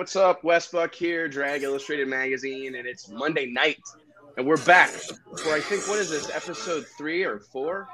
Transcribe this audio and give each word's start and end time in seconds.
Hey, 0.00 0.04
gang, 0.04 0.16
what's 0.16 0.16
up? 0.16 0.44
Wes 0.44 0.66
Buck 0.68 0.94
here, 0.94 1.28
Drag 1.28 1.62
Illustrated 1.62 2.08
Magazine, 2.08 2.74
and 2.76 2.86
it's 2.86 3.08
Monday 3.08 3.46
night, 3.46 3.82
and 4.38 4.46
we're 4.46 4.56
back 4.64 4.88
for 4.90 5.52
I 5.52 5.60
think 5.60 5.86
what 5.88 5.98
is 5.98 6.08
this 6.10 6.30
episode 6.34 6.86
three 6.96 7.22
or 7.22 7.38
four? 7.40 7.86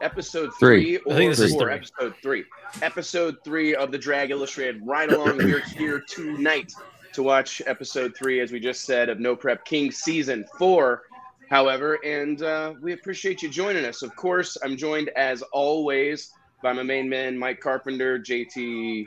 Episode 0.00 0.50
three, 0.60 0.96
Three. 0.96 0.96
or 0.98 1.12
I 1.14 1.16
think 1.16 1.30
this 1.32 1.40
is 1.40 1.52
four? 1.52 1.62
three. 1.62 1.74
Episode 1.74 2.14
three. 2.22 2.44
Episode 2.82 3.36
three 3.44 3.74
of 3.74 3.90
the 3.90 3.98
Drag 3.98 4.30
Illustrated. 4.30 4.80
Ride 4.86 5.10
Along, 5.12 5.38
we're 5.38 5.60
here 5.60 6.00
tonight 6.00 6.72
to 7.12 7.22
watch 7.24 7.60
episode 7.66 8.14
three, 8.16 8.40
as 8.40 8.52
we 8.52 8.60
just 8.60 8.84
said, 8.84 9.08
of 9.08 9.18
No 9.18 9.34
Prep 9.34 9.64
King 9.64 9.90
season 9.90 10.44
four. 10.58 11.02
However, 11.50 11.98
and 12.04 12.40
uh, 12.42 12.74
we 12.80 12.92
appreciate 12.92 13.42
you 13.42 13.48
joining 13.48 13.84
us. 13.84 14.02
Of 14.02 14.14
course, 14.14 14.56
I'm 14.62 14.76
joined 14.76 15.08
as 15.16 15.42
always 15.52 16.32
by 16.62 16.72
my 16.72 16.82
main 16.84 17.08
man, 17.08 17.36
Mike 17.38 17.60
Carpenter, 17.60 18.18
JT 18.18 19.06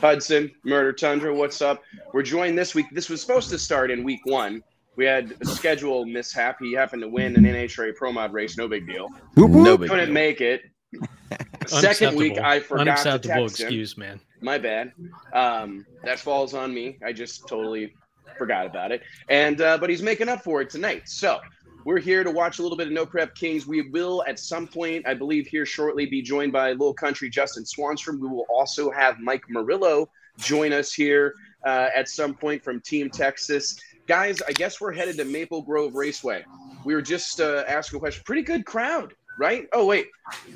Hudson, 0.00 0.50
Murder 0.64 0.92
Tundra. 0.92 1.34
What's 1.34 1.62
up? 1.62 1.82
We're 2.12 2.22
joined 2.22 2.58
this 2.58 2.74
week. 2.74 2.86
This 2.92 3.08
was 3.08 3.20
supposed 3.20 3.50
to 3.50 3.58
start 3.58 3.90
in 3.90 4.04
week 4.04 4.20
one. 4.24 4.62
We 4.96 5.04
had 5.04 5.34
a 5.40 5.46
schedule 5.46 6.04
mishap. 6.06 6.58
He 6.60 6.72
happened 6.72 7.02
to 7.02 7.08
win 7.08 7.34
an 7.36 7.44
NHRA 7.44 7.96
Pro 7.96 8.12
Mod 8.12 8.32
race. 8.32 8.56
No 8.56 8.68
big 8.68 8.86
deal. 8.86 9.08
Whoop, 9.34 9.50
whoop. 9.50 9.64
No 9.64 9.76
big 9.76 9.88
Couldn't 9.90 10.06
deal. 10.06 10.14
make 10.14 10.40
it. 10.40 10.62
Second 11.66 12.16
week, 12.16 12.38
I 12.38 12.60
forgot 12.60 12.84
to 12.84 12.90
Unacceptable 12.90 13.46
text 13.48 13.60
him. 13.60 13.66
excuse, 13.66 13.96
man. 13.96 14.20
My 14.40 14.58
bad. 14.58 14.92
Um, 15.32 15.84
that 16.04 16.20
falls 16.20 16.54
on 16.54 16.72
me. 16.72 16.98
I 17.04 17.12
just 17.12 17.48
totally 17.48 17.94
forgot 18.38 18.66
about 18.66 18.92
it. 18.92 19.02
And 19.28 19.60
uh, 19.60 19.78
but 19.78 19.88
he's 19.90 20.02
making 20.02 20.28
up 20.28 20.44
for 20.44 20.60
it 20.60 20.70
tonight. 20.70 21.08
So 21.08 21.40
we're 21.84 21.98
here 21.98 22.24
to 22.24 22.30
watch 22.30 22.58
a 22.58 22.62
little 22.62 22.78
bit 22.78 22.86
of 22.86 22.92
No 22.92 23.04
Prep 23.04 23.34
Kings. 23.34 23.66
We 23.66 23.88
will 23.90 24.24
at 24.26 24.38
some 24.38 24.66
point, 24.66 25.06
I 25.06 25.14
believe, 25.14 25.46
here 25.46 25.66
shortly, 25.66 26.06
be 26.06 26.22
joined 26.22 26.52
by 26.52 26.70
Little 26.72 26.94
Country 26.94 27.28
Justin 27.28 27.64
Swanstrom. 27.64 28.18
We 28.20 28.28
will 28.28 28.46
also 28.48 28.90
have 28.90 29.18
Mike 29.20 29.42
Murillo 29.48 30.08
join 30.38 30.72
us 30.72 30.92
here 30.92 31.34
uh, 31.64 31.88
at 31.94 32.08
some 32.08 32.34
point 32.34 32.62
from 32.62 32.80
Team 32.80 33.10
Texas. 33.10 33.78
Guys, 34.06 34.40
I 34.42 34.52
guess 34.52 34.80
we're 34.80 34.92
headed 34.92 35.16
to 35.18 35.24
Maple 35.24 35.62
Grove 35.62 35.94
Raceway. 35.94 36.44
We 36.84 36.94
were 36.94 37.02
just 37.02 37.40
uh, 37.40 37.64
asking 37.66 37.98
a 37.98 38.00
question. 38.00 38.22
Pretty 38.26 38.42
good 38.42 38.66
crowd, 38.66 39.14
right? 39.38 39.66
Oh 39.72 39.86
wait, 39.86 40.08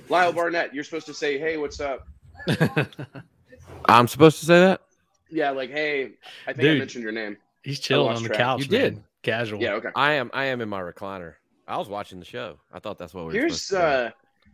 Lyle 0.08 0.32
Barnett, 0.32 0.74
you're 0.74 0.84
supposed 0.84 1.06
to 1.06 1.14
say, 1.14 1.38
"Hey, 1.38 1.56
what's 1.56 1.80
up?" 1.80 2.06
I'm 3.86 4.06
supposed 4.06 4.40
to 4.40 4.46
say 4.46 4.60
that? 4.60 4.82
Yeah, 5.30 5.50
like, 5.50 5.70
hey, 5.70 6.12
I 6.46 6.52
think 6.52 6.68
I 6.68 6.78
mentioned 6.78 7.04
your 7.04 7.12
name. 7.12 7.38
He's 7.62 7.80
chilling 7.80 8.14
on 8.14 8.22
the 8.22 8.28
track. 8.28 8.38
couch. 8.38 8.60
You 8.60 8.66
did. 8.66 9.02
Man. 9.26 9.38
Casual. 9.38 9.60
Yeah, 9.60 9.72
okay. 9.74 9.88
I 9.94 10.14
am 10.14 10.30
I 10.32 10.46
am 10.46 10.60
in 10.60 10.68
my 10.68 10.80
recliner. 10.80 11.34
I 11.66 11.76
was 11.76 11.88
watching 11.88 12.18
the 12.18 12.24
show. 12.24 12.58
I 12.72 12.78
thought 12.78 12.98
that's 12.98 13.12
what 13.14 13.26
we 13.26 13.34
were 13.34 13.40
Here's 13.40 13.72
uh 13.72 14.10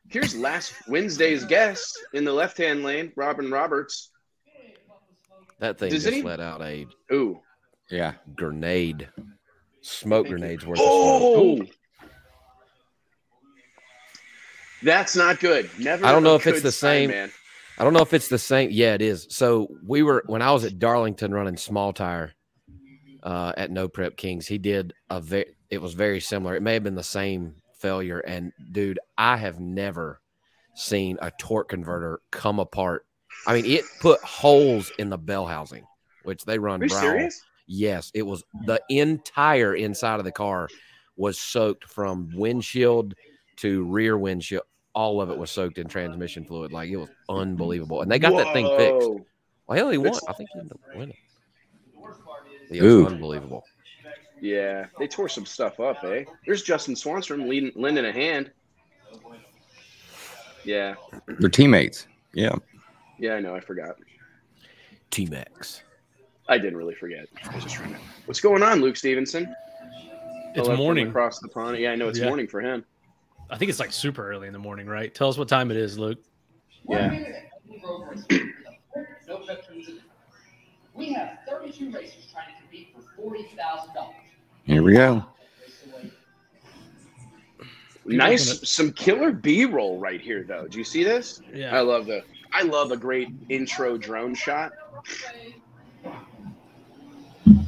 here's 0.08 0.36
last 0.36 0.75
Wednesday's 0.88 1.44
guest 1.44 1.98
in 2.12 2.25
the 2.25 2.32
left 2.32 2.58
hand 2.58 2.82
lane, 2.82 3.12
Robin 3.16 3.50
Roberts. 3.50 4.10
That 5.60 5.78
thing 5.78 5.91
does 5.91 6.03
just 6.04 6.12
any- 6.12 6.22
let 6.22 6.41
out 6.41 6.60
a 6.62 6.86
Ooh. 7.12 7.41
Yeah. 7.91 8.14
grenade. 8.34 9.08
Smoke 9.82 10.28
grenades 10.28 10.66
worth 10.66 10.78
of 10.80 10.86
Oh 10.88 11.62
that's 14.82 15.16
not 15.16 15.41
good. 15.41 15.70
Never 15.78 16.04
I 16.04 16.12
don't 16.12 16.22
know 16.22 16.34
if 16.34 16.47
it's 16.47 16.60
the 16.60 16.70
sign, 16.72 17.08
same- 17.08 17.10
man. 17.10 17.32
I 17.78 17.84
don't 17.84 17.92
know 17.92 18.03
if 18.03 18.12
it's 18.12 18.28
the 18.28 18.38
same. 18.38 18.70
Yeah, 18.70 18.94
it 18.94 19.03
is. 19.03 19.26
So 19.30 19.69
we 19.84 20.03
were 20.03 20.22
when 20.26 20.42
I 20.42 20.53
was 20.53 20.64
at 20.64 20.78
Darlington 20.78 21.32
running 21.32 21.56
small 21.56 21.92
tire 21.92 22.32
uh, 23.24 23.52
at 23.56 23.70
No 23.70 23.88
Prep 23.88 24.16
Kings. 24.16 24.46
He 24.46 24.58
did 24.58 24.94
a 25.10 25.20
very. 25.20 25.56
It 25.70 25.82
was 25.82 25.94
very 25.94 26.20
similar. 26.20 26.54
It 26.54 26.62
may 26.62 26.74
have 26.74 26.84
been 26.84 26.94
the 26.94 27.02
same 27.02 27.56
failure. 27.78 28.20
And 28.20 28.52
dude, 28.70 29.00
I 29.18 29.36
have 29.36 29.58
never 29.58 30.20
seen 30.74 31.18
a 31.20 31.32
torque 31.38 31.68
converter 31.68 32.20
come 32.30 32.60
apart. 32.60 33.06
I 33.46 33.54
mean, 33.54 33.66
it 33.66 33.84
put 34.00 34.20
holes 34.20 34.92
in 34.98 35.10
the 35.10 35.18
bell 35.18 35.46
housing, 35.46 35.84
which 36.22 36.44
they 36.44 36.58
run. 36.58 36.80
Are 36.80 36.84
you 36.84 36.90
serious? 36.90 37.42
Yes, 37.66 38.10
it 38.14 38.22
was 38.22 38.44
the 38.66 38.80
entire 38.88 39.74
inside 39.74 40.18
of 40.18 40.24
the 40.24 40.32
car 40.32 40.68
was 41.16 41.38
soaked 41.38 41.84
from 41.84 42.30
windshield 42.34 43.14
to 43.56 43.84
rear 43.84 44.18
windshield. 44.18 44.64
All 44.94 45.20
of 45.20 45.30
it 45.30 45.38
was 45.38 45.50
soaked 45.50 45.78
in 45.78 45.88
transmission 45.88 46.44
fluid. 46.44 46.72
Like 46.72 46.91
it 46.91 46.96
was 46.96 47.08
unbelievable. 47.28 48.02
And 48.02 48.10
they 48.10 48.18
got 48.18 48.36
that 48.36 48.52
thing 48.52 48.66
fixed. 48.76 49.08
Whoa. 49.08 49.26
Well, 49.66 49.91
he 49.91 49.98
won. 49.98 50.12
I 50.28 50.32
think 50.34 50.50
he 50.52 50.60
ended 50.60 50.72
up 50.72 50.96
winning. 50.96 51.16
It 52.78 52.82
was 52.82 52.92
Ooh. 52.92 53.06
unbelievable. 53.06 53.64
Yeah, 54.40 54.86
they 54.98 55.06
tore 55.06 55.28
some 55.28 55.46
stuff 55.46 55.78
up, 55.80 56.02
eh? 56.04 56.24
There's 56.44 56.62
Justin 56.62 56.94
Swanstrom 56.94 57.48
leading, 57.48 57.72
lending 57.76 58.04
a 58.04 58.12
hand. 58.12 58.50
Yeah, 60.64 60.94
They're 61.38 61.48
teammates. 61.50 62.06
Yeah. 62.32 62.54
yeah, 63.18 63.34
I 63.34 63.40
know. 63.40 63.54
I 63.54 63.60
forgot. 63.60 63.96
T 65.10 65.26
Max. 65.26 65.82
I 66.48 66.58
didn't 66.58 66.76
really 66.76 66.94
forget. 66.94 67.26
I 67.48 67.54
was 67.54 67.62
just 67.64 67.76
trying 67.76 67.94
to. 67.94 68.00
What's 68.26 68.40
going 68.40 68.62
on, 68.62 68.80
Luke 68.80 68.96
Stevenson? 68.96 69.54
It's 70.54 70.66
Hello 70.66 70.76
morning. 70.76 71.08
across 71.08 71.38
the 71.41 71.48
pond. 71.48 71.78
Yeah, 71.78 71.92
I 71.92 71.96
know 71.96 72.08
it's 72.08 72.18
Yeah. 72.18 72.26
morning 72.26 72.46
for 72.48 72.60
him. 72.60 72.84
I 73.50 73.56
think 73.58 73.68
it's 73.70 73.78
like 73.80 73.92
super 73.92 74.28
early 74.28 74.46
in 74.46 74.52
the 74.52 74.58
morning, 74.58 74.86
right? 74.86 75.14
Tell 75.14 75.28
us 75.28 75.36
what 75.38 75.48
time 75.48 75.70
it 75.70 75.76
is, 75.76 75.98
Luke. 75.98 76.18
Yeah. 76.88 77.18
We 80.94 81.12
have 81.12 81.38
32 81.48 81.91
racers 81.91 82.28
trying 82.32 82.46
to 82.46 82.52
compete 82.52 82.52
for 82.52 82.53
$40,000. 83.19 84.10
Here 84.64 84.82
we 84.82 84.94
go. 84.94 85.25
Nice, 88.06 88.69
some 88.69 88.92
killer 88.92 89.32
B 89.32 89.64
roll 89.64 89.98
right 89.98 90.20
here, 90.20 90.44
though. 90.47 90.66
Do 90.66 90.78
you 90.78 90.84
see 90.84 91.04
this? 91.04 91.41
Yeah. 91.53 91.74
I 91.74 91.80
love 91.80 92.06
the. 92.06 92.22
I 92.53 92.62
love 92.62 92.92
a 92.92 92.97
great 92.97 93.28
intro 93.48 93.97
drone 93.97 94.34
shot. 94.34 94.72
You 97.47 97.62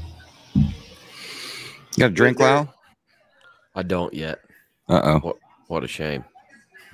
got 1.98 2.06
a 2.06 2.10
drink, 2.10 2.38
Lyle? 2.38 2.72
I 3.74 3.82
don't 3.82 4.12
yet. 4.12 4.40
Uh 4.88 5.18
oh. 5.24 5.38
What 5.68 5.84
a 5.84 5.88
shame. 5.88 6.24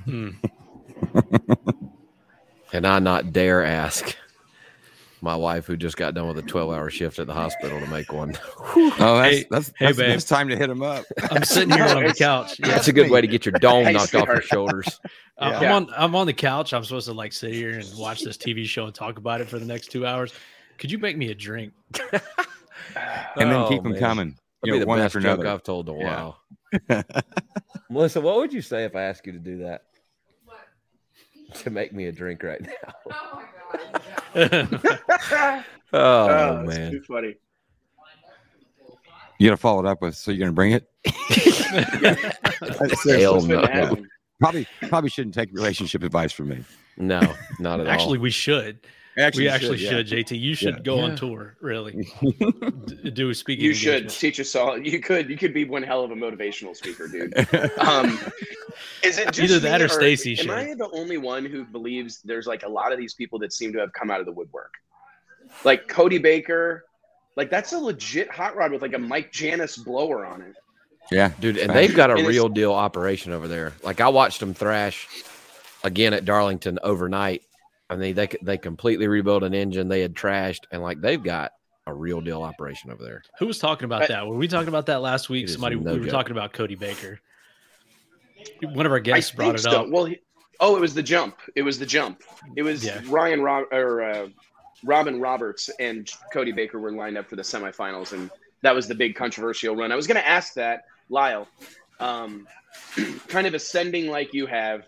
Hmm. 0.04 0.30
And 2.72 2.86
I 2.86 2.98
not 3.00 3.32
dare 3.32 3.62
ask 3.62 4.16
my 5.22 5.36
wife, 5.36 5.66
who 5.66 5.76
just 5.76 5.96
got 5.96 6.14
done 6.14 6.26
with 6.28 6.36
a 6.38 6.42
12 6.42 6.70
hour 6.70 6.90
shift 6.90 7.18
at 7.18 7.26
the 7.26 7.32
hospital, 7.32 7.78
to 7.80 7.86
make 7.86 8.12
one. 8.12 8.34
Oh, 8.74 9.16
that's 9.18 9.36
Hey- 9.36 9.46
that's, 9.50 9.68
hey, 9.78 9.86
that's, 9.86 9.98
babe. 9.98 10.08
that's 10.10 10.24
time 10.24 10.48
to 10.48 10.56
hit 10.56 10.68
him 10.68 10.82
up. 10.82 11.04
I'm 11.30 11.44
sitting 11.44 11.70
here 11.70 11.84
on 11.84 12.04
the 12.04 12.12
couch. 12.18 12.58
Yeah. 12.58 12.68
That's 12.68 12.88
a 12.88 12.92
good 12.92 13.10
way 13.10 13.20
to 13.20 13.26
get 13.26 13.46
your 13.46 13.52
dome 13.52 13.84
Hey, 13.84 13.92
knocked 13.92 14.14
off 14.14 14.26
your 14.28 14.42
sweetheart. 14.42 14.44
shoulders. 14.44 15.00
I'm- 15.38 15.62
Yeah. 15.62 15.74
I'm 15.76 15.86
on 15.88 15.94
I'm 15.96 16.14
on 16.14 16.26
the 16.26 16.32
couch. 16.32 16.72
I'm 16.74 16.84
supposed 16.84 17.06
to 17.06 17.14
like 17.14 17.32
sit 17.32 17.52
here 17.54 17.78
and 17.78 17.88
watch 17.96 18.22
this 18.22 18.36
TV 18.36 18.64
show 18.66 18.84
and 18.86 18.94
talk 18.94 19.16
about 19.18 19.40
it 19.40 19.48
for 19.48 19.58
the 19.58 19.64
next 19.64 19.90
two 19.90 20.06
hours. 20.06 20.32
Could 20.78 20.90
you 20.90 20.98
make 20.98 21.16
me 21.16 21.30
a 21.30 21.34
drink? 21.34 21.72
And 23.36 23.50
then 23.50 23.52
Oh, 23.52 23.68
keep 23.68 23.82
them 23.82 23.92
man. 23.92 24.00
coming. 24.00 24.28
That'd 24.28 24.38
You 24.64 24.72
be 24.72 24.78
know, 24.78 24.80
the 24.80 24.86
one 24.86 24.98
best 24.98 25.06
after 25.16 25.20
joke 25.20 25.38
another. 25.40 25.54
I've 25.54 25.62
told 25.62 25.88
in 25.88 25.96
a 25.96 25.98
Yeah. 26.00 26.32
while. 26.88 27.14
Melissa, 27.88 28.20
what 28.20 28.36
would 28.36 28.52
you 28.52 28.60
say 28.60 28.84
if 28.84 28.94
I 28.96 29.02
asked 29.02 29.24
you 29.26 29.32
to 29.32 29.38
do 29.38 29.58
that? 29.58 29.84
To 31.60 31.70
make 31.70 31.92
me 31.92 32.06
a 32.06 32.12
drink 32.12 32.42
right 32.42 32.60
now. 32.60 32.70
yeah, 33.08 33.42
Oh, 35.94 36.24
oh, 36.24 36.64
that's 36.64 36.78
man. 36.78 36.90
too 36.90 37.02
funny. 37.02 37.34
You 39.38 39.48
got 39.48 39.54
to 39.54 39.56
follow 39.58 39.80
it 39.80 39.86
up 39.86 40.00
with. 40.00 40.14
So 40.14 40.30
you're 40.30 40.40
gonna 40.40 40.52
bring 40.52 40.72
it? 40.72 40.88
Hell 43.04 43.34
What's 43.34 43.46
no. 43.46 43.96
Probably 44.40 44.66
probably 44.88 45.10
shouldn't 45.10 45.34
take 45.34 45.52
relationship 45.52 46.02
advice 46.02 46.32
from 46.32 46.48
me. 46.48 46.64
No, 46.96 47.20
not 47.58 47.80
at 47.80 47.86
all. 47.86 47.92
Actually, 47.92 48.18
we 48.18 48.30
should. 48.30 48.80
We 49.16 49.48
actually 49.48 49.78
yeah. 49.78 49.90
should, 49.90 50.06
JT. 50.08 50.40
You 50.40 50.54
should 50.54 50.76
Yeah. 50.76 50.82
go 50.82 51.00
on 51.00 51.16
tour, 51.16 51.54
really. 51.60 52.08
Do 53.12 53.30
a 53.30 53.34
speaking. 53.34 53.64
You 53.64 53.74
should 53.74 54.08
teach 54.08 54.40
us 54.40 54.54
all. 54.54 54.78
You 54.78 55.00
could. 55.00 55.28
You 55.28 55.36
could 55.36 55.52
be 55.52 55.64
one 55.64 55.82
hell 55.82 56.02
of 56.04 56.10
a 56.10 56.14
motivational 56.14 56.74
speaker, 56.74 57.08
dude. 57.08 57.34
Um, 57.78 58.18
is 59.02 59.18
it 59.18 59.26
just 59.32 59.40
Either 59.40 59.58
that 59.60 59.80
me, 59.80 59.84
or 59.84 59.88
Stacy 59.88 60.30
Am 60.32 60.36
should. 60.36 60.50
I 60.50 60.74
the 60.74 60.88
only 60.92 61.18
one 61.18 61.44
who 61.44 61.64
believes 61.64 62.22
there's 62.22 62.46
like 62.46 62.62
a 62.62 62.68
lot 62.68 62.92
of 62.92 62.98
these 62.98 63.14
people 63.14 63.38
that 63.40 63.52
seem 63.52 63.72
to 63.74 63.78
have 63.80 63.92
come 63.92 64.10
out 64.10 64.20
of 64.20 64.26
the 64.26 64.32
woodwork? 64.32 64.72
Like 65.64 65.88
Cody 65.88 66.18
Baker, 66.18 66.84
like 67.36 67.50
that's 67.50 67.72
a 67.72 67.78
legit 67.78 68.30
hot 68.30 68.56
rod 68.56 68.72
with 68.72 68.80
like 68.82 68.94
a 68.94 68.98
Mike 68.98 69.30
Janis 69.32 69.76
blower 69.76 70.24
on 70.24 70.40
it. 70.40 70.54
yeah. 71.10 71.32
Dude, 71.40 71.58
and 71.58 71.70
they've 71.74 71.94
got 71.94 72.10
a 72.10 72.14
And 72.14 72.26
real 72.26 72.48
deal 72.48 72.72
operation 72.72 73.32
over 73.32 73.46
there. 73.48 73.74
Like 73.82 74.00
I 74.00 74.08
watched 74.08 74.40
them 74.40 74.54
thrash 74.54 75.06
again 75.84 76.14
at 76.14 76.24
Darlington 76.24 76.78
overnight. 76.82 77.42
I 77.92 77.96
mean, 77.96 78.14
they 78.14 78.28
they 78.42 78.58
completely 78.58 79.06
rebuilt 79.08 79.42
an 79.42 79.54
engine 79.54 79.88
they 79.88 80.00
had 80.00 80.14
trashed, 80.14 80.60
and 80.70 80.82
like 80.82 81.00
they've 81.00 81.22
got 81.22 81.52
a 81.86 81.92
real 81.94 82.20
deal 82.20 82.42
operation 82.42 82.90
over 82.90 83.02
there. 83.02 83.22
Who 83.38 83.46
was 83.46 83.58
talking 83.58 83.84
about 83.84 84.02
I- 84.02 84.06
that? 84.08 84.26
Were 84.26 84.36
we 84.36 84.48
talking 84.48 84.68
about 84.68 84.86
that 84.86 85.02
last 85.02 85.28
week? 85.28 85.44
It 85.44 85.46
is 85.46 85.52
Somebody 85.54 85.76
no 85.76 85.92
we 85.94 85.98
were 85.98 86.04
joke. 86.06 86.12
talking 86.12 86.32
about 86.32 86.52
Cody 86.52 86.74
Baker. 86.76 87.20
One 88.62 88.86
of 88.86 88.92
our 88.92 89.00
guests 89.00 89.30
think 89.30 89.36
brought 89.38 89.54
it 89.56 89.58
so. 89.62 89.70
up. 89.82 89.88
Well, 89.88 90.06
he, 90.06 90.18
oh, 90.60 90.76
it 90.76 90.80
was 90.80 90.94
the 90.94 91.02
jump. 91.02 91.36
It 91.54 91.62
was 91.62 91.78
the 91.78 91.86
jump. 91.86 92.22
It 92.56 92.62
was 92.62 92.84
Yeah. 92.84 93.00
Ryan 93.08 93.40
Rob 93.42 93.66
or 93.72 94.02
uh, 94.02 94.28
Robin 94.84 95.20
Roberts 95.20 95.70
and 95.80 96.10
Cody 96.32 96.52
Baker 96.52 96.78
were 96.80 96.92
lined 96.92 97.16
up 97.18 97.28
for 97.28 97.36
the 97.36 97.42
semifinals, 97.42 98.12
and 98.12 98.30
that 98.62 98.74
was 98.74 98.88
the 98.88 98.94
big 98.94 99.14
controversial 99.14 99.76
run. 99.76 99.92
I 99.92 99.96
was 99.96 100.06
going 100.06 100.20
to 100.20 100.26
ask 100.26 100.54
that, 100.54 100.84
Lyle, 101.08 101.46
um, 102.00 102.46
kind 103.28 103.46
of 103.46 103.54
ascending 103.54 104.08
like 104.08 104.32
you 104.34 104.46
have, 104.46 104.84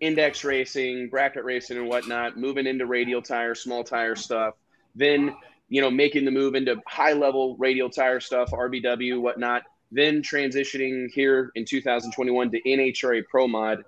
index 0.00 0.44
racing, 0.44 1.08
bracket 1.08 1.44
racing, 1.44 1.78
and 1.78 1.88
whatnot, 1.88 2.36
moving 2.36 2.66
into 2.66 2.86
radial 2.86 3.22
tire, 3.22 3.54
small 3.54 3.84
tire 3.84 4.16
stuff, 4.16 4.54
then 4.94 5.34
you 5.68 5.80
know, 5.80 5.90
making 5.90 6.24
the 6.24 6.30
move 6.30 6.54
into 6.54 6.80
high 6.86 7.12
level 7.12 7.56
radial 7.58 7.90
tire 7.90 8.20
stuff, 8.20 8.50
RBW, 8.50 9.20
whatnot, 9.20 9.62
then 9.90 10.22
transitioning 10.22 11.08
here 11.12 11.50
in 11.54 11.64
2021 11.64 12.50
to 12.50 12.62
NHRA 12.62 13.24
Pro 13.28 13.48
Mod. 13.48 13.84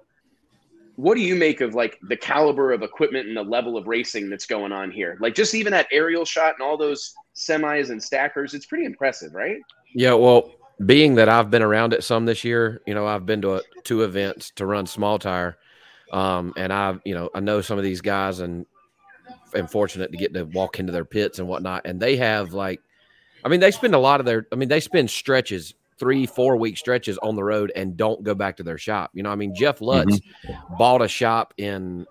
What 0.96 1.14
do 1.14 1.20
you 1.20 1.37
make 1.37 1.60
of 1.60 1.75
like 1.75 1.99
the 2.02 2.16
caliber 2.16 2.72
of 2.72 2.82
equipment 2.82 3.28
and 3.28 3.37
the 3.37 3.43
level 3.43 3.76
of 3.76 3.87
racing 3.87 4.28
that's 4.28 4.46
going 4.46 4.72
on 4.72 4.90
here? 4.90 5.16
Like 5.20 5.37
just 5.37 5.55
even 5.55 5.70
that 5.72 5.87
aerial 5.93 6.25
shot 6.25 6.55
and 6.58 6.62
all 6.66 6.76
those 6.76 7.14
semis 7.37 7.90
and 7.90 8.02
stackers, 8.02 8.55
it's 8.55 8.66
pretty 8.66 8.84
impressive, 8.84 9.32
right? 9.32 9.60
Yeah, 9.94 10.14
well, 10.14 10.50
being 10.84 11.14
that 11.14 11.28
I've 11.28 11.50
been 11.50 11.62
around 11.62 11.93
it 11.93 12.02
some 12.02 12.26
this 12.26 12.43
year, 12.43 12.82
you 12.87 12.94
know, 12.94 13.06
I've 13.06 13.26
been 13.26 13.43
to 13.43 13.56
a, 13.56 13.62
two 13.84 14.02
events 14.02 14.50
to 14.56 14.66
run 14.66 14.87
small 14.87 15.20
tire, 15.20 15.56
um, 16.12 16.52
and 16.56 16.72
I've, 16.72 17.00
you 17.05 17.14
know, 17.14 17.31
I 17.34 17.40
know 17.40 17.60
some 17.60 17.78
of 17.78 17.84
these 17.84 18.00
guys, 18.00 18.40
and 18.40 18.66
am 19.55 19.66
fortunate 19.66 20.12
to 20.12 20.19
get 20.19 20.34
to 20.34 20.44
walk 20.44 20.78
into 20.78 20.93
their 20.93 21.05
pits 21.05 21.38
and 21.38 21.49
whatnot, 21.49 21.82
and 21.84 22.00
they 22.00 22.16
have 22.16 22.52
like, 22.52 22.81
I 23.44 23.49
mean, 23.49 23.60
they 23.60 23.70
spend 23.70 23.94
a 23.94 23.99
lot 23.99 24.20
of 24.20 24.26
their, 24.26 24.46
I 24.52 24.56
mean, 24.56 24.69
they 24.69 24.81
spend 24.81 25.10
stretches, 25.10 25.75
three, 25.99 26.26
four 26.26 26.56
week 26.56 26.76
stretches 26.76 27.19
on 27.19 27.37
the 27.37 27.44
road, 27.44 27.72
and 27.75 27.96
don't 27.96 28.22
go 28.22 28.34
back 28.34 28.56
to 28.58 28.62
their 28.62 28.78
shop. 28.78 29.10
You 29.14 29.22
know, 29.22 29.31
I 29.31 29.37
mean, 29.37 29.55
Jeff 29.55 29.81
Lutz 29.81 30.20
bought 30.78 31.02
a 31.02 31.08
shop 31.08 31.55
in. 31.56 32.06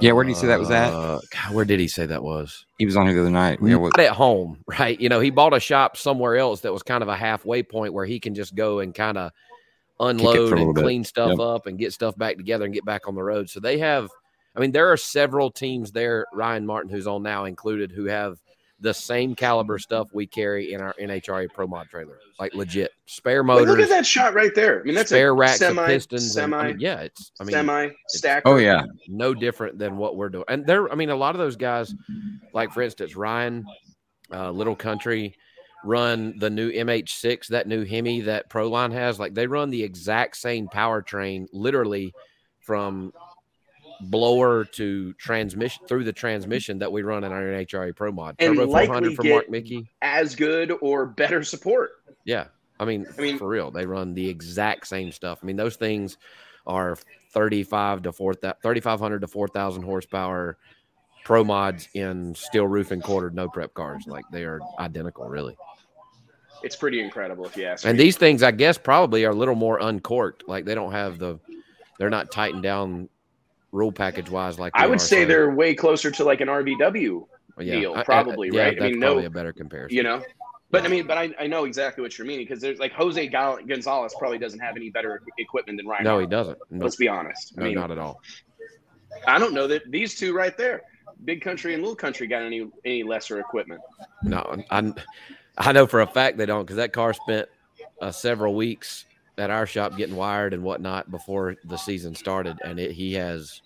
Yeah, 0.00 0.12
where 0.12 0.24
did 0.24 0.30
he 0.30 0.34
say 0.34 0.46
that 0.48 0.60
was 0.60 0.70
at? 0.70 0.92
uh, 0.92 1.18
God, 1.30 1.54
where 1.54 1.64
did 1.64 1.80
he 1.80 1.88
say 1.88 2.06
that 2.06 2.22
was? 2.22 2.66
He 2.78 2.86
was 2.86 2.96
on 2.96 3.06
here 3.06 3.14
the 3.14 3.22
other 3.22 3.30
night. 3.30 3.58
Yeah, 3.62 3.76
not 3.76 3.98
at 3.98 4.12
home, 4.12 4.58
right? 4.66 5.00
You 5.00 5.08
know, 5.08 5.20
he 5.20 5.30
bought 5.30 5.54
a 5.54 5.60
shop 5.60 5.96
somewhere 5.96 6.36
else 6.36 6.60
that 6.60 6.72
was 6.72 6.82
kind 6.82 7.02
of 7.02 7.08
a 7.08 7.16
halfway 7.16 7.62
point 7.62 7.92
where 7.92 8.06
he 8.06 8.20
can 8.20 8.34
just 8.34 8.54
go 8.54 8.80
and 8.80 8.94
kind 8.94 9.18
of 9.18 9.32
unload 10.00 10.34
little 10.50 10.66
and 10.66 10.74
bit. 10.74 10.82
clean 10.82 11.04
stuff 11.04 11.30
Yep. 11.30 11.38
up 11.40 11.66
and 11.66 11.78
get 11.78 11.92
stuff 11.92 12.16
back 12.16 12.36
together 12.36 12.64
and 12.64 12.74
get 12.74 12.84
back 12.84 13.06
on 13.08 13.14
the 13.14 13.22
road. 13.22 13.48
So 13.48 13.60
they 13.60 13.78
have, 13.78 14.08
I 14.56 14.60
mean, 14.60 14.72
there 14.72 14.90
are 14.90 14.96
several 14.96 15.50
teams 15.50 15.92
there, 15.92 16.26
Ryan 16.32 16.66
Martin, 16.66 16.90
who's 16.90 17.06
on 17.06 17.22
now 17.22 17.44
included, 17.44 17.92
who 17.92 18.06
have 18.06 18.38
the 18.80 18.92
same 18.92 19.34
caliber 19.36 19.78
stuff 19.78 20.08
we 20.12 20.26
carry 20.26 20.72
in 20.72 20.80
our 20.80 20.94
NHRA 21.00 21.48
Pro 21.54 21.66
Mod 21.66 21.88
trailer, 21.88 22.18
like 22.40 22.54
legit 22.54 22.90
spare 23.06 23.42
Like, 23.44 23.66
look 23.66 23.78
at 23.78 23.88
that 23.88 24.04
shot 24.04 24.34
right 24.34 24.52
there. 24.54 24.80
I 24.80 24.82
mean, 24.82 24.94
that's 24.96 25.10
spare 25.10 25.28
a 25.30 25.32
racks 25.32 25.60
semi, 25.60 25.80
of 25.80 25.88
pistons. 25.88 26.22
and- 26.24 26.32
semi, 26.32 26.56
I 26.58 26.66
mean, 26.68 26.80
yeah, 26.80 27.00
it's, 27.02 27.30
I 27.40 27.44
mean, 27.44 27.52
semi 27.52 27.88
stacker. 28.08 28.48
oh 28.48 28.56
yeah, 28.56 28.82
no 29.08 29.32
different 29.32 29.78
than 29.78 29.96
what 29.96 30.16
we're 30.16 30.28
doing. 30.28 30.44
And 30.48 30.66
there, 30.66 30.90
I 30.92 30.96
mean, 30.96 31.10
a 31.10 31.16
lot 31.16 31.34
of 31.36 31.38
those 31.38 31.56
guys, 31.56 31.94
like 32.52 32.72
for 32.72 32.82
instance, 32.82 33.14
Ryan, 33.16 33.64
uh, 34.32 34.50
Little 34.50 34.76
Country, 34.76 35.34
run 35.84 36.38
the 36.38 36.50
new 36.50 36.70
MH6, 36.72 37.48
that 37.48 37.66
new 37.68 37.84
Hemi 37.84 38.22
that 38.22 38.48
Proline 38.48 38.92
has. 38.92 39.18
Like 39.18 39.34
they 39.34 39.46
run 39.46 39.70
the 39.70 39.82
exact 39.82 40.36
same 40.36 40.68
powertrain, 40.68 41.46
literally 41.52 42.14
from 42.60 43.12
blower 44.00 44.64
to 44.64 45.12
transmission 45.14 45.86
through 45.86 46.04
the 46.04 46.12
transmission 46.12 46.78
that 46.78 46.90
we 46.90 47.02
run 47.02 47.24
in 47.24 47.32
our 47.32 47.42
NHRA 47.42 47.94
Pro 47.94 48.12
Mod. 48.12 48.36
And 48.38 48.56
Turbo 48.56 48.70
likely 48.70 48.86
400 48.86 49.16
from 49.16 49.28
Mark 49.28 49.50
Micke. 49.50 49.86
As 50.02 50.34
good 50.34 50.72
or 50.80 51.06
better 51.06 51.42
support. 51.44 51.92
Yeah. 52.24 52.46
I 52.80 52.84
mean, 52.84 53.06
I 53.16 53.20
mean- 53.20 53.38
for 53.38 53.48
real, 53.48 53.70
they 53.70 53.86
run 53.86 54.14
the 54.14 54.28
exact 54.28 54.86
same 54.86 55.12
stuff. 55.12 55.38
I 55.42 55.46
mean, 55.46 55.56
those 55.56 55.76
things 55.76 56.18
are 56.66 56.96
35 57.32 58.02
to 58.02 58.12
4, 58.12 58.34
3,500 58.34 59.20
to 59.20 59.28
4,000 59.28 59.82
horsepower 59.82 60.56
pro 61.24 61.42
mods 61.42 61.88
in 61.94 62.34
steel 62.34 62.66
roof 62.66 62.90
and 62.90 63.02
quartered 63.02 63.34
no 63.34 63.48
prep 63.48 63.74
cars. 63.74 64.04
Like 64.06 64.24
they 64.30 64.44
are 64.44 64.60
identical, 64.78 65.26
really. 65.26 65.56
It's 66.64 66.76
pretty 66.76 67.00
incredible 67.00 67.44
if 67.46 67.56
you 67.56 67.66
ask 67.66 67.84
And 67.86 67.96
me. 67.98 68.04
these 68.04 68.16
things, 68.16 68.42
I 68.42 68.50
guess, 68.50 68.78
probably 68.78 69.24
are 69.24 69.30
a 69.30 69.34
little 69.34 69.54
more 69.54 69.78
uncorked. 69.80 70.48
Like 70.48 70.64
they 70.64 70.74
don't 70.74 70.92
have 70.92 71.18
the, 71.18 71.38
they're 71.98 72.10
not 72.10 72.30
tightened 72.32 72.62
down 72.62 73.08
rule 73.72 73.92
package 73.92 74.30
wise. 74.30 74.58
Like 74.58 74.72
I 74.74 74.86
would 74.86 75.00
say 75.00 75.22
so- 75.22 75.28
they're 75.28 75.50
way 75.54 75.74
closer 75.74 76.10
to 76.10 76.24
like 76.24 76.40
an 76.40 76.48
RBW, 76.48 77.26
oh, 77.58 77.62
yeah, 77.62 77.80
deal, 77.80 77.94
I- 77.94 78.00
I- 78.00 78.04
probably, 78.04 78.50
yeah, 78.52 78.62
right? 78.64 78.82
I 78.82 78.90
mean, 78.90 78.98
no- 78.98 79.18
a 79.18 79.28
better 79.30 79.52
comparison. 79.52 79.96
you 79.96 80.02
know. 80.02 80.22
But 80.70 80.84
I 80.84 80.88
mean, 80.88 81.06
but 81.06 81.16
I, 81.16 81.32
I 81.38 81.46
know 81.46 81.66
exactly 81.66 82.02
what 82.02 82.18
you're 82.18 82.26
meaning 82.26 82.46
because 82.46 82.60
there's 82.60 82.80
like 82.80 82.92
Jose 82.94 83.28
Gal- 83.28 83.60
Gonzalez 83.64 84.12
probably 84.18 84.38
doesn't 84.38 84.58
have 84.58 84.74
any 84.76 84.90
better 84.90 85.22
equipment 85.38 85.78
than 85.78 85.86
Ryan. 85.86 86.02
no, 86.02 86.18
he 86.18 86.26
doesn't. 86.26 86.58
No, 86.68 86.84
Let's 86.84 86.96
be 86.96 87.06
honest. 87.06 87.52
I 87.56 87.62
mean, 87.62 87.74
not 87.76 87.92
at 87.92 87.98
all. 87.98 88.20
I 89.28 89.38
don't 89.38 89.54
know 89.54 89.68
that 89.68 89.88
these 89.88 90.16
two 90.16 90.34
right 90.34 90.56
there, 90.56 90.82
Big 91.24 91.42
Country 91.42 91.74
and 91.74 91.82
Little 91.82 91.94
Country, 91.94 92.26
got 92.26 92.42
any 92.42 92.68
any 92.84 93.04
lesser 93.04 93.38
equipment. 93.38 93.82
No, 94.24 94.64
I 94.70 94.92
I 95.56 95.72
know 95.72 95.86
for 95.86 96.00
a 96.00 96.06
fact 96.06 96.36
they 96.36 96.46
don't 96.46 96.62
because 96.62 96.76
that 96.76 96.92
car 96.92 97.14
spent 97.14 97.48
uh, 98.00 98.10
several 98.10 98.54
weeks 98.54 99.04
at 99.38 99.50
our 99.50 99.66
shop 99.66 99.96
getting 99.96 100.16
wired 100.16 100.54
and 100.54 100.62
whatnot 100.62 101.10
before 101.10 101.56
the 101.64 101.76
season 101.76 102.14
started, 102.14 102.58
and 102.64 102.78
it, 102.78 102.92
he 102.92 103.12
has 103.14 103.62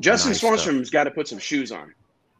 Justin 0.00 0.30
nice 0.30 0.42
Swanstrom's 0.42 0.90
got 0.90 1.04
to 1.04 1.10
put 1.10 1.28
some 1.28 1.38
shoes 1.38 1.72
on. 1.72 1.94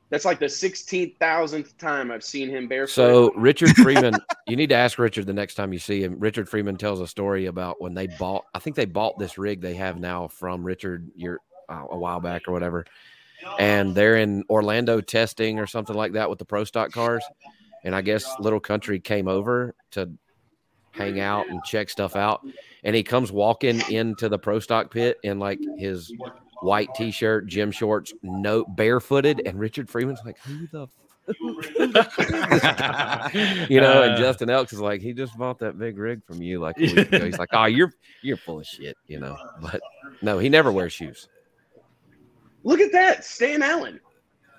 That's 0.08 0.25
like 0.25 0.38
the 0.38 0.48
sixteen 0.48 1.14
thousandth 1.19 1.76
time 1.78 2.10
I've 2.10 2.25
seen 2.25 2.48
him 2.48 2.69
barefoot. 2.69 2.93
So 2.93 3.32
Richard 3.34 3.75
Freeman, 3.76 4.14
you 4.46 4.56
need 4.56 4.69
to 4.69 4.76
ask 4.76 4.99
Richard 4.99 5.26
the 5.26 5.32
next 5.32 5.54
time 5.54 5.72
you 5.72 5.78
see 5.78 6.02
him. 6.02 6.19
Richard 6.19 6.49
Freeman 6.49 6.76
tells 6.76 7.00
a 7.00 7.08
story 7.08 7.46
about 7.46 7.81
when 7.81 7.94
they 7.94 8.06
bought. 8.06 8.44
I 8.54 8.60
think 8.60 8.76
they 8.76 8.84
bought 8.84 9.19
this 9.19 9.37
rig 9.37 9.60
they 9.60 9.75
have 9.75 9.99
now 9.99 10.28
from 10.28 10.62
Richard 10.62 11.10
year 11.16 11.40
uh, 11.69 11.84
a 11.90 11.99
while 11.99 12.20
back 12.20 12.42
or 12.46 12.52
whatever, 12.52 12.85
and 13.59 13.94
they're 13.94 14.16
in 14.16 14.44
Orlando 14.49 15.00
testing 15.00 15.59
or 15.59 15.66
something 15.66 15.97
like 15.97 16.12
that 16.12 16.30
with 16.30 16.38
the 16.38 16.44
pro 16.44 16.62
stock 16.64 16.92
cars. 16.92 17.25
And 17.87 17.95
I 17.95 18.02
guess 18.02 18.26
Little 18.40 18.61
Country 18.61 18.99
came 19.00 19.28
over 19.28 19.75
to 19.93 20.11
hang 20.90 21.21
out 21.21 21.49
and 21.49 21.62
check 21.62 21.88
stuff 21.88 22.16
out, 22.16 22.45
and 22.85 22.97
he 22.97 23.02
comes 23.02 23.31
walking 23.31 23.81
into 23.90 24.28
the 24.28 24.38
pro 24.38 24.59
stock 24.59 24.90
pit 24.90 25.19
in 25.23 25.38
like 25.38 25.61
his 25.78 26.12
white 26.62 26.88
t-shirt, 26.97 27.47
gym 27.47 27.71
shorts, 27.71 28.12
no 28.23 28.64
barefooted, 28.64 29.43
and 29.47 29.59
Richard 29.59 29.88
Freeman's 29.88 30.21
like, 30.25 30.38
"Who 30.40 30.66
the 30.66 30.88
you 33.69 33.81
know, 33.81 34.02
and 34.02 34.12
Uh, 34.14 34.19
Justin 34.19 34.50
Elks 34.50 34.73
is 34.73 34.81
like, 34.81 35.00
he 35.00 35.12
just 35.12 35.37
bought 35.37 35.59
that 35.59 35.78
big 35.78 35.99
rig 35.99 36.25
from 36.25 36.40
you 36.40 36.61
like 36.61 36.76
a 36.78 36.83
week 36.83 36.97
ago. 36.99 37.25
He's 37.25 37.38
like, 37.38 37.49
oh, 37.52 37.64
you're 37.64 37.93
you're 38.23 38.37
full 38.37 38.61
of 38.61 38.66
shit, 38.66 38.97
you 39.07 39.19
know. 39.19 39.37
But 39.61 39.81
no, 40.23 40.38
he 40.38 40.49
never 40.49 40.71
wears 40.71 40.93
shoes. 40.93 41.28
look 42.62 42.81
at 42.81 42.93
that, 42.93 43.25
Stan 43.25 43.62
Allen. 43.62 44.00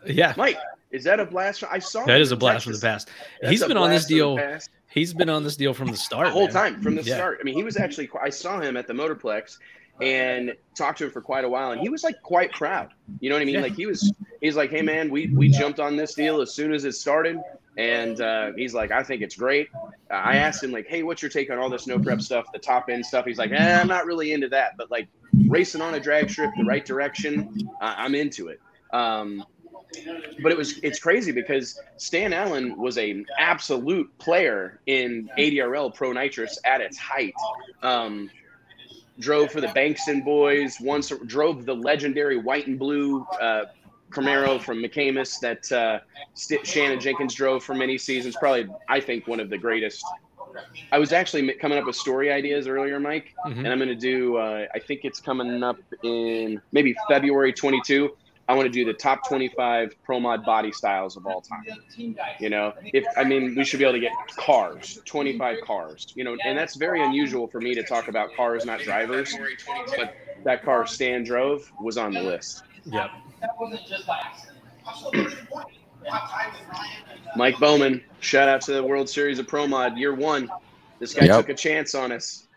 yeah, 0.05 0.33
Mike, 0.37 0.57
is 0.91 1.03
that 1.03 1.19
a 1.19 1.25
blast? 1.25 1.63
I 1.69 1.79
saw 1.79 2.05
that 2.05 2.21
is 2.21 2.31
a 2.31 2.37
blast 2.37 2.63
from 2.65 2.73
the 2.73 2.79
past. 2.79 3.09
That's 3.41 3.51
He's 3.51 3.63
been 3.63 3.77
on 3.77 3.89
this 3.89 4.07
blast 4.07 4.09
from 4.09 4.35
the 4.35 4.35
deal. 4.37 4.59
He's 4.89 5.13
been 5.13 5.29
on 5.29 5.43
this 5.43 5.55
deal 5.57 5.73
from 5.73 5.89
the 5.89 5.97
start. 5.97 6.27
the 6.27 6.31
whole 6.31 6.43
man. 6.45 6.53
time 6.53 6.81
from 6.81 6.95
the 6.95 7.03
Yeah. 7.03 7.15
start. 7.15 7.39
I 7.39 7.43
mean, 7.43 7.55
he 7.55 7.63
was 7.63 7.77
actually. 7.77 8.09
I 8.21 8.29
saw 8.29 8.59
him 8.59 8.77
at 8.77 8.87
the 8.87 8.93
Motorplex 8.93 9.57
and 10.01 10.55
talked 10.75 10.99
to 10.99 11.05
him 11.05 11.11
for 11.11 11.21
quite 11.21 11.43
a 11.43 11.49
while, 11.49 11.71
and 11.71 11.81
he 11.81 11.89
was 11.89 12.03
like 12.03 12.21
quite 12.21 12.51
proud. 12.51 12.89
You 13.19 13.29
know 13.29 13.35
what 13.35 13.41
I 13.41 13.45
mean? 13.45 13.55
Yeah. 13.55 13.61
Like 13.61 13.75
he 13.75 13.85
was. 13.85 14.11
He's 14.41 14.55
like, 14.55 14.69
"Hey 14.69 14.81
man, 14.81 15.09
we 15.09 15.27
we 15.27 15.49
jumped 15.49 15.79
on 15.79 15.95
this 15.95 16.13
deal 16.13 16.41
as 16.41 16.53
soon 16.53 16.73
as 16.73 16.85
it 16.85 16.93
started." 16.93 17.39
And 17.77 18.21
uh, 18.21 18.53
he's 18.55 18.73
like, 18.73 18.89
I 18.89 19.03
think 19.03 19.21
it's 19.21 19.35
great. 19.35 19.69
Uh, 20.09 20.15
I 20.15 20.37
asked 20.37 20.63
him 20.63 20.71
like, 20.71 20.87
Hey, 20.87 21.03
what's 21.03 21.21
your 21.21 21.29
take 21.29 21.51
on 21.51 21.59
all 21.59 21.69
this 21.69 21.85
no 21.85 21.99
prep 21.99 22.21
stuff, 22.21 22.47
the 22.51 22.57
top 22.57 22.89
end 22.89 23.05
stuff? 23.05 23.23
He's 23.23 23.37
like, 23.37 23.51
eh, 23.51 23.79
I'm 23.79 23.87
not 23.87 24.07
really 24.07 24.33
into 24.33 24.49
that, 24.49 24.77
but 24.77 24.89
like 24.89 25.07
racing 25.47 25.81
on 25.81 25.93
a 25.93 25.99
drag 25.99 26.27
strip 26.31 26.49
the 26.57 26.63
right 26.65 26.83
direction, 26.83 27.69
uh, 27.79 27.93
I'm 27.95 28.15
into 28.15 28.47
it. 28.47 28.59
Um, 28.93 29.45
but 30.41 30.51
it 30.51 30.57
was 30.57 30.77
it's 30.79 30.99
crazy 30.99 31.31
because 31.31 31.79
Stan 31.97 32.33
Allen 32.33 32.77
was 32.77 32.97
an 32.97 33.25
absolute 33.39 34.15
player 34.19 34.79
in 34.85 35.29
ADRL 35.37 35.93
Pro 35.93 36.11
Nitrous 36.11 36.59
at 36.65 36.81
its 36.81 36.97
height. 36.97 37.33
Um, 37.83 38.29
drove 39.19 39.51
for 39.51 39.61
the 39.61 39.67
Bankston 39.67 40.23
boys. 40.23 40.77
Once 40.79 41.11
drove 41.25 41.65
the 41.65 41.73
legendary 41.75 42.37
white 42.37 42.67
and 42.67 42.77
blue 42.77 43.25
uh, 43.41 43.65
Camaro 44.11 44.61
from 44.61 44.77
McCamus 44.81 45.39
that 45.39 45.71
uh, 45.71 45.99
St- 46.33 46.65
Shannon 46.65 46.99
Jenkins 46.99 47.33
drove 47.33 47.63
for 47.63 47.73
many 47.73 47.97
seasons. 47.97 48.35
Probably, 48.39 48.67
I 48.87 48.99
think, 48.99 49.27
one 49.27 49.39
of 49.39 49.49
the 49.49 49.57
greatest. 49.57 50.03
I 50.91 50.97
was 50.97 51.11
actually 51.13 51.51
coming 51.53 51.77
up 51.77 51.85
with 51.85 51.95
story 51.95 52.31
ideas 52.31 52.67
earlier, 52.67 52.99
Mike, 52.99 53.33
Mhm. 53.45 53.57
and 53.59 53.67
I'm 53.67 53.77
going 53.77 53.89
to 53.89 53.95
do. 53.95 54.37
Uh, 54.37 54.65
I 54.73 54.79
think 54.79 55.01
it's 55.03 55.19
coming 55.19 55.61
up 55.61 55.77
in 56.03 56.61
maybe 56.71 56.95
February 57.09 57.53
22. 57.53 58.15
I 58.49 58.53
want 58.53 58.65
to 58.65 58.71
do 58.71 58.85
the 58.85 58.93
top 58.93 59.27
25 59.27 59.95
pro 60.03 60.19
mod 60.19 60.45
body 60.45 60.71
styles 60.71 61.17
of 61.17 61.25
all 61.25 61.41
time. 61.41 61.65
You 62.39 62.49
know, 62.49 62.73
if 62.93 63.05
I 63.17 63.23
mean, 63.25 63.55
we 63.55 63.65
should 63.65 63.79
be 63.79 63.85
able 63.85 63.93
to 63.93 63.99
get 63.99 64.13
cars, 64.37 64.99
25 65.05 65.57
cars. 65.65 66.13
You 66.15 66.23
know, 66.23 66.37
and 66.45 66.57
that's 66.57 66.75
very 66.75 67.03
unusual 67.03 67.47
for 67.47 67.59
me 67.59 67.75
to 67.75 67.83
talk 67.83 68.07
about 68.07 68.33
cars, 68.35 68.65
not 68.65 68.79
drivers. 68.81 69.35
But 69.95 70.15
that 70.45 70.63
car 70.63 70.87
Stan 70.87 71.23
drove 71.23 71.69
was 71.81 71.97
on 71.97 72.13
the 72.13 72.21
list. 72.21 72.63
Yep. 72.85 73.11
That 73.41 73.49
wasn't 73.59 73.85
just 73.87 74.07
by 74.07 74.17
accident. 74.23 74.57
Mike 77.35 77.59
Bowman, 77.59 78.01
shout 78.19 78.47
out 78.47 78.61
to 78.61 78.73
the 78.73 78.83
World 78.83 79.09
Series 79.09 79.39
of 79.39 79.47
Pro 79.47 79.67
Mod, 79.67 79.97
year 79.97 80.13
one. 80.13 80.49
This 80.99 81.13
guy 81.13 81.25
Yep. 81.25 81.35
took 81.41 81.49
a 81.49 81.53
chance 81.53 81.93
on 81.93 82.11
us. 82.11 82.47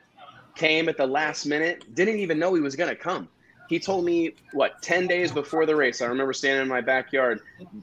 Came 0.55 0.89
at 0.89 0.97
the 0.97 1.07
last 1.07 1.47
minute, 1.47 1.95
didn't 1.95 2.19
even 2.19 2.39
know 2.39 2.55
he 2.55 2.61
was 2.61 2.77
going 2.77 2.91
to 2.91 2.97
come. 2.97 3.29
He 3.71 3.79
told 3.79 4.05
me, 4.05 4.33
what, 4.53 4.83
10 4.83 5.07
days 5.07 5.31
before 5.31 5.65
the 5.65 5.77
race. 5.77 6.03
I 6.03 6.07
remember 6.07 6.33
standing 6.33 6.63
in 6.63 6.69
my 6.69 6.81
backyard, 6.81 7.41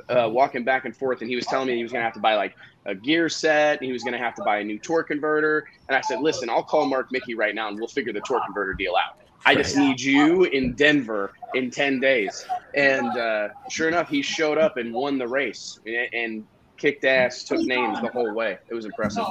uh, 0.09 0.27
walking 0.29 0.65
back 0.65 0.83
and 0.83 0.93
forth, 0.93 1.21
and 1.21 1.29
he 1.29 1.37
was 1.37 1.45
telling 1.45 1.67
me 1.67 1.77
he 1.77 1.83
was 1.83 1.93
going 1.93 2.01
to 2.01 2.03
have 2.03 2.13
to 2.15 2.19
buy 2.19 2.35
like 2.35 2.57
a 2.85 2.93
gear 2.93 3.29
set, 3.29 3.77
and 3.77 3.85
he 3.85 3.93
was 3.93 4.03
going 4.03 4.11
to 4.11 4.19
have 4.19 4.35
to 4.35 4.43
buy 4.43 4.57
a 4.57 4.65
new 4.65 4.77
torque 4.77 5.07
converter. 5.07 5.65
And 5.87 5.95
I 5.95 6.01
said, 6.01 6.19
listen, 6.19 6.49
I'll 6.49 6.61
call 6.61 6.87
Mark 6.87 7.09
Micke 7.13 7.37
right 7.37 7.55
now, 7.55 7.69
and 7.69 7.79
we'll 7.79 7.87
figure 7.87 8.11
the 8.11 8.19
torque 8.19 8.43
converter 8.43 8.73
deal 8.73 8.95
out. 8.97 9.17
I 9.45 9.55
just 9.55 9.77
need 9.77 10.01
you 10.01 10.43
in 10.43 10.73
Denver 10.73 11.31
in 11.53 11.71
10 11.71 12.01
days. 12.01 12.45
And 12.73 13.07
uh, 13.17 13.49
sure 13.69 13.87
enough, 13.87 14.09
he 14.09 14.21
showed 14.21 14.57
up 14.57 14.75
and 14.75 14.93
won 14.93 15.17
the 15.17 15.27
race 15.29 15.79
and, 15.85 16.13
and 16.13 16.47
kicked 16.75 17.05
ass, 17.05 17.45
took 17.45 17.61
names 17.61 18.01
the 18.01 18.09
whole 18.09 18.33
way. 18.33 18.57
It 18.67 18.73
was 18.73 18.83
impressive. 18.83 19.23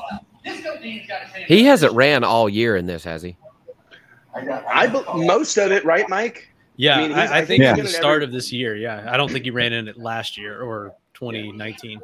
He 1.49 1.65
hasn't 1.65 1.93
ran 1.93 2.25
all 2.25 2.49
year 2.49 2.77
in 2.77 2.87
this, 2.87 3.05
has 3.05 3.21
he? 3.21 3.37
I 4.37 4.87
be- 4.87 5.26
most 5.26 5.57
of 5.57 5.73
it, 5.73 5.85
right, 5.85 6.09
Mike? 6.09 6.49
Yeah, 6.76 6.97
I 6.97 6.99
I, 6.99 7.00
mean, 7.09 7.11
he's- 7.16 7.31
I, 7.31 7.35
I 7.37 7.38
think 7.38 7.49
think 7.49 7.62
at 7.64 7.76
he's 7.76 7.85
the 7.87 7.90
start 7.90 8.21
never- 8.21 8.25
of 8.25 8.33
this 8.33 8.52
year. 8.52 8.76
Yeah, 8.76 9.07
I 9.11 9.16
don't 9.16 9.31
think 9.31 9.45
he 9.45 9.50
ran 9.50 9.73
in 9.73 9.88
it 9.88 9.97
last 9.99 10.37
year 10.37 10.61
or 10.61 10.95
2019. 11.14 12.00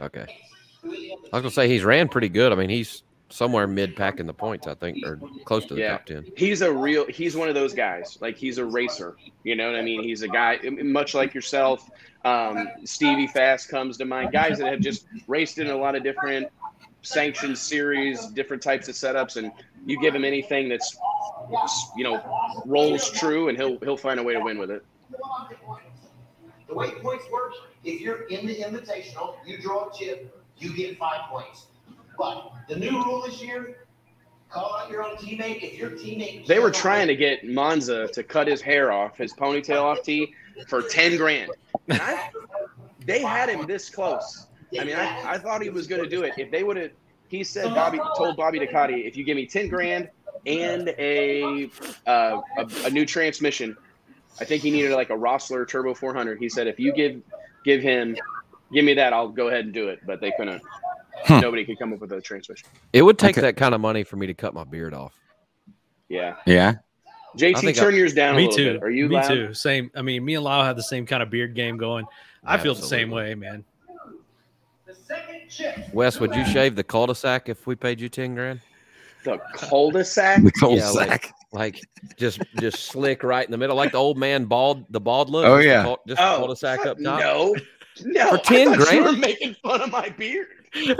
Okay. 0.00 0.26
I 0.84 0.88
was 1.32 1.42
gonna 1.42 1.50
say 1.50 1.68
he's 1.68 1.84
ran 1.84 2.08
pretty 2.08 2.28
good. 2.28 2.52
I 2.52 2.54
mean, 2.54 2.70
he's 2.70 3.02
somewhere 3.28 3.66
mid 3.66 3.96
pack 3.96 4.20
in 4.20 4.26
the 4.26 4.32
points, 4.34 4.66
I 4.68 4.74
think, 4.74 5.04
or 5.04 5.20
close 5.44 5.64
to 5.66 5.74
the 5.74 5.80
Yeah. 5.80 5.90
top 5.92 6.06
ten. 6.06 6.24
He's 6.36 6.62
a 6.62 6.72
real. 6.72 7.06
He's 7.08 7.36
one 7.36 7.48
of 7.48 7.54
those 7.56 7.74
guys. 7.74 8.18
Like 8.20 8.36
he's 8.36 8.58
a 8.58 8.64
racer. 8.64 9.16
You 9.42 9.56
know 9.56 9.70
what 9.70 9.78
I 9.78 9.82
mean? 9.82 10.02
He's 10.04 10.22
a 10.22 10.28
guy 10.28 10.58
much 10.82 11.14
like 11.14 11.34
yourself. 11.34 11.90
Um, 12.24 12.68
Stevie 12.84 13.26
Fast 13.26 13.68
comes 13.68 13.96
to 13.98 14.04
mind. 14.04 14.32
Guys 14.32 14.58
that 14.58 14.70
have 14.70 14.80
just 14.80 15.06
raced 15.26 15.58
in 15.58 15.68
a 15.68 15.76
lot 15.76 15.94
of 15.96 16.02
different 16.04 16.48
sanctioned 17.06 17.56
series, 17.56 18.26
different 18.28 18.62
types 18.62 18.88
of 18.88 18.94
setups, 18.94 19.36
and 19.36 19.52
you 19.86 20.00
give 20.00 20.14
him 20.14 20.24
anything 20.24 20.68
that's 20.68 20.96
you 21.96 22.04
know 22.04 22.22
rolls 22.66 23.10
true, 23.10 23.48
and 23.48 23.56
he'll 23.56 23.78
he'll 23.80 23.96
find 23.96 24.20
a 24.20 24.22
way 24.22 24.34
to 24.34 24.40
win 24.40 24.58
with 24.58 24.70
it. 24.70 24.84
The 26.68 26.74
way 26.74 26.90
points 26.90 27.24
work, 27.30 27.52
if 27.84 28.00
you're 28.00 28.22
in 28.22 28.46
the 28.46 28.56
invitational, 28.56 29.36
you 29.46 29.58
draw 29.58 29.88
a 29.88 29.96
chip, 29.96 30.36
you 30.58 30.74
get 30.76 30.98
five 30.98 31.30
points. 31.30 31.66
But 32.18 32.52
the 32.68 32.76
new 32.76 33.02
rule 33.04 33.22
this 33.22 33.40
year, 33.42 33.86
call 34.50 34.76
out 34.76 34.90
your 34.90 35.04
own 35.04 35.16
teammate. 35.16 35.62
If 35.62 35.78
your 35.78 35.90
teammate 35.90 36.46
They 36.46 36.58
were 36.58 36.70
trying 36.70 37.06
to 37.06 37.14
get 37.14 37.46
Monza 37.46 38.08
to 38.08 38.22
cut 38.22 38.48
his 38.48 38.60
hair 38.60 38.90
off, 38.90 39.16
his 39.16 39.32
ponytail 39.32 39.82
off 39.82 40.02
T, 40.02 40.34
for 40.66 40.82
ten 40.82 41.16
grand. 41.16 41.52
I, 41.90 42.30
they 43.04 43.22
had 43.22 43.48
him 43.48 43.66
this 43.66 43.88
close. 43.88 44.46
I 44.78 44.84
mean, 44.84 44.96
I, 44.96 45.32
I 45.34 45.38
thought 45.38 45.62
he 45.62 45.70
was 45.70 45.86
going 45.86 46.02
to 46.02 46.08
do 46.08 46.22
it. 46.22 46.34
If 46.36 46.50
they 46.50 46.62
would 46.64 46.76
have, 46.76 46.90
he 47.28 47.42
said 47.44 47.74
Bobby 47.74 47.98
told 48.16 48.36
Bobby 48.36 48.58
Ducote, 48.60 49.06
if 49.06 49.16
you 49.16 49.24
give 49.24 49.36
me 49.36 49.46
ten 49.46 49.68
grand 49.68 50.08
and 50.46 50.88
a 50.98 51.70
uh, 52.06 52.40
a, 52.58 52.66
a 52.84 52.90
new 52.90 53.04
transmission, 53.06 53.76
I 54.40 54.44
think 54.44 54.62
he 54.62 54.70
needed 54.70 54.92
like 54.92 55.10
a 55.10 55.14
Rossler 55.16 55.66
Turbo 55.68 55.94
400. 55.94 56.38
He 56.38 56.48
said 56.48 56.66
if 56.66 56.78
you 56.78 56.92
give 56.92 57.20
give 57.64 57.80
him 57.82 58.16
give 58.72 58.84
me 58.84 58.94
that, 58.94 59.12
I'll 59.12 59.28
go 59.28 59.48
ahead 59.48 59.64
and 59.64 59.74
do 59.74 59.88
it. 59.88 60.00
But 60.06 60.20
they 60.20 60.32
couldn't. 60.36 60.62
Huh. 61.24 61.40
Nobody 61.40 61.64
could 61.64 61.78
come 61.78 61.92
up 61.92 62.00
with 62.00 62.12
a 62.12 62.20
transmission. 62.20 62.68
It 62.92 63.02
would 63.02 63.18
take 63.18 63.36
Okay. 63.38 63.40
that 63.40 63.56
kind 63.56 63.74
of 63.74 63.80
money 63.80 64.04
for 64.04 64.16
me 64.16 64.26
to 64.26 64.34
cut 64.34 64.52
my 64.54 64.64
beard 64.64 64.92
off. 64.94 65.14
Yeah, 66.08 66.36
Yeah. 66.46 66.74
JT, 67.36 67.60
think 67.60 67.76
turn 67.76 67.94
yours 67.94 68.14
down 68.14 68.34
a 68.34 68.36
Me 68.36 68.44
little 68.44 68.56
too. 68.56 68.72
bit. 68.74 68.82
Are 68.82 68.90
you 68.90 69.08
Me 69.08 69.16
loud? 69.16 69.28
too. 69.28 69.52
Same. 69.54 69.90
I 69.94 70.00
mean, 70.02 70.24
me 70.24 70.36
and 70.36 70.44
Lyle 70.44 70.64
have 70.64 70.76
the 70.76 70.82
same 70.82 71.04
kind 71.04 71.22
of 71.22 71.28
beard 71.28 71.54
game 71.54 71.76
going. 71.76 72.06
I 72.44 72.56
feel 72.58 72.74
the 72.74 72.82
same 72.82 73.10
way, 73.10 73.34
man. 73.34 73.64
The 74.98 75.04
second 75.14 75.48
chip. 75.48 75.92
Wes, 75.94 76.18
would 76.20 76.34
you 76.34 76.44
shave 76.46 76.76
the 76.76 76.84
cul-de-sac 76.84 77.48
if 77.48 77.66
we 77.66 77.74
paid 77.74 78.00
you 78.00 78.08
ten 78.08 78.34
grand? 78.34 78.60
The 79.24 79.38
cul-de-sac. 79.54 80.42
The 80.42 80.52
cold 80.52 80.78
Yeah, 80.78 80.90
like- 80.90 81.32
Like 81.52 81.80
just 82.16 82.40
just 82.60 82.84
slick 82.84 83.22
right 83.22 83.44
in 83.44 83.50
the 83.50 83.56
middle, 83.56 83.76
like 83.76 83.92
the 83.92 83.98
old 83.98 84.18
man 84.18 84.44
bald, 84.44 84.84
the 84.90 85.00
bald 85.00 85.30
look. 85.30 85.46
Oh, 85.46 85.56
yeah. 85.58 85.84
cul- 85.84 86.00
just 86.06 86.18
the 86.20 86.32
oh, 86.34 86.38
cul-de-sac 86.38 86.80
up 86.80 86.98
top. 86.98 87.20
No, 87.20 87.54
no. 88.04 88.30
For 88.30 88.38
10 88.38 88.68
I 88.68 88.76
thought 88.76 88.92
you 88.92 89.00
grand? 89.00 89.04
were 89.04 89.12
making 89.12 89.54
fun 89.62 89.80
of 89.80 89.90
my 89.90 90.08
beard. 90.10 90.48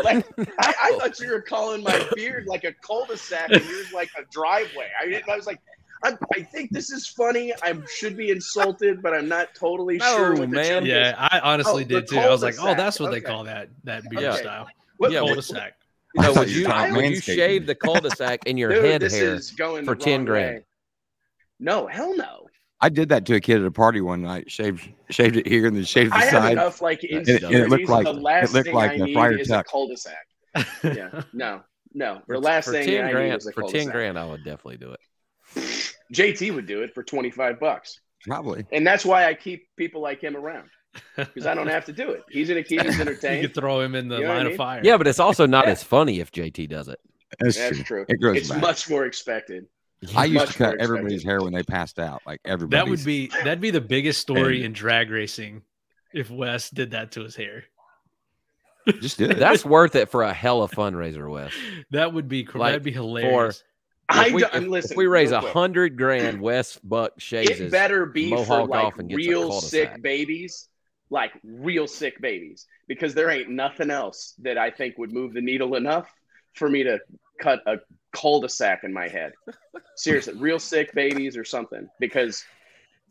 Like, 0.03 0.25
I, 0.61 0.75
I 0.83 0.99
thought 0.99 1.21
you 1.21 1.29
were 1.31 1.43
calling 1.43 1.83
my 1.83 2.09
beard 2.15 2.47
like 2.47 2.65
a 2.65 2.73
cul-de-sac 2.73 3.51
and 3.51 3.65
yours 3.67 3.93
like 3.93 4.09
a 4.19 4.23
driveway. 4.31 4.89
I, 5.01 5.07
didn't- 5.07 5.29
I 5.29 5.37
was 5.37 5.47
like, 5.47 5.61
I, 6.05 6.17
I 6.35 6.43
think 6.43 6.71
this 6.73 6.91
is 6.91 7.07
funny. 7.09 7.53
I 7.63 7.75
should 7.97 8.17
be 8.17 8.31
insulted, 8.31 9.03
but 9.03 9.15
I'm 9.15 9.29
not 9.29 9.55
totally 9.55 9.97
No, 9.97 10.17
sure 10.17 10.35
what 10.37 10.51
man. 10.51 10.83
joke. 10.83 10.89
Yeah, 10.89 11.15
I 11.19 11.41
honestly 11.41 11.85
Oh, 11.85 11.89
did 11.89 12.09
too. 12.09 12.19
I 12.19 12.29
was 12.29 12.43
like, 12.43 12.57
oh, 12.61 12.75
that's 12.75 13.01
what 13.01 13.11
they 13.11 13.21
call 13.21 13.45
that 13.45 13.69
that 13.85 14.09
beard 14.11 14.23
Yeah. 14.23 14.33
style. 14.37 14.69
What- 14.99 15.11
Yeah, 15.13 15.21
what- 15.23 15.29
Cul-de-sac. 15.29 15.75
I 16.19 16.23
No, 16.23 16.33
would 16.35 16.49
you 16.51 16.61
you 16.61 16.63
were 16.67 16.73
talking 16.73 16.95
would 16.97 17.05
you 17.11 17.21
shave 17.21 17.67
the 17.67 17.75
cul-de-sac 17.75 18.47
in 18.47 18.57
your 18.57 18.71
Dude, 18.73 18.85
head 19.03 19.03
hair? 19.13 19.39
going 19.59 19.85
for 19.85 19.95
10 19.95 20.25
grand. 20.25 20.57
way. 20.57 20.65
No, 21.61 21.87
hell 21.87 22.17
no. 22.17 22.47
I 22.81 22.89
did 22.91 23.09
that 23.11 23.25
to 23.27 23.35
a 23.35 23.41
kid 23.41 23.61
at 23.61 23.67
a 23.67 23.71
party 23.71 24.01
one 24.03 24.23
night. 24.23 24.51
Shaved 24.51 24.89
shaved 25.11 25.37
it 25.37 25.47
here 25.47 25.67
and 25.67 25.77
then 25.77 25.85
shaved 25.85 26.13
the 26.13 26.17
I 26.17 26.21
have 26.25 26.31
side. 26.43 26.53
enough 26.53 26.81
like 26.83 27.03
And 27.05 27.27
it- 27.29 27.43
and 27.43 27.55
it 27.55 27.69
looked 27.71 27.89
like- 27.89 28.05
the 28.05 28.11
it 28.13 28.53
looked 28.53 28.67
thing 28.67 28.75
like 28.75 28.91
I 28.93 28.95
a 28.95 28.99
need 28.99 29.15
Friar 29.15 29.33
is 29.39 29.49
Tuck. 29.49 29.67
a 29.67 29.71
cul-de-sac. 29.71 30.27
Yeah, 30.85 31.23
no, 31.33 31.63
no. 31.95 32.23
The 32.29 32.39
last 32.39 32.67
for 32.67 32.73
thing 32.73 32.87
ten 32.87 33.05
I 33.05 33.07
need 33.09 33.13
grand, 33.13 33.37
is 33.39 33.47
a 33.47 33.53
for 33.53 33.63
ten 33.65 33.87
grand, 33.89 34.19
I 34.19 34.25
would 34.27 34.45
definitely 34.45 34.77
do 34.79 34.93
it. 34.93 35.01
JT 36.13 36.55
would 36.55 36.67
do 36.67 36.83
it 36.83 36.95
for 36.95 37.03
25 37.03 37.59
bucks. 37.61 38.01
Probably. 38.25 38.65
And 38.73 38.87
that's 38.87 39.05
why 39.05 39.27
I 39.27 39.35
keep 39.35 39.69
people 39.77 40.01
like 40.01 40.21
him 40.21 40.37
around 40.37 40.69
because 41.17 41.47
I 41.47 41.55
don't 41.55 41.67
have 41.69 41.85
to 41.87 41.93
do 41.93 42.11
it. 42.11 42.23
He's 42.31 42.49
gonna 42.49 42.63
keep 42.63 42.81
us 42.81 42.95
You 42.95 43.01
entertained. 43.03 43.43
could 43.47 43.55
throw 43.55 43.81
him 43.81 43.95
in 43.95 44.09
the 44.09 44.17
You 44.17 44.23
know 44.23 44.29
what 44.29 44.35
I 44.35 44.37
line 44.39 44.45
mean? 44.47 44.53
of 44.55 44.57
fire. 44.57 44.81
Yeah, 44.83 44.97
but 44.97 45.07
it's 45.07 45.21
also 45.21 45.47
not 45.47 45.67
Yeah. 45.67 45.73
as 45.73 45.83
funny 45.85 46.21
if 46.21 46.33
JT 46.33 46.67
does 46.69 46.89
it. 46.89 46.99
That's, 47.39 47.57
That's 47.57 47.77
true. 47.77 47.85
true. 47.85 48.07
It 48.09 48.21
grows 48.21 48.37
It's 48.39 48.49
back. 48.49 48.61
much 48.61 48.89
more 48.89 49.05
expected. 49.05 49.67
I 50.17 50.25
used 50.27 50.47
to 50.49 50.53
cut 50.55 50.79
everybody's 50.81 51.17
expected. 51.23 51.29
hair 51.31 51.43
when 51.43 51.53
they 51.53 51.63
passed 51.63 51.99
out. 51.99 52.23
Like 52.27 52.41
everybody. 52.45 52.79
that 52.83 52.89
would 52.91 53.05
be 53.05 53.29
that'd 53.29 53.61
be 53.61 53.71
the 53.71 53.81
biggest 53.81 54.21
story 54.21 54.57
And- 54.59 54.67
in 54.67 54.73
drag 54.73 55.11
racing 55.11 55.63
if 56.15 56.31
Wes 56.31 56.71
did 56.71 56.93
that 56.93 57.13
to 57.13 57.23
his 57.23 57.37
hair. 57.37 57.65
just 59.01 59.19
do 59.19 59.25
it. 59.27 59.39
That's 59.39 59.65
worth 59.65 59.97
it 59.97 60.09
for 60.11 60.23
a 60.23 60.33
hella 60.33 60.69
fundraiser, 60.69 61.29
Wes. 61.31 61.53
That 61.91 62.13
would 62.13 62.29
be 62.29 62.45
Like, 62.55 62.73
that'd 62.73 62.83
be 62.83 62.93
hilarious. 62.93 63.63
I 64.09 64.31
we, 64.31 64.43
don't- 64.43 64.55
if- 64.55 64.69
listen. 64.69 64.93
if 64.93 64.97
we 64.97 65.07
raise 65.07 65.33
a 65.33 65.41
hundred 65.41 65.97
grand, 65.97 66.41
West 66.41 66.87
Buck 66.89 67.13
shaves 67.19 67.61
it 67.61 67.71
better 67.71 68.07
be 68.07 68.31
for 68.45 68.67
like 68.67 68.85
off 68.85 68.99
and 68.99 69.09
gets 69.09 69.27
a 69.27 69.29
real 69.29 69.53
sick 69.61 70.01
babies, 70.01 70.69
like 71.11 71.33
real 71.43 71.87
sick 71.87 72.21
babies, 72.21 72.67
because 72.87 73.15
there 73.15 73.31
ain't 73.31 73.51
nothing 73.51 73.91
else 73.91 74.35
that 74.43 74.59
I 74.59 74.71
think 74.71 74.97
would 74.99 75.13
move 75.13 75.35
the 75.35 75.41
needle 75.41 75.75
enough 75.75 76.09
for 76.55 76.69
me 76.69 76.85
to 76.85 77.01
cut 77.41 77.61
a 77.67 77.79
cul-de-sac 78.13 78.85
in 78.85 78.93
my 78.93 79.09
head. 79.09 79.33
Seriously, 79.97 80.35
real 80.35 80.59
sick 80.59 80.93
babies 80.95 81.37
or 81.37 81.45
something, 81.45 81.89
because 82.01 82.45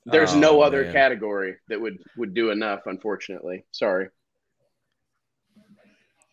there's 0.06 0.34
Oh, 0.34 0.40
no 0.40 0.62
other 0.62 0.84
man. 0.84 0.94
category 0.94 1.56
that 1.68 1.80
would 1.82 1.98
would 2.16 2.34
do 2.34 2.52
enough. 2.52 2.82
Unfortunately, 2.86 3.66
sorry. 3.72 4.08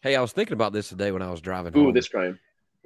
Hey, 0.02 0.16
I 0.16 0.21
was 0.21 0.33
thinking 0.33 0.54
about 0.54 0.73
this 0.73 0.88
today 0.88 1.12
when 1.12 1.23
I 1.23 1.31
was 1.31 1.40
driving 1.40 1.76
Ooh, 1.76 1.85
home. 1.87 1.95
this 1.95 2.09
crime. 2.09 2.38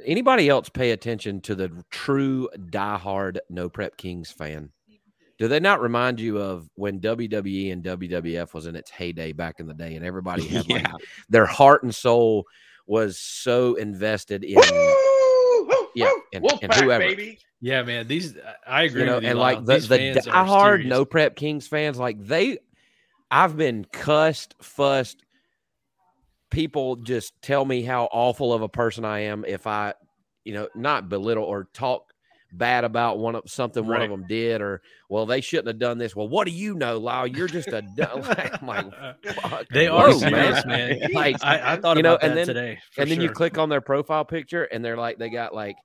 Anybody 0.04 0.48
else 0.48 0.68
pay 0.68 0.90
attention 0.90 1.40
to 1.42 1.54
the 1.54 1.70
true 1.90 2.48
diehard 2.70 3.38
No 3.48 3.68
Prep 3.68 3.96
Kings 3.96 4.30
fan? 4.30 4.70
Do 5.38 5.48
they 5.48 5.60
not 5.60 5.80
remind 5.82 6.18
you 6.20 6.38
of 6.38 6.68
when 6.76 7.00
WWE 7.00 7.72
and 7.72 7.82
WWF 7.84 8.54
was 8.54 8.66
in 8.66 8.74
its 8.76 8.90
heyday 8.90 9.32
back 9.32 9.60
in 9.60 9.66
the 9.66 9.74
day, 9.74 9.94
and 9.94 10.04
everybody 10.04 10.46
had 10.48 10.68
like 10.70 10.86
their 11.28 11.46
heart 11.46 11.82
and 11.82 11.94
soul 11.94 12.44
was 12.86 13.18
so 13.18 13.74
invested 13.74 14.44
in 14.44 14.58
Yeah, 15.94 16.10
and- 16.32 16.44
Wolfpack, 16.44 16.58
and 16.62 16.74
whoever. 16.74 17.04
baby. 17.04 17.38
Yeah, 17.62 17.82
man. 17.82 18.06
These 18.06 18.34
I 18.66 18.82
agree 18.82 19.00
you 19.00 19.06
know, 19.06 19.14
with 19.16 19.24
you. 19.24 19.30
and 19.30 19.38
Lyle. 19.38 19.56
like 19.56 19.64
the, 19.64 19.74
These 19.74 19.88
the 19.88 19.98
diehard. 20.30 20.84
No 20.84 21.04
Prep 21.06 21.36
Kings 21.36 21.66
fans, 21.66 21.98
like 21.98 22.18
they, 22.20 22.58
I've 23.30 23.56
been 23.56 23.86
cussed, 23.92 24.54
fussed. 24.60 25.22
People 26.56 26.96
just 26.96 27.34
tell 27.42 27.66
me 27.66 27.82
how 27.82 28.08
awful 28.10 28.50
of 28.54 28.62
a 28.62 28.68
person 28.68 29.04
I 29.04 29.24
am 29.24 29.44
if 29.46 29.66
I, 29.66 29.92
you 30.42 30.54
know, 30.54 30.68
not 30.74 31.10
belittle 31.10 31.44
or 31.44 31.68
talk 31.74 32.04
bad 32.50 32.84
about 32.84 33.18
one 33.18 33.34
of 33.34 33.42
something 33.46 33.86
one 33.86 34.00
of 34.00 34.08
them 34.08 34.24
did, 34.26 34.62
or 34.62 34.80
well, 35.10 35.26
they 35.26 35.42
shouldn't 35.42 35.68
have 35.68 35.78
done 35.78 35.98
this. 35.98 36.16
Well, 36.16 36.28
what 36.28 36.46
do 36.46 36.52
you 36.54 36.74
know, 36.74 36.96
Lyle? 36.96 37.26
You're 37.26 37.46
just 37.46 37.68
a 37.68 37.82
dumb. 37.94 38.22
like, 38.22 38.62
I'm 38.62 38.66
like, 38.66 38.86
fuck. 39.34 39.66
they 39.70 39.86
are 39.86 40.08
Whoa, 40.08 40.18
serious, 40.18 40.64
man. 40.64 40.98
Like, 41.12 41.44
I, 41.44 41.74
I 41.74 41.76
thought 41.76 41.98
you 41.98 42.02
know, 42.02 42.14
about 42.14 42.26
and 42.26 42.38
then- 42.38 42.46
today. 42.46 42.78
for 42.90 43.02
and 43.02 43.10
then 43.10 43.20
you 43.20 43.28
click 43.28 43.58
on 43.58 43.68
their 43.68 43.82
profile 43.82 44.24
picture 44.24 44.64
and 44.64 44.82
they're 44.82 44.96
like 44.96 45.18
they 45.18 45.28
got 45.28 45.54
like 45.54 45.76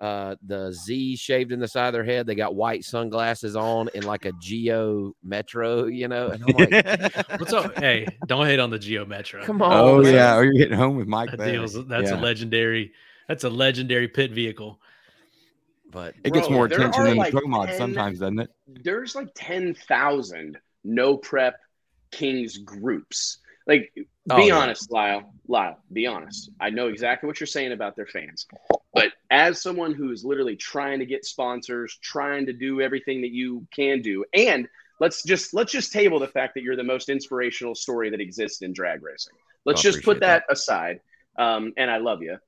uh 0.00 0.34
the 0.46 0.72
Z 0.72 1.16
shaved 1.16 1.52
in 1.52 1.60
the 1.60 1.68
side 1.68 1.88
of 1.88 1.92
their 1.92 2.04
head. 2.04 2.26
They 2.26 2.34
got 2.34 2.54
white 2.54 2.84
sunglasses 2.84 3.54
on 3.56 3.88
in 3.94 4.04
like 4.04 4.24
a 4.24 4.32
Geo 4.40 5.14
Metro, 5.22 5.84
you 5.86 6.08
know. 6.08 6.28
And 6.28 6.42
I'm 6.42 6.52
like, 6.70 7.28
What's 7.40 7.52
up? 7.52 7.78
Hey, 7.78 8.06
don't 8.26 8.46
hate 8.46 8.58
on 8.60 8.70
the 8.70 8.78
Geo 8.78 9.04
Metro. 9.04 9.44
come 9.44 9.60
on. 9.62 9.72
oh 9.72 10.02
man. 10.02 10.14
yeah. 10.14 10.36
Or 10.36 10.44
you're 10.44 10.54
getting 10.54 10.78
home 10.78 10.96
with 10.96 11.06
Mike 11.06 11.30
That 11.36 11.44
deal's, 11.50 11.74
that's 11.86 12.10
Yeah. 12.10 12.18
a 12.18 12.20
legendary. 12.20 12.92
That's 13.28 13.44
a 13.44 13.50
legendary 13.50 14.08
pit 14.08 14.32
vehicle. 14.32 14.80
But 15.92 16.14
It 16.24 16.32
gets 16.32 16.48
more 16.48 16.66
attention 16.66 17.00
are 17.02 17.08
than 17.08 17.16
like 17.16 17.32
the 17.32 17.40
pro 17.40 17.48
mod 17.48 17.70
sometimes, 17.76 18.20
doesn't 18.20 18.38
it? 18.38 18.50
there's 18.82 19.14
like 19.14 19.28
10,000 19.34 20.56
no 20.84 21.16
prep 21.16 21.56
kings 22.12 22.56
groups. 22.58 23.38
Like, 23.66 23.92
be 24.28 24.34
Oh, 24.34 24.38
yeah. 24.38 24.58
honest, 24.58 24.90
Lyle. 24.90 25.32
Lyle, 25.48 25.78
be 25.92 26.06
honest. 26.06 26.50
I 26.60 26.70
know 26.70 26.88
exactly 26.88 27.26
what 27.26 27.40
you're 27.40 27.46
saying 27.46 27.72
about 27.72 27.96
their 27.96 28.06
fans. 28.06 28.46
But 28.92 29.12
as 29.30 29.62
someone 29.62 29.94
who's 29.94 30.24
literally 30.24 30.56
trying 30.56 30.98
to 30.98 31.06
get 31.06 31.24
sponsors, 31.24 31.98
trying 32.02 32.46
to 32.46 32.52
do 32.52 32.80
everything 32.80 33.22
that 33.22 33.30
you 33.30 33.66
can 33.74 34.02
do, 34.02 34.24
and 34.34 34.68
let's 35.00 35.22
just 35.22 35.54
let's 35.54 35.72
just 35.72 35.92
table 35.92 36.18
the 36.18 36.28
fact 36.28 36.54
that 36.54 36.62
you're 36.62 36.76
the 36.76 36.84
most 36.84 37.08
inspirational 37.08 37.74
story 37.74 38.10
that 38.10 38.20
exists 38.20 38.62
in 38.62 38.72
drag 38.72 39.02
racing. 39.02 39.34
Let's 39.64 39.80
I 39.80 39.82
just 39.82 40.04
put 40.04 40.18
appreciate 40.18 40.42
that, 40.48 40.52
aside. 40.52 41.00
Um, 41.38 41.72
and 41.76 41.90
I 41.90 41.98
love 41.98 42.22
you. 42.22 42.38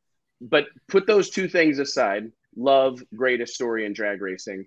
But 0.40 0.66
put 0.88 1.06
those 1.06 1.30
two 1.30 1.48
things 1.48 1.78
aside. 1.78 2.30
Love, 2.56 3.02
greatest 3.14 3.54
story 3.54 3.86
in 3.86 3.92
drag 3.92 4.20
racing. 4.20 4.66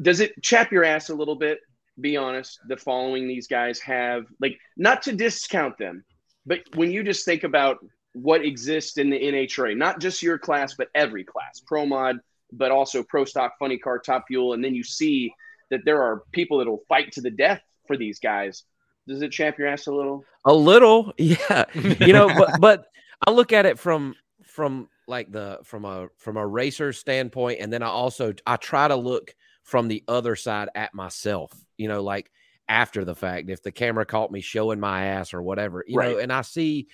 Does 0.00 0.20
it 0.20 0.40
chap 0.42 0.70
your 0.70 0.84
ass 0.84 1.08
a 1.10 1.14
little 1.14 1.36
bit 1.36 1.60
be 2.00 2.16
honest, 2.16 2.60
the 2.66 2.76
following 2.76 3.28
these 3.28 3.46
guys 3.46 3.78
have, 3.80 4.24
like, 4.40 4.58
not 4.76 5.02
to 5.02 5.12
discount 5.12 5.76
them, 5.78 6.04
but 6.50 6.62
when 6.74 6.90
you 6.90 7.04
just 7.04 7.24
think 7.24 7.44
about 7.44 7.78
what 8.12 8.44
exists 8.44 8.98
in 8.98 9.08
the 9.08 9.16
NHRA, 9.16 9.76
not 9.76 10.00
just 10.00 10.20
your 10.20 10.36
class, 10.36 10.74
but 10.74 10.88
every 10.96 11.22
class, 11.22 11.62
Pro 11.64 11.86
Mod, 11.86 12.18
but 12.52 12.72
also 12.72 13.04
Pro 13.04 13.24
Stock, 13.24 13.52
Funny 13.60 13.78
Car, 13.78 14.00
Top 14.00 14.24
Fuel, 14.26 14.52
and 14.52 14.64
then 14.64 14.74
you 14.74 14.82
see 14.82 15.32
that 15.70 15.82
there 15.84 16.02
are 16.02 16.24
people 16.32 16.58
that 16.58 16.66
will 16.66 16.82
fight 16.88 17.12
to 17.12 17.20
the 17.20 17.30
death 17.30 17.62
for 17.86 17.96
these 17.96 18.18
guys. 18.18 18.64
Does 19.06 19.22
it 19.22 19.30
champ 19.30 19.58
your 19.58 19.68
ass 19.68 19.86
a 19.86 19.92
little? 19.92 20.24
A 20.44 20.52
little, 20.52 21.12
yeah. 21.18 21.66
You 21.72 22.12
know, 22.12 22.26
but 22.36 22.56
but 22.60 22.86
I 23.24 23.30
look 23.30 23.52
at 23.52 23.64
it 23.64 23.78
from 23.78 24.16
from 24.42 24.88
like 25.06 25.30
the 25.30 25.60
from 25.62 25.84
a 25.84 26.08
from 26.16 26.36
a 26.36 26.44
racer 26.44 26.92
standpoint, 26.92 27.60
and 27.60 27.72
then 27.72 27.84
I 27.84 27.90
also 27.90 28.34
I 28.44 28.56
try 28.56 28.88
to 28.88 28.96
look 28.96 29.36
from 29.62 29.86
the 29.86 30.02
other 30.08 30.34
side 30.34 30.68
at 30.74 30.94
myself. 30.94 31.52
You 31.76 31.86
know, 31.86 32.02
like 32.02 32.32
after 32.70 33.04
the 33.04 33.16
fact, 33.16 33.50
if 33.50 33.62
the 33.62 33.72
camera 33.72 34.06
caught 34.06 34.30
me 34.30 34.40
showing 34.40 34.78
my 34.78 35.06
ass 35.06 35.34
or 35.34 35.42
whatever, 35.42 35.84
you 35.86 35.96
know, 35.98 36.18
and 36.18 36.32
I 36.32 36.42
see 36.42 36.86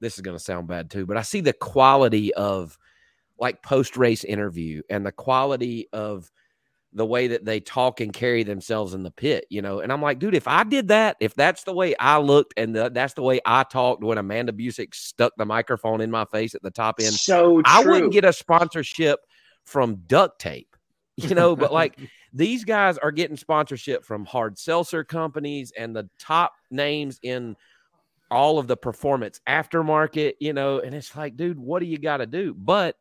this 0.00 0.14
is 0.14 0.22
going 0.22 0.36
to 0.36 0.42
sound 0.42 0.66
bad 0.66 0.90
too, 0.90 1.04
but 1.06 1.18
I 1.18 1.22
see 1.22 1.42
the 1.42 1.52
quality 1.52 2.32
of 2.34 2.76
like 3.38 3.62
post 3.62 3.96
race 3.96 4.24
interview 4.24 4.82
and 4.88 5.04
the 5.04 5.12
quality 5.12 5.86
of 5.92 6.32
the 6.94 7.04
way 7.04 7.28
that 7.28 7.44
they 7.44 7.60
talk 7.60 8.00
and 8.00 8.12
carry 8.12 8.42
themselves 8.42 8.94
in 8.94 9.02
the 9.02 9.10
pit, 9.10 9.46
you 9.50 9.60
know. 9.60 9.80
And 9.80 9.92
I'm 9.92 10.00
like, 10.00 10.18
dude, 10.18 10.34
if 10.34 10.48
I 10.48 10.64
did 10.64 10.88
that, 10.88 11.16
if 11.20 11.34
that's 11.34 11.64
the 11.64 11.72
way 11.74 11.94
I 11.98 12.18
looked 12.18 12.54
and 12.56 12.74
the, 12.74 12.90
that's 12.90 13.14
the 13.14 13.22
way 13.22 13.40
I 13.44 13.64
talked 13.64 14.02
when 14.02 14.18
Amanda 14.18 14.52
Busick 14.52 14.94
stuck 14.94 15.34
the 15.36 15.46
microphone 15.46 16.00
in 16.00 16.10
my 16.10 16.24
face 16.24 16.54
at 16.54 16.62
the 16.62 16.70
top 16.70 16.96
end, 17.00 17.12
So 17.12 17.56
true. 17.56 17.62
I 17.66 17.84
wouldn't 17.84 18.12
get 18.12 18.24
a 18.24 18.32
sponsorship 18.32 19.20
from 19.64 19.96
duct 20.06 20.40
tape, 20.40 20.74
you 21.16 21.34
know. 21.34 21.54
but 21.54 21.72
like 21.72 21.98
these 22.32 22.64
guys 22.64 22.98
are 22.98 23.12
getting 23.12 23.36
sponsorship 23.36 24.04
from 24.04 24.24
hard 24.24 24.58
seltzer 24.58 25.04
companies 25.04 25.72
and 25.76 25.94
the 25.94 26.08
top 26.18 26.52
names 26.70 27.18
in 27.22 27.56
all 28.30 28.58
of 28.58 28.66
the 28.66 28.76
performance 28.76 29.40
aftermarket, 29.48 30.34
you 30.40 30.52
know. 30.52 30.78
And 30.80 30.94
it's 30.94 31.14
like, 31.14 31.36
dude, 31.36 31.58
what 31.58 31.80
do 31.80 31.86
you 31.86 31.98
got 31.98 32.18
to 32.18 32.26
do? 32.26 32.54
But 32.56 32.96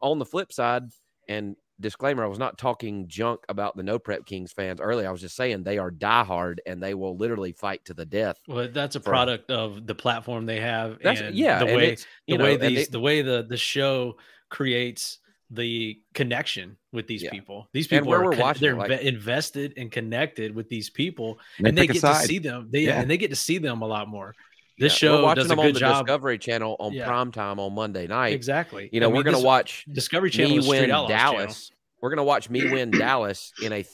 on 0.00 0.18
the 0.18 0.24
flip 0.24 0.52
side, 0.52 0.84
and 1.28 1.54
disclaimer, 1.80 2.24
I 2.24 2.28
was 2.28 2.38
not 2.38 2.58
talking 2.58 3.06
junk 3.08 3.40
about 3.48 3.76
the 3.76 3.82
No 3.82 3.98
Prep 3.98 4.24
Kings 4.24 4.52
fans 4.52 4.80
earlier. 4.80 5.08
I 5.08 5.12
was 5.12 5.20
just 5.20 5.36
saying 5.36 5.62
they 5.62 5.78
are 5.78 5.90
diehard 5.90 6.58
and 6.66 6.82
they 6.82 6.94
will 6.94 7.16
literally 7.16 7.52
fight 7.52 7.84
to 7.86 7.94
the 7.94 8.06
death. 8.06 8.38
Well, 8.48 8.68
that's 8.72 8.96
a 8.96 9.00
For- 9.00 9.10
product 9.10 9.50
of 9.50 9.86
the 9.86 9.94
platform 9.94 10.46
they 10.46 10.60
have. 10.60 10.98
That's 11.02 11.20
and 11.20 11.34
yeah, 11.34 11.58
the 11.58 11.66
way 11.66 11.96
the 12.26 12.38
know, 12.38 12.44
way 12.44 12.56
these 12.56 12.86
it- 12.88 12.92
the 12.92 13.00
way 13.00 13.22
the 13.22 13.44
the 13.48 13.56
show 13.56 14.16
creates 14.48 15.18
the 15.54 16.00
connection 16.14 16.76
with 16.92 17.06
these 17.06 17.22
Yeah. 17.22 17.30
people. 17.30 17.68
These 17.72 17.86
people 17.86 18.12
are 18.14 18.24
we're 18.24 18.30
con- 18.32 18.40
watching 18.40 18.62
they're 18.62 18.74
like- 18.76 19.02
invested 19.02 19.74
and 19.76 19.92
connected 19.92 20.54
with 20.54 20.68
these 20.68 20.88
people, 20.90 21.38
They 21.60 21.68
and 21.68 21.78
they 21.78 21.86
get 21.86 22.00
to 22.00 22.14
see 22.16 22.38
them. 22.38 22.68
They 22.70 22.86
Yeah. 22.86 23.00
and 23.00 23.10
they 23.10 23.18
get 23.18 23.30
to 23.30 23.36
see 23.36 23.58
them 23.58 23.82
a 23.82 23.86
lot 23.86 24.08
more. 24.08 24.34
This 24.78 25.00
yeah, 25.02 25.10
we're 25.10 25.16
show 25.18 25.24
watching 25.24 25.42
does 25.44 25.50
a 25.50 25.54
good 25.56 25.74
the 25.74 25.80
job. 25.80 26.06
Discovery 26.06 26.38
Channel 26.38 26.76
on 26.80 26.96
prime 26.98 27.30
time 27.32 27.60
on 27.60 27.74
Monday 27.74 28.06
night. 28.06 28.32
Exactly. 28.32 28.88
You 28.92 29.00
know, 29.00 29.06
I 29.06 29.08
mean, 29.10 29.16
we're 29.18 29.22
going 29.24 29.36
to 29.36 29.42
watch 29.42 29.84
Discovery 29.92 30.30
Channel 30.30 30.56
me 30.56 30.68
win 30.68 30.90
Outlaws 30.90 31.10
channel. 31.10 31.36
Dallas. 31.38 31.70
We're 32.00 32.08
going 32.10 32.16
to 32.16 32.24
watch 32.24 32.48
me 32.50 32.68
win 32.70 32.90
Dallas 32.90 33.52
in 33.62 33.72
a 33.72 33.84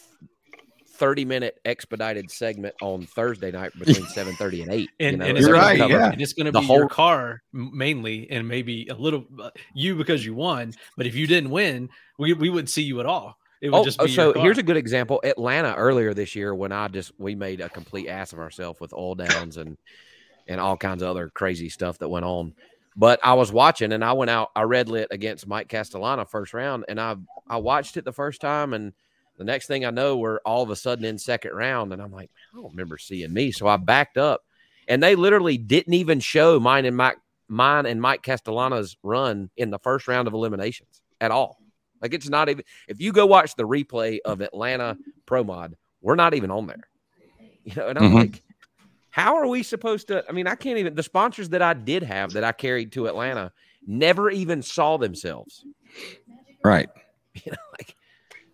30 0.98 1.24
minute 1.24 1.58
expedited 1.64 2.30
segment 2.30 2.74
on 2.82 3.06
Thursday 3.06 3.50
night 3.50 3.72
between 3.78 4.04
7:30 4.06 4.62
and 4.64 4.72
8. 4.72 4.90
and, 5.00 5.12
you 5.12 5.16
know, 5.18 5.24
and 5.24 5.28
and 5.30 5.38
it's 5.38 5.46
You're 5.46 5.56
gonna 5.56 5.58
gonna 5.58 5.58
right, 5.58 5.74
be, 5.74 5.78
cover- 5.80 5.92
yeah. 5.92 6.12
and 6.12 6.20
it's 6.22 6.32
going 6.32 6.46
to 6.46 6.52
the 6.52 6.60
be 6.60 6.66
your 6.66 6.88
car 6.88 7.42
mainly, 7.52 8.30
and 8.30 8.46
maybe 8.46 8.88
a 8.88 8.94
little 8.94 9.24
uh, 9.40 9.50
you 9.74 9.94
because 9.96 10.24
you 10.24 10.34
won. 10.34 10.72
But 10.96 11.06
if 11.06 11.14
you 11.14 11.26
didn't 11.26 11.50
win, 11.50 11.88
we, 12.18 12.32
we 12.34 12.50
wouldn't 12.50 12.70
see 12.70 12.82
you 12.82 13.00
at 13.00 13.06
all. 13.06 13.38
It 13.60 13.70
would 13.70 13.78
Oh, 13.78 13.84
just 13.84 14.00
oh, 14.00 14.06
be 14.06 14.12
so 14.12 14.32
here's 14.34 14.58
a 14.58 14.62
good 14.62 14.76
example. 14.76 15.20
Atlanta 15.24 15.74
earlier 15.74 16.14
this 16.14 16.36
year 16.36 16.54
when 16.54 16.70
I 16.72 16.88
just 16.88 17.12
we 17.18 17.34
made 17.34 17.60
a 17.60 17.68
complete 17.68 18.08
ass 18.08 18.32
of 18.32 18.38
ourselves 18.38 18.78
with 18.80 18.92
all 18.92 19.14
downs 19.14 19.56
and 19.56 19.76
and 20.46 20.60
all 20.60 20.76
kinds 20.76 21.02
of 21.02 21.08
other 21.08 21.28
crazy 21.28 21.68
stuff 21.68 21.98
that 21.98 22.08
went 22.08 22.24
on. 22.24 22.54
But 22.96 23.20
I 23.22 23.34
was 23.34 23.52
watching 23.52 23.92
and 23.92 24.04
I 24.04 24.12
went 24.12 24.30
out, 24.30 24.50
I 24.56 24.62
red 24.62 24.88
lit 24.88 25.08
against 25.10 25.46
Mike 25.46 25.68
Castellana 25.68 26.24
first 26.24 26.54
round, 26.54 26.84
and 26.88 27.00
I 27.00 27.16
I 27.48 27.56
watched 27.58 27.96
it 27.96 28.04
the 28.04 28.12
first 28.12 28.40
time, 28.40 28.74
and 28.74 28.92
the 29.38 29.44
next 29.44 29.66
thing 29.66 29.84
I 29.84 29.90
know, 29.90 30.16
we're 30.16 30.38
all 30.44 30.62
of 30.62 30.70
a 30.70 30.76
sudden 30.76 31.04
in 31.04 31.16
second 31.18 31.52
round, 31.54 31.92
and 31.92 32.02
I'm 32.02 32.12
like, 32.12 32.30
I 32.52 32.56
don't 32.56 32.70
remember 32.70 32.98
seeing 32.98 33.32
me. 33.32 33.52
So 33.52 33.66
I 33.66 33.76
backed 33.76 34.18
up, 34.18 34.42
and 34.88 35.02
they 35.02 35.14
literally 35.14 35.56
didn't 35.56 35.94
even 35.94 36.20
show 36.20 36.60
mine 36.60 36.84
and 36.84 36.96
Mike 36.96 37.18
mine 37.48 37.86
and 37.86 38.00
Mike 38.02 38.22
Castellana's 38.22 38.96
run 39.02 39.48
in 39.56 39.70
the 39.70 39.78
first 39.78 40.06
round 40.06 40.28
of 40.28 40.34
eliminations 40.34 41.00
at 41.20 41.30
all. 41.30 41.62
Like 42.02 42.12
it's 42.12 42.28
not 42.28 42.48
even 42.48 42.64
if 42.88 43.00
you 43.00 43.12
go 43.12 43.26
watch 43.26 43.54
the 43.56 43.66
replay 43.66 44.18
of 44.24 44.40
Atlanta 44.40 44.98
Pro 45.24 45.42
Mod, 45.42 45.74
we're 46.02 46.14
not 46.14 46.34
even 46.34 46.50
on 46.50 46.66
there. 46.66 46.88
You 47.64 47.74
know, 47.76 47.88
and 47.88 47.98
I'm 47.98 48.10
Mhm. 48.10 48.14
like, 48.14 48.42
how 49.10 49.36
are 49.36 49.46
we 49.46 49.62
supposed 49.62 50.08
to? 50.08 50.24
I 50.28 50.32
mean, 50.32 50.46
I 50.46 50.54
can't 50.54 50.78
even 50.78 50.94
the 50.94 51.02
sponsors 51.02 51.48
that 51.50 51.62
I 51.62 51.74
did 51.74 52.02
have 52.02 52.34
that 52.34 52.44
I 52.44 52.52
carried 52.52 52.92
to 52.92 53.06
Atlanta 53.08 53.52
never 53.86 54.30
even 54.30 54.62
saw 54.62 54.96
themselves. 54.96 55.64
Right. 56.64 56.88
You 57.44 57.52
know, 57.52 57.58
like 57.78 57.94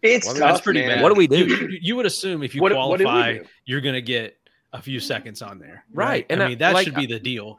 It's 0.04 0.26
Well, 0.26 0.34
tough, 0.36 0.48
that's 0.50 0.60
pretty 0.60 0.80
man. 0.80 0.96
bad. 0.96 1.02
What 1.02 1.08
do 1.08 1.14
we 1.14 1.26
do? 1.26 1.38
You, 1.38 1.56
you- 1.68 1.78
you 1.80 1.96
would 1.96 2.04
assume 2.06 2.42
if 2.42 2.54
you 2.54 2.60
What- 2.60 2.72
what 2.76 2.98
did 2.98 3.04
qualify, 3.04 3.38
do? 3.38 3.44
you're 3.64 3.80
going 3.80 3.94
to 3.94 4.02
get 4.02 4.36
a 4.72 4.82
few 4.82 5.00
seconds 5.00 5.40
on 5.40 5.58
there, 5.58 5.84
Right, 5.92 6.26
And 6.28 6.32
and 6.40 6.42
I 6.42 6.44
I- 6.44 6.48
mean 6.50 6.58
that 6.58 6.74
like, 6.74 6.84
should 6.84 6.94
be 6.94 7.06
the 7.06 7.18
deal. 7.18 7.58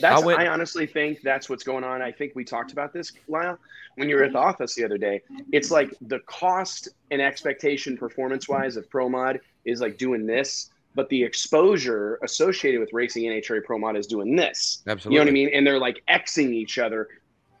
That's, 0.00 0.22
I 0.22 0.26
went- 0.26 0.38
I 0.38 0.46
honestly 0.48 0.86
think 0.86 1.22
that's 1.22 1.48
what's 1.48 1.64
going 1.64 1.82
on. 1.82 2.02
I 2.02 2.12
think 2.12 2.34
we 2.36 2.44
talked 2.44 2.72
about 2.72 2.92
this, 2.92 3.12
Lyle, 3.26 3.58
when 3.96 4.08
you 4.08 4.16
were 4.16 4.22
at 4.24 4.32
the 4.32 4.38
office 4.38 4.74
the 4.74 4.84
other 4.84 4.98
day. 4.98 5.22
It's 5.50 5.70
like 5.70 5.92
the 6.02 6.18
cost 6.20 6.88
and 7.10 7.20
expectation 7.22 7.96
performance 7.96 8.48
wise 8.48 8.76
of 8.76 8.88
Pro 8.90 9.08
Mod 9.08 9.40
is 9.64 9.80
like 9.80 9.96
doing 9.98 10.24
this, 10.26 10.70
but 10.94 11.08
the 11.08 11.20
exposure 11.22 12.18
associated 12.22 12.80
with 12.80 12.90
racing 12.92 13.24
NHRA 13.24 13.64
Pro 13.64 13.78
Mod 13.78 13.96
is 13.96 14.06
doing 14.06 14.36
this. 14.36 14.82
absolutely. 14.86 15.14
You 15.14 15.18
know 15.20 15.24
what 15.24 15.30
I 15.30 15.32
mean? 15.32 15.50
And 15.54 15.66
they're 15.66 15.78
like 15.80 16.02
Xing 16.08 16.52
each 16.52 16.78
other. 16.78 17.08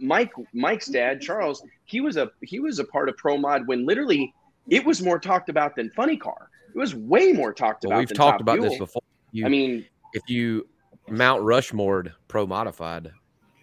Mike, 0.00 0.32
Mike's 0.52 0.86
dad, 0.86 1.20
Charles, 1.20 1.62
he 1.84 2.00
was 2.00 2.16
a 2.16 2.30
he 2.42 2.60
was 2.60 2.78
a 2.78 2.84
part 2.84 3.08
of 3.08 3.16
Pro 3.16 3.36
Mod 3.36 3.66
when 3.66 3.86
literally 3.86 4.32
it 4.68 4.84
was 4.84 5.02
more 5.02 5.18
talked 5.18 5.48
about 5.48 5.76
than 5.76 5.90
Funny 5.90 6.16
Car. 6.16 6.48
It 6.74 6.78
was 6.78 6.94
way 6.94 7.32
more 7.32 7.52
talked 7.52 7.84
Well, 7.84 7.92
about. 7.92 7.98
we've 8.00 8.08
than 8.08 8.16
talked 8.16 8.38
Top 8.38 8.40
about 8.40 8.60
this 8.60 8.78
before. 8.78 9.02
You, 9.32 9.46
I 9.46 9.48
mean, 9.48 9.84
if 10.12 10.22
you 10.28 10.66
Mount 11.08 11.42
Rushmore 11.42 12.06
pro 12.28 12.46
modified, 12.46 13.12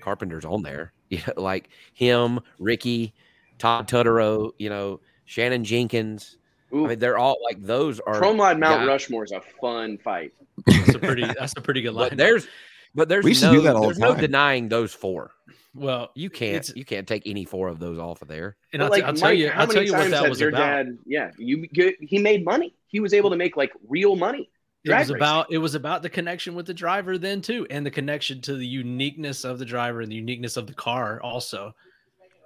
Carpenter's 0.01 0.45
on 0.45 0.63
there. 0.63 0.93
Yeah, 1.11 1.27
like 1.35 1.67
him, 1.93 2.39
Ricky, 2.57 3.13
Todd 3.57 3.85
Tutterow, 3.89 4.51
you 4.57 4.69
know, 4.69 5.01
Shannon 5.25 5.65
Jenkins. 5.65 6.37
ooh, 6.73 6.85
I 6.85 6.89
mean, 6.89 6.99
they're 6.99 7.17
all 7.17 7.35
like 7.43 7.61
those 7.61 7.99
are 7.99 8.17
Pro 8.17 8.33
Mod 8.33 8.57
Mount 8.59 8.79
guys- 8.79 8.87
Rushmore 8.87 9.25
is 9.25 9.33
a 9.33 9.41
fun 9.59 9.97
fight. 9.97 10.31
That's 10.65 10.95
a 10.95 10.99
pretty 10.99 11.23
that's 11.37 11.53
a 11.57 11.61
pretty 11.61 11.81
good 11.81 11.95
line. 11.95 12.09
But 12.11 12.17
there's 12.17 12.47
but 12.95 13.09
there's 13.09 13.25
We 13.25 13.33
no 13.41 13.51
do 13.51 13.61
that 13.63 13.75
all 13.75 13.81
the 13.81 13.87
there's 13.87 13.99
no 13.99 14.15
denying 14.15 14.69
those 14.69 14.93
four. 14.93 15.31
Well, 15.73 16.11
You 16.15 16.29
can't 16.29 16.69
you 16.75 16.83
can't 16.85 17.07
take 17.07 17.23
any 17.25 17.45
four 17.45 17.67
of 17.69 17.79
those 17.79 17.97
off 17.99 18.21
of 18.21 18.27
there. 18.27 18.57
and 18.73 18.83
I'll, 18.83 18.89
like, 18.89 19.01
t- 19.01 19.05
I'll 19.07 19.13
tell 19.13 19.29
Mike, 19.29 19.39
you, 19.39 19.49
how 19.49 19.61
I'll 19.61 19.67
tell 19.67 19.75
many 19.75 19.87
you 19.87 19.93
what 19.93 19.99
times 19.99 20.11
that 20.11 20.29
was 20.29 20.39
your 20.39 20.49
about. 20.49 20.59
dad? 20.85 20.97
Yeah, 21.05 21.31
you 21.37 21.67
get, 21.67 21.95
he 22.01 22.17
made 22.19 22.43
money. 22.43 22.73
He 22.87 22.99
was 22.99 23.13
able 23.13 23.29
to 23.29 23.35
make 23.37 23.55
like 23.57 23.71
real 23.87 24.15
money. 24.15 24.49
it 24.83 24.89
was 24.89 24.97
racing. 24.97 25.15
about 25.15 25.51
it 25.51 25.57
was 25.59 25.75
about 25.75 26.01
the 26.01 26.09
connection 26.09 26.55
with 26.55 26.65
the 26.65 26.73
driver 26.73 27.17
then 27.17 27.39
too 27.41 27.65
and 27.69 27.85
the 27.85 27.91
connection 27.91 28.41
to 28.41 28.55
the 28.55 28.65
uniqueness 28.67 29.45
of 29.45 29.59
the 29.59 29.65
driver 29.65 30.01
and 30.01 30.11
the 30.11 30.15
uniqueness 30.15 30.57
of 30.57 30.67
the 30.67 30.73
car 30.73 31.21
also 31.21 31.73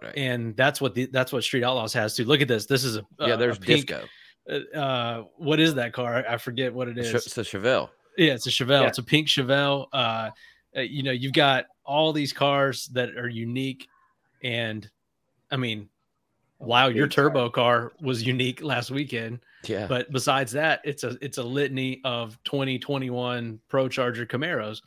Right. 0.03 0.13
and 0.17 0.55
that's 0.57 0.81
what 0.81 0.93
the, 0.93 1.05
that's 1.05 1.31
what 1.31 1.41
street 1.43 1.63
outlaws 1.63 1.93
has 1.93 2.13
to 2.15 2.25
look 2.25 2.41
at 2.41 2.49
this 2.49 2.65
this 2.65 2.83
is 2.83 2.97
a 2.97 3.05
yeah, 3.21 3.33
a- 3.35 3.37
there's 3.37 3.57
a 3.57 3.61
pink, 3.61 3.87
disco. 3.87 4.05
uh, 4.51 4.77
uh 4.77 5.23
what 5.37 5.59
is 5.61 5.75
that 5.75 5.93
car 5.93 6.23
i 6.29 6.35
forget 6.37 6.73
what 6.73 6.89
it 6.89 6.97
is 6.97 7.11
It's 7.13 7.37
a 7.37 7.41
Chevelle. 7.41 7.89
yeah 8.17 8.33
it's 8.33 8.45
a 8.45 8.49
chevelle 8.51 8.81
Yeah. 8.81 8.89
it's 8.89 8.97
a 8.97 9.03
pink 9.03 9.29
chevelle 9.29 9.87
uh 9.93 10.29
uh, 10.77 10.81
you 10.81 11.01
know 11.03 11.11
you've 11.13 11.31
got 11.33 11.65
all 11.85 12.11
these 12.13 12.33
cars 12.33 12.87
that 12.87 13.09
are 13.17 13.27
unique 13.29 13.87
and 14.43 14.89
i 15.51 15.55
mean 15.57 15.87
wow 16.59 16.87
your 16.87 17.07
turbo 17.07 17.49
car 17.49 17.93
was 18.01 18.23
unique 18.25 18.61
last 18.63 18.89
weekend 18.91 19.39
Yeah. 19.65 19.87
but 19.87 20.11
besides 20.11 20.51
that, 20.53 20.81
it's 20.83 21.03
a 21.03 21.17
it's 21.21 21.37
a 21.37 21.43
litany 21.43 22.01
of 22.03 22.37
2021 22.45 23.59
Pro 23.67 23.87
Charger 23.89 24.25
Camaros. 24.25 24.81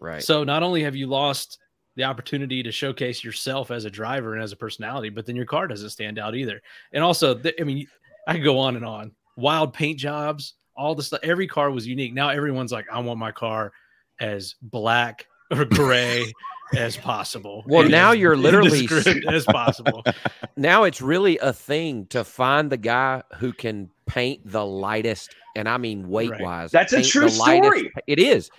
right. 0.00 0.22
So 0.22 0.44
not 0.44 0.62
only 0.62 0.82
have 0.82 0.96
you 0.96 1.06
lost 1.08 1.58
the 1.96 2.04
opportunity 2.04 2.62
to 2.62 2.70
showcase 2.72 3.22
yourself 3.24 3.70
as 3.70 3.84
a 3.84 3.90
driver 3.90 4.34
and 4.34 4.42
as 4.42 4.52
a 4.52 4.56
personality, 4.56 5.08
but 5.10 5.26
then 5.26 5.36
your 5.36 5.44
car 5.44 5.66
doesn't 5.66 5.90
stand 5.90 6.18
out 6.18 6.34
either. 6.36 6.62
And 6.92 7.02
also, 7.04 7.34
th- 7.36 7.56
I 7.60 7.64
mean, 7.64 7.86
I 8.28 8.34
could 8.34 8.44
go 8.44 8.58
on 8.58 8.76
and 8.76 8.84
on. 8.84 9.12
Wild 9.36 9.74
paint 9.74 9.98
jobs, 9.98 10.54
all 10.76 10.94
the 10.94 11.02
stuff. 11.02 11.20
Every 11.24 11.48
car 11.48 11.70
was 11.70 11.86
unique. 11.86 12.14
Now 12.14 12.28
everyone's 12.30 12.70
like, 12.72 12.86
I 12.90 13.00
want 13.00 13.18
my 13.18 13.32
car 13.32 13.72
as 14.20 14.54
black 14.62 15.26
or 15.50 15.64
gray 15.66 16.32
as 16.76 16.96
possible. 16.96 17.64
Well, 17.66 17.82
and 17.82 17.90
now 17.90 18.12
you're 18.12 18.36
literally- 18.36 18.88
as 19.28 19.44
possible. 19.44 20.04
now 20.56 20.84
it's 20.84 21.00
really 21.00 21.38
a 21.38 21.52
thing 21.52 22.06
to 22.06 22.22
find 22.24 22.70
the 22.70 22.76
guy 22.76 23.22
who 23.38 23.52
can 23.52 23.90
paint 24.06 24.40
the 24.44 24.64
lightest, 24.64 25.34
and 25.56 25.68
I 25.68 25.78
mean 25.78 26.08
weight 26.08 26.32
wise. 26.40 26.70
That's 26.70 26.92
a 26.92 27.02
true 27.02 27.28
the 27.28 27.36
lightest- 27.38 27.66
story. 27.72 27.92
It 28.06 28.18
is, 28.18 28.50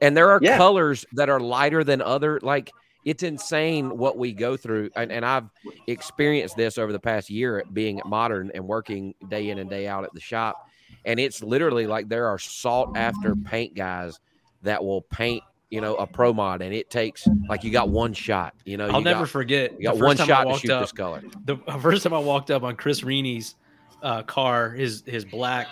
and 0.00 0.16
there 0.16 0.30
are 0.30 0.40
Yeah. 0.42 0.56
colors 0.56 1.04
that 1.12 1.28
are 1.28 1.40
lighter 1.40 1.84
than 1.84 2.02
other. 2.02 2.40
Like 2.42 2.70
it's 3.04 3.22
insane 3.22 3.96
what 3.96 4.18
we 4.18 4.32
go 4.32 4.56
through, 4.56 4.90
and, 4.96 5.10
and 5.12 5.24
I've 5.24 5.48
experienced 5.86 6.56
this 6.56 6.76
over 6.76 6.92
the 6.92 7.00
past 7.00 7.30
year 7.30 7.64
being 7.72 7.98
at 8.00 8.06
Modern 8.06 8.50
and 8.54 8.66
working 8.66 9.14
day 9.28 9.48
in 9.50 9.58
and 9.58 9.70
day 9.70 9.86
out 9.86 10.04
at 10.04 10.12
the 10.12 10.20
shop, 10.20 10.68
and 11.04 11.18
it's 11.20 11.42
literally 11.42 11.86
like 11.86 12.08
there 12.08 12.26
are 12.26 12.38
sought 12.38 12.96
after 12.96 13.34
paint 13.36 13.74
guys 13.74 14.18
that 14.62 14.84
will 14.84 15.02
paint. 15.02 15.42
You 15.70 15.80
know, 15.80 15.94
a 15.94 16.06
pro 16.06 16.32
mod, 16.32 16.62
and 16.62 16.74
it 16.74 16.90
takes 16.90 17.28
like 17.48 17.62
you 17.62 17.70
got 17.70 17.88
one 17.88 18.12
shot. 18.12 18.54
You 18.64 18.76
know, 18.76 18.88
I'll 18.88 18.98
you 18.98 19.04
never 19.04 19.20
got, 19.20 19.28
forget. 19.30 19.72
you 19.78 19.84
got 19.84 19.96
the 19.96 20.04
one 20.04 20.16
first 20.16 20.28
time 20.28 20.46
I 20.46 20.50
shot 20.50 20.52
to 20.54 20.58
shoot 20.60 20.70
up, 20.72 20.80
this 20.82 20.92
color. 20.92 21.22
the 21.44 21.56
first 21.80 22.02
time 22.02 22.12
I 22.12 22.18
walked 22.18 22.50
up 22.50 22.62
on 22.64 22.74
Chris 22.76 23.02
Rini's 23.02 23.54
uh, 24.02 24.22
car, 24.24 24.70
his 24.70 25.04
his 25.06 25.24
black 25.24 25.68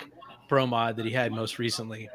pro 0.48 0.66
mod 0.66 0.96
that 0.96 1.04
he 1.04 1.11
had 1.11 1.32
most 1.32 1.58
recently, 1.58 2.08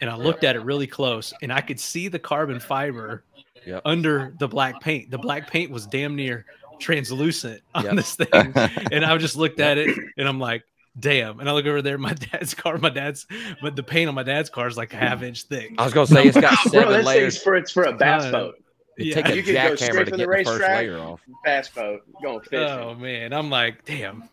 and 0.00 0.10
I 0.10 0.16
looked 0.16 0.42
at 0.42 0.56
it 0.56 0.60
really 0.62 0.86
close, 0.88 1.32
and 1.40 1.52
I 1.52 1.60
could 1.60 1.78
see 1.78 2.08
the 2.08 2.18
carbon 2.18 2.58
fiber 2.60 3.22
Yep. 3.66 3.82
under 3.84 4.34
the 4.38 4.48
black 4.48 4.80
paint. 4.80 5.10
The 5.10 5.18
black 5.18 5.50
paint 5.50 5.70
was 5.70 5.86
damn 5.86 6.16
near 6.16 6.44
translucent 6.80 7.60
on 7.74 7.84
Yep. 7.84 7.94
this 7.96 8.14
thing, 8.16 8.52
and 8.92 9.04
I 9.04 9.16
just 9.18 9.36
looked 9.36 9.60
at 9.60 9.78
it, 9.78 9.96
and 10.16 10.26
I'm 10.28 10.40
like. 10.40 10.64
Damn! 10.98 11.38
And 11.40 11.48
I 11.48 11.52
look 11.52 11.66
over 11.66 11.82
there, 11.82 11.98
my 11.98 12.12
dad's 12.32 12.54
car, 12.54 12.78
my 12.78 12.88
dad's, 12.90 13.26
but 13.62 13.76
the 13.76 13.82
paint 13.82 14.08
on 14.08 14.14
my 14.14 14.22
dad's 14.22 14.50
car 14.50 14.66
is 14.66 14.76
like 14.76 14.92
a 14.92 14.96
half 14.96 15.22
inch 15.22 15.44
thick. 15.44 15.72
I 15.78 15.84
was 15.84 15.92
gonna 15.92 16.06
say 16.06 16.24
it's 16.24 16.38
got 16.40 16.56
Bro, 16.64 16.72
seven 16.72 16.92
this 16.92 17.06
layers. 17.06 17.42
for 17.42 17.56
it's 17.56 17.70
for 17.70 17.84
a 17.84 17.92
bass 17.92 18.24
Uh, 18.24 18.32
boat. 18.32 18.54
You 18.96 19.06
Yeah. 19.06 19.14
take 19.14 19.28
a 19.28 19.36
You 19.36 19.42
could 19.44 19.54
go 19.54 19.60
jackhammer 19.60 19.76
straight 19.76 19.88
to 19.90 19.92
from 19.92 20.04
get 20.04 20.10
the 20.10 20.16
the, 20.18 20.24
first 20.26 20.48
racetrack. 20.50 20.78
layer 20.78 20.98
off. 20.98 21.20
Bass 21.44 21.68
boat 21.68 22.02
going 22.22 22.40
fishing. 22.40 22.58
Oh 22.58 22.94
man, 22.94 23.32
I'm 23.32 23.48
like, 23.50 23.84
damn. 23.84 24.28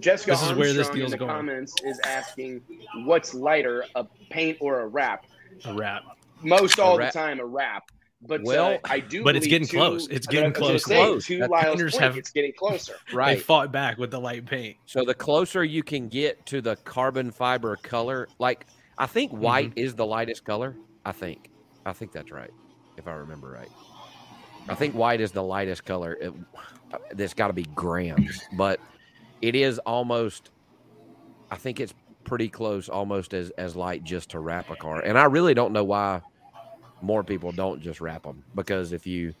Jessica 0.00 0.30
This 0.32 0.42
is 0.42 0.52
where 0.54 0.68
this 0.72 0.88
Armstrong 0.88 0.96
deal's 0.98 1.12
in 1.12 1.18
the 1.18 1.24
going. 1.26 1.30
comments 1.36 1.74
is 1.84 2.00
asking, 2.00 2.62
"What's 3.04 3.34
lighter, 3.34 3.84
a 3.94 4.06
paint 4.30 4.58
or 4.60 4.80
a 4.80 4.86
wrap?" 4.86 5.26
A 5.66 5.74
wrap. 5.74 6.02
Most 6.42 6.78
all 6.78 6.98
wrap. 6.98 7.12
the 7.12 7.18
time, 7.18 7.40
a 7.40 7.44
wrap. 7.44 7.84
But 8.22 8.42
Well, 8.42 8.74
uh, 8.74 8.78
I 8.84 9.00
do. 9.00 9.22
but 9.22 9.36
it's 9.36 9.46
getting 9.46 9.68
two- 9.68 9.76
close. 9.76 10.08
It's 10.08 10.26
getting 10.26 10.52
close. 10.52 10.84
say, 10.84 10.96
Close. 10.96 11.26
To 11.26 11.38
That 11.40 11.50
Lyle's 11.50 11.80
point, 11.82 11.94
have- 11.96 12.16
it's 12.16 12.30
getting 12.30 12.52
closer. 12.54 12.94
Right. 13.12 13.34
They 13.36 13.40
fought 13.40 13.70
back 13.72 13.98
with 13.98 14.10
the 14.10 14.18
light 14.20 14.46
paint. 14.46 14.78
So 14.86 15.04
the 15.04 15.14
closer 15.14 15.62
you 15.62 15.82
can 15.82 16.08
get 16.08 16.44
to 16.46 16.60
the 16.60 16.76
carbon 16.76 17.30
fiber 17.30 17.76
color, 17.76 18.28
like 18.38 18.66
I 18.98 19.06
think 19.06 19.32
white 19.32 19.72
is 19.76 19.94
the 19.94 20.06
lightest 20.06 20.44
color. 20.44 20.74
I 21.04 21.12
think, 21.12 21.50
I 21.84 21.92
think 21.92 22.12
that's 22.12 22.30
right, 22.32 22.50
if 22.96 23.06
I 23.06 23.12
remember 23.12 23.48
right. 23.50 23.68
I 24.68 24.74
think 24.74 24.94
white 24.94 25.20
is 25.20 25.30
the 25.30 25.42
lightest 25.42 25.84
color. 25.84 26.14
It, 26.20 26.32
there's 27.12 27.34
got 27.34 27.48
to 27.48 27.52
be 27.52 27.64
grams, 27.74 28.40
but 28.54 28.80
it 29.42 29.54
is 29.54 29.78
almost. 29.80 30.50
I 31.50 31.56
think 31.56 31.78
it's 31.78 31.94
pretty 32.24 32.48
close, 32.48 32.88
almost 32.88 33.34
as 33.34 33.50
as 33.50 33.76
light 33.76 34.02
just 34.02 34.30
to 34.30 34.40
wrap 34.40 34.70
a 34.70 34.74
car. 34.76 35.00
And 35.00 35.16
I 35.18 35.24
really 35.24 35.54
don't 35.54 35.72
know 35.72 35.84
why 35.84 36.22
more 37.02 37.22
people 37.24 37.52
don't 37.52 37.80
just 37.80 38.00
wrap 38.00 38.22
them 38.22 38.42
because 38.54 38.92
if 38.92 39.06
you 39.06 39.34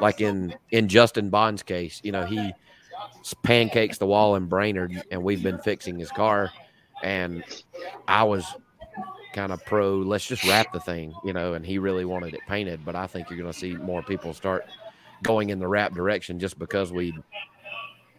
like 0.00 0.20
in 0.20 0.54
in 0.70 0.88
Justin 0.88 1.30
Bond's 1.30 1.62
case, 1.62 2.00
you 2.04 2.12
know 2.12 2.24
he 2.24 2.52
pancakes 3.42 3.98
the 3.98 4.06
wall 4.06 4.36
in 4.36 4.46
Brainerd, 4.46 5.02
and 5.10 5.22
we've 5.22 5.42
been 5.42 5.58
fixing 5.58 5.98
his 5.98 6.10
car, 6.10 6.50
and 7.02 7.42
I 8.06 8.24
was 8.24 8.44
kind 9.32 9.52
of 9.52 9.64
pro. 9.64 9.96
Let's 9.98 10.26
just 10.26 10.44
wrap 10.44 10.72
the 10.72 10.80
thing, 10.80 11.14
you 11.24 11.32
know. 11.32 11.54
And 11.54 11.64
he 11.64 11.78
really 11.78 12.04
wanted 12.04 12.34
it 12.34 12.40
painted, 12.48 12.84
but 12.84 12.94
I 12.96 13.06
think 13.06 13.30
you're 13.30 13.38
going 13.38 13.52
to 13.52 13.58
see 13.58 13.74
more 13.74 14.02
people 14.02 14.34
start 14.34 14.64
going 15.22 15.50
in 15.50 15.58
the 15.58 15.68
wrap 15.68 15.92
direction 15.94 16.38
just 16.38 16.58
because 16.58 16.92
we 16.92 17.14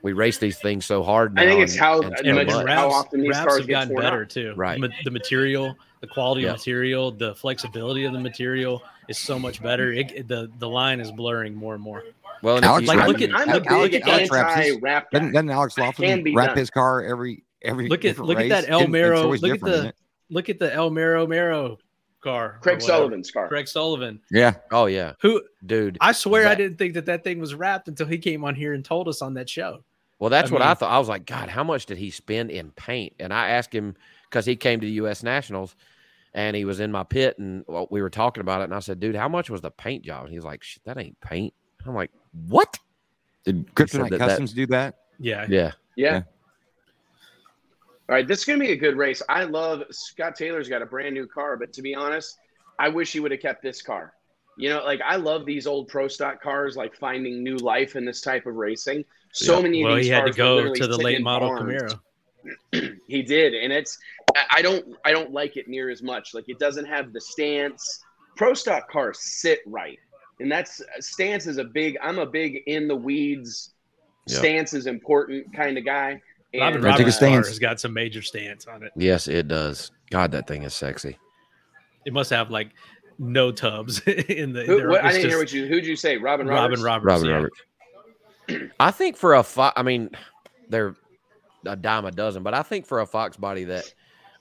we 0.03 0.13
race 0.13 0.39
these 0.39 0.57
things 0.59 0.83
so 0.85 1.03
hard. 1.03 1.37
I 1.37 1.45
think 1.45 1.61
it's 1.61 1.77
how- 1.77 2.01
and 2.01 2.13
I 2.13 2.17
so 2.17 2.23
mean, 2.23 2.37
And 2.39 2.47
much- 2.47 2.65
much. 2.65 2.67
how 2.75 2.89
often 2.89 3.21
these 3.21 3.37
cars 3.37 3.57
have 3.59 3.67
gotten 3.67 3.95
better 3.95 4.23
up. 4.23 4.29
too. 4.29 4.53
Right. 4.55 4.79
Ma- 4.79 4.87
the 5.03 5.11
material, 5.11 5.75
the 6.01 6.07
quality 6.07 6.41
Yeah. 6.41 6.49
of 6.49 6.53
material, 6.57 7.11
the 7.11 7.33
flexibility 7.35 8.03
of 8.05 8.13
the 8.13 8.19
material 8.19 8.83
is 9.07 9.17
so 9.17 9.39
much 9.39 9.61
better. 9.63 9.93
It, 9.93 10.11
it- 10.11 10.27
the 10.27 10.51
the 10.59 10.67
line 10.67 10.99
is 10.99 11.11
blurring 11.11 11.53
more 11.55 11.73
and 11.75 11.83
more. 11.83 12.03
Well, 12.41 12.57
and 12.57 12.65
Alex 12.65 12.87
you, 12.91 12.97
Like, 12.97 13.07
look 13.07 13.21
at- 13.21 13.33
I'm 13.35 13.49
look- 13.49 13.69
a 13.69 13.77
look 13.77 13.91
big 13.91 14.01
at 14.01 14.07
Alex 14.09 14.31
wraps 14.31 14.55
his- 14.55 14.67
anti-wrap 14.73 15.11
guy. 15.11 15.19
Doesn't, 15.19 15.33
doesn't 15.33 15.49
Alex 15.51 15.75
Can 15.75 15.83
Laughlin 15.85 16.35
wrap 16.35 16.47
done. 16.49 16.57
his 16.57 16.69
car 16.71 17.03
every 17.05 17.43
every 17.61 17.87
Look 17.87 17.99
at- 17.99 18.01
different 18.09 18.29
look 18.29 18.39
at 18.39 18.49
that 18.49 18.63
race? 18.63 18.69
El 18.71 18.87
Mero- 18.87 19.21
always 19.21 19.41
look 19.43 19.53
at 19.53 19.61
the- 19.61 19.73
isn't? 19.73 19.95
Look 20.31 20.49
at 20.49 20.57
the 20.59 20.73
El 20.73 20.89
Mero 20.89 21.27
Mero 21.27 21.77
car. 22.21 22.57
Craig. 22.61 22.81
Sullivan's 22.81 23.29
car. 23.29 23.47
Craig 23.47 23.67
Sullivan. 23.67 24.19
Yeah, 24.31 24.55
oh 24.71 24.87
yeah, 24.87 25.13
Who 25.21 25.43
dude. 25.65 25.97
I 26.01 26.13
swear 26.13 26.47
I 26.47 26.55
didn't 26.55 26.77
think 26.77 26.95
that 26.95 27.05
that 27.05 27.23
thing 27.23 27.39
was 27.39 27.53
wrapped 27.53 27.87
until 27.87 28.07
he 28.07 28.17
came 28.17 28.43
on 28.43 28.55
here 28.55 28.73
and 28.73 28.83
told 28.83 29.07
us 29.07 29.21
on 29.21 29.35
that 29.35 29.47
show. 29.49 29.83
Well, 30.17 30.29
that's 30.31 30.49
I 30.49 30.53
what 30.53 30.61
I 30.63 30.73
thought. 30.73 30.89
I 30.91 30.97
was 30.99 31.09
like, 31.09 31.25
God, 31.25 31.49
how 31.49 31.63
much 31.63 31.85
did 31.87 31.97
he 31.97 32.09
spend 32.11 32.49
in 32.51 32.71
paint? 32.71 33.13
And 33.19 33.31
I 33.33 33.49
asked 33.49 33.73
him 33.73 33.95
because 34.29 34.45
he 34.45 34.55
came 34.55 34.79
to 34.79 34.85
the 34.85 34.93
U.S. 34.93 35.21
Nationals, 35.23 35.75
and 36.33 36.55
he 36.55 36.65
was 36.65 36.79
in 36.79 36.91
my 36.91 37.03
pit, 37.03 37.37
and 37.39 37.63
well, 37.67 37.87
we 37.91 38.01
were 38.01 38.09
talking 38.09 38.41
about 38.41 38.61
it. 38.61 38.65
And 38.65 38.73
I 38.73 38.79
said, 38.79 38.99
Dude, 38.99 39.15
how 39.15 39.27
much 39.29 39.49
was 39.49 39.61
the 39.61 39.71
paint 39.71 40.03
job? 40.03 40.23
And 40.23 40.29
he 40.31 40.37
was 40.37 40.45
like, 40.45 40.63
Shit, 40.63 40.83
that 40.85 40.97
ain't 40.97 41.19
paint. 41.21 41.53
I'm 41.85 41.95
like, 41.95 42.11
What? 42.47 42.77
did 43.43 43.65
said 43.65 43.75
Kryptonite 43.75 44.09
that- 44.19 44.19
that- 44.39 44.53
do 44.55 44.67
that? 44.67 44.95
Yeah. 45.19 45.45
Yeah, 45.49 45.71
Yeah. 45.95 46.11
Yeah. 46.13 46.21
All 48.09 48.15
right, 48.15 48.27
this 48.27 48.39
is 48.39 48.45
going 48.45 48.59
to 48.59 48.65
be 48.65 48.71
a 48.73 48.77
good 48.77 48.97
race. 48.97 49.21
I 49.29 49.43
love 49.45 49.83
Scott 49.91 50.35
Taylor's 50.35 50.67
got 50.67 50.81
a 50.81 50.85
brand 50.85 51.13
new 51.13 51.25
car, 51.27 51.55
but 51.55 51.71
to 51.73 51.81
be 51.81 51.95
honest, 51.95 52.37
I 52.77 52.89
wish 52.89 53.13
he 53.13 53.19
would 53.21 53.31
have 53.31 53.39
kept 53.39 53.61
this 53.63 53.81
car. 53.81 54.13
You 54.57 54.69
know, 54.69 54.83
like 54.83 54.99
I 55.05 55.15
love 55.15 55.45
these 55.45 55.65
old 55.65 55.87
pro 55.87 56.07
stock 56.09 56.41
cars, 56.41 56.75
like 56.75 56.93
finding 56.95 57.41
new 57.41 57.55
life 57.57 57.95
in 57.95 58.03
this 58.03 58.19
type 58.19 58.45
of 58.47 58.55
racing. 58.55 59.05
So 59.31 59.55
Yeah. 59.57 59.61
many 59.63 59.81
of 59.81 59.85
Well, 59.87 59.95
these 59.95 60.05
he 60.07 60.11
had 60.11 60.19
to 60.25 60.25
cars 60.25 60.35
go 60.35 60.73
to 60.73 60.87
the 60.87 60.97
late 60.97 61.21
model 61.21 61.49
barns. 61.49 61.93
Camaro. 61.93 61.99
He 63.07 63.21
did, 63.21 63.53
and 63.53 63.71
it's 63.71 63.97
I- 64.35 64.57
I 64.57 64.61
don't 64.61 64.95
I 65.05 65.11
don't 65.11 65.31
like 65.31 65.57
it 65.57 65.67
near 65.67 65.89
as 65.89 66.01
much. 66.01 66.33
Like 66.33 66.45
it 66.47 66.59
doesn't 66.59 66.85
have 66.85 67.13
the 67.13 67.21
stance. 67.21 68.03
Pro 68.37 68.53
stock 68.53 68.89
cars 68.89 69.19
sit 69.19 69.59
right, 69.65 69.99
and 70.39 70.51
that's 70.51 70.81
stance 70.99 71.45
is 71.47 71.57
a 71.57 71.63
big. 71.65 71.97
I'm 72.01 72.19
a 72.19 72.25
big 72.25 72.63
in 72.67 72.87
the 72.87 72.95
weeds. 72.95 73.71
Yeah. 74.27 74.37
Stance 74.37 74.73
is 74.73 74.85
important 74.87 75.53
kind 75.53 75.77
of 75.77 75.85
guy. 75.85 76.21
Robin 76.53 76.75
And, 76.75 76.75
Take 76.75 76.83
a 76.83 76.87
Roberts' 76.87 77.19
car 77.19 77.29
has 77.37 77.59
got 77.59 77.79
some 77.79 77.93
major 77.93 78.21
stance 78.21 78.67
on 78.67 78.83
it. 78.83 78.91
yes, 78.95 79.27
it 79.27 79.47
does. 79.47 79.91
God, 80.09 80.31
that 80.31 80.47
thing 80.47 80.63
is 80.63 80.73
sexy. 80.73 81.17
It 82.05 82.13
must 82.13 82.29
have 82.29 82.49
like 82.51 82.71
no 83.19 83.51
tubs 83.51 83.99
in 84.07 84.53
the. 84.53 84.63
Who, 84.63 84.89
what, 84.89 85.03
I 85.03 85.11
didn't 85.11 85.29
hear 85.29 85.37
what 85.39 85.51
you. 85.53 85.67
Who'd 85.67 85.85
you 85.85 85.95
say? 85.95 86.17
Robin 86.17 86.47
Robin 86.47 86.81
Roberts. 86.81 86.81
Roberts. 86.83 87.05
Robin 87.11 87.27
yeah. 87.29 87.35
Roberts. 88.55 88.73
I 88.79 88.91
think 88.91 89.17
for 89.17 89.33
a 89.35 89.43
fox, 89.43 89.73
I 89.77 89.83
mean, 89.83 90.09
they're 90.69 90.95
a 91.65 91.75
dime 91.75 92.05
a 92.05 92.11
dozen, 92.11 92.43
but 92.43 92.53
I 92.53 92.63
think 92.63 92.85
for 92.85 92.99
a 93.01 93.05
fox 93.05 93.37
body 93.37 93.63
that 93.65 93.93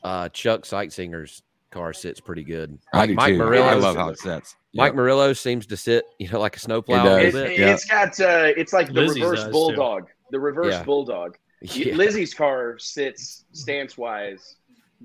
uh, 0.02 0.28
Chuck 0.30 0.62
Seitsinger's 0.62 1.42
car 1.70 1.92
sits 1.92 2.20
pretty 2.20 2.42
good. 2.44 2.78
I 2.92 3.06
do 3.06 3.14
Mike 3.14 3.33
too. 3.35 3.38
Murillo's, 3.38 3.70
I 3.70 3.74
love 3.74 3.96
how 3.96 4.09
it 4.09 4.18
sits. 4.18 4.56
Mike 4.74 4.88
Yep. 4.90 4.94
Murillo 4.96 5.33
seems 5.33 5.66
to 5.66 5.76
sit, 5.76 6.04
you 6.18 6.28
know, 6.30 6.40
like 6.40 6.56
a 6.56 6.61
snowplow 6.61 7.00
a 7.00 7.22
does. 7.24 7.35
little 7.35 7.50
It, 7.50 7.56
bit. 7.56 7.59
Yeah. 7.59 7.66
has 7.68 7.85
got. 7.85 8.20
Uh, 8.20 8.52
it's 8.56 8.72
like 8.72 8.88
the 8.88 9.00
Lizzie's 9.02 9.22
reverse 9.22 9.38
does, 9.40 9.46
too. 9.46 9.52
bulldog. 9.52 10.09
The 10.30 10.40
reverse 10.40 10.72
Yeah. 10.74 10.83
bulldog. 10.85 11.37
Yeah. 11.62 11.94
Lizzie's 11.94 12.33
car 12.33 12.78
sits 12.78 13.44
stance 13.52 13.98
wise. 13.98 14.56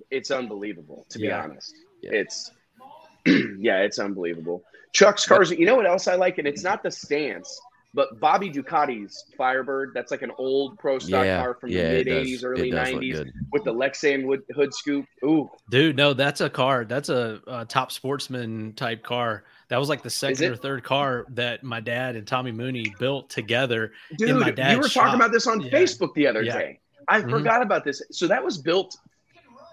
It's 0.10 0.32
unbelievable, 0.32 1.06
to 1.10 1.19
be 1.19 1.30
honest. 1.32 1.75
Yeah. 2.01 2.12
It's 2.13 2.51
yeah, 3.25 3.82
it's 3.82 3.99
unbelievable. 3.99 4.63
Chuck's 4.93 5.25
cars. 5.28 5.51
You 5.51 5.65
know 5.65 5.75
what 5.75 5.86
else 5.86 6.08
I 6.08 6.15
like? 6.15 6.38
And 6.38 6.47
it's 6.47 6.63
not 6.63 6.82
the 6.84 6.91
stance, 6.91 7.60
but 7.95 8.19
Bobby 8.19 8.51
Ducote's 8.51 9.31
Firebird. 9.38 9.91
That's 9.95 10.12
like 10.12 10.21
an 10.21 10.31
old 10.38 10.77
pro 10.77 10.99
stock 10.99 11.25
yeah, 11.25 11.39
car 11.41 11.55
from 11.60 11.69
yeah, 11.71 11.84
the 11.84 12.03
mid 12.03 12.08
does. 12.08 12.27
'80s, 12.27 12.43
early 12.43 12.69
it 12.69 12.71
does 12.73 12.91
look 12.91 13.01
'90s 13.01 13.13
good. 13.13 13.34
with 13.53 13.63
the 13.63 13.73
Lexan 13.73 14.25
wood, 14.25 14.41
hood 14.53 14.73
scoop. 14.73 15.05
Ooh, 15.23 15.49
Dude, 15.71 15.95
no, 15.95 16.13
that's 16.13 16.41
a 16.41 16.49
car. 16.49 16.86
That's 16.86 17.10
a, 17.10 17.41
a 17.47 17.65
top 17.65 17.91
sportsman 17.91 18.73
type 18.73 19.01
car. 19.01 19.45
That 19.69 19.77
was 19.77 19.89
like 19.89 20.03
the 20.03 20.10
second 20.12 20.43
or 20.51 20.55
third 20.55 20.84
car 20.84 21.25
that 21.29 21.63
my 21.63 21.79
dad 21.79 22.15
and 22.15 22.27
Tommy 22.27 22.51
Mooney 22.51 22.93
built 22.99 23.29
together. 23.31 23.93
dude, 24.17 24.36
my 24.39 24.47
you 24.47 24.53
dad's 24.53 24.77
were 24.79 24.89
shop. 24.89 25.05
talking 25.05 25.19
about 25.19 25.31
this 25.31 25.47
on 25.47 25.62
Yeah. 25.62 25.71
Facebook 25.71 26.13
the 26.13 26.27
other 26.27 26.43
Yeah. 26.43 26.58
day. 26.60 26.79
I 27.08 27.21
Mhm. 27.21 27.29
forgot 27.29 27.62
about 27.62 27.84
this. 27.86 28.01
So 28.12 28.27
that 28.27 28.43
was 28.43 28.58
built 28.58 28.95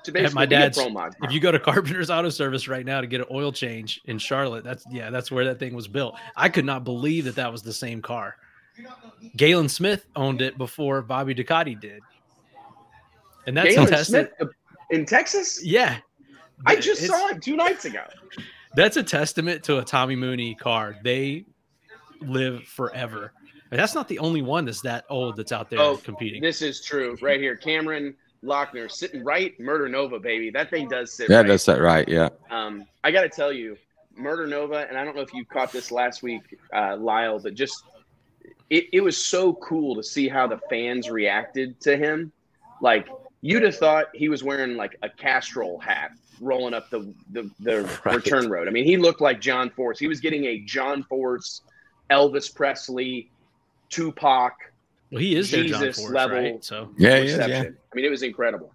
to 0.05 0.13
basically 0.13 0.35
my 0.35 0.47
be 0.47 0.55
a 0.55 0.59
dad's- 0.61 0.79
pro 0.79 0.89
mod. 0.91 1.15
If 1.23 1.33
you 1.33 1.41
go 1.41 1.53
to 1.53 1.59
Carpenter's 1.61 2.11
Auto 2.11 2.29
Service 2.31 2.69
right 2.69 2.85
now 2.85 3.01
to 3.01 3.07
get 3.07 3.21
an 3.21 3.27
oil 3.31 3.53
change 3.53 4.01
in 4.07 4.19
Charlotte, 4.19 4.65
that's 4.65 4.85
yeah, 4.91 5.11
that's 5.11 5.31
where 5.31 5.45
that 5.45 5.59
thing 5.59 5.75
was 5.75 5.89
built. 5.89 6.17
I 6.37 6.49
could 6.49 6.65
not 6.65 6.85
believe 6.85 7.25
that 7.25 7.37
that 7.37 7.51
was 7.51 7.63
the 7.63 7.73
same 7.73 8.03
car. 8.03 8.37
Galen 9.37 9.69
Smith 9.69 10.07
owned 10.17 10.41
it 10.41 10.57
before 10.59 11.03
Bobby 11.03 11.35
Ducote 11.35 11.79
did, 11.81 12.01
and 13.47 13.57
that's 13.57 13.75
Galen 13.75 13.93
a. 13.93 14.05
Smith 14.05 14.31
in 14.91 15.05
Texas. 15.05 15.65
Yeah, 15.65 15.99
I 16.67 16.77
just 16.77 17.07
saw 17.07 17.29
him 17.29 17.41
two 17.41 17.57
nights 17.57 17.85
ago. 17.85 18.03
That's 18.75 18.97
a 18.97 19.03
testament 19.03 19.63
to 19.65 19.79
a 19.79 19.85
Tommy 19.85 20.17
Mooney 20.17 20.55
car. 20.55 20.97
They 21.05 21.45
live 22.23 22.65
forever. 22.65 23.33
And 23.71 23.79
that's 23.79 23.95
not 23.95 24.07
the 24.09 24.19
only 24.19 24.43
one 24.43 24.65
that's 24.67 24.83
that 24.83 25.05
old 25.09 25.37
that's 25.37 25.51
out 25.53 25.71
there 25.71 25.81
Oh, 25.81 25.97
competing. 25.97 26.43
This 26.43 26.61
is 26.63 26.83
true 26.83 27.17
right 27.23 27.41
here. 27.41 27.57
Cameron 27.57 28.15
Lochner 28.45 28.91
sitting 28.91 29.23
right, 29.25 29.59
Murder 29.61 29.89
Nova, 29.89 30.19
baby. 30.19 30.51
That 30.51 30.71
thing 30.71 30.89
does 30.89 31.13
sit 31.13 31.29
Yeah, 31.31 31.39
right. 31.39 31.47
that's 31.47 31.65
that 31.67 31.81
right. 31.81 32.09
Yeah. 32.09 32.29
Um, 32.51 32.87
I 33.05 33.11
got 33.11 33.23
to 33.23 33.29
tell 33.29 33.53
you, 33.53 33.77
Murder 34.17 34.47
Nova, 34.47 34.87
and 34.89 34.99
I 34.99 35.05
don't 35.05 35.15
know 35.17 35.23
if 35.23 35.33
you 35.33 35.45
caught 35.45 35.73
this 35.73 35.91
last 35.93 36.23
week, 36.23 36.59
uh, 36.75 36.97
Lyle, 36.97 37.39
but 37.39 37.55
just 37.55 37.85
it, 38.69 38.87
it 38.93 39.01
was 39.01 39.17
so 39.17 39.55
cool 39.55 39.95
to 39.97 40.03
see 40.03 40.29
how 40.29 40.47
the 40.47 40.59
fans 40.71 41.09
reacted 41.09 41.81
to 41.83 41.97
him. 41.97 42.33
Like 42.81 43.09
you'd 43.43 43.63
have 43.63 43.77
thought 43.77 44.07
he 44.15 44.29
was 44.29 44.43
wearing 44.43 44.77
like 44.77 44.97
a 45.03 45.09
Castrol 45.09 45.79
hat 45.79 46.11
rolling 46.41 46.75
up 46.75 46.91
the 46.91 47.15
the, 47.31 47.49
the 47.61 47.83
Right. 48.05 48.17
return 48.17 48.51
road. 48.51 48.67
I 48.67 48.71
mean, 48.73 48.85
he 48.85 48.97
looked 48.97 49.21
like 49.21 49.41
John 49.41 49.71
Force. 49.71 49.99
He 49.99 50.09
was 50.09 50.21
getting 50.21 50.45
a 50.47 50.59
John 50.61 51.05
Force 51.05 51.63
Elvis 52.11 52.53
Presley, 52.55 53.31
Tupac, 53.89 54.53
Well, 55.13 55.21
he 55.21 55.37
is 55.37 55.51
their 55.51 55.63
John 55.65 55.83
Jesus 55.83 56.11
level. 56.11 56.37
right? 56.39 56.65
So, 56.65 56.91
Yeah, 56.99 57.19
yeah, 57.19 57.47
yeah. 57.47 57.63
I 57.63 57.95
mean, 57.95 58.05
it 58.05 58.11
was 58.11 58.23
incredible. 58.25 58.73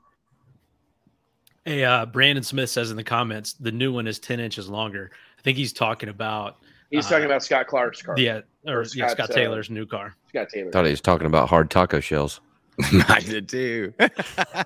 hey, 1.65 1.83
uh, 1.83 2.05
Brandon 2.05 2.43
Smith 2.43 2.69
says 2.69 2.91
in 2.91 2.95
the 2.97 3.03
comments 3.03 3.53
the 3.53 3.71
new 3.71 3.91
one 3.91 4.07
is 4.07 4.19
ten 4.19 4.39
inches 4.39 4.69
longer. 4.69 5.11
I 5.37 5.41
think 5.41 5.57
he's 5.57 5.73
talking 5.73 6.09
about 6.09 6.57
He's 6.89 7.05
Uh, 7.07 7.09
talking 7.09 7.25
about 7.25 7.43
Scott 7.43 7.67
Clark's 7.67 8.01
car. 8.01 8.15
yeah, 8.17 8.39
or, 8.65 8.77
Or 8.79 8.81
yeah, 8.95 9.07
Scott, 9.07 9.11
Scott 9.11 9.29
uh, 9.31 9.33
Taylor's 9.33 9.69
new 9.69 9.85
car. 9.85 10.15
Scott 10.29 10.47
Taylor. 10.53 10.71
thought 10.71 10.85
he 10.85 10.91
was 10.91 11.01
talking 11.01 11.27
about 11.27 11.49
hard 11.49 11.69
taco 11.69 11.99
shells. 11.99 12.39
I 13.09 13.19
did 13.19 13.49
too. 13.49 13.91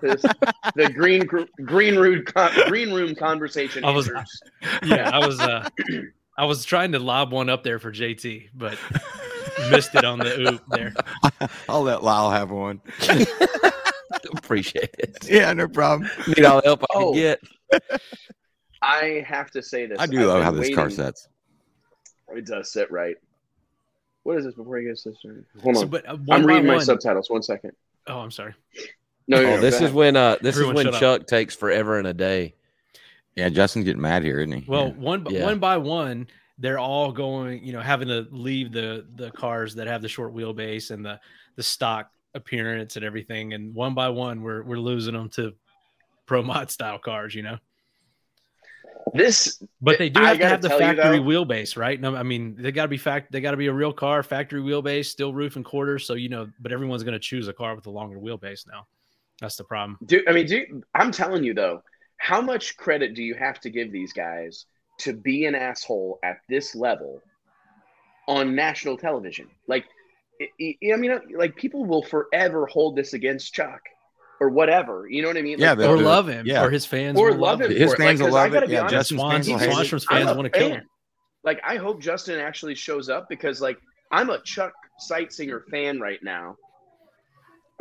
This- 0.02 0.22
the 0.76 0.92
green 0.94 1.26
green 1.66 1.96
room 1.96 2.24
con- 2.26 2.52
green 2.68 2.92
room 2.94 3.16
conversation. 3.16 3.84
I 3.86 3.90
was- 3.92 4.08
answers. 4.10 4.42
Yeah, 4.84 5.10
I 5.10 5.26
was 5.26 5.40
uh, 5.40 5.68
I 6.38 6.46
was 6.46 6.64
trying 6.66 6.92
to 6.92 7.00
lob 7.00 7.32
one 7.32 7.50
up 7.50 7.64
there 7.64 7.80
for 7.80 7.92
JT, 7.92 8.50
but 8.54 8.78
missed 9.70 9.94
it 9.96 10.04
on 10.06 10.20
the 10.20 10.50
oop 10.54 10.62
there. 10.70 10.94
I'll 11.70 11.84
let 11.84 12.04
Lyle 12.04 12.32
have 12.32 12.50
one. 12.52 12.82
Appreciate 14.36 14.94
it. 15.00 15.18
Yeah, 15.30 15.52
no 15.54 15.68
problem. 15.68 16.10
Need 16.28 16.46
all 16.46 16.62
the 16.62 16.68
help 16.68 16.84
I 16.84 16.86
Oh. 16.96 17.12
can 17.14 17.22
get. 17.22 17.40
I 18.82 19.24
have 19.28 19.52
to 19.52 19.62
say 19.62 19.86
this. 19.86 20.00
I 20.00 20.06
do 20.08 20.22
I've 20.22 20.28
love 20.28 20.38
been 20.38 20.44
how 20.44 20.52
this 20.52 20.76
car 20.76 20.84
waiting- 20.86 20.98
sets. 20.98 21.28
It 22.36 22.46
does 22.46 22.72
sit 22.72 22.90
right. 22.92 23.16
What 24.24 24.38
is 24.38 24.46
this 24.46 24.54
before 24.56 24.78
he 24.78 24.86
gets 24.86 25.04
this? 25.04 25.18
started? 25.20 25.46
Hold 25.62 25.76
on. 25.78 25.82
So, 25.82 25.88
but 25.88 26.08
uh, 26.08 26.16
one 26.26 26.42
I'm 26.42 26.46
by 26.48 26.54
reading 26.54 26.68
my 26.68 26.76
one- 26.76 26.86
subtitles. 26.86 27.30
One 27.30 27.44
second. 27.44 27.72
Oh, 28.08 28.20
I'm 28.20 28.32
sorry. 28.32 28.54
No, 29.28 29.42
no, 29.42 29.48
Oh, 29.48 29.56
no, 29.56 29.62
this 29.62 29.76
is 29.76 29.82
ahead. 29.82 29.94
when 29.94 30.16
uh 30.16 30.38
this 30.42 30.56
Everyone 30.56 30.76
is 30.78 30.86
when 30.86 30.86
shut 30.86 30.94
up. 30.96 31.00
Chuck 31.20 31.28
takes 31.28 31.56
forever 31.56 31.98
and 32.00 32.08
a 32.08 32.14
day. 32.14 32.56
Yeah, 33.36 33.50
Justin's 33.50 33.86
getting 33.86 34.02
mad 34.02 34.24
here, 34.24 34.40
isn't 34.40 34.52
he? 34.62 34.66
Well, 34.68 34.88
Yeah. 34.88 34.94
one 34.94 35.24
by 35.24 35.32
Yeah. 35.32 35.44
one 35.46 35.60
by 35.60 35.78
one, 35.78 36.28
they're 36.62 36.80
all 36.80 37.12
going, 37.12 37.64
you 37.64 37.74
know, 37.74 37.82
having 37.82 38.08
to 38.08 38.28
leave 38.32 38.72
the 38.72 39.06
the 39.16 39.32
cars 39.32 39.76
that 39.76 39.88
have 39.88 40.02
the 40.02 40.08
short 40.08 40.34
wheelbase 40.34 40.92
and 40.92 41.04
the 41.04 41.20
the 41.56 41.64
stock 41.64 42.12
appearance 42.36 42.96
and 42.96 43.04
everything, 43.04 43.54
and 43.54 43.74
one 43.74 43.94
by 43.94 44.08
one, 44.08 44.42
we're 44.42 44.64
we're 44.64 44.78
losing 44.80 45.14
them 45.14 45.28
to 45.30 45.54
pro 46.26 46.42
mod 46.52 46.70
style 46.72 47.00
cars, 47.00 47.36
you 47.36 47.42
know. 47.42 47.58
this. 49.14 49.62
But 49.82 49.98
they 49.98 50.10
do 50.10 50.22
have 50.22 50.38
to 50.38 50.48
have 50.48 50.62
the 50.62 50.70
factory 50.70 51.18
though- 51.18 51.24
wheelbase, 51.24 51.76
right? 51.76 52.00
No, 52.00 52.16
I 52.16 52.24
mean 52.24 52.56
they 52.58 52.72
got 52.72 52.84
to 52.84 52.90
be 52.90 52.98
fact. 52.98 53.32
They 53.32 53.42
got 53.42 53.52
to 53.52 53.58
be 53.58 53.68
a 53.68 53.74
real 53.74 53.92
car, 53.92 54.22
factory 54.22 54.62
wheelbase, 54.62 55.08
still 55.08 55.34
roof 55.34 55.56
and 55.56 55.66
quarters. 55.66 56.06
So 56.06 56.14
you 56.14 56.30
know, 56.30 56.48
but 56.60 56.72
everyone's 56.72 57.04
going 57.04 57.14
to 57.14 57.20
choose 57.20 57.48
a 57.48 57.54
car 57.54 57.76
with 57.76 57.88
a 57.88 57.92
longer 57.92 58.20
wheelbase 58.20 58.68
now. 58.68 58.86
That's 59.40 59.56
the 59.56 59.64
problem. 59.64 59.98
Do 60.06 60.22
I 60.28 60.32
mean? 60.32 60.46
Do 60.46 60.84
I'm 60.94 61.12
telling 61.12 61.44
you 61.44 61.56
though? 61.56 61.82
How 62.18 62.40
much 62.40 62.78
credit 62.78 63.16
do 63.16 63.24
you 63.24 63.34
have 63.34 63.60
to 63.62 63.72
give 63.72 63.92
these 63.92 64.14
guys 64.14 64.68
to 65.02 65.14
be 65.14 65.46
an 65.46 65.56
asshole 65.56 66.20
at 66.24 66.40
this 66.50 66.76
level 66.76 67.22
on 68.28 68.56
national 68.56 68.98
television? 68.98 69.48
Like, 69.68 69.86
I- 70.42 70.50
I 70.84 70.94
I 70.94 70.96
mean, 70.98 71.12
uh, 71.12 71.20
like 71.36 71.56
people 71.56 71.86
will 71.86 72.04
forever 72.04 72.66
hold 72.66 72.96
this 72.96 73.14
against 73.14 73.54
Chuck 73.54 73.82
or 74.40 74.50
whatever. 74.50 75.08
You 75.10 75.22
know 75.22 75.28
what 75.28 75.38
I 75.38 75.42
mean? 75.44 75.60
Yeah, 75.60 75.70
Like, 75.70 75.80
they'll 75.80 75.92
Or 75.92 75.98
love 75.98 76.28
him, 76.28 76.46
Yeah. 76.48 76.64
or 76.66 76.72
his 76.72 76.86
fans, 76.86 77.20
or 77.20 77.32
love 77.34 77.62
him. 77.62 77.70
His 77.72 77.94
fans 77.94 78.20
like, 78.20 78.28
will 78.32 78.36
'cause 78.36 78.36
I 78.36 78.44
love 78.44 78.52
gotta 78.54 78.66
it. 78.66 78.70
be 78.70 78.74
Yeah, 78.74 78.80
honest, 78.82 78.94
Justin's 78.96 79.20
Swans, 79.20 79.34
fans 79.34 79.48
will 79.50 79.60
hate 79.60 79.70
it. 79.70 79.76
Swanstrom's 79.76 80.06
fans 80.06 80.30
a 80.32 80.34
want 80.36 80.52
to 80.54 80.60
kill 80.60 80.70
him. 80.70 80.90
Like, 81.44 81.60
I 81.64 81.76
hope 81.78 82.02
Justin 82.02 82.40
actually 82.40 82.76
shows 82.76 83.10
up 83.10 83.28
because, 83.30 83.62
like, 83.62 83.78
I'm 84.12 84.30
a 84.30 84.42
Chuck 84.44 84.74
Seitsinger 85.10 85.64
fan 85.70 86.00
right 86.00 86.22
now 86.24 86.56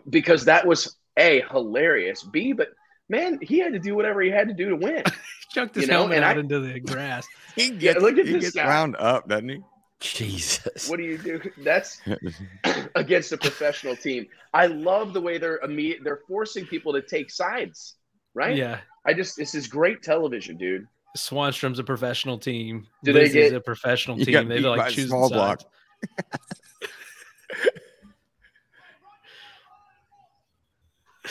because 0.08 0.44
that 0.46 0.66
was 0.66 0.96
a 1.18 1.42
hilarious. 1.50 2.22
B, 2.22 2.52
but 2.52 2.68
man, 3.10 3.38
he 3.42 3.58
had 3.58 3.74
to 3.74 3.78
do 3.78 3.94
whatever 3.94 4.22
he 4.22 4.30
had 4.30 4.48
to 4.48 4.54
do 4.54 4.70
to 4.70 4.76
win. 4.76 5.02
Chucked 5.50 5.74
his 5.74 5.82
You 5.84 5.88
know, 5.90 5.98
helmet 5.98 6.16
and 6.18 6.24
out 6.24 6.36
I- 6.36 6.40
into 6.40 6.60
the 6.60 6.80
grass. 6.80 7.26
He 7.56 7.66
Yeah, 7.72 7.78
gets, 7.94 8.00
look 8.00 8.16
at 8.16 8.26
he 8.26 8.32
this 8.34 8.44
gets 8.44 8.54
guy. 8.56 8.66
wound 8.66 8.94
up, 8.98 9.28
doesn't 9.28 9.48
he? 9.48 9.60
Jesus. 9.98 10.88
What 10.88 10.96
do 10.98 11.02
you 11.02 11.18
do? 11.18 11.40
That's 11.58 12.00
against 12.94 13.32
a 13.32 13.36
professional 13.36 13.96
team. 13.96 14.26
I 14.54 14.66
love 14.66 15.12
the 15.12 15.20
way 15.20 15.36
they're 15.36 15.58
immediate. 15.58 15.98
They're 16.04 16.20
forcing 16.28 16.64
people 16.64 16.92
to 16.94 17.02
take 17.02 17.30
sides, 17.30 17.96
right? 18.32 18.56
Yeah, 18.56 18.78
I 19.04 19.12
just 19.12 19.36
this 19.36 19.54
is 19.54 19.66
great 19.66 20.02
television, 20.02 20.56
dude. 20.56 20.86
Swanstrom's 21.18 21.80
a 21.80 21.84
professional 21.84 22.38
team. 22.38 22.86
Do 23.04 23.12
they 23.12 23.20
Liz 23.22 23.28
is 23.34 23.50
get- 23.50 23.54
a 23.54 23.60
professional 23.60 24.16
team? 24.16 24.48
They 24.48 24.60
like 24.60 24.86
choose 24.86 24.94
choosing 24.94 25.08
small 25.10 25.28
sides. 25.28 25.64
block. 25.64 26.40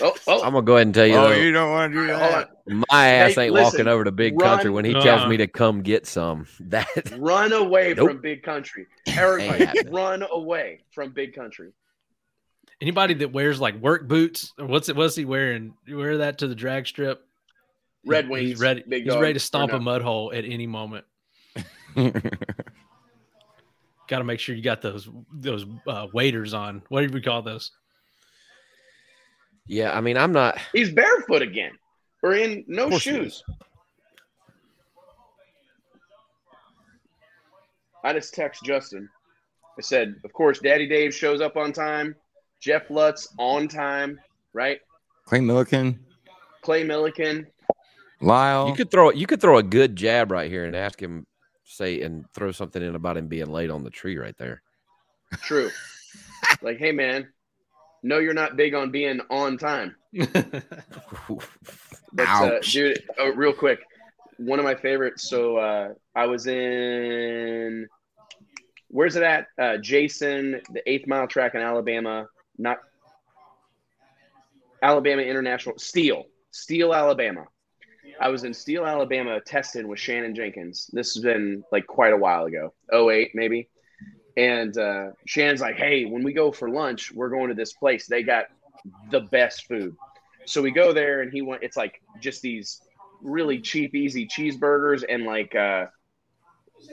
Oh, 0.01 0.15
oh, 0.27 0.41
I'm 0.43 0.53
gonna 0.53 0.61
go 0.65 0.75
ahead 0.75 0.87
and 0.87 0.93
tell 0.95 1.05
you, 1.05 1.15
Oh, 1.15 1.29
though, 1.29 1.35
you 1.35 1.51
don't 1.51 1.71
want 1.71 1.93
to 1.93 1.99
do 2.07 2.13
hold 2.13 2.19
that. 2.33 2.49
on. 2.69 2.83
my 2.89 3.07
ass 3.07 3.35
Hey, 3.35 3.45
ain't 3.45 3.53
listen, 3.53 3.63
walking 3.79 3.87
over 3.87 4.03
to 4.03 4.11
Big 4.11 4.39
run- 4.39 4.49
Country 4.57 4.69
when 4.71 4.85
he 4.85 4.93
tells 4.93 5.21
Uh-uh. 5.21 5.29
me 5.29 5.37
to 5.37 5.47
come 5.47 5.81
get 5.81 6.05
some. 6.07 6.45
That 6.61 6.87
Run 7.17 7.51
away 7.53 7.93
Nope. 7.95 8.07
from 8.09 8.21
big 8.21 8.43
country. 8.43 8.87
Everybody, 9.07 9.67
run 9.89 10.23
away 10.29 10.81
from 10.91 11.11
big 11.11 11.33
country. 11.35 11.71
Anybody 12.81 13.13
that 13.15 13.33
wears 13.33 13.59
like 13.59 13.75
work 13.81 14.07
boots, 14.07 14.53
or 14.57 14.65
what's 14.65 14.87
it? 14.89 14.95
What's 14.95 15.15
he 15.15 15.25
wearing? 15.25 15.73
You 15.85 15.97
wear 15.97 16.19
that 16.19 16.37
to 16.39 16.47
the 16.47 16.55
drag 16.55 16.87
strip. 16.87 17.25
Red 18.05 18.25
He- 18.25 18.31
Wings, 18.31 18.49
He's 18.51 18.59
ready. 18.61 18.83
big 18.87 19.03
he's 19.03 19.15
ready 19.17 19.33
to 19.33 19.39
stomp 19.39 19.71
no? 19.73 19.77
a 19.77 19.81
mud 19.81 20.01
hole 20.01 20.31
at 20.33 20.45
any 20.45 20.67
moment. 20.67 21.03
Got 24.07 24.19
to 24.19 24.23
make 24.23 24.39
sure 24.39 24.55
you 24.55 24.63
got 24.63 24.81
those 24.81 25.07
those 25.31 25.65
uh, 25.87 26.07
waders 26.13 26.53
on. 26.55 26.81
What 26.89 27.05
do 27.07 27.13
we 27.13 27.21
call 27.21 27.41
those? 27.43 27.71
Yeah, 29.67 29.95
I 29.95 30.01
mean, 30.01 30.17
I'm 30.17 30.31
not. 30.31 30.57
He's 30.73 30.91
barefoot 30.91 31.41
again, 31.41 31.71
or 32.23 32.33
in 32.33 32.63
no 32.67 32.85
Of 32.85 32.89
course 32.91 33.03
he 33.03 33.11
shoes. 33.11 33.43
I 38.03 38.13
just 38.13 38.33
text 38.33 38.63
Justin. 38.63 39.09
I 39.77 39.81
said, 39.81 40.15
of 40.23 40.33
course, 40.33 40.59
Daddy 40.59 40.87
Dave 40.87 41.13
shows 41.13 41.41
up 41.41 41.57
on 41.57 41.71
time. 41.71 42.15
Jeff 42.59 42.89
Lutz 42.89 43.33
on 43.37 43.67
time, 43.67 44.19
right? 44.53 44.79
Clay 45.25 45.39
Millican, 45.39 45.99
Clay 46.61 46.83
Millican. 46.83 47.45
Lyle. 48.21 48.67
You 48.67 48.75
could 48.75 48.91
throw 48.91 49.11
you 49.11 49.25
could 49.27 49.39
throw 49.39 49.57
a 49.57 49.63
good 49.63 49.95
jab 49.95 50.31
right 50.31 50.49
here 50.51 50.65
and 50.65 50.75
ask 50.75 51.01
him 51.01 51.25
say 51.63 52.01
and 52.01 52.25
throw 52.33 52.51
something 52.51 52.81
in 52.81 52.95
about 52.95 53.15
him 53.15 53.27
being 53.27 53.47
late 53.47 53.69
on 53.69 53.83
the 53.83 53.89
tree 53.89 54.17
right 54.17 54.35
there. 54.37 54.61
True. 55.41 55.69
like, 56.61 56.77
hey 56.77 56.91
man, 56.91 57.29
no, 58.03 58.19
you're 58.19 58.33
not 58.33 58.55
big 58.55 58.73
on 58.73 58.91
being 58.91 59.19
on 59.29 59.57
time. 59.57 59.95
But 62.11 62.27
uh, 62.27 62.59
dude, 62.61 63.03
oh, 63.19 63.29
real 63.33 63.53
quick, 63.53 63.79
one 64.37 64.59
of 64.59 64.65
my 64.65 64.75
favorites. 64.75 65.29
So 65.29 65.57
uh, 65.57 65.89
I 66.15 66.25
was 66.25 66.47
in. 66.47 67.87
Where's 68.87 69.15
it 69.15 69.23
at? 69.23 69.47
Uh, 69.61 69.77
Jason, 69.77 70.61
the 70.73 70.81
eighth 70.89 71.07
mile 71.07 71.27
track 71.27 71.55
in 71.55 71.61
Alabama. 71.61 72.27
Not 72.57 72.77
Alabama 74.81 75.21
International. 75.21 75.77
Steel, 75.77 76.25
Steel, 76.51 76.93
Alabama. 76.93 77.45
I 78.19 78.29
was 78.29 78.43
in 78.43 78.53
Steel, 78.53 78.85
Alabama, 78.85 79.39
testing 79.39 79.87
with 79.87 79.99
Shannon 79.99 80.35
Jenkins. 80.35 80.89
This 80.91 81.13
has 81.13 81.23
been 81.23 81.63
like 81.71 81.87
quite 81.87 82.11
a 82.11 82.17
while 82.17 82.45
ago, 82.45 82.73
08 82.91 83.31
maybe. 83.33 83.69
And 84.39 84.77
uh, 84.77 85.07
Shannon's 85.25 85.59
like, 85.59 85.75
"Hey, 85.75 86.05
when 86.05 86.23
we 86.23 86.31
go 86.31 86.53
for 86.53 86.69
lunch, 86.69 87.11
we're 87.11 87.27
going 87.29 87.49
to 87.49 87.55
this 87.55 87.73
place. 87.73 88.07
They 88.07 88.23
got 88.23 88.45
the 89.11 89.19
best 89.19 89.67
food." 89.67 89.95
So 90.45 90.61
we 90.61 90.71
go 90.71 90.93
there, 90.93 91.21
and 91.21 91.31
he 91.31 91.41
went. 91.41 91.61
It's 91.61 91.75
like 91.75 92.01
just 92.21 92.41
these 92.41 92.81
really 93.21 93.59
cheap, 93.59 93.93
easy 93.93 94.27
cheeseburgers 94.27 95.03
and 95.07 95.25
like 95.25 95.53
uh, 95.55 95.87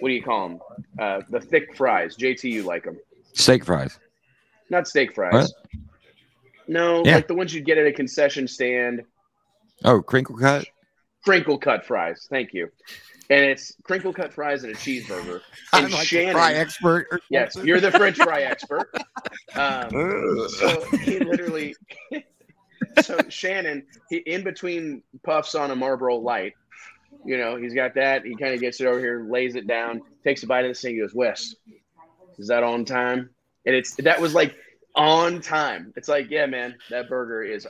what 0.01 0.09
do 0.09 0.15
you 0.15 0.25
call 0.25 0.49
them? 0.49 0.61
Uh, 0.99 1.21
the 1.31 1.41
thick 1.41 1.77
fries. 1.77 2.17
JT, 2.17 2.51
you 2.51 2.65
like 2.65 2.83
them? 2.83 2.99
Steak 3.35 3.65
fries. 3.65 3.97
Not 4.69 4.89
steak 4.89 5.15
fries. 5.15 5.33
What? 5.33 5.51
No, 6.67 7.05
Yeah. 7.05 7.15
like 7.17 7.29
the 7.29 7.35
ones 7.35 7.55
you'd 7.55 7.65
get 7.65 7.79
at 7.79 7.87
a 7.87 7.93
concession 7.93 8.49
stand. 8.49 9.05
Oh, 9.85 10.03
crinkle 10.03 10.37
cut. 10.37 10.67
Crinkle 11.25 11.59
cut 11.59 11.87
fries. 11.87 12.27
Thank 12.29 12.55
you. 12.55 12.71
And 13.29 13.45
it's 13.45 13.75
crinkle 13.83 14.13
cut 14.13 14.33
fries 14.33 14.63
and 14.65 14.73
a 14.73 14.77
cheeseburger. 14.77 15.41
And 15.73 15.87
I'm 15.87 15.93
like 15.93 16.07
Shannon, 16.07 16.29
the 16.29 16.33
fry 16.33 16.55
expert. 16.55 17.09
or 17.11 17.21
yes, 17.29 17.57
you're 17.57 17.81
the 17.81 17.91
French 17.91 18.17
fry 18.17 18.43
expert. 18.43 18.91
Um, 19.55 19.89
so 20.51 20.85
he 20.99 21.19
literally 21.19 21.75
so 23.03 23.19
shannon 23.31 23.87
he 24.11 24.19
in 24.19 24.43
between 24.43 25.03
puffs 25.25 25.55
on 25.55 25.71
a 25.71 25.77
marlboro 25.77 26.17
light 26.17 26.53
you 27.25 27.39
know 27.39 27.57
he's 27.57 27.75
got 27.75 27.95
that. 27.95 28.25
He 28.25 28.37
kind 28.37 28.55
of 28.55 28.61
gets 28.61 28.81
it 28.81 28.87
over 28.87 28.99
here 28.99 29.27
lays 29.29 29.57
it 29.57 29.67
down 29.67 30.03
takes 30.25 30.43
a 30.43 30.47
bite 30.47 30.65
of 30.65 30.71
this 30.71 30.83
thing 30.83 30.95
he 30.95 31.01
goes 31.01 31.15
wes 31.15 31.55
is 32.39 32.49
that 32.49 32.63
on 32.63 32.85
time? 32.85 33.31
And 33.65 33.75
it's 33.75 33.95
that 33.97 34.21
was 34.21 34.35
like 34.35 34.55
on 34.95 35.41
time. 35.41 35.93
It's 35.97 36.09
like 36.09 36.31
yeah 36.31 36.47
man 36.47 36.77
that 36.91 37.09
burger 37.09 37.43
is 37.43 37.67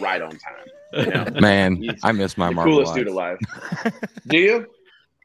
right 0.00 0.20
on 0.20 0.30
time. 0.30 0.66
You 0.92 1.06
know? 1.06 1.40
Man, 1.40 1.76
He's 1.76 2.00
I 2.02 2.12
miss 2.12 2.36
my 2.36 2.48
the 2.48 2.54
marble 2.54 2.72
coolest 2.72 2.94
dude 2.94 3.08
alive. 3.08 3.38
Do 4.26 4.36
you 4.36 4.66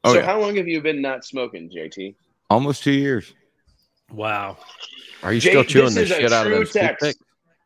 Oh, 0.05 0.13
so 0.13 0.19
yeah. 0.19 0.25
how 0.25 0.39
long 0.39 0.55
have 0.55 0.67
you 0.67 0.81
been 0.81 1.01
not 1.01 1.25
smoking 1.25 1.69
jt 1.69 2.15
Almost 2.49 2.83
two 2.83 2.91
years. 2.91 3.33
wow. 4.11 4.57
Are 5.23 5.33
you 5.33 5.39
Jay, 5.41 5.49
still 5.49 5.63
chewing 5.63 5.93
this 5.95 6.09
the 6.09 6.15
shit 6.15 6.31
out 6.31 6.45
of 6.45 6.51
true 6.51 6.59
those 6.59 6.71
text. 6.71 7.01
toothpicks? 7.03 7.19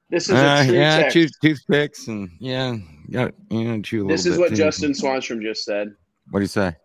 this 0.10 0.24
is 0.30 0.32
Uh, 0.36 0.62
a 0.64 0.66
true 0.68 0.76
yeah, 0.76 0.98
text. 1.02 1.14
chew, 1.14 1.28
toothpicks 1.42 2.08
and 2.08 2.30
yeah, 2.40 2.78
got 3.12 3.34
you 3.50 3.64
know 3.66 3.82
chew 3.82 3.98
a 3.98 4.02
little 4.04 4.10
this 4.16 4.26
is 4.26 4.38
what 4.38 4.50
too. 4.50 4.56
justin 4.56 4.92
swanstrom 4.94 5.42
just 5.42 5.66
said 5.66 5.94
What 6.32 6.40
do 6.40 6.44
you 6.44 6.48
say? 6.48 6.76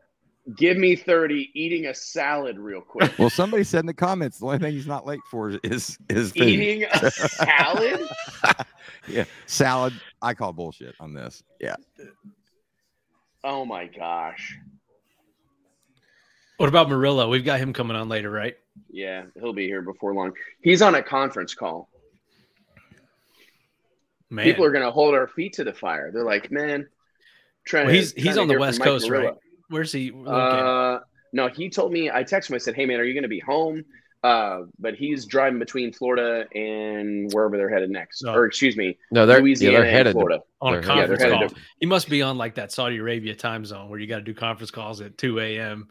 Give 0.59 0.77
me 0.77 0.95
30 0.95 1.53
eating 1.55 1.87
a 1.87 1.95
salad 1.95 2.59
real 2.59 2.83
quick. 2.83 3.19
Well, 3.19 3.31
somebody 3.31 3.65
said 3.65 3.81
in 3.81 3.87
the 3.87 3.95
comments 3.95 4.41
the 4.41 4.45
only 4.45 4.59
thing 4.59 4.73
he's 4.75 4.87
not 4.87 5.07
late 5.07 5.21
for 5.31 5.59
is 5.63 5.97
is 6.11 6.33
food. 6.33 6.43
Eating 6.43 6.85
a 6.93 7.11
salad? 7.11 8.07
yeah, 9.09 9.25
salad. 9.47 9.95
I 10.21 10.35
call 10.35 10.53
bullshit 10.53 10.95
on 11.01 11.15
this. 11.15 11.43
Yeah, 11.61 11.77
Oh 13.43 13.65
my 13.65 13.87
gosh. 13.87 14.59
What 16.57 16.69
about 16.69 16.89
Marilla? 16.89 17.29
We've 17.29 17.45
got 17.45 17.59
him 17.61 17.73
coming 17.73 17.97
on 17.97 18.09
later, 18.09 18.31
right? 18.31 18.57
Yeah, 18.91 19.25
he'll 19.39 19.53
be 19.53 19.67
here 19.67 19.83
before 19.83 20.15
long. 20.15 20.33
He's 20.63 20.83
on 20.83 20.95
a 20.95 21.03
conference 21.03 21.55
call. 21.55 21.89
Man, 24.31 24.45
People 24.45 24.65
are 24.65 24.71
going 24.73 24.85
to 24.85 24.91
hold 24.91 25.15
our 25.15 25.29
feet 25.29 25.55
to 25.55 25.65
the 25.65 25.73
fire. 25.73 26.11
They're 26.13 26.25
like, 26.25 26.51
man, 26.51 26.89
trying 27.65 27.87
Well, 27.87 27.95
he's 27.95 28.13
he's 28.13 28.25
trying 28.25 28.35
to 28.37 28.41
on 28.43 28.49
the 28.49 28.59
West 28.59 28.81
Coast, 28.83 29.07
Murillo. 29.09 29.31
right? 29.31 29.35
Where's 29.69 29.93
he? 29.93 30.13
Uh, 30.27 31.01
no, 31.33 31.49
he 31.49 31.71
told 31.71 31.93
me. 31.93 32.11
I 32.11 32.25
texted 32.25 32.51
him. 32.51 32.55
I 32.55 32.59
said, 32.59 32.75
"Hey, 32.75 32.87
man, 32.87 32.99
are 33.01 33.05
you 33.05 33.15
going 33.15 33.23
to 33.23 33.29
be 33.29 33.41
home?" 33.41 33.85
Uh, 34.23 34.63
but 34.79 34.95
he's 34.95 35.27
driving 35.27 35.59
between 35.59 35.93
Florida 35.93 36.47
and 36.55 37.31
wherever 37.35 37.57
they're 37.59 37.69
headed 37.69 37.91
next, 37.91 38.25
Oh. 38.27 38.33
or 38.33 38.47
excuse 38.47 38.75
me, 38.77 38.97
No, 39.11 39.27
they're 39.27 39.41
Louisiana 39.43 39.73
yeah, 39.73 39.79
they're 39.81 39.87
and 39.89 39.97
headed. 39.97 40.13
Florida. 40.15 40.41
on 40.63 40.73
a 40.75 40.77
they're- 40.77 40.81
yeah, 40.83 40.87
conference 40.97 41.21
they're 41.23 41.31
call. 41.31 41.41
headed 41.43 41.57
He 41.79 41.85
must 41.87 42.09
be 42.09 42.23
on 42.23 42.39
like 42.39 42.55
that 42.55 42.73
Saudi 42.73 42.97
Arabia 42.97 43.35
time 43.35 43.67
zone 43.67 43.91
where 43.91 43.99
you 44.01 44.07
got 44.07 44.17
to 44.17 44.23
do 44.23 44.33
conference 44.33 44.71
calls 44.71 45.03
at 45.03 45.19
2 45.19 45.41
a.m. 45.41 45.89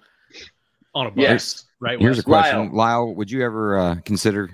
on 0.95 1.07
a 1.07 1.11
bus, 1.11 1.17
Yes. 1.21 1.65
right? 1.79 1.99
Here's 1.99 2.19
a 2.19 2.23
question, 2.23 2.71
Lyle. 2.73 3.13
Would 3.15 3.29
you 3.31 3.43
ever 3.43 3.77
uh, 3.77 3.95
consider? 4.05 4.49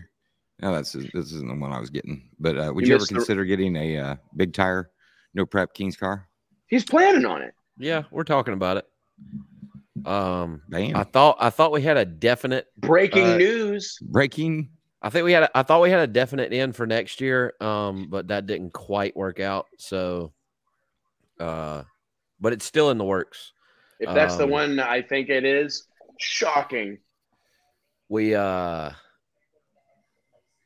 No, 0.61 0.73
that's 0.73 0.91
this 0.93 1.05
isn't 1.31 1.47
the 1.47 1.55
one 1.55 1.71
I 1.71 1.79
was 1.79 1.89
getting. 1.89 2.29
But 2.39 2.57
uh, 2.57 2.71
would 2.73 2.85
You 2.85 2.89
you, 2.89 2.95
ever 2.95 3.01
missed 3.01 3.09
the- 3.09 3.15
consider 3.15 3.45
getting 3.45 3.75
a 3.75 3.97
uh, 3.97 4.15
big 4.35 4.53
tire, 4.53 4.91
no 5.33 5.45
prep 5.45 5.73
King's 5.73 5.95
car? 5.95 6.27
He's 6.67 6.83
planning 6.85 7.25
on 7.25 7.41
it. 7.41 7.53
Yeah, 7.77 8.03
we're 8.11 8.23
talking 8.23 8.53
about 8.53 8.77
it. 8.77 8.85
Um, 10.05 10.61
Bam. 10.69 10.95
I 10.95 11.03
thought 11.03 11.37
I 11.39 11.49
thought 11.49 11.71
we 11.71 11.81
had 11.81 11.97
a 11.97 12.05
definite. 12.05 12.67
Breaking 12.77 13.25
Uh, 13.25 13.37
news. 13.37 13.97
Breaking. 14.01 14.69
I 15.01 15.09
think 15.09 15.25
we 15.25 15.31
had. 15.31 15.43
A, 15.43 15.57
I 15.57 15.63
thought 15.63 15.81
we 15.81 15.89
had 15.89 16.01
a 16.01 16.07
definite 16.11 16.51
end 16.53 16.75
for 16.75 16.85
next 16.85 17.21
year. 17.21 17.53
Um, 17.61 18.07
but 18.09 18.27
that 18.29 18.45
didn't 18.45 18.71
quite 18.73 19.15
work 19.15 19.39
out. 19.39 19.67
So, 19.77 20.33
uh, 21.39 21.83
but 22.39 22.53
it's 22.53 22.65
still 22.65 22.91
in 22.91 22.97
the 22.97 23.05
works. 23.05 23.53
If 23.99 24.13
that's 24.13 24.37
the 24.37 24.43
um, 24.45 24.49
one 24.49 24.79
I 24.79 25.01
think 25.01 25.29
it 25.29 25.43
is, 25.43 25.85
shocking. 26.19 26.97
we 28.09 28.35
uh 28.35 28.91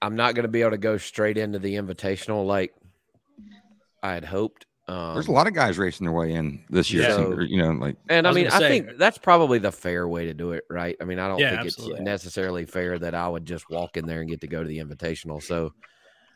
I'm 0.01 0.15
not 0.17 0.35
going 0.35 0.43
to 0.43 0.49
be 0.49 0.61
able 0.61 0.71
to 0.71 0.77
go 0.77 0.97
straight 0.97 1.37
into 1.37 1.59
the 1.59 1.75
invitational 1.75 2.45
like 2.45 2.73
I 4.01 4.13
had 4.13 4.25
hoped. 4.25 4.65
Um, 4.89 5.13
There's 5.13 5.29
a 5.29 5.31
lot 5.31 5.47
of 5.47 5.53
guys 5.53 5.77
racing 5.77 6.05
their 6.05 6.13
way 6.13 6.33
in 6.33 6.65
this 6.69 6.91
year. 6.91 7.03
Yeah. 7.03 7.15
so, 7.15 7.39
you 7.39 7.55
know, 7.57 7.71
like 7.71 7.95
and 8.09 8.27
I 8.27 8.31
I, 8.31 8.33
mean, 8.33 8.47
I 8.47 8.59
say- 8.59 8.67
think 8.81 8.97
that's 8.97 9.17
probably 9.17 9.59
the 9.59 9.71
fair 9.71 10.05
way 10.05 10.25
to 10.25 10.33
do 10.33 10.51
it, 10.51 10.65
right? 10.69 10.97
I 10.99 11.05
mean, 11.05 11.19
I 11.19 11.29
don't 11.29 11.39
Yeah, 11.39 11.51
think 11.51 11.67
absolutely. 11.67 11.99
it's 12.01 12.03
necessarily 12.05 12.65
fair 12.65 12.99
that 12.99 13.15
I 13.15 13.29
would 13.29 13.45
just 13.45 13.69
walk 13.69 13.95
in 13.95 14.05
there 14.05 14.19
and 14.19 14.29
get 14.29 14.41
to 14.41 14.47
go 14.47 14.61
to 14.61 14.67
the 14.67 14.79
invitational. 14.79 15.41
So, 15.41 15.73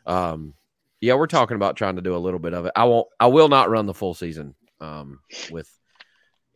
um, 0.06 0.54
yeah, 1.02 1.12
we're 1.14 1.26
talking 1.26 1.56
about 1.56 1.76
trying 1.76 1.96
to 1.96 2.02
do 2.02 2.16
a 2.16 2.18
little 2.18 2.40
bit 2.40 2.54
of 2.54 2.64
it. 2.64 2.72
I 2.74 2.84
won't. 2.84 3.06
I 3.20 3.26
will 3.26 3.50
not 3.50 3.68
run 3.68 3.84
the 3.84 3.92
full 3.92 4.14
season 4.14 4.54
um, 4.80 5.20
with 5.50 5.70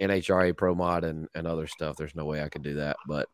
NHRA 0.02 0.56
Pro 0.56 0.74
Mod 0.74 1.04
and 1.04 1.28
and 1.34 1.46
other 1.46 1.66
stuff. 1.66 1.96
There's 1.96 2.14
no 2.14 2.24
way 2.24 2.42
I 2.42 2.48
could 2.48 2.62
do 2.62 2.74
that, 2.74 2.96
but 3.06 3.28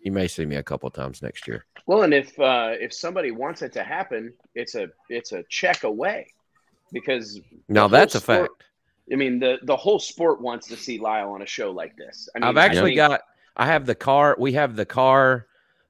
you 0.00 0.12
may 0.12 0.28
see 0.28 0.46
me 0.46 0.56
a 0.56 0.62
couple 0.62 0.88
times 0.90 1.22
next 1.22 1.46
year. 1.48 1.64
Well, 1.86 2.02
and 2.02 2.14
if 2.14 2.38
uh, 2.38 2.72
if 2.78 2.92
somebody 2.94 3.30
wants 3.30 3.62
it 3.62 3.72
to 3.74 3.82
happen, 3.82 4.32
it's 4.54 4.74
a 4.74 4.88
it's 5.08 5.32
a 5.32 5.42
check 5.48 5.82
away, 5.84 6.32
because 6.92 7.40
Now 7.68 7.88
that's 7.88 8.14
a 8.14 8.20
fact. 8.20 8.50
I 9.12 9.16
mean 9.16 9.38
the 9.38 9.58
the 9.62 9.76
whole 9.76 9.98
sport 9.98 10.40
wants 10.40 10.68
to 10.68 10.76
see 10.76 10.98
Lyle 10.98 11.30
on 11.30 11.42
a 11.42 11.46
show 11.46 11.70
like 11.70 11.96
this. 11.96 12.28
I 12.34 12.38
mean, 12.38 12.48
I've 12.48 12.56
I 12.56 12.64
actually 12.64 12.90
think- 12.90 12.96
got. 12.96 13.22
I 13.56 13.66
have 13.66 13.86
the 13.86 13.94
car. 13.96 14.36
We 14.38 14.52
have 14.52 14.76
the 14.76 14.86
car, 14.86 15.46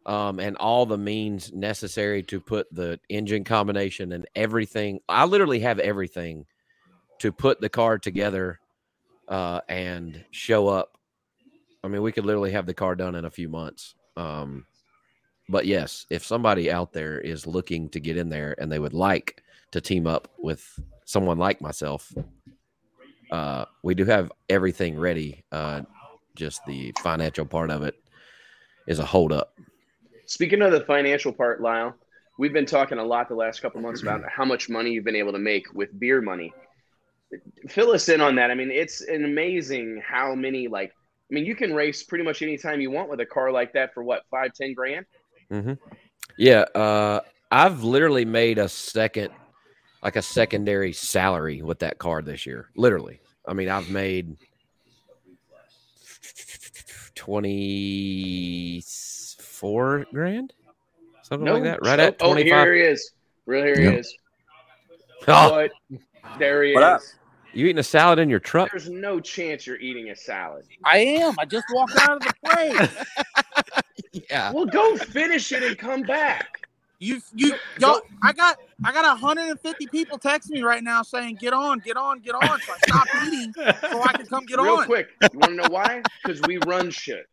um, 0.06 0.40
and 0.40 0.56
all 0.56 0.86
the 0.86 0.96
means 0.96 1.52
necessary 1.52 2.22
to 2.24 2.40
put 2.40 2.66
the 2.72 2.98
engine 3.10 3.44
combination 3.44 4.12
and 4.12 4.26
everything. 4.34 5.00
I 5.06 5.26
literally 5.26 5.60
have 5.60 5.78
everything 5.78 6.46
to 7.18 7.30
put 7.30 7.60
the 7.60 7.68
car 7.68 7.98
together, 7.98 8.58
uh, 9.28 9.60
and 9.68 10.24
show 10.30 10.68
up. 10.68 10.98
I 11.84 11.88
mean, 11.88 12.02
we 12.02 12.12
could 12.12 12.26
literally 12.26 12.52
have 12.52 12.66
the 12.66 12.74
car 12.74 12.94
done 12.94 13.14
in 13.14 13.24
a 13.24 13.30
few 13.30 13.48
months. 13.48 13.94
Um, 14.16 14.66
but 15.48 15.66
yes, 15.66 16.06
if 16.10 16.24
somebody 16.24 16.70
out 16.70 16.92
there 16.92 17.18
is 17.18 17.46
looking 17.46 17.88
to 17.90 18.00
get 18.00 18.16
in 18.16 18.28
there 18.28 18.54
and 18.58 18.70
they 18.70 18.78
would 18.78 18.92
like 18.92 19.42
to 19.72 19.80
team 19.80 20.06
up 20.06 20.28
with 20.38 20.78
someone 21.04 21.38
like 21.38 21.60
myself, 21.60 22.12
uh, 23.30 23.64
we 23.82 23.94
do 23.94 24.04
have 24.04 24.32
everything 24.48 24.98
ready. 24.98 25.44
Uh, 25.52 25.82
just 26.34 26.64
the 26.66 26.92
financial 26.98 27.46
part 27.46 27.70
of 27.70 27.82
it 27.82 27.94
is 28.86 28.98
a 28.98 29.04
holdup. 29.04 29.58
Speaking 30.26 30.62
of 30.62 30.72
the 30.72 30.82
financial 30.82 31.32
part, 31.32 31.60
Lyle, 31.60 31.94
we've 32.38 32.52
been 32.52 32.66
talking 32.66 32.98
a 32.98 33.04
lot 33.04 33.28
the 33.28 33.34
last 33.34 33.60
couple 33.60 33.80
months 33.80 34.02
about 34.02 34.22
how 34.28 34.44
much 34.44 34.68
money 34.68 34.90
you've 34.90 35.04
been 35.04 35.16
able 35.16 35.32
to 35.32 35.38
make 35.38 35.72
with 35.72 35.98
beer 35.98 36.20
money. 36.20 36.52
Fill 37.68 37.90
us 37.90 38.08
in 38.08 38.20
on 38.20 38.34
that. 38.36 38.50
I 38.50 38.54
mean, 38.54 38.70
it's 38.70 39.00
an 39.02 39.24
amazing 39.24 40.02
how 40.06 40.34
many 40.34 40.68
like. 40.68 40.92
I 41.30 41.34
mean, 41.34 41.44
you 41.44 41.54
can 41.54 41.74
race 41.74 42.02
pretty 42.02 42.24
much 42.24 42.40
anytime 42.40 42.80
you 42.80 42.90
want 42.90 43.10
with 43.10 43.20
a 43.20 43.26
car 43.26 43.52
like 43.52 43.74
that 43.74 43.92
for 43.92 44.02
what 44.02 44.22
five, 44.30 44.52
ten 44.54 44.72
grand. 44.72 45.04
Mm-hmm. 45.52 45.74
Yeah, 46.38 46.60
uh, 46.74 47.20
I've 47.50 47.82
literally 47.82 48.24
made 48.24 48.58
a 48.58 48.68
second, 48.68 49.30
like 50.02 50.16
a 50.16 50.22
secondary 50.22 50.94
salary 50.94 51.60
with 51.60 51.80
that 51.80 51.98
car 51.98 52.22
this 52.22 52.46
year. 52.46 52.70
Literally, 52.76 53.20
I 53.46 53.52
mean, 53.52 53.68
I've 53.68 53.90
made 53.90 54.38
twenty 57.14 58.82
four 59.38 60.06
grand, 60.12 60.54
something 61.22 61.46
like 61.52 61.64
that. 61.64 61.82
Right 61.82 62.00
oh, 62.00 62.04
at 62.04 62.16
oh, 62.20 62.26
twenty 62.28 62.44
here 62.44 62.74
he 62.74 62.82
is. 62.82 63.12
Real 63.44 63.64
here 63.64 63.78
he 63.78 63.84
Yep. 63.84 63.98
is. 63.98 64.16
Oh, 65.26 65.50
What? 65.50 65.72
There 66.36 66.62
he 66.62 66.74
What 66.74 66.82
up? 66.82 67.00
is. 67.00 67.14
you 67.52 67.66
eating 67.66 67.78
a 67.78 67.82
salad 67.82 68.18
in 68.18 68.28
your 68.28 68.40
truck? 68.40 68.70
There's 68.70 68.88
no 68.88 69.20
chance 69.20 69.66
you're 69.66 69.80
eating 69.80 70.10
a 70.10 70.16
salad. 70.16 70.64
I 70.84 70.98
am. 70.98 71.34
I 71.38 71.44
just 71.44 71.64
walked 71.72 71.96
out 71.96 72.16
of 72.16 72.22
the 72.22 72.34
plate. 72.44 72.90
Yeah. 74.30 74.52
Well, 74.52 74.66
go 74.66 74.96
finish 74.96 75.52
it 75.52 75.62
and 75.62 75.76
come 75.76 76.02
back. 76.02 76.66
You, 76.98 77.20
you, 77.34 77.54
y'all. 77.78 78.00
I 78.22 78.32
got, 78.32 78.58
I 78.84 78.92
got 78.92 79.04
150 79.04 79.86
people 79.88 80.18
texting 80.18 80.50
me 80.50 80.62
right 80.62 80.82
now 80.82 81.02
saying, 81.02 81.36
"Get 81.36 81.52
on, 81.52 81.80
get 81.80 81.96
on, 81.96 82.20
get 82.20 82.34
on." 82.34 82.60
So 82.60 82.72
I 82.72 82.78
stopped 82.78 83.10
eating 83.26 83.54
so 83.90 84.02
I 84.02 84.12
can 84.14 84.26
come 84.26 84.44
get 84.46 84.58
Real 84.58 84.72
on. 84.72 84.78
Real 84.78 84.86
quick. 84.86 85.08
You 85.32 85.38
want 85.38 85.50
to 85.52 85.56
know 85.56 85.68
why? 85.68 86.02
Because 86.22 86.40
we 86.42 86.58
run 86.58 86.90
shit. 86.90 87.26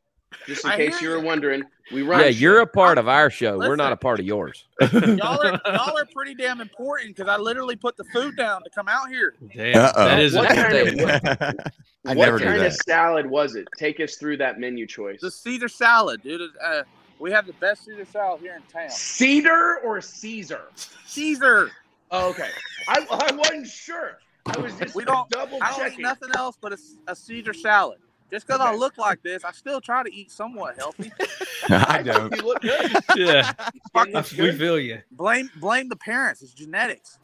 Just 0.47 0.65
in 0.65 0.71
I 0.71 0.77
case 0.77 1.01
you 1.01 1.09
were 1.09 1.17
you. 1.17 1.23
wondering, 1.23 1.63
we 1.91 2.01
run. 2.01 2.19
Yeah, 2.19 2.27
shit. 2.27 2.35
you're 2.37 2.59
a 2.61 2.67
part 2.67 2.97
of 2.97 3.07
our 3.07 3.29
show. 3.29 3.57
We're 3.57 3.75
not 3.75 3.91
a 3.91 3.97
part 3.97 4.19
of 4.19 4.25
yours. 4.25 4.65
Y'all 4.81 5.41
are, 5.45 5.61
y'all 5.65 5.97
are 5.97 6.05
pretty 6.13 6.35
damn 6.35 6.61
important 6.61 7.15
because 7.15 7.29
I 7.29 7.37
literally 7.37 7.75
put 7.75 7.95
the 7.97 8.03
food 8.05 8.35
down 8.37 8.63
to 8.63 8.69
come 8.69 8.87
out 8.87 9.09
here. 9.09 9.35
Damn, 9.55 9.77
Uh-oh. 9.77 10.05
that 10.05 10.19
is 10.19 10.33
What 10.35 10.51
a 10.51 10.55
kind 10.55 10.75
of- 10.75 10.87
statement. 10.89 11.23
I 12.07 12.09
what 12.13 12.25
never 12.25 12.37
do 12.37 12.45
kind 12.45 12.61
that. 12.61 12.67
of 12.67 12.73
salad 12.73 13.25
was 13.25 13.55
it? 13.55 13.67
Take 13.77 13.99
us 13.99 14.15
through 14.15 14.37
that 14.37 14.59
menu 14.59 14.85
choice. 14.85 15.21
The 15.21 15.31
Caesar 15.31 15.67
salad, 15.67 16.21
dude. 16.21 16.51
Uh, 16.63 16.83
we 17.17 17.31
have 17.31 17.47
the 17.47 17.53
best 17.53 17.85
Caesar 17.85 18.05
salad 18.05 18.41
here 18.41 18.55
in 18.55 18.61
town. 18.71 18.91
Cedar 18.91 19.77
or 19.83 20.01
Caesar? 20.01 20.61
Caesar. 21.07 21.71
Oh, 22.11 22.29
okay. 22.29 22.49
I, 22.87 23.07
I 23.09 23.31
wasn't 23.33 23.65
sure. 23.65 24.19
I 24.45 24.59
was 24.59 24.75
just 24.75 24.93
We 24.93 25.03
don't- 25.03 25.27
double 25.31 25.57
I 25.63 25.75
don't 25.75 25.93
eat 25.93 25.99
nothing 25.99 26.29
else 26.35 26.55
but 26.61 26.73
a, 26.73 26.77
a 27.07 27.15
Caesar 27.15 27.53
salad. 27.53 27.97
Just 28.31 28.47
because 28.47 28.59
I 28.61 28.73
look 28.73 28.97
like 28.97 29.21
this, 29.21 29.43
I 29.43 29.51
still 29.51 29.79
try 29.79 30.03
to 30.03 30.13
eat 30.13 30.31
somewhat 30.31 30.75
healthy. 30.77 31.11
I 31.69 32.01
don't. 32.03 32.33
You 32.35 32.41
look 32.43 32.61
good. 32.61 32.91
yeah, 33.15 33.53
Skin 33.87 34.13
we 34.13 34.21
good. 34.37 34.57
feel 34.57 34.79
you. 34.79 35.01
Blame 35.11 35.49
blame 35.57 35.89
the 35.89 35.95
parents. 35.95 36.41
It's 36.41 36.53
genetics. 36.53 37.17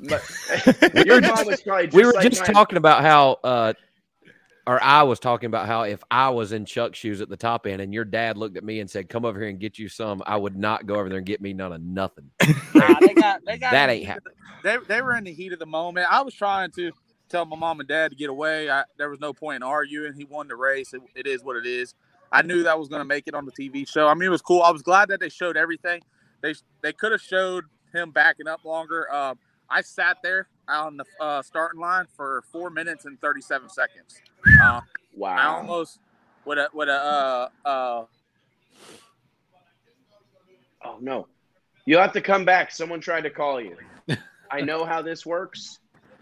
But 0.00 0.22
your 1.06 1.20
mom 1.20 1.46
was 1.46 1.62
probably 1.62 1.86
just 1.86 1.94
we 1.96 2.04
were 2.04 2.12
like 2.12 2.30
just 2.30 2.40
mine. 2.42 2.52
talking 2.52 2.76
about 2.76 3.02
how 3.02 3.38
uh 3.44 3.72
or 4.66 4.82
I 4.82 5.02
was 5.04 5.18
talking 5.18 5.46
about 5.46 5.66
how 5.66 5.82
if 5.82 6.02
I 6.10 6.28
was 6.30 6.52
in 6.52 6.64
Chuck's 6.64 6.98
shoes 6.98 7.20
at 7.20 7.28
the 7.28 7.36
top 7.36 7.66
end 7.66 7.80
and 7.80 7.92
your 7.94 8.04
dad 8.04 8.36
looked 8.36 8.56
at 8.56 8.62
me 8.64 8.80
and 8.80 8.90
said, 8.90 9.08
Come 9.08 9.24
over 9.24 9.38
here 9.40 9.48
and 9.48 9.58
get 9.58 9.78
you 9.78 9.88
some, 9.88 10.22
I 10.26 10.36
would 10.36 10.56
not 10.56 10.86
go 10.86 10.94
over 10.96 11.08
there 11.08 11.18
and 11.18 11.26
get 11.26 11.40
me 11.40 11.52
none 11.52 11.72
of 11.72 11.82
nothing. 11.82 12.30
Nah, 12.74 13.00
they 13.00 13.14
got 13.14 13.44
they 13.46 13.58
got 13.58 13.72
That 13.72 13.90
ain't 13.90 14.06
happening. 14.06 14.34
the- 14.62 14.78
They 14.78 14.94
they 14.94 15.02
were 15.02 15.16
in 15.16 15.24
the 15.24 15.32
heat 15.32 15.52
of 15.52 15.58
the 15.58 15.66
moment. 15.66 16.06
I 16.10 16.20
was 16.22 16.34
trying 16.34 16.70
to 16.72 16.92
tell 17.30 17.44
my 17.44 17.56
mom 17.56 17.80
and 17.80 17.88
dad 17.88 18.10
to 18.10 18.16
get 18.16 18.30
away. 18.30 18.70
I, 18.70 18.84
there 18.98 19.08
was 19.08 19.20
no 19.20 19.32
point 19.32 19.56
in 19.56 19.62
arguing. 19.62 20.14
He 20.14 20.24
won 20.24 20.48
the 20.48 20.56
race. 20.56 20.92
It, 20.92 21.02
it 21.14 21.26
is 21.26 21.42
what 21.42 21.56
it 21.56 21.66
is. 21.66 21.94
I 22.32 22.42
knew 22.42 22.62
that 22.64 22.78
was 22.78 22.88
going 22.88 23.00
to 23.00 23.06
make 23.06 23.26
it 23.26 23.34
on 23.34 23.44
the 23.44 23.52
TV 23.52 23.88
show. 23.88 24.06
I 24.06 24.14
mean, 24.14 24.24
it 24.24 24.30
was 24.30 24.42
cool. 24.42 24.62
I 24.62 24.70
was 24.70 24.82
glad 24.82 25.08
that 25.08 25.20
they 25.20 25.28
showed 25.28 25.56
everything. 25.56 26.02
They 26.42 26.54
they 26.80 26.92
could 26.92 27.12
have 27.12 27.20
showed 27.20 27.64
him 27.92 28.12
backing 28.12 28.46
up 28.46 28.64
longer. 28.64 29.12
Um, 29.12 29.38
I 29.68 29.82
sat 29.82 30.18
there 30.22 30.48
on 30.68 30.96
the 30.96 31.04
uh, 31.20 31.42
starting 31.42 31.80
line 31.80 32.06
for 32.16 32.44
four 32.52 32.70
minutes 32.70 33.04
and 33.04 33.20
thirty 33.20 33.40
seven 33.40 33.68
seconds. 33.68 34.20
Uh, 34.62 34.80
wow! 35.16 35.36
I 35.36 35.44
almost 35.46 35.98
with 36.44 36.58
a 36.58 36.68
with 36.72 36.88
a 36.88 36.92
uh, 37.64 37.68
uh, 37.68 38.04
Oh 40.82 40.98
no. 41.00 41.26
You'll 41.86 42.00
have 42.00 42.12
to 42.12 42.20
come 42.20 42.44
back. 42.44 42.70
Someone 42.70 43.00
tried 43.00 43.22
to 43.22 43.30
call 43.30 43.60
you. 43.60 43.76
I 44.50 44.60
know 44.60 44.84
how 44.84 45.02
this 45.02 45.24
works. 45.24 45.79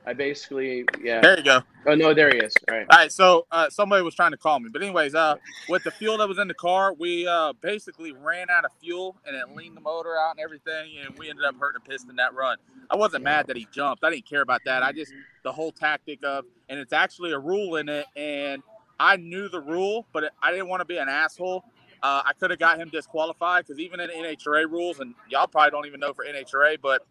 I 0.08 0.14
basically, 0.14 0.86
yeah. 1.02 1.20
There 1.20 1.36
you 1.36 1.44
go. 1.44 1.60
Oh 1.86 1.94
no, 1.94 2.14
there 2.14 2.30
he 2.30 2.38
is. 2.38 2.54
All 2.66 2.74
right. 2.74 2.86
All 2.90 2.98
right, 2.98 3.12
so 3.12 3.46
uh, 3.52 3.68
somebody 3.68 4.02
was 4.02 4.14
trying 4.14 4.30
to 4.30 4.38
call 4.38 4.58
me, 4.58 4.70
but 4.72 4.80
anyways, 4.80 5.14
uh, 5.14 5.36
with 5.68 5.84
the 5.84 5.90
fuel 5.90 6.16
that 6.16 6.26
was 6.26 6.38
in 6.38 6.48
the 6.48 6.54
car, 6.54 6.94
we 6.94 7.26
uh, 7.26 7.52
basically 7.60 8.12
ran 8.12 8.48
out 8.48 8.64
of 8.64 8.70
fuel 8.80 9.16
and 9.26 9.36
it 9.36 9.54
leaned 9.54 9.76
the 9.76 9.82
motor 9.82 10.16
out 10.16 10.30
and 10.30 10.40
everything, 10.40 10.92
and 11.04 11.18
we 11.18 11.28
ended 11.28 11.44
up 11.44 11.56
hurting 11.60 11.82
a 11.84 11.86
piston 11.86 12.16
that 12.16 12.32
run. 12.32 12.56
I 12.90 12.96
wasn't 12.96 13.22
mad 13.22 13.48
that 13.48 13.56
he 13.58 13.68
jumped. 13.70 14.02
I 14.02 14.08
didn't 14.08 14.24
care 14.24 14.40
about 14.40 14.62
that. 14.64 14.82
I 14.82 14.92
just 14.92 15.12
the 15.44 15.52
whole 15.52 15.72
tactic 15.72 16.24
of, 16.24 16.46
and 16.70 16.80
it's 16.80 16.94
actually 16.94 17.32
a 17.32 17.38
rule 17.38 17.76
in 17.76 17.90
it, 17.90 18.06
and 18.16 18.62
I 18.98 19.16
knew 19.16 19.50
the 19.50 19.60
rule, 19.60 20.06
but 20.14 20.32
I 20.42 20.52
didn't 20.52 20.68
want 20.68 20.80
to 20.80 20.86
be 20.86 20.96
an 20.96 21.10
asshole. 21.10 21.64
Uh, 22.02 22.22
I 22.24 22.32
could 22.32 22.48
have 22.48 22.58
got 22.60 22.78
him 22.78 22.88
disqualified 22.88 23.66
because 23.66 23.78
even 23.78 24.00
in 24.00 24.08
NHRA 24.08 24.70
rules, 24.70 25.00
and 25.00 25.14
y'all 25.28 25.48
probably 25.48 25.70
don't 25.70 25.86
even 25.86 26.00
know 26.00 26.14
for 26.14 26.24
NHRA, 26.24 26.78
but 26.80 27.06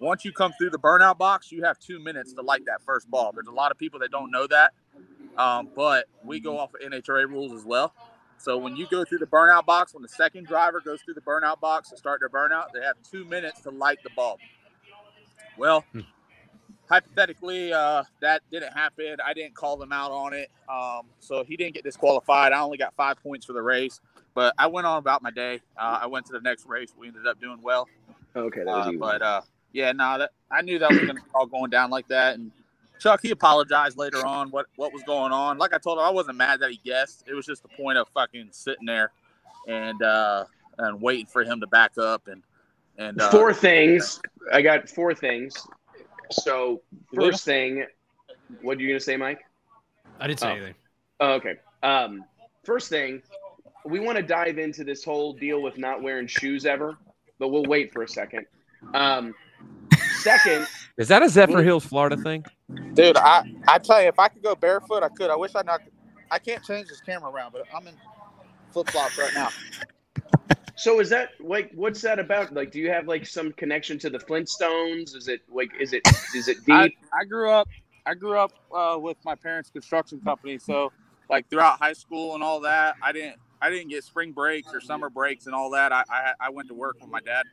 once 0.00 0.24
you 0.24 0.32
come 0.32 0.52
through 0.58 0.70
the 0.70 0.78
burnout 0.78 1.18
box, 1.18 1.50
you 1.52 1.62
have 1.64 1.78
two 1.78 1.98
minutes 1.98 2.32
to 2.34 2.42
light 2.42 2.64
that 2.66 2.82
first 2.82 3.10
ball. 3.10 3.32
There's 3.32 3.46
a 3.46 3.52
lot 3.52 3.70
of 3.70 3.78
people 3.78 4.00
that 4.00 4.10
don't 4.10 4.30
know 4.30 4.46
that, 4.46 4.72
um, 5.36 5.68
but 5.74 6.06
we 6.24 6.40
go 6.40 6.58
off 6.58 6.74
of 6.74 6.80
NHRA 6.80 7.28
rules 7.28 7.52
as 7.52 7.64
well. 7.64 7.92
So 8.38 8.58
when 8.58 8.76
you 8.76 8.86
go 8.90 9.04
through 9.04 9.18
the 9.18 9.26
burnout 9.26 9.64
box, 9.64 9.94
when 9.94 10.02
the 10.02 10.08
second 10.08 10.46
driver 10.46 10.80
goes 10.80 11.00
through 11.02 11.14
the 11.14 11.22
burnout 11.22 11.60
box 11.60 11.90
to 11.90 11.96
start 11.96 12.20
their 12.20 12.28
burnout, 12.28 12.72
they 12.74 12.80
have 12.82 12.96
two 13.10 13.24
minutes 13.24 13.60
to 13.62 13.70
light 13.70 13.98
the 14.02 14.10
bulb. 14.16 14.38
Well, 15.56 15.84
Hmm. 15.92 16.00
hypothetically, 16.88 17.72
uh, 17.72 18.02
that 18.20 18.42
didn't 18.50 18.72
happen. 18.72 19.16
I 19.24 19.32
didn't 19.32 19.54
call 19.54 19.76
them 19.76 19.92
out 19.92 20.10
on 20.10 20.34
it, 20.34 20.50
um, 20.68 21.06
so 21.20 21.44
he 21.44 21.56
didn't 21.56 21.74
get 21.74 21.84
disqualified. 21.84 22.52
I 22.52 22.60
only 22.60 22.76
got 22.76 22.94
five 22.94 23.22
points 23.22 23.46
for 23.46 23.52
the 23.52 23.62
race, 23.62 24.00
but 24.34 24.54
I 24.58 24.66
went 24.66 24.86
on 24.86 24.98
about 24.98 25.22
my 25.22 25.30
day. 25.30 25.62
Uh, 25.76 26.00
I 26.02 26.06
went 26.06 26.26
to 26.26 26.32
the 26.32 26.40
next 26.40 26.66
race. 26.66 26.92
We 26.96 27.08
ended 27.08 27.26
up 27.26 27.40
doing 27.40 27.62
well. 27.62 27.88
Okay, 28.36 28.64
that 28.64 28.74
was 28.74 28.88
Uh, 28.88 28.92
but 28.98 29.22
uh, 29.22 29.40
yeah, 29.74 29.92
no, 29.92 30.18
that 30.18 30.30
I 30.50 30.62
knew 30.62 30.78
that 30.78 30.88
was 30.90 31.00
going 31.00 31.16
to 31.16 31.22
all 31.34 31.46
going 31.46 31.68
down 31.70 31.90
like 31.90 32.06
that. 32.08 32.36
And 32.36 32.52
Chuck, 33.00 33.20
he 33.22 33.30
apologized 33.32 33.98
later 33.98 34.24
on 34.24 34.50
what 34.50 34.66
what 34.76 34.92
was 34.92 35.02
going 35.02 35.32
on. 35.32 35.58
Like 35.58 35.74
I 35.74 35.78
told 35.78 35.98
him, 35.98 36.04
I 36.04 36.10
wasn't 36.10 36.38
mad 36.38 36.60
that 36.60 36.70
he 36.70 36.80
guessed. 36.84 37.24
It 37.26 37.34
was 37.34 37.44
just 37.44 37.62
the 37.62 37.68
point 37.68 37.98
of 37.98 38.08
fucking 38.14 38.48
sitting 38.52 38.86
there 38.86 39.10
and 39.68 40.00
uh, 40.00 40.44
and 40.78 41.00
waiting 41.02 41.26
for 41.26 41.42
him 41.42 41.60
to 41.60 41.66
back 41.66 41.98
up 41.98 42.28
and 42.28 42.42
and 42.96 43.20
uh, 43.20 43.30
four 43.30 43.52
things. 43.52 44.20
I 44.52 44.62
got 44.62 44.88
four 44.88 45.12
things. 45.12 45.54
So 46.30 46.80
first 47.12 47.44
thing, 47.44 47.84
what 48.62 48.78
are 48.78 48.80
you 48.80 48.88
gonna 48.88 49.00
say, 49.00 49.16
Mike? 49.16 49.40
I 50.20 50.28
didn't 50.28 50.40
say 50.40 50.48
Oh. 50.48 50.52
anything. 50.52 50.74
Oh, 51.20 51.32
okay. 51.32 51.56
Um, 51.82 52.24
first 52.64 52.88
thing, 52.88 53.22
we 53.84 53.98
want 53.98 54.16
to 54.16 54.22
dive 54.22 54.58
into 54.58 54.84
this 54.84 55.04
whole 55.04 55.32
deal 55.32 55.60
with 55.60 55.78
not 55.78 56.00
wearing 56.02 56.28
shoes 56.28 56.64
ever, 56.64 56.96
but 57.40 57.48
we'll 57.48 57.64
wait 57.64 57.92
for 57.92 58.02
a 58.04 58.08
second. 58.08 58.46
Um, 58.94 59.34
second, 60.20 60.68
Is 60.98 61.08
that 61.08 61.22
a 61.22 61.26
Zephyrhills, 61.26 61.82
Florida 61.82 62.16
thing? 62.16 62.44
dude, 62.94 63.16
I 63.16 63.44
I 63.66 63.78
tell 63.78 64.00
you, 64.00 64.08
if 64.08 64.18
I 64.18 64.28
could 64.28 64.42
go 64.42 64.54
barefoot, 64.54 65.02
I 65.02 65.08
could. 65.08 65.30
I 65.30 65.36
wish 65.36 65.52
I 65.54 65.62
not. 65.62 65.80
I 66.30 66.38
can't 66.38 66.62
change 66.62 66.88
this 66.88 67.00
camera 67.00 67.30
around, 67.30 67.52
but 67.52 67.64
I'm 67.74 67.86
in 67.86 67.94
flip 68.72 68.88
flops 68.90 69.18
right 69.18 69.34
now. 69.34 69.50
so 70.76 71.00
is 71.00 71.10
that 71.10 71.30
like 71.40 71.70
what's 71.74 72.00
that 72.02 72.18
about? 72.18 72.52
Like, 72.52 72.70
do 72.70 72.78
you 72.80 72.90
have 72.90 73.08
like 73.08 73.26
some 73.26 73.52
connection 73.52 73.98
to 74.00 74.10
the 74.10 74.18
Flintstones? 74.18 75.16
Is 75.16 75.28
it 75.28 75.40
like 75.52 75.70
is 75.80 75.92
it 75.92 76.02
is 76.34 76.48
it 76.48 76.58
deep? 76.64 76.74
I, 76.74 76.90
I 77.12 77.24
grew 77.24 77.50
up 77.50 77.68
I 78.06 78.14
grew 78.14 78.38
up 78.38 78.52
uh, 78.74 78.96
with 79.00 79.16
my 79.24 79.34
parents' 79.34 79.70
construction 79.70 80.20
company, 80.20 80.58
so 80.58 80.92
like 81.30 81.48
throughout 81.50 81.78
high 81.78 81.92
school 81.92 82.34
and 82.34 82.42
all 82.42 82.60
that, 82.60 82.96
I 83.02 83.12
didn't 83.12 83.36
I 83.60 83.70
didn't 83.70 83.88
get 83.88 84.04
spring 84.04 84.32
breaks 84.32 84.72
or 84.74 84.80
summer 84.80 85.10
breaks 85.10 85.46
and 85.46 85.54
all 85.54 85.70
that. 85.70 85.92
I 85.92 86.04
I, 86.08 86.32
I 86.40 86.50
went 86.50 86.68
to 86.68 86.74
work 86.74 86.96
with 87.00 87.10
my 87.10 87.20
dad. 87.20 87.44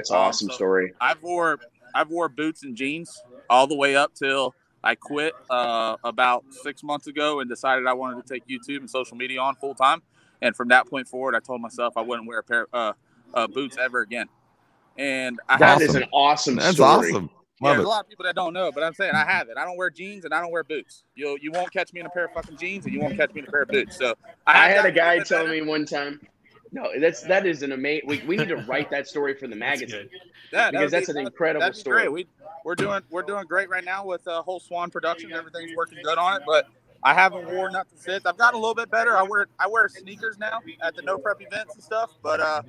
That's 0.00 0.10
an 0.10 0.16
awesome 0.16 0.48
so- 0.50 0.54
story. 0.56 0.92
I've 1.00 1.22
wore 1.22 1.58
I've 1.94 2.08
wore 2.10 2.28
boots 2.28 2.62
and 2.62 2.76
jeans 2.76 3.22
all 3.48 3.66
the 3.66 3.74
way 3.76 3.96
up 3.96 4.14
till 4.14 4.54
I 4.82 4.94
quit 4.94 5.34
uh, 5.50 5.96
about 6.04 6.44
six 6.62 6.82
months 6.82 7.06
ago 7.06 7.40
and 7.40 7.50
decided 7.50 7.86
I 7.86 7.92
wanted 7.92 8.24
to 8.26 8.32
take 8.34 8.46
YouTube 8.46 8.78
and 8.78 8.88
social 8.88 9.16
media 9.16 9.40
on 9.40 9.54
full 9.56 9.74
time. 9.74 10.02
And 10.40 10.56
from 10.56 10.68
that 10.68 10.86
point 10.88 11.06
forward, 11.08 11.34
I 11.34 11.40
told 11.40 11.60
myself 11.60 11.94
I 11.96 12.00
wouldn't 12.00 12.26
wear 12.26 12.38
a 12.38 12.42
pair 12.42 12.62
of 12.62 12.68
uh, 12.72 12.92
uh, 13.34 13.46
boots 13.46 13.76
ever 13.76 14.00
again. 14.00 14.26
And 14.96 15.38
I 15.48 15.58
That 15.58 15.80
have 15.80 15.82
is 15.82 15.94
an 15.96 16.04
awesome 16.12 16.56
That's 16.56 16.76
story. 16.76 17.10
awesome. 17.10 17.30
yeah, 17.60 17.72
there's 17.74 17.84
a 17.84 17.88
lot 17.88 18.04
of 18.04 18.08
people 18.08 18.24
that 18.24 18.34
don't 18.34 18.54
know, 18.54 18.70
but 18.72 18.82
I'm 18.82 18.94
saying 18.94 19.14
I 19.14 19.24
have 19.24 19.48
it. 19.48 19.56
I 19.58 19.64
don't 19.64 19.76
wear 19.76 19.90
jeans 19.90 20.24
and 20.24 20.32
I 20.32 20.40
don't 20.40 20.50
wear 20.52 20.64
boots. 20.64 21.04
You 21.14 21.36
you 21.42 21.52
won't 21.52 21.70
catch 21.72 21.92
me 21.92 22.00
in 22.00 22.06
a 22.06 22.10
pair 22.10 22.24
of 22.26 22.32
fucking 22.32 22.56
jeans 22.56 22.84
and 22.86 22.94
you 22.94 23.00
won't 23.00 23.16
catch 23.16 23.34
me 23.34 23.40
in 23.42 23.48
a 23.48 23.50
pair 23.50 23.62
of 23.62 23.68
boots. 23.68 23.98
So 23.98 24.14
I 24.46 24.68
have 24.70 24.84
had 24.84 24.86
a 24.86 24.92
guy 24.92 25.18
tell 25.18 25.44
better. 25.44 25.50
me 25.52 25.62
one 25.62 25.84
time. 25.84 26.20
No, 26.72 26.88
that's 27.00 27.22
that 27.22 27.46
is 27.46 27.62
an 27.62 27.72
amazing. 27.72 28.08
We, 28.08 28.22
we 28.26 28.36
need 28.36 28.48
to 28.48 28.56
write 28.58 28.90
that 28.90 29.08
story 29.08 29.34
for 29.34 29.48
the 29.48 29.56
magazine. 29.56 30.08
Yeah, 30.12 30.18
that 30.52 30.72
because 30.72 30.84
would 30.84 30.90
that's 30.92 31.12
be- 31.12 31.18
an 31.18 31.26
incredible 31.26 31.60
that'd 31.60 31.74
be 31.74 31.80
story. 31.80 32.02
Great. 32.02 32.12
We 32.12 32.26
we're 32.64 32.74
doing 32.76 33.02
we're 33.10 33.22
doing 33.22 33.44
great 33.46 33.68
right 33.68 33.84
now 33.84 34.04
with 34.04 34.26
uh, 34.28 34.42
whole 34.42 34.60
Swan 34.60 34.90
production. 34.90 35.32
Everything's 35.32 35.76
working 35.76 35.98
good 36.04 36.18
on 36.18 36.36
it, 36.36 36.42
but 36.46 36.68
I 37.02 37.14
haven't 37.14 37.48
worn 37.50 37.72
nothing 37.72 37.98
since. 37.98 38.24
I've 38.26 38.36
gotten 38.36 38.58
a 38.58 38.60
little 38.60 38.74
bit 38.74 38.90
better. 38.90 39.16
I 39.16 39.22
wear 39.22 39.48
I 39.58 39.66
wear 39.66 39.88
sneakers 39.88 40.38
now 40.38 40.60
at 40.82 40.94
the 40.94 41.02
no 41.02 41.18
prep 41.18 41.40
events 41.40 41.74
and 41.74 41.82
stuff. 41.82 42.12
But 42.22 42.40
uh, 42.40 42.62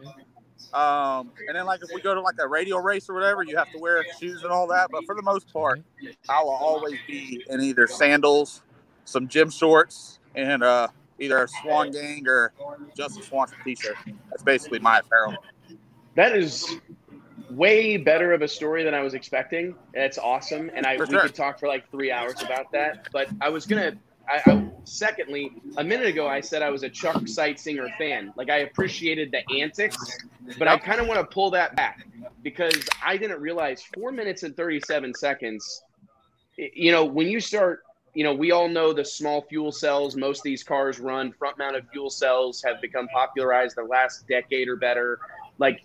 um, 0.74 1.32
and 1.48 1.56
then 1.56 1.66
like 1.66 1.82
if 1.84 1.90
we 1.94 2.02
go 2.02 2.16
to 2.16 2.22
like 2.22 2.36
a 2.40 2.48
radio 2.48 2.78
race 2.78 3.10
or 3.10 3.14
whatever, 3.14 3.44
you 3.44 3.58
have 3.58 3.72
to 3.72 3.78
wear 3.78 4.04
shoes 4.20 4.44
and 4.44 4.52
all 4.52 4.68
that. 4.68 4.90
But 4.92 5.06
for 5.06 5.16
the 5.16 5.22
most 5.22 5.52
part, 5.52 5.82
I 6.30 6.42
will 6.42 6.52
always 6.52 6.98
be 7.06 7.44
in 7.50 7.62
either 7.62 7.86
sandals, 7.88 8.62
some 9.06 9.28
gym 9.28 9.50
shorts, 9.50 10.20
and 10.34 10.64
uh, 10.64 10.88
either 11.22 11.44
a 11.44 11.48
Swan 11.48 11.92
Gang 11.92 12.28
or 12.28 12.54
Justin 12.98 13.24
Swanstrom 13.24 13.64
t-shirt. 13.64 13.96
That's 14.30 14.44
basically 14.44 14.80
my 14.80 15.00
apparel. 15.00 15.36
That 16.16 16.36
is 16.36 16.78
way 17.52 17.98
better 17.98 18.34
of 18.34 18.42
a 18.42 18.48
story 18.48 18.84
than 18.84 18.94
I 18.94 19.02
was 19.02 19.14
expecting. 19.14 19.76
That's 19.94 20.18
awesome, 20.18 20.72
and 20.74 20.86
I 20.86 20.98
we 20.98 21.06
could 21.06 21.36
talk 21.36 21.60
for 21.60 21.68
like 21.68 21.90
three 21.92 22.12
hours 22.12 22.42
about 22.42 22.72
that. 22.72 23.08
But 23.14 23.30
I 23.40 23.50
was 23.50 23.66
gonna. 23.66 23.98
I, 24.30 24.52
I, 24.52 24.70
secondly, 24.84 25.52
a 25.78 25.84
minute 25.84 26.08
ago 26.08 26.28
I 26.28 26.42
said 26.42 26.62
I 26.62 26.70
was 26.70 26.84
a 26.84 26.90
Chuck 26.90 27.24
Seitsinger 27.24 27.96
fan. 27.98 28.34
Like 28.36 28.50
I 28.50 28.60
appreciated 28.60 29.32
the 29.32 29.62
antics, 29.62 29.98
but 30.58 30.68
I 30.68 30.78
kind 30.78 31.02
of 31.02 31.08
want 31.08 31.20
to 31.20 31.26
pull 31.26 31.52
that 31.52 31.76
back 31.76 32.08
because 32.44 32.88
I 33.04 33.18
didn't 33.18 33.42
realize 33.42 33.84
four 33.94 34.12
minutes 34.12 34.44
and 34.44 34.56
thirty-seven 34.56 35.14
seconds. 35.16 35.84
You 36.58 36.92
know, 36.92 37.06
when 37.06 37.28
you 37.28 37.40
start, 37.40 37.84
you 38.14 38.24
know, 38.24 38.34
we 38.34 38.52
all 38.52 38.68
know 38.68 38.94
the 38.94 39.06
small 39.06 39.42
fuel 39.44 39.72
cells. 39.72 40.16
Most 40.16 40.40
of 40.40 40.44
these 40.44 40.64
cars 40.64 41.00
run 41.00 41.32
front-mounted 41.32 41.88
fuel 41.92 42.10
cells 42.10 42.62
have 42.64 42.82
become 42.82 43.08
popularized 43.10 43.78
the 43.78 43.84
last 43.84 44.28
decade 44.28 44.68
or 44.68 44.76
better. 44.76 45.20
Like 45.58 45.84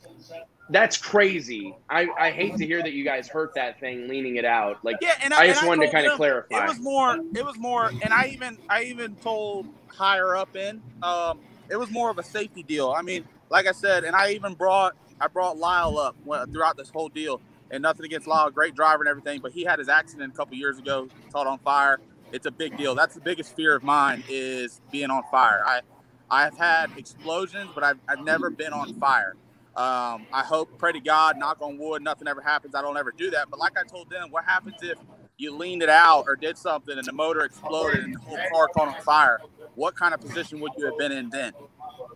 that's 0.68 0.96
crazy. 0.96 1.74
I, 1.88 2.08
I 2.18 2.30
hate 2.30 2.56
to 2.56 2.66
hear 2.66 2.82
that 2.82 2.92
you 2.92 3.04
guys 3.04 3.28
hurt 3.28 3.54
that 3.54 3.78
thing 3.78 4.08
leaning 4.08 4.36
it 4.36 4.44
out. 4.44 4.84
Like 4.84 4.96
Yeah, 5.00 5.14
and 5.22 5.32
I 5.32 5.46
just 5.46 5.60
and 5.60 5.68
wanted 5.68 5.86
to 5.86 5.92
told 5.92 5.94
kind 5.94 6.06
of 6.08 6.16
clarify. 6.16 6.64
It 6.64 6.68
was 6.68 6.80
more. 6.80 7.16
It 7.34 7.44
was 7.44 7.58
more, 7.58 7.88
and 7.88 8.12
I 8.12 8.30
even 8.32 8.58
I 8.68 8.84
even 8.84 9.14
told 9.16 9.68
higher 9.86 10.34
up 10.34 10.56
in. 10.56 10.82
Um, 11.02 11.38
it 11.70 11.76
was 11.76 11.90
more 11.90 12.10
of 12.10 12.18
a 12.18 12.24
safety 12.24 12.62
deal. 12.62 12.90
I 12.96 13.02
mean, 13.02 13.24
like 13.50 13.66
I 13.66 13.72
said, 13.72 14.04
and 14.04 14.16
I 14.16 14.32
even 14.32 14.54
brought 14.54 14.96
I 15.20 15.28
brought 15.28 15.58
Lyle 15.58 15.98
up 15.98 16.16
throughout 16.52 16.76
this 16.76 16.90
whole 16.90 17.08
deal. 17.08 17.40
And 17.68 17.82
nothing 17.82 18.06
against 18.06 18.28
Lyle, 18.28 18.48
great 18.48 18.76
driver 18.76 19.02
and 19.02 19.08
everything, 19.08 19.40
but 19.40 19.50
he 19.50 19.64
had 19.64 19.80
his 19.80 19.88
accident 19.88 20.32
a 20.32 20.36
couple 20.36 20.56
years 20.56 20.78
ago, 20.78 21.08
caught 21.32 21.48
on 21.48 21.58
fire. 21.58 21.98
It's 22.32 22.46
a 22.46 22.52
big 22.52 22.76
deal. 22.76 22.94
That's 22.94 23.14
the 23.14 23.22
biggest 23.22 23.56
fear 23.56 23.76
of 23.76 23.82
mine 23.84 24.24
is 24.28 24.80
being 24.90 25.10
on 25.10 25.24
fire. 25.24 25.62
I 25.66 25.82
I've 26.30 26.56
had 26.58 26.92
explosions, 26.96 27.72
but 27.72 27.84
I've, 27.84 28.00
I've 28.08 28.20
never 28.20 28.50
been 28.50 28.72
on 28.74 28.90
fire. 29.00 29.36
Um, 29.76 30.26
I 30.32 30.42
hope, 30.44 30.70
pray 30.78 30.92
to 30.92 31.00
God, 31.00 31.38
knock 31.38 31.58
on 31.62 31.78
wood, 31.78 32.02
nothing 32.02 32.28
ever 32.28 32.42
happens. 32.42 32.74
I 32.74 32.82
don't 32.82 32.98
ever 32.98 33.12
do 33.16 33.30
that. 33.32 33.48
But 33.50 33.60
like 33.60 33.78
I 33.78 33.84
told 33.84 34.10
them, 34.10 34.28
what 34.30 34.44
happens 34.44 34.82
if 34.82 34.98
you 35.38 35.56
leaned 35.56 35.82
it 35.82 35.88
out 35.90 36.24
or 36.28 36.36
did 36.36 36.58
something 36.58 36.98
and 36.98 37.08
the 37.08 37.12
motor 37.12 37.42
exploded 37.42 38.04
and 38.04 38.14
the 38.14 38.20
whole 38.20 38.40
car 38.50 38.68
caught 38.68 38.88
on 38.88 38.96
fire? 38.96 39.42
What 39.74 39.96
kind 39.96 40.14
of 40.14 40.20
position 40.20 40.60
would 40.60 40.76
you 40.76 40.86
have 40.86 40.98
been 40.98 41.12
in 41.12 41.30
then? 41.30 41.54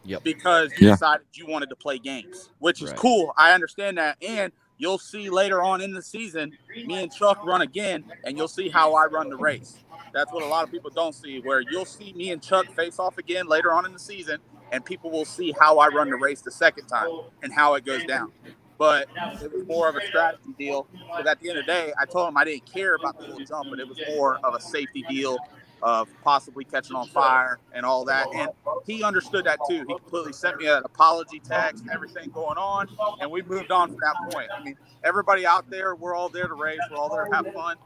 Yep. 0.04 0.24
Because 0.24 0.76
you 0.76 0.86
Yeah. 0.86 0.92
decided 0.92 1.26
you 1.34 1.46
wanted 1.46 1.70
to 1.70 1.76
play 1.76 1.98
games, 1.98 2.50
which 2.58 2.82
is 2.82 2.90
Right. 2.90 2.98
cool. 2.98 3.34
I 3.36 3.52
understand 3.52 3.98
that. 3.98 4.18
And 4.22 4.52
you'll 4.78 4.98
see 4.98 5.30
later 5.30 5.62
on 5.62 5.80
in 5.82 5.94
the 5.94 6.02
season, 6.02 6.58
me 6.84 7.02
and 7.02 7.12
Chuck 7.12 7.38
run 7.44 7.62
again, 7.62 8.04
and 8.24 8.36
you'll 8.38 8.48
see 8.48 8.70
how 8.70 8.94
I 8.94 9.06
run 9.06 9.30
the 9.30 9.38
race. 9.38 9.80
That's 10.12 10.32
what 10.32 10.42
a 10.42 10.46
lot 10.46 10.64
of 10.64 10.70
people 10.70 10.90
don't 10.90 11.14
see, 11.14 11.40
where 11.40 11.60
you'll 11.60 11.84
see 11.84 12.12
me 12.12 12.30
and 12.30 12.42
Chuck 12.42 12.66
face 12.74 12.98
off 12.98 13.18
again 13.18 13.46
later 13.46 13.72
on 13.72 13.86
in 13.86 13.92
the 13.92 13.98
season, 13.98 14.38
and 14.72 14.84
people 14.84 15.10
will 15.10 15.24
see 15.24 15.54
how 15.58 15.78
I 15.78 15.88
run 15.88 16.10
the 16.10 16.16
race 16.16 16.40
the 16.40 16.50
second 16.50 16.86
time 16.86 17.08
and 17.42 17.52
how 17.52 17.74
it 17.74 17.84
goes 17.84 18.04
down. 18.04 18.32
But 18.78 19.08
it 19.42 19.52
was 19.52 19.66
more 19.66 19.88
of 19.88 19.96
a 19.96 20.06
strategy 20.06 20.54
deal. 20.58 20.86
Because 20.92 21.26
at 21.26 21.40
the 21.40 21.50
end 21.50 21.58
of 21.58 21.66
the 21.66 21.72
day, 21.72 21.92
I 22.00 22.06
told 22.06 22.28
him 22.28 22.36
I 22.36 22.44
didn't 22.44 22.66
care 22.66 22.94
about 22.94 23.18
the 23.18 23.26
whole 23.26 23.38
jump, 23.40 23.68
but 23.70 23.78
it 23.78 23.86
was 23.86 23.98
more 24.08 24.38
of 24.42 24.54
a 24.54 24.60
safety 24.60 25.04
deal 25.08 25.36
of 25.82 26.08
possibly 26.22 26.64
catching 26.64 26.96
on 26.96 27.08
fire 27.08 27.58
and 27.72 27.86
all 27.86 28.04
that. 28.04 28.26
And 28.34 28.50
he 28.86 29.02
understood 29.02 29.44
that 29.46 29.58
too. 29.68 29.84
He 29.86 29.94
completely 29.94 30.32
sent 30.32 30.58
me 30.58 30.68
an 30.68 30.82
apology 30.84 31.40
text 31.40 31.84
everything 31.92 32.30
going 32.30 32.58
on, 32.58 32.88
and 33.20 33.30
we 33.30 33.42
moved 33.42 33.70
on 33.70 33.88
from 33.88 33.98
that 34.02 34.32
point. 34.32 34.50
I 34.56 34.62
mean, 34.62 34.76
everybody 35.04 35.46
out 35.46 35.70
there, 35.70 35.94
we're 35.94 36.14
all 36.14 36.28
there 36.28 36.48
to 36.48 36.54
race. 36.54 36.78
We're 36.90 36.96
all 36.96 37.08
there 37.08 37.24
to 37.26 37.34
have 37.34 37.52
fun. 37.54 37.76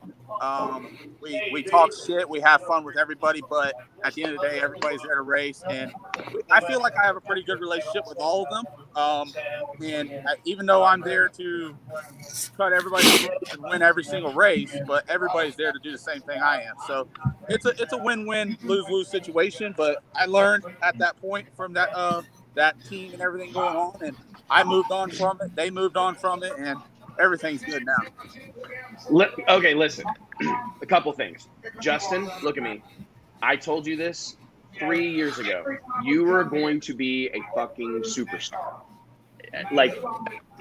Um, 0.40 0.98
we 1.20 1.50
we 1.52 1.62
talk 1.62 1.90
shit. 2.06 2.28
We 2.28 2.40
have 2.40 2.62
fun 2.62 2.84
with 2.84 2.96
everybody, 2.96 3.42
but 3.48 3.74
at 4.02 4.14
the 4.14 4.24
end 4.24 4.34
of 4.34 4.40
the 4.40 4.48
day, 4.48 4.60
everybody's 4.60 5.02
there 5.02 5.16
to 5.16 5.22
race. 5.22 5.62
And 5.68 5.92
I 6.50 6.60
feel 6.60 6.80
like 6.80 6.94
I 6.96 7.06
have 7.06 7.16
a 7.16 7.20
pretty 7.20 7.42
good 7.42 7.60
relationship 7.60 8.04
with 8.08 8.18
all 8.18 8.44
of 8.44 8.50
them. 8.50 8.64
Um, 8.96 9.32
and 9.84 10.10
I, 10.26 10.36
even 10.44 10.66
though 10.66 10.84
I'm 10.84 11.00
there 11.02 11.28
to 11.30 11.76
cut 12.56 12.72
everybody 12.72 13.08
and 13.52 13.62
win 13.62 13.82
every 13.82 14.04
single 14.04 14.32
race, 14.34 14.76
but 14.86 15.08
everybody's 15.10 15.56
there 15.56 15.72
to 15.72 15.78
do 15.80 15.92
the 15.92 15.98
same 15.98 16.20
thing 16.22 16.40
I 16.40 16.62
am. 16.62 16.74
So 16.86 17.08
it's 17.48 17.66
a 17.66 17.70
it's 17.80 17.92
a 17.92 17.98
win-win 17.98 18.58
lose-lose 18.62 19.08
situation. 19.08 19.74
But 19.76 20.02
I 20.14 20.26
learned 20.26 20.64
at 20.82 20.98
that 20.98 21.20
point 21.20 21.48
from 21.56 21.72
that 21.74 21.90
uh, 21.94 22.22
that 22.54 22.76
team 22.88 23.12
and 23.12 23.22
everything 23.22 23.52
going 23.52 23.76
on, 23.76 23.96
and 24.02 24.16
I 24.50 24.64
moved 24.64 24.92
on 24.92 25.10
from 25.10 25.40
it. 25.42 25.54
They 25.56 25.70
moved 25.70 25.96
on 25.96 26.14
from 26.14 26.42
it, 26.42 26.52
and 26.58 26.78
everything's 27.18 27.62
good 27.64 27.84
now. 27.84 27.96
Okay, 29.48 29.74
listen. 29.74 30.04
a 30.82 30.86
couple 30.86 31.12
things. 31.12 31.48
Justin, 31.80 32.28
look 32.42 32.56
at 32.56 32.62
me. 32.62 32.82
I 33.42 33.56
told 33.56 33.86
you 33.86 33.96
this 33.96 34.36
three 34.78 35.10
years 35.10 35.38
ago. 35.38 35.64
You 36.02 36.24
were 36.24 36.44
going 36.44 36.80
to 36.80 36.94
be 36.94 37.28
a 37.28 37.40
fucking 37.54 38.02
superstar. 38.02 38.80
Like, 39.72 39.96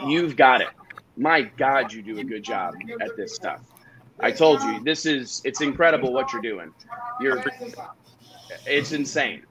you've 0.06 0.36
got 0.36 0.62
it. 0.62 0.70
My 1.18 1.42
God, 1.42 1.94
you 1.94 2.02
do 2.02 2.18
a 2.20 2.24
good 2.24 2.44
job 2.44 2.76
at 3.02 3.16
this 3.16 3.36
stuff. 3.36 3.62
I 4.20 4.32
told 4.32 4.62
you, 4.62 4.84
this 4.84 5.06
is, 5.06 5.42
it's 5.44 5.62
incredible 5.62 6.14
what 6.14 6.32
you're 6.34 6.42
doing. 6.42 6.74
You're, 7.20 7.44
it's 8.66 8.92
insane. 8.92 9.44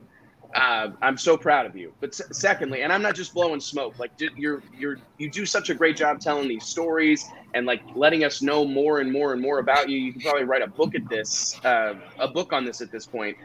Uh, 0.55 0.91
I'm 1.01 1.17
so 1.17 1.37
proud 1.37 1.67
of 1.67 1.77
you. 1.77 1.93
But 2.01 2.15
secondly, 2.15 2.83
and 2.83 2.93
I'm 2.93 3.01
not 3.03 3.15
just 3.15 3.33
blowing 3.33 3.61
smoke. 3.61 3.99
Like 3.99 4.11
you're 4.37 4.63
you're 4.77 4.99
you 5.17 5.31
do 5.31 5.47
such 5.47 5.71
a 5.71 5.75
great 5.75 5.97
job 5.97 6.21
telling 6.21 6.47
these 6.47 6.65
stories 6.65 7.25
and 7.55 7.65
like 7.65 7.81
letting 7.95 8.25
us 8.25 8.43
know 8.43 8.65
more 8.65 9.01
and 9.01 9.11
more 9.11 9.33
and 9.33 9.41
more 9.41 9.61
about 9.61 9.89
you. 9.89 9.97
You 9.99 10.13
can 10.13 10.21
probably 10.21 10.45
write 10.45 10.63
a 10.63 10.67
book 10.67 10.95
at 10.95 11.09
this, 11.09 11.59
uh, 11.65 11.95
a 12.19 12.29
book 12.29 12.53
on 12.53 12.65
this 12.65 12.81
at 12.81 12.91
this 12.91 13.07
point. 13.07 13.37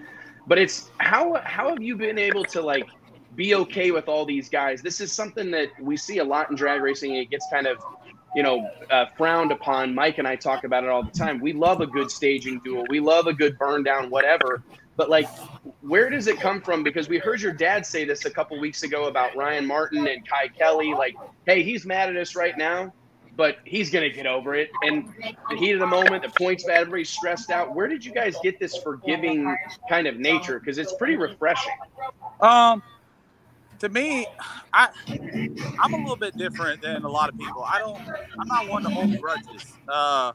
But 0.47 0.57
it's 0.57 0.89
how 0.97 1.41
how 1.43 1.69
have 1.69 1.81
you 1.81 1.95
been 1.95 2.17
able 2.17 2.43
to 2.45 2.61
like 2.61 2.87
be 3.35 3.53
okay 3.55 3.91
with 3.91 4.07
all 4.07 4.25
these 4.25 4.49
guys? 4.49 4.81
This 4.81 5.01
is 5.01 5.11
something 5.11 5.51
that 5.51 5.69
we 5.79 5.97
see 5.97 6.19
a 6.19 6.23
lot 6.23 6.49
in 6.49 6.55
drag 6.55 6.81
racing. 6.81 7.15
It 7.15 7.29
gets 7.29 7.45
kind 7.51 7.67
of 7.67 7.77
you 8.35 8.43
know, 8.43 8.69
uh, 8.91 9.05
frowned 9.17 9.51
upon. 9.51 9.95
Mike 9.95 10.17
and 10.17 10.27
I 10.27 10.35
talk 10.35 10.63
about 10.63 10.83
it 10.83 10.89
all 10.89 11.01
the 11.01 11.11
time. 11.11 11.39
We 11.39 11.53
love 11.53 11.81
a 11.81 11.87
good 11.87 12.11
staging 12.11 12.59
duel. 12.59 12.85
We 12.89 12.99
love 12.99 13.25
a 13.25 13.33
good 13.33 13.57
burn 13.57 13.83
down, 13.83 14.09
whatever. 14.09 14.61
But 14.95 15.09
like, 15.09 15.27
where 15.81 16.09
does 16.09 16.27
it 16.27 16.39
come 16.39 16.61
from? 16.61 16.83
Because 16.83 17.07
we 17.07 17.19
heard 17.19 17.41
your 17.41 17.53
dad 17.53 17.85
say 17.85 18.03
this 18.03 18.25
a 18.25 18.29
couple 18.29 18.59
weeks 18.59 18.83
ago 18.83 19.05
about 19.05 19.35
Ryan 19.35 19.65
Martin 19.65 20.07
and 20.07 20.27
Kye 20.27 20.49
Kelley. 20.49 20.93
Like, 20.93 21.15
hey, 21.45 21.63
he's 21.63 21.85
mad 21.85 22.09
at 22.09 22.15
us 22.15 22.35
right 22.35 22.57
now, 22.57 22.93
but 23.37 23.59
he's 23.63 23.89
gonna 23.89 24.09
get 24.09 24.25
over 24.25 24.55
it. 24.55 24.69
And 24.81 25.13
the 25.49 25.55
heat 25.55 25.71
of 25.71 25.79
the 25.79 25.87
moment, 25.87 26.23
the 26.23 26.29
points 26.29 26.63
bad, 26.63 26.81
everybody's 26.81 27.09
stressed 27.09 27.51
out. 27.51 27.73
Where 27.73 27.87
did 27.87 28.03
you 28.03 28.11
guys 28.11 28.35
get 28.43 28.59
this 28.59 28.77
forgiving 28.77 29.55
kind 29.87 30.07
of 30.07 30.17
nature? 30.17 30.59
Because 30.59 30.79
it's 30.79 30.93
pretty 30.93 31.15
refreshing. 31.15 31.73
Um, 32.41 32.81
to 33.79 33.89
me, 33.89 34.25
I 34.73 34.89
I'm 35.79 35.93
a 35.93 35.97
little 35.97 36.15
bit 36.15 36.35
different 36.35 36.81
than 36.81 37.03
a 37.03 37.09
lot 37.09 37.29
of 37.29 37.37
people. 37.37 37.63
I 37.63 37.79
don't. 37.79 38.01
I'm 38.39 38.47
not 38.47 38.67
one 38.67 38.83
to 38.83 38.89
hold 38.89 39.21
grudges. 39.21 39.73
Uh, 39.87 40.33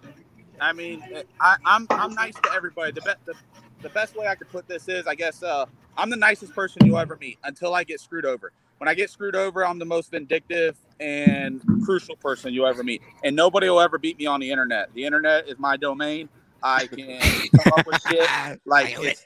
I 0.60 0.72
mean, 0.72 1.02
I, 1.40 1.56
I'm 1.64 1.86
I'm 1.90 2.14
nice 2.14 2.34
to 2.36 2.52
everybody. 2.54 2.92
The 2.92 3.00
best 3.00 3.18
the, 3.26 3.34
the 3.82 3.88
best 3.88 4.16
way 4.16 4.28
I 4.28 4.36
could 4.36 4.48
put 4.48 4.68
this 4.68 4.88
is, 4.88 5.08
I 5.08 5.16
guess, 5.16 5.42
uh, 5.42 5.66
I'm 5.96 6.08
the 6.08 6.16
nicest 6.16 6.54
person 6.54 6.86
you'll 6.86 6.98
ever 6.98 7.18
meet 7.20 7.38
until 7.42 7.74
I 7.74 7.82
get 7.82 8.00
screwed 8.00 8.24
over. 8.24 8.52
When 8.82 8.88
I 8.88 8.94
get 8.94 9.10
screwed 9.10 9.36
over, 9.36 9.64
I'm 9.64 9.78
the 9.78 9.84
most 9.84 10.10
vindictive 10.10 10.76
and 10.98 11.62
crucial 11.84 12.16
person 12.16 12.52
you'll 12.52 12.66
ever 12.66 12.82
meet. 12.82 13.00
And 13.22 13.36
nobody 13.36 13.70
will 13.70 13.80
ever 13.80 13.96
beat 13.96 14.18
me 14.18 14.26
on 14.26 14.40
the 14.40 14.50
internet. 14.50 14.92
The 14.92 15.04
internet 15.04 15.46
is 15.46 15.56
my 15.56 15.76
domain. 15.76 16.28
I 16.64 16.88
can 16.88 17.20
come 17.60 17.78
up 17.78 17.86
with 17.86 18.02
shit 18.02 18.28
like 18.66 18.96
it's 18.98 19.24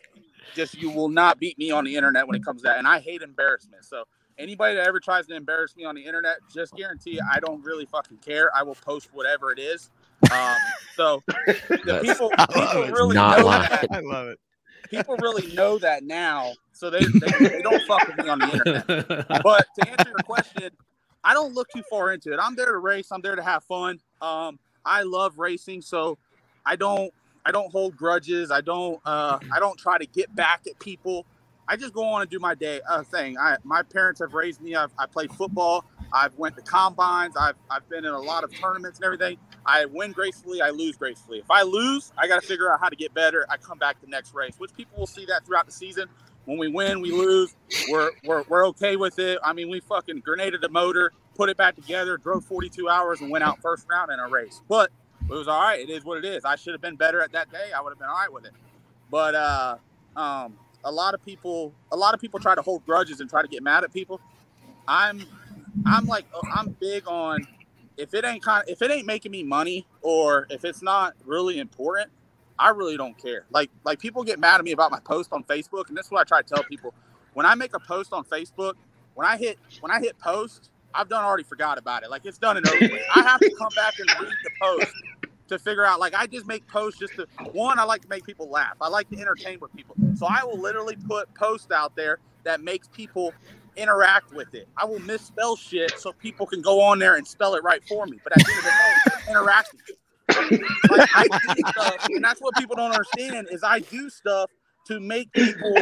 just 0.55 0.75
you 0.75 0.91
will 0.91 1.09
not 1.09 1.41
beat 1.41 1.57
me 1.59 1.71
on 1.71 1.85
the 1.85 1.97
internet 1.97 2.27
when 2.27 2.37
it 2.37 2.45
comes 2.45 2.61
to 2.61 2.69
that. 2.69 2.77
And 2.77 2.87
I 2.87 3.01
hate 3.01 3.23
embarrassment. 3.23 3.87
So 3.87 4.05
anybody 4.37 4.75
that 4.75 4.87
ever 4.87 5.01
tries 5.01 5.27
to 5.29 5.35
embarrass 5.35 5.75
me 5.75 5.87
on 5.87 5.95
the 5.95 6.05
internet, 6.05 6.37
just 6.53 6.75
guarantee 6.75 7.19
I 7.19 7.41
don't 7.41 7.65
really 7.65 7.87
fucking 7.87 8.19
care. 8.19 8.55
I 8.55 8.63
will 8.63 8.75
post 8.75 9.09
whatever 9.15 9.53
it 9.53 9.59
is. 9.59 9.89
Um, 10.31 10.57
so 10.97 11.23
the 11.27 12.01
people, 12.03 12.31
people 12.53 12.89
really 12.89 13.17
know 13.17 13.47
lying. 13.47 13.71
that. 13.71 13.87
I 13.91 14.01
love 14.01 14.29
it. 14.29 14.39
People 14.91 15.17
really 15.17 15.55
know 15.55 15.79
that 15.79 16.05
now. 16.05 16.53
So 16.77 16.91
they, 16.91 17.05
they, 17.05 17.49
they 17.49 17.63
don't 17.63 17.83
fuck 17.87 18.07
with 18.07 18.19
me 18.19 18.29
on 18.29 18.39
the 18.39 18.53
internet. 18.53 19.27
But 19.43 19.67
to 19.79 19.89
answer 19.89 20.11
your 20.11 20.23
question, 20.25 20.71
I 21.25 21.33
don't 21.33 21.55
look 21.55 21.69
too 21.71 21.83
far 21.89 22.13
into 22.13 22.33
it. 22.33 22.39
I'm 22.41 22.55
there 22.55 22.67
to 22.73 22.79
race. 22.79 23.11
I'm 23.11 23.23
there 23.23 23.35
to 23.35 23.43
have 23.43 23.65
fun. 23.65 23.99
Um, 24.21 24.59
I 24.85 25.03
love 25.03 25.39
racing, 25.39 25.83
so 25.83 26.19
I 26.65 26.77
don't 26.77 27.13
I 27.45 27.51
don't 27.53 27.71
hold 27.73 27.97
grudges. 27.97 28.51
I 28.51 28.61
don't 28.61 29.01
uh, 29.05 29.39
I 29.53 29.59
don't 29.59 29.79
try 29.79 29.99
to 29.99 30.07
get 30.07 30.35
back 30.35 30.63
at 30.69 30.79
people. 30.79 31.27
I 31.69 31.77
just 31.77 31.93
go 31.93 32.05
on 32.05 32.21
and 32.23 32.31
do 32.31 32.39
my 32.39 32.55
day 32.55 32.81
uh, 32.89 33.03
thing. 33.03 33.39
I 33.39 33.57
my 33.65 33.83
parents 33.83 34.21
have 34.21 34.35
raised 34.35 34.61
me. 34.61 34.75
I've 34.75 34.93
I 34.99 35.07
played 35.07 35.33
football. 35.33 35.85
I've 36.13 36.35
went 36.37 36.57
to 36.57 36.63
combines. 36.63 37.37
I've 37.37 37.57
I've 37.71 37.89
been 37.89 38.05
in 38.05 38.13
a 38.13 38.21
lot 38.21 38.45
of 38.45 38.55
tournaments 38.61 38.99
and 38.99 39.07
everything. 39.07 39.39
I 39.65 39.87
win 39.87 40.13
gracefully. 40.13 40.61
I 40.61 40.71
lose 40.71 40.97
gracefully. 40.97 41.39
If 41.39 41.51
I 41.51 41.63
lose, 41.63 42.13
I 42.17 42.29
got 42.29 42.41
to 42.41 42.47
figure 42.47 42.73
out 42.73 42.81
how 42.81 42.89
to 42.89 42.97
get 42.97 43.13
better. 43.15 43.47
I 43.49 43.57
come 43.57 43.79
back 43.79 44.01
the 44.01 44.07
next 44.07 44.35
race, 44.35 44.55
which 44.59 44.73
people 44.75 44.99
will 44.99 45.09
see 45.09 45.25
that 45.27 45.45
throughout 45.45 45.67
the 45.67 45.73
season. 45.73 46.09
When 46.47 46.59
we 46.59 46.69
win, 46.69 47.01
we 47.01 47.13
lose. 47.13 47.55
We're, 47.91 48.11
we're, 48.25 48.45
we're 48.49 48.67
okay 48.69 48.97
with 48.97 49.19
it. 49.19 49.39
I 49.45 49.53
mean, 49.53 49.69
we 49.69 49.81
fucking 49.81 50.21
grenaded 50.21 50.63
the 50.63 50.69
motor, 50.69 51.13
put 51.35 51.49
it 51.51 51.57
back 51.57 51.75
together, 51.75 52.17
drove 52.17 52.45
42 52.45 52.89
hours, 52.89 53.21
and 53.21 53.31
went 53.31 53.45
out 53.45 53.61
first 53.61 53.87
round 53.91 54.11
in 54.13 54.19
a 54.21 54.29
race. 54.29 54.63
But 54.69 54.91
it 55.29 55.33
was 55.33 55.49
all 55.49 55.61
right. 55.61 55.81
It 55.81 55.91
is 55.91 56.05
what 56.05 56.19
it 56.19 56.25
is. 56.25 56.45
I 56.45 56.57
should 56.57 56.73
have 56.73 56.81
been 56.81 56.97
better 56.97 57.21
at 57.21 57.33
that 57.33 57.51
day. 57.51 57.73
I 57.77 57.81
would 57.83 57.91
have 57.91 57.99
been 57.99 58.09
all 58.09 58.17
right 58.17 58.33
with 58.33 58.47
it. 58.47 58.53
But 59.11 59.35
uh, 59.35 59.77
um, 60.17 60.57
a 60.85 60.91
lot 60.91 61.15
of 61.15 61.25
people, 61.25 61.75
a 61.93 61.97
lot 61.97 62.15
of 62.15 62.21
people 62.21 62.41
try 62.41 62.55
to 62.55 62.63
hold 62.63 62.87
grudges 62.87 63.21
and 63.21 63.29
try 63.29 63.43
to 63.43 63.49
get 63.49 63.63
mad 63.63 63.85
at 63.85 63.93
people. 63.93 64.21
I'm, 64.89 65.23
I'm 65.85 66.07
like, 66.07 66.27
I'm 66.55 66.77
big 66.81 67.05
on 67.09 67.47
if 67.97 68.15
it 68.15 68.25
ain't 68.25 68.43
kind, 68.43 68.65
if 68.69 68.83
it 68.83 68.91
ain't 68.91 69.07
making 69.07 69.33
me 69.33 69.43
money 69.43 69.87
or 70.03 70.47
if 70.51 70.65
it's 70.65 70.83
not 70.83 71.15
really 71.25 71.59
important, 71.59 72.11
I 72.59 72.71
really 72.71 72.97
don't 72.97 73.17
care. 73.19 73.45
Like 73.51 73.71
like 73.85 73.99
people 73.99 74.25
get 74.25 74.39
mad 74.39 74.59
at 74.59 74.65
me 74.65 74.73
about 74.73 74.91
my 74.91 75.01
post 75.01 75.33
on 75.33 75.45
Facebook, 75.45 75.89
and 75.89 75.97
this 75.97 76.07
is 76.07 76.13
what 76.13 76.21
I 76.21 76.25
try 76.25 76.43
to 76.43 76.55
tell 76.55 76.65
people. 76.65 76.95
When 77.35 77.47
I 77.47 77.55
make 77.55 77.75
a 77.75 77.81
post 77.81 78.13
on 78.13 78.25
Facebook, 78.25 78.75
when 79.15 79.27
I 79.27 79.37
hit 79.37 79.59
when 79.81 79.93
I 79.93 80.01
hit 80.01 80.19
post, 80.19 80.71
I've 80.95 81.09
done 81.09 81.25
already 81.25 81.45
forgot 81.45 81.79
about 81.79 82.03
it. 82.03 82.11
Like 82.11 82.25
it's 82.25 82.39
done 82.39 82.57
and 82.57 82.67
over 82.69 82.79
with. 82.81 83.03
I 83.15 83.23
have 83.23 83.41
to 83.41 83.55
come 83.59 83.69
back 83.75 83.95
and 83.99 84.09
read 84.21 84.35
the 84.45 84.51
post 84.61 84.93
to 85.49 85.59
figure 85.59 85.85
out. 85.85 86.01
Like 86.01 86.15
I 86.15 86.27
just 86.27 86.47
make 86.47 86.67
posts 86.67 86.99
just 86.99 87.15
to 87.17 87.27
one. 87.53 87.79
I 87.79 87.85
like 87.85 88.03
to 88.03 88.09
make 88.09 88.25
people 88.25 88.49
laugh. 88.49 88.77
I 88.81 88.89
like 88.89 89.09
to 89.11 89.19
entertain 89.19 89.59
with 89.61 89.75
people. 89.75 89.97
So 90.15 90.27
I 90.27 90.45
will 90.45 90.59
literally 90.59 90.97
put 90.97 91.33
posts 91.35 91.71
out 91.71 91.95
there 91.97 92.19
that 92.45 92.63
makes 92.63 92.89
people 92.89 93.33
interact 93.77 94.33
with 94.33 94.55
it. 94.55 94.69
I 94.77 94.87
will 94.87 95.01
misspell 95.01 95.57
shit 95.57 95.99
so 95.99 96.13
people 96.13 96.47
can 96.47 96.63
go 96.63 96.81
on 96.81 96.99
there 96.99 97.17
and 97.17 97.27
spell 97.27 97.55
it 97.55 97.63
right 97.63 97.83
for 97.87 98.07
me. 98.07 98.19
But 98.25 98.33
at 98.33 98.47
the 98.47 98.51
end 98.51 98.59
of 98.59 98.65
the 98.65 98.71
day, 98.71 98.95
it's 99.07 99.29
interacting. 99.29 99.81
Like, 100.29 101.33
stuff, 101.71 102.07
and 102.09 102.25
that's 102.25 102.41
what 102.41 102.55
people 102.57 102.77
don't 102.77 102.93
understand 102.93 103.49
is 103.51 103.63
I 103.63 103.81
do 103.81 104.11
stuff 104.11 104.51
to 104.87 105.01
make 105.01 105.33
people 105.33 105.75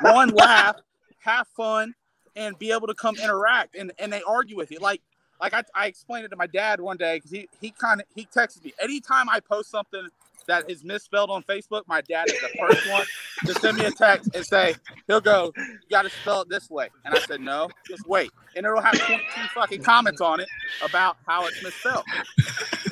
one 0.00 0.30
laugh, 0.30 0.76
have 1.20 1.46
fun, 1.48 1.94
and 2.36 2.58
be 2.58 2.72
able 2.72 2.86
to 2.86 2.94
come 2.94 3.16
interact. 3.16 3.76
And 3.76 3.92
and 3.98 4.12
they 4.12 4.22
argue 4.22 4.56
with 4.56 4.70
you. 4.70 4.78
Like 4.78 5.00
like 5.40 5.54
I, 5.54 5.62
I 5.74 5.86
explained 5.86 6.24
it 6.24 6.28
to 6.28 6.36
my 6.36 6.46
dad 6.46 6.80
one 6.80 6.96
day 6.96 7.16
because 7.16 7.30
he 7.30 7.48
he 7.60 7.70
kind 7.70 8.00
of 8.00 8.06
he 8.14 8.26
texted 8.26 8.64
me 8.64 8.72
anytime 8.80 9.28
I 9.28 9.40
post 9.40 9.70
something 9.70 10.08
that 10.46 10.68
is 10.70 10.84
misspelled 10.84 11.30
on 11.30 11.42
Facebook. 11.44 11.82
My 11.86 12.00
dad 12.00 12.28
is 12.28 12.40
the 12.40 12.50
first 12.58 12.90
one 12.90 13.04
to 13.46 13.54
send 13.60 13.78
me 13.78 13.84
a 13.84 13.90
text 13.90 14.34
and 14.34 14.44
say 14.44 14.74
he'll 15.06 15.20
go, 15.20 15.52
"You 15.56 15.78
got 15.90 16.02
to 16.02 16.10
spell 16.10 16.42
it 16.42 16.48
this 16.48 16.70
way." 16.70 16.88
And 17.04 17.14
I 17.14 17.18
said, 17.20 17.40
"No, 17.40 17.68
just 17.86 18.06
wait." 18.06 18.30
And 18.56 18.64
it'll 18.66 18.80
have 18.80 18.98
22 18.98 19.22
fucking 19.54 19.82
comments 19.82 20.20
on 20.20 20.40
it 20.40 20.48
about 20.82 21.16
how 21.26 21.46
it's 21.46 21.62
misspelled. 21.62 22.04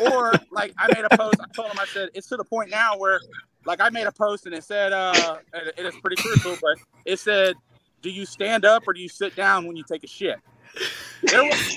Or 0.00 0.32
like 0.50 0.72
I 0.78 0.88
made 0.94 1.04
a 1.10 1.16
post. 1.16 1.36
I 1.40 1.46
told 1.54 1.70
him 1.70 1.78
I 1.78 1.86
said 1.86 2.10
it's 2.14 2.28
to 2.28 2.36
the 2.36 2.44
point 2.44 2.70
now 2.70 2.96
where 2.96 3.20
like 3.64 3.80
I 3.80 3.90
made 3.90 4.06
a 4.06 4.12
post 4.12 4.46
and 4.46 4.54
it 4.54 4.64
said 4.64 4.92
uh 4.92 5.36
it 5.76 5.84
is 5.84 5.94
pretty 5.96 6.20
crucial, 6.20 6.56
but 6.60 6.78
it 7.04 7.18
said, 7.18 7.56
"Do 8.00 8.10
you 8.10 8.26
stand 8.26 8.64
up 8.64 8.86
or 8.86 8.92
do 8.92 9.00
you 9.00 9.08
sit 9.08 9.36
down 9.36 9.66
when 9.66 9.76
you 9.76 9.84
take 9.84 10.04
a 10.04 10.08
shit?" 10.08 10.38
There 11.22 11.44
was 11.44 11.76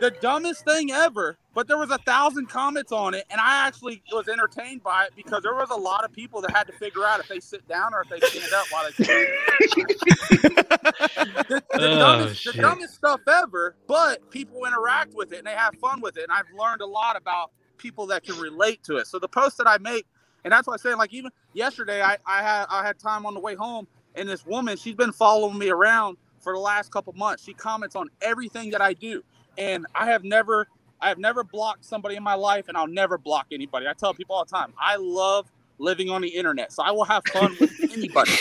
the 0.00 0.10
dumbest 0.10 0.64
thing 0.64 0.92
ever, 0.92 1.38
but 1.54 1.68
there 1.68 1.78
was 1.78 1.90
a 1.90 1.98
thousand 1.98 2.48
comments 2.48 2.92
on 2.92 3.14
it, 3.14 3.24
and 3.30 3.40
I 3.40 3.66
actually 3.66 4.02
was 4.12 4.28
entertained 4.28 4.82
by 4.82 5.06
it 5.06 5.12
because 5.16 5.42
there 5.42 5.54
was 5.54 5.70
a 5.70 5.76
lot 5.76 6.04
of 6.04 6.12
people 6.12 6.40
that 6.42 6.52
had 6.52 6.66
to 6.68 6.74
figure 6.74 7.04
out 7.06 7.20
if 7.20 7.28
they 7.28 7.40
sit 7.40 7.66
down 7.68 7.94
or 7.94 8.02
if 8.02 8.08
they 8.08 8.20
stand 8.20 8.52
up 8.54 8.66
while 8.70 8.84
they 8.86 8.92
stand. 8.92 9.28
the, 11.48 11.62
the, 11.76 11.88
Oh, 11.88 11.88
dumbest, 11.90 12.44
the 12.44 12.54
dumbest 12.54 12.94
stuff 12.94 13.22
ever, 13.28 13.76
but 13.86 14.30
people 14.30 14.64
interact 14.66 15.14
with 15.14 15.32
it 15.32 15.38
and 15.38 15.46
they 15.46 15.52
have 15.54 15.76
fun 15.76 16.00
with 16.00 16.16
it, 16.18 16.24
and 16.24 16.32
I've 16.32 16.50
learned 16.58 16.82
a 16.82 16.86
lot 16.86 17.16
about 17.16 17.52
people 17.78 18.06
that 18.08 18.24
can 18.24 18.38
relate 18.38 18.82
to 18.84 18.96
it. 18.98 19.06
So 19.08 19.18
the 19.18 19.28
post 19.28 19.58
that 19.58 19.68
I 19.68 19.78
make, 19.78 20.06
and 20.44 20.52
that's 20.52 20.66
why 20.68 20.74
I 20.74 20.78
say, 20.78 20.94
like 20.94 21.14
even 21.14 21.30
yesterday, 21.54 22.02
I, 22.02 22.18
I 22.26 22.42
had 22.42 22.66
I 22.70 22.86
had 22.86 22.98
time 22.98 23.26
on 23.26 23.34
the 23.34 23.40
way 23.40 23.54
home, 23.56 23.88
and 24.16 24.28
this 24.28 24.46
woman, 24.46 24.76
she's 24.78 24.94
been 24.96 25.12
following 25.12 25.58
me 25.58 25.70
around 25.70 26.18
for 26.40 26.54
the 26.54 26.60
last 26.60 26.92
couple 26.92 27.12
months. 27.14 27.44
She 27.44 27.54
comments 27.54 27.96
on 27.96 28.10
everything 28.22 28.70
that 28.70 28.82
I 28.82 28.94
do, 28.94 29.22
and 29.58 29.86
I 29.94 30.06
have 30.06 30.24
never 30.24 30.68
I 31.00 31.08
have 31.08 31.18
never 31.18 31.42
blocked 31.42 31.84
somebody 31.84 32.14
in 32.14 32.22
my 32.22 32.34
life, 32.34 32.68
and 32.68 32.76
I'll 32.76 32.86
never 32.86 33.18
block 33.18 33.46
anybody. 33.50 33.88
I 33.88 33.92
tell 33.92 34.14
people 34.14 34.36
all 34.36 34.44
the 34.44 34.50
time, 34.50 34.72
I 34.80 34.96
love 34.96 35.50
living 35.78 36.10
on 36.10 36.22
the 36.22 36.28
internet, 36.28 36.72
so 36.72 36.82
I 36.82 36.92
will 36.92 37.04
have 37.04 37.24
fun 37.24 37.56
with 37.58 37.72
anybody. 37.90 38.32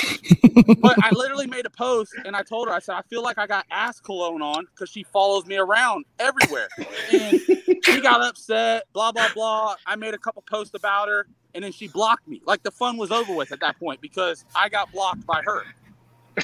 but 0.80 0.96
I 1.02 1.12
literally 1.12 1.48
made 1.48 1.66
a 1.66 1.70
post 1.70 2.14
and 2.24 2.36
I 2.36 2.44
told 2.44 2.68
her, 2.68 2.74
I 2.74 2.80
said, 2.80 2.96
I 2.96 3.02
feel 3.10 3.24
like 3.24 3.38
I 3.40 3.48
got 3.48 3.66
ass 3.72 4.00
cologne 4.00 4.42
on 4.42 4.66
because 4.66 4.90
she 4.90 5.04
follows 5.04 5.46
me 5.46 5.58
around 5.58 6.06
everywhere. 6.20 6.68
And 7.12 7.42
she 7.82 8.00
got 8.00 8.22
upset, 8.22 8.84
blah, 8.94 9.12
blah, 9.12 9.30
blah. 9.34 9.76
I 9.86 9.96
made 9.96 10.14
a 10.14 10.18
couple 10.18 10.44
posts 10.44 10.76
about 10.76 11.08
her 11.08 11.28
and 11.56 11.64
then 11.64 11.72
she 11.72 11.88
blocked 11.88 12.28
me. 12.28 12.42
Like 12.46 12.64
the 12.64 12.72
fun 12.72 12.98
was 12.98 13.12
over 13.12 13.34
with 13.34 13.52
at 13.52 13.60
that 13.62 13.80
point 13.80 14.02
because 14.02 14.46
I 14.56 14.70
got 14.70 14.92
blocked 14.92 15.26
by 15.26 15.42
her. 15.44 15.64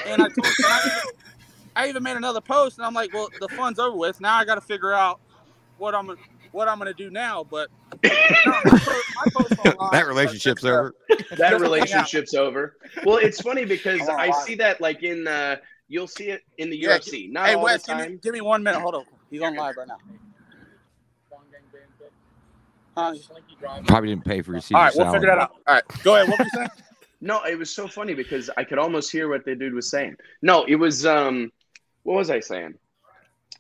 And 0.05 0.21
I 0.21 0.29
told 0.29 0.45
her, 0.45 1.01
I 1.77 1.89
even, 1.89 2.01
made 2.01 2.17
another 2.17 2.41
post 2.41 2.77
and 2.77 2.85
I'm 2.85 2.93
like, 2.93 3.13
well, 3.13 3.29
the 3.39 3.47
fun's 3.49 3.77
over 3.77 3.95
with. 3.95 4.19
Now 4.19 4.35
I 4.35 4.45
got 4.45 4.55
to 4.55 4.61
figure 4.61 4.93
out 4.93 5.19
what 5.77 5.93
I'm 5.93 6.17
what 6.51 6.67
I'm 6.67 6.79
gonna 6.79 6.93
do 6.93 7.11
now. 7.11 7.43
But 7.43 7.69
my 8.03 8.09
post- 8.65 9.05
my 9.15 9.25
post 9.35 9.59
online 9.59 9.91
that 9.91 10.07
relationship's 10.07 10.63
like, 10.63 10.73
over. 10.73 10.95
that 11.37 11.59
relationship's 11.59 12.33
over. 12.33 12.75
Well, 13.05 13.17
it's 13.17 13.39
funny 13.41 13.63
because 13.75 13.99
Hold 13.99 14.11
on, 14.11 14.19
I 14.19 14.29
hold 14.31 14.47
see 14.47 14.55
that 14.55 14.81
like 14.81 15.03
in 15.03 15.27
uh 15.27 15.57
you'll 15.87 16.07
see 16.07 16.29
it 16.29 16.41
in 16.57 16.69
the 16.69 16.77
Yeah, 16.77 16.97
UFC. 16.97 17.31
Not 17.31 17.47
Hey 17.47 17.55
all 17.55 17.63
Wes, 17.63 17.83
the 17.83 17.95
give 17.95 18.09
me, 18.09 18.17
give 18.23 18.33
me 18.33 18.41
one 18.41 18.63
minute. 18.63 18.79
Hold 18.79 18.95
on. 18.95 19.03
He's 19.29 19.41
on 19.41 19.55
live 19.55 19.77
right 19.77 19.87
now. 19.87 19.97
Huh? 22.97 23.13
Probably 23.85 24.09
didn't 24.09 24.25
pay 24.25 24.41
for 24.41 24.53
your 24.53 24.61
seat. 24.61 24.73
All 24.73 24.81
right, 24.81 24.93
we'll 24.95 25.11
figure 25.11 25.27
that 25.27 25.37
out. 25.37 25.51
All 25.67 25.75
right, 25.75 25.83
go 26.03 26.15
ahead. 26.15 26.27
What 26.27 26.39
were 26.39 26.45
you 26.45 26.51
saying? 26.51 26.69
No, 27.19 27.43
it 27.45 27.57
was 27.57 27.73
so 27.73 27.87
funny 27.87 28.13
because 28.13 28.47
I 28.57 28.63
could 28.63 28.77
almost 28.77 29.11
hear 29.11 29.27
what 29.27 29.43
the 29.43 29.55
dude 29.55 29.73
was 29.73 29.89
saying. 29.89 30.15
No, 30.43 30.65
it 30.65 30.75
was 30.75 31.03
um 31.03 31.51
what 32.07 32.15
was 32.15 32.29
I 32.29 32.39
saying? 32.39 32.75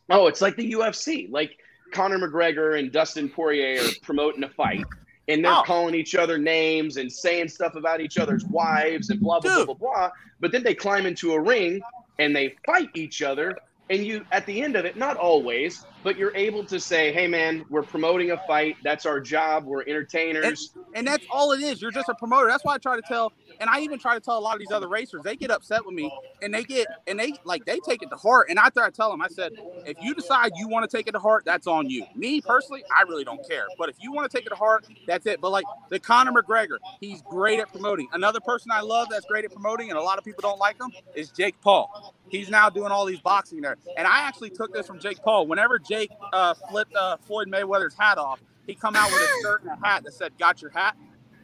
Oh, 0.09 0.27
it's 0.27 0.39
like 0.41 0.55
the 0.55 0.71
UFC. 0.71 1.29
Like 1.29 1.57
Conor 1.93 2.17
McGregor 2.17 2.79
and 2.79 2.93
Dustin 2.93 3.27
Poirier 3.27 3.81
are 3.81 3.89
promoting 4.03 4.41
a 4.45 4.49
fight 4.49 4.85
and 5.27 5.43
they're 5.43 5.51
Oh. 5.51 5.63
calling 5.65 5.93
each 5.93 6.15
other 6.15 6.37
names 6.37 6.95
and 6.95 7.11
saying 7.11 7.49
stuff 7.49 7.75
about 7.75 7.99
each 7.99 8.17
other's 8.17 8.45
wives 8.45 9.09
and 9.09 9.19
blah 9.19 9.41
blah 9.41 9.53
Dude. 9.57 9.65
blah 9.65 9.75
blah 9.75 9.89
blah. 9.93 10.09
But 10.39 10.53
then 10.53 10.63
they 10.63 10.73
climb 10.73 11.05
into 11.05 11.33
a 11.33 11.39
ring 11.41 11.81
and 12.19 12.33
they 12.33 12.55
fight 12.65 12.87
each 12.93 13.21
other 13.21 13.57
and 13.89 14.05
you 14.05 14.25
at 14.31 14.45
the 14.45 14.61
end 14.63 14.77
of 14.77 14.85
it, 14.85 14.95
not 14.95 15.17
always, 15.17 15.85
but 16.03 16.17
you're 16.17 16.35
able 16.35 16.63
to 16.65 16.79
say, 16.79 17.11
"Hey 17.11 17.27
man, 17.27 17.65
we're 17.69 17.83
promoting 17.83 18.31
a 18.31 18.37
fight. 18.47 18.77
That's 18.83 19.05
our 19.05 19.19
job. 19.19 19.65
We're 19.65 19.81
entertainers." 19.83 20.73
And 20.95 21.05
that's 21.05 21.25
all 21.29 21.51
it 21.51 21.61
is. 21.61 21.81
You're 21.81 21.91
just 21.91 22.07
a 22.07 22.15
promoter. 22.15 22.47
That's 22.47 22.63
why 22.63 22.75
I 22.75 22.77
try 22.77 22.95
to 22.95 23.01
tell, 23.01 23.33
and 23.59 23.69
I 23.69 23.81
even 23.81 23.99
try 23.99 24.15
to 24.15 24.21
tell 24.21 24.37
a 24.37 24.41
lot 24.41 24.55
of 24.55 24.59
these 24.59 24.71
other 24.71 24.89
racers. 24.89 25.23
They 25.23 25.35
get 25.37 25.51
upset 25.51 25.85
with 25.85 25.95
me, 25.95 26.13
and 26.41 26.53
they 26.53 26.65
get, 26.65 26.89
and 27.07 27.19
they 27.19 27.35
like 27.43 27.65
they 27.65 27.79
take 27.79 28.03
it 28.03 28.09
to 28.11 28.17
heart. 28.17 28.47
And 28.49 28.59
after 28.59 28.81
I 28.81 28.89
tell 28.91 29.11
them, 29.11 29.21
I 29.21 29.29
said, 29.29 29.53
if 29.85 29.97
you 30.01 30.15
decide 30.15 30.53
you 30.55 30.67
want 30.69 30.89
to 30.89 30.97
take 30.97 31.07
it 31.07 31.13
to 31.13 31.19
heart, 31.19 31.45
that's 31.45 31.67
on 31.67 31.89
you. 31.89 32.07
Me 32.15 32.41
personally, 32.41 32.83
I 32.95 33.03
really 33.03 33.23
don't 33.25 33.45
care. 33.47 33.71
But 33.77 33.89
if 33.89 33.97
you 33.99 34.13
want 34.13 34.29
to 34.31 34.37
take 34.37 34.45
it 34.47 34.49
to 34.49 34.55
heart, 34.55 34.85
that's 35.07 35.25
it. 35.27 35.41
But 35.41 35.51
like 35.51 35.69
the 35.89 35.99
Conor 35.99 36.33
McGregor, 36.33 36.79
he's 36.99 37.21
great 37.23 37.59
at 37.59 37.71
promoting. 37.71 38.09
Another 38.13 38.41
person 38.41 38.71
I 38.71 38.81
love 38.81 39.09
that's 39.09 39.25
great 39.25 39.45
at 39.45 39.53
promoting, 39.53 39.89
and 39.89 39.99
a 39.99 40.03
lot 40.03 40.17
of 40.19 40.25
people 40.25 40.41
don't 40.43 40.59
like 40.59 40.79
him, 40.81 40.93
is 41.15 41.31
Jake 41.31 41.61
Paul. 41.61 41.91
He's 42.29 42.49
now 42.49 42.69
doing 42.69 42.91
all 42.91 43.05
these 43.05 43.21
boxing 43.21 43.61
there. 43.61 43.77
And 43.95 44.07
I 44.07 44.21
actually 44.27 44.51
took 44.51 44.73
this 44.73 44.87
from 44.87 44.99
Jake 44.99 45.21
Paul. 45.23 45.47
Whenever 45.47 45.79
Jake 45.79 46.11
uh, 46.33 46.55
flipped 46.55 46.95
uh, 46.95 47.17
Floyd 47.17 47.49
Mayweather's 47.49 47.95
hat 47.97 48.17
off, 48.19 48.41
he 48.67 48.75
come 48.75 48.95
out 48.97 49.11
with 49.11 49.23
a 49.23 49.29
shirt 49.29 49.63
and 49.63 49.71
a 49.71 49.87
hat 49.87 50.03
that 50.05 50.13
said 50.13 50.37
"Got 50.39 50.61
your 50.61 50.71
hat." 50.71 50.95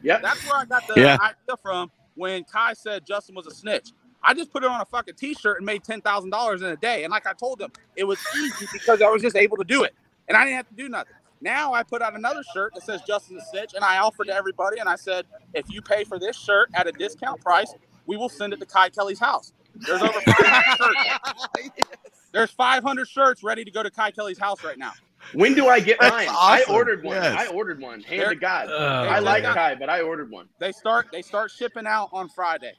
Yeah, 0.02 0.20
That's 0.22 0.44
where 0.44 0.56
I 0.56 0.66
got 0.66 0.86
the 0.86 1.02
Yeah. 1.02 1.18
idea 1.20 1.56
from 1.62 1.90
when 2.16 2.44
Kye 2.44 2.74
said 2.74 3.06
Justin 3.06 3.34
was 3.34 3.46
a 3.46 3.52
snitch. 3.52 3.90
I 4.22 4.34
just 4.34 4.52
put 4.52 4.64
it 4.64 4.70
on 4.70 4.80
a 4.80 4.84
fucking 4.86 5.14
t-shirt 5.16 5.58
and 5.58 5.66
made 5.66 5.84
ten 5.84 6.00
thousand 6.00 6.30
dollars 6.30 6.62
in 6.62 6.68
a 6.68 6.76
day. 6.76 7.04
And 7.04 7.10
like 7.10 7.26
I 7.26 7.32
told 7.34 7.58
them, 7.58 7.72
it 7.96 8.04
was 8.04 8.18
easy 8.38 8.66
because 8.72 9.02
I 9.02 9.08
was 9.10 9.22
just 9.22 9.36
able 9.36 9.56
to 9.58 9.64
do 9.64 9.84
it, 9.84 9.94
and 10.28 10.36
I 10.36 10.44
didn't 10.44 10.56
have 10.56 10.68
to 10.68 10.74
do 10.76 10.88
nothing. 10.88 11.14
Now 11.40 11.74
I 11.74 11.82
put 11.82 12.02
out 12.02 12.14
another 12.16 12.42
shirt 12.54 12.74
that 12.74 12.82
says 12.84 13.02
Justin 13.06 13.36
the 13.36 13.42
snitch, 13.50 13.74
and 13.74 13.84
I 13.84 13.98
offered 13.98 14.26
to 14.28 14.34
everybody, 14.34 14.78
and 14.80 14.88
I 14.88 14.96
said, 14.96 15.26
if 15.54 15.66
you 15.70 15.82
pay 15.82 16.04
for 16.04 16.18
this 16.18 16.36
shirt 16.36 16.70
at 16.74 16.86
a 16.86 16.92
discount 16.92 17.40
price, 17.42 17.74
we 18.06 18.16
will 18.16 18.30
send 18.30 18.52
it 18.54 18.60
to 18.60 18.66
Kye 18.66 18.90
Kelley's 18.90 19.20
house. 19.20 19.52
There's 19.76 20.02
over 20.02 20.20
500 20.20 20.64
shirts. 20.78 21.80
There's 22.32 22.50
500 22.50 23.08
shirts 23.08 23.42
ready 23.42 23.64
to 23.64 23.70
go 23.70 23.82
to 23.82 23.90
Kye 23.90 24.10
Kelley's 24.12 24.38
house 24.38 24.64
right 24.64 24.78
now. 24.78 24.92
When 25.32 25.54
do 25.54 25.68
I 25.68 25.80
get 25.80 25.98
That's 26.00 26.12
mine? 26.14 26.28
awesome. 26.28 26.70
I 26.70 26.74
ordered 26.74 27.02
one. 27.04 27.16
Yes. 27.16 27.36
I 27.38 27.46
ordered 27.52 27.80
one. 27.80 28.00
Hand 28.02 28.20
There- 28.20 28.28
to 28.30 28.36
God. 28.36 28.68
Uh, 28.70 29.06
I 29.10 29.18
like 29.20 29.42
Yeah. 29.42 29.54
Kye, 29.54 29.74
but 29.74 29.88
I 29.90 30.00
ordered 30.02 30.30
one. 30.30 30.48
They 30.58 30.72
start 30.72 31.08
they 31.12 31.22
start 31.22 31.50
shipping 31.50 31.86
out 31.86 32.10
on 32.12 32.28
Friday. 32.28 32.74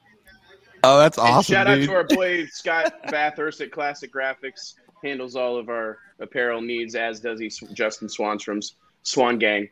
Oh, 0.83 0.99
that's 0.99 1.17
And 1.17 1.27
awesome, 1.27 1.53
shout 1.53 1.67
dude. 1.67 1.81
out 1.83 1.85
to 1.85 1.93
our 1.95 2.03
boy 2.03 2.45
Scott 2.51 2.93
Bathurst 3.09 3.61
at 3.61 3.71
Classic 3.71 4.11
Graphics. 4.13 4.75
Handles 5.03 5.35
all 5.35 5.57
of 5.57 5.69
our 5.69 5.97
apparel 6.19 6.61
needs, 6.61 6.95
as 6.95 7.19
does 7.19 7.39
he 7.39 7.49
Justin 7.73 8.07
Swanstrom's 8.07 8.75
Swan 9.03 9.37
Gang. 9.39 9.69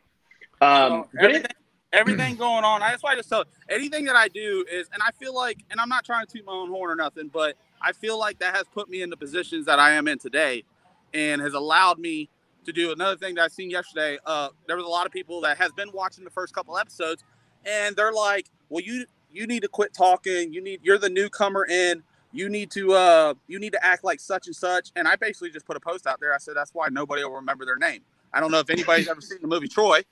Um, 0.60 1.04
So 1.04 1.08
everything, 1.20 1.44
it, 1.44 1.56
everything 1.92 2.36
going 2.36 2.64
on. 2.64 2.80
That's 2.80 3.02
why 3.02 3.12
I 3.12 3.16
just 3.16 3.28
tell 3.28 3.44
anything 3.68 4.04
that 4.06 4.16
I 4.16 4.28
do 4.28 4.64
is, 4.70 4.88
and 4.92 5.02
I 5.02 5.10
feel 5.12 5.34
like, 5.34 5.58
and 5.70 5.80
I'm 5.80 5.88
not 5.88 6.04
trying 6.04 6.26
to 6.26 6.32
toot 6.32 6.44
my 6.46 6.52
own 6.52 6.68
horn 6.68 6.90
or 6.90 6.96
nothing, 6.96 7.28
but 7.32 7.56
I 7.80 7.92
feel 7.92 8.18
like 8.18 8.38
that 8.40 8.54
has 8.54 8.64
put 8.72 8.88
me 8.88 9.02
in 9.02 9.10
the 9.10 9.16
positions 9.16 9.66
that 9.66 9.78
I 9.78 9.92
am 9.92 10.06
in 10.08 10.18
today, 10.18 10.64
and 11.12 11.40
has 11.42 11.54
allowed 11.54 11.98
me 11.98 12.28
to 12.64 12.72
do 12.72 12.92
another 12.92 13.16
thing 13.16 13.34
that 13.36 13.42
I 13.44 13.48
seen 13.48 13.70
yesterday. 13.70 14.18
Uh, 14.24 14.48
there 14.66 14.76
was 14.76 14.84
a 14.84 14.88
lot 14.88 15.06
of 15.06 15.12
people 15.12 15.40
that 15.42 15.58
has 15.58 15.72
been 15.72 15.90
watching 15.92 16.24
the 16.24 16.30
first 16.30 16.54
couple 16.54 16.76
episodes, 16.78 17.24
and 17.64 17.94
they're 17.96 18.12
like, 18.12 18.50
"Well, 18.68 18.82
you 18.82 19.06
you 19.32 19.46
need 19.46 19.62
to 19.62 19.68
quit 19.68 19.94
talking. 19.94 20.52
You 20.52 20.62
need 20.62 20.80
you're 20.82 20.98
the 20.98 21.10
newcomer 21.10 21.66
in." 21.66 22.02
You 22.36 22.48
need 22.48 22.72
to 22.72 22.94
uh 22.94 23.34
you 23.46 23.60
need 23.60 23.74
to 23.74 23.86
act 23.86 24.02
like 24.02 24.18
such 24.18 24.48
and 24.48 24.56
such. 24.56 24.90
And 24.96 25.06
I 25.06 25.14
basically 25.14 25.50
just 25.50 25.66
put 25.66 25.76
a 25.76 25.80
post 25.80 26.04
out 26.04 26.18
there. 26.18 26.34
I 26.34 26.38
said 26.38 26.56
that's 26.56 26.74
why 26.74 26.88
nobody 26.90 27.22
will 27.22 27.36
remember 27.36 27.64
their 27.64 27.76
name. 27.76 28.00
I 28.32 28.40
don't 28.40 28.50
know 28.50 28.58
if 28.58 28.68
anybody's 28.68 29.06
ever 29.08 29.20
seen 29.20 29.38
the 29.40 29.46
movie 29.46 29.68
Troy, 29.68 30.02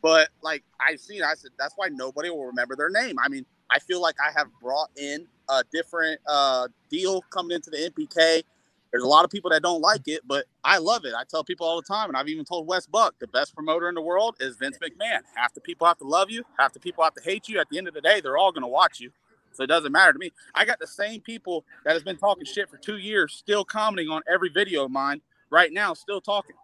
but 0.00 0.28
like 0.42 0.62
I've 0.78 1.00
seen, 1.00 1.24
I 1.24 1.34
said 1.34 1.50
that's 1.58 1.74
why 1.76 1.88
nobody 1.88 2.30
will 2.30 2.46
remember 2.46 2.76
their 2.76 2.88
name. 2.88 3.16
I 3.18 3.28
mean, 3.28 3.44
I 3.68 3.80
feel 3.80 4.00
like 4.00 4.14
I 4.24 4.30
have 4.38 4.46
brought 4.60 4.90
in 4.96 5.26
a 5.48 5.64
different 5.72 6.20
uh, 6.28 6.68
deal 6.88 7.22
coming 7.30 7.56
into 7.56 7.70
the 7.70 7.90
NPK. 7.90 8.44
There's 8.92 9.04
a 9.04 9.08
lot 9.08 9.24
of 9.24 9.30
people 9.30 9.50
that 9.50 9.62
don't 9.62 9.80
like 9.80 10.06
it, 10.06 10.20
but 10.26 10.44
I 10.62 10.76
love 10.76 11.06
it. 11.06 11.14
I 11.16 11.24
tell 11.24 11.42
people 11.42 11.66
all 11.66 11.80
the 11.80 11.86
time, 11.86 12.10
and 12.10 12.16
I've 12.16 12.28
even 12.28 12.44
told 12.44 12.66
Wes 12.66 12.86
Buck, 12.86 13.14
the 13.18 13.26
best 13.26 13.54
promoter 13.54 13.88
in 13.88 13.94
the 13.94 14.02
world 14.02 14.36
is 14.38 14.56
Vince 14.56 14.76
McMahon. 14.78 15.20
Half 15.34 15.54
the 15.54 15.62
people 15.62 15.86
have 15.86 15.96
to 15.98 16.04
love 16.04 16.30
you, 16.30 16.44
half 16.58 16.74
the 16.74 16.80
people 16.80 17.02
have 17.02 17.14
to 17.14 17.22
hate 17.22 17.48
you. 17.48 17.58
At 17.58 17.68
the 17.70 17.78
end 17.78 17.88
of 17.88 17.94
the 17.94 18.02
day, 18.02 18.20
they're 18.20 18.36
all 18.36 18.52
going 18.52 18.62
to 18.62 18.68
watch 18.68 19.00
you. 19.00 19.10
So 19.52 19.62
it 19.62 19.68
doesn't 19.68 19.92
matter 19.92 20.12
to 20.12 20.18
me. 20.18 20.30
I 20.54 20.64
got 20.66 20.78
the 20.78 20.86
same 20.86 21.20
people 21.22 21.64
that 21.84 21.94
has 21.94 22.02
been 22.02 22.16
talking 22.16 22.44
shit 22.44 22.68
for 22.68 22.76
two 22.76 22.98
years, 22.98 23.34
still 23.34 23.64
commenting 23.64 24.10
on 24.10 24.22
every 24.30 24.50
video 24.50 24.84
of 24.84 24.90
mine 24.90 25.22
right 25.50 25.72
now, 25.72 25.94
still 25.94 26.20
talking. 26.20 26.56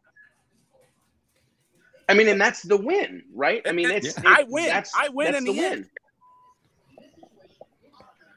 I 2.10 2.14
mean, 2.14 2.28
and 2.28 2.40
that's 2.40 2.62
the 2.62 2.76
win, 2.76 3.22
right? 3.34 3.62
I 3.66 3.72
mean, 3.72 3.90
it's, 3.90 4.18
I 4.24 4.44
win. 4.48 4.70
I 4.96 5.08
win 5.10 5.34
in 5.34 5.44
the 5.44 5.60
end. 5.60 5.86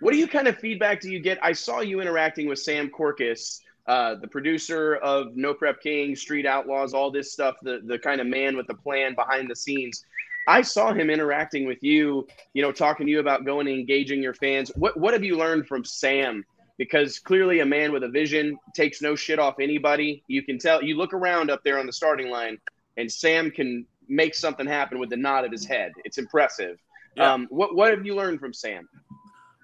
What 0.02 0.12
do 0.12 0.18
you 0.18 0.28
kind 0.28 0.48
of 0.48 0.58
feedback 0.58 1.00
do 1.00 1.10
you 1.10 1.20
get? 1.20 1.40
I 1.44 1.54
saw 1.54 1.80
you 1.80 2.02
interacting 2.02 2.48
with 2.48 2.60
Sam 2.60 2.90
Korkis, 2.90 3.60
uh, 3.92 4.16
the 4.16 4.28
producer 4.28 4.96
of 4.96 5.36
No 5.36 5.54
Prep 5.54 5.82
King, 5.82 6.16
Street 6.16 6.46
Outlaws, 6.46 6.94
all 6.94 7.12
this 7.12 7.34
stuff, 7.34 7.56
the 7.62 7.82
the 7.86 8.00
kind 8.00 8.22
of 8.22 8.28
man 8.28 8.56
with 8.56 8.68
the 8.68 8.74
plan 8.74 9.16
behind 9.16 9.50
the 9.50 9.56
scenes. 9.56 10.06
I 10.48 10.62
saw 10.62 10.94
him 10.94 11.10
interacting 11.10 11.68
with 11.68 11.84
you, 11.84 12.28
you 12.54 12.62
know, 12.62 12.72
talking 12.72 13.06
to 13.06 13.12
you 13.12 13.20
about 13.20 13.46
going 13.46 13.68
and 13.68 13.78
engaging 13.78 14.24
your 14.24 14.34
fans. 14.34 14.72
What 14.76 14.98
what 14.98 15.14
have 15.14 15.26
you 15.26 15.36
learned 15.38 15.68
from 15.68 15.84
Sam? 15.84 16.46
Because 16.78 17.20
clearly 17.20 17.60
a 17.60 17.66
man 17.66 17.92
with 17.92 18.04
a 18.04 18.08
vision 18.08 18.58
takes 18.74 19.02
no 19.02 19.14
shit 19.14 19.40
off 19.40 19.56
anybody. 19.60 20.24
You 20.28 20.42
can 20.42 20.58
tell 20.58 20.82
you 20.82 20.96
look 20.96 21.14
around 21.14 21.52
up 21.52 21.62
there 21.66 21.78
on 21.78 21.86
the 21.86 21.94
starting 21.94 22.30
line 22.30 22.58
and 22.96 23.12
Sam 23.12 23.52
can 23.52 23.86
make 24.08 24.36
something 24.36 24.66
happen 24.66 25.00
with 25.00 25.10
the 25.10 25.18
nod 25.18 25.44
of 25.44 25.52
his 25.52 25.66
head. 25.66 25.92
It's 26.06 26.18
impressive. 26.18 26.78
Yeah. 27.18 27.34
Um, 27.34 27.48
what 27.50 27.76
what 27.76 27.92
have 27.92 28.06
you 28.06 28.16
learned 28.16 28.40
from 28.40 28.54
Sam? 28.54 28.88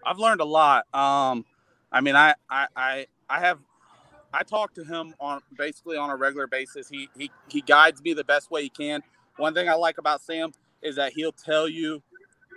I've 0.06 0.20
learned 0.20 0.42
a 0.42 0.46
lot. 0.46 0.86
Um, 0.94 1.46
I 1.92 2.02
mean, 2.02 2.16
I, 2.16 2.36
I, 2.50 2.68
I, 2.76 3.08
I 3.30 3.40
have, 3.40 3.60
I 4.34 4.44
talk 4.44 4.74
to 4.76 4.84
him 4.84 5.14
on 5.20 5.42
basically 5.58 5.98
on 5.98 6.10
a 6.10 6.16
regular 6.16 6.48
basis. 6.48 6.90
He, 6.90 7.10
he, 7.18 7.32
he 7.50 7.62
guides 7.62 8.02
me 8.02 8.14
the 8.14 8.24
best 8.24 8.52
way 8.52 8.64
he 8.64 8.70
can. 8.70 9.02
One 9.38 9.54
thing 9.54 9.70
I 9.70 9.74
like 9.76 9.98
about 9.98 10.22
Sam 10.22 10.52
is 10.82 10.96
that 10.98 11.14
he'll 11.14 11.32
tell 11.32 11.68
you, 11.68 12.02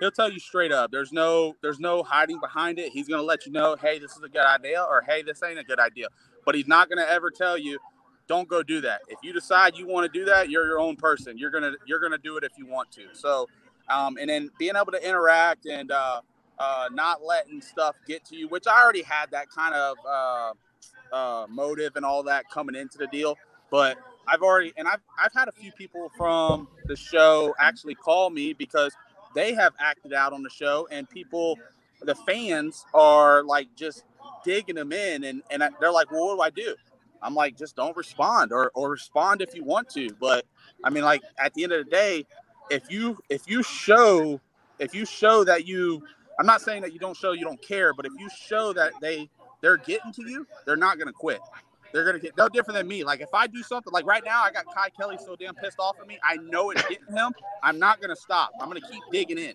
he'll 0.01 0.11
tell 0.11 0.31
you 0.31 0.39
straight 0.39 0.73
up. 0.73 0.91
There's 0.91 1.12
no, 1.12 1.55
there's 1.62 1.81
no 1.81 2.03
hiding 2.03 2.41
behind 2.41 2.79
it. 2.79 2.93
He's 2.93 3.09
gonna 3.09 3.23
let 3.23 3.47
you 3.47 3.53
know, 3.53 3.77
hey, 3.81 3.99
this 3.99 4.16
is 4.16 4.23
a 4.23 4.29
good 4.29 4.45
idea, 4.45 4.83
or 4.83 5.03
hey, 5.07 5.23
this 5.23 5.43
ain't 5.43 5.59
a 5.59 5.64
good 5.64 5.81
idea. 5.81 6.09
But 6.45 6.55
he's 6.55 6.66
not 6.68 6.89
gonna 6.89 7.07
ever 7.09 7.31
tell 7.31 7.57
you, 7.57 7.79
don't 8.27 8.49
go 8.49 8.62
do 8.62 8.81
that. 8.83 9.01
If 9.09 9.18
you 9.23 9.33
decide 9.33 9.77
you 9.77 9.87
want 9.87 10.11
to 10.11 10.18
do 10.18 10.25
that, 10.27 10.51
you're 10.51 10.66
your 10.66 10.81
own 10.81 10.97
person. 10.97 11.37
You're 11.37 11.51
gonna, 11.51 11.73
you're 11.87 11.99
gonna 11.99 12.18
do 12.18 12.37
it 12.37 12.45
if 12.45 12.53
you 12.57 12.66
want 12.66 12.91
to. 12.93 13.07
So, 13.12 13.49
um, 13.89 14.16
and 14.18 14.31
then 14.31 14.51
being 14.59 14.77
able 14.77 14.93
to 14.93 15.09
interact 15.09 15.66
and 15.66 15.91
uh, 15.91 16.21
uh, 16.59 16.89
not 16.93 17.23
letting 17.25 17.61
stuff 17.61 17.97
get 18.07 18.25
to 18.27 18.37
you, 18.37 18.49
which 18.49 18.66
I 18.66 18.83
already 18.83 19.03
had 19.03 19.33
that 19.33 19.51
kind 19.51 19.75
of 19.75 19.97
uh, 20.09 20.53
uh, 21.12 21.46
motive 21.48 21.96
and 21.96 22.04
all 22.04 22.22
that 22.24 22.48
coming 22.50 22.74
into 22.74 22.98
the 22.98 23.06
deal. 23.08 23.36
But 23.70 23.98
I've 24.26 24.42
already, 24.42 24.72
and 24.76 24.88
I've, 24.88 25.00
I've 25.18 25.32
had 25.32 25.48
a 25.48 25.52
few 25.52 25.72
people 25.72 26.11
from 26.16 26.68
the 26.86 26.96
show 26.96 27.54
actually 27.58 27.94
call 27.94 28.30
me 28.30 28.52
because 28.52 28.94
they 29.34 29.54
have 29.54 29.72
acted 29.78 30.12
out 30.12 30.32
on 30.32 30.42
the 30.42 30.50
show 30.50 30.88
and 30.90 31.08
people, 31.08 31.58
the 32.02 32.14
fans 32.14 32.84
are 32.94 33.42
like 33.44 33.68
just 33.76 34.04
digging 34.44 34.76
them 34.76 34.92
in 34.92 35.24
and, 35.24 35.42
and 35.50 35.62
they're 35.80 35.92
like, 35.92 36.11
well, 36.11 36.36
what 36.36 36.36
do 36.36 36.42
I 36.42 36.66
do? 36.66 36.74
I'm 37.22 37.34
like, 37.34 37.56
just 37.56 37.76
don't 37.76 37.96
respond 37.96 38.52
or, 38.52 38.70
or 38.74 38.90
respond 38.90 39.42
if 39.42 39.54
you 39.54 39.62
want 39.62 39.88
to. 39.90 40.11
But 40.18 40.46
I 40.82 40.90
mean, 40.90 41.04
like 41.04 41.22
at 41.38 41.54
the 41.54 41.64
end 41.64 41.72
of 41.72 41.84
the 41.84 41.90
day, 41.90 42.26
if 42.70 42.90
you, 42.90 43.18
if 43.28 43.48
you 43.48 43.62
show 43.62 44.40
if 44.80 44.94
you 44.94 45.04
show 45.04 45.44
that 45.44 45.66
you, 45.66 46.02
I'm 46.38 46.46
not 46.46 46.62
saying 46.62 46.82
that 46.82 46.92
you 46.92 46.98
don't 46.98 47.16
show 47.16 47.32
you 47.32 47.44
don't 47.44 47.61
care, 47.62 47.92
but 47.92 48.06
if 48.06 48.12
you 48.18 48.28
show 48.30 48.72
that 48.72 48.92
they 49.00 49.28
they're 49.61 49.76
getting 49.76 50.12
to 50.12 50.28
you, 50.28 50.46
they're 50.66 50.76
not 50.76 50.98
gonna 50.98 51.12
quit. 51.12 51.40
They're 51.92 52.04
gonna 52.04 52.18
get 52.18 52.36
no 52.36 52.48
different 52.48 52.78
than 52.78 52.88
me. 52.88 53.04
Like 53.04 53.20
if 53.20 53.32
I 53.34 53.46
do 53.46 53.62
something 53.62 53.92
like 53.92 54.06
right 54.06 54.24
now, 54.24 54.42
I 54.42 54.50
got 54.50 54.64
Kye 54.74 54.90
Kelley 54.90 55.18
so 55.18 55.36
damn 55.36 55.54
pissed 55.54 55.78
off 55.78 55.96
at 56.00 56.06
me. 56.06 56.18
I 56.22 56.36
know 56.36 56.70
it's 56.70 56.82
getting 56.88 57.16
him. 57.16 57.32
I'm 57.62 57.78
not 57.78 58.00
gonna 58.00 58.16
stop. 58.16 58.50
I'm 58.61 58.68
gonna 58.68 58.80
keep 58.80 59.02
digging 59.11 59.38
in 59.38 59.54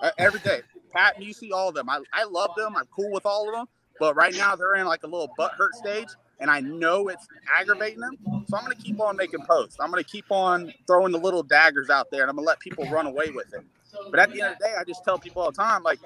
uh, 0.00 0.10
every 0.18 0.40
day. 0.40 0.60
Pat 0.92 1.16
see 1.32 1.52
all 1.52 1.70
of 1.70 1.74
them. 1.74 1.88
I, 1.88 2.00
I 2.12 2.24
love 2.24 2.50
them. 2.56 2.76
I'm 2.76 2.86
cool 2.94 3.10
with 3.10 3.24
all 3.24 3.48
of 3.48 3.54
them. 3.54 3.66
But 3.98 4.14
right 4.14 4.34
now 4.34 4.56
they're 4.56 4.74
in 4.74 4.86
like 4.86 5.02
a 5.04 5.06
little 5.06 5.30
butt 5.36 5.52
hurt 5.56 5.74
stage, 5.74 6.08
and 6.40 6.50
I 6.50 6.60
know 6.60 7.08
it's 7.08 7.26
aggravating 7.58 8.00
them. 8.00 8.18
So 8.46 8.56
I'm 8.56 8.64
gonna 8.64 8.74
keep 8.74 9.00
on 9.00 9.16
making 9.16 9.44
posts. 9.46 9.76
I'm 9.80 9.90
gonna 9.90 10.04
keep 10.04 10.26
on 10.30 10.72
throwing 10.86 11.12
the 11.12 11.18
little 11.18 11.42
daggers 11.42 11.88
out 11.88 12.10
there, 12.10 12.22
and 12.22 12.30
I'm 12.30 12.36
gonna 12.36 12.46
let 12.46 12.60
people 12.60 12.84
run 12.90 13.06
away 13.06 13.30
with 13.30 13.52
it. 13.54 13.64
But 14.10 14.20
at 14.20 14.32
the 14.32 14.42
end 14.42 14.52
of 14.52 14.58
the 14.58 14.64
day, 14.66 14.74
I 14.78 14.84
just 14.84 15.04
tell 15.04 15.18
people 15.18 15.42
all 15.42 15.50
the 15.50 15.56
time, 15.56 15.82
like, 15.82 15.98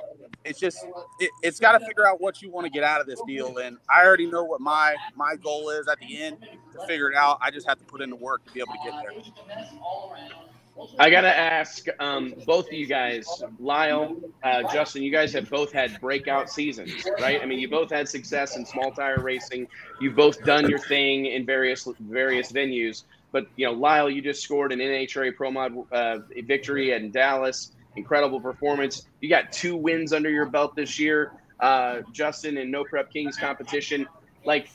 it's 0.45 0.59
just 0.61 0.79
it, 1.21 1.31
it's 1.43 1.59
got 1.59 1.79
to 1.79 1.85
figure 1.85 2.07
out 2.07 2.21
what 2.21 2.43
you 2.43 2.51
want 2.51 2.67
to 2.67 2.71
get 2.71 2.85
out 2.85 3.01
of 3.01 3.07
this 3.07 3.21
deal. 3.27 3.59
And 3.59 3.79
I 3.91 4.05
already 4.05 4.27
know 4.27 4.45
what 4.45 4.61
my 4.61 4.95
my 5.17 5.37
goal 5.37 5.71
is 5.71 5.89
at 5.89 5.99
the 5.99 6.23
end 6.23 6.39
to 6.73 6.87
figure 6.87 7.11
it 7.11 7.17
out. 7.17 7.39
I 7.43 7.51
just 7.51 7.67
have 7.69 7.79
to 7.79 7.85
put 7.85 8.01
in 8.03 8.11
the 8.11 8.17
work 8.17 8.45
to 8.47 8.53
be 8.53 8.61
able 8.61 8.73
to 8.73 8.91
get 8.91 8.95
there. 9.03 9.13
I 10.99 11.11
gotta 11.11 11.35
ask 11.37 11.87
um, 12.01 12.35
both 12.47 12.67
of 12.67 12.73
you 12.73 12.87
guys, 12.87 13.27
Lyle, 13.59 14.17
uh, 14.43 14.63
Justin. 14.73 15.03
You 15.03 15.11
guys 15.11 15.33
have 15.33 15.49
both 15.49 15.73
had 15.73 15.99
breakout 16.01 16.51
seasons, 16.51 16.93
right? 17.21 17.41
I 17.43 17.47
mean, 17.47 17.59
you 17.59 17.69
both 17.69 17.91
had 17.91 18.09
success 18.09 18.57
in 18.57 18.67
small 18.67 18.93
tire 18.93 19.21
racing. 19.21 19.69
You've 20.01 20.17
both 20.17 20.43
done 20.45 20.69
your 20.69 20.79
thing 20.79 21.27
in 21.27 21.47
various 21.47 21.89
various 22.01 22.53
venues. 22.53 23.05
But 23.33 23.47
you 23.57 23.67
know, 23.67 23.73
Lyle, 23.73 24.11
you 24.11 24.21
just 24.23 24.43
scored 24.43 24.73
an 24.73 24.79
NHRA 24.81 25.35
Pro 25.35 25.51
Mod 25.51 25.77
uh, 25.93 26.19
victory 26.45 26.93
in 26.93 27.11
Dallas. 27.11 27.73
Incredible 27.97 28.41
performance. 28.41 29.07
You 29.21 29.29
got 29.29 29.53
two 29.53 29.77
wins 29.77 30.13
under 30.13 30.31
your 30.31 30.47
belt 30.47 30.77
this 30.77 30.99
year. 30.99 31.33
Uh, 31.61 32.03
Justin 32.13 32.59
in 32.59 32.71
No 32.71 32.85
Prep 32.85 33.11
Kings 33.13 33.37
competition. 33.37 34.07
Like, 34.45 34.69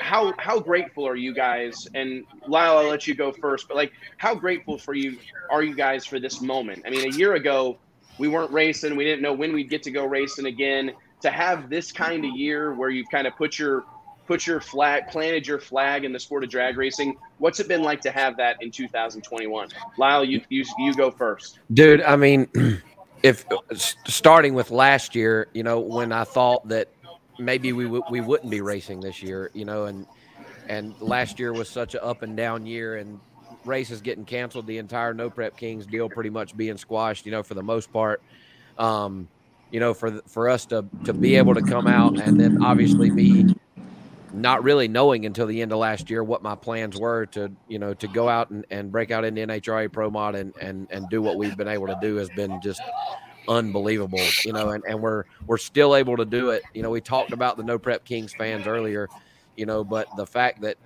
how 0.00 0.34
how 0.38 0.60
grateful 0.60 1.06
are 1.06 1.16
you 1.16 1.32
guys? 1.32 1.88
And 1.94 2.24
Lyle, 2.46 2.78
I'll 2.78 2.88
let 2.88 3.06
you 3.06 3.14
go 3.14 3.32
first. 3.32 3.68
But 3.68 3.76
like, 3.76 3.92
how 4.18 4.34
grateful 4.34 4.78
for 4.78 4.94
you 4.94 5.18
are 5.50 5.62
you 5.62 5.74
guys 5.74 6.04
for 6.04 6.20
this 6.20 6.40
moment? 6.40 6.82
I 6.86 6.90
mean, 6.90 7.12
a 7.12 7.16
year 7.16 7.34
ago, 7.34 7.78
we 8.18 8.28
weren't 8.28 8.50
racing. 8.52 8.96
We 8.96 9.04
didn't 9.04 9.22
know 9.22 9.32
when 9.32 9.52
we'd 9.52 9.70
get 9.70 9.82
to 9.84 9.90
go 9.90 10.04
racing 10.04 10.46
again. 10.46 10.92
To 11.22 11.30
have 11.30 11.70
this 11.70 11.92
kind 11.92 12.24
of 12.24 12.36
year 12.36 12.74
where 12.74 12.90
you've 12.90 13.08
kind 13.10 13.26
of 13.26 13.34
put 13.36 13.58
your 13.58 13.84
put 14.26 14.46
your 14.46 14.60
flag, 14.60 15.08
planted 15.08 15.46
your 15.46 15.58
flag 15.58 16.04
in 16.04 16.12
the 16.12 16.20
sport 16.20 16.44
of 16.44 16.50
drag 16.50 16.76
racing. 16.76 17.16
What's 17.38 17.60
it 17.60 17.68
been 17.68 17.82
like 17.82 18.00
to 18.02 18.10
have 18.10 18.36
that 18.38 18.56
in 18.60 18.70
2021? 18.70 19.68
Lyle, 19.98 20.24
you 20.24 20.40
you, 20.48 20.64
you 20.78 20.94
go 20.94 21.10
first. 21.10 21.60
Dude, 21.72 22.02
I 22.02 22.16
mean, 22.16 22.48
if 23.22 23.44
starting 23.72 24.54
with 24.54 24.70
last 24.70 25.14
year, 25.14 25.48
you 25.54 25.62
know, 25.62 25.80
when 25.80 26.12
I 26.12 26.24
thought 26.24 26.66
that 26.68 26.88
maybe 27.38 27.72
we 27.72 27.84
w- 27.84 28.02
we 28.10 28.20
wouldn't 28.20 28.50
be 28.50 28.60
racing 28.60 29.00
this 29.00 29.22
year, 29.22 29.50
you 29.54 29.64
know, 29.64 29.84
and 29.84 30.06
and 30.68 31.00
last 31.00 31.38
year 31.38 31.52
was 31.52 31.68
such 31.68 31.94
an 31.94 32.00
up 32.02 32.22
and 32.22 32.36
down 32.36 32.66
year, 32.66 32.96
and 32.96 33.20
races 33.64 34.00
getting 34.00 34.24
canceled, 34.24 34.66
the 34.66 34.78
entire 34.78 35.14
No 35.14 35.30
Prep 35.30 35.56
Kings 35.56 35.86
deal 35.86 36.08
pretty 36.08 36.30
much 36.30 36.56
being 36.56 36.76
squashed, 36.76 37.26
you 37.26 37.32
know, 37.32 37.42
for 37.42 37.54
the 37.54 37.62
most 37.62 37.92
part. 37.92 38.22
Um, 38.78 39.28
you 39.70 39.80
know, 39.80 39.94
for 39.94 40.20
for 40.26 40.48
us 40.48 40.66
to 40.66 40.84
to 41.04 41.12
be 41.12 41.36
able 41.36 41.54
to 41.54 41.62
come 41.62 41.86
out 41.86 42.18
and 42.20 42.40
then 42.40 42.62
obviously 42.62 43.10
be 43.10 43.46
not 44.32 44.62
really 44.62 44.88
knowing 44.88 45.26
until 45.26 45.46
the 45.46 45.62
end 45.62 45.72
of 45.72 45.78
last 45.78 46.10
year 46.10 46.22
what 46.22 46.42
my 46.42 46.54
plans 46.54 46.98
were 46.98 47.26
to 47.26 47.50
you 47.68 47.78
know 47.78 47.94
to 47.94 48.08
go 48.08 48.28
out 48.28 48.50
and, 48.50 48.66
and 48.70 48.90
break 48.90 49.10
out 49.10 49.24
into 49.24 49.46
NHRA 49.46 49.92
Pro 49.92 50.10
Mod 50.10 50.34
and, 50.34 50.54
and 50.60 50.86
and 50.90 51.08
do 51.08 51.22
what 51.22 51.36
we've 51.36 51.56
been 51.56 51.68
able 51.68 51.86
to 51.86 51.98
do 52.00 52.16
has 52.16 52.28
been 52.30 52.60
just 52.60 52.80
unbelievable 53.48 54.24
you 54.44 54.52
know 54.52 54.70
and, 54.70 54.84
and 54.88 55.00
we're 55.00 55.24
we're 55.46 55.58
still 55.58 55.94
able 55.94 56.16
to 56.16 56.24
do 56.24 56.50
it. 56.50 56.62
You 56.74 56.82
know 56.82 56.90
we 56.90 57.00
talked 57.00 57.32
about 57.32 57.56
the 57.56 57.62
no 57.62 57.78
prep 57.78 58.04
kings 58.04 58.34
fans 58.34 58.66
earlier 58.66 59.08
you 59.56 59.66
know 59.66 59.84
but 59.84 60.08
the 60.16 60.26
fact 60.26 60.60
that 60.62 60.76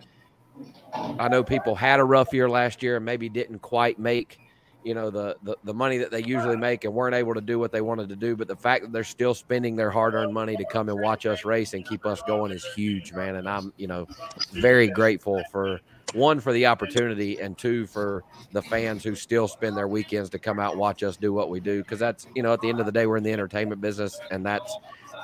i 0.94 1.28
know 1.28 1.42
people 1.42 1.74
had 1.74 2.00
a 2.00 2.04
rough 2.04 2.32
year 2.32 2.48
last 2.48 2.82
year 2.82 2.96
and 2.96 3.04
maybe 3.04 3.28
didn't 3.28 3.60
quite 3.60 3.98
make 3.98 4.38
you 4.84 4.94
know 4.94 5.10
the, 5.10 5.36
the 5.42 5.56
the 5.64 5.74
money 5.74 5.98
that 5.98 6.10
they 6.10 6.22
usually 6.22 6.56
make 6.56 6.84
and 6.84 6.94
weren't 6.94 7.14
able 7.14 7.34
to 7.34 7.40
do 7.40 7.58
what 7.58 7.72
they 7.72 7.80
wanted 7.80 8.08
to 8.08 8.16
do 8.16 8.36
but 8.36 8.48
the 8.48 8.56
fact 8.56 8.82
that 8.82 8.92
they're 8.92 9.04
still 9.04 9.34
spending 9.34 9.76
their 9.76 9.90
hard-earned 9.90 10.32
money 10.32 10.56
to 10.56 10.64
come 10.66 10.88
and 10.88 11.00
watch 11.00 11.26
us 11.26 11.44
race 11.44 11.74
and 11.74 11.86
keep 11.86 12.06
us 12.06 12.22
going 12.26 12.50
is 12.50 12.64
huge 12.74 13.12
man. 13.12 13.36
And 13.36 13.48
i'm 13.48 13.72
you 13.76 13.86
know 13.86 14.06
very 14.52 14.88
grateful 14.88 15.42
for 15.50 15.80
one 16.14 16.40
for 16.40 16.52
the 16.52 16.66
opportunity 16.66 17.40
and 17.40 17.56
two 17.56 17.86
for 17.86 18.24
the 18.52 18.62
fans 18.62 19.04
who 19.04 19.14
still 19.14 19.46
spend 19.46 19.76
their 19.76 19.86
weekends 19.86 20.28
to 20.30 20.38
come 20.38 20.58
out 20.58 20.76
watch 20.76 21.02
us 21.02 21.16
do 21.16 21.32
what 21.32 21.50
we 21.50 21.60
do 21.60 21.82
because 21.82 21.98
that's 21.98 22.26
you 22.34 22.42
know 22.42 22.52
at 22.52 22.60
the 22.60 22.68
end 22.68 22.80
of 22.80 22.86
the 22.86 22.92
day 22.92 23.06
we're 23.06 23.16
in 23.16 23.22
the 23.22 23.32
entertainment 23.32 23.80
business 23.80 24.18
and 24.30 24.44
that's 24.44 24.76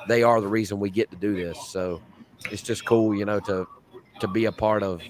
they 0.07 0.23
are 0.23 0.41
the 0.41 0.49
reason 0.49 0.79
we 0.79 0.91
get 0.91 1.11
to 1.11 1.17
do 1.17 1.35
this. 1.35 1.59
So 1.69 2.01
it's 2.51 2.63
just 2.63 2.85
cool 2.85 3.15
you 3.15 3.25
know 3.25 3.41
to 3.41 3.67
to 4.21 4.29
be 4.29 4.47
a 4.47 4.53
part 4.53 4.83
of 4.83 5.03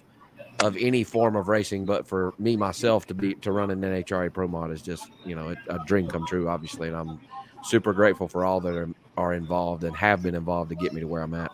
of 0.60 0.76
any 0.78 1.04
form 1.04 1.36
of 1.36 1.48
racing, 1.48 1.84
but 1.84 2.06
for 2.06 2.34
me 2.38 2.56
myself 2.56 3.06
to 3.06 3.14
be 3.14 3.34
to 3.36 3.52
run 3.52 3.70
an 3.70 3.80
NHRA 3.80 4.32
Pro 4.32 4.48
Mod 4.48 4.70
is 4.70 4.82
just 4.82 5.08
you 5.24 5.34
know 5.34 5.54
a, 5.68 5.78
dream 5.86 6.08
come 6.08 6.26
true, 6.26 6.48
obviously, 6.48 6.88
and 6.88 6.96
I'm 6.96 7.20
super 7.62 7.92
grateful 7.92 8.28
for 8.28 8.44
all 8.44 8.60
that 8.60 8.74
are, 9.16 9.34
involved 9.34 9.82
and 9.84 9.96
have 9.96 10.22
been 10.22 10.34
involved 10.34 10.70
to 10.70 10.76
get 10.76 10.92
me 10.92 11.00
to 11.00 11.06
where 11.06 11.22
I'm 11.22 11.34
at. 11.34 11.50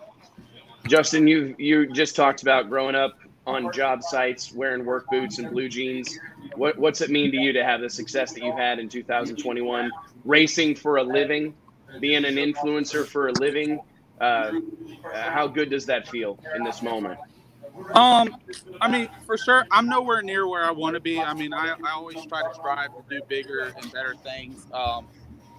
Justin, 0.89 1.27
you 1.27 1.55
you 1.59 1.87
just 1.87 2.17
talked 2.17 2.43
about 2.43 2.69
growing 2.69 2.95
up 2.95 3.19
on 3.47 3.73
job 3.73 4.03
sites, 4.03 4.53
wearing 4.53 4.85
work 4.85 5.07
boots 5.11 5.39
and 5.39 5.51
blue 5.51 5.69
jeans. 5.69 6.19
What 6.55 6.79
what's 6.79 7.01
it 7.01 7.11
mean 7.11 7.31
to 7.33 7.37
you 7.37 7.53
to 7.53 7.65
have 7.65 7.81
the 7.81 7.91
success 7.91 8.33
that 8.33 8.43
you 8.43 8.53
had 8.53 8.79
in 8.79 8.89
2021, 8.89 9.91
racing 10.25 10.75
for 10.75 10.99
a 10.99 11.03
living, 11.03 11.55
being 12.01 12.25
an 12.25 12.35
influencer 12.35 13.07
for 13.07 13.29
a 13.29 13.33
living? 13.33 13.81
Uh, 14.21 14.53
how 15.13 15.49
good 15.49 15.71
does 15.71 15.87
that 15.87 16.09
feel 16.09 16.39
in 16.55 16.63
this 16.63 16.83
moment? 16.83 17.19
Um, 17.95 18.37
I 18.81 18.91
mean, 18.91 19.09
for 19.27 19.37
sure, 19.37 19.67
I'm 19.71 19.89
nowhere 19.89 20.23
near 20.23 20.47
where 20.49 20.65
I 20.65 20.71
want 20.71 20.95
to 20.95 21.01
be. 21.01 21.21
I 21.21 21.35
mean, 21.35 21.53
I, 21.53 21.75
I 21.85 21.93
always 21.95 22.25
try 22.27 22.43
to 22.43 22.55
strive 22.55 22.91
to 22.95 23.03
do 23.09 23.21
bigger 23.29 23.73
and 23.77 23.93
better 23.93 24.15
things. 24.23 24.67
Um, 24.73 25.07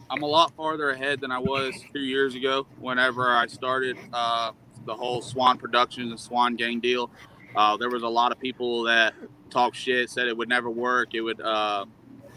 I'm 0.10 0.22
a 0.22 0.28
lot 0.28 0.54
farther 0.56 0.92
ahead 0.92 1.22
than 1.22 1.32
I 1.32 1.40
was 1.40 1.74
two 1.92 2.02
years 2.02 2.36
ago 2.36 2.68
whenever 2.80 3.30
I 3.30 3.48
started 3.48 3.98
uh, 4.12 4.52
the 4.86 4.94
whole 4.94 5.22
Swan 5.22 5.58
Productions 5.58 6.12
and 6.12 6.20
Swan 6.20 6.56
Gang 6.56 6.80
deal. 6.80 7.10
Uh, 7.56 7.78
there 7.78 7.90
was 7.90 8.04
a 8.04 8.08
lot 8.08 8.32
of 8.32 8.40
people 8.40 8.84
that 8.84 9.14
talked 9.50 9.76
shit, 9.76 10.10
said 10.10 10.28
it 10.28 10.36
would 10.36 10.50
never 10.50 10.70
work. 10.70 11.14
It 11.14 11.22
would, 11.22 11.42
uh, 11.42 11.86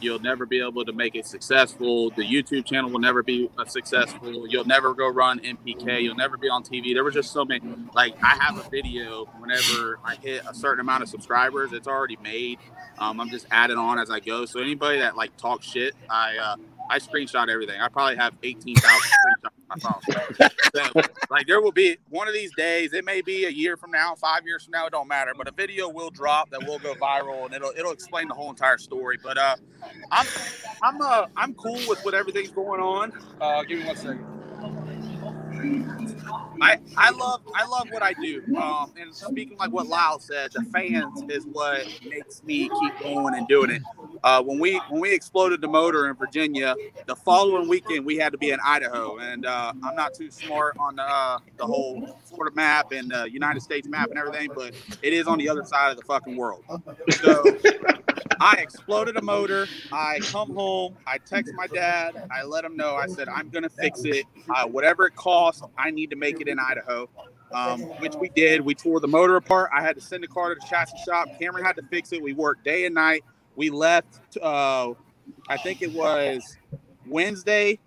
you'll 0.00 0.18
never 0.18 0.46
be 0.46 0.60
able 0.60 0.84
to 0.84 0.92
make 0.92 1.14
it 1.14 1.26
successful. 1.26 2.10
The 2.10 2.22
YouTube 2.22 2.64
channel 2.64 2.90
will 2.90 3.00
never 3.00 3.22
be 3.22 3.50
uh, 3.58 3.64
successful. 3.64 4.46
You'll 4.48 4.64
never 4.64 4.94
go 4.94 5.08
run 5.08 5.40
NPK. 5.40 6.02
You'll 6.02 6.16
never 6.16 6.36
be 6.36 6.48
on 6.48 6.62
TV. 6.62 6.94
There 6.94 7.04
was 7.04 7.14
just 7.14 7.32
so 7.32 7.44
many. 7.44 7.62
Like 7.94 8.14
I 8.22 8.36
have 8.40 8.58
a 8.58 8.68
video 8.68 9.26
whenever 9.38 9.98
I 10.04 10.16
hit 10.16 10.42
a 10.48 10.54
certain 10.54 10.80
amount 10.80 11.02
of 11.02 11.08
subscribers, 11.08 11.72
it's 11.72 11.88
already 11.88 12.16
made. 12.22 12.58
Um, 12.98 13.20
I'm 13.20 13.30
just 13.30 13.46
adding 13.50 13.78
on 13.78 13.98
as 13.98 14.10
I 14.10 14.20
go. 14.20 14.46
So 14.46 14.60
anybody 14.60 14.98
that 14.98 15.16
like 15.16 15.36
talks 15.36 15.66
shit, 15.66 15.94
I 16.10 16.36
uh, 16.36 16.56
I 16.90 16.98
screenshot 16.98 17.48
everything. 17.48 17.80
I 17.80 17.88
probably 17.88 18.16
have 18.16 18.34
18,000 18.42 18.82
screenshots 18.82 19.44
on 19.44 19.55
my 19.68 19.76
phone. 19.76 20.50
So, 20.74 21.00
like 21.30 21.46
there 21.46 21.60
will 21.60 21.72
be 21.72 21.96
one 22.10 22.28
of 22.28 22.34
these 22.34 22.52
days. 22.54 22.92
It 22.92 23.04
may 23.04 23.22
be 23.22 23.46
a 23.46 23.50
year 23.50 23.76
from 23.76 23.90
now, 23.90 24.14
five 24.14 24.42
years 24.44 24.64
from 24.64 24.72
now. 24.72 24.86
It 24.86 24.90
don't 24.92 25.08
matter. 25.08 25.32
But 25.36 25.48
a 25.48 25.52
video 25.52 25.88
will 25.88 26.10
drop 26.10 26.50
that 26.50 26.66
will 26.66 26.78
go 26.78 26.94
viral, 26.94 27.46
and 27.46 27.54
it'll 27.54 27.72
it'll 27.76 27.92
explain 27.92 28.28
the 28.28 28.34
whole 28.34 28.50
entire 28.50 28.78
story. 28.78 29.18
But 29.22 29.38
uh, 29.38 29.56
I'm 30.10 30.26
I'm 30.82 31.00
uh 31.00 31.26
I'm 31.36 31.54
cool 31.54 31.80
with 31.88 32.04
what 32.04 32.14
everything's 32.14 32.50
going 32.50 32.80
on. 32.80 33.12
Uh, 33.40 33.62
give 33.64 33.78
me 33.78 33.86
one 33.86 33.96
second. 33.96 34.26
I, 36.60 36.78
I 36.96 37.10
love 37.10 37.42
I 37.54 37.66
love 37.66 37.88
what 37.90 38.02
I 38.02 38.14
do. 38.14 38.42
Um, 38.56 38.92
and 38.98 39.14
speaking 39.14 39.58
like 39.58 39.72
what 39.72 39.86
Lyle 39.86 40.18
said, 40.18 40.52
the 40.52 40.62
fans 40.64 41.22
is 41.28 41.44
what 41.46 41.86
makes 42.04 42.42
me 42.44 42.68
keep 42.80 43.00
going 43.02 43.34
and 43.34 43.46
doing 43.46 43.70
it. 43.70 43.82
Uh, 44.24 44.42
when 44.42 44.58
we 44.58 44.80
when 44.88 45.00
we 45.00 45.12
exploded 45.12 45.60
the 45.60 45.68
motor 45.68 46.08
in 46.08 46.16
Virginia, 46.16 46.74
the 47.06 47.14
following 47.14 47.68
weekend 47.68 48.04
we 48.04 48.16
had 48.16 48.32
to 48.32 48.38
be 48.38 48.50
in 48.50 48.58
Idaho, 48.64 49.18
and 49.18 49.46
uh, 49.46 49.72
I'm 49.82 49.94
not 49.94 50.14
too 50.14 50.30
smart 50.30 50.76
on 50.78 50.96
the, 50.96 51.02
uh, 51.02 51.38
the 51.56 51.66
whole 51.66 52.18
Florida 52.24 52.54
map 52.56 52.92
and 52.92 53.10
the 53.10 53.30
United 53.30 53.60
States 53.60 53.86
map 53.86 54.08
and 54.08 54.18
everything, 54.18 54.50
but 54.54 54.74
it 55.02 55.12
is 55.12 55.26
on 55.26 55.38
the 55.38 55.48
other 55.48 55.64
side 55.64 55.90
of 55.90 55.96
the 55.96 56.04
fucking 56.04 56.36
world. 56.36 56.64
So 57.20 57.44
I 58.40 58.54
exploded 58.54 59.16
a 59.16 59.22
motor. 59.22 59.66
I 59.92 60.18
come 60.20 60.54
home. 60.54 60.96
I 61.06 61.18
text 61.18 61.52
my 61.54 61.66
dad. 61.66 62.14
I 62.30 62.44
let 62.44 62.64
him 62.64 62.76
know. 62.76 62.94
I 62.94 63.06
said 63.06 63.28
I'm 63.28 63.48
gonna 63.48 63.68
fix 63.68 64.04
it. 64.04 64.24
Uh, 64.54 64.66
whatever 64.66 65.06
it 65.06 65.16
costs, 65.16 65.62
I 65.78 65.90
need 65.90 66.10
to 66.10 66.16
make 66.16 66.40
it 66.40 66.48
in 66.48 66.58
Idaho. 66.58 67.08
Um, 67.52 67.82
which 68.00 68.14
we 68.16 68.28
did. 68.30 68.60
We 68.60 68.74
tore 68.74 68.98
the 68.98 69.06
motor 69.08 69.36
apart. 69.36 69.70
I 69.72 69.80
had 69.80 69.94
to 69.94 70.02
send 70.02 70.24
the 70.24 70.28
car 70.28 70.52
to 70.52 70.60
the 70.60 70.66
chassis 70.66 70.98
shop. 70.98 71.28
Cameron 71.38 71.64
had 71.64 71.76
to 71.76 71.82
fix 71.82 72.12
it. 72.12 72.20
We 72.20 72.32
worked 72.32 72.64
day 72.64 72.86
and 72.86 72.94
night. 72.94 73.24
We 73.54 73.70
left. 73.70 74.36
Uh, 74.36 74.94
I 75.48 75.56
think 75.56 75.80
it 75.80 75.92
was 75.92 76.56
Wednesday. 77.06 77.78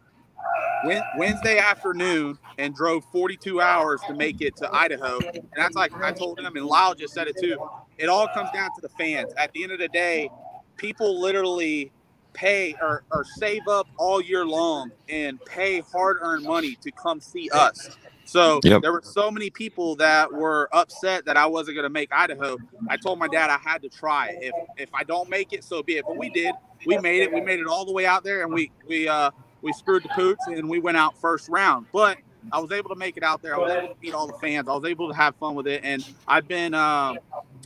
Wednesday 1.13 1.59
afternoon 1.59 2.39
and 2.57 2.75
drove 2.75 3.05
42 3.05 3.61
hours 3.61 4.03
to 4.05 4.13
make 4.13 4.41
it 4.41 4.57
to 4.57 4.69
Idaho. 4.73 5.19
And 5.19 5.63
that's 5.63 5.75
like 5.75 5.93
I 6.03 6.11
told 6.11 6.39
him, 6.39 6.55
and 6.55 6.65
Lyle 6.65 6.95
just 6.95 7.13
said 7.13 7.27
it 7.27 7.37
too. 7.37 7.59
It 7.97 8.09
all 8.09 8.27
comes 8.27 8.51
down 8.51 8.71
to 8.73 8.81
the 8.81 8.89
fans. 8.89 9.33
At 9.37 9.53
the 9.53 9.63
end 9.63 9.71
of 9.73 9.79
the 9.79 9.89
day, 9.89 10.31
people 10.77 11.21
literally 11.21 11.93
pay 12.33 12.77
or, 12.81 13.03
or 13.11 13.25
save 13.25 13.67
up 13.67 13.89
all 13.97 14.21
year 14.21 14.45
long 14.45 14.91
and 15.09 15.43
pay 15.45 15.81
hard-earned 15.81 16.45
money 16.45 16.77
to 16.81 16.91
come 16.91 17.21
see 17.21 17.49
us. 17.53 17.91
So 18.25 18.63
Yep. 18.63 18.83
there 18.83 18.93
were 18.93 19.03
so 19.03 19.31
many 19.31 19.49
people 19.49 19.97
that 19.97 20.33
were 20.33 20.69
upset 20.73 21.25
that 21.25 21.37
I 21.37 21.47
wasn't 21.47 21.75
going 21.75 21.85
to 21.85 21.89
make 21.89 22.09
Idaho. 22.13 22.61
I 22.87 22.97
told 22.97 23.19
my 23.19 23.27
dad 23.29 23.49
I 23.49 23.57
had 23.57 23.81
to 23.83 23.89
try. 23.89 24.29
it. 24.29 24.37
If 24.41 24.55
if 24.77 24.89
I 24.95 25.03
don't 25.03 25.29
make 25.29 25.53
it, 25.53 25.63
so 25.63 25.83
be 25.83 25.97
it. 25.97 26.07
But 26.07 26.17
we 26.17 26.29
did. 26.29 26.57
We 26.85 26.97
made 26.97 27.23
it. 27.23 27.31
We 27.33 27.41
made 27.41 27.59
it 27.59 27.67
all 27.67 27.85
the 27.85 27.93
way 27.93 28.05
out 28.05 28.23
there, 28.23 28.43
and 28.43 28.53
we 28.53 28.71
we 28.87 29.07
uh 29.09 29.31
we 29.61 29.73
screwed 29.73 30.03
the 30.03 30.09
poots, 30.09 30.47
and 30.47 30.69
we 30.69 30.79
went 30.79 30.97
out 30.97 31.19
first 31.19 31.49
round. 31.49 31.85
But 31.91 32.17
I 32.51 32.59
was 32.59 32.71
able 32.71 32.89
to 32.89 32.95
make 32.95 33.17
it 33.17 33.23
out 33.23 33.41
there. 33.41 33.55
I 33.55 33.57
was 33.59 33.71
able 33.71 33.87
to 33.89 34.01
meet 34.01 34.13
all 34.13 34.27
the 34.27 34.33
fans. 34.33 34.67
I 34.67 34.73
was 34.73 34.85
able 34.85 35.09
to 35.09 35.15
have 35.15 35.35
fun 35.35 35.55
with 35.55 35.67
it, 35.67 35.81
and 35.83 36.05
I've 36.27 36.47
been 36.47 36.73
uh, 36.73 37.15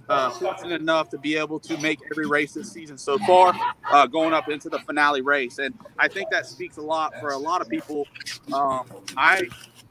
uh, 0.09 0.29
fortunate 0.31 0.81
enough 0.81 1.09
to 1.09 1.17
be 1.17 1.35
able 1.37 1.59
to 1.61 1.77
make 1.77 1.99
every 2.11 2.25
race 2.25 2.53
this 2.53 2.71
season 2.71 2.97
so 2.97 3.17
far, 3.19 3.53
uh, 3.89 4.07
going 4.07 4.33
up 4.33 4.49
into 4.49 4.69
the 4.69 4.79
finale 4.79 5.21
race. 5.21 5.59
And 5.59 5.73
I 5.97 6.07
think 6.07 6.29
that 6.31 6.45
speaks 6.45 6.77
a 6.77 6.81
lot 6.81 7.13
for 7.19 7.29
a 7.29 7.37
lot 7.37 7.61
of 7.61 7.69
people. 7.69 8.07
Um, 8.51 8.85
I 9.15 9.43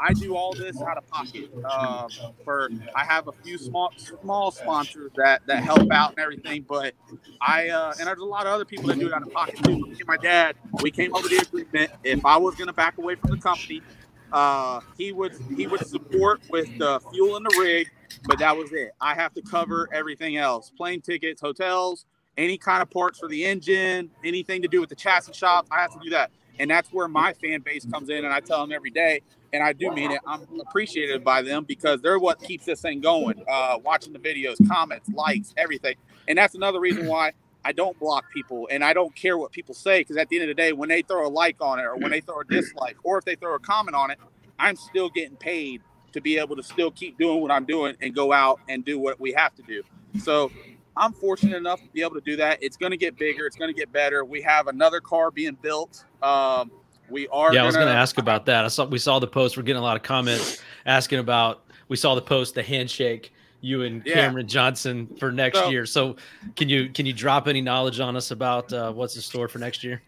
I 0.03 0.15
do 0.15 0.37
all 0.37 0.55
this 0.55 0.83
out 0.83 0.99
of 0.99 1.09
pocket. 1.09 1.51
Um, 1.65 2.09
for 2.45 2.71
I 2.95 3.05
have 3.05 3.29
a 3.29 3.33
few 3.45 3.57
small 3.59 3.93
small 3.97 4.51
sponsors 4.51 5.13
that 5.17 5.43
that 5.47 5.63
help 5.63 5.91
out 5.93 6.11
and 6.11 6.19
everything, 6.19 6.67
but 6.69 6.95
I 7.41 7.69
uh, 7.69 7.95
and 7.99 8.09
there's 8.09 8.19
a 8.19 8.25
lot 8.25 8.47
of 8.47 8.53
other 8.53 8.65
people 8.65 8.89
that 8.89 8.99
do 8.99 9.07
it 9.07 9.15
out 9.15 9.23
of 9.23 9.31
pocket 9.33 9.63
too. 9.63 9.79
Me 9.79 9.97
and 10.01 10.07
my 10.09 10.17
dad, 10.17 10.57
we 10.81 10.91
came 10.91 11.15
over 11.15 11.29
the 11.29 11.39
agreement. 11.39 11.93
If 12.03 12.25
I 12.27 12.37
was 12.37 12.57
going 12.57 12.67
to 12.69 12.73
back 12.75 12.99
away 12.99 13.15
from 13.15 13.31
the 13.31 13.39
company, 13.39 13.85
uh, 14.33 14.81
he 14.99 15.13
would 15.13 15.35
he 15.57 15.67
would 15.69 15.87
support 15.87 16.43
with 16.51 16.69
the 16.79 17.01
fuel 17.13 17.37
and 17.37 17.47
the 17.47 17.55
rig, 17.61 17.89
but 18.25 18.39
that 18.41 18.57
was 18.57 18.73
it. 18.73 18.93
I 19.01 19.15
have 19.15 19.33
to 19.35 19.43
cover 19.43 19.89
everything 19.93 20.37
else: 20.37 20.71
plane 20.77 21.01
tickets, 21.01 21.41
hotels, 21.41 22.07
any 22.37 22.59
kind 22.59 22.83
of 22.83 22.91
parts 22.91 23.19
for 23.21 23.29
the 23.29 23.45
engine, 23.45 24.11
anything 24.25 24.63
to 24.63 24.69
do 24.69 24.81
with 24.81 24.89
the 24.89 24.97
chassis 24.97 25.33
shop. 25.33 25.67
I 25.71 25.81
have 25.81 25.93
to 25.93 26.01
do 26.03 26.11
that, 26.11 26.33
and 26.63 26.71
that's 26.71 26.93
where 26.93 27.09
my 27.09 27.33
fan 27.33 27.61
base 27.61 27.85
comes 27.85 28.09
in. 28.09 28.25
And 28.25 28.33
I 28.33 28.39
tell 28.39 28.61
them 28.61 28.71
every 28.73 28.91
day, 28.91 29.21
and 29.53 29.65
I 29.65 29.73
do 29.73 29.91
mean 29.91 30.13
it. 30.13 30.21
I'm 30.25 30.47
appreciated 30.61 31.25
by 31.25 31.43
them 31.43 31.65
because 31.65 32.01
they're 32.01 32.21
what 32.21 32.41
keeps 32.41 32.65
this 32.65 32.81
thing 32.81 33.01
going. 33.01 33.45
Uh, 33.49 33.79
watching 33.83 34.13
the 34.13 34.21
videos, 34.21 34.57
comments, 34.69 35.11
likes, 35.13 35.53
everything, 35.57 35.97
and 36.29 36.39
that's 36.39 36.55
another 36.55 36.81
reason 36.81 37.07
why. 37.07 37.33
I 37.65 37.71
don't 37.71 37.97
block 38.01 38.25
people 38.35 38.67
and 38.73 38.83
I 38.83 38.93
don't 38.93 39.15
care 39.15 39.39
what 39.39 39.53
people 39.53 39.73
say 39.73 40.01
because 40.01 40.17
at 40.17 40.29
the 40.29 40.35
end 40.35 40.51
of 40.51 40.57
the 40.57 40.61
day, 40.61 40.73
when 40.73 40.89
they 40.89 41.03
throw 41.03 41.25
a 41.25 41.31
like 41.31 41.59
on 41.61 41.79
it 41.79 41.85
or 41.85 41.97
when 41.97 42.11
they 42.11 42.21
throw 42.21 42.41
a 42.41 42.45
dislike 42.45 42.97
or 43.05 43.19
if 43.19 43.25
they 43.25 43.37
throw 43.37 43.55
a 43.55 43.61
comment 43.61 43.95
on 43.95 44.11
it, 44.11 44.19
I'm 44.59 44.75
still 44.75 45.09
getting 45.09 45.37
paid 45.37 45.81
to 46.11 46.21
be 46.21 46.39
able 46.39 46.57
to 46.57 46.65
still 46.65 46.91
keep 46.91 47.19
doing 47.19 47.41
what 47.41 47.53
I'm 47.53 47.65
doing 47.65 47.95
and 48.01 48.17
go 48.17 48.33
out 48.33 48.59
and 48.69 48.85
do 48.85 48.99
what 48.99 49.21
we 49.21 49.31
have 49.35 49.55
to 49.55 49.63
do. 49.63 49.85
So 50.19 50.51
I'm 50.97 51.13
fortunate 51.13 51.57
enough 51.57 51.81
to 51.83 51.89
be 51.89 52.03
able 52.03 52.15
to 52.15 52.21
do 52.21 52.37
that. 52.37 52.63
It's 52.63 52.77
going 52.77 52.91
to 52.91 52.97
get 52.97 53.17
bigger. 53.17 53.47
It's 53.47 53.57
going 53.57 53.73
to 53.73 53.79
get 53.79 53.93
better. 53.93 54.25
We 54.25 54.43
have 54.43 54.67
another 54.67 55.01
car 55.01 55.31
being 55.31 55.57
built. 55.63 56.05
Um, 56.23 56.71
we 57.09 57.29
are. 57.29 57.53
Yeah, 57.55 57.63
I 57.63 57.67
was 57.67 57.75
gonna, 57.75 57.87
going 57.87 57.95
to 57.95 58.01
ask 58.01 58.19
about 58.19 58.47
that. 58.47 58.65
I 58.65 58.69
saw 58.69 58.85
we 58.85 58.99
saw 58.99 59.19
the 59.19 59.27
post. 59.27 59.57
We're 59.57 59.63
getting 59.63 59.81
a 59.81 59.85
lot 59.85 59.97
of 59.97 60.03
comments 60.03 60.63
asking 60.87 61.19
about. 61.19 61.65
We 61.89 61.97
saw 61.97 62.15
the 62.15 62.23
post, 62.23 62.55
the 62.55 62.63
handshake, 62.63 63.33
you 63.61 63.83
and 63.83 64.03
Yeah. 64.05 64.15
Cameron 64.15 64.49
Johnson 64.49 65.07
for 65.19 65.31
next 65.33 65.59
So- 65.59 65.69
year. 65.71 65.85
So, 65.87 66.17
can 66.57 66.69
you 66.69 66.89
can 66.91 67.07
you 67.07 67.13
drop 67.13 67.49
any 67.49 67.61
knowledge 67.61 68.01
on 68.01 68.17
us 68.17 68.31
about 68.31 68.73
uh, 68.73 68.93
what's 68.93 69.17
in 69.17 69.23
store 69.23 69.49
for 69.49 69.59
next 69.59 69.83
year? 69.85 70.03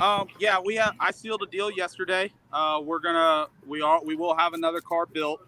Um, 0.00 0.28
yeah, 0.38 0.60
we 0.64 0.76
have, 0.76 0.94
I 1.00 1.10
sealed 1.10 1.42
a 1.42 1.46
deal 1.46 1.72
yesterday. 1.72 2.30
Uh, 2.52 2.80
we're 2.82 3.00
gonna 3.00 3.48
we 3.66 3.82
are 3.82 4.02
we 4.02 4.14
will 4.14 4.36
have 4.36 4.54
another 4.54 4.80
car 4.80 5.06
built. 5.06 5.40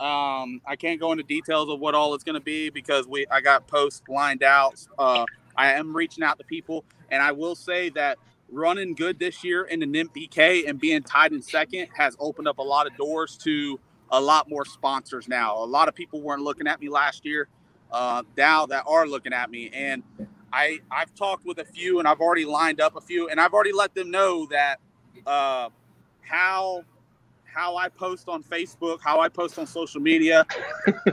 Um, 0.00 0.60
I 0.66 0.76
can't 0.76 1.00
go 1.00 1.12
into 1.12 1.24
details 1.24 1.70
of 1.70 1.80
what 1.80 1.94
all 1.94 2.14
it's 2.14 2.24
gonna 2.24 2.40
be 2.40 2.70
because 2.70 3.06
we 3.06 3.26
I 3.30 3.40
got 3.40 3.66
posts 3.66 4.02
lined 4.08 4.42
out. 4.42 4.86
Uh, 4.98 5.24
I 5.56 5.72
am 5.72 5.96
reaching 5.96 6.24
out 6.24 6.38
to 6.38 6.44
people, 6.44 6.84
and 7.10 7.22
I 7.22 7.32
will 7.32 7.54
say 7.54 7.88
that 7.90 8.18
running 8.50 8.94
good 8.94 9.18
this 9.18 9.42
year 9.42 9.64
in 9.64 9.80
the 9.80 9.86
NPK 9.86 10.68
and 10.68 10.78
being 10.78 11.02
tied 11.02 11.32
in 11.32 11.42
second 11.42 11.88
has 11.96 12.16
opened 12.20 12.48
up 12.48 12.58
a 12.58 12.62
lot 12.62 12.86
of 12.86 12.96
doors 12.96 13.36
to 13.38 13.80
a 14.10 14.20
lot 14.20 14.48
more 14.48 14.64
sponsors 14.64 15.28
now. 15.28 15.56
A 15.56 15.64
lot 15.64 15.88
of 15.88 15.94
people 15.94 16.20
weren't 16.20 16.42
looking 16.42 16.66
at 16.66 16.80
me 16.80 16.88
last 16.88 17.24
year. 17.24 17.48
Uh, 17.90 18.22
now 18.36 18.66
that 18.66 18.84
are 18.86 19.06
looking 19.06 19.32
at 19.32 19.50
me, 19.50 19.70
and 19.72 20.02
I 20.52 20.80
I've 20.90 21.14
talked 21.14 21.44
with 21.46 21.58
a 21.58 21.64
few 21.64 21.98
and 21.98 22.08
I've 22.08 22.20
already 22.20 22.44
lined 22.44 22.80
up 22.80 22.96
a 22.96 23.00
few 23.00 23.28
and 23.28 23.40
I've 23.40 23.52
already 23.54 23.72
let 23.72 23.94
them 23.94 24.10
know 24.10 24.46
that 24.46 24.78
uh, 25.26 25.70
how 26.22 26.84
how 27.56 27.76
I 27.76 27.88
post 27.88 28.28
on 28.28 28.42
Facebook, 28.42 28.98
how 29.02 29.20
I 29.20 29.30
post 29.30 29.58
on 29.58 29.66
social 29.66 30.00
media, 30.00 30.44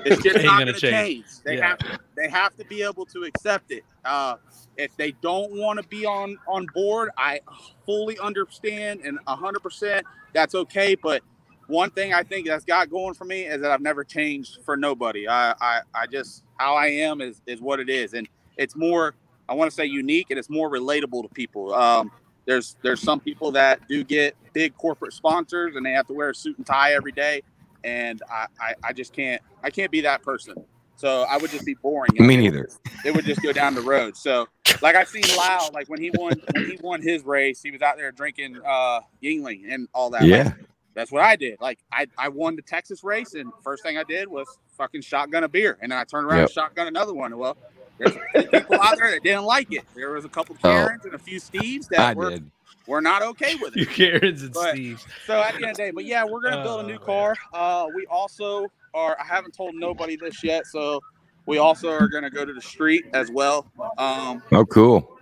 it's 0.06 0.20
just 0.24 0.44
not 0.44 0.60
going 0.60 0.74
to 0.74 0.80
change. 0.80 1.08
change. 1.08 1.26
They 1.46 1.58
Yeah. 1.58 1.70
have 1.70 1.80
to, 1.80 2.00
they 2.18 2.30
have 2.30 2.56
to 2.58 2.66
be 2.66 2.84
able 2.84 3.06
to 3.08 3.24
accept 3.24 3.72
it. 3.72 3.84
Uh, 4.04 4.36
if 4.78 4.96
they 4.98 5.12
don't 5.22 5.52
want 5.54 5.82
to 5.82 5.88
be 5.88 6.06
on 6.06 6.38
on 6.48 6.68
board, 6.74 7.12
I 7.18 7.40
fully 7.86 8.20
understand 8.20 9.02
and 9.06 9.18
hundred 9.28 9.62
percent 9.62 10.06
that's 10.34 10.54
okay. 10.54 10.96
But 10.96 11.24
one 11.68 11.92
thing 11.92 12.14
I 12.14 12.24
think 12.24 12.46
that's 12.48 12.66
got 12.66 12.90
going 12.90 13.14
for 13.14 13.24
me 13.24 13.46
is 13.46 13.62
that 13.62 13.72
I've 13.72 13.82
never 13.82 14.04
changed 14.04 14.60
for 14.66 14.76
nobody. 14.76 15.28
I 15.30 15.54
I, 15.62 15.82
I 15.96 16.08
just 16.08 16.44
how 16.58 16.76
I 16.76 16.88
am 16.88 17.22
is 17.22 17.42
is 17.48 17.62
what 17.62 17.80
it 17.80 17.90
is, 17.90 18.14
and 18.14 18.28
it's 18.58 18.76
more 18.76 19.16
I 19.48 19.54
want 19.54 19.72
to 19.72 19.76
say 19.76 19.86
unique 19.86 20.28
and 20.30 20.38
it's 20.38 20.50
more 20.50 20.70
relatable 20.70 21.24
to 21.24 21.30
people. 21.30 21.74
Um, 21.74 22.12
there's 22.46 22.76
there's 22.82 23.02
some 23.02 23.20
people 23.20 23.52
that 23.52 23.88
do 23.88 24.04
get 24.04 24.36
big 24.54 24.76
corporate 24.76 25.14
sponsors 25.14 25.76
and 25.76 25.86
they 25.86 25.92
have 25.92 26.08
to 26.08 26.14
wear 26.14 26.30
a 26.32 26.36
suit 26.36 26.58
and 26.58 26.66
tie 26.66 26.94
every 26.94 27.12
day, 27.12 27.42
and 27.84 28.22
I, 28.32 28.48
I, 28.60 28.74
I 28.84 28.94
just 28.94 29.14
can't 29.14 29.42
I 29.64 29.70
can't 29.70 29.92
be 29.92 30.02
that 30.02 30.22
person. 30.24 30.56
So 30.96 31.24
I 31.24 31.38
would 31.38 31.50
just 31.52 31.66
be 31.66 31.74
boring. 31.74 32.12
Me 32.20 32.38
neither. 32.38 32.70
It 33.04 33.14
would 33.16 33.26
just 33.26 33.42
go 33.42 33.52
down 33.52 33.74
the 33.76 33.82
road. 33.82 34.16
So 34.16 34.48
like 34.82 34.96
I 34.96 35.04
seen 35.06 35.24
Lyle, 35.36 35.70
like 35.74 35.88
when 35.90 36.00
he 36.00 36.12
won 36.14 36.40
when 36.54 36.70
he 36.70 36.78
won 36.82 37.02
his 37.02 37.24
race, 37.26 37.62
he 37.62 37.72
was 37.72 37.82
out 37.82 37.98
there 37.98 38.12
drinking 38.12 38.60
uh 38.66 39.00
Yuengling 39.22 39.74
and 39.74 39.88
all 39.94 40.10
that. 40.12 40.22
Like, 40.22 40.30
Yeah. 40.30 40.54
that's 40.94 41.12
what 41.12 41.24
I 41.24 41.36
did. 41.36 41.60
Like 41.60 41.80
I, 41.92 42.08
I 42.18 42.30
won 42.30 42.56
the 42.56 42.62
Texas 42.62 43.04
race, 43.04 43.34
and 43.34 43.52
first 43.64 43.84
thing 43.84 43.98
I 43.98 44.04
did 44.04 44.28
was 44.28 44.48
fucking 44.78 45.02
shotgun 45.02 45.44
a 45.44 45.48
beer, 45.50 45.78
and 45.82 45.92
then 45.92 45.98
I 46.00 46.04
turned 46.04 46.26
around 46.28 46.38
Yep. 46.40 46.48
and 46.50 46.54
shotgun 46.54 46.88
another 46.88 47.14
one. 47.14 47.36
Well, 47.38 47.58
there's 48.04 48.48
people 48.50 48.82
out 48.82 48.98
there 48.98 49.12
that 49.12 49.24
didn't 49.24 49.44
like 49.46 49.72
it. 49.72 49.84
There 49.96 50.12
was 50.12 50.26
a 50.26 50.30
couple 50.30 50.56
Oh. 50.64 50.68
Karens 50.68 51.06
and 51.06 51.14
a 51.14 51.20
few 51.20 51.40
Steves 51.40 51.88
that 51.90 52.00
I 52.00 52.14
were 52.14 52.30
did. 52.32 52.52
were 52.88 53.02
not 53.02 53.22
okay 53.22 53.56
with 53.56 53.76
You 53.76 53.84
it. 53.90 53.90
Karens 53.90 54.42
and 54.44 54.54
But- 54.54 54.72
Steve's. 54.76 55.06
So 55.26 55.40
at 55.42 55.52
the 55.52 55.56
end 55.58 55.66
of 55.66 55.78
the 55.78 55.84
day, 55.84 55.92
but 55.92 56.06
yeah, 56.06 56.24
we're 56.26 56.42
gonna 56.42 56.64
build 56.64 56.82
a 56.86 56.88
new 56.88 56.96
Oh, 57.02 57.06
car. 57.06 57.36
Uh, 57.54 57.88
we 57.96 58.06
also 58.08 58.68
are. 58.94 59.18
I 59.20 59.24
haven't 59.26 59.54
told 59.56 59.76
nobody 59.76 60.16
this 60.16 60.44
yet, 60.44 60.66
so 60.68 61.00
we 61.46 61.58
also 61.58 61.90
are 61.90 62.08
gonna 62.08 62.30
go 62.30 62.46
to 62.46 62.54
the 62.54 62.62
street 62.62 63.06
as 63.14 63.30
well. 63.32 63.72
Um, 63.98 64.42
Oh, 64.52 64.66
cool. 64.66 65.18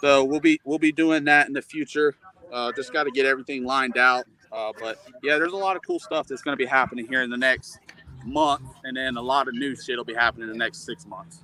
so 0.00 0.24
we'll 0.24 0.40
be 0.40 0.60
we'll 0.64 0.78
be 0.78 0.92
doing 0.92 1.24
that 1.24 1.46
in 1.48 1.52
the 1.52 1.62
future. 1.62 2.14
Uh, 2.52 2.70
just 2.76 2.92
got 2.92 3.04
to 3.04 3.10
get 3.10 3.26
everything 3.26 3.64
lined 3.64 3.98
out. 3.98 4.24
Uh, 4.52 4.72
but 4.80 5.02
yeah, 5.24 5.36
there's 5.36 5.52
a 5.52 5.56
lot 5.56 5.74
of 5.74 5.82
cool 5.84 5.98
stuff 5.98 6.28
that's 6.28 6.40
going 6.42 6.52
to 6.52 6.56
be 6.56 6.64
happening 6.64 7.04
here 7.08 7.22
in 7.22 7.28
the 7.28 7.36
next 7.36 7.78
month, 8.26 8.62
and 8.84 8.96
then 8.96 9.16
a 9.16 9.22
lot 9.22 9.48
of 9.48 9.54
new 9.54 9.74
shit 9.76 9.96
will 9.96 10.04
be 10.04 10.14
happening 10.14 10.48
in 10.48 10.52
the 10.52 10.58
next 10.58 10.84
six 10.84 11.06
months. 11.06 11.40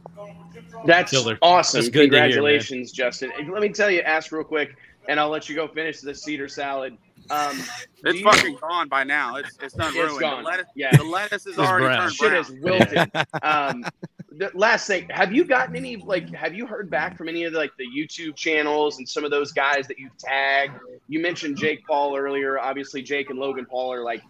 That's 0.85 1.11
Killer. 1.13 1.39
awesome. 1.43 1.81
That's 1.81 1.89
good 1.91 2.11
to 2.11 2.17
hear. 2.17 2.25
Congratulations, 2.27 2.93
Justin. 2.93 3.33
And 3.39 3.51
Let 3.51 3.63
me 3.63 3.69
tell 3.71 3.91
you, 3.91 4.01
ask 4.01 4.31
real 4.33 4.45
quick, 4.45 4.77
and 5.09 5.19
I'll 5.19 5.31
let 5.31 5.49
you 5.49 5.55
go 5.55 5.69
finish 5.69 6.01
the 6.01 6.15
cedar 6.15 6.49
salad. 6.49 6.97
Um, 7.31 7.59
It's 8.05 8.19
you- 8.19 8.25
fucking 8.25 8.57
gone 8.61 8.89
by 8.89 9.05
now. 9.05 9.37
It's 9.37 9.57
it's 9.63 9.75
done 9.75 9.89
It's 9.89 9.97
ruined. 9.97 10.21
gone. 10.21 10.43
The 10.43 10.49
lettuce, 10.51 10.67
Yeah. 10.75 10.97
the 10.97 11.05
lettuce 11.05 11.47
is 11.47 11.57
It's 11.57 11.59
already 11.59 11.87
brown. 11.87 12.01
turned 12.01 12.15
shit 12.15 12.33
is 12.33 12.51
wilted. 12.51 13.11
um, 13.43 13.85
the 14.33 14.51
last 14.55 14.87
thing, 14.87 15.09
have 15.11 15.33
you 15.33 15.45
gotten 15.45 15.77
any 15.77 15.97
like? 15.97 16.33
Have 16.35 16.55
you 16.55 16.67
heard 16.67 16.91
back 16.91 17.17
from 17.17 17.29
any 17.29 17.45
of 17.45 17.53
the, 17.53 17.59
like 17.59 17.71
the 17.79 17.87
YouTube 17.87 18.35
channels 18.35 18.99
and 18.99 19.09
some 19.09 19.25
of 19.25 19.31
those 19.31 19.53
guys 19.53 19.87
that 19.87 19.99
you've 19.99 20.17
tagged? 20.19 20.73
You 21.09 21.21
mentioned 21.21 21.59
Jake 21.59 21.87
Paul 21.87 22.17
earlier. 22.17 22.59
Obviously, 22.59 23.03
Jake 23.03 23.31
and 23.31 23.39
Logan 23.39 23.67
Paul 23.67 23.93
are 23.93 24.03
like 24.03 24.23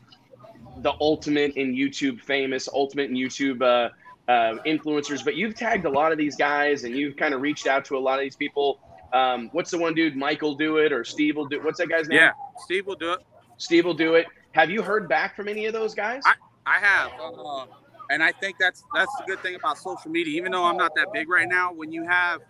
the 0.79 0.93
ultimate 1.01 1.57
in 1.57 1.75
YouTube 1.75 2.21
famous, 2.21 2.69
ultimate 2.73 3.11
in 3.11 3.17
YouTube 3.17 3.63
uh, 3.63 3.91
uh, 4.31 4.59
influencers. 4.65 5.25
But 5.25 5.37
you've 5.37 5.55
tagged 5.55 5.85
a 5.85 5.91
lot 5.91 6.13
of 6.13 6.19
these 6.19 6.37
guys, 6.37 6.85
and 6.85 6.97
you've 6.97 7.17
kind 7.17 7.35
of 7.35 7.41
reached 7.43 7.67
out 7.67 7.85
to 7.87 7.97
a 7.97 7.99
lot 7.99 8.19
of 8.19 8.23
these 8.23 8.37
people. 8.37 8.81
Um, 9.13 9.51
what's 9.53 9.71
the 9.71 9.79
one 9.79 9.95
dude? 9.95 10.17
Michael 10.17 10.55
do 10.55 10.79
it 10.79 10.93
or 10.93 11.05
Steve 11.05 11.37
will 11.37 11.47
do? 11.47 11.63
What's 11.63 11.79
that 11.79 11.89
guy's 11.89 12.09
name? 12.09 12.19
Yeah, 12.19 12.33
Steve 12.65 12.87
will 12.87 12.97
do 12.97 13.13
it. 13.13 13.21
Steve 13.59 13.85
will 13.85 13.95
do 13.95 14.15
it. 14.15 14.27
Have 14.53 14.71
you 14.71 14.83
heard 14.83 15.09
back 15.09 15.37
from 15.37 15.49
any 15.49 15.67
of 15.67 15.73
those 15.73 15.95
guys? 15.95 16.23
I 16.65 16.79
have, 16.79 17.11
uh, 17.21 17.67
and 18.11 18.23
I 18.23 18.33
think 18.33 18.57
that's 18.59 18.85
that's 18.95 19.13
the 19.17 19.25
good 19.27 19.41
thing 19.41 19.57
about 19.57 19.79
social 19.79 20.11
media. 20.11 20.37
Even 20.39 20.53
though 20.53 20.65
I'm 20.65 20.77
not 20.77 20.95
that 20.95 21.09
big 21.13 21.29
right 21.29 21.49
now, 21.49 21.73
when 21.73 21.93
you 21.93 22.07
have 22.07 22.41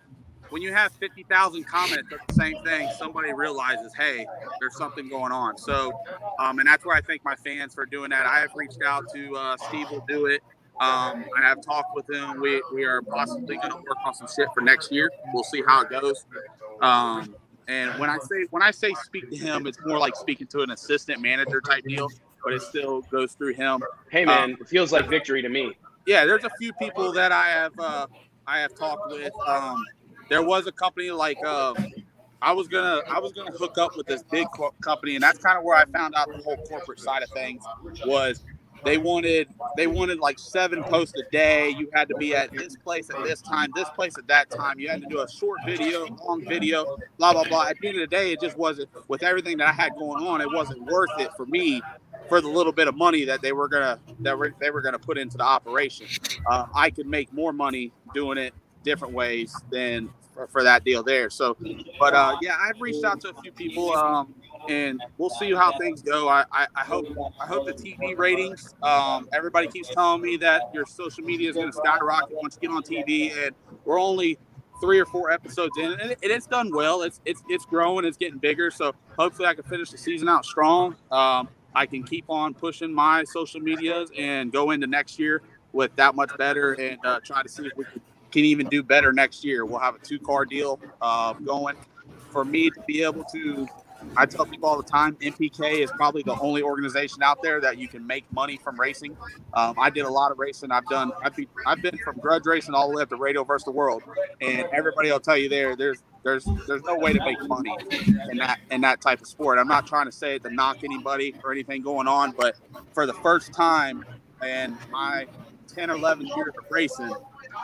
when 0.53 0.61
you 0.61 0.71
have 0.71 0.91
fifty 0.93 1.23
thousand 1.23 1.63
comments 1.63 2.11
of 2.13 2.19
the 2.27 2.33
same 2.35 2.63
thing, 2.63 2.87
somebody 2.99 3.33
realizes, 3.33 3.91
hey, 3.97 4.27
there's 4.59 4.77
something 4.77 5.09
going 5.09 5.31
on. 5.31 5.57
So, 5.57 5.91
um, 6.37 6.59
and 6.59 6.67
that's 6.67 6.85
where 6.85 6.95
I 6.95 7.01
thank 7.01 7.25
my 7.25 7.35
fans 7.35 7.73
for 7.73 7.87
doing 7.87 8.11
that. 8.11 8.27
I 8.27 8.39
have 8.39 8.51
reached 8.53 8.83
out 8.85 9.11
to 9.15 9.35
uh, 9.35 9.57
Steve. 9.57 9.89
Will 9.89 10.05
do 10.07 10.27
it. 10.27 10.41
Um, 10.79 11.25
I 11.35 11.41
have 11.41 11.61
talked 11.61 11.95
with 11.95 12.07
him. 12.07 12.39
We 12.39 12.61
we 12.71 12.83
are 12.83 13.01
possibly 13.01 13.57
going 13.57 13.71
to 13.71 13.77
work 13.77 13.97
on 14.05 14.13
some 14.13 14.27
shit 14.27 14.47
for 14.53 14.61
next 14.61 14.91
year. 14.91 15.11
We'll 15.33 15.43
see 15.43 15.63
how 15.65 15.81
it 15.81 15.89
goes. 15.89 16.23
Um, 16.81 17.35
and 17.67 17.97
when 17.99 18.11
I 18.11 18.19
say 18.19 18.45
when 18.51 18.61
I 18.61 18.69
say 18.69 18.93
speak 19.05 19.31
to 19.31 19.35
him, 19.35 19.65
it's 19.65 19.79
more 19.83 19.97
like 19.97 20.15
speaking 20.15 20.45
to 20.47 20.61
an 20.61 20.69
assistant 20.69 21.19
manager 21.19 21.61
type 21.61 21.83
deal, 21.83 22.09
but 22.43 22.53
it 22.53 22.61
still 22.61 23.01
goes 23.01 23.33
through 23.33 23.55
him 23.55 23.81
hey 24.11 24.23
man, 24.23 24.55
it 24.61 24.69
feels 24.69 24.91
like 24.91 25.09
victory 25.09 25.41
to 25.41 25.49
me. 25.49 25.73
yeah, 26.05 26.25
there's 26.25 26.43
a 26.43 26.51
few 26.59 26.73
people 26.73 27.11
that 27.13 27.31
I 27.31 27.47
have 27.47 27.79
uh, 27.79 28.05
I 28.45 28.59
have 28.59 28.75
talked 28.75 29.11
with. 29.11 29.33
Um, 29.47 29.83
there 30.29 30.41
was 30.41 30.67
a 30.67 30.71
company 30.71 31.11
like 31.11 31.43
um, 31.45 31.75
I 32.41 32.51
was 32.51 32.67
gonna 32.67 33.01
I 33.09 33.19
was 33.19 33.31
gonna 33.31 33.51
hook 33.51 33.77
up 33.77 33.95
with 33.95 34.07
this 34.07 34.23
big 34.23 34.47
co- 34.55 34.73
company, 34.81 35.15
and 35.15 35.23
that's 35.23 35.39
kind 35.39 35.57
of 35.57 35.63
where 35.63 35.77
I 35.77 35.85
found 35.85 36.15
out 36.15 36.27
the 36.27 36.43
whole 36.43 36.57
corporate 36.67 36.99
side 36.99 37.23
of 37.23 37.29
things 37.29 37.63
was 38.05 38.43
they 38.83 38.97
wanted 38.97 39.47
they 39.77 39.87
wanted 39.87 40.19
like 40.19 40.37
seven 40.37 40.83
posts 40.83 41.17
a 41.17 41.23
day. 41.31 41.69
You 41.69 41.89
had 41.93 42.09
to 42.09 42.15
be 42.15 42.35
at 42.35 42.51
this 42.51 42.75
place 42.75 43.09
at 43.09 43.23
this 43.23 43.41
time, 43.41 43.71
this 43.75 43.89
place 43.91 44.17
at 44.17 44.27
that 44.27 44.49
time. 44.49 44.79
You 44.79 44.89
had 44.89 45.01
to 45.01 45.07
do 45.07 45.21
a 45.21 45.29
short 45.29 45.59
video, 45.65 46.05
long 46.27 46.43
video, 46.45 46.97
blah 47.17 47.33
blah 47.33 47.45
blah. 47.45 47.67
At 47.67 47.77
the 47.79 47.87
end 47.87 47.97
of 47.97 48.09
the 48.09 48.15
day, 48.15 48.33
it 48.33 48.41
just 48.41 48.57
wasn't 48.57 48.89
with 49.07 49.23
everything 49.23 49.57
that 49.59 49.69
I 49.69 49.73
had 49.73 49.95
going 49.95 50.25
on. 50.25 50.41
It 50.41 50.51
wasn't 50.51 50.83
worth 50.83 51.11
it 51.17 51.31
for 51.37 51.45
me 51.45 51.81
for 52.27 52.41
the 52.41 52.47
little 52.47 52.73
bit 52.73 52.87
of 52.87 52.95
money 52.95 53.25
that 53.25 53.41
they 53.41 53.53
were 53.53 53.69
gonna 53.69 53.99
that 54.19 54.37
were, 54.37 54.53
they 54.59 54.69
were 54.69 54.81
gonna 54.81 54.99
put 54.99 55.17
into 55.17 55.37
the 55.37 55.43
operation. 55.43 56.07
Uh, 56.45 56.65
I 56.75 56.89
could 56.89 57.07
make 57.07 57.31
more 57.31 57.53
money 57.53 57.93
doing 58.13 58.37
it 58.37 58.53
different 58.83 59.13
ways 59.13 59.55
than 59.71 60.09
for, 60.33 60.47
for 60.47 60.63
that 60.63 60.83
deal 60.83 61.03
there. 61.03 61.29
So, 61.29 61.57
but 61.99 62.13
uh, 62.13 62.37
yeah, 62.41 62.57
I've 62.59 62.79
reached 62.81 63.03
out 63.03 63.21
to 63.21 63.29
a 63.29 63.41
few 63.41 63.51
people, 63.51 63.93
um, 63.93 64.33
and 64.69 65.01
we'll 65.17 65.29
see 65.29 65.53
how 65.53 65.77
things 65.77 66.01
go. 66.01 66.27
I, 66.27 66.45
I, 66.51 66.67
I 66.75 66.83
hope 66.83 67.05
I 67.39 67.45
hope 67.45 67.65
the 67.65 67.73
TV 67.73 68.17
ratings. 68.17 68.73
Um, 68.81 69.27
everybody 69.33 69.67
keeps 69.67 69.89
telling 69.89 70.21
me 70.21 70.37
that 70.37 70.71
your 70.73 70.85
social 70.85 71.23
media 71.23 71.49
is 71.49 71.55
going 71.55 71.71
to 71.71 71.77
skyrocket 71.77 72.35
once 72.41 72.57
you 72.61 72.67
get 72.67 72.75
on 72.75 72.83
TV, 72.83 73.45
and 73.45 73.55
we're 73.85 73.99
only 73.99 74.37
three 74.81 74.99
or 74.99 75.05
four 75.05 75.31
episodes 75.31 75.77
in, 75.77 75.91
and, 75.93 76.11
it, 76.11 76.19
it's 76.21 76.47
done 76.47 76.69
well. 76.73 77.03
It's 77.03 77.21
it's 77.25 77.41
it's 77.49 77.65
growing. 77.65 78.05
It's 78.05 78.17
getting 78.17 78.39
bigger. 78.39 78.71
So 78.71 78.93
hopefully, 79.17 79.47
I 79.47 79.53
can 79.53 79.63
finish 79.63 79.91
the 79.91 79.97
season 79.97 80.27
out 80.27 80.45
strong. 80.45 80.95
Um, 81.11 81.49
I 81.75 81.85
can 81.85 82.03
keep 82.03 82.25
on 82.29 82.53
pushing 82.53 82.93
my 82.93 83.23
social 83.23 83.59
medias 83.59 84.11
and 84.17 84.51
go 84.51 84.71
into 84.71 84.85
next 84.85 85.17
year 85.17 85.41
with 85.71 85.95
that 85.95 86.15
much 86.15 86.29
better, 86.37 86.73
and 86.73 86.99
uh, 87.03 87.19
try 87.23 87.41
to 87.41 87.49
see 87.49 87.65
if 87.65 87.75
we 87.75 87.85
can, 87.85 87.99
can 88.33 88.43
even 88.45 88.67
do 88.67 88.83
better 88.83 89.13
next 89.13 89.45
year. 89.45 89.63
We'll 89.65 89.79
have 89.79 89.95
a 89.95 89.99
two 89.99 90.19
car 90.19 90.43
deal 90.43 90.79
uh, 91.01 91.33
going 91.33 91.75
for 92.31 92.43
me 92.43 92.69
to 92.71 92.81
be 92.87 93.03
able 93.03 93.23
to. 93.25 93.67
I 94.17 94.25
tell 94.25 94.45
people 94.45 94.67
all 94.67 94.75
the 94.75 94.89
time, 94.89 95.15
NPK 95.21 95.79
is 95.81 95.89
probably 95.91 96.23
the 96.23 96.37
only 96.41 96.61
organization 96.61 97.23
out 97.23 97.41
there 97.41 97.61
that 97.61 97.77
you 97.77 97.87
can 97.87 98.05
make 98.05 98.25
money 98.33 98.59
from 98.61 98.77
racing. 98.77 99.15
Um, 99.53 99.75
I 99.79 99.89
did 99.89 100.03
a 100.03 100.09
lot 100.09 100.29
of 100.33 100.39
racing. 100.39 100.71
I've 100.71 100.85
done. 100.87 101.13
I've 101.23 101.33
been, 101.33 101.47
I've 101.65 101.81
been 101.81 101.97
from 102.03 102.17
grudge 102.17 102.45
racing 102.45 102.73
all 102.73 102.89
the 102.89 102.97
way 102.97 103.03
up 103.03 103.09
to 103.09 103.15
radial 103.15 103.45
versus 103.45 103.63
the 103.63 103.71
world, 103.71 104.03
and 104.41 104.67
everybody 104.73 105.09
will 105.09 105.21
tell 105.21 105.37
you 105.37 105.47
there. 105.47 105.77
There's 105.77 106.03
there's 106.23 106.45
there's 106.67 106.83
no 106.83 106.97
way 106.97 107.13
to 107.13 107.19
make 107.23 107.41
money 107.47 107.73
in 108.29 108.37
that 108.39 108.59
in 108.71 108.81
that 108.81 108.99
type 108.99 109.21
of 109.21 109.27
sport. 109.27 109.57
I'm 109.57 109.69
not 109.69 109.87
trying 109.87 110.07
to 110.07 110.11
say 110.11 110.35
it 110.35 110.43
to 110.43 110.49
knock 110.49 110.83
anybody 110.83 111.33
or 111.43 111.53
anything 111.53 111.81
going 111.81 112.07
on, 112.07 112.31
but 112.31 112.55
for 112.93 113.05
the 113.05 113.13
first 113.13 113.53
time 113.53 114.03
in 114.45 114.77
my 114.91 115.27
10 115.67 115.89
or 115.89 115.95
11 115.95 116.27
years 116.27 116.53
of 116.57 116.65
racing, 116.69 117.11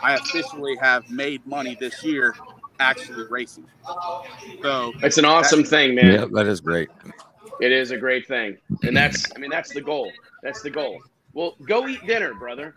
I 0.01 0.15
officially 0.15 0.75
have 0.77 1.09
made 1.09 1.45
money 1.45 1.75
this 1.75 2.03
year 2.03 2.35
actually 2.79 3.25
racing. 3.29 3.65
So 4.61 4.93
It's 5.01 5.17
an 5.17 5.25
awesome 5.25 5.63
thing, 5.63 5.95
man. 5.95 6.13
Yeah, 6.13 6.25
that 6.33 6.47
is 6.47 6.61
great. 6.61 6.89
It 7.61 7.71
is 7.71 7.91
a 7.91 7.97
great 7.97 8.27
thing, 8.27 8.57
and 8.83 8.95
that's 8.95 9.31
I 9.35 9.39
mean 9.39 9.49
that's 9.49 9.71
the 9.71 9.81
goal. 9.81 10.13
That's 10.43 10.61
the 10.61 10.69
goal. 10.69 11.01
Well, 11.33 11.55
go 11.65 11.87
eat 11.87 12.05
dinner, 12.07 12.33
brother. 12.33 12.75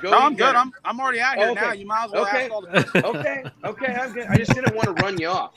Go 0.00 0.10
no, 0.10 0.18
I'm 0.18 0.34
good. 0.34 0.46
dinner. 0.46 0.58
I'm 0.58 0.72
I'm 0.84 1.00
already 1.00 1.20
out 1.20 1.36
here 1.36 1.50
Okay. 1.50 1.60
now. 1.60 1.72
You 1.72 1.86
might 1.86 2.04
as 2.04 2.12
well 2.12 2.24
Okay. 2.24 2.44
ask 2.44 2.52
all 2.52 2.62
the 2.62 3.06
okay, 3.06 3.44
okay, 3.64 3.94
I'm 3.94 4.12
good. 4.12 4.26
I 4.28 4.36
just 4.36 4.54
didn't 4.54 4.74
want 4.74 4.86
to 4.86 4.92
run 4.92 5.18
you 5.18 5.28
off. 5.28 5.52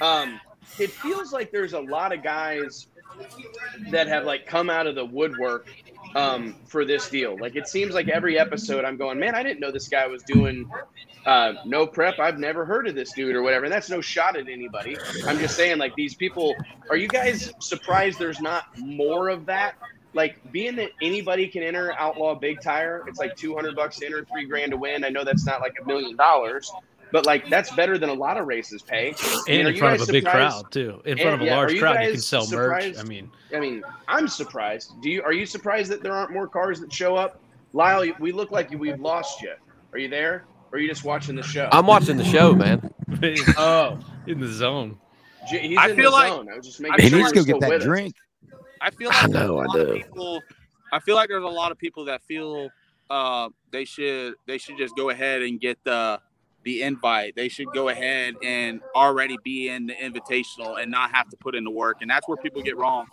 Um, 0.00 0.40
it 0.78 0.92
feels 0.92 1.32
like 1.32 1.50
there's 1.52 1.72
a 1.74 1.80
lot 1.80 2.12
of 2.12 2.22
guys 2.22 2.86
that 3.90 4.08
have 4.08 4.24
like 4.24 4.46
come 4.46 4.70
out 4.70 4.86
of 4.86 4.94
the 4.94 5.04
woodwork 5.04 5.66
um, 6.16 6.56
for 6.66 6.84
this 6.84 7.08
deal. 7.10 7.38
Like 7.38 7.56
it 7.56 7.68
seems 7.68 7.94
like 7.94 8.08
every 8.08 8.38
episode 8.38 8.84
I'm 8.84 8.96
going, 8.96 9.18
man, 9.18 9.34
I 9.34 9.42
didn't 9.42 9.60
know 9.60 9.70
this 9.70 9.88
guy 9.88 10.06
was 10.06 10.22
doing 10.22 10.68
uh, 11.26 11.54
no 11.66 11.86
prep. 11.86 12.18
I've 12.18 12.38
never 12.38 12.64
heard 12.64 12.88
of 12.88 12.94
this 12.94 13.12
dude 13.12 13.36
or 13.36 13.42
whatever. 13.42 13.66
And 13.66 13.72
that's 13.72 13.90
no 13.90 14.00
shot 14.00 14.36
at 14.36 14.48
anybody. 14.48 14.96
I'm 15.26 15.38
just 15.38 15.56
saying, 15.56 15.78
like 15.78 15.94
these 15.94 16.14
people. 16.14 16.54
Are 16.88 16.96
you 16.96 17.08
guys 17.08 17.52
surprised 17.60 18.18
there's 18.18 18.40
not 18.40 18.64
more 18.78 19.28
of 19.28 19.44
that? 19.46 19.74
Like 20.14 20.40
being 20.50 20.76
that 20.76 20.92
anybody 21.02 21.46
can 21.48 21.62
enter 21.62 21.92
Outlaw 21.98 22.34
Big 22.34 22.62
Tire, 22.62 23.04
it's 23.06 23.18
like 23.18 23.36
200 23.36 23.76
bucks 23.76 23.98
to 23.98 24.06
enter, 24.06 24.24
three 24.24 24.46
grand 24.46 24.70
to 24.70 24.78
win. 24.78 25.04
I 25.04 25.10
know 25.10 25.24
that's 25.24 25.44
not 25.44 25.60
like 25.60 25.74
a 25.82 25.86
million 25.86 26.16
dollars, 26.16 26.72
but 27.16 27.24
like 27.24 27.48
that's 27.48 27.74
better 27.74 27.96
than 27.96 28.10
a 28.10 28.12
lot 28.12 28.36
of 28.36 28.46
races 28.46 28.82
pay. 28.82 29.14
and 29.48 29.66
are 29.66 29.68
in 29.70 29.74
you 29.74 29.78
front 29.80 29.94
of 29.94 30.00
guys 30.00 30.08
a 30.10 30.12
big 30.12 30.24
crowd 30.26 30.70
too. 30.70 31.00
In 31.06 31.12
And, 31.12 31.20
front 31.22 31.34
of 31.36 31.40
a 31.40 31.44
yeah, 31.46 31.56
large 31.56 31.72
you 31.72 31.80
crowd, 31.80 31.92
you 31.94 31.98
can 32.00 32.10
guys 32.12 32.26
sell 32.26 32.46
merch. 32.50 32.98
I 32.98 33.02
mean, 33.04 33.30
I 33.54 33.58
mean, 33.58 33.82
I'm 34.06 34.28
surprised. 34.28 34.92
Do 35.00 35.08
you 35.08 35.22
are 35.22 35.32
you 35.32 35.46
surprised 35.46 35.90
that 35.92 36.02
there 36.02 36.12
aren't 36.12 36.30
more 36.30 36.46
cars 36.46 36.78
that 36.80 36.92
show 36.92 37.16
up? 37.16 37.40
Lyle, 37.72 38.12
we 38.20 38.32
look 38.32 38.50
like 38.50 38.70
we've 38.70 39.00
lost 39.00 39.40
you. 39.40 39.54
Are 39.94 39.98
you 39.98 40.08
there? 40.08 40.44
Or 40.72 40.76
are 40.76 40.78
you 40.78 40.88
just 40.88 41.04
watching 41.04 41.36
the 41.36 41.42
show? 41.42 41.70
I'm 41.72 41.86
watching 41.86 42.18
the 42.18 42.24
show, 42.24 42.52
man. 42.54 42.90
oh, 43.56 43.98
in 44.26 44.38
the 44.38 44.48
zone. 44.48 44.98
J- 45.50 45.68
he's 45.68 45.78
I 45.78 45.88
in 45.88 45.96
feel 45.96 46.10
the 46.10 46.16
like- 46.18 46.28
zone. 46.32 46.48
I 46.52 46.56
was 46.58 46.66
just 46.66 46.80
I 46.80 46.88
making 46.90 47.04
He 47.04 47.08
sure 47.08 47.18
needs 47.20 47.30
to 47.32 47.38
go 47.38 47.44
get 47.44 47.60
that 47.60 47.70
with 47.70 47.80
us. 47.80 47.84
drink. 47.86 48.14
I 48.82 48.90
feel 48.90 49.08
I 49.10 49.22
like 49.22 49.32
there's 49.32 49.48
know, 49.48 49.58
I 49.58 49.66
do. 49.72 49.92
people. 49.94 50.42
I 50.92 50.98
feel 51.00 51.14
like 51.16 51.28
there's 51.30 51.44
a 51.44 51.46
lot 51.48 51.72
of 51.72 51.78
people 51.78 52.04
that 52.04 52.20
feel 52.24 52.68
uh, 53.08 53.48
they 53.70 53.86
should 53.86 54.34
they 54.46 54.58
should 54.58 54.76
just 54.76 54.94
go 54.96 55.08
ahead 55.10 55.40
and 55.40 55.58
get 55.58 55.78
the 55.84 56.20
the 56.66 56.82
invite. 56.82 57.36
They 57.36 57.48
should 57.48 57.68
go 57.72 57.90
ahead 57.90 58.34
and 58.42 58.80
already 58.96 59.38
be 59.44 59.68
in 59.68 59.86
the 59.86 59.94
invitational 59.94 60.82
and 60.82 60.90
not 60.90 61.12
have 61.12 61.28
to 61.30 61.36
put 61.36 61.54
in 61.54 61.62
the 61.62 61.70
work. 61.70 61.98
And 62.00 62.10
that's 62.10 62.26
where 62.26 62.36
people 62.36 62.60
get 62.60 62.76
wrong. 62.76 63.06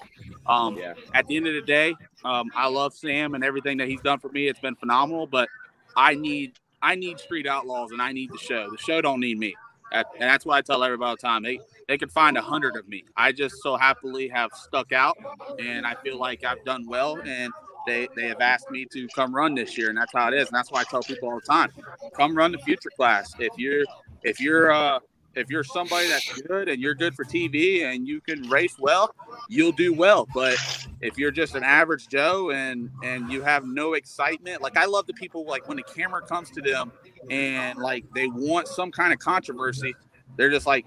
Um, 0.48 0.76
Yeah. 0.76 0.96
At 1.14 1.28
the 1.28 1.38
end 1.38 1.46
of 1.48 1.54
the 1.54 1.62
day, 1.62 1.94
um, 2.26 2.50
I 2.56 2.68
love 2.68 2.96
Sam 2.96 3.36
and 3.36 3.44
everything 3.44 3.78
that 3.78 3.88
he's 3.88 4.02
done 4.02 4.18
for 4.18 4.30
me. 4.30 4.48
It's 4.48 4.60
been 4.60 4.76
phenomenal. 4.76 5.28
But 5.28 5.50
I 5.96 6.16
need 6.16 6.60
I 6.82 6.96
need 6.96 7.20
Street 7.20 7.46
Outlaws 7.48 7.92
and 7.92 8.02
I 8.02 8.12
need 8.12 8.32
the 8.32 8.40
show. 8.40 8.72
The 8.72 8.78
show 8.78 9.02
don't 9.02 9.20
need 9.20 9.38
me. 9.38 9.56
And 9.92 10.06
that's 10.20 10.44
why 10.46 10.58
I 10.58 10.62
tell 10.62 10.84
everybody 10.84 11.10
all 11.10 11.16
the 11.16 11.22
time. 11.22 11.44
They 11.44 11.60
they 11.88 12.00
could 12.00 12.12
find 12.12 12.36
a 12.38 12.42
hundred 12.42 12.76
of 12.76 12.88
me. 12.88 13.06
I 13.16 13.32
just 13.32 13.58
so 13.62 13.78
happily 13.78 14.28
have 14.30 14.52
stuck 14.54 14.92
out, 14.92 15.16
and 15.60 15.86
I 15.86 15.94
feel 15.94 16.18
like 16.18 16.44
I've 16.44 16.64
done 16.66 16.88
well. 16.88 17.22
And 17.24 17.54
they 17.86 18.08
they 18.16 18.28
have 18.28 18.42
asked 18.42 18.70
me 18.72 18.86
to 18.92 19.08
come 19.10 19.34
run 19.34 19.56
this 19.56 19.78
year, 19.78 19.90
and 19.90 19.98
that's 19.98 20.14
how 20.14 20.28
it 20.28 20.34
is. 20.34 20.48
And 20.48 20.56
that's 20.56 20.72
why 20.72 20.82
I 20.82 20.84
tell 20.84 21.02
people 21.02 21.30
all 21.30 21.40
the 21.40 21.46
time, 21.46 21.72
come 22.16 22.36
run 22.36 22.52
the 22.52 22.58
future 22.60 22.92
class. 22.96 23.34
If 23.40 23.58
you're 23.58 23.86
if 24.24 24.40
you're 24.40 24.72
uh 24.72 25.00
if 25.36 25.50
you're 25.50 25.64
somebody 25.64 26.08
that's 26.08 26.42
good 26.44 26.70
and 26.70 26.80
you're 26.82 26.94
good 26.94 27.16
for 27.16 27.26
TV 27.26 27.84
and 27.84 28.08
you 28.08 28.22
can 28.22 28.48
race 28.50 28.78
well, 28.80 29.14
you'll 29.50 29.72
do 29.72 29.92
well. 29.92 30.28
But 30.34 30.58
if 31.02 31.18
you're 31.18 31.32
just 31.32 31.56
an 31.56 31.64
average 31.64 32.08
Joe 32.08 32.52
and 32.52 32.90
and 33.04 33.32
you 33.32 33.42
have 33.42 33.66
no 33.66 33.94
excitement, 33.94 34.62
like 34.62 34.78
I 34.78 34.86
love 34.86 35.08
the 35.08 35.14
people 35.14 35.46
like 35.46 35.68
when 35.68 35.78
the 35.78 35.84
camera 35.84 36.22
comes 36.22 36.50
to 36.52 36.62
them 36.62 36.92
and 37.30 37.80
like 37.80 38.06
they 38.14 38.28
want 38.28 38.68
some 38.68 38.92
kind 38.92 39.12
of 39.12 39.20
controversy, 39.20 39.96
they're 40.38 40.52
just 40.52 40.68
like 40.68 40.86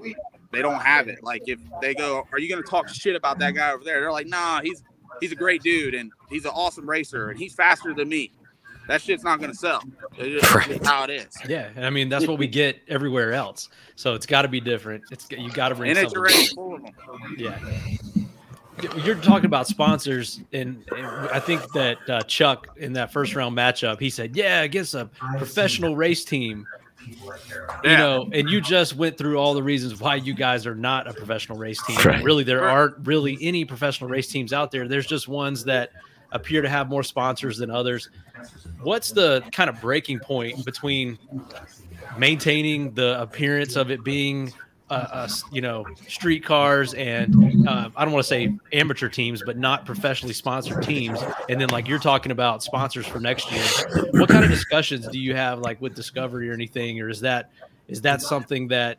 they 0.52 0.62
don't 0.62 0.80
have 0.80 1.08
it. 1.08 1.22
Like 1.22 1.42
if 1.46 1.58
they 1.80 1.94
go, 1.94 2.26
"Are 2.32 2.38
you 2.38 2.48
going 2.48 2.62
to 2.62 2.68
talk 2.68 2.88
shit 2.88 3.16
about 3.16 3.38
that 3.40 3.54
guy 3.54 3.72
over 3.72 3.84
there?" 3.84 4.00
They're 4.00 4.12
like, 4.12 4.28
"Nah, 4.28 4.60
he's 4.62 4.82
he's 5.20 5.32
a 5.32 5.36
great 5.36 5.62
dude 5.62 5.94
and 5.94 6.12
he's 6.30 6.44
an 6.44 6.52
awesome 6.54 6.88
racer 6.88 7.30
and 7.30 7.38
he's 7.38 7.54
faster 7.54 7.94
than 7.94 8.08
me." 8.08 8.30
That 8.88 9.02
shit's 9.02 9.24
not 9.24 9.40
going 9.40 9.50
to 9.50 9.56
sell. 9.56 9.82
It's 10.16 10.44
just, 10.44 10.56
it's 10.56 10.66
just 10.78 10.86
how 10.86 11.02
it 11.02 11.10
is. 11.10 11.26
Yeah, 11.48 11.70
and 11.74 11.84
I 11.84 11.90
mean 11.90 12.08
that's 12.08 12.28
what 12.28 12.38
we 12.38 12.46
get 12.46 12.78
everywhere 12.86 13.32
else. 13.32 13.68
So 13.96 14.14
it's 14.14 14.26
got 14.26 14.42
to 14.42 14.48
be 14.48 14.60
different. 14.60 15.02
It's 15.10 15.26
you 15.30 15.50
got 15.50 15.70
to 15.70 15.74
bring 15.74 15.90
And 15.90 15.98
it's 15.98 16.12
something. 16.14 16.18
already 16.20 16.34
different. 16.46 16.54
full 16.54 16.74
of 16.76 16.82
them. 16.82 17.36
Yeah. 17.36 17.58
You're 19.04 19.14
talking 19.16 19.46
about 19.46 19.66
sponsors, 19.66 20.40
and, 20.52 20.84
and 20.94 21.06
I 21.06 21.40
think 21.40 21.62
that 21.72 21.96
uh, 22.10 22.20
Chuck 22.24 22.68
in 22.76 22.92
that 22.92 23.10
first 23.10 23.34
round 23.34 23.56
matchup, 23.56 23.98
he 23.98 24.10
said, 24.10 24.36
"Yeah, 24.36 24.60
against 24.62 24.94
a 24.94 25.06
professional 25.38 25.96
race 25.96 26.24
team." 26.26 26.66
You 27.84 27.90
know, 27.96 28.28
and 28.32 28.48
you 28.50 28.60
just 28.60 28.96
went 28.96 29.16
through 29.18 29.38
all 29.38 29.54
the 29.54 29.62
reasons 29.62 30.00
why 30.00 30.16
you 30.16 30.34
guys 30.34 30.66
are 30.66 30.74
not 30.74 31.06
a 31.06 31.12
professional 31.12 31.58
race 31.58 31.80
team. 31.82 31.96
Right. 32.04 32.22
Really, 32.24 32.42
there 32.44 32.62
Right. 32.62 32.70
aren't 32.70 33.06
really 33.06 33.38
any 33.40 33.64
professional 33.64 34.10
race 34.10 34.28
teams 34.28 34.52
out 34.52 34.70
there. 34.70 34.88
There's 34.88 35.06
just 35.06 35.28
ones 35.28 35.64
that 35.64 35.90
appear 36.32 36.62
to 36.62 36.68
have 36.68 36.88
more 36.88 37.02
sponsors 37.02 37.58
than 37.58 37.70
others. 37.70 38.10
What's 38.82 39.12
the 39.12 39.42
kind 39.52 39.70
of 39.70 39.80
breaking 39.80 40.18
point 40.20 40.64
between 40.64 41.18
maintaining 42.18 42.92
the 42.92 43.20
appearance 43.20 43.76
of 43.76 43.90
it 43.90 44.02
being 44.02 44.52
uh, 44.88 44.92
uh, 45.12 45.28
you 45.50 45.60
know 45.60 45.84
street 46.08 46.44
cars 46.44 46.94
and 46.94 47.66
uh, 47.68 47.90
I 47.96 48.04
don't 48.04 48.12
want 48.14 48.24
to 48.24 48.28
say 48.28 48.56
amateur 48.72 49.08
teams, 49.08 49.42
but 49.44 49.58
not 49.58 49.84
professionally 49.84 50.34
sponsored 50.34 50.82
teams. 50.82 51.18
And 51.48 51.60
then 51.60 51.68
like 51.70 51.88
you're 51.88 51.98
talking 51.98 52.30
about 52.30 52.62
sponsors 52.62 53.06
for 53.06 53.18
next 53.18 53.50
year. 53.50 53.64
What 54.12 54.28
kind 54.28 54.44
of 54.44 54.50
discussions 54.50 55.08
do 55.08 55.18
you 55.18 55.34
have 55.34 55.58
like 55.58 55.80
with 55.80 55.94
Discovery 55.94 56.48
or 56.50 56.52
anything, 56.52 57.00
or 57.00 57.08
is 57.08 57.20
that 57.22 57.50
is 57.88 58.00
that 58.02 58.22
something 58.22 58.68
that 58.68 58.98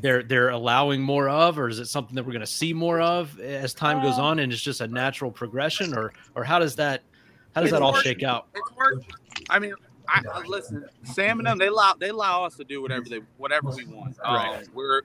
they're 0.00 0.24
they're 0.24 0.50
allowing 0.50 1.00
more 1.00 1.28
of, 1.28 1.58
or 1.58 1.68
is 1.68 1.78
it 1.78 1.86
something 1.86 2.16
that 2.16 2.24
we're 2.24 2.32
going 2.32 2.40
to 2.40 2.46
see 2.46 2.72
more 2.72 3.00
of 3.00 3.38
as 3.38 3.74
time 3.74 4.02
goes 4.02 4.18
on, 4.18 4.40
and 4.40 4.52
it's 4.52 4.62
just 4.62 4.80
a 4.80 4.88
natural 4.88 5.30
progression, 5.30 5.96
or 5.96 6.12
or 6.34 6.42
how 6.42 6.58
does 6.58 6.74
that 6.76 7.02
how 7.54 7.60
does 7.60 7.68
It's 7.68 7.78
that 7.78 7.82
all 7.82 7.92
working. 7.92 8.14
shake 8.14 8.22
out? 8.24 8.48
I 9.48 9.58
mean, 9.58 9.74
I 10.12 10.22
uh, 10.30 10.42
listen. 10.46 10.84
Sam 11.04 11.38
and 11.38 11.46
them, 11.46 11.58
they 11.58 11.68
allow 11.68 11.94
they 11.94 12.10
allow 12.10 12.44
us 12.44 12.56
to 12.56 12.64
do 12.64 12.82
whatever 12.82 13.08
they 13.08 13.20
whatever 13.38 13.70
we 13.70 13.84
want. 13.86 14.16
Um, 14.22 14.34
Right. 14.34 14.68
We're 14.74 15.02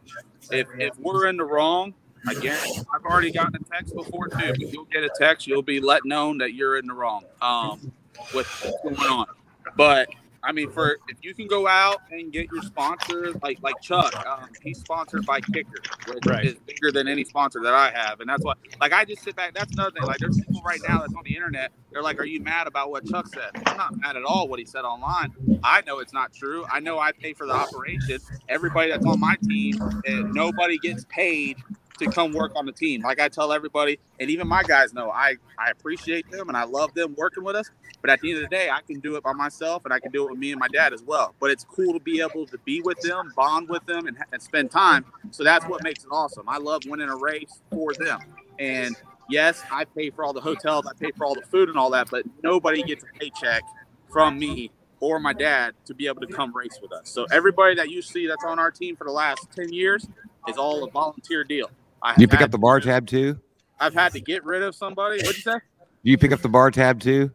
if 0.52 0.68
if 0.78 0.98
we're 1.00 1.28
in 1.28 1.38
the 1.38 1.46
wrong, 1.46 1.94
I 2.28 2.34
guarantee 2.34 2.82
I've 2.94 3.06
already 3.06 3.32
gotten 3.32 3.56
a 3.56 3.76
text 3.76 3.96
before 3.96 4.28
too. 4.28 4.38
If 4.40 4.74
you'll 4.74 4.86
get 4.86 5.04
a 5.04 5.10
text, 5.18 5.48
you'll 5.48 5.62
be 5.62 5.80
let 5.80 6.04
known 6.06 6.38
that 6.40 6.54
you're 6.54 6.78
in 6.78 6.88
the 6.88 6.94
wrong. 6.94 7.24
Um, 7.42 7.92
with 8.34 8.48
what's 8.84 8.84
going 8.84 9.10
on. 9.10 9.28
But 9.76 10.10
I 10.48 10.54
mean, 10.54 10.70
for 10.72 11.00
if 11.08 11.20
you 11.24 11.36
can 11.36 11.48
go 11.48 11.68
out 11.68 12.04
and 12.12 12.34
get 12.34 12.52
your 12.52 12.64
sponsors, 12.64 13.38
like 13.44 13.60
like 13.64 13.82
Chuck, 13.82 14.16
um, 14.26 14.58
he's 14.64 14.80
sponsored 14.80 15.26
by 15.28 15.42
Kicker, 15.42 15.86
which 16.06 16.26
Right. 16.26 16.42
is 16.42 16.60
bigger 16.62 16.92
than 16.94 17.10
any 17.10 17.26
sponsor 17.26 17.62
that 17.64 17.76
I 17.76 17.92
have, 17.92 18.22
and 18.22 18.30
that's 18.30 18.46
why. 18.46 18.56
Like 18.82 18.94
I 18.94 19.06
just 19.06 19.24
sit 19.24 19.38
back. 19.38 19.56
That's 19.56 19.74
another 19.74 19.92
thing. 19.92 20.06
Like 20.08 20.22
there's 20.22 20.38
people 20.38 20.64
right 20.66 20.82
now 20.84 21.02
that's 21.02 21.16
on 21.16 21.24
the 21.26 21.36
internet. 21.36 21.74
They're 21.94 22.04
like, 22.04 22.20
"Are 22.20 22.26
you 22.26 22.42
mad 22.42 22.68
about 22.68 22.92
what 22.92 23.06
Chuck 23.06 23.28
said?" 23.30 23.52
I'm 23.68 23.78
not 23.78 23.96
mad 24.02 24.18
at 24.18 24.26
all 24.26 24.50
what 24.50 24.60
he 24.60 24.66
said 24.66 24.86
online. 24.86 25.30
I 25.64 25.84
know 25.88 26.00
it's 26.00 26.14
not 26.14 26.34
true. 26.34 26.66
I 26.72 26.82
know 26.82 27.00
I 27.00 27.14
pay 27.14 27.34
for 27.36 27.48
the 27.48 27.54
operation. 27.54 28.22
Everybody 28.50 28.92
that's 28.92 29.06
on 29.08 29.20
my 29.22 29.38
team, 29.44 29.84
and 30.06 30.34
nobody 30.34 30.80
gets 30.80 31.06
paid 31.10 31.60
to 32.00 32.08
come 32.08 32.34
work 32.34 32.54
on 32.56 32.66
the 32.66 32.72
team. 32.72 33.02
Like 33.02 33.20
I 33.20 33.30
tell 33.30 33.54
everybody, 33.54 34.00
and 34.20 34.30
even 34.30 34.48
my 34.48 34.64
guys 34.64 34.94
know, 34.94 35.12
I 35.12 35.36
I 35.58 35.72
appreciate 35.72 36.30
them 36.32 36.50
and 36.50 36.58
I 36.58 36.66
love 36.66 36.94
them 36.94 37.16
working 37.18 37.44
with 37.44 37.56
us. 37.56 37.70
But 38.02 38.12
at 38.12 38.22
the 38.22 38.32
end 38.32 38.44
of 38.44 38.50
the 38.50 38.56
day, 38.56 38.70
I 38.70 38.82
can 38.82 39.00
do 39.00 39.16
it 39.16 39.24
by 39.24 39.34
myself 39.34 39.86
and 39.86 39.94
I 39.94 40.00
can 40.00 40.12
do 40.12 40.26
it 40.26 40.30
with 40.30 40.40
me 40.40 40.52
and 40.52 40.60
my 40.60 40.70
dad 40.70 40.94
as 40.94 41.04
well. 41.04 41.36
But 41.40 41.52
it's 41.52 41.66
cool 41.66 41.94
to 41.94 42.00
be 42.00 42.22
able 42.22 42.48
to 42.48 42.58
be 42.60 42.82
with 42.82 43.02
them, 43.02 43.34
bond 43.36 43.70
with 43.70 43.86
them, 43.86 44.08
and, 44.08 44.18
and 44.32 44.42
spend 44.42 44.72
time. 44.72 45.06
So 45.32 45.44
that's 45.44 45.68
what 45.68 45.84
makes 45.84 46.04
it 46.04 46.10
awesome. 46.12 46.48
I 46.50 46.58
love 46.60 46.84
winning 46.86 47.10
a 47.10 47.18
race 47.18 47.62
for 47.72 47.96
them. 47.96 48.22
And 48.60 48.96
yes, 49.28 49.66
I 49.72 49.86
pay 49.86 50.12
for 50.12 50.24
all 50.26 50.34
the 50.34 50.42
hotels, 50.42 50.86
I 50.88 50.94
pay 51.00 51.12
for 51.12 51.26
all 51.26 51.36
the 51.36 51.42
food 51.42 51.70
and 51.70 51.78
all 51.78 51.92
that, 51.92 52.10
but 52.10 52.26
nobody 52.44 52.84
gets 52.84 53.04
a 53.04 53.08
paycheck 53.20 53.66
from 54.12 54.40
me 54.40 54.72
or 55.00 55.20
my 55.20 55.34
dad 55.34 55.76
to 55.86 55.94
be 55.96 56.08
able 56.08 56.22
to 56.22 56.28
come 56.28 56.56
race 56.56 56.80
with 56.82 56.92
us. 56.94 57.10
So 57.10 57.26
everybody 57.32 57.76
that 57.76 57.90
you 57.90 58.02
see 58.02 58.28
that's 58.28 58.44
on 58.44 58.60
our 58.60 58.72
team 58.72 58.96
for 58.96 59.06
the 59.06 59.12
last 59.12 59.50
10 59.56 59.74
years 59.74 60.08
is 60.48 60.58
all 60.58 60.84
a 60.84 60.90
volunteer 60.90 61.44
deal. 61.44 61.72
I 62.02 62.16
you 62.18 62.28
pick 62.28 62.42
up 62.42 62.52
the 62.52 62.58
bar 62.58 62.80
tab 62.80 63.08
too? 63.08 63.40
I've 63.80 63.94
had 63.94 64.14
to 64.14 64.22
get 64.22 64.44
rid 64.44 64.64
of 64.64 64.76
somebody. 64.76 65.18
What'd 65.24 65.38
you 65.38 65.42
say? 65.54 65.60
Do 66.04 66.12
you 66.12 66.18
pick 66.18 66.32
up 66.32 66.42
the 66.42 66.50
bar 66.50 66.72
tab 66.72 67.00
too? 67.00 67.32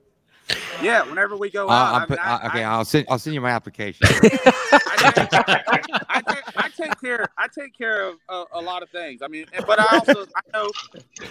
Yeah, 0.83 1.03
whenever 1.05 1.37
we 1.37 1.51
go 1.51 1.69
Uh, 1.69 1.73
out, 1.73 2.09
put, 2.09 2.19
I- 2.19 2.35
uh, 2.35 2.47
okay, 2.49 2.65
I- 2.65 2.73
I'll 2.73 2.85
send 2.85 3.07
I'll 3.09 3.19
send 3.19 3.35
you 3.35 3.41
my 3.41 3.51
application. 3.51 4.07
I 4.11 4.97
take, 5.15 5.95
I 6.09 6.21
take, 6.21 6.45
I 6.57 6.69
take 6.69 7.01
care. 7.01 7.27
I 7.39 7.47
take 7.49 7.77
care 7.77 8.09
of 8.09 8.17
a, 8.29 8.45
a 8.55 8.61
lot 8.61 8.83
of 8.83 8.91
things. 8.91 9.23
I 9.23 9.29
mean, 9.29 9.47
but 9.67 9.79
I 9.79 9.87
also 9.97 10.25
I 10.35 10.41
know 10.59 10.71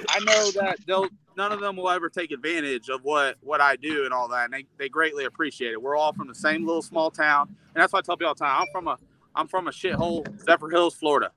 I 0.09 0.19
know 0.19 0.51
that 0.51 0.79
they'll 0.85 1.07
none 1.37 1.51
of 1.51 1.59
them 1.59 1.75
will 1.75 1.89
ever 1.89 2.09
take 2.09 2.31
advantage 2.31 2.89
of 2.89 3.01
what 3.03 3.35
what 3.41 3.59
I 3.61 3.75
do 3.75 4.05
and 4.05 4.13
all 4.13 4.27
that, 4.29 4.45
and 4.45 4.53
they, 4.53 4.65
they 4.77 4.89
greatly 4.89 5.25
appreciate 5.25 5.71
it. 5.73 5.81
We're 5.81 5.95
all 5.97 6.13
from 6.13 6.27
the 6.27 6.35
same 6.35 6.65
little 6.65 6.81
small 6.81 7.11
town, 7.11 7.47
and 7.75 7.81
that's 7.81 7.91
why 7.93 7.99
I 7.99 8.01
tell 8.01 8.15
people 8.17 8.29
all 8.29 8.35
the 8.35 8.45
time. 8.45 8.61
I'm 8.61 8.67
from 8.71 8.87
a 8.87 8.97
I'm 9.35 9.47
from 9.47 9.67
a 9.67 9.71
shithole, 9.71 10.25
Zephyrhills, 10.45 10.93
Florida. 10.95 11.31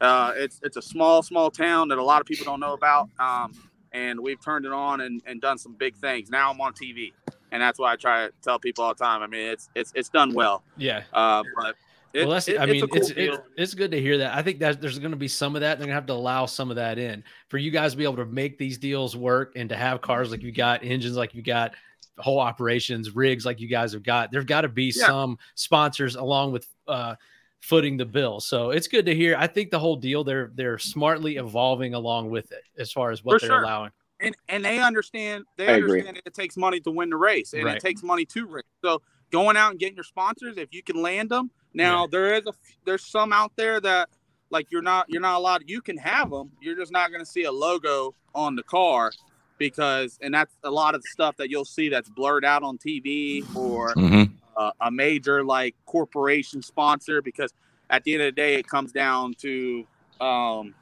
Uh, 0.00 0.32
it's 0.36 0.60
it's 0.62 0.76
a 0.76 0.82
small 0.82 1.22
small 1.22 1.50
town 1.50 1.88
that 1.88 1.98
a 1.98 2.02
lot 2.02 2.20
of 2.20 2.26
people 2.26 2.44
don't 2.44 2.60
know 2.60 2.74
about, 2.74 3.08
um, 3.18 3.52
and 3.92 4.18
we've 4.20 4.42
turned 4.44 4.64
it 4.64 4.72
on 4.72 5.00
and, 5.00 5.22
and 5.26 5.40
done 5.40 5.58
some 5.58 5.74
big 5.74 5.96
things. 5.96 6.30
Now 6.30 6.50
I'm 6.50 6.60
on 6.60 6.72
TV, 6.72 7.12
and 7.52 7.60
that's 7.62 7.78
why 7.78 7.92
I 7.92 7.96
try 7.96 8.26
to 8.26 8.32
tell 8.42 8.58
people 8.58 8.84
all 8.84 8.94
the 8.94 9.02
time. 9.04 9.22
I 9.22 9.26
mean, 9.26 9.48
it's 9.48 9.68
it's 9.74 9.92
it's 9.94 10.08
done 10.08 10.32
well. 10.34 10.62
Yeah. 10.76 11.02
Uh, 11.12 11.42
but 11.56 11.74
it, 12.12 12.20
well, 12.20 12.30
that's. 12.34 12.48
it- 12.48 12.60
I 12.60 12.66
mean, 12.66 12.86
cool 12.86 12.96
it's 12.98 13.10
deal. 13.12 13.34
it's, 13.34 13.42
it's 13.56 13.74
good 13.74 13.90
to 13.90 14.00
hear 14.00 14.18
that. 14.18 14.34
I 14.36 14.42
think 14.42 14.60
that 14.60 14.80
there's 14.80 14.98
going 14.98 15.10
to 15.10 15.16
be 15.16 15.28
some 15.28 15.54
of 15.56 15.60
that. 15.62 15.78
They're 15.78 15.86
going 15.86 15.90
to 15.90 15.94
have 15.94 16.06
to 16.06 16.12
allow 16.14 16.46
some 16.46 16.70
of 16.70 16.76
that 16.76 16.98
in 16.98 17.24
for 17.48 17.58
you 17.58 17.70
guys 17.70 17.92
to 17.92 17.98
be 17.98 18.04
able 18.04 18.16
to 18.16 18.26
make 18.26 18.56
these 18.58 18.78
deals 18.78 19.16
work 19.16 19.52
and 19.56 19.68
to 19.68 19.76
have 19.76 20.00
cars 20.00 20.30
like 20.30 20.42
you 20.42 20.52
got, 20.52 20.84
engines 20.84 21.16
like 21.16 21.34
you 21.34 21.42
got, 21.42 21.72
whole 22.18 22.38
operations, 22.40 23.14
rigs 23.14 23.44
like 23.44 23.60
you 23.60 23.68
guys 23.68 23.92
have 23.92 24.02
got. 24.02 24.30
There's 24.30 24.44
got 24.44 24.62
to 24.62 24.68
be 24.68 24.92
Yeah. 24.94 25.06
some 25.06 25.38
sponsors 25.54 26.14
along 26.16 26.52
with 26.52 26.66
uh, 26.86 27.16
footing 27.60 27.96
the 27.96 28.06
bill. 28.06 28.40
So 28.40 28.70
it's 28.70 28.88
good 28.88 29.06
to 29.06 29.14
hear. 29.14 29.36
I 29.38 29.46
think 29.46 29.70
the 29.70 29.78
whole 29.78 29.96
deal 29.96 30.24
they're 30.24 30.50
they're 30.54 30.78
smartly 30.78 31.36
evolving 31.36 31.94
along 31.94 32.30
with 32.30 32.50
it 32.52 32.62
as 32.78 32.92
far 32.92 33.10
as 33.10 33.24
what 33.24 33.40
For 33.40 33.46
they're 33.46 33.56
sure. 33.56 33.62
allowing. 33.62 33.90
and 34.20 34.36
and 34.48 34.64
they 34.64 34.78
understand 34.80 35.44
they 35.56 35.68
I 35.68 35.74
understand 35.74 36.16
that 36.16 36.22
it 36.26 36.34
takes 36.34 36.56
money 36.56 36.80
to 36.80 36.90
win 36.90 37.10
the 37.10 37.16
race 37.16 37.52
and 37.52 37.64
Right. 37.64 37.76
it 37.76 37.80
takes 37.80 38.02
money 38.02 38.24
to 38.26 38.46
race 38.46 38.64
so 38.82 39.02
going 39.30 39.56
out 39.56 39.70
and 39.72 39.78
getting 39.78 39.96
your 39.96 40.04
sponsors 40.04 40.56
if 40.56 40.72
you 40.72 40.82
can 40.82 41.00
land 41.00 41.30
them 41.30 41.50
now 41.74 42.06
there 42.06 42.34
is 42.34 42.42
a 42.46 42.52
there's 42.84 43.04
some 43.06 43.32
out 43.32 43.52
there 43.56 43.80
that 43.80 44.08
like 44.50 44.66
you're 44.70 44.82
not 44.82 45.06
you're 45.08 45.20
not 45.20 45.36
allowed 45.36 45.62
you 45.66 45.80
can 45.80 45.96
have 45.98 46.30
them 46.30 46.50
you're 46.60 46.76
just 46.76 46.90
not 46.90 47.10
going 47.10 47.20
to 47.20 47.30
see 47.30 47.44
a 47.44 47.52
logo 47.52 48.14
on 48.34 48.56
the 48.56 48.62
car 48.64 49.12
because 49.58 50.18
and 50.22 50.32
that's 50.34 50.54
a 50.64 50.70
lot 50.70 50.94
of 50.94 51.02
the 51.02 51.08
stuff 51.08 51.36
that 51.36 51.50
you'll 51.50 51.64
see 51.64 51.88
that's 51.88 52.08
blurred 52.08 52.44
out 52.44 52.62
on 52.62 52.78
tv 52.78 53.42
or 53.54 53.92
hmm 53.94 54.22
uh, 54.58 54.72
a 54.80 54.90
major 54.90 55.44
like 55.44 55.74
corporation 55.86 56.60
sponsor 56.60 57.22
because 57.22 57.52
at 57.90 58.02
the 58.04 58.12
end 58.12 58.22
of 58.22 58.26
the 58.26 58.32
day 58.32 58.56
it 58.56 58.66
comes 58.66 58.92
down 58.92 59.32
to 59.34 59.86
um 60.20 60.74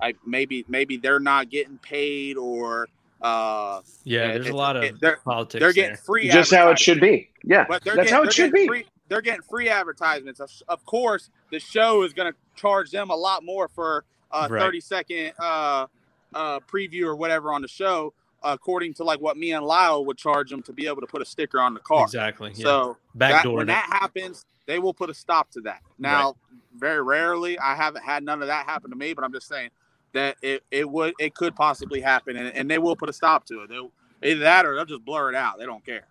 like 0.00 0.16
maybe 0.26 0.64
maybe 0.68 0.96
they're 0.96 1.20
not 1.20 1.50
getting 1.50 1.76
paid 1.78 2.36
or 2.36 2.88
uh 3.20 3.80
Yeah, 4.04 4.28
it- 4.28 4.32
there's 4.34 4.46
a 4.46 4.48
it- 4.50 4.54
lot 4.54 4.76
it- 4.76 4.94
of 4.94 5.00
they're, 5.00 5.16
politics. 5.24 5.60
they're 5.60 5.72
getting 5.72 5.90
there. 5.94 5.96
free 6.04 6.28
Just 6.30 6.54
how 6.54 6.70
it 6.70 6.78
should 6.78 7.00
be. 7.00 7.30
Yeah, 7.42 7.66
but 7.68 7.82
that's 7.84 7.96
getting, 7.96 8.12
how 8.12 8.22
it 8.22 8.32
should 8.32 8.52
be. 8.52 8.66
free, 8.66 8.86
they're 9.08 9.20
getting 9.20 9.42
free 9.42 9.68
advertisements 9.68 10.40
of, 10.40 10.50
of 10.68 10.84
course 10.86 11.30
the 11.50 11.58
show 11.58 12.02
is 12.04 12.12
going 12.12 12.32
to 12.32 12.38
charge 12.54 12.90
them 12.90 13.10
a 13.10 13.16
lot 13.16 13.44
more 13.44 13.68
for 13.68 14.04
a 14.30 14.48
Right. 14.48 14.60
30 14.60 14.80
second 14.80 15.32
uh 15.40 15.86
uh 16.32 16.60
preview 16.60 17.04
or 17.06 17.16
whatever 17.16 17.52
on 17.52 17.60
the 17.62 17.68
show 17.68 18.12
according 18.44 18.94
to 18.94 19.04
like 19.04 19.20
what 19.20 19.36
me 19.36 19.52
and 19.52 19.64
Lyle 19.64 20.04
would 20.04 20.18
charge 20.18 20.50
them 20.50 20.62
to 20.62 20.72
be 20.72 20.86
able 20.86 21.00
to 21.00 21.06
put 21.06 21.22
a 21.22 21.24
sticker 21.24 21.60
on 21.60 21.74
the 21.74 21.80
car 21.80 22.04
Exactly. 22.04 22.52
Yeah. 22.54 22.64
so 22.64 22.96
that, 23.14 23.32
Backdoor 23.32 23.56
when 23.56 23.66
that 23.68 23.86
happens, 23.90 24.44
they 24.66 24.78
will 24.78 24.94
put 24.94 25.10
a 25.10 25.14
stop 25.14 25.50
to 25.52 25.60
that. 25.62 25.80
Now, 25.98 26.36
very 26.76 27.02
rarely, 27.02 27.58
I 27.58 27.74
haven't 27.74 28.02
had 28.02 28.22
none 28.24 28.42
of 28.42 28.48
that 28.48 28.66
happen 28.66 28.90
to 28.90 28.96
me, 28.96 29.14
but 29.14 29.24
I'm 29.24 29.32
just 29.32 29.48
saying 29.48 29.70
that 30.12 30.36
it, 30.42 30.62
it 30.70 30.88
would 30.88 31.14
it 31.18 31.34
could 31.34 31.54
possibly 31.54 32.00
happen, 32.00 32.36
and, 32.36 32.48
and 32.54 32.70
they 32.70 32.78
will 32.78 32.96
put 32.96 33.08
a 33.08 33.12
stop 33.12 33.44
to 33.46 33.62
it. 33.62 33.68
They'll, 33.68 33.90
either 34.22 34.40
that 34.40 34.66
or 34.66 34.74
they'll 34.74 34.84
just 34.84 35.04
blur 35.04 35.30
it 35.30 35.34
out. 35.34 35.58
They 35.58 35.66
don't 35.66 35.84
care. 35.84 36.06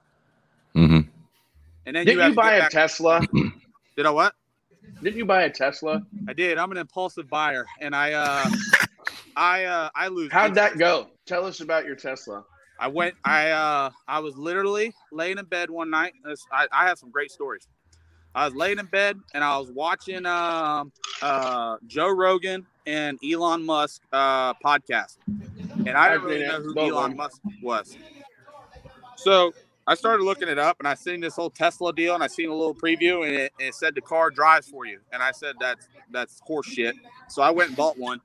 Mm-hmm. 0.76 1.10
And 1.86 1.96
then 1.96 2.06
Didn't 2.06 2.20
have 2.20 2.30
you 2.30 2.36
buy 2.36 2.54
a 2.56 2.70
Tesla? 2.70 3.22
Did 3.96 4.06
I 4.06 4.10
what? 4.12 4.36
Didn't 5.02 5.18
you 5.18 5.26
buy 5.26 5.44
a 5.44 5.50
Tesla? 5.50 6.02
I 6.28 6.34
did. 6.34 6.58
I'm 6.58 6.72
an 6.72 6.78
impulsive 6.78 7.30
buyer, 7.30 7.66
and 7.80 7.96
I 7.96 8.14
uh 8.14 8.50
I 9.36 9.66
uh 9.66 9.90
I 9.96 10.08
lose. 10.10 10.32
How'd 10.32 10.56
that 10.56 10.78
go? 10.78 11.08
Tell 11.26 11.46
us 11.46 11.62
about 11.62 11.86
your 11.86 11.96
Tesla. 11.96 12.44
I 12.80 12.88
went. 12.88 13.16
I 13.24 13.52
uh, 13.52 13.92
I 14.08 14.20
was 14.20 14.36
literally 14.36 14.94
laying 15.12 15.38
in 15.38 15.46
bed 15.46 15.70
one 15.70 15.90
night. 15.90 16.14
This, 16.26 16.46
I, 16.52 16.68
I 16.72 16.88
have 16.88 16.98
some 16.98 17.12
great 17.12 17.32
stories. 17.32 17.68
I 18.36 18.46
was 18.46 18.56
laying 18.56 18.80
in 18.80 18.88
bed 18.88 19.20
and 19.34 19.44
I 19.44 19.58
was 19.60 19.72
watching 19.72 20.26
um, 20.26 20.92
uh, 21.22 21.78
Joe 21.86 22.10
Rogan 22.10 22.66
and 22.88 23.20
Elon 23.24 23.64
Musk 23.64 24.02
uh, 24.12 24.56
podcast, 24.56 25.18
and 25.28 25.90
I 25.90 26.10
didn't 26.10 26.24
really 26.26 26.48
know 26.48 26.62
who 26.62 26.80
Elon. 26.80 27.16
Musk 27.16 27.42
was. 27.62 27.96
So 29.16 29.54
I 29.86 29.96
started 29.96 30.24
looking 30.24 30.48
it 30.48 30.58
up, 30.58 30.78
and 30.80 30.88
I 30.88 30.96
seen 30.96 31.22
this 31.22 31.36
whole 31.36 31.50
Tesla 31.52 31.94
deal, 31.94 32.16
and 32.16 32.24
I 32.24 32.28
seen 32.28 32.50
a 32.50 32.56
little 32.56 32.76
preview, 32.76 33.26
and 33.26 33.36
it, 33.36 33.54
it 33.60 33.76
said 33.76 33.96
the 33.96 34.02
car 34.02 34.30
drives 34.30 34.68
for 34.68 34.86
you, 34.86 35.00
and 35.12 35.22
I 35.22 35.32
said 35.32 35.56
that's 35.60 35.88
that's 36.12 36.42
horseshit. 36.50 36.94
So 37.30 37.42
I 37.42 37.52
went 37.52 37.70
and 37.70 37.78
bought 37.78 37.98
one, 37.98 38.20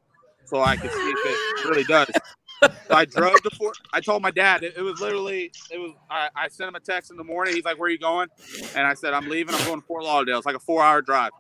so 0.47 0.63
I 0.63 0.77
could 0.77 0.91
see 0.91 1.11
if 1.11 1.19
it 1.27 1.69
really 1.69 1.85
does. 1.85 2.09
I 2.91 3.05
drove 3.05 3.41
to 3.43 3.51
Fort. 3.51 3.77
I 3.93 4.01
told 4.01 4.23
my 4.23 4.31
dad 4.31 4.63
it, 4.63 4.75
it 4.77 4.83
was 4.83 5.01
literally 5.01 5.53
it 5.71 5.79
was. 5.79 5.93
I, 6.11 6.29
I 6.35 6.49
sent 6.49 6.69
him 6.69 6.75
a 6.75 6.81
text 6.81 7.11
in 7.11 7.17
the 7.17 7.25
morning. 7.25 7.55
He's 7.55 7.65
like, 7.65 7.79
"Where 7.79 7.89
are 7.89 7.91
you 7.91 7.99
going?" 7.99 8.29
And 8.75 8.87
I 8.87 8.95
said, 8.95 9.15
"I'm 9.15 9.29
leaving. 9.29 9.55
I'm 9.55 9.65
going 9.67 9.81
to 9.81 9.87
Fort 9.87 10.05
Lauderdale. 10.05 10.39
It's 10.39 10.47
like 10.47 10.57
a 10.57 10.61
four-hour 10.61 11.03
drive." 11.03 11.31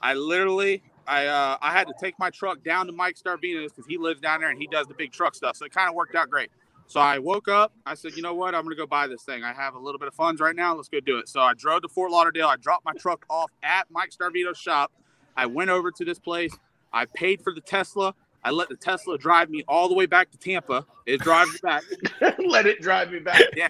I 0.00 0.14
literally, 0.14 0.82
I 1.06 1.26
uh, 1.26 1.58
I 1.60 1.72
had 1.72 1.86
to 1.88 1.94
take 2.00 2.18
my 2.18 2.30
truck 2.30 2.64
down 2.64 2.86
to 2.86 2.92
Mike 2.92 3.16
Starvina's 3.16 3.72
because 3.72 3.86
he 3.86 3.98
lives 3.98 4.20
down 4.20 4.40
there 4.40 4.50
and 4.50 4.58
he 4.58 4.66
does 4.66 4.86
the 4.86 4.94
big 4.94 5.12
truck 5.12 5.34
stuff. 5.34 5.56
So 5.56 5.64
it 5.64 5.72
kind 5.72 5.88
of 5.88 5.94
worked 5.94 6.14
out 6.14 6.30
great. 6.30 6.50
So 6.86 7.00
I 7.00 7.18
woke 7.18 7.48
up. 7.48 7.72
I 7.86 7.94
said, 7.94 8.16
"You 8.16 8.22
know 8.22 8.34
what? 8.34 8.54
I'm 8.54 8.64
gonna 8.64 8.76
go 8.76 8.86
buy 8.86 9.06
this 9.06 9.22
thing. 9.22 9.44
I 9.44 9.52
have 9.52 9.74
a 9.74 9.78
little 9.78 9.98
bit 9.98 10.08
of 10.08 10.14
funds 10.14 10.40
right 10.40 10.56
now. 10.56 10.74
Let's 10.74 10.88
go 10.88 11.00
do 11.00 11.18
it." 11.18 11.28
So 11.28 11.40
I 11.40 11.54
drove 11.54 11.82
to 11.82 11.88
Fort 11.88 12.10
Lauderdale. 12.10 12.48
I 12.48 12.56
dropped 12.56 12.84
my 12.84 12.92
truck 12.92 13.24
off 13.30 13.50
at 13.62 13.90
Mike 13.90 14.10
Starvito's 14.10 14.58
shop. 14.58 14.92
I 15.36 15.46
went 15.46 15.70
over 15.70 15.90
to 15.90 16.04
this 16.04 16.18
place. 16.18 16.56
I 16.92 17.06
paid 17.06 17.42
for 17.42 17.54
the 17.54 17.60
Tesla. 17.60 18.14
I 18.44 18.50
let 18.50 18.68
the 18.68 18.76
Tesla 18.76 19.18
drive 19.18 19.50
me 19.50 19.64
all 19.68 19.88
the 19.88 19.94
way 19.94 20.06
back 20.06 20.30
to 20.32 20.38
Tampa. 20.38 20.86
It 21.06 21.22
drives 21.22 21.52
me 21.52 21.58
back. 21.62 21.84
Let 22.38 22.66
it 22.66 22.80
drive 22.82 23.10
me 23.12 23.18
back. 23.20 23.48
Yeah, 23.54 23.68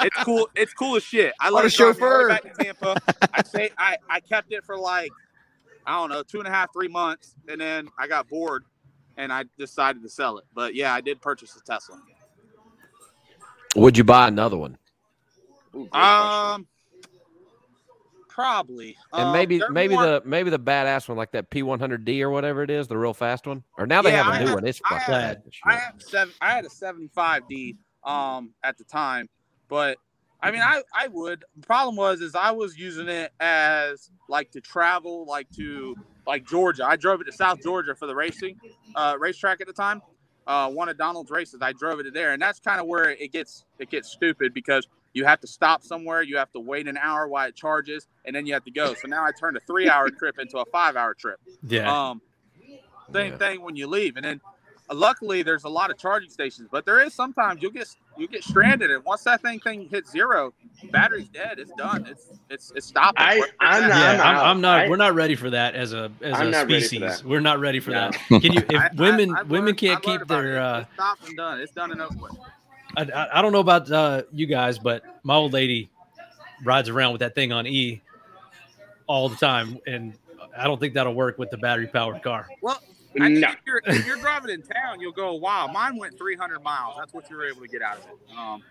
it's 0.00 0.18
cool. 0.18 0.48
It's 0.56 0.74
cool 0.74 0.96
as 0.96 1.02
shit. 1.02 1.34
I 1.40 1.50
What 1.50 1.64
let 1.64 1.66
a 1.66 1.70
it 1.70 1.74
drive 1.74 1.96
me 1.96 2.04
all 2.04 2.12
the 2.12 2.18
way 2.18 2.24
back 2.24 2.44
to 2.44 2.50
Tampa. 2.50 2.98
I 3.32 3.42
say 3.42 3.70
I, 3.78 3.98
I 4.08 4.20
kept 4.20 4.52
it 4.52 4.64
for 4.64 4.78
like 4.78 5.14
I 5.86 5.96
don't 5.98 6.10
know 6.10 6.22
two 6.22 6.38
and 6.38 6.48
a 6.48 6.50
half 6.50 6.72
three 6.72 6.88
months, 6.88 7.36
and 7.48 7.60
then 7.60 7.90
I 7.98 8.06
got 8.08 8.28
bored, 8.28 8.64
and 9.16 9.32
I 9.32 9.44
decided 9.58 10.02
to 10.02 10.08
sell 10.08 10.38
it. 10.38 10.44
But 10.54 10.74
yeah, 10.74 10.94
I 10.94 11.00
did 11.00 11.20
purchase 11.22 11.56
a 11.56 11.60
Tesla. 11.62 11.98
Would 13.76 13.98
you 13.98 14.04
buy 14.04 14.28
another 14.28 14.56
one? 14.56 14.78
Ooh, 15.76 15.88
great 15.90 16.14
question. 16.14 16.50
Um, 16.52 16.66
Probably. 18.34 18.96
And 19.12 19.28
Um, 19.28 19.32
maybe 19.32 19.58
they're 19.58 19.70
maybe 19.70 19.94
more- 19.94 20.04
the 20.04 20.22
maybe 20.24 20.50
the 20.50 20.58
badass 20.58 21.08
one 21.08 21.16
like 21.16 21.30
that 21.32 21.50
P100D 21.50 22.20
or 22.20 22.30
whatever 22.30 22.62
it 22.64 22.70
is, 22.70 22.88
the 22.88 22.98
real 22.98 23.14
fast 23.14 23.46
one. 23.46 23.62
Or 23.78 23.86
now 23.86 24.02
they 24.02 24.10
Yeah, 24.10 24.24
have 24.24 24.34
a 24.34 24.36
I 24.36 24.44
new 24.44 24.54
one. 24.54 24.66
It's 24.66 24.80
I 24.84 24.98
fucking 24.98 25.14
have- 25.14 25.34
bad 25.44 25.52
I 25.64 25.74
had 25.76 26.02
seven. 26.02 26.34
I 26.40 26.50
had 26.50 26.64
a 26.64 26.70
seventy-five 26.70 27.46
D 27.48 27.76
um 28.02 28.52
at 28.64 28.76
the 28.76 28.82
time, 28.84 29.28
but 29.68 29.98
I 30.42 30.50
mean, 30.50 30.62
I 30.62 30.82
I 30.92 31.06
would. 31.06 31.44
The 31.56 31.64
problem 31.66 31.94
was 31.94 32.20
is 32.20 32.34
I 32.34 32.50
was 32.50 32.76
using 32.76 33.08
it 33.08 33.32
as 33.38 34.10
like 34.28 34.50
to 34.50 34.60
travel, 34.60 35.24
like 35.26 35.48
to 35.52 35.94
like 36.26 36.44
Georgia. 36.44 36.84
I 36.84 36.96
drove 36.96 37.20
it 37.20 37.24
to 37.24 37.32
South 37.32 37.62
Georgia 37.62 37.94
for 37.94 38.06
the 38.06 38.16
racing 38.16 38.58
uh, 38.96 39.16
racetrack 39.18 39.60
at 39.60 39.68
the 39.68 39.72
time. 39.72 40.02
Uh, 40.46 40.70
one 40.70 40.88
of 40.88 40.98
Donald's 40.98 41.30
races, 41.30 41.60
I 41.62 41.72
drove 41.72 42.00
it 42.00 42.02
to 42.02 42.10
there, 42.10 42.32
and 42.32 42.42
that's 42.42 42.58
kind 42.60 42.80
of 42.80 42.86
where 42.88 43.10
it 43.10 43.30
gets 43.32 43.64
it 43.78 43.90
gets 43.90 44.08
stupid 44.10 44.52
because 44.52 44.88
You 45.14 45.24
have 45.24 45.40
to 45.40 45.46
stop 45.46 45.82
somewhere. 45.82 46.22
You 46.22 46.36
have 46.36 46.52
to 46.52 46.60
wait 46.60 46.86
an 46.88 46.96
hour 46.98 47.26
while 47.28 47.48
it 47.48 47.54
charges, 47.56 48.06
and 48.24 48.34
then 48.36 48.46
you 48.46 48.52
have 48.54 48.64
to 48.64 48.70
go. 48.70 48.94
So 48.94 49.08
now 49.08 49.24
I 49.24 49.30
turned 49.32 49.56
a 49.56 49.60
three-hour 49.60 50.10
trip 50.18 50.38
into 50.38 50.58
a 50.58 50.64
five-hour 50.66 51.14
trip. 51.14 51.40
Yeah. 51.66 51.90
Um, 52.10 52.20
same 53.12 53.32
Yeah. 53.32 53.38
thing 53.38 53.62
when 53.62 53.76
you 53.76 53.86
leave, 53.86 54.16
and 54.16 54.24
then 54.24 54.40
uh, 54.90 54.94
luckily 54.94 55.42
there's 55.42 55.64
a 55.64 55.68
lot 55.68 55.90
of 55.90 55.98
charging 55.98 56.28
stations, 56.30 56.68
but 56.70 56.84
there 56.84 57.00
is 57.00 57.14
sometimes 57.14 57.62
you'll 57.62 57.70
get 57.70 57.88
you 58.16 58.26
get 58.28 58.42
stranded, 58.44 58.90
and 58.90 59.04
once 59.04 59.22
that 59.24 59.40
thing 59.42 59.58
thing 59.60 59.88
hits 59.88 60.10
zero, 60.10 60.52
battery's 60.92 61.28
dead. 61.28 61.58
It's 61.58 61.70
done. 61.78 62.06
It's 62.08 62.26
it's 62.50 62.72
it's 62.74 62.86
stopping. 62.86 63.16
I- 63.18 63.40
I'm 63.60 63.88
not- 63.88 63.88
yeah, 63.90 64.10
I'm 64.12 64.20
I'm. 64.20 64.36
I'm 64.46 64.60
not. 64.60 64.80
I- 64.80 64.88
we're 64.88 64.96
not 64.96 65.14
ready 65.14 65.34
for 65.36 65.50
that 65.50 65.74
as 65.74 65.92
a 65.92 66.10
as 66.22 66.34
I'm 66.34 66.48
a 66.48 66.50
not 66.50 66.66
ready 66.66 66.80
for 66.80 66.86
species. 66.86 67.20
that. 67.20 67.24
We're 67.24 67.40
not 67.40 67.60
ready 67.60 67.78
for 67.80 67.90
No. 67.92 68.10
that. 68.10 68.40
Can 68.42 68.52
you? 68.52 68.60
If 68.70 68.80
I- 68.80 68.86
I- 68.86 68.90
women 68.96 69.34
I've 69.36 69.48
women 69.48 69.66
learned- 69.66 69.78
can't 69.78 69.96
I've 69.98 70.02
keep 70.20 70.28
their. 70.28 70.56
it. 70.56 70.58
Uh, 70.58 70.78
It's 70.80 70.94
stopped 70.94 71.28
and 71.28 71.36
done. 71.36 71.60
It's 71.60 71.72
done 71.72 71.92
and 71.92 72.00
over 72.02 72.14
with. 72.20 72.32
I, 72.96 73.02
I 73.02 73.38
I 73.38 73.42
don't 73.42 73.52
know 73.52 73.60
about 73.60 73.90
uh, 73.90 74.22
you 74.32 74.46
guys, 74.46 74.78
but 74.78 75.02
my 75.22 75.34
old 75.34 75.52
lady 75.52 75.88
rides 76.64 76.88
around 76.88 77.12
with 77.12 77.20
that 77.20 77.34
thing 77.34 77.52
on 77.52 77.66
E 77.66 78.00
all 79.06 79.28
the 79.28 79.36
time, 79.36 79.78
and 79.86 80.14
I 80.56 80.64
don't 80.64 80.80
think 80.80 80.94
that'll 80.94 81.14
work 81.14 81.38
with 81.38 81.50
the 81.50 81.56
battery 81.58 81.86
powered 81.86 82.22
car. 82.22 82.48
Well, 82.62 82.80
I 83.20 83.26
think 83.26 83.38
No. 83.40 83.48
if, 83.50 83.56
you're, 83.66 83.80
if 83.86 84.06
you're 84.06 84.16
driving 84.16 84.50
in 84.50 84.62
town, 84.62 85.00
you'll 85.00 85.12
go, 85.12 85.34
wow, 85.34 85.66
mine 85.66 85.96
went 85.96 86.16
300 86.18 86.62
miles. 86.62 86.96
That's 86.98 87.12
what 87.12 87.28
you 87.30 87.36
were 87.36 87.46
able 87.46 87.60
to 87.60 87.68
get 87.68 87.82
out 87.82 87.98
of 87.98 88.04
it. 88.04 88.36
Um, 88.38 88.62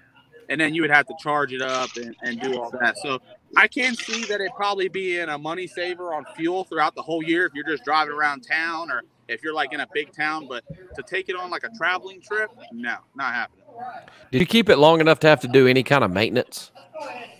and 0.49 0.59
then 0.59 0.73
you 0.73 0.81
would 0.81 0.91
have 0.91 1.05
to 1.07 1.13
charge 1.19 1.53
it 1.53 1.61
up 1.61 1.95
and, 1.95 2.15
and 2.23 2.39
do 2.41 2.59
all 2.61 2.69
that. 2.71 2.97
So 2.97 3.19
I 3.55 3.67
can 3.67 3.95
see 3.95 4.25
that 4.25 4.41
it 4.41 4.51
probably 4.55 4.87
be 4.89 5.19
in 5.19 5.29
a 5.29 5.37
money 5.37 5.67
saver 5.67 6.13
on 6.13 6.25
fuel 6.35 6.63
throughout 6.63 6.95
the 6.95 7.01
whole 7.01 7.23
year 7.23 7.45
if 7.45 7.53
you're 7.53 7.65
just 7.65 7.83
driving 7.83 8.13
around 8.13 8.41
town 8.41 8.91
or 8.91 9.03
if 9.27 9.43
you're 9.43 9.53
like 9.53 9.73
in 9.73 9.79
a 9.81 9.87
big 9.93 10.11
town. 10.11 10.47
But 10.47 10.63
to 10.95 11.03
take 11.03 11.29
it 11.29 11.35
on 11.35 11.49
like 11.51 11.63
a 11.63 11.69
traveling 11.77 12.21
trip, 12.21 12.49
no, 12.71 12.97
not 13.15 13.33
happening. 13.33 13.65
Did 14.31 14.41
you 14.41 14.47
keep 14.47 14.69
it 14.69 14.77
long 14.77 15.01
enough 15.01 15.19
to 15.21 15.27
have 15.27 15.39
to 15.41 15.47
do 15.47 15.67
any 15.67 15.83
kind 15.83 16.03
of 16.03 16.11
maintenance? 16.11 16.71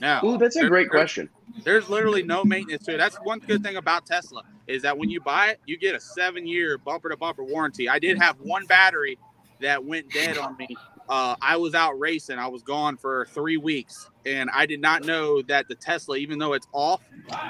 No. 0.02 0.20
Ooh, 0.24 0.38
that's 0.38 0.56
a 0.56 0.62
There- 0.62 0.70
great 0.70 0.92
there- 0.92 1.00
question. 1.00 1.30
There's 1.64 1.88
literally 1.88 2.24
no 2.24 2.44
maintenance 2.44 2.84
to 2.86 2.96
it. 2.96 2.98
That's 2.98 3.16
one 3.18 3.40
good 3.40 3.62
thing 3.62 3.76
about 3.76 4.08
Tesla 4.08 4.42
is 4.66 4.82
that 4.82 4.98
when 4.98 5.10
you 5.12 5.22
buy 5.22 5.50
it, 5.50 5.60
you 5.68 5.78
get 5.78 5.94
a 5.94 6.00
seven 6.00 6.48
year 6.48 6.78
bumper 6.80 7.10
to 7.10 7.18
bumper 7.18 7.44
warranty. 7.44 7.88
I 7.88 8.00
did 8.00 8.18
have 8.18 8.38
one 8.40 8.66
battery 8.66 9.20
that 9.62 9.84
went 9.86 10.10
dead 10.12 10.38
on 10.40 10.58
me. 10.58 10.76
Uh, 11.10 11.36
I 11.42 11.58
was 11.58 11.76
out 11.76 12.00
racing. 12.00 12.40
I 12.40 12.48
was 12.48 12.64
gone 12.64 12.98
for 12.98 13.26
three 13.32 13.58
weeks, 13.58 14.10
and 14.26 14.50
I 14.52 14.66
did 14.66 14.80
not 14.80 15.04
know 15.04 15.42
that 15.44 15.68
the 15.68 15.76
Tesla, 15.76 16.18
even 16.18 16.40
though 16.40 16.54
it's 16.54 16.68
off, 16.72 17.02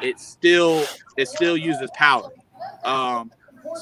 it 0.01 0.19
still 0.19 0.85
it 1.17 1.27
still 1.27 1.55
uses 1.55 1.89
power. 1.93 2.31
Um, 2.83 3.31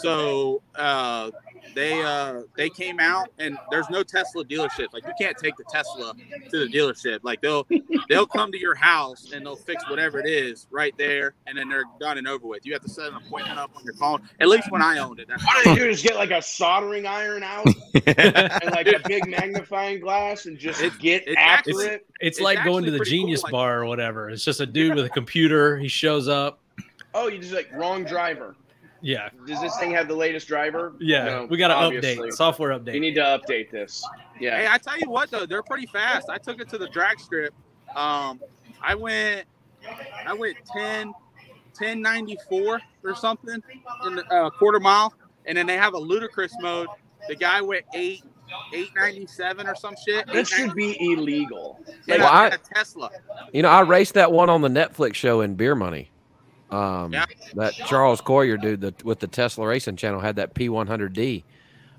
so 0.02 0.62
uh, 0.76 1.32
they 1.76 2.02
uh, 2.02 2.42
they 2.58 2.70
came 2.70 3.00
out, 3.00 3.30
and 3.40 3.58
there's 3.70 3.90
no 3.90 4.04
Tesla 4.04 4.44
dealership. 4.44 4.88
Like 4.94 5.06
you 5.06 5.14
can't 5.20 5.38
take 5.38 5.56
the 5.58 5.64
Tesla 5.72 6.14
to 6.50 6.60
the 6.60 6.68
dealership. 6.68 7.20
Like 7.24 7.42
they'll 7.42 7.66
they'll 8.10 8.26
come 8.28 8.52
to 8.52 8.60
your 8.60 8.76
house 8.76 9.32
and 9.34 9.46
they'll 9.46 9.56
fix 9.56 9.90
whatever 9.90 10.20
it 10.20 10.28
is 10.28 10.68
right 10.72 10.94
there, 10.98 11.34
and 11.48 11.58
then 11.58 11.70
they're 11.70 11.86
done 12.00 12.18
and 12.18 12.28
over 12.28 12.48
with. 12.48 12.66
You 12.66 12.74
have 12.74 12.82
to 12.84 12.90
set 12.90 13.08
an 13.10 13.16
appointment 13.16 13.58
up 13.60 13.72
on 13.76 13.84
your 13.84 13.94
phone. 13.94 14.22
At 14.40 14.48
least 14.50 14.72
when 14.72 14.82
I 14.82 14.98
owned 15.00 15.20
it. 15.20 15.28
That's 15.28 15.44
What 15.46 15.64
do 15.64 15.70
they 15.74 15.80
do? 15.80 15.92
Just 15.92 16.04
get 16.04 16.16
like 16.16 16.32
a 16.32 16.42
soldering 16.42 17.06
iron 17.06 17.44
out 17.44 17.66
and 18.08 18.72
like 18.72 18.88
a 18.88 19.00
big 19.08 19.28
magnifying 19.30 20.00
glass 20.00 20.46
and 20.46 20.58
just 20.58 20.82
It's- 20.82 20.98
get 21.00 21.28
it's 21.28 21.38
after 21.38 21.70
actually- 21.72 21.86
it. 21.88 22.06
It's, 22.20 22.38
It's 22.38 22.44
like 22.44 22.64
going 22.64 22.84
to 22.86 22.92
the 22.92 22.98
pretty 22.98 23.12
cool, 23.18 23.22
Genius 23.24 23.44
Bar 23.50 23.82
or 23.82 23.86
whatever. 23.88 24.30
It's 24.30 24.46
just 24.46 24.60
a 24.62 24.66
dude 24.66 24.94
with 24.96 25.06
a 25.06 25.10
computer. 25.10 25.78
He 25.80 25.88
shows 25.88 26.28
up. 26.28 26.60
Oh, 27.16 27.28
you 27.28 27.40
just 27.40 27.52
like 27.54 27.70
wrong 27.74 28.04
driver. 28.04 28.56
Yeah, 29.02 29.30
Does 29.48 29.60
this 29.62 29.76
thing 29.80 29.92
have 29.94 30.08
the 30.08 30.16
latest 30.16 30.48
driver? 30.48 30.94
yeah. 31.00 31.24
No, 31.26 31.46
we 31.46 31.58
got 31.58 31.70
to 31.70 31.74
update 32.00 32.34
software 32.34 32.70
update. 32.78 32.94
You 32.94 33.00
need 33.00 33.16
to 33.16 33.22
update 33.22 33.72
this. 33.72 34.08
Yeah. 34.40 34.58
Hey, 34.58 34.68
I 34.70 34.78
tell 34.78 34.98
you 35.00 35.10
what 35.10 35.32
though, 35.32 35.46
they're 35.46 35.64
pretty 35.64 35.88
fast. 35.88 36.30
I 36.30 36.38
took 36.38 36.60
it 36.62 36.70
to 36.70 36.78
the 36.78 36.88
drag 36.90 37.20
strip. 37.20 37.54
Um, 37.96 38.40
I 38.82 38.96
went, 38.96 39.46
I 40.26 40.34
went 40.34 40.58
10, 40.76 41.14
1094 41.78 42.80
or 43.04 43.16
something 43.16 43.62
in 44.06 44.20
a 44.20 44.22
uh, 44.34 44.50
quarter 44.52 44.80
mile, 44.80 45.14
and 45.46 45.58
then 45.58 45.66
they 45.66 45.78
have 45.78 45.94
a 45.94 45.98
ludicrous 46.00 46.54
mode. 46.62 46.88
The 47.28 47.36
guy 47.36 47.62
went 47.62 47.86
eight, 47.94 48.24
eight 48.74 48.90
ninety 48.96 49.26
seven 49.28 49.68
or 49.68 49.76
some 49.76 49.96
shit. 50.06 50.28
That 50.28 50.48
should 50.48 50.74
be 50.76 50.96
illegal. 51.00 51.80
Yeah, 52.08 52.18
Well, 52.18 52.28
I- 52.28 52.48
a 52.48 52.58
Tesla. 52.58 53.10
You 53.54 53.62
know, 53.64 53.70
I 53.70 53.82
raced 53.82 54.14
that 54.16 54.32
one 54.32 54.50
on 54.50 54.62
the 54.62 54.70
Netflix 54.70 55.16
show 55.16 55.42
in 55.42 55.56
Beer 55.56 55.76
Money. 55.76 56.10
Um, 56.72 57.12
Yeah. 57.14 57.26
that 57.56 57.74
Charles 57.74 58.22
Coyer 58.22 58.58
dude 58.58 58.82
that 58.82 59.04
with 59.04 59.20
the 59.20 59.28
Tesla 59.28 59.68
Racing 59.68 59.96
Channel 59.98 60.20
had 60.22 60.38
that 60.38 60.54
P100D. 60.56 61.44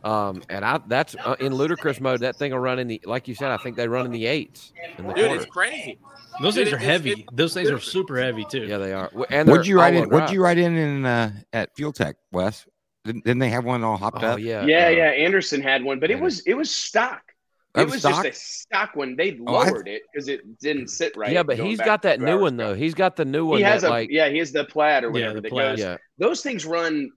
Um, 0.05 0.43
and 0.49 0.65
I 0.65 0.81
that's 0.89 1.15
uh, 1.25 1.37
in 1.39 1.55
ludicrous 1.55 2.01
mode. 2.01 2.21
That 2.21 2.35
thing 2.37 2.51
will 2.51 2.59
run 2.59 2.79
in 2.81 2.89
the 2.89 3.01
like 3.05 3.29
you 3.29 3.35
said. 3.37 3.53
I 3.53 3.57
think 3.59 3.77
they 3.77 3.87
run 3.87 4.05
in 4.05 4.11
the 4.11 4.27
eights 4.27 4.73
in 4.99 5.07
the 5.07 5.13
Dude, 5.13 5.27
corner. 5.27 5.41
it's 5.41 5.51
crazy. 5.51 5.99
Those 6.41 6.55
Dude, 6.55 6.65
things 6.65 6.73
are 6.73 6.77
it's- 6.77 6.91
heavy. 6.91 7.11
it's- 7.13 7.27
Those 7.33 7.55
things 7.55 7.71
are 7.71 7.79
super 7.79 8.19
heavy 8.21 8.45
too. 8.51 8.65
Yeah, 8.65 8.79
they 8.79 8.93
are. 8.93 9.11
And 9.31 9.49
What'd 9.49 9.67
you 9.67 9.79
write 9.79 9.95
in? 9.95 10.09
What'd 10.09 10.31
you 10.31 10.43
write 10.43 10.59
in 10.59 10.77
in 10.77 11.05
uh, 11.07 11.31
at 11.53 11.77
Fuel 11.77 11.93
Tech, 11.93 12.17
Wes? 12.33 12.67
Didn't, 13.05 13.25
didn't 13.25 13.39
they 13.41 13.51
have 13.51 13.65
one 13.65 13.85
all 13.85 13.97
hopped 13.97 14.23
Oh 14.25 14.29
up? 14.29 14.39
yeah, 14.41 14.65
Yeah, 14.65 14.87
uh, 14.87 14.91
yeah. 14.91 15.05
Anderson 15.11 15.61
had 15.63 15.85
one, 15.85 16.01
but 16.01 16.11
it 16.11 16.19
was 16.19 16.41
it 16.41 16.55
was 16.55 16.71
stock. 16.71 17.32
That 17.75 17.83
It 17.83 17.85
was 17.87 17.93
was 17.95 18.01
stock? 18.03 18.25
just 18.25 18.39
a 18.39 18.45
stock 18.45 18.97
one. 18.97 19.17
They 19.17 19.39
Oh, 19.47 19.55
I- 19.55 19.69
lowered 19.71 19.89
it 19.89 20.03
because 20.13 20.29
it 20.29 20.59
didn't 20.61 20.89
sit 20.89 21.17
right. 21.17 21.33
yeah. 21.33 21.43
But 21.43 21.59
he's 21.59 21.81
got 21.81 22.03
that 22.03 22.21
new 22.21 22.39
one 22.39 22.57
though. 22.57 22.75
He's 22.75 22.93
got 22.95 23.17
the 23.17 23.25
new 23.25 23.47
one 23.47 23.59
He 23.59 23.65
has 23.65 23.81
that 23.83 23.89
a 23.89 23.91
like 23.91 24.11
yeah. 24.11 24.29
He 24.29 24.39
has 24.39 24.53
the 24.53 24.65
plaid 24.65 25.05
or 25.05 25.07
Yeah, 25.07 25.13
whatever 25.13 25.35
the 25.37 25.41
that 25.43 25.51
plaid. 25.51 25.77
goes. 25.77 25.81
yeah. 25.81 25.97
Those 26.19 26.43
things 26.43 26.67
run 26.67 27.11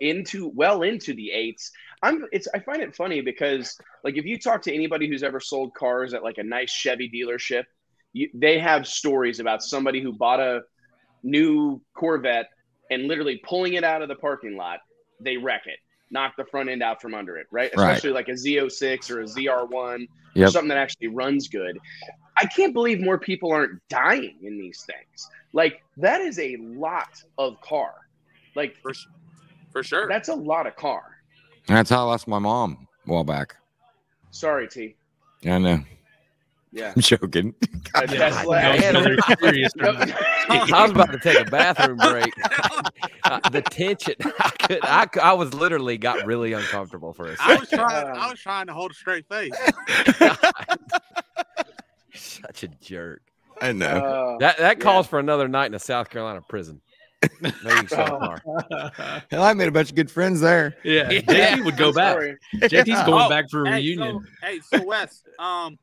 into 0.00 0.48
well 0.54 0.82
into 0.82 1.14
the 1.14 1.30
eights. 1.30 1.70
I'm. 2.02 2.26
It's. 2.32 2.46
I 2.54 2.58
find 2.58 2.82
it 2.82 2.94
funny 2.94 3.20
because 3.22 3.74
like 4.04 4.16
if 4.18 4.24
you 4.26 4.38
talk 4.38 4.60
to 4.62 4.74
anybody 4.74 5.08
who's 5.08 5.22
ever 5.22 5.40
sold 5.40 5.72
cars 5.74 6.12
at 6.14 6.22
like 6.22 6.36
a 6.38 6.42
nice 6.42 6.70
Chevy 6.70 7.08
dealership, 7.08 7.64
you, 8.12 8.28
they 8.34 8.58
have 8.58 8.86
stories 8.86 9.40
about 9.40 9.62
somebody 9.62 10.02
who 10.02 10.12
bought 10.12 10.40
a 10.40 10.60
new 11.22 11.80
Corvette 11.96 12.48
and 12.90 13.04
literally 13.08 13.40
pulling 13.44 13.74
it 13.74 13.84
out 13.84 14.02
of 14.02 14.08
the 14.08 14.16
parking 14.16 14.56
lot, 14.56 14.80
they 15.20 15.36
wreck 15.36 15.62
it, 15.66 15.78
knock 16.12 16.34
the 16.36 16.44
front 16.44 16.68
end 16.68 16.82
out 16.82 17.00
from 17.00 17.14
under 17.14 17.36
it, 17.36 17.46
right? 17.50 17.70
Right. 17.76 17.90
Especially 17.90 18.10
like 18.12 18.28
a 18.28 18.32
Z06 18.32 19.10
or 19.10 19.20
a 19.22 19.24
ZR1 19.24 20.06
or 20.36 20.48
something 20.48 20.68
that 20.68 20.78
actually 20.78 21.08
runs 21.08 21.48
good. 21.48 21.78
I 22.36 22.46
can't 22.46 22.72
believe 22.72 23.00
more 23.00 23.18
people 23.18 23.52
aren't 23.52 23.80
dying 23.88 24.36
in 24.42 24.58
these 24.58 24.84
things. 24.84 25.28
Like 25.52 25.82
that 25.96 26.20
is 26.20 26.38
a 26.38 26.56
lot 26.60 27.22
of 27.38 27.60
car. 27.60 27.94
Like 28.54 28.76
For, 28.82 28.92
for 29.72 29.82
sure. 29.82 30.08
that's 30.08 30.28
a 30.28 30.34
lot 30.34 30.66
of 30.66 30.76
car. 30.76 31.02
That's 31.66 31.90
how 31.90 32.00
I 32.00 32.02
lost 32.02 32.28
my 32.28 32.38
mom 32.38 32.86
a 33.06 33.10
while 33.10 33.24
back. 33.24 33.56
Sorry, 34.30 34.66
T. 34.68 34.96
Yeah, 35.42 35.56
I 35.56 35.58
know. 35.58 35.84
Yeah. 36.72 36.92
I'm 36.96 37.02
joking. 37.02 37.54
A 37.94 38.00
Yeah, 38.00 38.30
Tesla. 38.30 38.56
I 38.56 38.76
know, 38.78 38.92
man. 38.92 39.04
they're 39.04 39.36
serious 39.38 39.72
Yep. 39.76 39.88
about 39.94 40.08
it. 40.08 40.14
I 40.72 40.82
was 40.82 40.90
about 40.90 41.12
to 41.12 41.18
take 41.18 41.38
a 41.38 41.44
bathroom 41.50 41.98
break. 41.98 42.32
Uh, 43.24 43.38
the 43.50 43.62
tension, 43.62 44.14
I 44.40 44.50
could, 44.58 44.80
I, 44.84 45.06
I 45.22 45.32
was 45.34 45.54
literally 45.54 45.96
got 45.96 46.24
really 46.26 46.52
uncomfortable 46.54 47.12
for 47.12 47.26
a 47.26 47.36
I 47.38 47.56
was 47.56 47.68
second. 47.68 47.84
trying. 47.84 48.06
I 48.16 48.30
was 48.30 48.40
trying 48.40 48.66
to 48.66 48.72
hold 48.72 48.90
a 48.90 48.94
straight 48.94 49.26
face. 49.28 49.52
Such 52.14 52.64
a 52.64 52.68
jerk. 52.68 53.22
I 53.60 53.72
know. 53.72 53.86
Uh, 53.86 54.38
That 54.38 54.58
that 54.58 54.78
Yeah. 54.78 54.82
calls 54.82 55.06
for 55.06 55.18
another 55.18 55.46
night 55.48 55.66
in 55.66 55.74
a 55.74 55.78
South 55.78 56.10
Carolina 56.10 56.40
prison. 56.48 56.80
Maybe 57.40 57.86
so 57.86 57.96
far. 57.96 58.42
Hell, 59.30 59.42
I 59.44 59.52
made 59.54 59.68
a 59.68 59.72
bunch 59.72 59.90
of 59.90 59.94
good 59.94 60.10
friends 60.10 60.40
there. 60.40 60.74
yeah, 60.84 61.10
Yeah. 61.10 61.20
JT 61.56 61.64
would 61.64 61.76
go 61.76 61.88
I'm 61.88 61.94
back. 61.94 62.12
sorry. 62.14 62.36
JT's 62.56 63.06
going 63.06 63.24
Oh, 63.24 63.28
back 63.28 63.44
for 63.50 63.62
a 63.64 63.70
hey, 63.70 63.76
reunion. 63.76 64.20
So, 64.40 64.46
hey, 64.46 64.60
so 64.60 64.82
Wes, 64.82 65.22
um, 65.38 65.78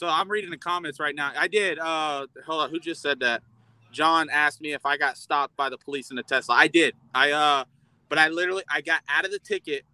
so 0.00 0.08
I'm 0.08 0.30
reading 0.30 0.48
the 0.48 0.56
comments 0.56 0.98
right 0.98 1.14
now. 1.14 1.30
I 1.38 1.46
did. 1.46 1.78
Uh, 1.78 2.26
hold 2.46 2.62
on, 2.62 2.70
who 2.70 2.80
just 2.80 3.02
said 3.02 3.20
that? 3.20 3.42
John 3.92 4.30
asked 4.30 4.62
me 4.62 4.72
if 4.72 4.86
I 4.86 4.96
got 4.96 5.18
stopped 5.18 5.54
by 5.58 5.68
the 5.68 5.76
police 5.76 6.10
in 6.10 6.16
a 6.16 6.22
Tesla. 6.22 6.54
I 6.54 6.68
did. 6.68 6.94
I 7.14 7.32
uh, 7.32 7.64
but 8.08 8.18
I 8.18 8.28
literally 8.28 8.62
I 8.70 8.80
got 8.80 9.02
out 9.10 9.26
of 9.26 9.30
the 9.30 9.38
ticket. 9.38 9.84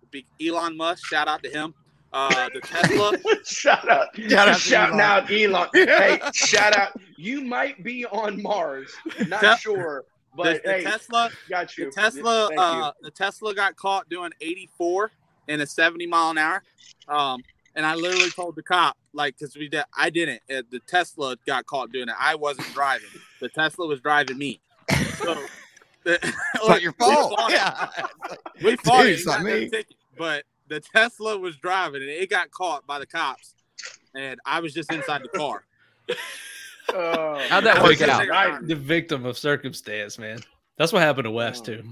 Elon 0.40 0.76
Musk, 0.76 1.04
shout 1.04 1.26
out 1.26 1.42
to 1.42 1.50
him. 1.50 1.74
Uh, 2.12 2.48
the 2.54 2.60
Tesla. 2.60 3.18
shout 3.44 3.88
out. 3.90 4.06
Shout 4.16 4.48
out 4.48 4.54
to 4.54 4.60
shouting 4.60 5.00
Elon. 5.00 5.00
out 5.00 5.30
Elon. 5.30 5.68
hey, 5.74 6.20
shout 6.32 6.76
out. 6.76 6.92
You 7.18 7.40
might 7.40 7.82
be 7.82 8.06
on 8.06 8.40
Mars. 8.40 8.92
Not 9.26 9.40
Te- 9.40 9.62
sure, 9.62 10.04
but 10.36 10.62
the 10.62 10.70
hey, 10.70 10.84
Tesla. 10.84 11.30
got 11.50 11.76
you. 11.76 11.86
The 11.86 11.90
Tesla. 11.90 12.46
Thank 12.48 12.60
Uh, 12.60 12.92
the 13.02 13.10
Tesla 13.10 13.52
got 13.56 13.74
caught 13.74 14.08
doing 14.08 14.30
84 14.40 15.10
in 15.48 15.60
a 15.62 15.66
70 15.66 16.06
mile 16.06 16.30
an 16.30 16.38
hour. 16.38 16.62
Um, 17.08 17.42
and 17.76 17.86
I 17.86 17.94
literally 17.94 18.30
told 18.30 18.56
the 18.56 18.62
cop, 18.62 18.96
like, 19.12 19.38
because 19.38 19.54
we 19.56 19.68
did, 19.68 19.84
I 19.96 20.10
didn't. 20.10 20.40
Uh, 20.50 20.62
the 20.70 20.80
Tesla 20.88 21.36
got 21.46 21.64
caught 21.66 21.92
doing 21.92 22.08
it. 22.08 22.14
I 22.18 22.34
wasn't 22.34 22.66
driving. 22.74 23.08
The 23.40 23.48
Tesla 23.48 23.86
was 23.86 24.00
driving 24.00 24.38
me. 24.38 24.60
So, 25.18 25.36
the, 26.04 26.14
It's 26.54 26.68
not 26.68 26.82
your 26.82 26.94
we 26.98 27.06
fault. 27.06 27.38
fought 27.38 27.50
it. 27.50 27.54
Yeah. 27.54 27.88
We 28.64 28.76
fought 28.76 29.02
Dude, 29.02 29.10
it. 29.10 29.12
it's 29.12 29.22
He 29.24 29.30
not 29.30 29.42
me. 29.44 29.68
ticket. 29.68 29.94
But 30.18 30.44
the 30.68 30.80
Tesla 30.80 31.38
was 31.38 31.56
driving, 31.56 32.00
and 32.02 32.10
it 32.10 32.28
got 32.30 32.50
caught 32.50 32.86
by 32.86 32.98
the 32.98 33.06
cops. 33.06 33.54
And 34.14 34.40
I 34.46 34.60
was 34.60 34.72
just 34.74 34.90
inside 34.92 35.22
the 35.22 35.28
car. 35.38 35.64
Oh, 36.94 37.38
How'd 37.48 37.64
that 37.64 37.82
work 37.82 38.00
out? 38.02 38.26
Right. 38.28 38.66
The 38.66 38.74
victim 38.76 39.26
of 39.26 39.36
circumstance, 39.36 40.18
man. 40.18 40.38
That's 40.78 40.92
what 40.92 41.02
happened 41.02 41.24
to 41.24 41.30
Wes 41.30 41.60
too. 41.60 41.82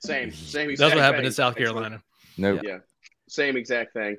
Same, 0.00 0.32
same. 0.32 0.68
That's 0.76 0.94
what 0.94 1.02
happened 1.02 1.20
thing. 1.20 1.26
in 1.26 1.32
South 1.32 1.52
Actually, 1.52 1.64
Carolina. 1.66 2.02
Nope. 2.36 2.60
Yeah, 2.62 2.78
same 3.28 3.56
exact 3.56 3.92
thing. 3.94 4.16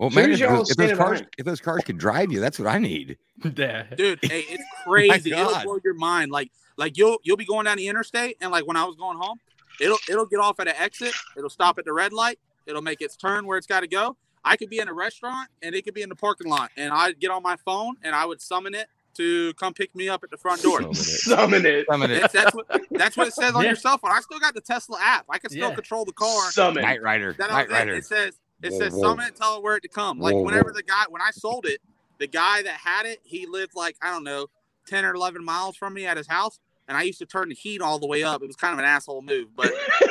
Well, 0.00 0.08
man, 0.08 0.32
if 0.32 0.40
those, 0.40 0.70
if 0.70 0.76
those 0.78 0.96
cars, 0.96 1.22
if 1.36 1.44
those 1.44 1.60
cars 1.60 1.82
could 1.84 1.98
drive 1.98 2.32
you, 2.32 2.40
that's 2.40 2.58
what 2.58 2.66
I 2.66 2.78
need. 2.78 3.18
Yeah. 3.56 3.84
dude 3.96 4.18
hey 4.22 4.44
it's 4.48 4.62
oh 4.86 4.90
crazy 4.90 5.32
it'll 5.32 5.62
blow 5.62 5.78
your 5.82 5.94
mind 5.94 6.30
like 6.30 6.50
like 6.76 6.98
you'll 6.98 7.18
you'll 7.22 7.38
be 7.38 7.46
going 7.46 7.64
down 7.64 7.78
the 7.78 7.88
interstate 7.88 8.36
and 8.42 8.50
like 8.50 8.66
when 8.66 8.76
i 8.76 8.84
was 8.84 8.96
going 8.96 9.16
home 9.16 9.38
it'll 9.80 9.96
it'll 10.10 10.26
get 10.26 10.40
off 10.40 10.60
at 10.60 10.68
an 10.68 10.74
exit 10.78 11.14
it'll 11.38 11.48
stop 11.48 11.78
at 11.78 11.86
the 11.86 11.92
red 11.92 12.12
light 12.12 12.38
it'll 12.66 12.82
make 12.82 13.00
its 13.00 13.16
turn 13.16 13.46
where 13.46 13.56
it's 13.56 13.66
got 13.66 13.80
to 13.80 13.86
go 13.88 14.14
i 14.44 14.58
could 14.58 14.68
be 14.68 14.78
in 14.78 14.88
a 14.88 14.92
restaurant 14.92 15.48
and 15.62 15.74
it 15.74 15.86
could 15.86 15.94
be 15.94 16.02
in 16.02 16.10
the 16.10 16.14
parking 16.14 16.48
lot 16.50 16.70
and 16.76 16.92
i'd 16.92 17.18
get 17.18 17.30
on 17.30 17.42
my 17.42 17.56
phone 17.64 17.96
and 18.02 18.14
i 18.14 18.26
would 18.26 18.42
summon 18.42 18.74
it 18.74 18.88
to 19.14 19.54
come 19.54 19.72
pick 19.72 19.94
me 19.96 20.06
up 20.10 20.22
at 20.22 20.30
the 20.30 20.36
front 20.36 20.62
door 20.62 20.82
Summon 20.92 21.64
it. 21.64 21.86
Summon 21.88 22.10
it. 22.10 22.20
That's, 22.20 22.32
that's 22.34 22.54
what 22.54 22.66
that's 22.90 23.16
what 23.16 23.26
it 23.26 23.32
says 23.34 23.54
on 23.54 23.62
Yeah. 23.62 23.70
your 23.70 23.76
cell 23.76 23.96
phone. 23.96 24.12
I 24.12 24.20
still 24.20 24.38
got 24.38 24.52
the 24.54 24.60
Tesla 24.60 24.98
app. 25.00 25.24
I 25.30 25.38
can 25.38 25.48
still 25.50 25.70
Yeah. 25.70 25.74
control 25.74 26.04
the 26.04 26.12
car. 26.12 26.50
Summon. 26.52 26.82
Knight 26.82 27.02
Rider. 27.02 27.34
Knight 27.38 27.50
was 27.50 27.64
it. 27.64 27.70
Rider. 27.72 27.94
It 27.94 28.04
says 28.06 28.38
it 28.62 28.72
says 28.72 28.98
summon 29.00 29.26
it, 29.26 29.36
tell 29.36 29.56
it 29.56 29.62
where 29.62 29.76
it 29.76 29.82
to 29.82 29.88
come. 29.88 30.18
Like 30.18 30.34
whenever 30.34 30.72
the 30.72 30.82
guy 30.82 31.04
when 31.08 31.22
I 31.22 31.30
sold 31.32 31.66
it, 31.66 31.80
the 32.18 32.26
guy 32.26 32.62
that 32.62 32.74
had 32.74 33.06
it, 33.06 33.20
he 33.24 33.46
lived 33.46 33.72
like 33.74 33.96
I 34.02 34.10
don't 34.12 34.24
know, 34.24 34.48
ten 34.86 35.04
or 35.04 35.14
eleven 35.14 35.44
miles 35.44 35.76
from 35.76 35.94
me 35.94 36.06
at 36.06 36.16
his 36.16 36.26
house, 36.28 36.58
and 36.88 36.96
I 36.96 37.02
used 37.02 37.18
to 37.20 37.26
turn 37.26 37.48
the 37.48 37.54
heat 37.54 37.80
all 37.80 37.98
the 37.98 38.06
way 38.06 38.22
up. 38.22 38.42
It 38.42 38.46
was 38.46 38.56
kind 38.56 38.72
of 38.72 38.78
an 38.78 38.84
asshole 38.84 39.22
move, 39.22 39.48
but 39.56 39.72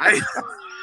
I 0.00 0.20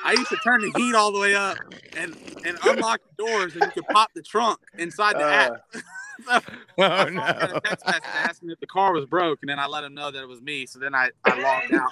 I 0.06 0.11
used 0.14 0.30
to 0.30 0.38
turn 0.44 0.61
the 0.61 0.72
heat 0.76 0.95
all 0.95 1.11
the 1.11 1.20
way 1.20 1.36
up 1.36 1.57
and 1.98 2.15
and 2.45 2.57
unlock 2.65 3.02
the 3.18 3.26
doors, 3.26 3.53
and 3.53 3.64
you 3.64 3.72
could 3.72 3.88
pop 3.88 4.11
the 4.14 4.22
trunk 4.22 4.60
inside 4.78 5.15
the 5.15 5.26
Uh, 5.26 5.57
app. 6.30 6.44
Oh 6.78 6.80
My 6.88 7.06
phone 7.06 7.15
got 7.15 7.57
a 7.57 7.61
text 7.61 7.86
message 7.88 8.03
asking 8.06 8.52
if 8.52 8.60
the 8.60 8.68
car 8.68 8.94
was 8.94 9.06
broke, 9.07 9.40
and 9.41 9.49
then 9.49 9.57
I 9.57 9.65
let 9.65 9.84
him 9.84 9.95
know 9.95 10.11
that 10.11 10.22
it 10.22 10.28
was 10.28 10.41
me. 10.41 10.68
So 10.68 10.78
then 10.78 10.94
I, 10.94 11.10
I 11.26 11.41
logged 11.41 11.74
out. 11.74 11.91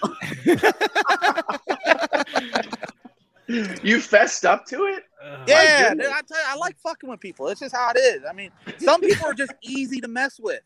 You 3.84 4.00
fessed 4.02 4.46
up 4.46 4.66
to 4.68 4.86
it? 4.86 5.04
Uh, 5.24 5.46
yeah, 5.48 5.94
dude, 5.94 6.02
I 6.06 6.22
tell 6.22 6.38
you, 6.38 6.46
I 6.48 6.56
like 6.58 6.78
fucking 6.80 7.10
with 7.10 7.20
people. 7.20 7.48
It's 7.50 7.60
just 7.60 7.76
how 7.76 7.92
it 7.96 8.00
is. 8.00 8.24
I 8.30 8.34
mean, 8.34 8.52
some 8.80 9.02
people 9.02 9.26
are 9.26 9.34
just 9.34 9.54
easy 9.64 10.02
to 10.02 10.08
mess 10.08 10.40
with. 10.40 10.62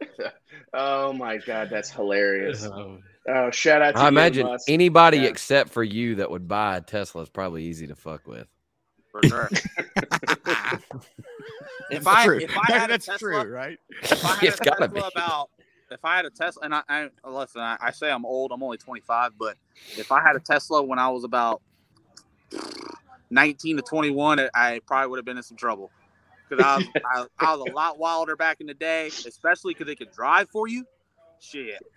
Oh 0.76 1.12
my 1.12 1.36
god, 1.38 1.68
that's 1.70 1.88
hilarious. 1.90 2.64
oh, 2.64 2.98
Oh, 3.28 3.50
shout 3.52 3.80
out 3.80 3.94
to 3.94 4.00
I 4.02 4.08
imagine 4.08 4.44
Musk. 4.46 4.68
anybody 4.68 5.18
Yeah. 5.18 5.28
except 5.28 5.70
for 5.70 5.84
you 5.84 6.16
that 6.16 6.30
would 6.30 6.48
buy 6.48 6.76
a 6.76 6.80
Tesla 6.80 7.22
is 7.22 7.28
probably 7.28 7.62
easy 7.64 7.86
to 7.86 7.94
fuck 7.94 8.26
with. 8.26 8.48
For 9.12 9.22
sure. 9.22 9.50
if 11.90 12.06
I 12.06 12.24
true. 12.24 12.38
if 12.38 12.56
I 12.56 12.72
had 12.72 12.90
that's 12.90 13.06
a 13.06 13.12
Tesla, 13.12 13.18
true, 13.44 13.48
right? 13.52 13.78
if 14.02 14.24
I 14.24 14.34
had 14.34 14.44
It's 14.44 14.60
a 14.60 14.64
gotta 14.64 14.88
Tesla 14.88 15.10
be. 15.10 15.16
about 15.16 15.50
if 15.90 16.04
I 16.04 16.16
had 16.16 16.24
a 16.24 16.30
Tesla, 16.30 16.62
and 16.64 16.74
I, 16.74 16.82
I 16.88 17.08
listen, 17.28 17.60
I, 17.60 17.76
I 17.80 17.90
say 17.92 18.10
I'm 18.10 18.24
old. 18.26 18.50
I'm 18.52 18.62
only 18.62 18.78
25, 18.78 19.32
but 19.38 19.56
if 19.96 20.10
I 20.10 20.20
had 20.20 20.34
a 20.34 20.40
Tesla 20.40 20.82
when 20.82 20.98
I 20.98 21.08
was 21.08 21.22
about 21.24 21.62
19 23.30 23.76
to 23.76 23.82
21, 23.82 24.48
I- 24.54 24.80
probably 24.86 25.08
would 25.08 25.18
have 25.18 25.24
been 25.24 25.36
in 25.36 25.42
some 25.42 25.56
trouble 25.56 25.90
because 26.48 26.64
I 26.64 26.76
was 26.76 27.28
I, 27.40 27.46
I 27.46 27.56
was 27.56 27.68
a 27.68 27.72
lot 27.74 27.98
wilder 27.98 28.36
back 28.36 28.60
in 28.60 28.66
the 28.66 28.74
day, 28.74 29.08
especially 29.26 29.74
because 29.74 29.86
they 29.86 29.96
could 29.96 30.12
drive 30.12 30.48
for 30.50 30.68
you. 30.68 30.86
Shit, 31.40 31.78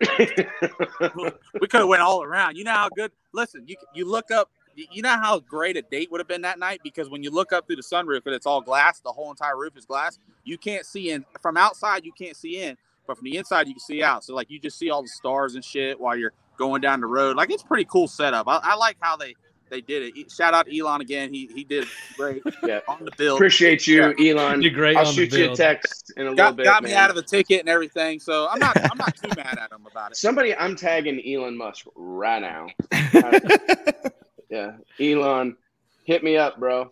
we 1.60 1.66
could 1.68 1.80
have 1.80 1.88
went 1.88 2.02
all 2.02 2.22
around. 2.22 2.56
You 2.56 2.64
know 2.64 2.72
how 2.72 2.88
good? 2.90 3.12
Listen, 3.32 3.64
you 3.66 3.76
you 3.94 4.04
look 4.04 4.30
up. 4.30 4.50
you- 4.74 4.86
You 4.90 5.02
know 5.02 5.16
how 5.16 5.38
great 5.40 5.76
a 5.76 5.82
date 5.82 6.10
would 6.10 6.20
have 6.20 6.28
been 6.28 6.42
that 6.42 6.58
night 6.58 6.80
because 6.84 7.08
when 7.08 7.22
you 7.22 7.30
look 7.30 7.52
up 7.52 7.66
through 7.66 7.76
the 7.76 7.82
sunroof 7.82 8.26
and 8.26 8.34
it's 8.34 8.46
all 8.46 8.60
glass, 8.60 9.00
the 9.00 9.12
whole 9.12 9.30
entire 9.30 9.56
roof 9.56 9.76
is 9.76 9.86
glass. 9.86 10.18
You 10.44 10.58
can't 10.58 10.84
see 10.84 11.10
in 11.10 11.24
from 11.40 11.56
outside. 11.56 12.04
You 12.04 12.12
can't 12.12 12.36
see 12.36 12.60
in, 12.62 12.76
but 13.06 13.16
from 13.16 13.24
the 13.24 13.36
inside 13.38 13.68
you 13.68 13.74
can 13.74 13.80
see 13.80 14.02
out. 14.02 14.22
So 14.24 14.34
like 14.34 14.50
you 14.50 14.58
just 14.58 14.78
see 14.78 14.90
all 14.90 15.02
the 15.02 15.08
stars 15.08 15.54
and 15.54 15.64
shit 15.64 15.98
while 15.98 16.16
you're 16.16 16.32
going 16.58 16.80
down 16.82 17.00
the 17.00 17.06
road. 17.06 17.36
Like 17.36 17.50
it's 17.50 17.62
pretty 17.62 17.86
cool 17.86 18.06
setup. 18.08 18.46
I, 18.48 18.60
I 18.62 18.74
like 18.76 18.96
how 19.00 19.16
they 19.16 19.34
they 19.70 19.80
did 19.80 20.12
it. 20.16 20.30
Shout 20.30 20.54
out 20.54 20.66
to 20.66 20.78
Elon 20.78 21.00
again. 21.00 21.32
He 21.32 21.46
he 21.54 21.64
did 21.64 21.86
great 22.16 22.42
Yeah. 22.66 22.80
on 22.88 23.04
the 23.04 23.10
build. 23.16 23.36
Appreciate 23.38 23.86
you, 23.86 24.14
Elon. 24.18 24.62
you're 24.62 24.72
great 24.72 24.96
I'll 24.96 25.06
on 25.06 25.14
shoot 25.14 25.30
the 25.30 25.38
you 25.38 25.52
a 25.52 25.56
text 25.56 26.12
in 26.16 26.22
a 26.26 26.30
little 26.30 26.36
Got, 26.36 26.56
bit. 26.56 26.64
got 26.64 26.82
me 26.82 26.90
man. 26.90 26.98
out 27.04 27.10
of 27.10 27.16
the 27.16 27.22
ticket 27.22 27.60
and 27.60 27.68
everything. 27.68 28.20
So 28.20 28.48
I'm 28.50 28.58
not 28.58 28.76
I'm 28.90 28.98
not 28.98 29.16
too 29.16 29.30
mad 29.36 29.58
at 29.58 29.70
him 29.72 29.86
about 29.90 30.12
it. 30.12 30.16
Somebody, 30.16 30.54
I'm 30.54 30.76
tagging 30.76 31.20
Elon 31.26 31.56
Musk 31.56 31.86
right 31.94 32.40
now. 32.40 32.68
yeah, 34.50 34.72
Elon, 35.00 35.56
hit 36.04 36.22
me 36.24 36.36
up, 36.36 36.58
bro. 36.58 36.90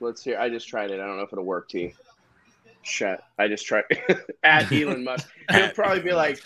Let's 0.00 0.22
hear. 0.22 0.38
I 0.38 0.48
just 0.50 0.68
tried 0.68 0.90
it. 0.90 1.00
I 1.00 1.06
don't 1.06 1.16
know 1.16 1.22
if 1.22 1.32
it'll 1.32 1.44
work, 1.44 1.68
T. 1.68 1.94
Shut. 2.82 3.22
I 3.38 3.48
just 3.48 3.66
tried 3.66 3.84
at 4.44 4.70
Elon 4.70 5.02
Musk. 5.04 5.28
He'll 5.50 5.70
probably 5.70 6.00
be 6.02 6.12
like, 6.12 6.40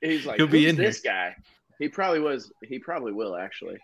he's 0.00 0.24
like, 0.24 0.36
He'll 0.36 0.46
be 0.46 0.62
who's 0.62 0.70
in 0.70 0.76
here." 0.76 0.86
this 0.86 1.00
guy? 1.00 1.34
He 1.78 1.88
probably 1.88 2.20
was. 2.20 2.50
He 2.62 2.78
probably 2.78 3.12
will 3.12 3.36
actually. 3.36 3.78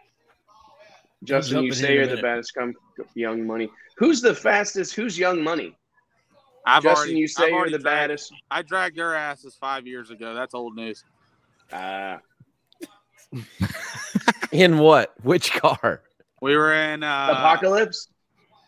Justin, 1.24 1.62
you 1.64 1.72
say 1.72 1.94
you're 1.94 2.06
the 2.06 2.16
minute. 2.16 2.22
best. 2.38 2.54
Come, 2.54 2.74
Young 3.14 3.46
Money. 3.46 3.70
Who's 3.96 4.20
the 4.20 4.34
fastest? 4.34 4.94
Who's 4.94 5.18
Young 5.18 5.42
Money? 5.42 5.76
I've 6.66 6.82
Justin, 6.82 6.96
already, 6.98 7.18
you 7.20 7.28
say 7.28 7.44
I've 7.44 7.50
you're 7.50 7.64
the 7.64 7.70
dragged- 7.78 7.84
baddest. 7.84 8.32
I 8.50 8.62
dragged 8.62 8.96
their 8.96 9.14
asses 9.14 9.54
five 9.60 9.86
years 9.86 10.10
ago. 10.10 10.34
That's 10.34 10.54
old 10.54 10.74
news. 10.76 11.04
Ah, 11.72 12.18
In 14.52 14.78
what? 14.78 15.14
Which 15.22 15.52
car? 15.54 16.02
We 16.40 16.56
were 16.56 16.72
in 16.74 17.02
uh, 17.02 17.28
Apocalypse. 17.30 18.08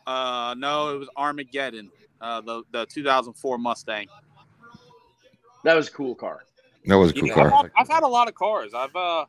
Uh, 0.07 0.55
no, 0.57 0.95
it 0.95 0.99
was 0.99 1.09
Armageddon. 1.17 1.91
Uh, 2.21 2.41
the 2.41 2.63
the 2.73 2.87
2004 2.87 3.59
Mustang. 3.59 4.07
That 5.65 5.75
was 5.75 5.89
a 5.89 5.91
cool 5.91 6.15
car. 6.15 6.45
That 6.87 6.95
was 6.97 7.11
a 7.11 7.15
cool 7.15 7.27
Yeah, 7.29 7.35
car. 7.35 7.47
I've, 7.47 7.53
had- 7.63 7.71
I've 7.77 7.89
had 7.89 8.03
a 8.03 8.09
lot 8.09 8.29
of 8.29 8.35
cars. 8.35 8.73
I've 8.75 8.95
uh, 8.95 9.25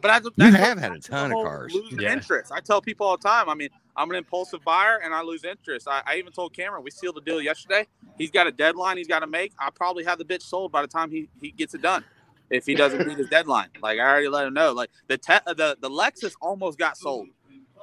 but 0.00 0.10
I, 0.10 0.20
You 0.36 0.52
have 0.52 0.78
had 0.78 0.92
a 0.92 1.00
ton 1.00 1.32
of 1.32 1.38
cars. 1.38 1.74
Losing 1.74 2.00
Yeah. 2.00 2.12
interest. 2.14 2.52
I 2.52 2.60
tell 2.60 2.82
people 2.82 3.06
all 3.06 3.16
the 3.18 3.22
time. 3.28 3.48
I 3.48 3.54
mean, 3.54 3.70
I'm 3.96 4.10
an 4.10 4.16
impulsive 4.16 4.64
buyer, 4.64 5.00
and 5.04 5.14
I 5.14 5.22
lose 5.22 5.44
interest. 5.44 5.88
I, 5.88 6.02
I 6.06 6.16
even 6.16 6.32
told 6.32 6.54
Cameron 6.54 6.84
we 6.84 6.90
sealed 6.92 7.16
the 7.16 7.22
deal 7.22 7.40
yesterday. 7.42 7.86
He's 8.18 8.30
got 8.32 8.46
a 8.46 8.52
deadline 8.52 8.98
he's 8.98 9.08
got 9.08 9.20
to 9.20 9.26
make. 9.28 9.52
I 9.58 9.70
probably 9.70 10.04
have 10.04 10.18
the 10.18 10.24
bitch 10.26 10.42
sold 10.42 10.72
by 10.72 10.82
the 10.82 10.88
time 10.88 11.10
he, 11.10 11.28
he 11.40 11.52
gets 11.52 11.74
it 11.74 11.82
done. 11.82 12.04
If 12.50 12.66
he 12.66 12.74
doesn't 12.76 13.06
meet 13.06 13.18
his 13.18 13.28
deadline, 13.28 13.68
like 13.82 13.98
I 13.98 14.02
already 14.02 14.28
let 14.28 14.46
him 14.46 14.54
know. 14.54 14.72
Like 14.72 14.90
the 15.08 15.18
te- 15.18 15.34
uh, 15.46 15.54
the 15.54 15.78
the 15.80 15.90
Lexus 15.90 16.34
almost 16.40 16.78
got 16.78 16.96
sold. 16.98 17.28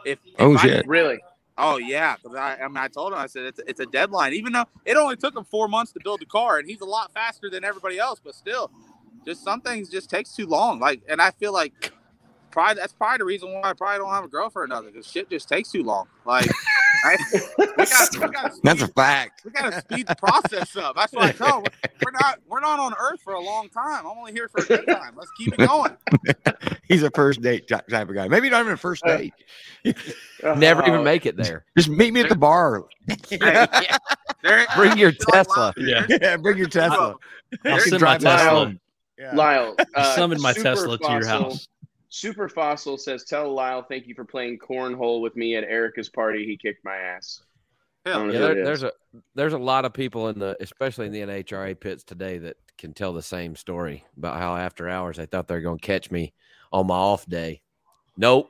If, 0.06 0.20
if 0.26 0.36
Oh, 0.40 0.56
I 0.58 0.62
shit. 0.64 0.88
Really? 0.88 1.20
Oh 1.58 1.78
yeah, 1.78 2.18
'cause 2.18 2.36
I, 2.36 2.58
I 2.58 2.68
mean, 2.70 2.78
I 2.78 2.88
told 2.90 3.14
him 3.14 3.20
I 3.20 3.28
said 3.28 3.44
it's, 3.46 3.62
it's 3.68 3.80
a 3.82 3.88
deadline, 3.88 4.34
even 4.34 4.54
though 4.54 4.66
it 4.86 4.98
only 4.98 5.18
took 5.18 5.36
him 5.36 5.46
four 5.46 5.68
months 5.68 5.92
to 5.94 6.02
build 6.04 6.22
the 6.22 6.26
car, 6.28 6.60
and 6.60 6.68
he's 6.70 6.82
a 6.82 6.86
lot 6.86 7.14
faster 7.14 7.50
than 7.50 7.64
everybody 7.66 8.00
else. 8.00 8.22
But 8.24 8.36
still, 8.36 8.72
just 9.26 9.44
some 9.44 9.62
things 9.62 9.90
just 9.90 10.10
takes 10.10 10.36
too 10.36 10.48
long. 10.48 10.80
Like, 10.80 11.02
and 11.10 11.22
I 11.22 11.32
feel 11.32 11.54
like 11.54 11.74
probably 12.52 12.76
that's 12.82 12.94
probably 12.94 13.18
the 13.20 13.26
reason 13.26 13.52
why 13.54 13.70
I 13.70 13.74
probably 13.74 13.98
don't 14.00 14.10
have 14.12 14.24
a 14.24 14.28
girlfriend 14.28 14.72
or 14.72 14.76
nothing 14.76 14.92
because 14.92 15.08
shit 15.08 15.30
just 15.30 15.48
takes 15.50 15.72
too 15.72 15.84
long. 15.84 16.08
Like, 16.26 16.50
I, 17.06 17.18
we 17.58 17.66
got 17.86 18.10
we 18.14 18.28
got 18.30 18.52
That's 18.64 18.82
a 18.82 18.88
fact. 18.90 19.42
we 19.46 19.52
gotta 19.52 19.80
speed 19.82 20.08
the 20.08 20.16
process 20.16 20.76
up. 20.76 20.96
That's 20.96 21.14
what 21.14 21.24
I 21.26 21.32
tell. 21.32 21.58
'em. 21.60 21.64
We're 22.04 22.12
not 22.22 22.40
we're 22.48 22.60
not 22.60 22.80
on 22.80 22.94
Earth 23.00 23.22
for 23.24 23.34
a 23.34 23.40
long 23.42 23.70
time. 23.70 24.06
I'm 24.06 24.18
only 24.18 24.32
here 24.34 24.48
for 24.50 24.62
a 24.62 24.66
good 24.66 24.86
time. 24.86 25.14
Let's 25.18 25.32
keep 25.38 25.54
it 25.54 25.68
going. 25.68 25.96
He's 26.88 27.04
a 27.04 27.10
first 27.12 27.42
date 27.42 27.68
type 27.68 27.90
of 27.92 28.14
guy. 28.14 28.28
Maybe 28.28 28.50
not 28.50 28.62
even 28.62 28.74
a 28.74 28.78
first 28.78 29.04
Uh, 29.06 29.18
date. 29.18 29.34
Never 30.58 30.84
Oh, 30.84 30.88
even 30.88 31.04
make 31.04 31.26
it 31.26 31.38
there. 31.38 31.66
Just 31.78 31.90
meet 31.90 32.14
me 32.14 32.22
at 32.22 32.30
the 32.30 32.36
bar. 32.36 32.84
There- 33.30 34.66
Bring 34.76 34.98
your 34.98 35.12
Tesla. 35.12 35.74
Yeah. 35.78 36.06
yeah, 36.10 36.38
bring 36.38 36.58
your 36.58 36.68
Tesla. 36.68 37.16
I'll 37.66 37.72
You 37.76 37.80
can 37.80 37.80
send 37.82 38.02
my 38.02 38.18
drive 38.18 38.40
Tesla. 38.40 38.60
own. 38.60 38.80
Yeah. 39.20 39.36
Lyle. 39.36 39.76
Uh, 39.96 40.16
Summon 40.16 40.42
my 40.42 40.52
Super 40.54 40.64
Tesla 40.64 40.98
to 40.98 41.12
your 41.12 41.26
house. 41.28 41.68
Super 42.12 42.50
Fossil 42.50 42.98
says, 42.98 43.24
"Tell 43.24 43.52
Lyle 43.54 43.82
thank 43.82 44.06
you 44.06 44.14
for 44.14 44.26
playing 44.26 44.60
cornhole 44.60 45.22
with 45.22 45.36
me 45.38 45.56
at 45.56 45.64
Erica's 45.64 46.10
party. 46.10 46.46
He 46.46 46.58
kicked 46.58 46.84
my 46.84 46.98
ass." 46.98 47.42
I 48.06 48.10
Yeah, 48.10 48.28
there, 48.32 48.66
there's 48.66 48.84
a 48.84 48.92
there's 49.34 49.54
a 49.54 49.58
lot 49.58 49.86
of 49.86 49.94
people 49.94 50.28
in 50.28 50.38
the 50.38 50.58
especially 50.60 51.06
in 51.06 51.14
the 51.14 51.22
NHRA 51.22 51.80
pits 51.80 52.04
today 52.04 52.38
that 52.40 52.58
can 52.78 52.94
tell 52.94 53.14
the 53.14 53.22
same 53.22 53.56
story 53.56 54.04
about 54.18 54.40
how 54.40 54.58
after 54.58 54.90
hours 54.90 55.18
they 55.18 55.26
thought 55.26 55.48
they 55.48 55.56
were 55.56 55.62
going 55.62 55.80
to 55.80 55.86
catch 55.86 56.12
me 56.12 56.34
on 56.74 56.88
my 56.88 56.96
off 56.96 57.26
day. 57.28 57.62
Nope, 58.18 58.50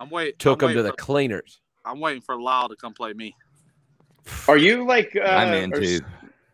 I'm 0.00 0.08
waiting. 0.08 0.34
took 0.38 0.62
I'm 0.62 0.68
them 0.68 0.76
to 0.76 0.82
waiting 0.82 0.96
the 0.96 0.96
cleaners. 0.96 1.60
I'm 1.84 2.00
waiting 2.00 2.22
for 2.22 2.40
Lyle 2.40 2.70
to 2.70 2.76
come 2.76 2.94
play 2.94 3.12
me. 3.12 3.36
Are 4.48 4.56
you 4.56 4.86
like? 4.86 5.14
Uh, 5.14 5.20
I'm 5.28 5.52
in 5.52 5.74
or- 5.74 5.80
too. 5.80 6.00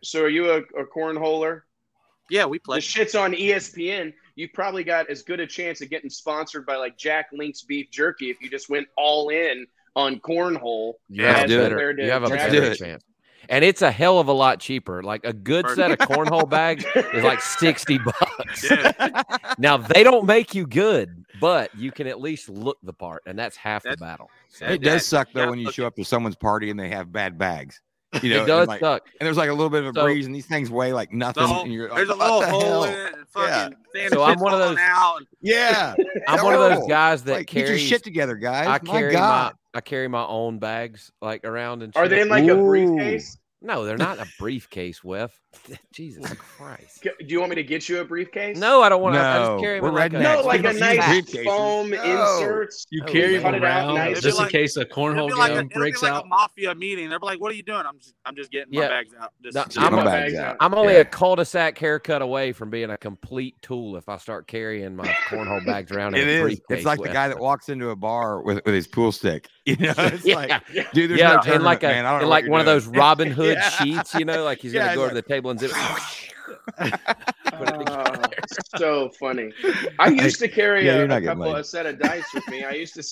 So 0.03 0.23
are 0.23 0.29
you 0.29 0.51
a, 0.51 0.57
a 0.57 0.85
cornholer? 0.85 1.61
Yeah, 2.29 2.45
we 2.45 2.59
play. 2.59 2.77
The 2.77 2.81
shit's 2.81 3.15
on 3.15 3.31
ESPN. 3.31 4.13
You've 4.35 4.53
probably 4.53 4.83
got 4.83 5.09
as 5.09 5.21
good 5.21 5.39
a 5.39 5.47
chance 5.47 5.81
of 5.81 5.89
getting 5.89 6.09
sponsored 6.09 6.65
by 6.65 6.75
like 6.75 6.97
Jack 6.97 7.27
Link's 7.33 7.61
beef 7.61 7.89
jerky 7.91 8.29
if 8.29 8.41
you 8.41 8.49
just 8.49 8.69
went 8.69 8.87
all 8.97 9.29
in 9.29 9.67
on 9.95 10.19
cornhole. 10.19 10.93
You 11.09 11.25
have 11.25 11.37
as 11.37 11.43
a 11.43 11.47
do 11.47 11.59
it. 11.59 11.63
better, 11.63 11.75
compared 11.75 11.97
to 11.97 12.05
you 12.05 12.11
have 12.11 12.23
a 12.23 12.29
Jack 12.29 12.51
better 12.51 12.75
chance. 12.75 13.03
And 13.49 13.65
it's 13.65 13.81
a 13.81 13.91
hell 13.91 14.19
of 14.19 14.29
a 14.29 14.33
lot 14.33 14.59
cheaper. 14.61 15.03
Like 15.03 15.25
a 15.25 15.33
good 15.33 15.65
Pardon? 15.65 15.83
set 15.83 15.91
of 15.91 15.97
cornhole 16.07 16.49
bags 16.49 16.85
is 17.13 17.23
like 17.23 17.41
60 17.41 17.97
bucks. 17.99 18.69
Yeah. 18.69 19.21
Now 19.59 19.77
they 19.77 20.03
don't 20.03 20.25
make 20.25 20.55
you 20.55 20.65
good, 20.65 21.25
but 21.39 21.75
you 21.75 21.91
can 21.91 22.07
at 22.07 22.19
least 22.19 22.49
look 22.49 22.77
the 22.81 22.93
part, 22.93 23.21
and 23.27 23.37
that's 23.37 23.55
half 23.55 23.83
the 23.83 23.95
battle. 23.97 24.31
So, 24.49 24.65
Yeah, 24.65 24.71
It 24.71 24.81
does 24.81 25.05
suck 25.05 25.31
though 25.31 25.43
yeah, 25.43 25.49
when 25.51 25.59
you 25.59 25.65
look 25.65 25.75
show 25.75 25.85
up 25.85 25.95
to 25.97 26.03
someone's 26.03 26.35
party 26.35 26.71
and 26.71 26.79
they 26.79 26.89
have 26.89 27.11
bad 27.11 27.37
bags. 27.37 27.81
You 28.21 28.29
know, 28.35 28.43
it 28.43 28.47
does 28.47 28.59
and, 28.61 28.67
like, 28.67 28.79
suck. 28.79 29.07
and 29.19 29.25
there's 29.25 29.37
like 29.37 29.49
a 29.49 29.53
little 29.53 29.69
bit 29.69 29.83
of 29.83 29.95
a 29.95 29.99
So- 29.99 30.03
breeze, 30.03 30.25
and 30.25 30.35
these 30.35 30.45
things 30.45 30.69
weigh 30.69 30.93
like 30.93 31.11
nothing. 31.11 31.43
The 31.43 31.47
whole- 31.47 31.63
and 31.63 31.73
you're 31.73 31.87
like, 31.89 31.97
there's 31.97 32.09
a 32.09 32.15
little 32.15 32.39
the 32.41 32.47
hole 32.49 32.61
hell?" 32.61 32.83
in 32.85 32.93
it. 32.93 33.13
And 33.15 33.27
fucking 33.29 33.77
Yeah. 33.95 34.07
So 34.09 34.23
I'm 34.23 34.39
one 34.39 34.53
of 34.53 34.59
those- 34.59 34.77
Out. 34.79 35.21
Yeah, 35.41 35.95
I'm 36.27 36.43
one 36.43 36.53
of 36.53 36.59
those 36.59 36.87
guys 36.87 37.23
that 37.23 37.33
like, 37.37 37.47
get 37.47 37.67
your 37.67 37.77
shit 37.77 38.03
together, 38.03 38.35
guys. 38.35 38.67
I 38.67 38.71
My 38.71 38.79
carry 38.99 39.13
my 39.13 39.19
God. 39.19 39.53
I 39.73 39.81
carry 39.81 40.07
my 40.07 40.23
own 40.25 40.59
bags 40.59 41.11
like 41.21 41.43
around 41.45 41.81
and. 41.81 41.95
Are 41.95 42.03
shit. 42.05 42.11
they 42.11 42.21
in 42.21 42.29
like 42.29 42.47
a 42.47 42.55
briefcase? 42.55 43.37
No, 43.65 43.85
they're 43.85 43.95
not 43.97 44.19
a 44.19 44.27
briefcase, 44.39 45.03
Wes. 45.05 45.31
Jesus 45.93 46.33
Christ. 46.33 47.01
Do 47.03 47.11
you 47.27 47.39
want 47.39 47.51
me 47.51 47.55
to 47.55 47.63
get 47.63 47.87
you 47.87 47.99
a 47.99 48.03
briefcase? 48.03 48.57
No, 48.57 48.81
I 48.81 48.89
don't 48.89 49.01
want 49.01 49.15
to. 49.15 49.21
I 49.21 49.37
No, 49.39 49.53
just 49.55 49.63
carry 49.63 49.79
them 49.79 49.83
we're 49.93 49.97
like 49.97 50.11
a. 50.13 50.19
No, 50.19 50.41
like 50.41 50.59
a 50.65 50.73
nice 50.73 50.99
briefcases. 50.99 51.45
foam 51.45 51.89
No. 51.91 52.03
inserts. 52.03 52.85
You 52.89 53.03
Oh, 53.07 53.11
carry 53.11 53.35
cut 53.39 53.51
them 53.53 53.55
it 53.55 53.63
out 53.63 53.85
around 53.85 53.95
nice. 53.95 54.21
just 54.21 54.37
in 54.37 54.43
Like- 54.43 54.51
case 54.51 54.75
a 54.75 54.83
cornhole 54.85 55.29
be 55.29 55.33
like 55.35 55.51
a, 55.51 55.55
game 55.55 55.67
it'll 55.67 55.79
breaks 55.79 56.03
like 56.03 56.11
out. 56.11 56.25
a 56.25 56.27
mafia 56.27 56.75
meeting. 56.75 57.07
They're 57.09 57.19
like, 57.21 57.39
"What 57.39 57.51
are 57.53 57.55
you 57.55 57.63
doing?" 57.63 57.83
I'm 57.87 57.97
just, 57.99 58.15
I'm 58.25 58.35
just 58.35 58.51
getting 58.51 58.73
Yeah. 58.73 58.81
my 58.81 58.87
bags 58.89 59.13
out. 59.17 59.31
Just, 59.41 59.55
No, 59.55 59.63
just 59.63 59.79
I'm 59.79 59.93
a- 59.93 59.97
my 59.97 60.03
bags 60.03 60.33
bags 60.33 60.39
out. 60.43 60.47
out. 60.51 60.57
I'm 60.59 60.73
only 60.73 60.93
Yeah. 60.95 60.99
a 61.01 61.05
cul-de-sac 61.05 61.77
haircut 61.77 62.21
away 62.21 62.51
from 62.51 62.69
being 62.69 62.89
a 62.89 62.97
complete 62.97 63.55
tool 63.61 63.95
if 63.95 64.09
I 64.09 64.17
start 64.17 64.47
carrying 64.47 64.95
my 64.95 65.05
cornhole 65.29 65.65
bags 65.65 65.91
around 65.91 66.15
in 66.15 66.21
It 66.21 66.27
a 66.27 66.31
is. 66.37 66.41
briefcase. 66.41 66.77
It's 66.79 66.85
like 66.85 66.99
the 67.01 67.09
guy 67.09 67.27
that 67.29 67.39
walks 67.39 67.69
into 67.69 67.91
a 67.91 67.95
bar 67.95 68.41
with, 68.41 68.59
with 68.65 68.73
his 68.75 68.87
pool 68.87 69.11
stick. 69.13 69.47
You 69.65 69.77
know, 69.77 69.93
it's 69.97 70.25
Yeah. 70.25 70.35
like, 70.35 70.49
Yeah. 70.73 70.83
dude, 70.93 71.11
there's 71.11 71.19
yeah, 71.21 71.35
no 71.35 71.41
tournament, 71.41 71.63
like 71.63 71.83
a 71.83 71.87
man. 71.87 72.05
I 72.05 72.11
don't 72.11 72.23
know 72.23 72.27
like 72.27 72.49
one 72.49 72.59
of 72.59 72.65
those 72.65 72.85
Robin 72.85 73.31
Hood 73.31 73.52
Yeah. 73.57 73.69
sheets, 73.69 74.13
you 74.15 74.25
know, 74.25 74.43
like 74.43 74.59
he's 74.59 74.73
gonna 74.73 74.95
go 74.95 75.03
it's 75.03 75.09
to 75.09 75.15
the 75.15 75.21
table 75.21 75.51
and 75.51 75.59
zip. 75.59 75.71
Put 76.77 77.69
it 77.69 77.89
Oh, 77.89 78.21
so 78.77 79.09
funny. 79.19 79.51
I 79.99 80.09
used 80.09 80.39
to 80.39 80.47
carry 80.47 80.85
Yeah, 80.85 80.97
a, 81.03 81.17
a 81.17 81.21
couple 81.21 81.43
laid. 81.43 81.57
a 81.57 81.63
set 81.63 81.85
of 81.85 81.99
dice 81.99 82.25
with 82.33 82.47
me. 82.47 82.63
I 82.63 82.71
used 82.71 82.95
to 82.95 83.03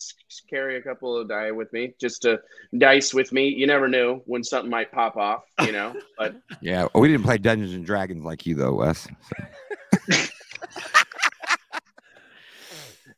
carry 0.49 0.77
a 0.77 0.81
couple 0.81 1.15
of 1.17 1.27
die 1.29 1.51
with 1.51 1.71
me, 1.73 1.93
just 1.99 2.21
to 2.23 2.39
dice 2.77 3.13
with 3.13 3.31
me. 3.31 3.47
You 3.49 3.67
never 3.67 3.87
knew 3.87 4.21
when 4.25 4.43
something 4.43 4.69
might 4.69 4.91
pop 4.91 5.15
off, 5.17 5.43
you 5.65 5.71
know. 5.71 5.95
But 6.17 6.35
Yeah, 6.61 6.87
we 6.95 7.07
didn't 7.07 7.23
play 7.23 7.37
Dungeons 7.37 7.73
and 7.73 7.85
Dragons 7.85 8.23
like 8.25 8.45
you 8.45 8.55
though, 8.55 8.73
Wes. 8.73 9.07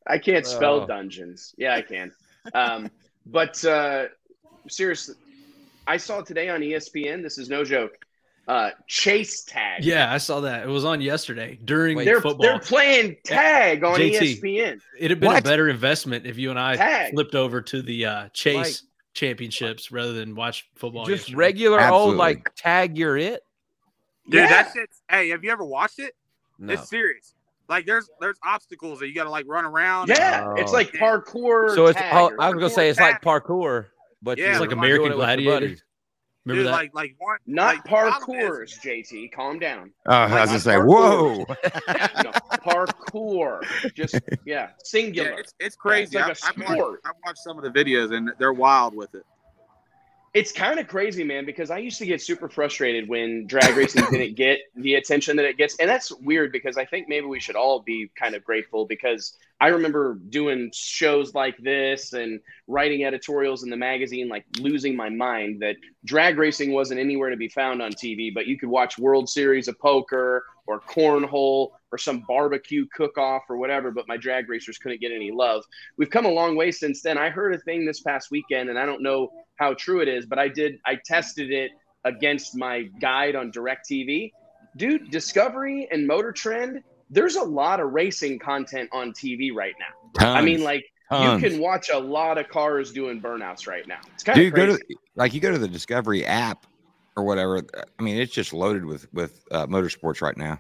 I 0.05 0.17
can't 0.17 0.45
spell 0.45 0.81
Oh. 0.81 0.87
dungeons. 0.87 1.53
Yeah, 1.57 1.75
I 1.75 1.81
can. 1.81 2.11
Um, 2.53 2.91
but 3.25 3.63
uh, 3.63 4.05
seriously, 4.67 5.15
I 5.87 5.97
saw 5.97 6.21
today 6.21 6.49
on 6.49 6.61
ESPN. 6.61 7.21
This 7.21 7.37
is 7.37 7.49
no 7.49 7.63
joke. 7.63 7.93
Uh, 8.47 8.71
chase 8.87 9.43
tag. 9.43 9.85
Yeah, 9.85 10.11
I 10.13 10.17
saw 10.17 10.41
that. 10.41 10.63
It 10.63 10.69
was 10.69 10.83
on 10.83 10.99
yesterday 10.99 11.57
during 11.63 11.95
Wait, 11.97 12.03
they're 12.05 12.19
football. 12.19 12.41
they're 12.45 12.59
playing 12.59 13.15
tag 13.23 13.83
on 13.85 13.97
JT. 13.97 14.41
ESPN. 14.41 14.79
It'd 14.97 15.11
have 15.11 15.19
been 15.21 15.35
a 15.37 15.41
better 15.41 15.69
investment 15.69 16.25
if 16.25 16.37
you 16.37 16.49
and 16.49 16.59
I 16.59 16.75
Tag. 16.75 17.13
flipped 17.13 17.35
over 17.35 17.61
to 17.61 17.81
the 17.81 18.05
uh, 18.05 18.29
Chase 18.33 18.83
championships 19.13 19.91
rather 19.91 20.11
than 20.11 20.35
watch 20.35 20.67
football. 20.75 21.05
Just 21.05 21.23
yesterday. 21.29 21.37
regular 21.37 21.87
old 21.87 22.15
like 22.17 22.53
tag 22.55 22.97
you're 22.97 23.17
it. 23.17 23.43
Dude, 24.29 24.41
Yeah. 24.41 24.47
that 24.47 24.73
shit's. 24.73 25.01
Hey, 25.09 25.29
have 25.29 25.43
you 25.45 25.51
ever 25.51 25.63
watched 25.63 25.99
it? 25.99 26.13
No. 26.59 26.73
It's 26.73 26.89
serious. 26.89 27.33
Like, 27.69 27.85
there's 27.85 28.09
there's 28.19 28.37
obstacles 28.43 28.99
that 28.99 29.07
you 29.07 29.15
got 29.15 29.23
to 29.23 29.29
like 29.29 29.45
run 29.47 29.63
around. 29.63 30.09
Yeah, 30.09 30.53
it's 30.57 30.71
Oh. 30.71 30.75
like 30.75 30.91
parkour. 30.91 31.73
So 31.75 31.85
it's 31.87 31.97
tag 31.97 32.13
oh, 32.13 32.35
I 32.39 32.49
was 32.49 32.55
gonna 32.55 32.69
say 32.69 32.89
it's 32.89 32.99
like 32.99 33.21
parkour, 33.21 33.85
but 34.23 34.37
Yeah, 34.37 34.51
it's 34.51 34.59
like 34.59 34.71
American 34.71 35.11
it 35.11 35.15
Gladiator. 35.15 35.75
Remember 36.45 36.63
Dude, 36.63 36.67
that? 36.67 36.71
like 36.71 36.93
like 36.93 37.15
one. 37.19 37.37
not 37.45 37.75
like, 37.75 37.83
the 37.85 37.89
parkours, 37.89 38.77
JT. 38.83 39.31
Calm 39.31 39.59
down. 39.59 39.91
Oh, 40.07 40.11
I 40.13 40.23
was 40.25 40.31
Like 40.31 40.45
gonna 40.49 40.59
say, 40.59 40.71
parkour. 40.71 40.87
whoa. 40.87 41.45
No, 42.23 42.31
parkour. 42.57 43.93
Just 43.93 44.15
yeah, 44.15 44.19
Yeah, 44.45 44.69
singular. 44.83 45.31
it's 45.39 45.53
it's 45.59 45.75
crazy. 45.77 46.15
Yeah, 46.17 46.29
it's 46.29 46.43
like 46.43 46.57
I, 46.59 46.63
a 46.63 46.67
I've, 46.69 46.77
watched. 46.77 46.97
I've 47.05 47.11
watched 47.25 47.39
some 47.39 47.57
of 47.57 47.63
the 47.63 47.69
videos 47.69 48.13
and 48.13 48.31
they're 48.39 48.51
wild 48.53 48.93
with 48.95 49.15
it. 49.15 49.23
It's 50.33 50.51
kind 50.51 50.79
of 50.79 50.87
crazy, 50.87 51.23
man, 51.23 51.45
because 51.45 51.69
I 51.69 51.77
used 51.77 51.99
to 51.99 52.07
get 52.07 52.19
super 52.19 52.49
frustrated 52.49 53.07
when 53.07 53.45
drag 53.45 53.77
racing 53.77 54.03
didn't 54.09 54.35
get 54.35 54.61
the 54.75 54.95
attention 54.95 55.35
that 55.37 55.45
it 55.45 55.57
gets. 55.57 55.75
And 55.79 55.87
that's 55.87 56.11
weird 56.11 56.51
because 56.51 56.75
I 56.75 56.85
think 56.85 57.07
maybe 57.07 57.27
we 57.27 57.39
should 57.39 57.55
all 57.55 57.81
be 57.81 58.09
kind 58.17 58.33
of 58.33 58.43
grateful 58.43 58.87
because 58.87 59.37
I 59.61 59.67
remember 59.67 60.15
doing 60.29 60.71
shows 60.73 61.35
like 61.35 61.55
this 61.59 62.13
and 62.13 62.39
writing 62.67 63.05
editorials 63.05 63.61
in 63.61 63.69
the 63.69 63.77
magazine, 63.77 64.27
like 64.27 64.45
losing 64.57 64.95
my 64.95 65.09
mind 65.09 65.61
that 65.61 65.75
drag 66.03 66.39
racing 66.39 66.73
wasn't 66.73 66.99
anywhere 66.99 67.29
to 67.29 67.37
be 67.37 67.47
found 67.47 67.83
on 67.83 67.91
TV, 67.91 68.33
but 68.33 68.47
you 68.47 68.57
could 68.57 68.69
watch 68.69 68.97
World 68.97 69.29
Series 69.29 69.67
of 69.67 69.77
Poker 69.79 70.45
or 70.65 70.79
Cornhole 70.79 71.71
or 71.91 71.97
some 71.99 72.23
barbecue 72.27 72.87
cook 72.95 73.19
off 73.19 73.43
or 73.49 73.57
whatever, 73.57 73.91
but 73.91 74.07
my 74.07 74.17
drag 74.17 74.49
racers 74.49 74.79
couldn't 74.79 74.99
get 74.99 75.11
any 75.11 75.29
love. 75.31 75.63
We've 75.95 76.09
come 76.09 76.25
a 76.25 76.29
long 76.29 76.55
way 76.55 76.71
since 76.71 77.03
then. 77.03 77.19
I 77.19 77.29
heard 77.29 77.53
a 77.53 77.59
thing 77.59 77.85
this 77.85 78.01
past 78.01 78.31
weekend, 78.31 78.69
and 78.69 78.79
I 78.79 78.85
don't 78.87 79.03
know 79.03 79.31
how 79.55 79.73
true 79.73 80.01
it 80.01 80.07
is, 80.07 80.25
but 80.25 80.39
I 80.39 80.47
did, 80.47 80.79
I 80.85 80.97
tested 81.05 81.51
it 81.51 81.71
against 82.05 82.55
my 82.55 82.83
guide 82.99 83.35
on 83.35 83.51
DirecTV. 83.51 84.31
Dude, 84.77 85.11
Discovery 85.11 85.87
and 85.91 86.07
Motor 86.07 86.31
Trend, 86.31 86.83
there's 87.09 87.35
a 87.35 87.43
lot 87.43 87.79
of 87.79 87.91
racing 87.91 88.39
content 88.39 88.89
on 88.91 89.11
TV 89.13 89.53
right 89.53 89.75
now. 89.79 90.25
I 90.25 90.41
mean, 90.41 90.63
like, 90.63 90.83
tons. 91.09 91.41
you 91.41 91.49
can 91.49 91.59
watch 91.59 91.89
a 91.89 91.97
lot 91.97 92.37
of 92.37 92.47
cars 92.49 92.91
doing 92.91 93.21
burnouts 93.21 93.67
right 93.67 93.87
now. 93.87 93.99
It's 94.13 94.23
kind 94.23 94.37
of 94.37 94.45
Dude, 94.45 94.53
go 94.53 94.65
to 94.65 94.79
like 95.15 95.33
you 95.33 95.39
go 95.39 95.51
to 95.51 95.57
the 95.57 95.67
Discovery 95.67 96.25
app 96.25 96.65
or 97.15 97.23
whatever. 97.23 97.61
I 97.99 98.03
mean, 98.03 98.17
it's 98.17 98.33
just 98.33 98.53
loaded 98.53 98.85
with 98.85 99.11
with 99.13 99.43
uh, 99.51 99.67
motorsports 99.67 100.21
right 100.21 100.37
now. 100.37 100.59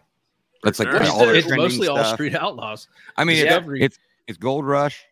That's 0.63 0.79
like 0.79 0.89
sure. 0.89 0.99
kinda 0.99 1.11
it's 1.11 1.19
all 1.19 1.25
the 1.25 1.33
it's 1.33 1.47
trending 1.47 1.65
mostly 1.65 1.87
all 1.87 2.03
street 2.05 2.35
outlaws. 2.35 2.87
I 3.17 3.23
mean, 3.23 3.37
it's, 3.37 3.45
Discovery. 3.45 3.81
it's 3.81 3.99
it's 4.27 4.37
Gold 4.37 4.65
Rush 4.65 5.03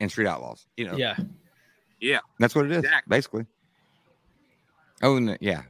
and 0.00 0.10
Street 0.10 0.28
Outlaws. 0.28 0.66
You 0.76 0.86
know, 0.86 0.96
Yeah, 0.96 1.16
that's 2.38 2.54
what 2.54 2.66
it 2.66 2.72
is 2.72 2.78
Exactly. 2.78 3.10
basically. 3.10 3.46
Oh, 5.02 5.16
and, 5.16 5.36
yeah, 5.40 5.62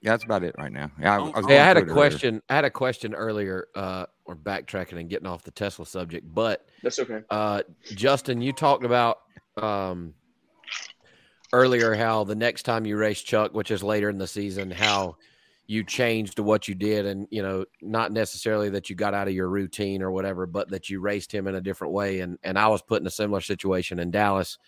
yeah, 0.00 0.10
that's 0.10 0.24
about 0.24 0.42
it 0.42 0.54
right 0.58 0.72
now. 0.72 0.90
Yeah, 1.00 1.14
I, 1.14 1.16
I 1.18 1.20
was 1.40 1.46
Hey, 1.46 1.58
I 1.58 1.64
had 1.64 1.76
a 1.76 1.80
through 1.80 1.88
it 1.90 1.92
earlier. 1.92 1.94
question. 2.10 2.42
I 2.48 2.54
had 2.54 2.64
a 2.64 2.70
question 2.70 3.14
earlier. 3.14 3.68
Uh, 3.74 4.06
we're 4.26 4.34
backtracking 4.34 4.98
and 4.98 5.08
getting 5.08 5.26
off 5.28 5.42
the 5.44 5.50
Tesla 5.52 5.86
subject, 5.86 6.26
but 6.34 6.66
That's 6.82 6.98
okay. 6.98 7.22
uh, 7.30 7.62
Justin, 7.94 8.40
you 8.40 8.52
talked 8.52 8.84
about 8.84 9.18
um, 9.56 10.14
earlier 11.52 11.94
how 11.94 12.24
the 12.24 12.34
next 12.34 12.64
time 12.64 12.86
you 12.86 12.96
race 12.96 13.22
Chuck, 13.22 13.54
which 13.54 13.70
is 13.70 13.82
later 13.82 14.08
in 14.08 14.18
the 14.18 14.26
season, 14.26 14.70
how 14.70 15.16
you 15.68 15.82
changed 15.82 16.36
to 16.36 16.42
what 16.42 16.68
you 16.68 16.74
did, 16.74 17.06
and 17.06 17.26
you 17.30 17.42
know, 17.42 17.64
not 17.82 18.12
necessarily 18.12 18.70
that 18.70 18.88
you 18.90 18.96
got 18.96 19.14
out 19.14 19.28
of 19.28 19.34
your 19.34 19.48
routine 19.48 20.02
or 20.02 20.10
whatever, 20.10 20.46
but 20.46 20.70
that 20.70 20.88
you 20.90 21.00
raced 21.00 21.32
him 21.32 21.46
in 21.46 21.54
a 21.54 21.60
different 21.60 21.92
way. 21.92 22.20
And 22.20 22.38
and 22.42 22.58
I 22.58 22.68
was 22.68 22.82
put 22.82 23.00
in 23.00 23.06
a 23.06 23.10
similar 23.10 23.40
situation 23.40 23.98
in 23.98 24.10
Dallas. 24.10 24.58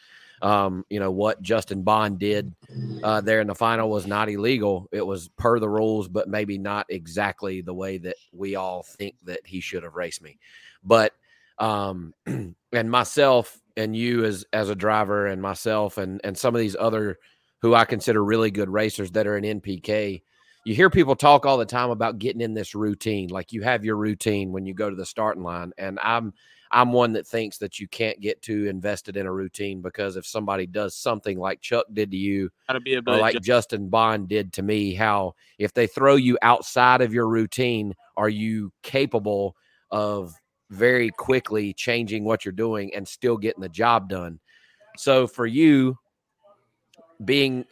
Um, 0.43 0.85
you 0.89 1.01
know 1.01 1.11
what 1.11 1.43
Justin 1.43 1.83
Bond 1.83 2.19
did 2.19 2.55
uh, 3.03 3.21
there 3.21 3.41
in 3.41 3.47
the 3.47 3.55
final 3.55 3.91
was 3.91 4.07
not 4.07 4.29
illegal. 4.29 4.89
It 4.93 5.07
was 5.07 5.29
per 5.29 5.59
the 5.59 5.69
rules, 5.69 6.09
but 6.09 6.29
maybe 6.29 6.59
not 6.59 6.87
exactly 6.89 7.61
the 7.61 7.75
way 7.75 7.99
that 7.99 8.17
we 8.33 8.57
all 8.57 8.83
think 8.83 9.17
that 9.25 9.41
he 9.45 9.61
should 9.61 9.83
have 9.85 9.95
raced 9.95 10.23
me. 10.23 10.39
But 10.83 11.13
um, 11.59 12.13
and 12.27 12.91
myself 12.91 13.61
and 13.77 13.95
you 13.95 14.25
as 14.25 14.45
as 14.53 14.69
a 14.69 14.75
driver 14.75 15.27
and 15.27 15.41
myself 15.41 15.99
and 15.99 16.21
and 16.25 16.37
some 16.37 16.55
of 16.55 16.61
these 16.61 16.77
other 16.79 17.19
who 17.61 17.75
I 17.75 17.85
consider 17.85 18.25
really 18.25 18.51
good 18.51 18.69
racers 18.69 19.11
that 19.13 19.27
are 19.27 19.37
in 19.37 19.61
NPK. 19.61 20.23
You 20.65 20.75
hear 20.75 20.91
people 20.91 21.17
talk 21.17 21.47
all 21.47 21.57
the 21.57 21.65
time 21.65 21.91
about 21.91 22.19
getting 22.19 22.41
in 22.41 22.55
this 22.55 22.75
routine. 22.75 23.29
Like 23.31 23.53
you 23.53 23.63
have 23.63 23.85
your 23.85 23.97
routine 23.97 24.53
when 24.53 24.67
you 24.67 24.75
go 24.75 24.91
to 24.91 24.97
the 24.97 25.07
starting 25.07 25.43
line, 25.43 25.73
and 25.79 25.99
I'm 26.03 26.35
I'm 26.71 26.93
one 26.93 27.13
that 27.15 27.27
thinks 27.27 27.59
that 27.59 27.79
you 27.79 27.89
can't 27.89 28.21
get 28.21 28.43
too 28.43 28.67
invested 28.67 29.17
in 29.17 29.27
a 29.27 29.33
routine 29.33 29.81
because 29.81 30.17
if 30.17 30.27
somebody 30.27 30.67
does 30.67 30.95
something 30.95 31.39
like 31.39 31.61
Chuck 31.61 31.87
did 31.93 32.11
to 32.11 32.17
you, 32.17 32.51
Gotta 32.67 32.81
be 32.81 32.95
able 32.95 33.13
or 33.13 33.17
to 33.17 33.21
like 33.21 33.41
Justin 33.41 33.89
Bond 33.89 34.29
did 34.29 34.53
to 34.55 34.63
me, 34.63 34.95
how 34.95 35.35
if 35.59 35.73
they 35.73 35.87
throw 35.87 36.17
you 36.17 36.39
outside 36.43 37.01
of 37.01 37.15
your 37.15 37.29
routine, 37.29 37.95
are 38.17 38.29
you 38.29 38.73
capable 38.83 39.57
of 39.91 40.35
very 40.71 41.11
quickly 41.11 41.73
changing 41.73 42.25
what 42.25 42.45
you're 42.45 42.53
doing 42.53 42.95
and 42.95 43.07
still 43.07 43.37
getting 43.37 43.63
the 43.63 43.69
job 43.69 44.09
done? 44.09 44.39
So 44.97 45.27
for 45.27 45.47
you 45.47 45.99
being 47.25 47.65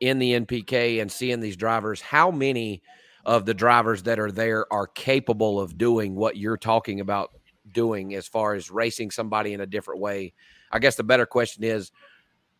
in 0.00 0.18
the 0.18 0.32
NPK 0.32 1.00
and 1.00 1.10
seeing 1.10 1.40
these 1.40 1.56
drivers, 1.56 2.00
how 2.00 2.30
many 2.30 2.82
of 3.24 3.46
the 3.46 3.54
drivers 3.54 4.02
that 4.02 4.18
are 4.18 4.32
there 4.32 4.70
are 4.72 4.88
capable 4.88 5.60
of 5.60 5.78
doing 5.78 6.14
what 6.14 6.36
you're 6.36 6.56
talking 6.56 7.00
about 7.00 7.30
doing 7.72 8.14
as 8.14 8.26
far 8.26 8.54
as 8.54 8.70
racing 8.70 9.10
somebody 9.10 9.52
in 9.52 9.60
a 9.60 9.66
different 9.66 10.00
way? 10.00 10.32
I 10.70 10.78
guess 10.78 10.96
the 10.96 11.04
better 11.04 11.26
question 11.26 11.64
is 11.64 11.90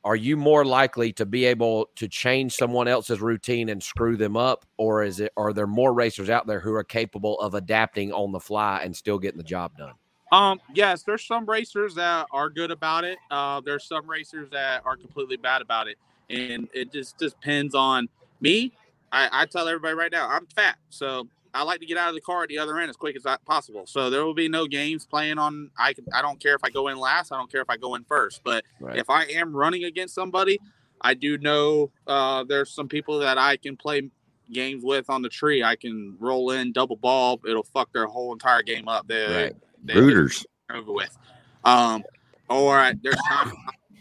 are 0.04 0.16
you 0.16 0.36
more 0.36 0.64
likely 0.64 1.12
to 1.12 1.24
be 1.24 1.44
able 1.44 1.88
to 1.94 2.08
change 2.08 2.54
someone 2.54 2.88
else's 2.88 3.20
routine 3.20 3.68
and 3.68 3.82
screw 3.82 4.16
them 4.16 4.36
up 4.36 4.66
or 4.76 5.02
is 5.02 5.20
it 5.20 5.32
are 5.36 5.52
there 5.52 5.66
more 5.66 5.92
racers 5.92 6.28
out 6.28 6.46
there 6.46 6.60
who 6.60 6.74
are 6.74 6.84
capable 6.84 7.38
of 7.40 7.54
adapting 7.54 8.12
on 8.12 8.32
the 8.32 8.40
fly 8.40 8.80
and 8.82 8.96
still 8.96 9.18
getting 9.18 9.38
the 9.38 9.44
job 9.44 9.76
done 9.76 9.94
Um, 10.32 10.60
yes, 10.74 11.02
there's 11.02 11.26
some 11.26 11.46
racers 11.46 11.94
that 11.94 12.26
are 12.32 12.50
good 12.50 12.70
about 12.70 13.04
it. 13.04 13.18
Uh, 13.30 13.60
there's 13.60 13.84
some 13.84 14.08
racers 14.08 14.48
that 14.50 14.82
are 14.84 14.96
completely 14.96 15.36
bad 15.36 15.60
about 15.62 15.88
it, 15.88 15.98
and 16.30 16.68
it 16.72 16.90
just 16.90 17.18
just 17.20 17.38
depends 17.40 17.74
on 17.74 18.08
me. 18.40 18.72
I, 19.12 19.42
I 19.42 19.46
tell 19.46 19.68
everybody 19.68 19.94
right 19.94 20.10
now, 20.10 20.28
I'm 20.28 20.46
fat, 20.46 20.78
so 20.88 21.28
I 21.54 21.62
like 21.64 21.80
to 21.80 21.86
get 21.86 21.98
out 21.98 22.08
of 22.08 22.14
the 22.14 22.20
car 22.20 22.42
at 22.44 22.48
the 22.48 22.58
other 22.58 22.78
end 22.78 22.88
as 22.88 22.96
quick 22.96 23.14
as 23.16 23.24
possible. 23.44 23.86
So 23.86 24.08
there 24.08 24.24
will 24.24 24.34
be 24.34 24.48
no 24.48 24.66
games 24.66 25.04
playing 25.04 25.38
on. 25.38 25.70
I 25.78 25.92
can, 25.92 26.06
I 26.12 26.22
don't 26.22 26.40
care 26.40 26.54
if 26.54 26.60
I 26.64 26.70
go 26.70 26.88
in 26.88 26.98
last. 26.98 27.30
I 27.32 27.36
don't 27.36 27.50
care 27.50 27.60
if 27.60 27.68
I 27.68 27.76
go 27.76 27.94
in 27.94 28.04
first. 28.04 28.42
But 28.44 28.64
Right. 28.80 28.96
if 28.98 29.10
I 29.10 29.24
am 29.24 29.54
running 29.54 29.84
against 29.84 30.14
somebody, 30.14 30.58
I 31.00 31.14
do 31.14 31.36
know 31.38 31.90
uh, 32.06 32.44
there's 32.44 32.70
some 32.70 32.88
people 32.88 33.18
that 33.18 33.36
I 33.36 33.56
can 33.58 33.76
play 33.76 34.08
games 34.50 34.82
with 34.84 35.10
on 35.10 35.20
the 35.22 35.28
tree. 35.28 35.62
I 35.62 35.76
can 35.76 36.16
roll 36.20 36.52
in 36.52 36.72
double 36.72 36.96
ball. 36.96 37.40
It'll 37.46 37.62
fuck 37.62 37.92
their 37.92 38.06
whole 38.06 38.32
entire 38.32 38.62
game 38.62 38.88
up. 38.88 39.06
They, 39.06 39.26
Right. 39.26 39.56
they 39.84 39.94
Rooters. 39.94 40.46
over 40.72 40.92
with. 40.92 41.16
Um, 41.64 42.02
or 42.48 42.78
I, 42.78 42.94
there's 43.02 43.20
times 43.28 43.52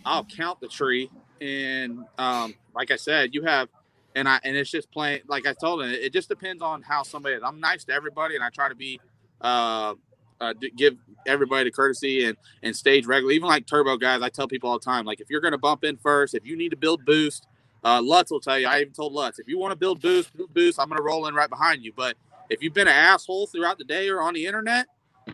I'll 0.06 0.26
count 0.26 0.62
the 0.62 0.68
tree, 0.68 1.10
and 1.42 2.00
um, 2.18 2.54
like 2.74 2.92
I 2.92 2.96
said, 2.96 3.34
you 3.34 3.44
have, 3.44 3.68
and 4.16 4.28
I 4.28 4.40
and 4.44 4.56
it's 4.56 4.70
just 4.70 4.92
playing. 4.92 5.22
Like 5.28 5.48
I 5.48 5.54
told 5.54 5.82
him, 5.82 5.90
it 5.90 6.14
just 6.14 6.30
depends 6.30 6.62
on 6.62 6.82
how 6.82 7.04
somebody. 7.04 7.36
is. 7.36 7.42
I'm 7.44 7.60
nice 7.60 7.84
to 7.86 7.94
everybody, 7.94 8.36
and 8.36 8.44
I 8.44 8.50
try 8.50 8.70
to 8.70 8.76
be, 8.76 9.00
uh, 9.42 9.96
uh 10.40 10.54
give 10.76 10.98
everybody 11.26 11.66
the 11.66 11.72
courtesy 11.72 12.26
and 12.26 12.38
and 12.64 12.76
stage 12.76 13.06
regular. 13.06 13.32
Even 13.34 13.48
like 13.48 13.68
turbo 13.68 13.98
guys, 13.98 14.22
I 14.22 14.30
tell 14.30 14.48
people 14.48 14.70
all 14.70 14.80
the 14.80 14.86
time, 14.86 15.06
like 15.06 15.22
if 15.22 15.30
you're 15.30 15.42
gonna 15.42 15.58
bump 15.58 15.84
in 15.84 15.98
first, 15.98 16.34
if 16.34 16.46
you 16.46 16.58
need 16.58 16.70
to 16.70 16.78
build 16.78 17.06
boost. 17.06 17.48
Uh, 17.84 18.00
Lutz 18.00 18.30
will 18.30 18.40
tell 18.40 18.60
you. 18.60 18.68
I 18.68 18.82
even 18.82 18.94
told 18.94 19.12
Lutz, 19.12 19.40
if 19.40 19.48
you 19.48 19.58
want 19.58 19.72
to 19.72 19.76
build 19.76 20.04
boost, 20.04 20.38
build 20.38 20.54
boost. 20.54 20.80
I'm 20.80 20.88
gonna 20.88 21.02
roll 21.02 21.26
in 21.26 21.34
right 21.34 21.50
behind 21.50 21.84
you. 21.84 21.92
But 21.96 22.16
if 22.52 22.62
you've 22.62 22.76
been 22.76 22.88
an 22.88 22.94
asshole 22.94 23.48
throughout 23.48 23.80
the 23.80 23.84
day 23.84 24.08
or 24.08 24.22
on 24.22 24.36
the 24.36 24.46
internet, 24.46 24.86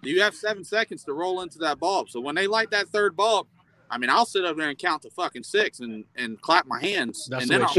you 0.02 0.22
have 0.22 0.34
seven 0.34 0.64
seconds 0.64 1.04
to 1.04 1.14
roll 1.14 1.42
into 1.42 1.58
that 1.60 1.78
bulb. 1.78 2.10
So 2.10 2.22
when 2.22 2.36
they 2.36 2.48
light 2.48 2.72
that 2.72 2.88
third 2.88 3.18
bulb, 3.18 3.48
I 3.90 3.98
mean, 3.98 4.10
I'll 4.10 4.26
sit 4.26 4.46
up 4.46 4.58
there 4.58 4.70
and 4.70 4.78
count 4.78 5.02
to 5.04 5.10
fucking 5.10 5.44
six 5.44 5.80
and 5.80 6.06
and 6.16 6.40
clap 6.42 6.68
my 6.68 6.80
hands, 6.80 7.28
That's 7.30 7.44
and 7.44 7.52
then 7.52 7.64
I'll 7.64 7.74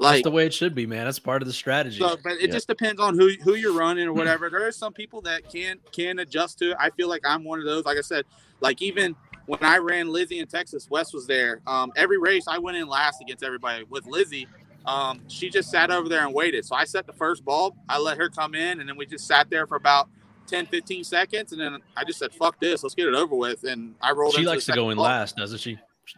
should 0.00 0.04
run. 0.06 0.12
be. 0.12 0.16
That's 0.18 0.24
the 0.24 0.30
way 0.30 0.46
it 0.46 0.54
should 0.54 0.74
be, 0.74 0.86
man. 0.86 1.04
That's 1.04 1.18
part 1.18 1.42
of 1.42 1.46
the 1.48 1.54
strategy. 1.54 1.98
So, 1.98 2.16
but 2.22 2.32
it 2.32 2.42
Yeah. 2.42 2.46
just 2.52 2.68
depends 2.68 3.00
on 3.00 3.18
who 3.18 3.30
who 3.42 3.54
you're 3.54 3.72
running 3.72 4.06
or 4.06 4.12
whatever. 4.12 4.50
There 4.50 4.66
are 4.66 4.72
some 4.72 4.92
people 4.92 5.20
that 5.22 5.48
can 5.50 5.78
can 5.92 6.18
adjust 6.18 6.58
to 6.60 6.70
it. 6.72 6.76
I 6.80 6.90
feel 6.90 7.08
like 7.08 7.22
I'm 7.26 7.44
one 7.44 7.58
of 7.58 7.64
those. 7.64 7.84
Like 7.84 7.98
I 7.98 8.02
said, 8.02 8.24
like 8.60 8.80
even 8.82 9.14
when 9.46 9.62
I 9.62 9.78
ran 9.78 10.08
Lizzy 10.12 10.38
in 10.38 10.46
Texas, 10.46 10.88
Wes 10.90 11.12
was 11.12 11.26
there. 11.26 11.60
Um, 11.66 11.92
every 11.96 12.18
race 12.18 12.44
I 12.48 12.58
went 12.58 12.76
in 12.76 12.86
last 12.88 13.20
against 13.20 13.42
everybody. 13.42 13.84
With 13.88 14.06
Lizzy, 14.06 14.46
um, 14.86 15.20
she 15.28 15.50
just 15.50 15.70
sat 15.70 15.90
over 15.90 16.08
there 16.08 16.24
and 16.24 16.32
waited. 16.34 16.64
So 16.64 16.76
I 16.76 16.84
set 16.84 17.06
the 17.06 17.12
first 17.12 17.44
bulb. 17.44 17.74
I 17.88 17.98
let 17.98 18.16
her 18.18 18.28
come 18.28 18.54
in, 18.54 18.80
and 18.80 18.88
then 18.88 18.96
we 18.96 19.06
just 19.06 19.26
sat 19.26 19.50
there 19.50 19.66
for 19.66 19.76
about 19.76 20.08
10, 20.46 20.66
15 20.66 21.04
seconds, 21.04 21.52
and 21.52 21.60
then 21.60 21.78
I 21.96 22.04
just 22.04 22.18
said, 22.18 22.32
"Fuck 22.34 22.58
this, 22.60 22.82
let's 22.82 22.94
get 22.94 23.06
it 23.08 23.14
over 23.14 23.34
with." 23.36 23.64
And 23.64 23.94
I 24.00 24.12
rolled. 24.12 24.34
she 24.34 24.38
into 24.40 24.50
the 24.50 24.54
likes 24.54 24.66
to 24.66 24.72
go 24.72 24.90
in 24.90 24.96
bulb. 24.96 25.06
last, 25.06 25.36
doesn't 25.36 25.58
she? 25.58 25.72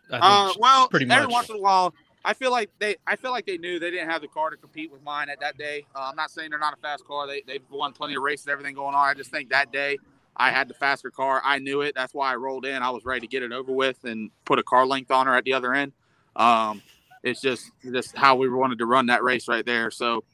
I 0.08 0.10
think 0.10 0.22
Uh, 0.24 0.52
she- 0.52 0.58
well, 0.60 0.88
pretty 0.88 1.04
much. 1.06 1.16
every 1.16 1.26
much. 1.26 1.32
once 1.34 1.50
in 1.50 1.56
a 1.56 1.60
while, 1.60 1.94
I 2.24 2.34
feel 2.34 2.50
like 2.50 2.70
they, 2.78 2.96
I 3.06 3.16
feel 3.16 3.32
like 3.32 3.46
they 3.46 3.58
knew 3.58 3.78
they 3.78 3.90
didn't 3.90 4.08
have 4.08 4.22
the 4.22 4.28
car 4.28 4.50
to 4.50 4.56
compete 4.56 4.92
with 4.92 5.02
mine 5.02 5.28
at 5.28 5.40
that 5.40 5.58
day. 5.58 5.86
Uh, 5.94 6.08
I'm 6.10 6.16
not 6.16 6.30
saying 6.30 6.50
they're 6.50 6.58
not 6.58 6.74
a 6.74 6.80
fast 6.80 7.04
car. 7.04 7.26
They, 7.26 7.42
they've 7.46 7.62
won 7.70 7.92
plenty 7.92 8.14
of 8.14 8.22
races, 8.22 8.48
everything 8.48 8.74
going 8.74 8.94
on. 8.94 9.08
I 9.08 9.14
just 9.14 9.30
think 9.30 9.50
that 9.50 9.72
day 9.72 9.98
I 10.36 10.50
had 10.50 10.68
the 10.68 10.74
faster 10.74 11.10
car. 11.10 11.42
I 11.44 11.58
knew 11.58 11.80
it. 11.80 11.94
That's 11.94 12.14
why 12.14 12.32
I 12.32 12.36
rolled 12.36 12.64
in. 12.64 12.82
I 12.82 12.90
was 12.90 13.04
ready 13.04 13.20
to 13.20 13.26
get 13.26 13.42
it 13.42 13.52
over 13.52 13.72
with 13.72 14.04
and 14.04 14.30
put 14.44 14.58
a 14.58 14.62
car 14.62 14.86
length 14.86 15.10
on 15.10 15.26
her 15.26 15.34
at 15.34 15.44
the 15.44 15.52
other 15.52 15.74
end. 15.74 15.92
Um, 16.36 16.82
it's 17.22 17.40
just 17.40 17.70
just 17.84 18.16
how 18.16 18.36
we 18.36 18.48
wanted 18.48 18.78
to 18.78 18.86
run 18.86 19.06
that 19.06 19.22
race 19.22 19.48
right 19.48 19.64
there. 19.64 19.90
So, 19.90 20.24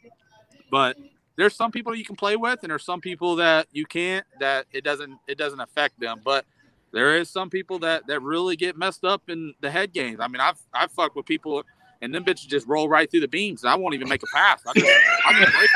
but 0.70 0.96
there's 1.36 1.54
some 1.54 1.70
people 1.70 1.94
you 1.94 2.04
can 2.04 2.16
play 2.16 2.36
with, 2.36 2.60
and 2.62 2.70
there's 2.70 2.84
some 2.84 3.00
people 3.00 3.36
that 3.36 3.66
you 3.72 3.86
can't. 3.86 4.26
That 4.40 4.66
it 4.72 4.84
doesn't 4.84 5.18
it 5.26 5.38
doesn't 5.38 5.60
affect 5.60 6.00
them, 6.00 6.20
but 6.24 6.44
there 6.92 7.16
is 7.16 7.28
some 7.28 7.50
people 7.50 7.78
that 7.80 8.06
that 8.06 8.22
really 8.22 8.56
get 8.56 8.76
messed 8.76 9.04
up 9.04 9.22
in 9.28 9.54
the 9.60 9.70
head 9.70 9.92
games. 9.92 10.18
I 10.20 10.28
mean, 10.28 10.40
I've 10.40 10.60
I've 10.72 10.92
fucked 10.92 11.16
with 11.16 11.26
people, 11.26 11.64
and 12.00 12.14
them 12.14 12.24
bitches 12.24 12.46
just 12.46 12.66
roll 12.66 12.88
right 12.88 13.10
through 13.10 13.20
the 13.20 13.28
beams, 13.28 13.62
and 13.62 13.70
I 13.70 13.76
won't 13.76 13.94
even 13.94 14.08
make 14.08 14.22
a 14.22 14.26
pass. 14.34 14.62
I 14.66 14.72
just, 14.74 14.92
I 15.26 15.40
just 15.40 15.52
break 15.52 15.70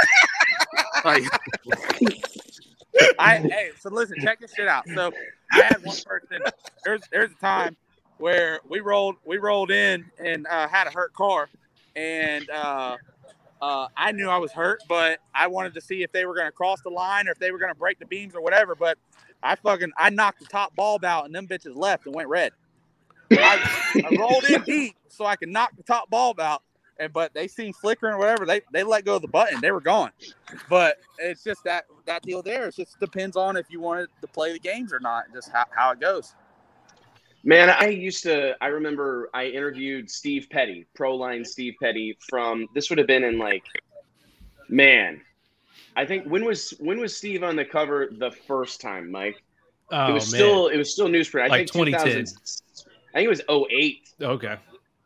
like. 1.05 1.25
I 3.19 3.39
hey, 3.39 3.71
so 3.79 3.91
listen, 3.91 4.17
check 4.21 4.41
this 4.41 4.53
shit 4.55 4.69
out. 4.69 4.85
So 4.95 5.13
I 5.53 5.63
had 5.63 5.83
one 5.85 5.97
person. 6.05 6.43
There's 6.85 7.03
there's 7.11 7.31
a 7.31 7.41
time 7.41 7.77
where 8.19 8.61
we 8.69 8.81
rolled 8.81 9.17
we 9.25 9.39
rolled 9.39 9.71
in 9.71 10.05
and 10.19 10.47
uh, 10.47 10.69
had 10.69 10.87
a 10.87 10.91
hurt 10.91 11.13
car, 11.13 11.49
and 11.97 12.49
uh, 12.51 12.97
uh, 13.61 13.87
I 13.97 14.13
knew 14.13 14.29
I 14.29 14.39
was 14.39 14.53
hurt, 14.53 14.83
but 14.89 15.21
I 15.35 15.47
wanted 15.47 15.75
to 15.75 15.81
see 15.81 16.03
if 16.03 16.13
they 16.13 16.27
were 16.27 16.35
going 16.35 16.47
to 16.47 16.53
cross 16.53 16.81
the 16.83 16.91
line 16.91 17.29
or 17.29 17.33
if 17.33 17.39
they 17.39 17.51
were 17.51 17.59
going 17.59 17.73
to 17.73 17.79
break 17.79 17.99
the 17.99 18.07
beams 18.07 18.35
or 18.35 18.43
whatever. 18.43 18.75
But 18.75 18.99
I 19.43 19.57
fucking 19.57 19.93
I 19.97 20.11
knocked 20.11 20.41
the 20.41 20.47
top 20.47 20.75
bulb 20.77 21.05
out, 21.05 21.27
and 21.27 21.35
them 21.35 21.47
bitches 21.47 21.77
left 21.77 22.07
and 22.07 22.15
went 22.15 22.29
red. 22.29 22.53
I, 23.39 24.03
I 24.05 24.17
rolled 24.19 24.45
in 24.45 24.63
deep 24.67 24.97
so 25.09 25.25
I 25.25 25.37
could 25.37 25.49
knock 25.49 25.77
the 25.77 25.83
top 25.83 26.11
bulb 26.11 26.41
out, 26.41 26.63
and 26.99 27.13
but 27.13 27.35
they 27.35 27.49
seen 27.49 27.73
flickering 27.73 28.15
or 28.15 28.19
whatever. 28.19 28.47
They 28.47 28.63
they 28.73 28.83
let 28.83 29.05
go 29.05 29.17
of 29.17 29.23
the 29.23 29.29
button. 29.29 29.61
They 29.61 29.71
were 29.71 29.81
gone. 29.81 30.11
But 30.69 30.99
it's 31.19 31.45
just 31.45 31.65
that 31.65 31.85
that 32.07 32.23
deal 32.23 32.43
there. 32.43 32.69
It 32.69 32.77
just 32.77 32.99
depends 33.01 33.37
on 33.37 33.57
if 33.57 33.67
you 33.71 33.81
wanted 33.81 34.09
to 34.21 34.27
play 34.27 34.53
the 34.53 34.59
games 34.59 34.93
or 34.93 35.01
not. 35.01 35.25
Just 35.33 35.51
how, 35.51 35.65
how 35.71 35.93
it 35.93 36.01
goes. 36.01 36.35
Man, 37.45 37.71
I 37.71 37.89
used 37.89 38.23
to. 38.25 38.57
I 38.63 38.69
remember 38.69 39.29
I 39.35 39.47
interviewed 39.47 40.11
Steve 40.11 40.47
Petty, 40.51 40.87
Proline 40.97 41.47
Steve 41.47 41.75
Petty, 41.83 42.17
from 42.31 42.69
this 42.75 42.89
would 42.89 42.99
have 42.99 43.09
been 43.09 43.25
in 43.25 43.37
like, 43.39 43.65
man, 44.69 45.21
I 45.97 46.07
think 46.07 46.25
when 46.25 46.45
was 46.45 46.71
when 46.79 47.01
was 47.01 47.17
Steve 47.17 47.43
on 47.43 47.57
the 47.57 47.65
cover 47.65 48.09
the 48.13 48.31
first 48.31 48.81
time, 48.81 49.11
Mike? 49.11 49.43
oh, 49.93 50.11
it 50.11 50.13
was 50.13 50.33
man. 50.33 50.39
still 50.39 50.69
it 50.69 50.77
was 50.77 50.91
still 50.91 51.09
newsprint. 51.09 51.43
I 51.43 51.49
Like 51.49 51.71
think 51.71 51.89
2010. 51.89 52.35
2000 53.15 53.15
I 53.15 53.19
think 53.19 53.27
it 53.27 53.51
was 53.51 53.69
08 53.71 54.09
okay. 54.23 54.57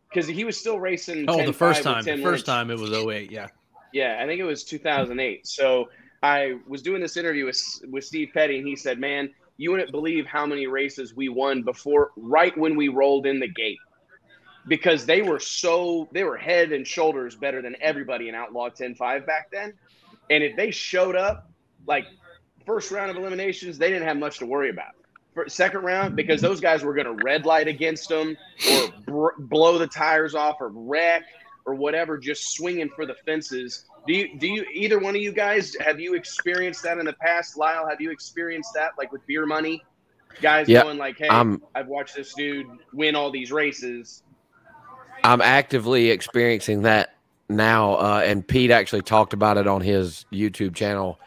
because 0.09 0.27
he 0.27 0.45
was 0.45 0.57
still 0.57 0.81
racing. 0.81 1.27
Oh, 1.29 1.39
the 1.39 1.53
10-5 1.53 1.55
first 1.55 1.83
time. 1.83 2.05
The 2.05 2.23
first 2.23 2.47
time 2.47 2.71
it 2.71 2.79
was 2.79 2.93
08. 2.93 3.31
Yeah. 3.31 3.49
Yeah, 3.93 4.21
I 4.21 4.27
think 4.27 4.41
it 4.41 4.45
was 4.45 4.65
2008. 4.65 5.47
So 5.47 5.89
I 6.23 6.59
was 6.67 6.83
doing 6.83 7.01
this 7.01 7.17
interview 7.17 7.47
with 7.47 7.63
with 7.89 8.05
Steve 8.05 8.31
Petty, 8.35 8.59
and 8.59 8.67
he 8.67 8.77
said, 8.77 8.99
"Man, 8.99 9.31
you 9.57 9.71
wouldn't 9.71 9.91
believe 9.91 10.27
how 10.27 10.45
many 10.45 10.67
races 10.67 11.15
we 11.15 11.29
won 11.29 11.63
before, 11.63 12.11
right 12.17 12.57
when 12.59 12.77
we 12.77 12.89
rolled 12.89 13.27
in 13.27 13.39
the 13.39 13.49
gate, 13.49 13.79
because 14.69 15.07
they 15.07 15.23
were 15.23 15.39
so 15.39 16.09
they 16.13 16.25
were 16.25 16.37
head 16.37 16.73
and 16.73 16.87
shoulders 16.87 17.37
better 17.37 17.63
than 17.63 17.77
everybody 17.81 18.29
in 18.29 18.35
Outlaw 18.35 18.69
10-5 18.69 19.27
back 19.27 19.51
then. 19.51 19.73
And 20.29 20.43
if 20.43 20.57
they 20.57 20.71
showed 20.71 21.17
up, 21.17 21.49
like 21.87 22.07
first 22.67 22.91
round 22.91 23.11
of 23.11 23.17
eliminations, 23.17 23.79
they 23.79 23.91
didn't 23.91 24.09
have 24.09 24.17
much 24.17 24.39
to 24.41 24.47
worry 24.47 24.71
about. 24.71 24.96
Second 25.49 25.83
round, 25.83 26.17
because 26.17 26.41
those 26.41 26.61
guys 26.61 26.83
were 26.83 26.95
going 26.95 27.07
to 27.07 27.25
red 27.25 27.45
light 27.45 27.69
against 27.69 28.09
them 28.09 28.37
or 28.71 28.89
br- 29.07 29.41
blow 29.41 29.79
the 29.79 29.87
tires 29.87 30.35
off 30.35 30.57
or 30.61 30.69
wreck 30.69 31.25
or 31.65 31.75
whatever, 31.75 32.17
just 32.17 32.55
swinging 32.55 32.89
for 32.95 33.07
the 33.07 33.15
fences. 33.27 33.85
Do 34.07 34.15
you, 34.15 34.39
do 34.39 34.47
you, 34.47 34.65
either 34.73 34.99
one 34.99 35.17
of 35.17 35.21
you 35.21 35.33
guys, 35.33 35.77
have 35.81 35.99
you 35.99 36.15
experienced 36.15 36.83
that 36.85 36.99
in 36.99 37.07
the 37.07 37.13
past? 37.15 37.57
Lyle, 37.57 37.89
have 37.89 38.01
you 38.01 38.11
experienced 38.11 38.73
that, 38.75 38.93
like 38.97 39.13
with 39.13 39.27
beer 39.27 39.47
money? 39.47 39.83
Guys 40.41 40.69
Yeah, 40.69 40.83
going 40.83 40.99
like, 40.99 41.19
hey, 41.19 41.29
I'm 41.29 41.63
I've 41.75 41.87
watched 41.87 42.15
this 42.15 42.35
dude 42.35 42.67
win 42.93 43.17
all 43.17 43.31
these 43.31 43.51
races. 43.51 44.23
I'm 45.25 45.41
actively 45.41 46.11
experiencing 46.11 46.83
that 46.83 47.15
now, 47.49 47.95
uh, 47.95 48.23
and 48.25 48.47
Pete 48.47 48.71
actually 48.71 49.03
talked 49.03 49.33
about 49.33 49.57
it 49.57 49.67
on 49.67 49.81
his 49.81 50.27
YouTube 50.31 50.75
channel. 50.75 51.19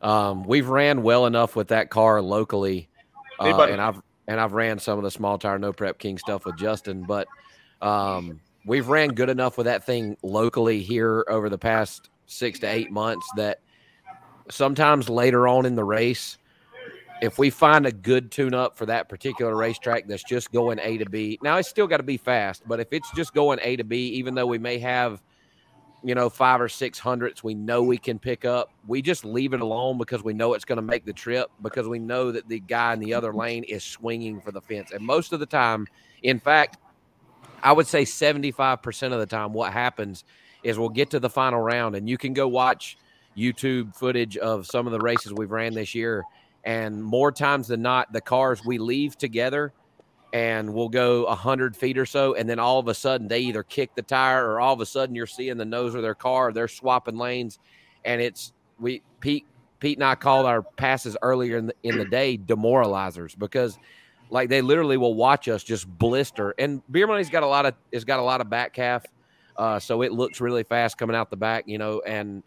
Um, 0.00 0.44
we've 0.44 0.68
ran 0.68 1.02
well 1.02 1.26
enough 1.26 1.54
with 1.56 1.68
that 1.68 1.90
car 1.90 2.22
locally, 2.22 2.88
uh, 3.40 3.62
and 3.64 3.80
I've 3.80 4.00
and 4.26 4.40
I've 4.40 4.52
ran 4.52 4.78
some 4.78 4.98
of 4.98 5.04
the 5.04 5.10
small 5.10 5.38
tire 5.38 5.58
no 5.58 5.72
prep 5.72 5.98
king 5.98 6.18
stuff 6.18 6.44
with 6.44 6.56
Justin, 6.56 7.02
but 7.02 7.28
um, 7.82 8.40
we've 8.66 8.88
ran 8.88 9.10
good 9.10 9.28
enough 9.28 9.58
with 9.58 9.66
that 9.66 9.84
thing 9.84 10.16
locally 10.22 10.80
here 10.80 11.24
over 11.28 11.48
the 11.48 11.58
past 11.58 12.10
six 12.26 12.58
to 12.60 12.66
eight 12.66 12.90
months 12.90 13.28
that 13.36 13.60
sometimes 14.50 15.08
later 15.08 15.46
on 15.46 15.66
in 15.66 15.74
the 15.74 15.84
race, 15.84 16.38
if 17.22 17.38
we 17.38 17.50
find 17.50 17.86
a 17.86 17.92
good 17.92 18.30
tune 18.30 18.54
up 18.54 18.76
for 18.76 18.86
that 18.86 19.08
particular 19.08 19.56
racetrack 19.56 20.06
that's 20.06 20.24
just 20.24 20.52
going 20.52 20.78
A 20.80 20.98
to 20.98 21.08
B, 21.08 21.38
now 21.42 21.56
it's 21.58 21.68
still 21.68 21.86
got 21.86 21.98
to 21.98 22.02
be 22.02 22.16
fast, 22.16 22.62
but 22.66 22.80
if 22.80 22.92
it's 22.92 23.10
just 23.12 23.34
going 23.34 23.58
A 23.62 23.76
to 23.76 23.84
B, 23.84 24.08
even 24.08 24.34
though 24.34 24.46
we 24.46 24.58
may 24.58 24.78
have, 24.78 25.22
you 26.04 26.14
know, 26.14 26.28
five 26.28 26.60
or 26.60 26.68
six 26.68 26.98
hundredths 26.98 27.42
we 27.42 27.54
know 27.54 27.82
we 27.82 27.96
can 27.96 28.18
pick 28.18 28.44
up, 28.44 28.70
we 28.86 29.00
just 29.00 29.24
leave 29.24 29.54
it 29.54 29.60
alone 29.62 29.96
because 29.96 30.22
we 30.22 30.34
know 30.34 30.52
it's 30.52 30.66
going 30.66 30.76
to 30.76 30.82
make 30.82 31.06
the 31.06 31.14
trip 31.14 31.50
because 31.62 31.88
we 31.88 31.98
know 31.98 32.30
that 32.30 32.46
the 32.46 32.60
guy 32.60 32.92
in 32.92 33.00
the 33.00 33.14
other 33.14 33.32
lane 33.32 33.64
is 33.64 33.82
swinging 33.82 34.38
for 34.40 34.52
the 34.52 34.60
fence. 34.60 34.92
And 34.92 35.04
most 35.04 35.32
of 35.32 35.40
the 35.40 35.46
time, 35.46 35.86
in 36.22 36.38
fact, 36.38 36.76
I 37.62 37.72
would 37.72 37.86
say 37.86 38.02
75% 38.02 39.12
of 39.14 39.18
the 39.18 39.26
time, 39.26 39.54
what 39.54 39.72
happens 39.72 40.24
is 40.62 40.78
we'll 40.78 40.90
get 40.90 41.10
to 41.10 41.20
the 41.20 41.30
final 41.30 41.60
round 41.60 41.96
and 41.96 42.08
you 42.08 42.18
can 42.18 42.34
go 42.34 42.46
watch 42.46 42.98
YouTube 43.34 43.96
footage 43.96 44.36
of 44.36 44.66
some 44.66 44.86
of 44.86 44.92
the 44.92 45.00
races 45.00 45.32
we've 45.32 45.50
ran 45.50 45.72
this 45.72 45.94
year. 45.94 46.24
And 46.64 47.02
more 47.02 47.32
times 47.32 47.66
than 47.66 47.80
not, 47.80 48.12
the 48.12 48.20
cars 48.20 48.62
we 48.64 48.76
leave 48.76 49.16
together 49.16 49.72
and 50.34 50.74
we'll 50.74 50.88
go 50.88 51.26
100 51.26 51.76
feet 51.76 51.96
or 51.96 52.04
so. 52.04 52.34
And 52.34 52.48
then 52.48 52.58
all 52.58 52.80
of 52.80 52.88
a 52.88 52.94
sudden, 52.94 53.28
they 53.28 53.38
either 53.38 53.62
kick 53.62 53.94
the 53.94 54.02
tire 54.02 54.44
or 54.44 54.60
all 54.60 54.74
of 54.74 54.80
a 54.80 54.86
sudden 54.86 55.14
you're 55.14 55.28
seeing 55.28 55.56
the 55.56 55.64
nose 55.64 55.94
of 55.94 56.02
their 56.02 56.16
car. 56.16 56.52
They're 56.52 56.66
swapping 56.66 57.16
lanes. 57.16 57.60
And 58.04 58.20
it's, 58.20 58.52
we, 58.80 59.00
Pete, 59.20 59.46
Pete 59.78 59.96
and 59.96 60.04
I 60.04 60.16
called 60.16 60.46
our 60.46 60.62
passes 60.62 61.16
earlier 61.22 61.56
in 61.56 61.66
the, 61.66 61.74
in 61.84 61.96
the 61.98 62.04
day 62.04 62.36
demoralizers 62.36 63.38
because 63.38 63.78
like 64.28 64.48
they 64.48 64.60
literally 64.60 64.96
will 64.96 65.14
watch 65.14 65.46
us 65.48 65.62
just 65.62 65.86
blister. 65.86 66.52
And 66.58 66.82
Beer 66.90 67.06
Money's 67.06 67.30
got 67.30 67.44
a 67.44 67.46
lot 67.46 67.64
of, 67.64 67.74
it's 67.92 68.04
got 68.04 68.18
a 68.18 68.22
lot 68.22 68.40
of 68.40 68.50
back 68.50 68.74
half. 68.74 69.06
Uh, 69.56 69.78
so 69.78 70.02
it 70.02 70.10
looks 70.10 70.40
really 70.40 70.64
fast 70.64 70.98
coming 70.98 71.14
out 71.14 71.30
the 71.30 71.36
back, 71.36 71.68
you 71.68 71.78
know, 71.78 72.02
and 72.04 72.42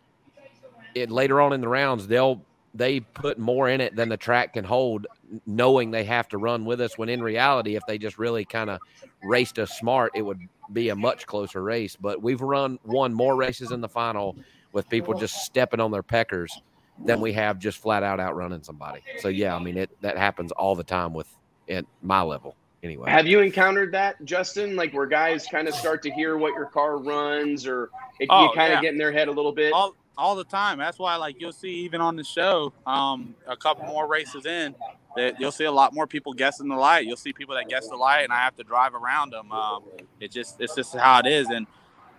it 0.94 1.10
later 1.10 1.40
on 1.40 1.54
in 1.54 1.62
the 1.62 1.70
rounds, 1.70 2.06
they'll, 2.06 2.42
they 2.74 3.00
put 3.00 3.40
more 3.40 3.70
in 3.70 3.80
it 3.80 3.96
than 3.96 4.10
the 4.10 4.18
track 4.18 4.54
can 4.56 4.66
hold. 4.66 5.08
Knowing 5.46 5.92
they 5.92 6.04
have 6.06 6.28
to 6.30 6.38
run 6.38 6.66
with 6.66 6.82
us. 6.82 6.98
When 6.98 7.10
in 7.10 7.22
reality, 7.22 7.76
if 7.76 7.86
they 7.86 7.98
just 7.98 8.18
really 8.18 8.46
kind 8.46 8.70
of 8.70 8.80
raced 9.24 9.60
us 9.60 9.72
smart, 9.78 10.12
it 10.16 10.22
would 10.22 10.40
be 10.74 10.90
a 10.90 10.96
much 10.96 11.26
closer 11.26 11.62
race. 11.64 11.96
But 11.96 12.22
we've 12.22 12.42
run 12.42 12.80
won 12.86 13.14
more 13.14 13.36
races 13.36 13.72
in 13.72 13.82
the 13.82 13.90
final 13.90 14.36
with 14.74 14.90
people 14.90 15.14
just 15.14 15.44
stepping 15.46 15.80
on 15.80 15.92
their 15.92 16.04
peckers 16.04 16.62
than 17.06 17.22
we 17.22 17.32
have 17.34 17.60
just 17.60 17.78
flat 17.78 18.04
out 18.04 18.20
outrunning 18.20 18.64
somebody. 18.64 19.02
So 19.20 19.28
yeah, 19.28 19.56
I 19.56 19.60
mean 19.60 19.78
it 19.78 19.90
that 20.02 20.18
happens 20.18 20.52
all 20.52 20.76
the 20.76 20.84
time 20.84 21.14
with 21.14 21.28
at 21.70 21.86
my 22.02 22.22
level 22.22 22.56
anyway. 22.84 23.10
Have 23.10 23.28
you 23.28 23.42
encountered 23.42 23.92
that, 23.94 24.24
Justin? 24.26 24.76
Like 24.76 24.94
where 24.94 25.06
guys 25.06 25.48
kind 25.48 25.68
of 25.68 25.76
start 25.76 26.02
to 26.04 26.12
hear 26.12 26.38
what 26.38 26.54
your 26.54 26.66
car 26.66 26.98
runs, 26.98 27.68
or 27.68 27.90
if 28.20 28.28
Oh, 28.32 28.44
you 28.46 28.52
kind 28.54 28.74
of 28.74 28.78
yeah. 28.78 28.82
get 28.82 28.92
in 28.94 28.98
their 28.98 29.12
head 29.12 29.28
a 29.28 29.32
little 29.32 29.52
bit? 29.52 29.74
all 29.74 29.96
all 30.18 30.36
the 30.36 30.44
time. 30.44 30.80
That's 30.80 31.00
why, 31.00 31.16
like, 31.16 31.40
you'll 31.40 31.52
see 31.52 31.72
even 31.86 32.02
on 32.02 32.16
the 32.16 32.24
show, 32.24 32.74
um, 32.86 33.36
a 33.48 33.56
couple 33.56 33.86
more 33.86 34.08
races 34.08 34.46
in, 34.46 34.76
that 35.16 35.40
you'll 35.40 35.52
see 35.52 35.66
a 35.66 35.72
lot 35.72 35.94
more 35.94 36.08
people 36.08 36.34
guessing 36.34 36.68
the 36.68 36.76
light. 36.76 37.06
You'll 37.06 37.18
see 37.18 37.34
people 37.34 37.56
that 37.56 37.70
guess 37.70 37.88
the 37.88 37.96
light, 37.96 38.22
and 38.24 38.34
I 38.34 38.38
have 38.38 38.56
to 38.58 38.64
drive 38.64 38.94
around 38.96 39.32
them. 39.32 39.52
Um, 39.52 39.84
it 40.20 40.32
just 40.32 40.60
it's 40.60 40.76
just 40.76 40.96
how 40.96 41.20
it 41.20 41.28
is, 41.28 41.48
and 41.50 41.66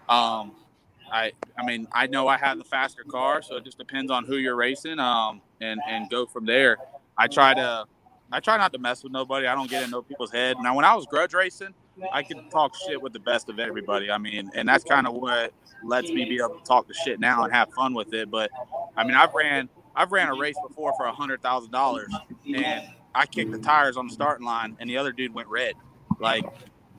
um, 0.08 0.52
I 1.12 1.32
I 1.56 1.64
mean 1.64 1.86
I 1.92 2.06
know 2.06 2.28
I 2.28 2.38
have 2.38 2.58
the 2.58 2.64
faster 2.64 3.04
car, 3.04 3.42
so 3.42 3.56
it 3.56 3.64
just 3.64 3.78
depends 3.78 4.10
on 4.10 4.24
who 4.24 4.36
you're 4.36 4.56
racing, 4.56 4.98
um, 4.98 5.40
and 5.60 5.80
and 5.88 6.10
go 6.10 6.26
from 6.26 6.46
there. 6.46 6.78
I 7.16 7.28
try 7.28 7.54
to. 7.54 7.84
I 8.30 8.40
try 8.40 8.58
not 8.58 8.74
to 8.74 8.78
mess 8.78 9.02
with 9.02 9.10
nobody. 9.10 9.46
I 9.46 9.54
don't 9.54 9.70
get 9.70 9.82
in 9.82 9.90
no 9.90 10.02
people's 10.02 10.30
head. 10.30 10.58
Now, 10.60 10.76
when 10.76 10.84
I 10.84 10.94
was 10.94 11.06
grudge 11.06 11.32
racing, 11.32 11.72
I 12.12 12.22
can 12.22 12.48
talk 12.50 12.74
shit 12.86 13.00
with 13.00 13.12
the 13.12 13.20
best 13.20 13.48
of 13.48 13.58
everybody. 13.58 14.10
I 14.10 14.18
mean, 14.18 14.50
and 14.54 14.68
that's 14.68 14.84
kind 14.84 15.06
of 15.06 15.14
what 15.14 15.52
lets 15.84 16.10
me 16.10 16.24
be 16.24 16.36
able 16.36 16.58
to 16.58 16.64
talk 16.64 16.88
the 16.88 16.94
shit 16.94 17.20
now 17.20 17.44
and 17.44 17.52
have 17.52 17.72
fun 17.74 17.94
with 17.94 18.12
it. 18.14 18.30
But 18.30 18.50
I 18.96 19.04
mean, 19.04 19.14
I've 19.14 19.34
ran 19.34 19.68
I've 19.94 20.12
ran 20.12 20.28
a 20.28 20.34
race 20.34 20.56
before 20.66 20.92
for 20.96 21.06
a 21.06 21.12
hundred 21.12 21.42
thousand 21.42 21.72
dollars, 21.72 22.12
and 22.46 22.84
I 23.14 23.26
kicked 23.26 23.50
the 23.50 23.58
tires 23.58 23.96
on 23.96 24.06
the 24.06 24.12
starting 24.12 24.46
line, 24.46 24.76
and 24.80 24.88
the 24.88 24.96
other 24.96 25.12
dude 25.12 25.34
went 25.34 25.48
red. 25.48 25.74
Like, 26.20 26.44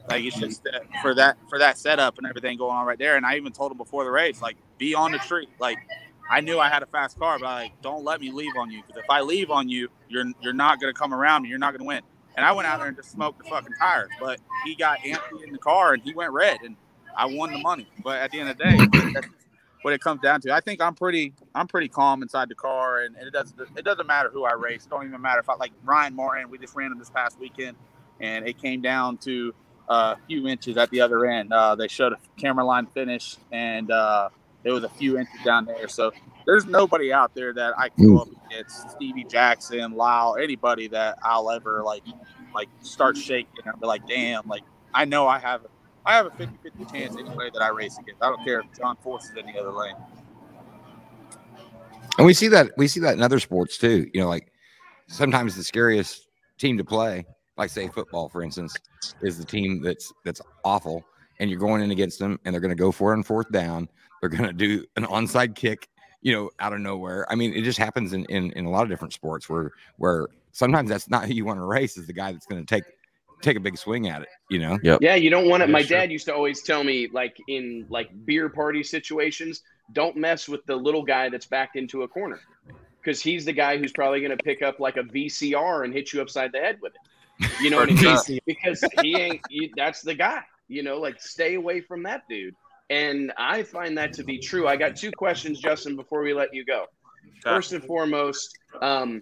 like 0.09 0.23
it's 0.23 0.37
just 0.37 0.63
that 0.63 0.83
for 1.01 1.15
that 1.15 1.37
for 1.49 1.59
that 1.59 1.77
setup 1.77 2.17
and 2.17 2.27
everything 2.27 2.57
going 2.57 2.75
on 2.75 2.85
right 2.85 2.99
there. 2.99 3.15
And 3.15 3.25
I 3.25 3.37
even 3.37 3.51
told 3.53 3.71
him 3.71 3.77
before 3.77 4.03
the 4.03 4.11
race, 4.11 4.41
like, 4.41 4.57
be 4.77 4.95
on 4.95 5.11
the 5.11 5.19
tree. 5.19 5.47
Like, 5.59 5.77
I 6.29 6.41
knew 6.41 6.59
I 6.59 6.69
had 6.69 6.83
a 6.83 6.87
fast 6.87 7.17
car, 7.17 7.39
but 7.39 7.45
like, 7.45 7.81
don't 7.81 8.03
let 8.03 8.21
me 8.21 8.31
leave 8.31 8.53
on 8.57 8.69
you 8.69 8.81
because 8.85 9.01
if 9.01 9.09
I 9.09 9.21
leave 9.21 9.49
on 9.49 9.69
you, 9.69 9.89
you're 10.09 10.25
you're 10.41 10.53
not 10.53 10.79
gonna 10.79 10.93
come 10.93 11.13
around. 11.13 11.45
You're 11.45 11.57
not 11.57 11.73
gonna 11.73 11.87
win. 11.87 12.01
And 12.39 12.45
I 12.45 12.53
went 12.53 12.69
out 12.69 12.79
there 12.79 12.87
and 12.87 12.95
just 12.95 13.11
smoked 13.11 13.43
the 13.43 13.49
fucking 13.49 13.73
tires, 13.77 14.07
but 14.17 14.39
he 14.63 14.73
got 14.73 14.99
empty 15.03 15.43
in 15.45 15.51
the 15.51 15.57
car 15.57 15.95
and 15.95 16.01
he 16.01 16.13
went 16.13 16.31
red, 16.31 16.61
and 16.63 16.77
I 17.13 17.25
won 17.25 17.51
the 17.51 17.59
money. 17.59 17.85
But 18.01 18.19
at 18.19 18.31
the 18.31 18.39
end 18.39 18.47
of 18.47 18.57
the 18.57 18.63
day, 18.63 19.11
that's 19.13 19.27
what 19.81 19.93
it 19.93 19.99
comes 19.99 20.21
down 20.21 20.39
to. 20.41 20.53
I 20.53 20.61
think 20.61 20.79
I'm 20.79 20.95
pretty 20.95 21.33
I'm 21.53 21.67
pretty 21.67 21.89
calm 21.89 22.23
inside 22.23 22.47
the 22.47 22.55
car, 22.55 23.01
and 23.01 23.17
it 23.17 23.33
doesn't 23.33 23.59
it 23.75 23.83
doesn't 23.83 24.07
matter 24.07 24.29
who 24.29 24.45
I 24.45 24.53
race. 24.53 24.85
It 24.85 24.89
don't 24.89 25.05
even 25.05 25.21
matter 25.21 25.41
if 25.41 25.49
I 25.49 25.55
like 25.55 25.73
Ryan 25.83 26.15
Martin. 26.15 26.49
We 26.49 26.57
just 26.57 26.73
ran 26.77 26.93
him 26.93 26.97
this 26.97 27.09
past 27.09 27.37
weekend, 27.41 27.75
and 28.21 28.47
it 28.47 28.57
came 28.57 28.81
down 28.81 29.17
to 29.17 29.53
a 29.89 30.15
few 30.25 30.47
inches 30.47 30.77
at 30.77 30.89
the 30.91 31.01
other 31.01 31.25
end. 31.25 31.51
Uh, 31.51 31.75
they 31.75 31.89
showed 31.89 32.13
a 32.13 32.19
camera 32.37 32.63
line 32.63 32.85
finish, 32.85 33.35
and 33.51 33.91
uh, 33.91 34.29
it 34.63 34.71
was 34.71 34.85
a 34.85 34.89
few 34.89 35.19
inches 35.19 35.41
down 35.43 35.65
there. 35.65 35.89
So 35.89 36.13
there's 36.45 36.65
nobody 36.65 37.13
out 37.13 37.33
there 37.35 37.53
that 37.53 37.77
I 37.77 37.89
can 37.89 38.07
go 38.07 38.21
up 38.21 38.27
mm. 38.27 38.45
against 38.47 38.91
Stevie 38.91 39.23
Jackson, 39.23 39.93
Lyle, 39.93 40.35
anybody 40.41 40.87
that 40.87 41.19
I'll 41.23 41.51
ever 41.51 41.83
like 41.83 42.03
like 42.53 42.69
start 42.81 43.17
shaking 43.17 43.51
and 43.65 43.79
be 43.79 43.87
like, 43.87 44.07
damn, 44.07 44.47
like 44.47 44.63
I 44.93 45.05
know 45.05 45.27
I 45.27 45.39
have 45.39 45.65
I 46.05 46.15
have 46.15 46.25
a 46.25 46.29
50-50 46.31 46.91
chance 46.91 47.15
anybody 47.17 47.51
that 47.53 47.61
I 47.61 47.69
race 47.69 47.97
against. 47.99 48.23
I 48.23 48.29
don't 48.29 48.43
care 48.43 48.61
if 48.61 48.65
John 48.77 48.95
Force 48.97 49.25
is 49.25 49.37
in 49.37 49.45
the 49.45 49.59
other 49.59 49.71
lane. 49.71 49.95
And 52.17 52.25
we 52.25 52.33
see 52.33 52.47
that 52.49 52.71
we 52.77 52.87
see 52.87 52.99
that 53.01 53.15
in 53.15 53.21
other 53.21 53.39
sports 53.39 53.77
too. 53.77 54.09
You 54.13 54.21
know, 54.21 54.29
like 54.29 54.51
sometimes 55.07 55.55
the 55.55 55.63
scariest 55.63 56.27
team 56.57 56.77
to 56.77 56.83
play, 56.83 57.25
like 57.57 57.69
say 57.69 57.87
football, 57.87 58.27
for 58.29 58.41
instance, 58.43 58.75
is 59.21 59.37
the 59.37 59.45
team 59.45 59.81
that's 59.81 60.11
that's 60.25 60.41
awful, 60.65 61.03
and 61.39 61.49
you're 61.49 61.59
going 61.59 61.81
in 61.81 61.91
against 61.91 62.19
them, 62.19 62.39
and 62.43 62.53
they're 62.53 62.61
going 62.61 62.75
to 62.75 62.81
go 62.81 62.91
for 62.91 63.13
it 63.13 63.17
on 63.17 63.23
fourth 63.23 63.51
down. 63.51 63.87
They're 64.19 64.29
going 64.29 64.43
to 64.43 64.53
do 64.53 64.85
an 64.97 65.05
onside 65.05 65.55
kick, 65.55 65.87
you 66.21 66.33
know, 66.33 66.49
out 66.59 66.73
of 66.73 66.79
nowhere. 66.79 67.25
I 67.29 67.35
mean, 67.35 67.53
it 67.53 67.61
just 67.63 67.79
happens 67.79 68.13
in 68.13 68.25
in, 68.25 68.51
in 68.51 68.65
a 68.65 68.69
lot 68.69 68.83
of 68.83 68.89
different 68.89 69.13
sports 69.13 69.49
where 69.49 69.71
where 69.97 70.27
sometimes 70.51 70.89
that's 70.89 71.09
not 71.09 71.25
who 71.25 71.33
you 71.33 71.45
want 71.45 71.59
to 71.59 71.65
race 71.65 71.97
is 71.97 72.07
the 72.07 72.13
guy 72.13 72.31
that's 72.31 72.45
going 72.45 72.65
to 72.65 72.75
take 72.75 72.83
take 73.41 73.57
a 73.57 73.59
big 73.59 73.77
swing 73.77 74.07
at 74.09 74.21
it. 74.21 74.27
You 74.49 74.59
know, 74.59 74.79
Yeah, 75.01 75.15
you 75.15 75.29
don't 75.29 75.47
want 75.47 75.63
it. 75.63 75.69
Yeah, 75.69 75.73
My 75.73 75.81
sure. 75.81 75.97
dad 75.97 76.11
used 76.11 76.25
to 76.25 76.35
always 76.35 76.61
tell 76.61 76.83
me, 76.83 77.07
like 77.11 77.37
in 77.47 77.85
like 77.89 78.09
beer 78.25 78.49
party 78.49 78.83
situations, 78.83 79.63
don't 79.93 80.15
mess 80.15 80.47
with 80.47 80.65
the 80.65 80.75
little 80.75 81.03
guy 81.03 81.29
that's 81.29 81.45
backed 81.45 81.75
into 81.75 82.03
a 82.03 82.07
corner, 82.07 82.39
because 83.01 83.21
he's 83.21 83.45
the 83.45 83.53
guy 83.53 83.77
who's 83.77 83.91
probably 83.91 84.19
going 84.19 84.35
to 84.37 84.43
pick 84.43 84.61
up 84.61 84.79
like 84.79 84.97
a 84.97 85.03
VCR 85.03 85.85
and 85.85 85.93
hit 85.93 86.13
you 86.13 86.21
upside 86.21 86.51
the 86.51 86.59
head 86.59 86.79
with 86.81 86.93
it. 86.93 87.49
You 87.61 87.69
know 87.69 87.77
what 87.77 87.89
I 87.89 87.93
mean? 87.93 88.39
Because 88.45 88.83
he 89.01 89.15
ain't. 89.15 89.41
You, 89.49 89.69
that's 89.75 90.01
the 90.01 90.13
guy. 90.13 90.41
You 90.67 90.83
know, 90.83 90.99
like 90.99 91.21
stay 91.21 91.55
away 91.55 91.81
from 91.81 92.03
that 92.03 92.27
dude. 92.29 92.55
And 92.89 93.31
I 93.37 93.63
find 93.63 93.97
that 93.97 94.13
to 94.13 94.23
be 94.23 94.39
true. 94.39 94.67
I 94.67 94.75
got 94.75 94.95
two 94.95 95.11
questions, 95.11 95.59
Justin, 95.59 95.95
before 95.95 96.23
we 96.23 96.33
let 96.33 96.53
you 96.53 96.65
go. 96.65 96.85
First 97.43 97.73
and 97.73 97.83
foremost, 97.83 98.57
um, 98.81 99.21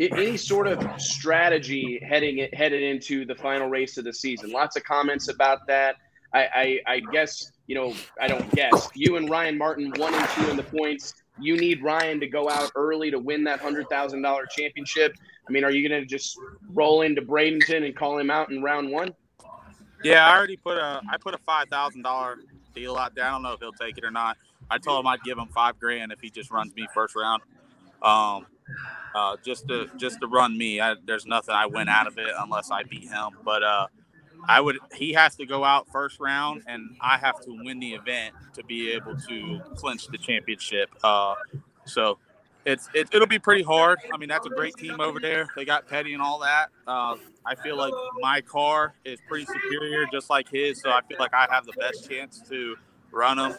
any 0.00 0.36
sort 0.36 0.66
of 0.66 1.00
strategy 1.00 2.00
heading 2.02 2.38
it 2.38 2.54
headed 2.54 2.82
into 2.82 3.24
the 3.24 3.34
final 3.34 3.68
race 3.68 3.98
of 3.98 4.04
the 4.04 4.12
season. 4.12 4.50
Lots 4.50 4.76
of 4.76 4.84
comments 4.84 5.28
about 5.28 5.66
that. 5.66 5.96
I, 6.32 6.40
I, 6.54 6.80
I 6.86 7.00
guess 7.12 7.52
you 7.66 7.74
know 7.74 7.94
I 8.20 8.28
don't 8.28 8.50
guess 8.54 8.88
you 8.94 9.16
and 9.16 9.28
Ryan 9.28 9.58
Martin 9.58 9.92
one 9.96 10.14
and 10.14 10.28
two 10.30 10.50
in 10.50 10.56
the 10.56 10.62
points. 10.62 11.14
You 11.40 11.56
need 11.56 11.82
Ryan 11.82 12.20
to 12.20 12.26
go 12.26 12.48
out 12.48 12.70
early 12.74 13.10
to 13.10 13.18
win 13.18 13.44
that 13.44 13.60
hundred 13.60 13.88
thousand 13.88 14.22
dollar 14.22 14.46
championship. 14.46 15.14
I 15.46 15.50
mean, 15.50 15.64
are 15.64 15.70
you 15.70 15.88
going 15.88 16.00
to 16.00 16.06
just 16.06 16.38
roll 16.72 17.02
into 17.02 17.22
Bradenton 17.22 17.84
and 17.84 17.96
call 17.96 18.18
him 18.18 18.30
out 18.30 18.50
in 18.50 18.62
round 18.62 18.90
one? 18.90 19.14
Yeah, 20.04 20.26
I 20.26 20.36
already 20.36 20.56
put 20.56 20.76
a 20.76 21.00
I 21.10 21.16
put 21.18 21.34
a 21.34 21.38
five 21.38 21.68
thousand 21.68 22.02
dollar 22.02 22.38
deal 22.78 22.96
out 22.96 23.14
there. 23.14 23.24
I 23.24 23.30
don't 23.30 23.42
know 23.42 23.52
if 23.52 23.60
he'll 23.60 23.72
take 23.72 23.98
it 23.98 24.04
or 24.04 24.10
not. 24.10 24.36
I 24.70 24.78
told 24.78 25.00
him 25.00 25.06
I'd 25.06 25.22
give 25.22 25.38
him 25.38 25.48
five 25.48 25.78
grand 25.78 26.12
if 26.12 26.20
he 26.20 26.30
just 26.30 26.50
runs 26.50 26.74
me 26.74 26.86
first 26.94 27.16
round. 27.16 27.42
Um, 28.02 28.46
uh, 29.14 29.36
just 29.44 29.66
to 29.68 29.90
just 29.96 30.20
to 30.20 30.26
run 30.26 30.56
me. 30.56 30.80
I, 30.80 30.94
there's 31.06 31.26
nothing 31.26 31.54
I 31.54 31.66
win 31.66 31.88
out 31.88 32.06
of 32.06 32.18
it 32.18 32.32
unless 32.38 32.70
I 32.70 32.82
beat 32.82 33.08
him. 33.08 33.30
But 33.44 33.62
uh, 33.62 33.86
I 34.46 34.60
would. 34.60 34.78
He 34.94 35.12
has 35.14 35.36
to 35.36 35.46
go 35.46 35.64
out 35.64 35.88
first 35.90 36.20
round, 36.20 36.62
and 36.66 36.96
I 37.00 37.18
have 37.18 37.40
to 37.40 37.50
win 37.64 37.80
the 37.80 37.94
event 37.94 38.34
to 38.54 38.64
be 38.64 38.92
able 38.92 39.16
to 39.16 39.60
clinch 39.76 40.06
the 40.08 40.18
championship. 40.18 40.90
Uh, 41.02 41.34
so. 41.84 42.18
It's, 42.68 42.86
it, 42.92 43.08
it'll 43.12 43.26
be 43.26 43.38
pretty 43.38 43.62
hard. 43.62 43.98
I 44.12 44.18
mean, 44.18 44.28
that's 44.28 44.46
a 44.46 44.50
great 44.50 44.74
team 44.74 45.00
over 45.00 45.18
there. 45.18 45.48
They 45.56 45.64
got 45.64 45.88
Petty 45.88 46.12
and 46.12 46.20
all 46.20 46.38
that. 46.40 46.66
Uh, 46.86 47.16
I 47.46 47.54
feel 47.54 47.78
like 47.78 47.94
my 48.20 48.42
car 48.42 48.92
is 49.06 49.18
pretty 49.26 49.46
superior, 49.46 50.04
just 50.12 50.28
like 50.28 50.50
his. 50.50 50.78
So 50.82 50.90
I 50.90 51.00
feel 51.08 51.16
like 51.18 51.32
I 51.32 51.46
have 51.50 51.64
the 51.64 51.72
best 51.72 52.10
chance 52.10 52.42
to 52.50 52.76
run 53.10 53.38
him. 53.38 53.56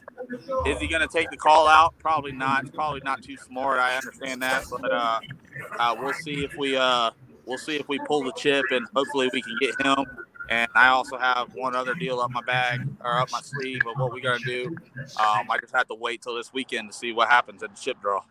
Is 0.68 0.80
he 0.80 0.88
going 0.88 1.02
to 1.02 1.08
take 1.08 1.32
the 1.32 1.38
call 1.38 1.68
out? 1.68 1.98
Probably 1.98 2.32
not. 2.32 2.72
Probably 2.72 3.02
not 3.04 3.24
too 3.24 3.36
smart. 3.36 3.80
I 3.80 3.96
understand 3.96 4.44
that, 4.44 4.66
but 4.70 4.92
uh, 4.92 5.20
uh, 5.80 5.96
we'll 6.00 6.14
see 6.14 6.44
if 6.44 6.56
we 6.56 6.78
uh, 6.78 7.10
we'll 7.48 7.58
see 7.58 7.78
if 7.78 7.88
we 7.90 7.98
pull 8.06 8.24
the 8.24 8.34
chip, 8.34 8.66
and 8.70 8.86
hopefully 8.96 9.28
we 9.34 9.42
can 9.42 9.58
get 9.60 9.74
him. 9.84 10.06
And 10.50 10.70
I 10.76 10.90
also 10.90 11.18
have 11.18 11.56
one 11.56 11.76
other 11.76 11.96
deal 11.96 12.20
up 12.20 12.30
my 12.30 12.42
bag 12.42 12.82
or 13.04 13.20
up 13.20 13.32
my 13.32 13.42
sleeve 13.42 13.82
of 13.88 14.00
what 14.00 14.12
we're 14.12 14.38
to 14.38 14.44
do. 14.44 14.76
Um, 15.20 15.50
I 15.50 15.58
just 15.60 15.76
have 15.76 15.88
to 15.88 15.96
wait 15.96 16.22
till 16.22 16.36
this 16.36 16.54
weekend 16.54 16.92
to 16.92 16.98
see 16.98 17.12
what 17.12 17.30
happens 17.30 17.64
at 17.64 17.76
the 17.76 17.82
chip 17.82 18.00
draw. 18.02 18.22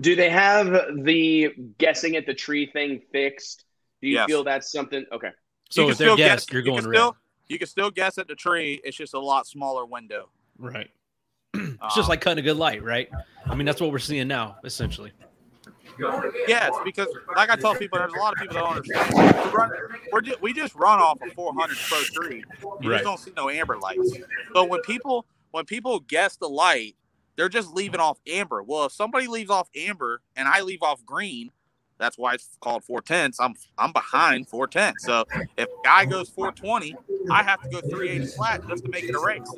Do 0.00 0.16
they 0.16 0.28
have 0.30 0.70
the 1.04 1.54
guessing 1.78 2.16
at 2.16 2.26
the 2.26 2.34
tree 2.34 2.66
thing 2.66 3.00
fixed? 3.12 3.64
Do 4.02 4.08
you 4.08 4.14
Yes. 4.14 4.26
feel 4.26 4.44
that's 4.44 4.70
something? 4.72 5.04
Okay. 5.12 5.30
So 5.70 5.82
You 5.84 5.90
if 5.90 5.98
they're 5.98 6.06
still 6.08 6.16
guessed, 6.16 6.48
guess- 6.48 6.52
you're 6.52 6.62
you 6.62 6.72
can 6.72 6.74
going 6.82 6.90
red. 6.90 6.96
still- 6.98 7.16
You 7.48 7.58
can 7.58 7.68
still 7.68 7.90
guess 7.90 8.16
at 8.18 8.26
the 8.26 8.34
tree. 8.34 8.80
It's 8.84 8.96
just 8.96 9.12
a 9.14 9.18
lot 9.20 9.46
smaller 9.46 9.84
window. 9.84 10.30
Right. 10.58 10.90
it's 11.54 11.76
just 11.94 11.98
Um, 11.98 12.06
like 12.08 12.20
cutting 12.22 12.38
a 12.38 12.42
good 12.46 12.56
light, 12.56 12.82
right? 12.82 13.08
I 13.46 13.54
mean, 13.54 13.66
that's 13.66 13.80
what 13.80 13.92
we're 13.92 13.98
seeing 13.98 14.26
now, 14.28 14.56
essentially. 14.64 15.12
Yes, 16.48 16.72
because 16.84 17.06
like 17.36 17.50
I 17.50 17.56
tell 17.56 17.74
people, 17.76 17.98
there's 17.98 18.12
a 18.12 18.16
lot 18.18 18.32
of 18.32 18.38
people 18.40 18.54
that 18.54 18.60
don't 18.60 18.76
understand. 18.76 19.12
We, 19.44 19.50
run, 19.56 19.70
we're 20.10 20.20
ju- 20.22 20.36
we 20.40 20.52
just 20.52 20.74
run 20.74 20.98
off 20.98 21.18
a 21.22 21.30
400 21.34 21.76
pro 21.88 21.98
tree. 22.00 22.44
You 22.80 22.90
Right. 22.90 22.96
just 22.96 23.04
don't 23.04 23.18
see 23.20 23.32
no 23.36 23.48
amber 23.48 23.78
lights. 23.78 24.16
But 24.52 24.68
when 24.68 24.80
people 24.82 25.24
when 25.52 25.64
people 25.66 26.00
guess 26.00 26.36
the 26.36 26.48
light, 26.48 26.96
they're 27.36 27.48
just 27.48 27.74
leaving 27.74 28.00
off 28.00 28.18
amber. 28.26 28.62
Well, 28.62 28.86
if 28.86 28.92
somebody 28.92 29.26
leaves 29.26 29.50
off 29.50 29.68
amber 29.76 30.20
and 30.36 30.48
I 30.48 30.60
leave 30.60 30.82
off 30.82 31.04
green, 31.04 31.50
that's 31.98 32.18
why 32.18 32.34
it's 32.34 32.56
called 32.60 32.84
four 32.84 33.00
tenths. 33.00 33.38
I'm 33.40 33.54
I'm 33.78 33.92
behind 33.92 34.48
four 34.48 34.66
tenths. 34.66 35.04
So 35.04 35.24
if 35.56 35.68
a 35.68 35.82
guy 35.84 36.04
goes 36.04 36.28
420, 36.28 36.96
I 37.30 37.42
have 37.42 37.62
to 37.62 37.68
go 37.68 37.80
380 37.80 38.26
flat 38.36 38.66
just 38.68 38.84
to 38.84 38.90
make 38.90 39.04
it 39.04 39.14
a 39.14 39.20
race. 39.20 39.48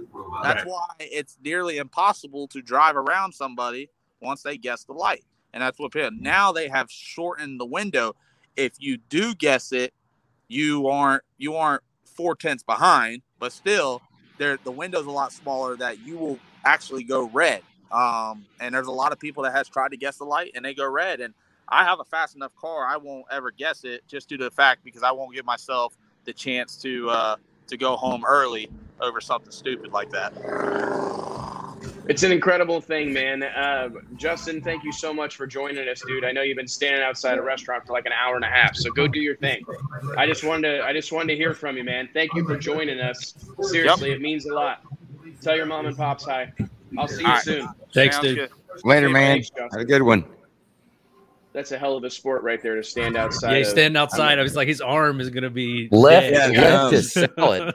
That's 0.43 0.65
why 0.65 0.87
it's 1.01 1.39
nearly 1.43 1.79
impossible 1.79 2.47
to 2.49 2.61
drive 2.61 2.97
around 2.97 3.33
somebody 3.33 3.91
once 4.21 4.43
they 4.43 4.59
guess 4.59 4.85
the 4.85 4.93
light. 4.93 5.25
And 5.53 5.63
that's 5.63 5.79
what 5.79 5.95
happened. 5.95 6.21
now 6.21 6.53
they 6.53 6.69
have 6.69 6.91
shortened 6.91 7.59
the 7.59 7.67
window. 7.67 8.15
If 8.57 8.73
you 8.79 8.99
do 8.99 9.35
guess 9.35 9.73
it, 9.73 9.95
you 10.49 10.89
aren't 10.89 11.23
you 11.39 11.57
aren't 11.57 11.83
four 12.05 12.37
tenths 12.37 12.63
behind, 12.63 13.23
but 13.39 13.53
still 13.53 14.03
there 14.39 14.59
the 14.63 14.73
window's 14.73 15.07
a 15.07 15.11
lot 15.11 15.33
smaller 15.33 15.77
that 15.77 16.01
you 16.01 16.19
will 16.19 16.39
actually 16.67 17.05
go 17.05 17.31
red. 17.33 17.63
Um, 17.93 18.45
and 18.61 18.75
there's 18.75 18.89
a 18.89 18.93
lot 18.93 19.13
of 19.13 19.19
people 19.19 19.45
that 19.45 19.53
has 19.53 19.69
tried 19.69 19.93
to 19.93 19.97
guess 19.97 20.19
the 20.19 20.25
light 20.25 20.53
and 20.55 20.65
they 20.65 20.75
go 20.75 20.89
red. 20.91 21.21
And 21.21 21.33
I 21.69 21.85
have 21.85 22.01
a 22.01 22.05
fast 22.05 22.37
enough 22.37 22.55
car. 22.57 22.85
I 22.87 22.97
won't 22.97 23.25
ever 23.31 23.51
guess 23.51 23.85
it 23.85 24.03
just 24.09 24.29
due 24.29 24.37
to 24.37 24.45
the 24.45 24.51
fact 24.51 24.85
because 24.85 25.03
I 25.03 25.13
won't 25.13 25.35
give 25.35 25.45
myself 25.45 25.97
the 26.25 26.33
chance 26.33 26.77
to 26.83 27.09
uh, 27.09 27.37
to 27.69 27.77
go 27.77 27.97
home 27.97 28.25
early 28.27 28.69
over 29.01 29.21
something 29.21 29.53
stupid 29.53 29.93
like 29.93 30.11
that. 30.11 30.33
It's 32.09 32.23
an 32.23 32.31
incredible 32.31 32.81
thing, 32.81 33.13
man. 33.13 33.43
Uh, 33.43 33.89
Justin, 34.17 34.63
thank 34.63 34.85
you 34.85 34.93
so 34.93 35.13
much 35.13 35.37
for 35.37 35.47
joining 35.47 35.89
us, 35.89 36.03
dude. 36.07 36.25
I 36.25 36.31
know 36.31 36.43
you've 36.43 36.57
been 36.57 36.69
standing 36.69 37.03
outside 37.03 37.37
a 37.37 37.43
restaurant 37.43 37.85
for 37.85 37.93
like 37.93 38.07
an 38.07 38.13
hour 38.13 38.37
and 38.37 38.45
a 38.45 38.49
half, 38.49 38.77
so 38.77 38.91
go 38.93 39.09
do 39.09 39.19
your 39.19 39.37
thing. 39.37 39.65
I 40.17 40.27
just 40.27 40.45
wanted 40.45 40.77
to, 40.77 40.85
I 40.85 40.93
just 40.93 41.11
wanted 41.11 41.29
to 41.29 41.37
hear 41.37 41.53
from 41.53 41.77
you, 41.77 41.83
man. 41.83 42.09
Thank 42.15 42.33
you 42.35 42.45
for 42.47 42.57
joining 42.57 43.01
us. 43.01 43.35
Seriously, 43.61 44.13
it 44.13 44.21
means 44.21 44.47
a 44.47 44.55
lot. 44.55 44.83
Tell 45.47 45.57
your 45.57 45.67
mom 45.67 45.87
and 45.87 45.97
pops 45.97 46.25
hi. 46.25 46.53
I'll 46.99 47.07
see 47.07 47.21
you 47.21 47.29
All 47.29 47.35
right. 47.35 47.41
soon. 47.41 47.69
Thanks, 47.95 48.17
Sounds 48.17 48.27
dude. 48.27 48.37
good. 48.37 48.51
Later, 48.85 49.09
man. 49.09 49.35
Thanks, 49.37 49.51
Have 49.71 49.81
a 49.81 49.85
good 49.85 50.03
one. 50.03 50.25
That's 51.53 51.71
a 51.71 51.79
hell 51.79 51.97
of 51.97 52.03
a 52.03 52.11
sport 52.11 52.43
right 52.43 52.61
there 52.61 52.75
to 52.75 52.83
stand 52.83 53.17
outside. 53.17 53.53
Yeah, 53.53 53.59
he's 53.59 53.69
standing 53.69 53.97
outside. 53.97 54.41
I 54.41 54.43
was 54.43 54.57
like, 54.57 54.67
his 54.67 54.81
arm 54.81 55.21
is 55.21 55.31
gonna 55.31 55.49
be 55.49 55.89
Left, 55.93 56.29
dead. 56.35 56.53
Yeah, 56.53 56.83
left 56.83 56.95
is 56.95 57.13
solid. 57.39 57.75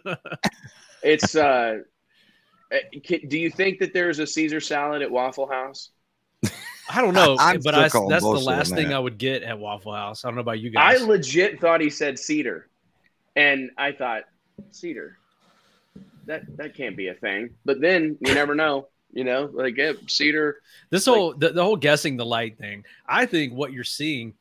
It's. 1.02 1.34
uh 1.34 1.78
uh, 2.74 2.78
Do 3.30 3.40
you 3.40 3.50
think 3.50 3.80
that 3.80 3.94
there's 3.94 4.20
a 4.20 4.28
Caesar 4.28 4.60
salad 4.60 5.02
at 5.02 5.10
Waffle 5.10 5.48
House? 5.48 5.92
I 6.90 7.00
don't 7.00 7.14
know, 7.14 7.38
I'm 7.40 7.62
but 7.62 7.74
I, 7.74 7.84
that's 7.84 7.94
the 7.94 8.00
bullshit 8.02 8.26
on 8.26 8.44
last 8.44 8.76
thing. 8.76 8.92
I 8.94 9.00
would 9.00 9.18
get 9.18 9.44
at 9.44 9.58
Waffle 9.58 9.94
House. 9.94 10.26
I 10.26 10.28
don't 10.28 10.36
know 10.36 10.42
about 10.42 10.60
you 10.60 10.72
guys. 10.72 11.02
I 11.02 11.06
legit 11.06 11.62
thought 11.62 11.80
he 11.80 11.90
said 11.90 12.20
cedar, 12.20 12.68
and 13.38 13.72
I 13.78 13.94
thought 13.94 14.24
cedar. 14.72 15.18
That 16.32 16.56
that 16.56 16.76
can't 16.76 16.96
be 16.96 17.10
a 17.10 17.14
thing. 17.14 17.50
But 17.66 17.82
then 17.82 18.18
you 18.22 18.34
never 18.34 18.56
know. 18.56 18.88
You 19.12 19.26
know, 19.26 19.50
like 19.52 19.76
yeah, 19.76 19.92
cedar. 20.08 20.62
This 20.90 21.06
Like- 21.06 21.18
whole 21.18 21.34
the, 21.34 21.50
the 21.50 21.62
whole 21.62 21.76
guessing 21.76 22.16
the 22.16 22.26
light 22.26 22.58
thing. 22.58 22.86
I 23.06 23.26
think 23.26 23.52
what 23.54 23.74
you're 23.74 23.84
seeing. 23.84 24.34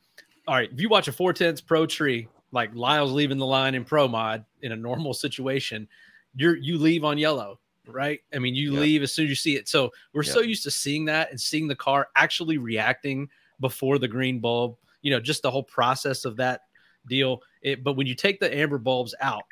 All 0.47 0.55
right, 0.55 0.71
if 0.71 0.79
you 0.79 0.87
watch 0.87 1.09
a 1.09 1.11
four 1.11 1.33
tenths 1.33 1.59
pro 1.59 1.85
tree, 1.85 2.29
like 2.53 2.73
Lyle's 2.73 3.11
leaving 3.11 3.37
the 3.37 3.45
line 3.45 3.75
in 3.75 3.83
pro 3.83 4.07
mod 4.07 4.45
in 4.61 4.71
a 4.71 4.75
normal 4.77 5.13
situation, 5.13 5.85
you're 6.33 6.55
you 6.55 6.77
leave 6.77 7.03
on 7.03 7.17
yellow, 7.17 7.59
right? 7.85 8.21
I 8.33 8.39
mean, 8.39 8.55
you 8.55 8.71
leave 8.71 9.03
as 9.03 9.13
soon 9.13 9.25
as 9.25 9.29
you 9.29 9.35
see 9.35 9.57
it. 9.57 9.67
So 9.67 9.91
we're 10.13 10.23
so 10.23 10.39
used 10.39 10.63
to 10.63 10.71
seeing 10.71 11.03
that 11.05 11.29
and 11.31 11.39
seeing 11.39 11.67
the 11.67 11.75
car 11.75 12.07
actually 12.15 12.57
reacting 12.57 13.27
before 13.59 13.99
the 13.99 14.07
green 14.07 14.39
bulb. 14.39 14.77
You 15.01 15.11
know, 15.11 15.19
just 15.19 15.41
the 15.41 15.51
whole 15.51 15.63
process 15.63 16.23
of 16.23 16.37
that 16.37 16.61
deal. 17.07 17.41
It, 17.61 17.83
but 17.83 17.97
when 17.97 18.07
you 18.07 18.15
take 18.15 18.39
the 18.39 18.55
amber 18.57 18.77
bulbs 18.77 19.13
out, 19.19 19.43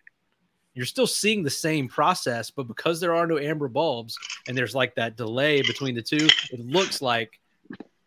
you're 0.80 0.86
still 0.86 1.06
seeing 1.06 1.44
the 1.44 1.50
same 1.50 1.90
process, 1.90 2.50
but 2.50 2.64
because 2.64 3.02
there 3.02 3.14
are 3.14 3.28
no 3.28 3.38
amber 3.38 3.68
bulbs 3.68 4.18
and 4.48 4.58
there's 4.58 4.74
like 4.74 4.96
that 4.96 5.18
delay 5.18 5.62
between 5.62 5.94
the 5.94 6.02
two, 6.02 6.26
it 6.54 6.60
looks 6.62 7.02
like 7.02 7.38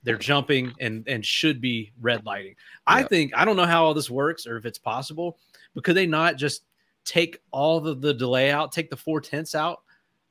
they're 0.03 0.16
jumping 0.16 0.73
and 0.81 1.07
and 1.07 1.23
should 1.23 1.61
be 1.61 1.93
red 2.01 2.24
lighting. 2.24 2.55
I 2.86 3.03
think 3.03 3.32
I 3.36 3.44
don't 3.44 3.57
know 3.57 3.66
how 3.66 3.85
all 3.85 3.93
this 3.93 4.09
works 4.09 4.47
or 4.47 4.57
if 4.57 4.65
it's 4.65 4.78
possible, 4.78 5.36
but 5.74 5.85
could 5.85 5.97
they 5.97 6.07
not 6.07 6.36
just 6.36 6.62
take 7.05 7.40
all 7.51 7.78
the, 7.78 7.94
the 7.94 8.15
delay 8.15 8.51
out, 8.51 8.73
take 8.73 8.89
the 8.89 8.97
four 8.97 9.20
tenths 9.20 9.55
out, 9.55 9.82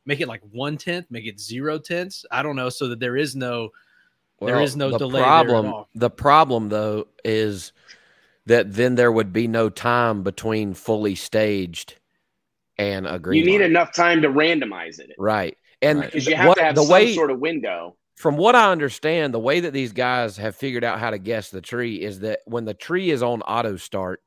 make 0.07 0.19
it 0.19 0.27
like 0.27 0.41
one 0.51 0.77
tenth, 0.77 1.05
make 1.11 1.27
it 1.27 1.39
zero 1.39 1.77
tenths? 1.77 2.25
I 2.31 2.41
don't 2.41 2.55
know, 2.55 2.69
so 2.69 2.87
that 2.87 2.99
there 2.99 3.17
is 3.17 3.35
no 3.35 3.69
There 4.39 4.61
is 4.61 4.75
no 4.75 4.89
the 4.89 4.97
delay 4.97 5.21
Problem. 5.21 5.85
The 5.93 6.09
problem, 6.09 6.69
though, 6.69 7.07
is 7.23 7.71
that 8.47 8.73
then 8.73 8.95
there 8.95 9.11
would 9.11 9.31
be 9.31 9.47
no 9.47 9.69
time 9.69 10.23
between 10.23 10.73
fully 10.73 11.13
staged 11.13 11.97
and 12.81 13.07
a 13.07 13.19
green. 13.19 13.39
you 13.39 13.45
need 13.45 13.59
light. 13.61 13.69
enough 13.69 13.93
time 13.93 14.21
to 14.23 14.29
randomize 14.29 14.99
it 14.99 15.11
right, 15.17 15.57
and 15.81 15.99
Right. 15.99 16.05
because 16.11 16.25
you 16.27 16.35
have 16.35 16.47
what- 16.49 16.57
to 16.57 16.63
have 16.63 16.75
the 16.75 16.83
some 16.83 16.91
way 16.91 17.13
sort 17.13 17.31
of 17.31 17.39
window. 17.39 17.95
from 18.15 18.37
what 18.37 18.55
I 18.55 18.71
understand, 18.71 19.33
the 19.33 19.39
way 19.39 19.59
that 19.61 19.73
these 19.73 19.93
guys 19.93 20.37
have 20.37 20.55
figured 20.55 20.83
out 20.83 20.99
how 20.99 21.09
to 21.11 21.17
guess 21.19 21.49
the 21.49 21.61
tree 21.61 22.01
is 22.01 22.19
that 22.19 22.39
when 22.45 22.65
the 22.65 22.73
tree 22.73 23.09
is 23.11 23.23
on 23.23 23.41
auto 23.43 23.77
start, 23.77 24.21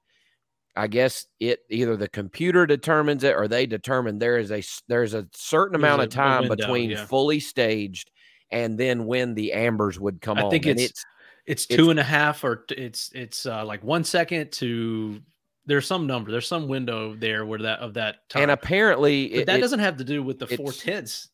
I 0.76 0.88
guess 0.88 1.26
it 1.38 1.60
either 1.70 1.96
the 1.96 2.08
computer 2.08 2.66
determines 2.66 3.22
it 3.22 3.36
or 3.36 3.46
they 3.46 3.66
determine 3.66 4.18
there 4.18 4.38
is 4.38 4.50
a 4.50 4.62
there's 4.88 5.14
a 5.14 5.28
certain 5.32 5.76
amount 5.76 6.00
a- 6.02 6.04
of 6.04 6.10
time 6.10 6.42
window, 6.48 6.56
between 6.56 6.90
yeah. 6.90 7.06
fully 7.06 7.38
staged 7.40 8.10
and 8.50 8.76
then 8.78 9.06
when 9.06 9.34
the 9.34 9.52
ambers 9.52 9.98
would 10.00 10.20
come 10.20 10.38
I 10.38 10.42
on. 10.42 10.50
think 10.50 10.66
And 10.66 10.78
it's- 10.80 11.04
it's 11.46 11.64
it's- 11.66 11.76
two 11.78 11.90
and 11.90 12.00
a 12.00 12.04
half 12.04 12.42
or 12.42 12.56
t- 12.56 12.74
it's 12.74 13.10
it's 13.14 13.46
uh, 13.46 13.64
like 13.64 13.84
one 13.84 14.02
second 14.02 14.50
to 14.52 15.20
there's 15.66 15.86
some 15.86 16.06
number 16.06 16.30
there's 16.30 16.46
some 16.46 16.68
window 16.68 17.14
there 17.14 17.44
where 17.46 17.58
that 17.60 17.78
of 17.80 17.94
that 17.94 18.28
time 18.28 18.42
and 18.42 18.50
apparently 18.50 19.28
but 19.28 19.38
it, 19.40 19.46
that 19.46 19.58
it- 19.58 19.62
doesn't 19.62 19.80
have 19.80 19.96
to 19.96 20.04
do 20.04 20.22
with 20.22 20.38
the 20.38 20.46
four 20.46 20.68
it's- 20.70 20.78
tenths 20.80 21.28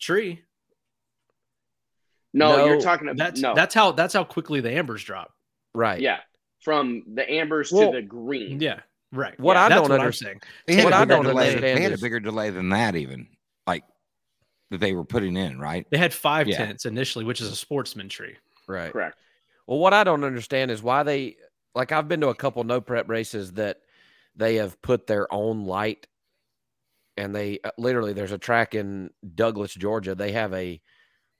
tree 0.00 0.42
No, 2.32 2.66
you're 2.66 2.80
talking 2.80 3.08
about 3.08 3.16
that's 3.18 3.40
no. 3.40 3.54
that's 3.54 3.74
how 3.74 3.92
that's 3.92 4.14
how 4.14 4.24
quickly 4.24 4.60
the 4.60 4.72
ambers 4.72 5.04
drop 5.04 5.32
right. 5.74 6.00
yeah, 6.00 6.18
from 6.60 7.02
the 7.14 7.28
ambers 7.30 7.70
Well, 7.72 7.92
to 7.92 7.96
the 7.98 8.02
green. 8.02 8.60
yeah 8.60 8.80
right 9.12 9.38
What 9.38 9.54
Yeah, 9.54 9.66
I 9.66 9.68
don't 9.68 9.82
what 9.82 9.92
understand- 10.00 10.42
They 10.66 10.74
had, 10.76 10.84
What 10.84 10.92
a 10.92 10.96
I 10.96 11.00
bigger 11.04 11.14
don't 11.14 11.24
delay, 11.26 11.46
understand 11.48 11.78
they 11.78 11.82
had 11.82 11.92
a 11.92 11.98
bigger 11.98 12.20
delay 12.20 12.50
than 12.50 12.68
that, 12.70 12.96
even 12.96 13.28
like 13.66 13.84
that 14.70 14.80
they 14.80 14.92
were 14.92 15.04
putting 15.04 15.36
in, 15.36 15.58
right? 15.60 15.86
they 15.90 15.98
had 15.98 16.12
five 16.12 16.48
Yeah. 16.48 16.56
tenths 16.58 16.84
initially 16.86 17.24
which 17.24 17.40
is 17.40 17.48
a 17.52 17.56
sportsman 17.56 18.08
tree 18.08 18.36
Right. 18.66 18.90
Correct. 18.92 19.18
Well, 19.66 19.78
what 19.78 19.92
I 19.92 20.04
don't 20.04 20.24
understand 20.24 20.70
is 20.70 20.82
why 20.82 21.02
they 21.02 21.36
like 21.74 21.92
I've 21.92 22.08
been 22.08 22.20
to 22.20 22.28
a 22.28 22.34
couple 22.34 22.62
no 22.64 22.80
prep 22.80 23.08
races 23.08 23.52
that 23.52 23.78
they 24.36 24.56
have 24.56 24.80
put 24.82 25.06
their 25.06 25.32
own 25.32 25.64
light 25.64 26.06
and 27.16 27.34
they 27.34 27.60
uh, 27.64 27.70
literally 27.78 28.12
there's 28.12 28.32
a 28.32 28.38
track 28.38 28.74
in 28.74 29.10
Douglas, 29.34 29.74
Georgia. 29.74 30.14
They 30.14 30.32
have 30.32 30.52
a 30.54 30.80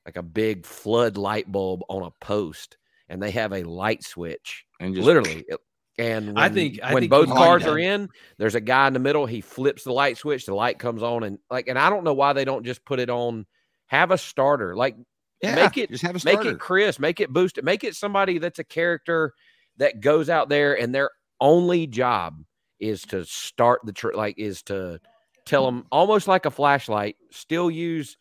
like 0.06 0.16
a 0.16 0.22
big 0.22 0.66
flood 0.66 1.16
light 1.16 1.50
bulb 1.50 1.82
on 1.88 2.02
a 2.02 2.10
post 2.24 2.76
and 3.08 3.22
they 3.22 3.30
have 3.32 3.52
a 3.52 3.62
light 3.64 4.04
switch 4.04 4.64
And 4.80 4.94
just 4.94 5.06
literally. 5.06 5.44
it- 5.48 5.60
And 5.98 6.26
when, 6.28 6.38
I 6.38 6.48
think- 6.48 6.80
I 6.82 6.92
when 6.92 7.02
think 7.02 7.10
both 7.10 7.28
cars 7.28 7.62
are 7.64 7.78
in, 7.78 8.08
there's 8.38 8.54
a 8.56 8.60
guy 8.60 8.86
in 8.88 8.92
the 8.94 8.98
middle. 8.98 9.26
He 9.26 9.40
flips 9.40 9.84
the 9.84 9.92
light 9.92 10.18
switch, 10.18 10.44
the 10.46 10.54
light 10.54 10.78
comes 10.78 11.02
on, 11.02 11.22
and 11.22 11.38
like, 11.50 11.68
and 11.68 11.78
I 11.78 11.88
don't 11.90 12.02
know 12.04 12.14
why 12.14 12.32
they 12.32 12.44
don't 12.44 12.64
just 12.64 12.84
put 12.84 12.98
it 12.98 13.08
on. 13.10 13.46
Have 13.86 14.10
a 14.10 14.18
starter, 14.18 14.74
like 14.74 14.96
yeah, 15.42 15.54
make 15.54 15.76
it- 15.78 15.90
just 15.90 16.02
have 16.02 16.12
a 16.16 16.24
make 16.24 16.34
starter. 16.34 16.50
it 16.50 16.58
crisp, 16.58 16.98
make 17.00 17.20
it 17.20 17.30
boost 17.32 17.58
it, 17.58 17.64
make 17.64 17.84
it 17.84 17.94
somebody 17.94 18.38
that's 18.38 18.58
a 18.58 18.64
character 18.64 19.32
that 19.78 20.00
goes 20.00 20.28
out 20.30 20.48
there 20.48 20.78
and 20.78 20.94
their 20.94 21.10
only 21.40 21.86
job 21.86 22.42
is 22.80 23.02
to 23.02 23.24
start 23.24 23.80
the 23.84 23.92
tr- 23.92 24.12
like 24.14 24.38
is 24.38 24.62
to 24.64 25.00
tell 25.46 25.64
them 25.66 25.86
almost 25.90 26.28
like 26.28 26.46
a 26.46 26.50
flashlight. 26.50 27.16
Still 27.30 27.70
use 27.70 28.16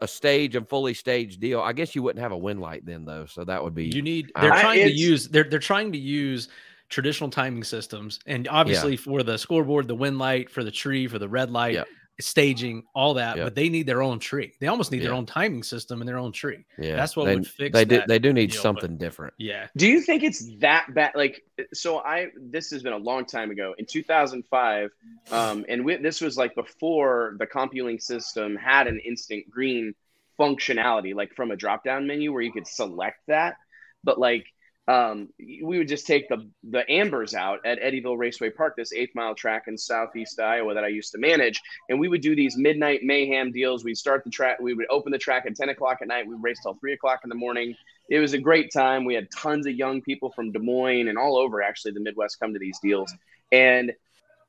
a 0.00 0.06
stage 0.08 0.54
and 0.54 0.68
fully 0.68 0.94
staged 0.94 1.40
deal. 1.40 1.60
I 1.60 1.72
guess 1.72 1.94
you 1.94 2.02
wouldn't 2.02 2.22
have 2.22 2.32
a 2.32 2.36
wind 2.38 2.60
light 2.60 2.84
then 2.86 3.04
though, 3.04 3.26
so 3.26 3.44
that 3.44 3.62
would 3.64 3.74
be 3.74 3.86
you 3.86 4.02
need 4.02 4.30
they're 4.40 4.52
I- 4.52 4.60
trying 4.60 4.84
to 4.84 4.92
use 4.92 5.28
they're 5.28 5.44
they're 5.44 5.58
trying 5.58 5.92
to 5.92 5.98
use 5.98 6.48
traditional 6.88 7.28
timing 7.28 7.64
systems 7.64 8.18
and 8.26 8.48
obviously 8.48 8.96
for 8.96 9.22
the 9.22 9.36
scoreboard 9.36 9.86
the 9.88 9.94
wind 9.94 10.18
light 10.18 10.48
for 10.48 10.64
the 10.64 10.70
tree 10.70 11.06
for 11.06 11.18
the 11.18 11.28
red 11.28 11.50
light 11.50 11.74
Yeah. 11.74 11.84
Staging 12.20 12.82
all 12.94 13.14
that 13.14 13.36
Yeah. 13.36 13.44
but 13.44 13.54
they 13.54 13.68
need 13.68 13.86
their 13.86 14.02
own 14.02 14.18
tree 14.18 14.52
they 14.60 14.66
almost 14.66 14.90
need 14.90 15.02
their 15.02 15.12
own 15.14 15.24
timing 15.26 15.62
system 15.62 16.00
and 16.00 16.08
their 16.08 16.18
own 16.18 16.32
tree 16.32 16.64
yeah. 16.78 16.96
that's 16.96 17.16
what 17.16 17.26
they, 17.26 17.36
would 17.36 17.46
fix 17.46 17.72
they 17.72 17.84
do 17.84 18.02
they 18.08 18.18
do 18.18 18.32
need 18.32 18.50
deal, 18.50 18.58
but- 18.58 18.62
something 18.62 18.96
different. 18.96 19.34
yeah 19.38 19.68
Do 19.76 19.86
you 19.86 20.00
think 20.00 20.22
it's 20.24 20.50
that 20.58 20.92
bad? 20.94 21.12
Like, 21.14 21.44
so 21.72 21.98
I 21.98 22.28
this 22.36 22.70
has 22.70 22.82
been 22.82 22.92
a 22.92 22.98
long 22.98 23.24
time 23.24 23.50
ago 23.50 23.74
in 23.78 23.86
2005, 23.86 24.90
um, 25.30 25.64
and 25.68 25.84
we, 25.84 25.96
this 25.96 26.20
was 26.20 26.36
like 26.36 26.54
before 26.54 27.36
the 27.38 27.46
CompuLink 27.46 28.02
system 28.02 28.56
had 28.56 28.86
an 28.86 28.98
instant 29.00 29.48
green 29.50 29.94
functionality, 30.38 31.14
like 31.14 31.34
from 31.34 31.50
a 31.50 31.56
drop 31.56 31.84
down 31.84 32.06
menu 32.06 32.32
where 32.32 32.42
you 32.42 32.52
could 32.52 32.66
select 32.66 33.18
that. 33.26 33.56
But 34.04 34.18
like, 34.18 34.46
um, 34.88 35.28
we 35.38 35.78
would 35.78 35.88
just 35.88 36.06
take 36.06 36.28
the 36.28 36.48
the 36.64 36.90
ambers 36.90 37.34
out 37.34 37.64
at 37.64 37.80
Eddyville 37.80 38.18
Raceway 38.18 38.50
Park, 38.50 38.74
this 38.76 38.92
eighth 38.92 39.14
mile 39.14 39.34
track 39.34 39.64
in 39.68 39.78
Southeast 39.78 40.40
Iowa 40.40 40.74
that 40.74 40.82
I 40.82 40.88
used 40.88 41.12
to 41.12 41.18
manage, 41.18 41.60
and 41.88 42.00
we 42.00 42.08
would 42.08 42.22
do 42.22 42.34
these 42.34 42.56
midnight 42.56 43.00
mayhem 43.02 43.52
deals. 43.52 43.84
We'd 43.84 43.98
start 43.98 44.24
the 44.24 44.30
track, 44.30 44.58
we 44.60 44.74
would 44.74 44.86
open 44.90 45.12
the 45.12 45.18
track 45.18 45.44
at 45.46 45.54
10 45.54 45.68
o'clock 45.68 45.98
at 46.02 46.08
night. 46.08 46.26
We'd 46.26 46.42
race 46.42 46.58
till 46.62 46.74
three 46.74 46.94
o'clock 46.94 47.20
in 47.22 47.28
the 47.28 47.36
morning 47.36 47.76
it 48.08 48.20
was 48.20 48.32
a 48.32 48.38
great 48.38 48.72
time. 48.72 49.04
We 49.04 49.14
had 49.14 49.28
tons 49.30 49.66
of 49.66 49.74
young 49.74 50.00
people 50.00 50.30
from 50.30 50.52
Des 50.52 50.58
Moines 50.58 51.08
and 51.08 51.18
all 51.18 51.36
over 51.36 51.62
actually 51.62 51.92
the 51.92 52.00
Midwest 52.00 52.40
come 52.40 52.54
to 52.54 52.58
these 52.58 52.78
deals. 52.80 53.12
And 53.52 53.92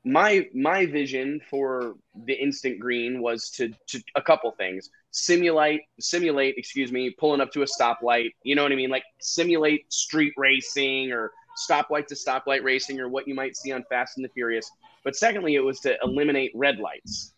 my 0.06 0.48
my 0.54 0.86
vision 0.86 1.42
for 1.50 1.96
the 2.16 2.34
instant 2.34 2.80
green 2.80 3.22
was 3.22 3.50
to, 3.52 3.74
to 3.88 4.02
a 4.16 4.22
couple 4.22 4.50
things 4.52 4.90
simulate 5.12 5.82
simulate 6.00 6.56
excuse 6.58 6.92
me 6.92 7.10
pulling 7.10 7.42
up 7.42 7.52
to 7.52 7.64
a 7.64 7.66
stoplight 7.66 8.30
you 8.44 8.56
know 8.56 8.64
what 8.64 8.72
i 8.72 8.76
mean? 8.76 8.90
Like 8.90 9.04
simulate 9.20 9.92
street 9.92 10.34
racing 10.38 11.12
or 11.12 11.32
stoplight 11.70 12.08
to 12.08 12.16
stoplight 12.16 12.64
racing 12.64 13.00
or 13.00 13.10
what 13.10 13.28
you 13.28 13.36
might 13.36 13.56
see 13.56 13.72
on 13.72 13.84
fast 13.90 14.18
and 14.18 14.24
the 14.24 14.30
furious. 14.30 14.70
But 15.04 15.16
secondly 15.16 15.56
it 15.56 15.62
was 15.62 15.80
to 15.82 15.98
eliminate 16.04 16.52
red 16.56 16.80
lights. 16.80 17.34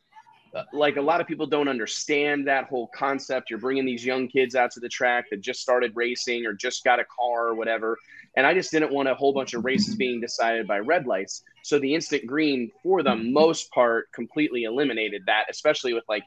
Uh, 0.53 0.63
like 0.73 0.97
a 0.97 1.01
lot 1.01 1.21
of 1.21 1.27
people 1.27 1.47
don't 1.47 1.69
understand 1.69 2.45
that 2.45 2.65
whole 2.65 2.87
concept. 2.93 3.49
You're 3.49 3.59
bringing 3.59 3.85
these 3.85 4.05
young 4.05 4.27
kids 4.27 4.53
out 4.53 4.69
to 4.71 4.81
the 4.81 4.89
track 4.89 5.29
that 5.31 5.39
just 5.39 5.61
started 5.61 5.93
racing 5.95 6.45
or 6.45 6.51
just 6.51 6.83
got 6.83 6.99
a 6.99 7.05
car 7.05 7.47
or 7.47 7.55
whatever. 7.55 7.97
And 8.35 8.45
i 8.45 8.53
just 8.53 8.71
didn't 8.71 8.91
want 8.91 9.07
a 9.07 9.15
whole 9.15 9.33
bunch 9.33 9.53
of 9.53 9.63
races 9.63 9.95
being 9.95 10.19
decided 10.19 10.67
by 10.67 10.79
red 10.79 11.07
lights. 11.07 11.43
So 11.63 11.79
the 11.79 11.95
instant 11.95 12.27
green 12.27 12.69
for 12.83 13.01
the 13.01 13.15
most 13.15 13.71
part 13.71 14.11
completely 14.11 14.63
eliminated 14.63 15.23
that 15.27 15.45
especially 15.49 15.93
with 15.93 16.03
like 16.09 16.23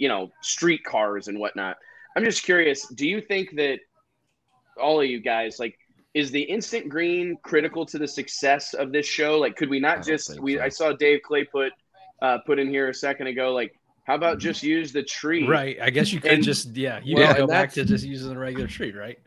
you 0.00 0.08
know 0.08 0.30
street 0.40 0.82
cars 0.82 1.28
and 1.28 1.38
whatnot 1.38 1.76
i'm 2.16 2.24
just 2.24 2.42
curious 2.42 2.88
do 2.88 3.06
you 3.06 3.20
think 3.20 3.54
that 3.54 3.78
all 4.76 5.00
of 5.00 5.06
you 5.06 5.20
guys 5.20 5.58
like 5.60 5.76
is 6.14 6.32
the 6.32 6.42
instant 6.42 6.88
green 6.88 7.36
critical 7.44 7.86
to 7.86 7.96
the 7.96 8.08
success 8.08 8.74
of 8.74 8.90
this 8.90 9.06
show? 9.06 9.38
Like, 9.38 9.54
could 9.54 9.70
we 9.70 9.78
not 9.78 9.96
don't 9.98 10.06
just 10.08 10.40
we? 10.40 10.56
so. 10.56 10.62
I 10.62 10.68
saw 10.68 10.92
Dave 10.92 11.20
Clay 11.22 11.44
put 11.44 11.72
uh, 12.20 12.38
put 12.38 12.58
in 12.58 12.68
here 12.68 12.88
a 12.88 12.94
second 12.94 13.28
ago. 13.28 13.52
Like, 13.54 13.78
how 14.02 14.16
about 14.16 14.40
just 14.40 14.64
use 14.64 14.90
the 14.92 15.04
tree? 15.04 15.46
Right. 15.46 15.78
I 15.80 15.90
guess 15.90 16.12
you 16.12 16.20
could 16.20 16.32
And- 16.32 16.42
just 16.42 16.74
yeah, 16.76 16.98
you 17.04 17.14
Well, 17.14 17.28
could 17.28 17.36
go 17.36 17.46
back 17.46 17.72
to 17.74 17.84
just 17.84 18.04
using 18.04 18.28
the 18.30 18.36
regular 18.36 18.66
tree, 18.66 18.90
right? 18.90 19.20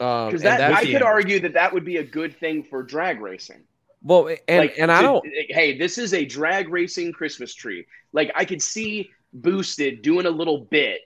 Um, 0.00 0.26
Because 0.30 0.42
and 0.42 0.58
that 0.60 0.72
I 0.72 0.84
could 0.84 0.94
end. 0.96 1.04
argue 1.04 1.38
that 1.40 1.52
that 1.52 1.72
would 1.72 1.84
be 1.84 1.98
a 1.98 2.04
good 2.04 2.36
thing 2.40 2.64
for 2.64 2.82
drag 2.82 3.20
racing. 3.20 3.62
well, 4.02 4.34
and 4.48 4.58
like, 4.58 4.74
and 4.78 4.90
I 4.90 5.02
to- 5.02 5.06
don't. 5.06 5.24
Hey, 5.48 5.78
this 5.78 5.96
is 5.96 6.12
a 6.12 6.24
drag 6.24 6.70
racing 6.70 7.12
Christmas 7.12 7.54
tree. 7.54 7.86
Like 8.12 8.32
I 8.34 8.44
could 8.44 8.60
see 8.62 9.10
Boosted 9.32 10.02
doing 10.02 10.26
a 10.26 10.30
little 10.30 10.58
bit 10.58 11.00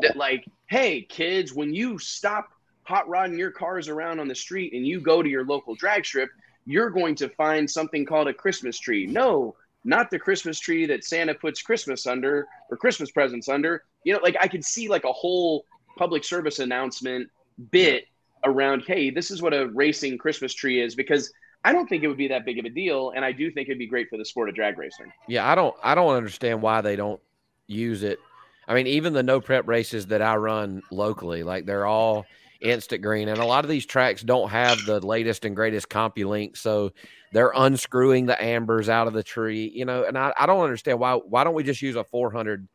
that, 0.00 0.16
like, 0.16 0.44
hey 0.66 1.02
kids, 1.02 1.52
when 1.52 1.74
you 1.74 1.98
stop 1.98 2.50
hot 2.82 3.08
rodding 3.08 3.38
your 3.38 3.50
cars 3.50 3.88
around 3.88 4.20
on 4.20 4.28
the 4.28 4.34
street 4.34 4.72
and 4.72 4.86
you 4.86 5.00
go 5.00 5.22
to 5.22 5.28
your 5.28 5.44
local 5.44 5.74
drag 5.74 6.04
strip, 6.04 6.30
you're 6.66 6.90
going 6.90 7.14
to 7.14 7.28
find 7.30 7.70
something 7.70 8.04
called 8.04 8.28
a 8.28 8.34
Christmas 8.34 8.78
tree. 8.78 9.06
No, 9.06 9.56
not 9.84 10.10
the 10.10 10.18
Christmas 10.18 10.58
tree 10.58 10.86
that 10.86 11.04
Santa 11.04 11.34
puts 11.34 11.62
Christmas 11.62 12.06
under 12.06 12.46
or 12.70 12.76
Christmas 12.76 13.10
presents 13.10 13.48
under. 13.48 13.84
You 14.04 14.14
know, 14.14 14.20
like 14.22 14.36
I 14.40 14.48
could 14.48 14.64
see 14.64 14.88
like 14.88 15.04
a 15.04 15.12
whole 15.12 15.64
public 15.96 16.24
service 16.24 16.58
announcement 16.58 17.30
bit 17.70 18.06
around, 18.44 18.82
hey, 18.86 19.10
this 19.10 19.30
is 19.30 19.42
what 19.42 19.54
a 19.54 19.68
racing 19.68 20.18
Christmas 20.18 20.52
tree 20.54 20.80
is 20.80 20.94
because 20.94 21.32
I 21.64 21.72
don't 21.72 21.88
think 21.88 22.04
it 22.04 22.08
would 22.08 22.18
be 22.18 22.28
that 22.28 22.44
big 22.44 22.58
of 22.58 22.66
a 22.66 22.70
deal, 22.70 23.12
and 23.16 23.24
I 23.24 23.32
do 23.32 23.50
think 23.50 23.68
it'd 23.68 23.78
be 23.78 23.86
great 23.86 24.10
for 24.10 24.18
the 24.18 24.24
sport 24.24 24.50
of 24.50 24.54
drag 24.54 24.76
racing. 24.76 25.10
Yeah, 25.26 25.50
I 25.50 25.54
don't. 25.54 25.74
I 25.82 25.94
don't 25.94 26.14
understand 26.14 26.60
why 26.60 26.82
they 26.82 26.94
don't 26.94 27.20
use 27.66 28.02
it. 28.02 28.18
I 28.66 28.74
mean, 28.74 28.86
even 28.86 29.12
the 29.12 29.22
no 29.22 29.40
prep 29.40 29.68
races 29.68 30.06
that 30.06 30.22
I 30.22 30.36
run 30.36 30.82
locally, 30.90 31.42
like 31.42 31.66
they're 31.66 31.86
all 31.86 32.26
instant 32.60 33.02
green, 33.02 33.28
and 33.28 33.38
a 33.38 33.44
lot 33.44 33.64
of 33.64 33.70
these 33.70 33.84
tracks 33.84 34.22
don't 34.22 34.48
have 34.48 34.78
the 34.86 35.04
latest 35.04 35.44
and 35.44 35.54
greatest 35.54 35.88
CompuLink, 35.88 36.56
so 36.56 36.92
they're 37.32 37.52
unscrewing 37.54 38.26
the 38.26 38.42
ambers 38.42 38.88
out 38.88 39.06
of 39.06 39.12
the 39.12 39.22
tree. 39.22 39.70
You 39.74 39.84
know, 39.84 40.04
and 40.04 40.16
I, 40.16 40.32
I 40.38 40.46
don't 40.46 40.62
understand 40.62 40.98
why. 40.98 41.14
Why 41.14 41.44
don't 41.44 41.54
we 41.54 41.62
just 41.62 41.82
use 41.82 41.96
a 41.96 42.04
400? 42.04 42.66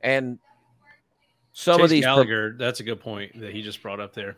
And 0.00 0.38
some 1.52 1.78
Chase 1.78 1.84
of 1.84 1.90
these 1.90 2.04
pro- 2.04 2.14
Gallagher, 2.14 2.56
that's 2.58 2.80
a 2.80 2.84
good 2.84 3.00
point 3.00 3.40
that 3.40 3.52
he 3.52 3.62
just 3.62 3.82
brought 3.82 4.00
up 4.00 4.14
there. 4.14 4.36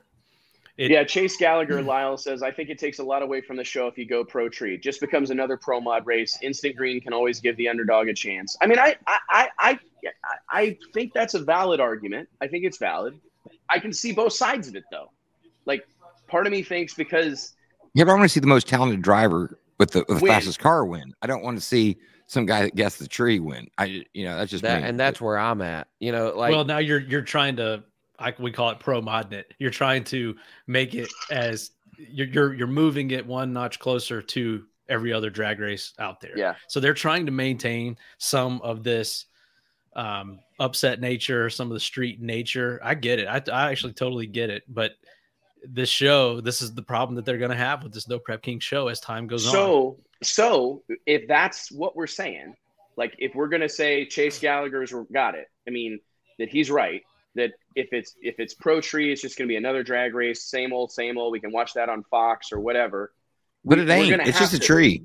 It- 0.77 0.91
yeah, 0.91 1.05
Chase 1.05 1.37
Gallagher, 1.37 1.81
hmm. 1.81 1.87
Lyle 1.87 2.17
says, 2.17 2.43
I 2.43 2.51
think 2.51 2.69
it 2.69 2.79
takes 2.79 2.99
a 2.99 3.05
lot 3.05 3.23
away 3.23 3.41
from 3.41 3.57
the 3.57 3.65
show 3.65 3.87
if 3.87 3.97
you 3.97 4.07
go 4.07 4.25
pro 4.25 4.49
tree. 4.49 4.77
Just 4.77 5.01
becomes 5.01 5.31
another 5.31 5.57
pro 5.57 5.81
mod 5.81 6.05
race. 6.07 6.37
Instant 6.43 6.77
green 6.77 7.01
can 7.01 7.13
always 7.13 7.41
give 7.41 7.57
the 7.57 7.69
underdog 7.69 8.09
a 8.09 8.15
chance. 8.15 8.57
I 8.61 8.67
mean, 8.67 8.79
I 8.79 8.97
I 9.07 9.19
I 9.29 9.49
I, 9.61 9.79
I 10.51 10.79
think 10.93 11.13
that's 11.13 11.35
a 11.35 11.43
valid 11.43 11.81
argument. 11.81 12.29
I 12.41 12.49
think 12.49 12.65
it's 12.65 12.79
valid. 12.79 13.19
I 13.71 13.79
can 13.79 13.93
see 13.93 14.13
both 14.13 14.33
sides 14.33 14.69
of 14.69 14.75
it 14.75 14.85
though. 14.91 15.11
Like 15.65 15.87
part 16.27 16.47
of 16.47 16.53
me 16.53 16.63
thinks 16.63 16.95
because 16.95 17.55
Yeah, 17.95 18.05
but 18.05 18.11
I 18.11 18.15
want 18.15 18.25
to 18.25 18.29
see 18.29 18.41
the 18.41 18.47
most 18.47 18.67
talented 18.67 19.03
driver 19.03 19.59
with 19.79 19.93
the, 19.93 20.05
with 20.09 20.21
the 20.21 20.27
fastest 20.27 20.59
car 20.59 20.85
win. 20.85 21.15
I 21.23 21.27
don't 21.27 21.43
want 21.43 21.57
to 21.57 21.65
see 21.65 21.99
some 22.27 22.47
guy 22.47 22.63
that 22.63 22.75
guessed 22.75 22.99
the 22.99 23.09
tree 23.09 23.39
win. 23.39 23.69
I, 23.79 24.05
you 24.13 24.25
know, 24.25 24.37
that's 24.37 24.51
just 24.51 24.63
that, 24.63 24.83
me. 24.83 24.89
and 24.89 24.99
that's 24.99 25.21
where 25.21 25.39
I'm 25.39 25.63
at. 25.63 25.89
You 26.01 26.13
know, 26.13 26.33
like 26.37 26.53
well, 26.53 26.65
now 26.65 26.79
you're 26.79 27.01
you're 27.01 27.23
trying 27.23 27.57
to 27.57 27.85
like 28.21 28.39
we 28.39 28.53
call 28.53 28.71
it 28.71 28.81
pro 28.81 29.01
modnet. 29.01 29.45
You're 29.59 29.71
trying 29.71 30.05
to 30.05 30.37
make 30.67 30.95
it 30.95 31.11
as 31.31 31.71
you're 31.99 32.27
you're 32.27 32.55
you're 32.55 32.67
moving 32.67 33.11
it 33.11 33.27
one 33.27 33.53
notch 33.53 33.79
closer 33.79 34.23
to 34.23 34.65
every 34.89 35.13
other 35.13 35.31
drag 35.31 35.61
race 35.61 35.93
out 35.99 36.21
there. 36.21 36.37
Yeah. 36.37 36.55
So 36.69 36.81
they're 36.81 36.95
trying 36.95 37.27
to 37.27 37.33
maintain 37.33 37.97
some 38.19 38.61
of 38.63 38.83
this 38.85 39.27
um 39.97 40.41
upset 40.59 41.01
nature, 41.01 41.51
some 41.51 41.69
of 41.69 41.75
the 41.75 41.81
street 41.81 42.21
nature. 42.21 42.81
I 42.83 42.95
get 42.95 43.19
it. 43.19 43.27
I, 43.27 43.43
I 43.53 43.71
actually 43.71 43.93
totally 43.93 44.27
get 44.27 44.51
it. 44.51 44.63
But 44.69 44.93
this 45.67 45.89
show, 45.89 46.41
this 46.41 46.61
is 46.61 46.75
the 46.75 46.83
problem 46.83 47.17
that 47.17 47.25
they're 47.25 47.39
going 47.39 47.51
to 47.51 47.57
have 47.57 47.83
with 47.83 47.95
this 47.95 48.07
No 48.07 48.19
Prep 48.19 48.43
King 48.43 48.61
show 48.61 48.89
as 48.89 49.01
time 49.01 49.27
goes 49.27 49.47
on. 49.47 49.53
so 49.53 49.99
so 50.23 50.83
if 51.07 51.29
that's 51.29 51.71
what 51.71 51.97
we're 51.97 52.07
saying, 52.07 52.55
like 52.97 53.15
if 53.19 53.35
we're 53.35 53.49
gonna 53.49 53.69
say 53.69 54.07
Chase 54.07 54.39
Gallagher's 54.39 54.95
got 55.13 55.35
it, 55.35 55.49
I 55.67 55.71
mean 55.71 56.01
that 56.39 56.49
he's 56.49 56.71
right. 56.71 57.03
That 57.35 57.53
if 57.75 57.89
it's 57.93 58.15
if 58.23 58.37
it's 58.39 58.55
pro 58.55 58.81
tree, 58.81 59.13
it's 59.13 59.21
just 59.23 59.37
gonna 59.37 59.49
be 59.49 59.57
another 59.57 59.83
drag 59.83 60.15
race, 60.15 60.45
same 60.45 60.73
old, 60.73 60.93
same 60.93 61.19
old. 61.19 61.33
We 61.33 61.41
can 61.41 61.53
watch 61.53 61.75
that 61.75 61.89
on 61.89 62.05
Fox 62.11 62.53
or 62.53 62.61
whatever. 62.61 63.13
but 63.65 63.79
it 63.79 63.89
ain't. 63.89 64.21
It's 64.27 64.39
just 64.39 64.55
a 64.55 64.59
tree. 64.59 65.05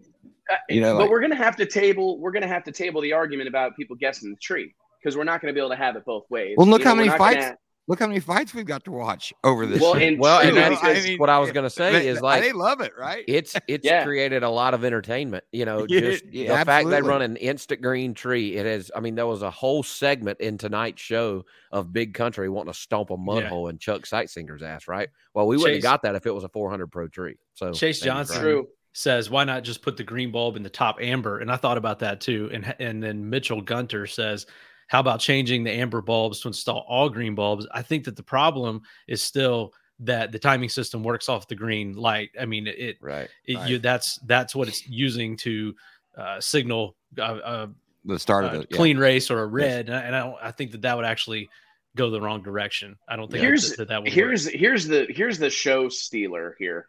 Uh, 0.51 0.55
You 0.69 0.81
know, 0.81 0.93
but 0.95 1.01
like- 1.03 1.09
we're 1.11 1.21
gonna 1.21 1.35
have 1.35 1.55
to 1.57 1.65
table 1.65 2.19
we're 2.19 2.31
gonna 2.31 2.47
have 2.47 2.63
to 2.65 2.71
table 2.71 3.01
the 3.01 3.13
argument 3.13 3.47
about 3.47 3.75
people 3.75 3.95
guessing 3.95 4.31
the 4.31 4.37
tree 4.37 4.73
because 5.01 5.15
we're 5.15 5.23
not 5.23 5.41
gonna 5.41 5.53
be 5.53 5.59
able 5.59 5.69
to 5.69 5.75
have 5.75 5.95
it 5.95 6.03
both 6.05 6.29
ways. 6.29 6.55
Well, 6.57 6.67
look 6.67 6.81
You 6.81 6.85
know, 6.85 6.91
how 6.91 6.95
many 6.95 7.09
fights 7.09 7.45
gonna- 7.45 7.57
Look 7.89 7.99
how 7.99 8.07
many 8.07 8.19
fights 8.19 8.53
we've 8.53 8.67
got 8.67 8.83
to 8.85 8.91
watch 8.91 9.33
over 9.43 9.65
this. 9.65 9.81
Well, 9.81 9.95
shit. 9.95 10.03
and 10.13 10.19
well, 10.19 10.39
and 10.39 10.51
true, 10.51 10.59
that's 10.59 10.79
because- 10.79 11.17
what 11.19 11.29
I 11.29 11.39
was 11.39 11.51
gonna 11.51 11.71
say 11.71 11.91
they- 11.91 12.07
is 12.07 12.21
like 12.21 12.43
they 12.43 12.51
love 12.53 12.81
it, 12.81 12.93
right? 12.97 13.25
it's 13.27 13.55
it's 13.67 13.83
Yeah. 13.83 14.03
created 14.05 14.43
a 14.43 14.49
lot 14.49 14.73
of 14.75 14.85
entertainment. 14.85 15.43
You 15.51 15.65
know, 15.65 15.87
just 15.89 16.23
yeah, 16.31 16.59
the 16.59 16.65
fact 16.65 16.87
they 16.89 17.01
run 17.01 17.23
an 17.23 17.35
instant 17.35 17.81
green 17.81 18.13
tree. 18.13 18.55
It 18.55 18.65
has. 18.67 18.91
I 18.95 18.99
mean, 18.99 19.15
there 19.15 19.25
was 19.27 19.41
a 19.41 19.49
whole 19.51 19.81
segment 19.81 20.39
in 20.39 20.59
tonight's 20.59 21.01
show 21.01 21.45
of 21.71 21.91
Big 21.91 22.13
Country 22.13 22.47
wanting 22.47 22.71
to 22.71 22.79
stomp 22.79 23.09
a 23.09 23.17
mud 23.17 23.41
Yeah. 23.43 23.49
hole 23.49 23.67
in 23.69 23.79
Chuck 23.79 24.03
Seitsinger's 24.03 24.61
ass. 24.61 24.87
Right. 24.87 25.09
Well, 25.33 25.47
we 25.47 25.57
wouldn't 25.57 25.77
Chase- 25.77 25.83
have 25.83 25.91
got 25.91 26.01
that 26.03 26.13
if 26.15 26.27
it 26.27 26.31
was 26.35 26.43
a 26.43 26.49
400 26.49 26.91
pro 26.91 27.07
tree. 27.07 27.37
So 27.55 27.73
Chase 27.73 27.99
Johnson- 28.01 28.39
Brian. 28.41 28.55
True. 28.57 28.67
says 28.93 29.29
why 29.29 29.43
not 29.43 29.63
just 29.63 29.81
put 29.83 29.97
the 29.97 30.03
green 30.03 30.31
bulb 30.31 30.55
in 30.57 30.63
the 30.63 30.69
top 30.69 30.97
amber 30.99 31.37
and 31.39 31.51
i 31.51 31.55
thought 31.55 31.77
about 31.77 31.99
that 31.99 32.19
too 32.19 32.49
and 32.51 32.73
and 32.79 33.03
then 33.03 33.29
mitchell 33.29 33.61
gunter 33.61 34.07
says 34.07 34.47
how 34.89 34.99
about 34.99 35.19
changing 35.21 35.63
the 35.63 35.71
amber 35.71 36.01
bulbs 36.01 36.41
to 36.41 36.47
install 36.49 36.85
all 36.89 37.09
green 37.09 37.35
bulbs 37.35 37.65
i 37.73 37.81
think 37.81 38.03
that 38.05 38.15
the 38.17 38.23
problem 38.23 38.81
is 39.07 39.21
still 39.23 39.71
that 39.99 40.31
the 40.31 40.39
timing 40.39 40.69
system 40.69 41.03
works 41.03 41.29
off 41.29 41.47
the 41.47 41.55
green 41.55 41.93
light 41.93 42.29
i 42.39 42.45
mean 42.45 42.67
it, 42.67 42.97
Right. 43.01 43.29
it 43.45 43.55
Right. 43.57 43.69
you 43.69 43.79
that's 43.79 44.17
that's 44.25 44.53
what 44.55 44.67
it's 44.67 44.87
using 44.87 45.37
to 45.37 45.73
uh, 46.17 46.41
signal 46.41 46.95
uh, 47.17 47.21
uh, 47.21 47.67
The 48.05 48.19
start 48.19 48.45
of 48.45 48.53
a 48.53 48.57
the 48.59 48.67
yeah. 48.69 48.77
clean 48.77 48.97
race 48.97 49.31
or 49.31 49.39
a 49.41 49.47
red 49.47 49.87
and, 49.89 49.95
I, 49.97 50.01
and 50.01 50.15
I, 50.15 50.19
don't, 50.19 50.35
I 50.41 50.51
think 50.51 50.71
that 50.71 50.81
that 50.81 50.95
would 50.97 51.05
actually 51.05 51.49
go 51.95 52.09
the 52.09 52.19
wrong 52.21 52.41
direction 52.43 52.97
i 53.07 53.15
don't 53.15 53.31
think 53.31 53.43
Here's- 53.43 53.69
that, 53.69 53.77
that, 53.77 53.87
that 53.89 53.97
would 54.03 54.09
work. 54.09 54.13
here's 54.15 54.45
here's 54.47 54.87
the 54.87 55.05
here's 55.09 55.37
the 55.39 55.49
show 55.49 55.87
stealer 55.89 56.55
here. 56.59 56.87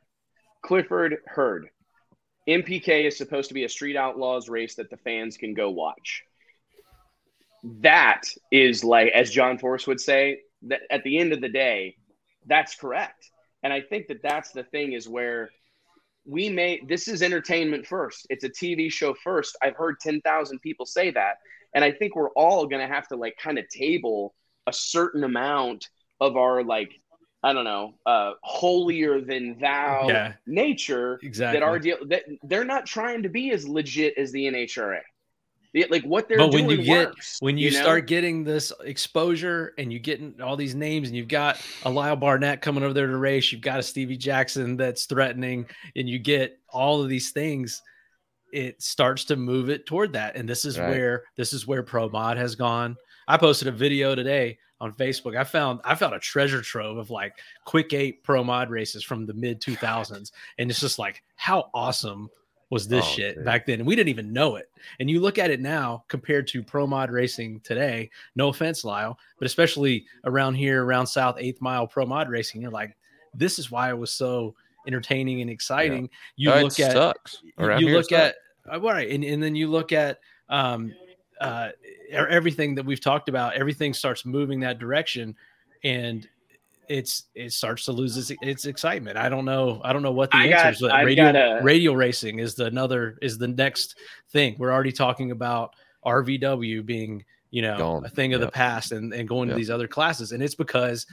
Clifford 0.63 1.17
Hurd. 1.27 1.69
NPK 2.49 3.07
is 3.07 3.17
supposed 3.17 3.49
to 3.49 3.55
be 3.55 3.65
a 3.65 3.69
street 3.69 3.97
outlaws 3.97 4.49
race 4.49 4.75
that 4.77 4.91
the 4.91 4.97
fans 4.99 5.37
can 5.37 5.55
go 5.55 5.71
watch. 5.71 6.25
That 7.63 8.23
is 8.51 8.85
like, 8.85 9.13
as 9.13 9.31
John 9.31 9.59
Force 9.59 9.87
would 9.87 10.01
say, 10.01 10.41
that 10.63 10.81
at 10.91 11.05
the 11.05 11.19
end 11.19 11.33
of 11.33 11.41
the 11.41 11.49
day, 11.49 11.97
that's 12.47 12.75
correct. 12.75 13.31
And 13.63 13.73
I 13.73 13.81
think 13.81 14.09
that 14.09 14.23
that's 14.23 14.53
the 14.53 14.65
thing 14.65 14.93
is 14.93 15.09
where 15.09 15.51
we 16.27 16.49
may 16.49 16.81
this 16.87 17.09
is 17.09 17.23
entertainment 17.23 17.87
first. 17.87 18.27
It's 18.31 18.45
a 18.45 18.49
TV 18.49 18.91
show 18.91 19.15
first. 19.15 19.57
I've 19.63 19.77
heard 19.77 20.01
10,000 20.01 20.59
people 20.61 20.87
say 20.87 21.11
that. 21.11 21.37
And 21.75 21.85
I 21.85 21.93
think 21.93 22.17
we're 22.17 22.31
all 22.31 22.67
going 22.67 22.87
to 22.87 22.93
have 22.93 23.09
to 23.09 23.17
like 23.17 23.37
kind 23.43 23.59
of 23.59 23.69
table 23.69 24.35
a 24.67 24.73
certain 24.73 25.25
amount 25.25 25.89
of 26.21 26.37
our 26.37 26.63
like 26.63 26.93
I 27.43 27.55
don't 27.55 27.65
know, 27.65 27.95
uh 28.05 28.33
holier 28.43 29.21
than 29.21 29.59
thou 29.59 30.07
Yeah. 30.09 30.33
nature 30.47 31.19
exactly 31.23 31.59
that 31.61 31.67
our 31.67 31.79
deal 31.79 31.97
that 32.09 32.25
they're 32.43 32.65
not 32.65 32.85
trying 32.87 33.23
to 33.23 33.29
be 33.31 33.51
as 33.53 33.67
legit 33.67 34.19
as 34.19 34.31
the 34.33 34.47
NHRA. 34.47 35.01
The- 35.73 35.87
like 35.91 36.03
what 36.05 36.29
they're 36.29 36.39
But 36.39 36.51
doing 36.51 36.67
when 36.67 36.79
you 36.79 36.85
get 36.85 37.09
works, 37.09 37.37
when 37.41 37.57
you, 37.59 37.71
know? 37.71 37.81
start 37.81 38.07
getting 38.07 38.43
this 38.45 38.73
exposure 38.85 39.73
and 39.79 39.93
you 39.93 39.99
getting 40.01 40.41
all 40.43 40.57
these 40.57 40.75
names 40.75 41.09
and 41.09 41.17
you've 41.17 41.29
got 41.29 41.61
a 41.85 41.91
Lyle 41.91 42.17
Barnett 42.17 42.61
coming 42.61 42.83
over 42.83 42.93
there 42.93 43.07
to 43.07 43.17
race, 43.17 43.53
you've 43.53 43.61
got 43.61 43.79
a 43.79 43.83
Stevie 43.83 44.17
Jackson 44.17 44.77
that's 44.77 45.05
threatening, 45.07 45.67
and 45.95 46.09
you 46.09 46.19
get 46.19 46.59
all 46.69 47.03
of 47.03 47.09
these 47.09 47.31
things, 47.31 47.83
it 48.53 48.83
starts 48.83 49.25
to 49.27 49.37
move 49.37 49.71
it 49.71 49.87
toward 49.87 50.13
that. 50.15 50.35
And 50.37 50.49
this 50.49 50.65
is 50.65 50.77
Right. 50.79 50.89
where 50.91 51.25
this 51.37 51.53
is 51.53 51.67
where 51.69 51.83
Pro 51.85 52.09
Mod 52.09 52.37
has 52.37 52.57
gone. 52.57 52.97
I 53.29 53.37
posted 53.37 53.69
a 53.69 53.73
video 53.73 54.17
today 54.17 54.59
on 54.81 54.93
Facebook. 54.95 55.37
I 55.37 55.45
found 55.45 55.79
I 55.85 55.95
found 55.95 56.15
a 56.15 56.19
treasure 56.19 56.63
trove 56.63 56.97
of 56.97 57.11
like 57.11 57.35
quick 57.65 57.93
eight 57.93 58.25
pro 58.25 58.43
mod 58.43 58.71
races 58.71 59.05
from 59.05 59.25
the 59.25 59.35
mid 59.35 59.61
2000s. 59.61 60.33
And 60.59 60.69
it's 60.69 60.81
just 60.81 60.99
like, 60.99 61.23
how 61.37 61.71
awesome 61.75 62.29
was 62.71 62.87
this 62.89 63.05
Oh, 63.05 63.09
shit 63.09 63.35
dude. 63.37 63.45
back 63.45 63.67
then? 63.67 63.81
And 63.81 63.87
we 63.87 63.97
didn't 63.97 64.09
even 64.11 64.33
know 64.33 64.57
it. 64.57 64.71
And 65.01 65.11
you 65.11 65.21
look 65.21 65.39
at 65.39 65.51
it 65.51 65.61
now 65.61 66.05
compared 66.09 66.47
to 66.49 66.63
pro 66.63 66.87
mod 66.87 67.11
racing 67.11 67.61
today, 67.61 68.11
no 68.37 68.49
offense, 68.49 68.85
Lyle, 68.85 69.19
but 69.39 69.47
especially 69.47 70.07
around 70.25 70.55
here, 70.55 70.85
around 70.85 71.07
South 71.07 71.37
Eighth 71.39 71.61
Mile 71.61 71.87
pro 71.87 72.07
mod 72.07 72.29
racing, 72.29 72.63
you're 72.63 72.71
like, 72.71 72.97
this 73.35 73.59
is 73.59 73.71
why 73.71 73.91
it 73.91 73.99
was 73.99 74.13
so 74.13 74.55
entertaining 74.87 75.41
and 75.41 75.51
exciting. 75.51 76.09
You 76.37 76.53
Oh, 76.53 76.61
look 76.63 76.81
at 76.81 76.93
sucks. 76.93 77.43
you- 77.43 77.53
Around 77.59 77.81
you 77.81 77.87
here 77.89 77.95
it 77.97 77.99
look 77.99 78.13
at 78.13 78.35
uh, 78.71 78.75
all 78.75 78.81
right 78.81 79.11
and, 79.11 79.23
and 79.25 79.43
then 79.43 79.55
you 79.55 79.69
look 79.69 79.93
at 79.93 80.21
um 80.49 80.93
uh 81.41 81.71
everything 82.11 82.75
that 82.75 82.85
we've 82.85 83.01
talked 83.01 83.29
about 83.29 83.55
everything 83.55 83.95
starts 83.95 84.25
moving 84.27 84.61
that 84.61 84.79
direction 84.79 85.35
and 85.85 86.29
it's 86.91 87.25
it 87.35 87.53
starts 87.53 87.85
to 87.85 87.93
lose 87.93 88.17
its, 88.19 88.33
its 88.43 88.65
excitement 88.67 89.17
i 89.17 89.29
don't 89.29 89.45
know 89.45 89.81
i 89.85 89.93
don't 89.93 90.03
know 90.03 90.11
what 90.13 90.31
the 90.33 90.37
I 90.39 90.47
answer 90.47 90.57
got- 90.65 90.73
is 90.75 90.81
but 90.81 90.91
I've 90.93 91.07
radio 91.07 91.59
a- 91.59 91.63
radial 91.63 91.97
racing 91.97 92.41
is 92.41 92.55
the 92.57 92.67
another 92.67 93.17
is 93.23 93.39
the 93.39 93.49
next 93.49 93.97
thing 94.31 94.57
we're 94.59 94.73
already 94.73 94.93
talking 94.93 95.31
about 95.31 95.75
rvw 96.05 96.85
being 96.85 97.25
you 97.51 97.63
know 97.63 97.79
Gone. 97.79 98.05
a 98.05 98.09
thing 98.09 98.35
of 98.35 98.41
the 98.41 98.51
past 98.51 98.93
and, 98.93 99.13
and 99.15 99.29
going 99.29 99.49
to 99.49 99.55
these 99.55 99.71
other 99.71 99.87
classes 99.89 100.33
and 100.33 100.43
it's 100.43 100.55
because 100.57 101.07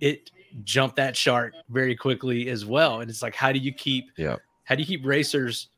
it 0.00 0.30
jumped 0.64 0.96
that 0.96 1.16
shark 1.16 1.52
very 1.68 1.94
quickly 1.94 2.48
as 2.48 2.64
well. 2.66 3.02
And 3.02 3.08
it's 3.10 3.22
like, 3.22 3.36
how 3.36 3.52
do 3.52 3.60
you 3.60 3.72
keep 3.72 4.10
Yeah. 4.16 4.34
how 4.64 4.74
do 4.74 4.82
you 4.82 4.86
keep 4.86 5.06
racers 5.06 5.68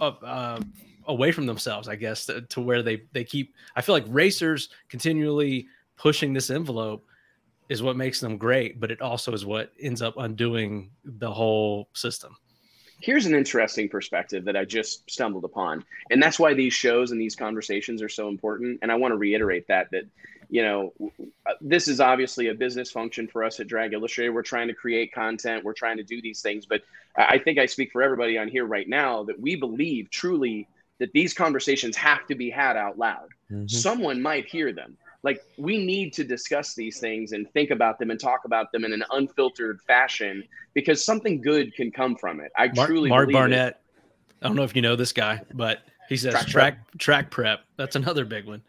up 0.00 0.20
uh, 0.24 0.58
away 1.06 1.30
from 1.30 1.46
themselves? 1.46 1.86
I 1.88 1.94
guess 1.94 2.26
to, 2.26 2.40
to 2.40 2.60
where 2.60 2.82
they 2.82 3.02
they 3.12 3.22
keep. 3.22 3.54
I 3.76 3.82
feel 3.82 3.94
like 3.94 4.06
racers 4.08 4.70
continually 4.88 5.68
pushing 5.96 6.32
this 6.32 6.50
envelope 6.50 7.06
is 7.68 7.82
what 7.82 7.96
makes 7.96 8.20
them 8.20 8.36
great, 8.36 8.78
but 8.80 8.90
it 8.90 9.00
also 9.00 9.32
is 9.32 9.44
what 9.44 9.72
ends 9.80 10.02
up 10.02 10.14
undoing 10.16 10.90
the 11.04 11.30
whole 11.30 11.88
system. 11.94 12.36
here's 13.00 13.26
an 13.26 13.34
interesting 13.34 13.88
perspective 13.88 14.44
that 14.46 14.56
I 14.56 14.64
just 14.64 15.08
stumbled 15.10 15.44
upon, 15.44 15.84
and 16.10 16.22
that's 16.22 16.38
why 16.38 16.54
these 16.54 16.72
shows 16.72 17.10
and 17.10 17.20
these 17.20 17.36
conversations 17.36 18.02
are 18.02 18.08
so 18.08 18.28
important. 18.28 18.78
And 18.82 18.90
I 18.90 18.94
want 18.94 19.12
to 19.12 19.18
reiterate 19.18 19.66
that 19.68 19.90
that 19.92 20.04
you 20.48 20.62
know 20.62 20.92
uh, 21.46 21.52
this 21.60 21.88
is 21.88 22.00
obviously 22.00 22.48
a 22.48 22.54
business 22.54 22.90
function 22.90 23.26
for 23.28 23.44
us 23.44 23.60
at 23.60 23.66
Drag 23.66 23.92
Illustrated. 23.92 24.30
We're 24.30 24.42
trying 24.42 24.68
to 24.68 24.74
create 24.74 25.12
content, 25.12 25.64
we're 25.64 25.74
trying 25.74 25.98
to 25.98 26.02
do 26.02 26.22
these 26.22 26.40
things, 26.40 26.66
but 26.66 26.82
I 27.16 27.34
I 27.34 27.38
think 27.38 27.58
I 27.58 27.66
speak 27.66 27.92
for 27.92 28.02
everybody 28.02 28.38
on 28.38 28.48
here 28.48 28.64
right 28.64 28.88
now 28.88 29.24
that 29.24 29.38
we 29.38 29.56
believe 29.56 30.10
truly 30.10 30.68
that 30.98 31.12
these 31.12 31.34
conversations 31.34 31.96
have 31.96 32.26
to 32.28 32.34
be 32.34 32.48
had 32.50 32.76
out 32.76 32.98
loud. 32.98 33.28
Mm-hmm. 33.50 33.66
Someone 33.66 34.22
might 34.22 34.46
hear 34.46 34.72
them. 34.72 34.96
Like 35.24 35.40
we 35.58 35.84
need 35.84 36.12
to 36.12 36.22
discuss 36.24 36.74
these 36.74 37.00
things 37.00 37.32
and 37.32 37.50
think 37.52 37.70
about 37.70 37.98
them 37.98 38.10
and 38.12 38.20
talk 38.20 38.44
about 38.44 38.70
them 38.70 38.84
in 38.84 38.92
an 38.92 39.02
unfiltered 39.10 39.80
fashion 39.86 40.44
because 40.74 41.04
something 41.04 41.40
good 41.40 41.74
can 41.74 41.90
come 41.90 42.14
from 42.14 42.40
it. 42.40 42.52
I 42.56 42.70
Mark, 42.74 42.88
truly 42.88 43.08
Mark 43.08 43.26
believe 43.28 43.36
it. 43.36 43.38
Barnett. 43.40 43.80
I 44.42 44.46
don't 44.48 44.54
know 44.56 44.64
if 44.64 44.76
you 44.76 44.82
know 44.82 44.94
this 44.96 45.12
guy, 45.12 45.40
but 45.54 45.78
he 46.10 46.16
says 46.18 46.34
Track 46.34 46.46
track 46.46 46.78
track, 46.98 47.30
prep. 47.30 47.60
That's 47.76 47.96
another 47.96 48.24
big 48.26 48.46
one. 48.46 48.62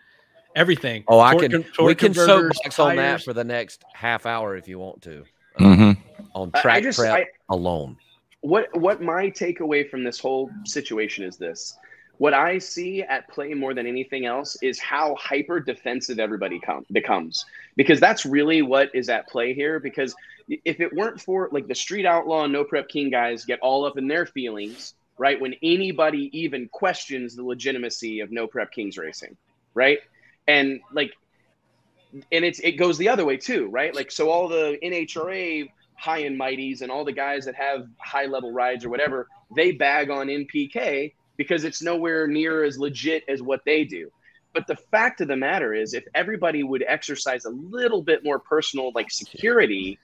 Everything. 0.56 1.04
Oh, 1.10 1.20
I 1.20 1.32
Torque 1.34 1.42
can. 1.52 1.64
con- 1.64 1.86
we 1.86 1.96
can 1.96 2.14
converters, 2.14 2.56
soapbox 2.58 2.80
on 2.80 2.96
that 2.96 3.22
for 3.24 3.34
the 3.34 3.44
next 3.44 3.84
half 3.94 4.26
hour 4.26 4.56
if 4.56 4.70
you 4.70 4.80
want 4.80 5.02
to. 5.02 5.26
Mm-hmm. 5.60 6.00
On 6.34 6.52
I- 6.54 6.58
I 6.58 6.62
track 6.62 6.84
just- 6.84 6.98
prep 7.00 7.14
I- 7.14 7.26
alone. 7.54 7.98
what 8.40 8.70
what 8.80 9.02
my 9.02 9.30
takeaway 9.30 9.90
from 9.90 10.06
this 10.06 10.20
whole 10.20 10.50
situation 10.64 11.26
is 11.26 11.36
this 11.36 11.78
what 12.18 12.34
i 12.34 12.58
see 12.58 13.02
at 13.02 13.28
play 13.30 13.54
more 13.54 13.74
than 13.74 13.86
anything 13.86 14.26
else 14.26 14.58
is 14.62 14.80
how 14.80 15.16
hyper 15.16 15.60
defensive 15.60 16.20
everybody 16.20 16.60
com- 16.60 16.86
becomes. 16.92 17.46
Because 17.76 18.00
that's 18.00 18.26
really 18.26 18.62
what 18.62 18.90
is 18.94 19.10
at 19.10 19.28
play 19.28 19.54
here 19.54 19.80
because 19.80 20.16
if 20.48 20.80
it 20.80 20.94
weren't 20.94 21.20
for 21.20 21.50
like 21.52 21.68
the 21.68 21.76
street 21.76 22.06
outlaw 22.06 22.46
no 22.46 22.64
prep 22.64 22.88
king 22.88 23.10
guys 23.10 23.46
get 23.46 23.60
all 23.62 23.86
up 23.86 23.98
in 23.98 24.08
their 24.08 24.26
feelings 24.26 24.94
right 25.18 25.42
when 25.42 25.56
anybody 25.64 26.30
even 26.38 26.70
questions 26.70 27.36
the 27.36 27.44
legitimacy 27.44 28.20
of 28.20 28.32
no 28.32 28.46
prep 28.48 28.72
kings 28.72 28.98
racing 28.98 29.36
right? 29.74 30.00
And 30.48 30.80
like 30.92 31.12
and 32.32 32.46
it's 32.46 32.60
it 32.60 32.74
goes 32.74 32.98
the 32.98 33.10
other 33.10 33.26
way 33.26 33.38
too 33.38 33.68
right? 33.68 33.94
Like 33.94 34.12
so 34.12 34.30
all 34.30 34.48
the 34.48 34.78
nhra 34.84 35.70
high 35.96 36.20
and 36.20 36.40
mighties 36.40 36.82
and 36.82 36.92
all 36.92 37.06
the 37.06 37.12
guys 37.12 37.46
that 37.46 37.56
have 37.56 37.88
high 37.98 38.26
level 38.26 38.52
rides 38.52 38.86
or 38.86 38.90
whatever, 38.90 39.28
they 39.56 39.72
bag 39.72 40.10
on 40.10 40.28
NPK 40.28 41.14
because 41.38 41.64
it's 41.64 41.82
nowhere 41.82 42.28
near 42.28 42.64
as 42.64 42.78
legit 42.78 43.24
as 43.28 43.42
what 43.42 43.62
they 43.66 43.84
do. 43.84 44.12
But 44.54 44.68
the 44.68 44.76
fact 44.76 45.20
of 45.22 45.28
the 45.28 45.36
matter 45.36 45.74
is, 45.74 45.94
if 45.94 46.06
everybody 46.16 46.64
would 46.64 46.84
exercise 46.88 47.46
a 47.46 47.50
little 47.50 48.02
bit 48.02 48.24
more 48.24 48.40
personal 48.40 48.92
like 48.96 49.12
security, 49.12 50.00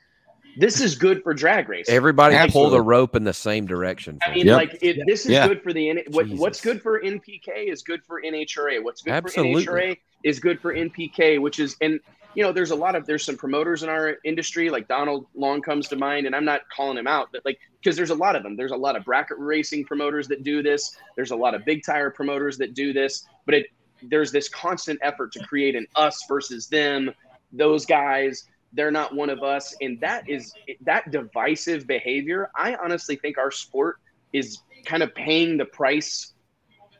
this 0.57 0.81
is 0.81 0.95
good 0.95 1.23
for 1.23 1.33
drag 1.33 1.69
race. 1.69 1.87
Everybody 1.87 2.35
pull 2.51 2.69
the 2.69 2.81
rope 2.81 3.15
in 3.15 3.23
the 3.23 3.33
same 3.33 3.65
direction. 3.65 4.19
I 4.25 4.35
mean. 4.35 4.47
Yep. 4.47 4.55
like 4.57 4.77
it, 4.81 4.99
this 5.07 5.25
is 5.25 5.31
Yeah. 5.31 5.47
good 5.47 5.63
for 5.63 5.71
the 5.71 6.03
what, 6.09 6.27
what's 6.29 6.59
good 6.59 6.81
for 6.81 6.99
NPK 6.99 7.71
is 7.71 7.81
good 7.81 8.03
for 8.03 8.21
NHRA. 8.21 8.83
What's 8.83 9.01
good 9.01 9.13
Absolutely. 9.13 9.65
for 9.65 9.71
NHRA 9.71 9.97
is 10.23 10.39
good 10.39 10.59
for 10.59 10.73
NPK, 10.73 11.41
which 11.41 11.59
is 11.59 11.75
and 11.81 11.99
you 12.35 12.43
know 12.43 12.51
there's 12.51 12.71
a 12.71 12.75
lot 12.75 12.95
of 12.95 13.05
there's 13.05 13.25
some 13.25 13.37
promoters 13.37 13.83
in 13.83 13.89
our 13.89 14.17
industry 14.23 14.69
like 14.69 14.87
Donald 14.87 15.25
Long 15.35 15.61
comes 15.61 15.87
to 15.89 15.95
mind, 15.95 16.25
and 16.25 16.35
I'm 16.35 16.45
not 16.45 16.61
calling 16.75 16.97
him 16.97 17.07
out, 17.07 17.29
but 17.31 17.41
like 17.45 17.59
because 17.81 17.95
there's 17.95 18.09
a 18.09 18.15
lot 18.15 18.35
of 18.35 18.43
them. 18.43 18.55
There's 18.55 18.71
a 18.71 18.77
lot 18.77 18.95
of 18.95 19.03
bracket 19.03 19.37
racing 19.39 19.85
promoters 19.85 20.27
that 20.29 20.43
do 20.43 20.61
this. 20.61 20.95
There's 21.15 21.31
a 21.31 21.35
lot 21.35 21.55
of 21.55 21.65
big 21.65 21.83
tire 21.83 22.09
promoters 22.09 22.57
that 22.59 22.73
do 22.73 22.93
this, 22.93 23.25
but 23.45 23.55
it 23.55 23.67
there's 24.03 24.31
this 24.31 24.49
constant 24.49 24.99
effort 25.01 25.31
to 25.33 25.39
create 25.45 25.75
an 25.75 25.87
us 25.95 26.23
versus 26.27 26.67
them. 26.67 27.11
Those 27.51 27.85
guys, 27.85 28.45
they're 28.73 28.91
not 28.91 29.13
one 29.13 29.29
of 29.29 29.43
us, 29.43 29.75
and 29.81 29.99
that 29.99 30.29
is 30.29 30.53
that 30.81 31.11
divisive 31.11 31.85
behavior. 31.87 32.49
I 32.55 32.75
honestly 32.75 33.15
think 33.15 33.37
our 33.37 33.51
sport 33.51 33.97
is 34.33 34.59
kind 34.85 35.03
of 35.03 35.13
paying 35.13 35.57
the 35.57 35.65
price 35.65 36.33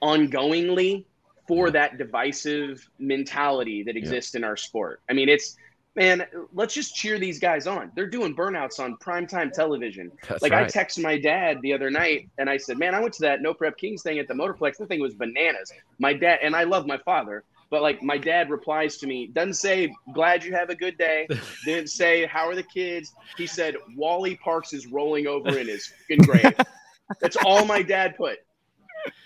ongoingly 0.01 1.05
for 1.51 1.69
that 1.69 1.97
divisive 1.97 2.89
mentality 2.97 3.83
that 3.83 3.97
exists 3.97 4.35
in 4.35 4.43
our 4.45 4.55
sport. 4.55 5.01
I 5.09 5.13
mean, 5.13 5.27
it's 5.27 5.57
man, 5.97 6.25
let's 6.53 6.73
just 6.73 6.95
cheer 6.95 7.19
these 7.19 7.39
guys 7.39 7.67
on. 7.67 7.91
They're 7.93 8.09
doing 8.09 8.33
burnouts 8.33 8.79
on 8.79 8.95
primetime 8.95 9.51
television. 9.51 10.13
That's 10.29 10.41
like 10.41 10.53
I 10.53 10.61
right. 10.61 10.71
texted 10.71 11.03
my 11.03 11.17
dad 11.19 11.57
the 11.61 11.73
other 11.73 11.89
night 11.89 12.29
and 12.37 12.49
I 12.49 12.55
said, 12.55 12.77
"Man, 12.77 12.95
I 12.95 13.01
went 13.01 13.13
to 13.15 13.23
that 13.23 13.41
No 13.41 13.53
Prep 13.53 13.75
Kings 13.77 14.01
thing 14.01 14.17
at 14.17 14.29
the 14.29 14.33
Motorplex. 14.33 14.77
That 14.77 14.87
thing 14.87 15.01
was 15.01 15.13
bananas." 15.13 15.73
My 15.99 16.13
dad 16.13 16.39
and 16.41 16.55
I 16.55 16.63
love 16.63 16.87
my 16.87 16.97
father, 16.99 17.43
but 17.69 17.81
like 17.81 18.01
my 18.01 18.17
dad 18.17 18.49
replies 18.49 18.95
to 18.99 19.05
me, 19.07 19.27
doesn't 19.27 19.55
say, 19.55 19.93
"Glad 20.13 20.45
you 20.45 20.53
have 20.53 20.69
a 20.69 20.75
good 20.75 20.97
day." 20.97 21.27
Didn't 21.65 21.89
say, 21.89 22.25
"How 22.27 22.47
are 22.47 22.55
the 22.55 22.63
kids?" 22.63 23.13
He 23.35 23.45
said, 23.45 23.75
"Wally 23.97 24.37
Parks 24.37 24.71
is 24.71 24.87
rolling 24.87 25.27
over 25.27 25.59
in 25.59 25.67
his 25.67 25.87
fucking 25.87 26.23
grave." 26.23 26.55
That's 27.19 27.35
all 27.35 27.65
my 27.65 27.81
dad 27.81 28.15
put. 28.15 28.37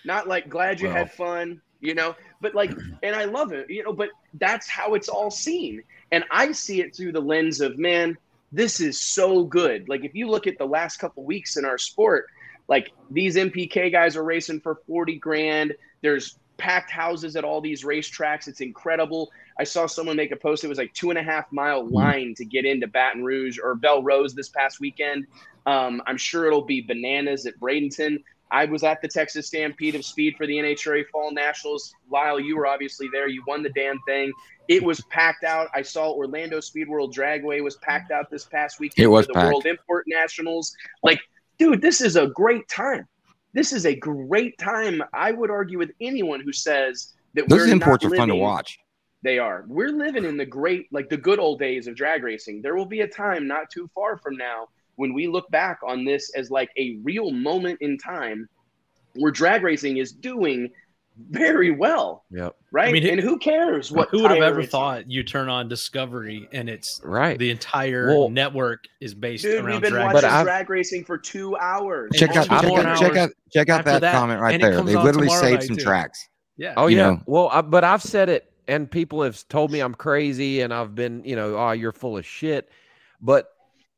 Not 0.05 0.27
like 0.27 0.49
glad 0.49 0.79
you 0.81 0.87
Well. 0.87 0.97
had 0.97 1.11
fun, 1.11 1.61
you 1.85 1.95
know, 1.95 2.15
but 2.41 2.55
like, 2.55 2.71
and 3.03 3.15
I 3.15 3.25
love 3.25 3.51
it, 3.51 3.69
you 3.69 3.83
know, 3.83 3.93
but 3.93 4.09
that's 4.35 4.67
how 4.67 4.93
it's 4.93 5.09
all 5.09 5.31
seen. 5.31 5.83
And 6.11 6.23
I 6.31 6.51
see 6.51 6.81
it 6.81 6.95
through 6.95 7.11
the 7.11 7.21
lens 7.21 7.61
of, 7.61 7.77
man, 7.77 8.17
this 8.51 8.79
is 8.79 8.99
so 8.99 9.43
good. 9.43 9.89
Like, 9.89 10.03
if 10.03 10.15
you 10.15 10.29
look 10.29 10.47
at 10.47 10.57
the 10.57 10.65
last 10.65 10.97
couple 10.97 11.23
weeks 11.23 11.57
in 11.57 11.65
our 11.65 11.77
sport, 11.77 12.27
like 12.67 12.91
these 13.11 13.35
NPK 13.35 13.91
guys 13.91 14.15
are 14.15 14.23
racing 14.23 14.61
for 14.61 14.81
40 14.87 15.17
grand. 15.17 15.75
There's 16.01 16.37
packed 16.57 16.89
houses 16.89 17.35
at 17.35 17.43
all 17.43 17.61
these 17.61 17.83
racetracks. 17.83 18.47
It's 18.47 18.61
incredible. 18.61 19.31
I 19.59 19.63
saw 19.63 19.85
someone 19.85 20.15
make 20.15 20.31
a 20.31 20.35
post. 20.35 20.63
It 20.63 20.67
was 20.67 20.77
like 20.77 20.93
two 20.93 21.09
and 21.09 21.19
a 21.19 21.23
half 21.23 21.51
mile 21.51 21.87
line 21.87 22.33
to 22.37 22.45
get 22.45 22.65
into 22.65 22.87
Baton 22.87 23.23
Rouge 23.23 23.59
or 23.61 23.75
Belle 23.75 24.03
Rose 24.03 24.33
this 24.33 24.49
past 24.49 24.79
weekend. 24.79 25.27
Um, 25.65 26.01
I'm 26.05 26.17
sure 26.17 26.45
it'll 26.45 26.65
be 26.65 26.81
bananas 26.81 27.45
at 27.45 27.59
Bradenton. 27.59 28.23
I 28.55 28.63
was 28.63 28.85
at 28.85 29.01
the 29.01 29.09
Texas 29.09 29.47
Stampede 29.47 29.95
of 29.95 30.05
Speed 30.05 30.37
for 30.37 30.47
the 30.47 30.55
NHRA 30.55 31.05
Fall 31.09 31.33
Nationals. 31.33 31.93
Lyle, 32.09 32.39
you 32.39 32.55
were 32.55 32.65
obviously 32.65 33.09
there. 33.11 33.27
You 33.27 33.43
won 33.45 33.63
the 33.63 33.69
damn 33.71 33.99
thing. 34.07 34.31
It 34.69 34.81
was 34.81 35.01
packed 35.09 35.43
out. 35.43 35.67
I 35.75 35.81
saw 35.81 36.13
Orlando 36.13 36.61
Speed 36.61 36.87
World 36.87 37.13
Dragway 37.13 37.61
was 37.61 37.75
packed 37.75 38.11
out 38.11 38.31
this 38.31 38.45
past 38.45 38.79
weekend 38.79 39.03
It 39.03 39.07
was 39.07 39.25
for 39.25 39.33
the 39.33 39.39
packed. 39.39 39.47
World 39.47 39.65
Import 39.65 40.05
Nationals. 40.07 40.73
Like, 41.03 41.19
dude, 41.59 41.81
this 41.81 41.99
is 41.99 42.15
a 42.15 42.27
great 42.27 42.65
time. 42.69 43.05
This 43.51 43.73
is 43.73 43.85
a 43.85 43.93
great 43.93 44.57
time. 44.57 45.03
I 45.13 45.33
would 45.33 45.51
argue 45.51 45.77
with 45.77 45.91
anyone 45.99 46.39
who 46.39 46.53
says 46.53 47.13
that 47.33 47.49
Those 47.49 47.67
we're 47.67 47.73
imports 47.73 48.05
not 48.05 48.13
are 48.13 48.15
fun 48.15 48.29
to 48.29 48.35
watch. 48.35 48.79
They 49.21 49.37
are. 49.37 49.65
We're 49.67 49.91
living 49.91 50.23
in 50.23 50.37
the 50.37 50.45
great, 50.45 50.87
like 50.93 51.09
the 51.09 51.17
good 51.17 51.39
old 51.39 51.59
days 51.59 51.87
of 51.87 51.95
drag 51.97 52.23
racing. 52.23 52.61
There 52.61 52.77
will 52.77 52.85
be 52.85 53.01
a 53.01 53.07
time 53.07 53.47
not 53.47 53.69
too 53.69 53.89
far 53.93 54.17
from 54.17 54.37
now 54.37 54.69
when 54.95 55.13
we 55.13 55.27
look 55.27 55.49
back 55.49 55.79
on 55.85 56.05
this 56.05 56.31
as 56.35 56.49
like 56.51 56.69
a 56.77 56.97
real 57.03 57.31
moment 57.31 57.77
in 57.81 57.97
time 57.97 58.47
where 59.15 59.31
drag 59.31 59.63
racing 59.63 59.97
is 59.97 60.11
doing 60.11 60.69
very 61.29 61.71
well, 61.71 62.25
Yep. 62.29 62.55
right? 62.73 62.89
I 62.89 62.91
mean, 62.91 63.07
and 63.07 63.21
who 63.21 63.39
cares 63.39 63.89
what? 63.89 64.09
Who 64.09 64.21
would 64.23 64.31
have 64.31 64.41
ever 64.41 64.63
thought 64.63 65.09
you 65.09 65.23
turn 65.23 65.47
on 65.47 65.69
Discovery 65.69 66.49
and 66.51 66.69
it's 66.69 66.99
Right. 67.05 67.39
the 67.39 67.51
entire 67.51 68.07
Well- 68.07 68.29
network 68.29 68.83
is 68.99 69.13
based 69.13 69.43
Dude, 69.45 69.63
we've 69.63 69.79
been 69.79 69.93
drag. 69.93 70.07
watching 70.13 70.21
But 70.21 70.23
I've- 70.25 70.43
drag 70.43 70.69
racing 70.69 71.05
for 71.05 71.17
two 71.17 71.55
hours. 71.55 72.11
Check 72.15 72.31
out, 72.31 72.49
also 72.49 72.61
check 72.61 72.67
more 72.67 72.79
out, 72.81 72.99
check 72.99 73.15
out, 73.15 73.29
check 73.53 73.69
out 73.69 73.85
that, 73.85 74.01
that, 74.01 74.13
comment 74.13 74.41
right 74.41 74.59
there. 74.59 74.81
They 74.81 74.97
literally 74.97 75.29
saved 75.29 75.63
some 75.63 75.77
too. 75.77 75.83
tracks. 75.83 76.27
yeah. 76.57 76.73
Oh 76.75 76.87
yeah. 76.87 77.11
know. 77.11 77.21
Well, 77.25 77.47
I, 77.49 77.61
but 77.61 77.85
I've 77.85 78.03
said 78.03 78.27
it, 78.27 78.51
and 78.67 78.91
people 78.91 79.21
have 79.23 79.47
told 79.47 79.71
me 79.71 79.79
I'm 79.79 79.93
crazy, 79.95 80.59
and 80.61 80.73
I've 80.73 80.95
been, 80.95 81.23
you 81.23 81.37
know, 81.37 81.55
oh, 81.55 81.71
you're 81.71 81.91
full 81.93 82.17
of 82.17 82.25
shit. 82.25 82.67
But 83.21 83.47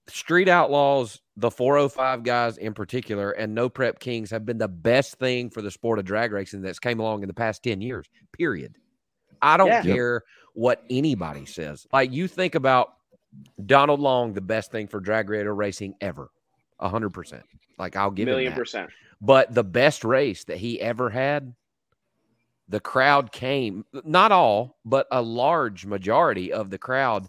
Street 0.09 0.47
Outlaws, 0.47 1.21
the 1.35 1.51
405 1.51 2.23
guys 2.23 2.57
in 2.57 2.73
particular, 2.73 3.31
and 3.31 3.53
No 3.53 3.69
Prep 3.69 3.99
Kings 3.99 4.31
have 4.31 4.45
been 4.45 4.57
the 4.57 4.67
best 4.67 5.19
thing 5.19 5.49
for 5.49 5.61
the 5.61 5.71
sport 5.71 5.99
of 5.99 6.05
drag 6.05 6.31
racing 6.31 6.61
that's 6.61 6.79
came 6.79 6.99
along 6.99 7.23
in 7.23 7.27
the 7.27 7.33
past 7.33 7.63
10 7.63 7.81
years. 7.81 8.07
Period. 8.31 8.75
I 9.41 9.57
don't 9.57 9.67
Yeah. 9.67 9.83
Care 9.83 10.23
what 10.53 10.83
anybody 10.89 11.45
says. 11.45 11.85
Like 11.93 12.11
you 12.11 12.27
think 12.27 12.55
about 12.55 12.93
Donald 13.65 13.99
Long, 13.99 14.33
the 14.33 14.41
best 14.41 14.71
thing 14.71 14.87
for 14.87 14.99
drag 14.99 15.29
radar 15.29 15.53
racing 15.53 15.95
ever. 16.01 16.29
A 16.79 16.89
hundred 16.89 17.11
percent. 17.11 17.43
Like 17.77 17.95
I'll 17.95 18.11
give 18.11 18.25
million 18.27 18.53
percent. 18.53 18.89
But 19.21 19.53
the 19.53 19.63
best 19.63 20.03
race 20.03 20.43
that 20.45 20.57
he 20.57 20.79
ever 20.79 21.09
had, 21.09 21.53
the 22.69 22.79
crowd 22.79 23.31
came, 23.31 23.85
not 24.03 24.31
all, 24.31 24.77
but 24.85 25.07
a 25.11 25.21
large 25.21 25.85
majority 25.85 26.51
of 26.51 26.69
the 26.69 26.77
crowd 26.77 27.27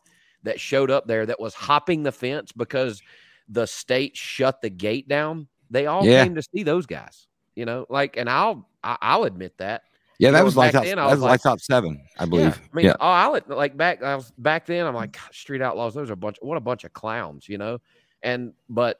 that 0.49 0.59
showed 0.61 0.91
up 0.91 1.07
there 1.07 1.25
that 1.27 1.39
was 1.39 1.55
hopping 1.55 2.03
the 2.03 2.13
fence 2.13 2.51
because 2.53 3.01
the 3.49 3.67
state 3.67 4.17
shut 4.17 4.61
the 4.61 4.69
gate 4.71 5.09
down. 5.09 5.47
They 5.71 5.87
all 5.87 6.05
Yeah. 6.05 6.25
came 6.25 6.35
to 6.35 6.43
see 6.43 6.63
those 6.65 6.85
guys, 6.87 7.27
you 7.55 7.65
know, 7.65 7.87
like, 7.89 8.17
and 8.17 8.29
I'll, 8.29 8.69
I- 8.83 8.99
I'll 9.01 9.25
admit 9.25 9.57
that. 9.59 9.83
Yeah, 10.19 10.29
You 10.29 10.33
that 10.33 10.39
know, 10.41 10.45
was 10.47 10.55
back 10.55 10.61
lights 10.75 10.77
out. 10.77 10.85
then, 10.85 10.99
I 10.99 11.03
That 11.03 11.07
was 11.07 11.13
was 11.17 11.23
like- 11.23 11.31
lights 11.31 11.47
out 11.47 11.61
seven, 11.61 12.03
I 12.19 12.25
believe. 12.27 12.47
Yeah, 12.47 12.69
I 12.73 12.77
mean, 12.77 12.87
yeah. 12.87 12.93
oh, 13.01 13.07
I 13.09 13.29
let, 13.29 13.49
like 13.49 13.77
back. 13.77 14.03
I 14.03 14.17
was 14.17 14.33
back 14.37 14.67
then. 14.67 14.85
I'm 14.87 14.95
like 14.95 15.13
"God, 15.13 15.33
Street 15.33 15.63
Outlaws. 15.63 15.95
Those 15.95 16.11
are 16.11 16.15
a 16.15 16.17
bunch. 16.17 16.39
What 16.43 16.57
a 16.57 16.61
bunch 16.61 16.83
of 16.85 16.93
clowns, 16.93 17.49
you 17.49 17.57
know. 17.57 17.79
And 18.23 18.53
but 18.69 18.99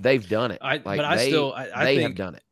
they've 0.00 0.26
done 0.26 0.50
it. 0.50 0.58
I- 0.62 0.76
like 0.76 0.84
but 0.84 1.04
I 1.04 1.16
they, 1.16 1.28
still- 1.28 1.52
I- 1.52 1.68
I 1.74 1.84
they 1.84 2.00
have 2.02 2.14
done 2.14 2.34
it. 2.36 2.42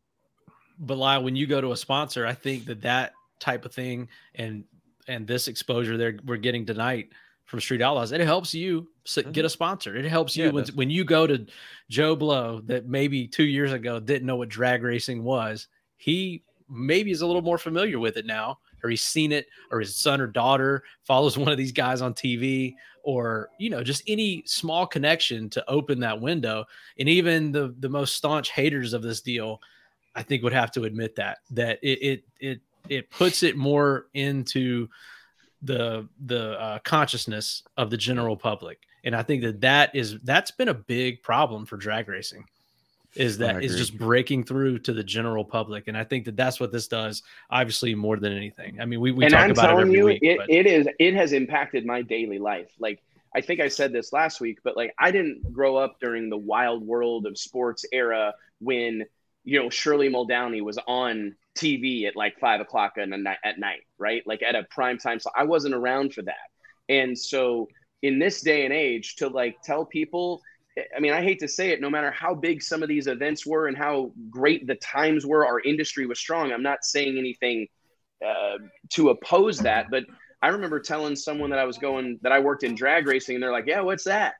but 0.79 0.99
Lyle, 0.99 1.23
when 1.24 1.35
you 1.35 1.47
go 1.47 1.61
to 1.62 1.73
a 1.73 1.77
sponsor, 1.77 2.27
I 2.27 2.35
think 2.35 2.66
that 2.66 2.83
that 2.83 3.12
type 3.41 3.65
of 3.65 3.73
thing 3.73 4.09
and 4.35 4.65
and 5.09 5.27
this 5.27 5.49
exposure 5.49 5.97
there 5.97 6.16
we're 6.27 6.37
getting 6.37 6.66
tonight 6.66 7.09
from 7.53 7.61
Street 7.61 7.83
Outlaws, 7.83 8.12
it 8.12 8.20
helps 8.23 8.55
you 8.55 8.89
get 9.31 9.45
a 9.45 9.51
sponsor. 9.51 9.95
It 9.95 10.07
helps 10.07 10.35
you 10.39 10.45
Mm-hmm. 10.45 10.57
Yeah, 10.57 10.62
it 10.62 10.70
when 10.70 10.77
when 10.77 10.91
you 10.91 11.05
go 11.05 11.27
to 11.27 11.45
Joe 11.91 12.16
Blow 12.16 12.62
that 12.62 12.87
maybe 12.87 13.29
two 13.29 13.45
years 13.45 13.74
ago 13.74 14.01
didn't 14.01 14.27
know 14.27 14.37
what 14.37 14.49
drag 14.49 14.83
racing 14.83 15.23
was. 15.23 15.69
He 15.99 16.45
maybe 16.70 17.11
is 17.11 17.20
a 17.20 17.27
little 17.27 17.43
more 17.43 17.59
familiar 17.59 17.99
with 17.99 18.16
it 18.16 18.24
now, 18.24 18.59
or 18.83 18.89
he's 18.89 19.03
seen 19.03 19.33
it, 19.33 19.49
or 19.70 19.81
his 19.81 19.95
son 19.95 20.19
or 20.19 20.27
daughter 20.27 20.83
follows 21.05 21.37
one 21.45 21.53
of 21.53 21.59
these 21.59 21.73
guys 21.73 22.01
on 22.01 22.15
TV, 22.15 22.73
or 23.03 23.51
you 23.59 23.69
know, 23.69 23.85
just 23.85 24.03
any 24.07 24.43
small 24.47 24.87
connection 24.87 25.51
to 25.51 25.62
open 25.69 26.01
that 26.01 26.19
window. 26.19 26.65
And 26.99 27.07
even 27.07 27.53
the 27.53 27.74
the 27.81 27.91
most 27.91 28.15
staunch 28.15 28.51
haters 28.51 28.95
of 28.95 29.03
this 29.03 29.20
deal 29.20 29.61
I 30.15 30.23
think 30.23 30.43
would 30.43 30.55
have 30.55 30.73
to 30.73 30.85
admit 30.85 31.16
that 31.16 31.41
that 31.51 31.81
it 31.83 31.99
it 32.01 32.24
it, 32.41 32.61
it 32.89 33.11
puts 33.11 33.43
it 33.43 33.59
more 33.59 34.07
into 34.15 34.89
the 35.62 36.09
the 36.26 36.60
uh, 36.60 36.78
consciousness 36.80 37.62
of 37.76 37.90
the 37.90 37.97
general 37.97 38.36
public, 38.36 38.80
and 39.05 39.14
I 39.14 39.22
think 39.22 39.43
that 39.43 39.60
that 39.60 39.94
is 39.94 40.18
that's 40.20 40.51
been 40.51 40.68
a 40.68 40.74
big 40.74 41.22
problem 41.22 41.64
for 41.66 41.76
drag 41.76 42.09
racing, 42.09 42.44
is 43.14 43.39
that 43.39 43.62
is 43.62 43.76
just 43.76 43.97
breaking 43.97 44.44
through 44.44 44.80
to 44.80 44.93
the 44.93 45.05
general 45.05 45.44
public, 45.44 45.89
and 45.89 45.97
I 45.97 46.05
think 46.05 46.24
that 46.24 46.36
that's 46.36 46.59
what 46.59 46.72
this 46.72 46.89
does. 46.89 47.22
Obviously, 47.51 47.94
more 47.94 48.16
than 48.16 48.32
anything. 48.32 48.80
I 48.80 48.86
mean, 48.86 49.01
we 49.01 49.12
we 49.12 49.24
and 49.24 49.32
talk 49.32 49.44
I'm 49.44 49.51
about 49.52 49.64
it 49.64 49.68
telling 49.68 49.86
every 49.89 49.98
you, 49.98 50.05
week. 50.06 50.22
it, 50.22 50.39
but- 50.39 50.51
it 50.51 50.66
is 50.66 50.89
it 50.98 51.14
has 51.14 51.32
impacted 51.32 51.86
my 51.86 52.02
daily 52.02 52.39
life. 52.39 52.70
Like 52.78 53.02
I 53.34 53.40
think 53.40 53.60
I 53.60 53.68
said 53.68 53.93
this 53.93 54.12
last 54.12 54.40
week, 54.40 54.59
but 54.62 54.76
like 54.76 54.94
I 54.98 55.10
didn't 55.10 55.52
grow 55.52 55.76
up 55.76 56.01
during 56.01 56.28
the 56.28 56.36
wild 56.36 56.86
world 56.86 57.26
of 57.26 57.39
sports 57.39 57.84
era 57.93 58.34
when 58.60 59.05
you 59.44 59.60
know 59.60 59.70
Shirley 59.70 60.09
Muldowney 60.09 60.62
was 60.62 60.78
on 60.86 61.35
TV 61.59 62.06
at 62.06 62.16
like 62.16 62.39
five 62.39 62.60
o'clock 62.60 62.94
at 62.98 63.09
night, 63.09 63.39
at 63.44 63.59
night, 63.59 63.81
right? 63.98 64.23
Like 64.27 64.43
at 64.43 64.55
a 64.55 64.64
prime 64.70 64.98
time. 64.98 65.20
So 65.20 65.31
I 65.36 65.44
wasn't 65.44 65.74
around 65.74 66.14
for 66.14 66.23
that, 66.23 66.48
and 66.89 67.19
so 67.19 67.69
in 68.02 68.19
this 68.19 68.40
day 68.43 68.64
and 68.64 68.73
age, 68.74 69.16
to 69.16 69.28
like 69.28 69.62
tell 69.62 69.85
people. 69.85 70.43
I 70.97 71.01
mean, 71.01 71.12
I 71.12 71.23
hate 71.23 71.39
to 71.40 71.48
say 71.48 71.69
it, 71.69 71.82
no 71.82 71.90
matter 71.90 72.10
how 72.10 72.35
big 72.35 72.62
some 72.62 72.82
of 72.82 72.89
these 72.89 73.06
events 73.06 73.44
were 73.44 73.66
and 73.66 73.77
how 73.77 74.10
great 74.31 74.66
the 74.66 74.74
times 74.77 75.27
were, 75.27 75.47
our 75.47 75.60
industry 75.60 76.06
was 76.06 76.19
strong. 76.19 76.51
I'm 76.51 76.62
not 76.62 76.82
saying 76.82 77.19
anything 77.19 77.69
uh, 78.27 78.56
to 78.89 79.10
oppose 79.10 79.59
that. 79.59 79.90
But 79.90 80.05
I 80.40 80.48
remember 80.48 80.81
telling 80.81 81.14
someone 81.14 81.51
that 81.51 81.59
I 81.59 81.64
was 81.64 81.77
going 81.77 82.19
that 82.23 82.32
I 82.32 82.39
worked 82.39 82.62
in 82.62 82.74
drag 82.74 83.06
racing, 83.06 83.36
and 83.36 83.43
they're 83.43 83.52
like, 83.52 83.66
"Yeah, 83.66 83.82
what's 83.82 84.05
that? 84.05 84.35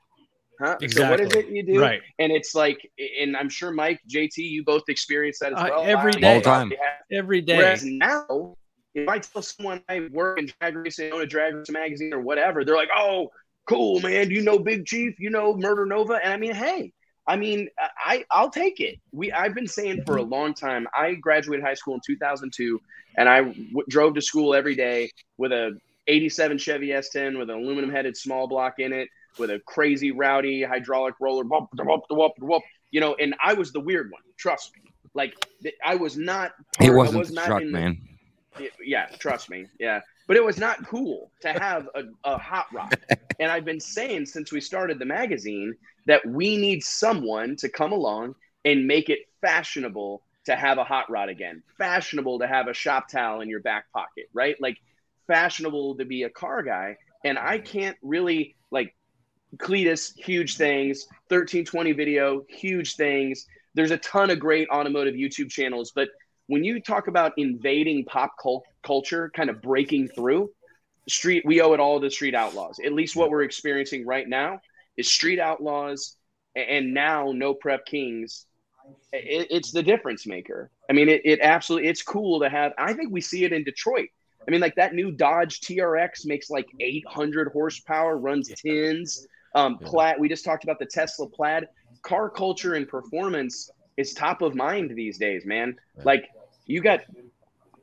Huh? 0.63 0.79
So 0.89 1.03
what 1.11 1.21
is 1.21 1.33
Exactly. 1.33 1.39
it 1.41 1.49
you 1.57 1.63
do?" 1.65 1.81
right. 1.81 2.01
And 2.19 2.31
it's 2.33 2.55
like, 2.55 2.79
and 3.21 3.37
I'm 3.37 3.49
sure 3.49 3.71
Mike, 3.73 4.01
JT, 4.09 4.39
you 4.39 4.63
both 4.65 4.85
experience 4.89 5.39
that 5.41 5.53
as 5.53 5.59
Uh, 5.61 5.69
well. 5.71 5.83
every 5.85 6.13
Wow, 6.13 6.19
day. 6.19 6.29
All 6.29 6.41
the 6.41 6.45
time. 6.45 6.73
yeah. 6.73 7.19
Every 7.19 7.41
day. 7.41 7.57
Whereas 7.57 7.85
now, 7.85 8.55
if 8.95 9.09
I 9.09 9.19
tell 9.19 9.43
someone 9.43 9.83
I 9.89 10.09
work 10.13 10.39
in 10.39 10.47
drag 10.61 10.77
racing, 10.77 11.13
own 11.13 11.23
a 11.23 11.27
drag 11.27 11.55
racing 11.55 11.73
magazine 11.73 12.13
or 12.15 12.21
whatever, 12.21 12.65
they're 12.65 12.77
like, 12.77 12.91
"Oh, 12.97 13.31
cool, 13.69 14.01
man. 14.01 14.29
Do 14.29 14.35
you 14.35 14.43
know 14.43 14.59
Big 14.59 14.87
Chief? 14.87 15.15
You 15.19 15.31
know 15.31 15.57
Murder 15.57 15.87
Nova?" 15.87 16.21
And 16.23 16.33
I 16.33 16.37
mean, 16.37 16.55
hey, 16.55 16.93
I 17.27 17.37
mean, 17.37 17.69
I 18.05 18.25
I'll 18.31 18.51
take 18.51 18.81
it. 18.81 18.97
We 19.13 19.33
I've 19.33 19.55
been 19.55 19.67
saying 19.67 20.03
for 20.07 20.17
a 20.17 20.23
long 20.23 20.55
time. 20.55 20.87
I 20.95 21.15
graduated 21.15 21.65
high 21.65 21.75
school 21.75 21.95
in 21.95 22.01
2002, 22.07 22.81
and 23.17 23.29
I 23.29 23.39
w- 23.43 23.85
drove 23.89 24.15
to 24.15 24.21
school 24.21 24.55
every 24.55 24.75
day 24.75 25.11
with 25.39 25.53
a 25.53 25.79
87 26.09 26.59
Chevy 26.59 26.89
S10 26.93 27.39
with 27.39 27.49
an 27.49 27.57
aluminum 27.57 27.91
headed 27.91 28.17
small 28.17 28.49
block 28.49 28.79
in 28.79 28.93
it, 28.93 29.09
with 29.39 29.51
a 29.51 29.61
crazy 29.67 30.11
rowdy 30.11 30.63
hydraulic 30.63 31.15
roller, 31.21 31.45
whoop, 31.45 31.69
whoop, 31.75 32.03
whoop, 32.11 32.33
whoop, 32.39 32.63
you 32.91 33.01
know. 33.01 33.15
And 33.15 33.35
I 33.43 33.55
was 33.55 33.73
the 33.73 33.81
weird 33.81 34.11
one. 34.11 34.23
Trust 34.37 34.73
me. 34.77 34.93
Like 35.15 35.35
I 35.85 35.95
was 35.95 36.17
not. 36.17 36.53
It 36.81 36.91
wasn't 36.91 37.19
was 37.19 37.33
not 37.33 37.47
truck, 37.47 37.63
in 37.63 37.71
man. 37.71 38.01
yeah, 38.85 39.07
trust 39.19 39.51
me. 39.51 39.67
Yeah. 39.79 40.01
But 40.29 40.37
it 40.37 40.45
was 40.45 40.57
not 40.57 40.87
cool 40.87 41.31
to 41.41 41.53
have 41.53 41.89
a, 41.95 42.05
a 42.25 42.39
hot 42.39 42.67
rod. 42.73 42.97
and 43.41 43.51
I've 43.51 43.65
been 43.65 43.81
saying 43.81 44.27
since 44.27 44.53
we 44.53 44.61
started 44.61 44.99
the 44.99 45.05
magazine 45.05 45.75
that 46.07 46.25
we 46.27 46.57
need 46.57 46.83
someone 46.83 47.57
to 47.57 47.69
come 47.69 47.93
along 47.93 48.35
and 48.65 48.87
make 48.87 49.09
it 49.09 49.21
fashionable 49.41 50.23
to 50.45 50.57
have 50.57 50.79
a 50.79 50.85
hot 50.85 51.11
rod 51.11 51.29
again, 51.29 51.63
fashionable 51.79 52.39
to 52.41 52.47
have 52.47 52.69
a 52.69 52.75
shop 52.75 53.09
towel 53.09 53.41
in 53.41 53.49
your 53.49 53.61
back 53.61 53.91
pocket, 53.93 54.29
right? 54.33 54.57
Like 54.61 54.79
fashionable 55.27 55.97
to 55.97 56.05
be 56.05 56.25
a 56.25 56.31
car 56.31 56.63
guy. 56.63 56.97
And 57.25 57.39
I 57.39 57.59
can't 57.59 57.97
really 58.03 58.57
like 58.71 58.95
Cleetus, 59.59 60.13
huge 60.17 60.57
things, 60.57 61.07
1320 61.29 61.93
video, 61.93 62.43
huge 62.49 62.97
things. 62.97 63.47
There's 63.75 63.91
a 63.91 63.99
ton 63.99 64.31
of 64.31 64.39
great 64.39 64.69
automotive 64.69 65.15
YouTube 65.15 65.51
channels, 65.51 65.93
but 65.95 66.09
when 66.47 66.65
you 66.65 66.81
talk 66.81 67.07
about 67.09 67.33
invading 67.37 68.05
pop 68.05 68.33
cult- 68.41 68.65
culture, 68.83 69.31
kind 69.35 69.51
of 69.51 69.63
breaking 69.63 70.09
through, 70.09 70.51
street, 71.09 71.45
we 71.47 71.61
owe 71.61 71.73
it 71.73 71.81
all 71.81 72.01
to 72.01 72.11
street 72.11 72.35
outlaws. 72.35 72.79
At 72.85 72.93
least 72.93 73.17
what 73.17 73.31
we're 73.31 73.43
experiencing 73.43 74.07
right 74.07 74.29
now 74.29 74.61
is 74.97 75.11
street 75.11 75.39
outlaws, 75.39 76.17
and 76.55 76.93
now 76.93 77.33
no 77.33 77.55
prep 77.55 77.87
kings. 77.87 78.47
It, 79.13 79.49
it's 79.51 79.73
the 79.73 79.83
difference 79.83 80.27
maker. 80.27 80.71
I 80.91 80.93
mean, 80.93 81.09
it, 81.09 81.23
it 81.25 81.41
absolutely, 81.41 81.89
it's 81.89 82.03
cool 82.03 82.41
to 82.41 82.49
have. 82.49 82.73
I 82.79 82.93
think 82.93 83.13
we 83.13 83.21
see 83.21 83.45
it 83.45 83.53
in 83.53 83.65
Detroit. 83.65 84.09
I 84.47 84.51
mean, 84.51 84.61
like 84.61 84.75
that 84.75 84.95
new 84.95 85.13
Dodge 85.13 85.61
TRX 85.61 86.27
makes 86.27 86.51
like 86.51 86.67
800 86.81 87.49
horsepower, 87.53 88.17
runs 88.19 88.49
tins. 88.49 89.27
Um, 89.55 89.79
Yeah. 89.81 89.89
Plaid. 89.89 90.17
We 90.19 90.29
just 90.29 90.45
talked 90.45 90.65
about 90.65 90.79
the 90.79 90.87
Tesla 90.87 91.27
Plaid. 91.29 91.69
Car 92.03 92.29
culture 92.31 92.75
and 92.75 92.89
performance 92.89 93.71
is 93.97 94.15
top 94.15 94.43
of 94.43 94.55
mind 94.55 94.91
these 94.95 95.19
days, 95.19 95.45
man. 95.45 95.77
Yeah. 95.97 96.03
Like 96.05 96.31
you 96.67 96.81
got 96.81 97.01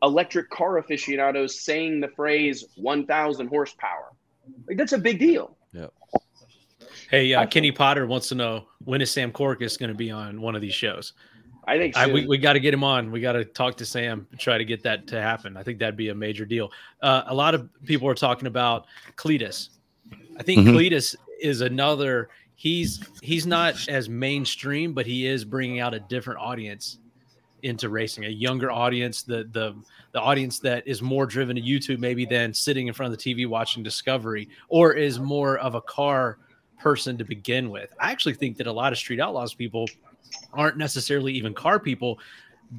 electric 0.01 0.49
car 0.49 0.77
aficionados 0.77 1.61
saying 1.61 1.99
the 1.99 2.07
phrase 2.09 2.65
1,000 2.75 3.47
horsepower. 3.47 4.11
Like 4.67 4.77
that's 4.77 4.93
a 4.93 4.97
big 4.97 5.19
deal. 5.19 5.55
Yeah. 5.73 5.87
Hey, 7.09 7.33
uh, 7.33 7.45
Kenny 7.45 7.71
Potter 7.71 8.05
wants 8.07 8.29
to 8.29 8.35
know 8.35 8.65
when 8.83 9.01
is 9.01 9.11
Sam 9.11 9.31
Korkis 9.31 9.79
going 9.79 9.89
to 9.89 9.95
be 9.95 10.11
on 10.11 10.41
one 10.41 10.55
of 10.55 10.61
these 10.61 10.73
shows? 10.73 11.13
I 11.67 11.77
think 11.77 11.95
I, 11.95 12.07
we, 12.07 12.25
we 12.25 12.37
got 12.37 12.53
to 12.53 12.59
get 12.59 12.73
him 12.73 12.83
on. 12.83 13.11
We 13.11 13.21
got 13.21 13.33
to 13.33 13.45
talk 13.45 13.77
to 13.77 13.85
Sam 13.85 14.25
and 14.31 14.39
try 14.39 14.57
to 14.57 14.65
get 14.65 14.81
that 14.83 15.05
to 15.07 15.21
happen. 15.21 15.55
I 15.55 15.61
think 15.63 15.77
that'd 15.79 15.97
be 15.97 16.09
a 16.09 16.15
major 16.15 16.45
deal. 16.45 16.71
Uh, 17.01 17.23
a 17.27 17.33
lot 17.35 17.53
of 17.53 17.69
people 17.85 18.07
are 18.07 18.15
talking 18.15 18.47
about 18.47 18.87
Cleetus. 19.17 19.69
I 20.37 20.43
think 20.43 20.61
Mhm. 20.67 20.73
Cleetus 20.73 21.15
is 21.41 21.61
another. 21.61 22.29
He's 22.55 23.01
he's 23.21 23.45
not 23.45 23.87
as 23.87 24.09
mainstream, 24.09 24.93
but 24.93 25.05
he 25.05 25.25
is 25.25 25.45
bringing 25.45 25.79
out 25.79 25.93
a 25.93 25.99
different 25.99 26.39
audience 26.39 26.99
into 27.63 27.89
racing, 27.89 28.25
a 28.25 28.29
younger 28.29 28.71
audience, 28.71 29.23
the 29.23 29.49
the 29.51 29.75
the 30.11 30.19
audience 30.19 30.59
that 30.59 30.87
is 30.87 31.01
more 31.01 31.25
driven 31.25 31.55
to 31.55 31.61
YouTube 31.61 31.99
maybe 31.99 32.25
than 32.25 32.53
sitting 32.53 32.87
in 32.87 32.93
front 32.93 33.13
of 33.13 33.19
the 33.19 33.35
TV 33.35 33.47
watching 33.47 33.83
Discovery, 33.83 34.49
or 34.67 34.93
is 34.93 35.19
more 35.19 35.57
of 35.57 35.75
a 35.75 35.81
car 35.81 36.39
person 36.79 37.17
to 37.17 37.23
begin 37.23 37.69
with. 37.69 37.93
I 37.99 38.11
actually 38.11 38.33
think 38.33 38.57
that 38.57 38.67
a 38.67 38.71
lot 38.71 38.91
of 38.91 38.97
Street 38.97 39.19
Outlaws 39.19 39.53
people 39.53 39.87
aren't 40.53 40.77
necessarily 40.77 41.33
even 41.33 41.53
car 41.53 41.79
people. 41.79 42.19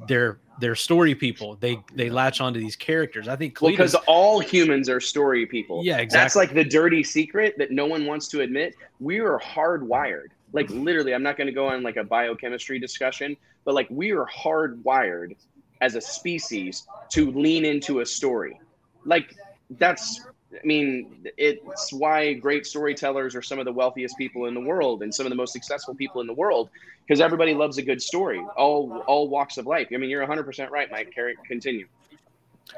They're 0.07 0.39
they're 0.59 0.75
story 0.75 1.15
people. 1.15 1.57
They 1.59 1.79
they 1.93 2.09
latch 2.09 2.39
onto 2.39 2.59
these 2.59 2.75
characters. 2.75 3.27
I 3.27 3.35
think 3.35 3.55
Cleetus, 3.55 3.77
because 3.77 3.95
all 4.07 4.39
humans 4.39 4.89
are 4.89 4.99
story 4.99 5.45
people. 5.45 5.81
Yeah, 5.83 5.97
exactly. 5.97 6.23
That's 6.23 6.35
like 6.35 6.53
the 6.53 6.63
dirty 6.63 7.03
secret 7.03 7.55
that 7.57 7.71
no 7.71 7.85
one 7.85 8.05
wants 8.05 8.27
to 8.29 8.41
admit. 8.41 8.75
We 8.99 9.19
are 9.19 9.39
hardwired. 9.39 10.27
Like 10.53 10.69
literally, 10.69 11.13
I'm 11.13 11.23
not 11.23 11.37
going 11.37 11.47
to 11.47 11.53
go 11.53 11.67
on 11.67 11.83
like 11.83 11.97
a 11.97 12.03
biochemistry 12.03 12.79
discussion, 12.79 13.35
but 13.65 13.73
like 13.73 13.87
we 13.89 14.11
are 14.11 14.25
hardwired 14.25 15.35
as 15.81 15.95
a 15.95 16.01
species 16.01 16.87
to 17.09 17.31
lean 17.31 17.65
into 17.65 17.99
a 17.99 18.05
story. 18.05 18.59
Like 19.03 19.35
that's 19.71 20.21
I 20.53 20.65
mean, 20.65 21.27
it's 21.37 21.93
why 21.93 22.33
great 22.33 22.65
storytellers 22.65 23.35
are 23.35 23.41
some 23.41 23.59
of 23.59 23.65
the 23.65 23.71
wealthiest 23.71 24.17
people 24.17 24.45
in 24.45 24.53
the 24.53 24.59
world 24.61 25.01
and 25.01 25.13
some 25.13 25.25
of 25.25 25.29
the 25.29 25.35
most 25.35 25.53
successful 25.53 25.95
people 25.95 26.21
in 26.21 26.27
the 26.27 26.33
world 26.33 26.69
because 27.05 27.21
everybody 27.21 27.53
loves 27.53 27.77
a 27.77 27.81
good 27.81 28.01
story. 28.01 28.43
All 28.57 29.03
all 29.07 29.29
walks 29.29 29.57
of 29.57 29.65
life. 29.65 29.87
I 29.93 29.97
mean, 29.97 30.09
you're 30.09 30.25
100% 30.25 30.69
right, 30.69 30.91
Mike. 30.91 31.13
Carry 31.13 31.35
continue. 31.47 31.87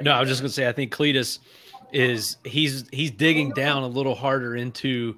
No, 0.02 0.12
I 0.12 0.20
was 0.20 0.30
just 0.30 0.42
gonna 0.42 0.50
say 0.50 0.68
I 0.68 0.72
think 0.72 0.92
Cleetus 0.92 1.40
is 1.92 2.38
he's 2.44 2.86
he's 2.92 3.12
digging 3.12 3.52
down 3.52 3.84
a 3.84 3.88
little 3.88 4.16
harder 4.16 4.56
into 4.56 5.16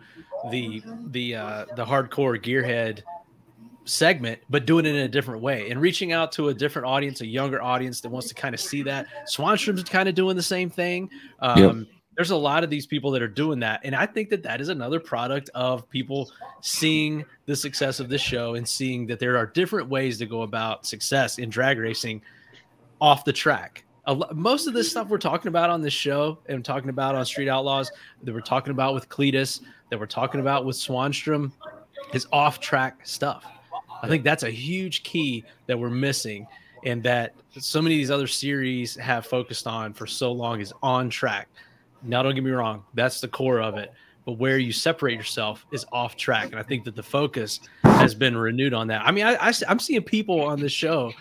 the 0.52 0.82
the 1.08 1.36
uh 1.36 1.66
the 1.76 1.86
hardcore 1.86 2.42
gearhead 2.42 3.02
segment, 3.86 4.40
but 4.50 4.66
doing 4.66 4.86
it 4.86 4.96
in 4.96 5.04
a 5.04 5.08
different 5.08 5.42
way 5.42 5.70
and 5.70 5.80
reaching 5.80 6.12
out 6.12 6.32
to 6.34 6.50
a 6.50 6.54
different 6.54 6.88
audience, 6.88 7.22
a 7.22 7.26
younger 7.26 7.62
audience 7.62 8.02
that 8.02 8.10
wants 8.10 8.28
to 8.28 8.34
kind 8.34 8.56
of 8.56 8.60
see 8.60 8.82
that. 8.84 9.08
Swanstrom's 9.28 9.84
kind 9.84 10.10
of 10.10 10.16
doing 10.16 10.36
the 10.36 10.44
same 10.44 10.70
thing. 10.70 11.10
Um 11.40 11.88
there's 12.16 12.32
a 12.32 12.36
lot 12.36 12.64
of 12.64 12.70
these 12.70 12.86
people 12.86 13.12
that 13.12 13.22
are 13.22 13.28
doing 13.28 13.60
that. 13.60 13.82
And 13.84 13.96
I 13.96 14.06
think 14.06 14.30
that 14.30 14.44
that 14.44 14.62
is 14.62 14.70
another 14.70 15.00
product 15.00 15.50
of 15.54 15.90
people 15.90 16.32
seeing 16.62 17.26
the 17.46 17.56
success 17.56 18.00
of 18.00 18.10
this 18.10 18.22
show 18.22 18.56
and 18.56 18.68
seeing 18.68 19.06
that 19.08 19.20
there 19.20 19.38
are 19.38 19.46
different 19.46 19.90
ways 19.90 20.18
to 20.20 20.26
go 20.26 20.44
about 20.44 20.86
success 20.86 21.38
in 21.38 21.50
drag 21.50 21.78
racing 21.78 22.22
off 23.02 23.26
the 23.26 23.34
track. 23.34 23.84
most 24.34 24.68
of 24.68 24.74
this 24.74 24.90
stuff 24.90 25.10
we're 25.10 25.18
talking 25.18 25.50
about 25.50 25.70
on 25.70 25.82
this 25.82 25.94
show 25.94 26.38
and 26.48 26.64
talking 26.64 26.90
about 26.90 27.16
on 27.16 27.26
Street 27.26 27.50
Outlaws 27.50 27.92
that 28.24 28.34
we're 28.34 28.40
talking 28.40 28.72
about 28.72 28.94
with 28.94 29.10
Cleetus, 29.10 29.62
that 29.90 30.00
we're 30.00 30.06
talking 30.06 30.40
about 30.40 30.66
with 30.66 30.76
Swanstrom, 30.76 31.52
is 32.14 32.28
off 32.32 32.60
track 32.60 33.06
stuff. 33.06 33.46
I 34.02 34.08
think 34.08 34.24
that's 34.24 34.44
a 34.44 34.52
huge 34.52 35.04
key 35.04 35.44
that 35.66 35.78
we're 35.78 35.90
missing, 35.90 36.46
and 36.86 37.02
that 37.04 37.34
so 37.58 37.82
many 37.82 37.96
of 37.96 38.00
these 38.00 38.12
other 38.12 38.28
series 38.28 38.96
have 38.96 39.26
focused 39.26 39.66
on 39.66 39.94
for 39.94 40.06
so 40.06 40.32
long 40.32 40.62
is 40.62 40.72
on 40.84 41.10
track. 41.10 41.48
Now, 42.06 42.24
don't 42.24 42.36
get 42.36 42.44
me 42.44 42.52
wrong, 42.52 42.84
that's 42.94 43.22
the 43.22 43.28
core 43.28 43.62
of 43.62 43.78
it. 43.78 43.94
But 44.26 44.34
where 44.34 44.58
you 44.58 44.72
separate 44.72 45.14
yourself 45.14 45.66
is 45.72 45.86
off 45.92 46.16
track, 46.16 46.46
and 46.46 46.56
I 46.56 46.64
think 46.64 46.84
that 46.86 46.96
the 46.96 47.04
focus 47.04 47.60
has 47.84 48.16
been 48.16 48.36
renewed 48.36 48.74
on 48.74 48.88
that. 48.88 49.02
I 49.06 49.12
mean, 49.12 49.26
I, 49.26 49.36
I 49.36 49.54
am 49.68 49.78
seeing 49.78 50.02
people 50.02 50.42
on 50.42 50.60
this 50.60 50.72
show 50.72 51.12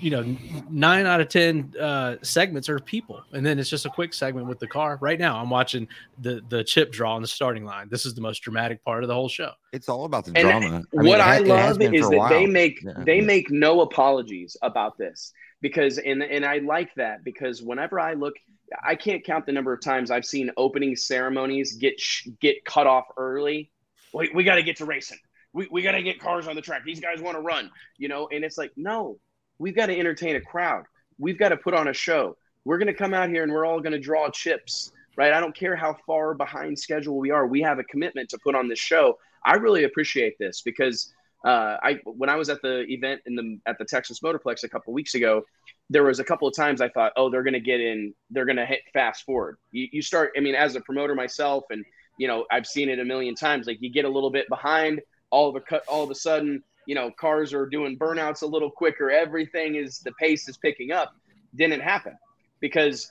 you 0.00 0.10
know, 0.10 0.36
nine 0.70 1.06
out 1.06 1.20
of 1.20 1.28
ten 1.28 1.72
uh, 1.78 2.16
segments 2.22 2.68
are 2.68 2.78
people, 2.78 3.22
and 3.32 3.44
then 3.44 3.58
it's 3.58 3.68
just 3.68 3.86
a 3.86 3.90
quick 3.90 4.14
segment 4.14 4.46
with 4.46 4.58
the 4.58 4.66
car. 4.66 4.98
Right 5.00 5.18
now, 5.18 5.38
I'm 5.38 5.50
watching 5.50 5.86
the 6.20 6.42
the 6.48 6.64
chip 6.64 6.90
draw 6.90 7.14
on 7.14 7.22
the 7.22 7.28
starting 7.28 7.64
line. 7.64 7.88
This 7.90 8.06
is 8.06 8.14
the 8.14 8.20
most 8.20 8.38
dramatic 8.40 8.82
part 8.84 9.04
of 9.04 9.08
the 9.08 9.14
whole 9.14 9.28
show. 9.28 9.52
It's 9.72 9.88
all 9.88 10.04
about 10.04 10.24
the 10.24 10.32
And 10.36 10.48
drama. 10.48 10.66
I 10.66 10.70
mean, 10.70 10.84
what 10.92 11.20
it 11.20 11.26
I 11.26 11.38
love 11.38 11.80
is 11.82 12.08
that 12.08 12.26
they 12.30 12.46
make 12.46 12.82
Yeah. 12.82 12.92
they 13.04 13.20
make 13.20 13.50
no 13.50 13.82
apologies 13.82 14.56
about 14.62 14.96
this 14.96 15.32
because 15.60 15.98
and 15.98 16.22
and 16.22 16.44
I 16.44 16.58
like 16.58 16.94
that 16.94 17.22
because 17.24 17.62
whenever 17.62 18.00
I 18.00 18.14
look, 18.14 18.34
I 18.84 18.94
can't 18.94 19.24
count 19.24 19.46
the 19.46 19.52
number 19.52 19.72
of 19.72 19.80
times 19.80 20.10
I've 20.10 20.24
seen 20.24 20.50
opening 20.56 20.96
ceremonies 20.96 21.74
get 21.74 22.00
get 22.40 22.64
cut 22.64 22.86
off 22.86 23.06
early. 23.16 23.70
We, 24.12 24.30
we 24.34 24.44
got 24.44 24.56
to 24.56 24.62
get 24.62 24.76
to 24.76 24.84
racing. 24.84 25.18
We, 25.52 25.68
we 25.70 25.82
got 25.82 25.92
to 25.92 26.02
get 26.02 26.20
cars 26.20 26.46
on 26.46 26.54
the 26.54 26.62
track. 26.62 26.82
These 26.84 27.00
guys 27.00 27.20
want 27.20 27.36
to 27.36 27.40
run, 27.40 27.70
you 27.98 28.08
know. 28.08 28.28
And 28.32 28.44
it's 28.44 28.58
like, 28.58 28.72
no, 28.76 29.18
we've 29.58 29.74
got 29.74 29.86
to 29.86 29.98
entertain 29.98 30.36
a 30.36 30.40
crowd. 30.40 30.84
We've 31.18 31.38
got 31.38 31.50
to 31.50 31.56
put 31.56 31.74
on 31.74 31.88
a 31.88 31.92
show. 31.92 32.36
We're 32.64 32.78
going 32.78 32.88
to 32.88 32.94
come 32.94 33.14
out 33.14 33.28
here 33.28 33.42
and 33.42 33.52
we're 33.52 33.66
all 33.66 33.80
going 33.80 33.92
to 33.92 33.98
draw 33.98 34.28
chips, 34.30 34.92
right? 35.16 35.32
I 35.32 35.40
don't 35.40 35.54
care 35.54 35.76
how 35.76 35.96
far 36.06 36.34
behind 36.34 36.78
schedule 36.78 37.18
we 37.18 37.30
are. 37.30 37.46
We 37.46 37.62
have 37.62 37.78
a 37.78 37.84
commitment 37.84 38.28
to 38.30 38.38
put 38.38 38.54
on 38.54 38.68
this 38.68 38.78
show. 38.78 39.18
I 39.44 39.54
really 39.54 39.84
appreciate 39.84 40.38
this 40.38 40.60
because 40.62 41.12
uh, 41.44 41.76
I 41.82 42.00
when 42.04 42.28
I 42.28 42.36
was 42.36 42.48
at 42.50 42.60
the 42.62 42.84
event 42.88 43.22
in 43.26 43.34
the 43.34 43.58
at 43.66 43.78
the 43.78 43.84
Texas 43.84 44.20
Motorplex 44.20 44.62
a 44.64 44.68
couple 44.68 44.92
weeks 44.92 45.14
ago, 45.14 45.42
there 45.90 46.04
was 46.04 46.20
a 46.20 46.24
couple 46.24 46.46
of 46.46 46.54
times 46.54 46.80
I 46.80 46.88
thought, 46.88 47.12
oh, 47.16 47.30
they're 47.30 47.42
going 47.42 47.54
to 47.54 47.60
get 47.60 47.80
in, 47.80 48.14
they're 48.30 48.46
going 48.46 48.56
to 48.56 48.64
hit 48.64 48.80
fast 48.92 49.24
forward. 49.24 49.58
You, 49.72 49.88
you 49.92 50.02
start, 50.02 50.32
I 50.36 50.40
mean, 50.40 50.54
as 50.54 50.76
a 50.76 50.80
promoter 50.80 51.16
myself, 51.16 51.64
and 51.70 51.84
you 52.16 52.28
know, 52.28 52.46
I've 52.50 52.66
seen 52.66 52.88
it 52.88 53.00
a 53.00 53.04
million 53.04 53.34
times. 53.34 53.66
Like 53.66 53.78
you 53.80 53.90
get 53.90 54.04
a 54.04 54.08
little 54.08 54.30
bit 54.30 54.48
behind, 54.48 55.00
all 55.30 55.48
of 55.48 55.56
a 55.56 55.60
cut, 55.60 55.82
all 55.88 56.04
of 56.04 56.10
a 56.10 56.14
sudden, 56.14 56.62
you 56.86 56.94
know, 56.94 57.10
cars 57.10 57.52
are 57.52 57.66
doing 57.66 57.98
burnouts 57.98 58.42
a 58.42 58.46
little 58.46 58.70
quicker. 58.70 59.10
Everything 59.10 59.74
is 59.74 59.98
the 59.98 60.12
pace 60.12 60.48
is 60.48 60.56
picking 60.56 60.92
up. 60.92 61.12
Didn't 61.54 61.80
happen 61.80 62.16
because 62.60 63.10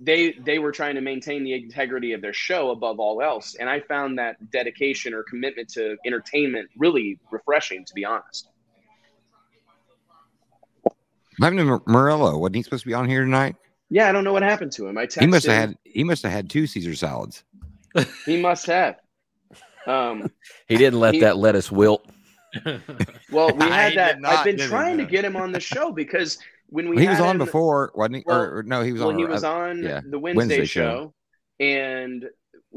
they 0.00 0.32
they 0.32 0.58
were 0.58 0.72
trying 0.72 0.94
to 0.94 1.00
maintain 1.00 1.44
the 1.44 1.54
integrity 1.54 2.12
of 2.12 2.20
their 2.20 2.32
show 2.32 2.70
above 2.70 3.00
all 3.00 3.22
else 3.22 3.54
and 3.58 3.68
i 3.68 3.80
found 3.80 4.18
that 4.18 4.36
dedication 4.50 5.14
or 5.14 5.22
commitment 5.22 5.68
to 5.68 5.96
entertainment 6.04 6.68
really 6.76 7.18
refreshing 7.30 7.82
to 7.84 7.94
be 7.94 8.04
honest 8.04 8.50
What 11.38 11.52
happened 11.52 11.68
to 11.86 11.90
Morello? 11.90 12.38
Wasn't 12.38 12.56
he 12.56 12.62
supposed 12.62 12.82
to 12.84 12.88
be 12.88 12.94
on 12.94 13.08
here 13.08 13.22
tonight? 13.24 13.56
yeah 13.88 14.08
i 14.08 14.12
don't 14.12 14.24
know 14.24 14.32
what 14.32 14.42
happened 14.42 14.72
to 14.72 14.84
him 14.84 14.98
i 14.98 15.06
texted 15.06 15.20
He 15.20 15.26
must 15.28 15.46
have 15.46 15.54
had 15.54 15.78
he 15.84 16.02
must 16.02 16.24
have 16.24 16.32
had 16.32 16.50
two 16.50 16.66
Caesar 16.66 16.96
salads. 16.96 17.44
he 18.24 18.40
must 18.42 18.66
have 18.66 18.96
um 19.86 20.28
He 20.66 20.76
didn't 20.76 20.98
let 20.98 21.14
He- 21.14 21.20
that 21.20 21.36
lettuce 21.36 21.70
wilt. 21.70 22.04
well 23.30 23.54
we 23.54 23.64
had 23.64 23.90
did 23.90 23.98
that 23.98 24.18
i've 24.24 24.44
been 24.44 24.56
did 24.56 24.64
he? 24.64 24.68
trying 24.68 24.98
to 24.98 25.04
get 25.04 25.24
him 25.24 25.36
on 25.36 25.52
the 25.52 25.60
show 25.60 25.92
because 25.92 26.36
when 26.68 26.88
we 26.88 27.00
he 27.00 27.06
was 27.06 27.20
on 27.20 27.36
him- 27.36 27.38
before, 27.38 27.92
wasn't 27.94 28.16
he? 28.16 28.22
Well- 28.26 28.40
or, 28.40 28.56
or 28.58 28.62
no, 28.64 28.82
he 28.82 28.90
was 28.90 29.02
well, 29.02 29.10
on. 29.10 29.18
he 29.18 29.24
uh, 29.24 29.28
was 29.28 29.44
on 29.44 29.82
yeah, 29.84 30.00
the 30.04 30.18
Wednesday, 30.18 30.58
Wednesday 30.58 30.64
show, 30.64 31.14
show. 31.60 31.64
and 31.64 32.24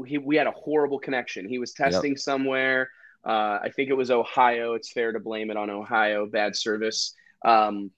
he, 0.06 0.18
we 0.18 0.36
had 0.36 0.46
a 0.46 0.52
horrible 0.52 1.00
connection. 1.00 1.48
He 1.48 1.58
was 1.58 1.72
testing 1.72 2.16
somewhere. 2.16 2.88
Uh, 3.26 3.58
I 3.64 3.70
think 3.74 3.90
it 3.90 3.94
was 3.94 4.12
Ohio. 4.12 4.74
It's 4.74 4.92
fair 4.92 5.10
to 5.10 5.18
blame 5.18 5.50
it 5.50 5.56
on 5.56 5.70
Ohio. 5.70 6.26
Bad 6.26 6.54
service. 6.54 7.14
Um, 7.44 7.90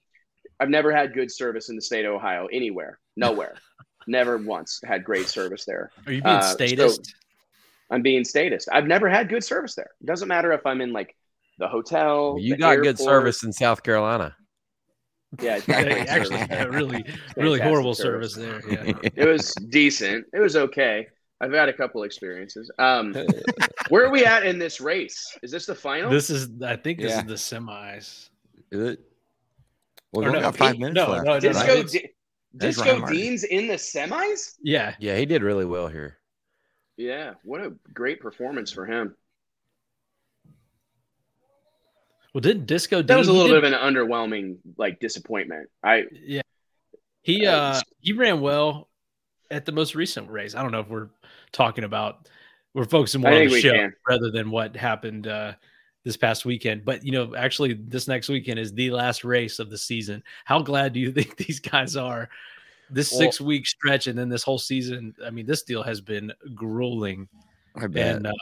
I've 0.63 0.69
never 0.69 0.93
had 0.95 1.13
good 1.13 1.29
service 1.29 1.67
in 1.67 1.75
the 1.75 1.81
state 1.81 2.05
of 2.05 2.13
Ohio 2.13 2.47
anywhere, 2.49 2.99
nowhere. 3.17 3.55
never 4.07 4.37
once 4.37 4.79
had 4.85 5.03
great 5.03 5.27
service 5.27 5.65
there. 5.65 5.91
Are 6.05 6.13
you 6.13 6.21
being 6.21 6.79
Uh, 6.79 6.87
so- 6.87 7.01
I'm 7.91 8.01
being 8.01 8.23
statist. 8.23 8.69
I've 8.71 8.87
never 8.87 9.09
had 9.09 9.27
good 9.27 9.43
service 9.43 9.75
there. 9.75 9.89
It 9.99 10.05
doesn't 10.07 10.29
matter 10.29 10.53
if 10.53 10.65
I'm 10.65 10.79
in 10.79 10.93
like 10.93 11.17
the 11.59 11.67
hotel. 11.67 12.37
You 12.39 12.53
the 12.53 12.59
got 12.59 12.81
good 12.81 12.97
service 12.97 13.43
in 13.43 13.51
South 13.51 13.83
Carolina. 13.83 14.37
Yeah, 15.41 15.57
it's 15.57 15.67
Yeah, 15.67 15.83
got 15.83 15.91
great 15.91 16.07
actually, 16.07 16.37
yeah, 16.37 16.63
really, 16.63 17.03
really 17.35 17.59
Fantastic 17.59 17.63
horrible 17.63 17.93
service 17.93 18.35
there. 18.35 18.61
Yeah. 18.69 18.93
it 19.15 19.27
was 19.27 19.53
decent. 19.69 20.25
It 20.33 20.39
was 20.39 20.55
okay. 20.55 21.07
I've 21.41 21.51
had 21.51 21.67
a 21.67 21.73
couple 21.73 22.03
experiences. 22.03 22.71
Um, 22.79 23.13
where 23.89 24.05
are 24.05 24.11
we 24.11 24.25
at 24.25 24.45
in 24.45 24.59
this 24.59 24.79
race? 24.79 25.37
Is 25.43 25.51
this 25.51 25.65
the 25.65 25.75
final? 25.75 26.09
This 26.09 26.29
is, 26.29 26.47
I 26.63 26.77
think, 26.77 26.99
this 26.99 27.11
Yeah. 27.11 27.19
is 27.19 27.25
the 27.25 27.33
semis. 27.33 28.29
Is 28.71 28.79
it? 28.93 28.99
Well, 30.13 30.21
we've 30.21 30.27
only 30.29 30.39
no, 30.41 30.45
got 30.47 30.55
five 30.57 30.71
Pete- 30.73 30.81
minutes 30.81 30.95
no, 30.95 31.11
left. 31.11 31.25
no, 31.25 31.33
no, 31.33 31.39
Disco, 31.39 31.75
right? 31.75 31.87
Di- 31.87 32.09
There's 32.53 32.75
Disco 32.77 33.05
Dean's 33.07 33.43
in 33.43 33.67
the 33.67 33.73
semis. 33.75 34.53
Yeah. 34.61 34.93
Yeah, 34.99 35.17
he 35.17 35.25
did 35.25 35.41
really 35.41 35.65
well 35.65 35.87
here. 35.87 36.17
Yeah, 36.97 37.33
what 37.43 37.61
a 37.61 37.73
great 37.93 38.19
performance 38.19 38.71
for 38.71 38.85
him. 38.85 39.15
Well, 42.33 42.41
didn't 42.41 42.65
Disco 42.65 42.97
That 42.97 43.07
Dean- 43.07 43.17
was 43.17 43.27
a 43.27 43.31
little 43.31 43.47
did- 43.47 43.61
bit 43.61 43.73
of 43.73 43.81
an 43.81 43.93
underwhelming 43.93 44.57
like 44.77 44.99
disappointment. 44.99 45.69
I 45.83 46.05
Yeah. 46.11 46.41
He 47.21 47.45
Uh, 47.45 47.55
uh 47.57 47.81
he 48.01 48.13
ran 48.13 48.41
well 48.41 48.89
at 49.51 49.65
the 49.65 49.71
most 49.71 49.95
recent 49.95 50.29
race. 50.29 50.55
I 50.55 50.61
don't 50.61 50.71
know 50.71 50.79
if 50.81 50.89
we're 50.89 51.09
talking 51.51 51.83
about 51.83 52.27
we're 52.73 52.85
focusing 52.85 53.21
more 53.21 53.31
on 53.33 53.47
the 53.47 53.59
show 53.61 53.71
can. 53.71 53.93
rather 54.07 54.31
than 54.31 54.49
what 54.49 54.75
happened 54.75 55.27
uh 55.27 55.53
this 56.03 56.17
past 56.17 56.45
weekend. 56.45 56.83
But 56.85 57.03
you 57.05 57.11
know, 57.11 57.35
actually 57.35 57.73
this 57.73 58.07
next 58.07 58.29
weekend 58.29 58.59
is 58.59 58.73
the 58.73 58.91
last 58.91 59.23
race 59.23 59.59
of 59.59 59.69
the 59.69 59.77
season. 59.77 60.23
How 60.45 60.61
glad 60.61 60.93
do 60.93 60.99
you 60.99 61.11
think 61.17 61.37
these 61.37 61.59
guys 61.59 61.95
are? 61.95 62.29
This 62.89 63.11
Well- 63.11 63.19
six 63.21 63.41
week 63.41 63.65
stretch 63.65 64.07
and 64.07 64.17
then 64.17 64.29
this 64.29 64.43
whole 64.43 64.59
season. 64.59 65.15
I 65.25 65.29
mean, 65.29 65.45
this 65.45 65.63
deal 65.63 65.83
has 65.83 66.01
been 66.01 66.31
grueling. 66.53 67.27
I 67.75 67.87
bet. 67.87 68.17
And 68.17 68.27
uh, 68.27 68.33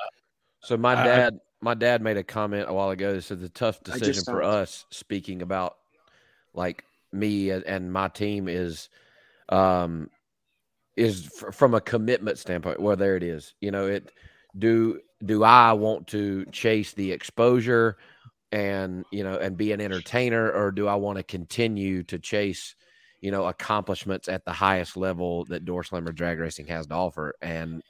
So 0.61 0.75
my 0.77 0.93
I- 0.95 1.01
I- 1.01 1.05
dad, 1.05 1.39
my 1.61 1.73
dad 1.75 2.01
made 2.01 2.17
a 2.17 2.23
comment 2.23 2.67
a 2.67 2.73
while 2.73 2.89
ago. 2.89 3.13
That 3.13 3.21
said 3.21 3.39
the 3.39 3.49
tough 3.49 3.83
decision 3.83 4.23
for 4.23 4.41
us, 4.41 4.85
speaking 4.89 5.41
about 5.43 5.77
like 6.53 6.83
me 7.13 7.51
and- 7.51 7.93
my 7.93 8.07
team, 8.07 8.47
is 8.47 8.89
um 9.49 10.09
is 10.97 11.29
f- 11.41 11.53
from 11.55 11.73
a 11.75 11.79
commitment 11.81 12.37
standpoint. 12.39 12.79
Well, 12.79 12.95
there 12.95 13.15
it 13.15 13.23
is. 13.23 13.53
You 13.61 13.71
know, 13.71 13.85
it 13.87 14.11
do 14.57 14.99
do 15.25 15.43
I 15.43 15.73
want 15.73 16.07
to 16.07 16.45
chase 16.51 16.93
the 16.93 17.11
exposure 17.11 17.97
and 18.51 19.05
you 19.11 19.23
know 19.23 19.37
and 19.37 19.55
be 19.57 19.71
an 19.71 19.81
entertainer, 19.81 20.51
or 20.51 20.71
do 20.71 20.87
I 20.87 20.95
want 20.95 21.17
to 21.17 21.23
continue 21.23 22.03
to 22.03 22.19
chase 22.19 22.75
you 23.21 23.31
know 23.31 23.45
accomplishments 23.45 24.27
at 24.27 24.43
the 24.45 24.51
highest 24.51 24.97
level 24.97 25.45
that 25.45 25.63
Door 25.65 25.83
Slammer 25.85 26.11
drag 26.11 26.39
racing 26.39 26.67
has 26.67 26.87
to 26.87 26.93
offer? 26.95 27.33
And 27.41 27.81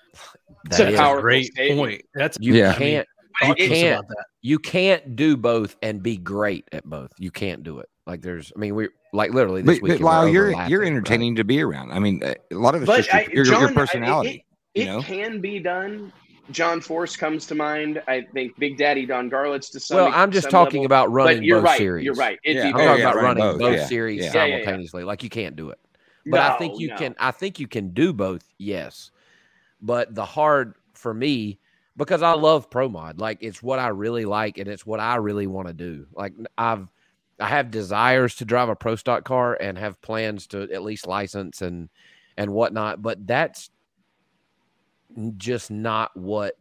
It's 0.65 0.77
that 0.77 0.87
a 0.89 0.91
is- 0.91 0.99
powerful 0.99 1.21
great 1.21 1.45
statement. 1.51 1.79
point. 1.79 2.01
That's 2.13 2.37
you 2.39 2.53
Yeah. 2.53 2.73
can't 2.75 3.07
talk 3.41 3.57
you 3.59 3.67
can't 3.69 4.05
you 4.41 4.59
can't 4.59 5.15
do 5.15 5.37
both 5.37 5.77
and 5.81 6.03
be 6.03 6.17
great 6.17 6.65
at 6.71 6.83
both. 6.85 7.11
You 7.17 7.31
can't 7.31 7.63
do 7.63 7.79
it. 7.79 7.87
Like 8.07 8.21
there's, 8.21 8.51
I 8.55 8.59
mean, 8.59 8.75
we're 8.75 8.89
like 9.13 9.31
literally 9.31 9.61
this 9.61 9.77
but, 9.77 9.83
weekend. 9.83 9.99
but 10.01 10.05
while 10.05 10.23
we're 10.23 10.29
you're 10.29 10.45
overlapping, 10.47 10.71
you're 10.71 10.79
right? 10.81 10.87
entertaining 10.87 11.35
to 11.35 11.43
be 11.43 11.61
around. 11.61 11.91
I 11.91 11.99
mean, 11.99 12.21
uh, 12.23 12.33
a 12.51 12.55
lot 12.55 12.75
of 12.75 12.81
it's 12.81 12.87
but 12.87 12.97
just 12.97 13.09
your, 13.13 13.21
I, 13.21 13.27
your, 13.31 13.45
John, 13.45 13.61
your 13.61 13.69
I- 13.69 13.73
personality. 13.73 14.45
it, 14.73 14.79
you 14.81 14.85
know? 14.87 14.99
it 14.99 15.05
can 15.05 15.39
be 15.39 15.59
done. 15.59 16.11
John 16.49 16.81
Force 16.81 17.15
comes 17.15 17.45
to 17.47 17.55
mind. 17.55 18.01
I 18.07 18.21
think 18.33 18.57
Big 18.57 18.77
Daddy 18.77 19.05
Don 19.05 19.29
Garlits 19.29 19.71
to 19.71 19.79
some. 19.79 19.97
Well, 19.97 20.11
I'm 20.13 20.31
just 20.31 20.49
talking 20.49 20.81
level. 20.81 20.85
about 20.87 21.11
running 21.11 21.37
But 21.37 21.45
you're 21.45 21.59
both 21.59 21.65
right. 21.65 21.77
series. 21.77 22.05
You're 22.05 22.15
right. 22.15 22.39
It'd 22.43 22.63
Yeah. 22.63 22.63
Oh, 22.63 22.67
I'm 22.69 22.75
Oh, 22.75 22.85
talking 22.85 22.99
yeah, 22.99 23.09
about 23.09 23.15
running 23.15 23.43
running 23.43 23.43
both, 23.43 23.59
both, 23.59 23.77
yeah, 23.77 23.85
series 23.85 24.19
yeah. 24.19 24.25
Yeah, 24.25 24.33
yeah, 24.33 24.45
yeah. 24.45 24.57
simultaneously. 24.63 25.03
Like 25.03 25.23
you 25.23 25.29
can't 25.29 25.55
do 25.55 25.69
it. 25.69 25.79
But 26.25 26.39
I 26.39 26.57
think 26.57 26.79
you 26.79 26.89
no. 26.89 26.97
can. 26.97 27.15
I 27.19 27.31
think 27.31 27.59
you 27.59 27.67
can 27.67 27.89
do 27.89 28.13
both. 28.13 28.43
Yes, 28.57 29.11
but 29.81 30.13
the 30.13 30.25
hard 30.25 30.75
for 30.93 31.13
me 31.13 31.59
because 31.97 32.21
I 32.21 32.33
love 32.33 32.69
pro 32.69 32.89
mod. 32.89 33.19
Like 33.19 33.39
it's 33.41 33.63
what 33.63 33.79
I 33.79 33.87
really 33.89 34.25
like, 34.25 34.57
and 34.57 34.67
it's 34.67 34.85
what 34.85 34.99
I 34.99 35.15
really 35.15 35.47
want 35.47 35.67
to 35.67 35.73
do. 35.73 36.05
Like 36.13 36.33
I've 36.57 36.87
I 37.39 37.47
have 37.47 37.71
desires 37.71 38.35
to 38.35 38.45
drive 38.45 38.69
a 38.69 38.75
pro 38.75 38.95
stock 38.95 39.23
car 39.23 39.57
and 39.59 39.77
have 39.77 40.01
plans 40.01 40.47
to 40.47 40.71
at 40.71 40.83
least 40.83 41.07
license 41.07 41.61
and 41.61 41.89
and 42.37 42.51
whatnot. 42.51 43.01
But 43.01 43.25
that's 43.25 43.71
just 45.37 45.71
not 45.71 46.15
what 46.15 46.57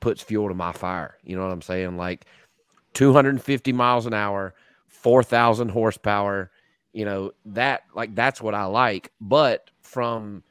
puts 0.00 0.22
fuel 0.22 0.48
to 0.48 0.54
my 0.54 0.72
fire. 0.72 1.18
You 1.22 1.36
know 1.36 1.42
what 1.42 1.52
I'm 1.52 1.62
saying? 1.62 1.96
Like 1.96 2.26
250 2.94 3.72
miles 3.72 4.06
an 4.06 4.14
hour, 4.14 4.54
4,000 4.86 5.68
horsepower. 5.68 6.50
You 6.92 7.04
know 7.04 7.32
that 7.46 7.82
like 7.94 8.14
that's 8.14 8.40
what 8.40 8.54
I 8.54 8.64
like. 8.64 9.12
But 9.20 9.70
from 9.82 10.42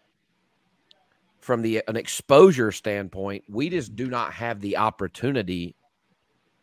from 1.39 1.61
the 1.61 1.81
an 1.87 1.95
exposure 1.95 2.71
standpoint, 2.71 3.43
we 3.49 3.69
just 3.69 3.95
do 3.95 4.07
not 4.07 4.33
have 4.33 4.61
the 4.61 4.77
opportunity 4.77 5.75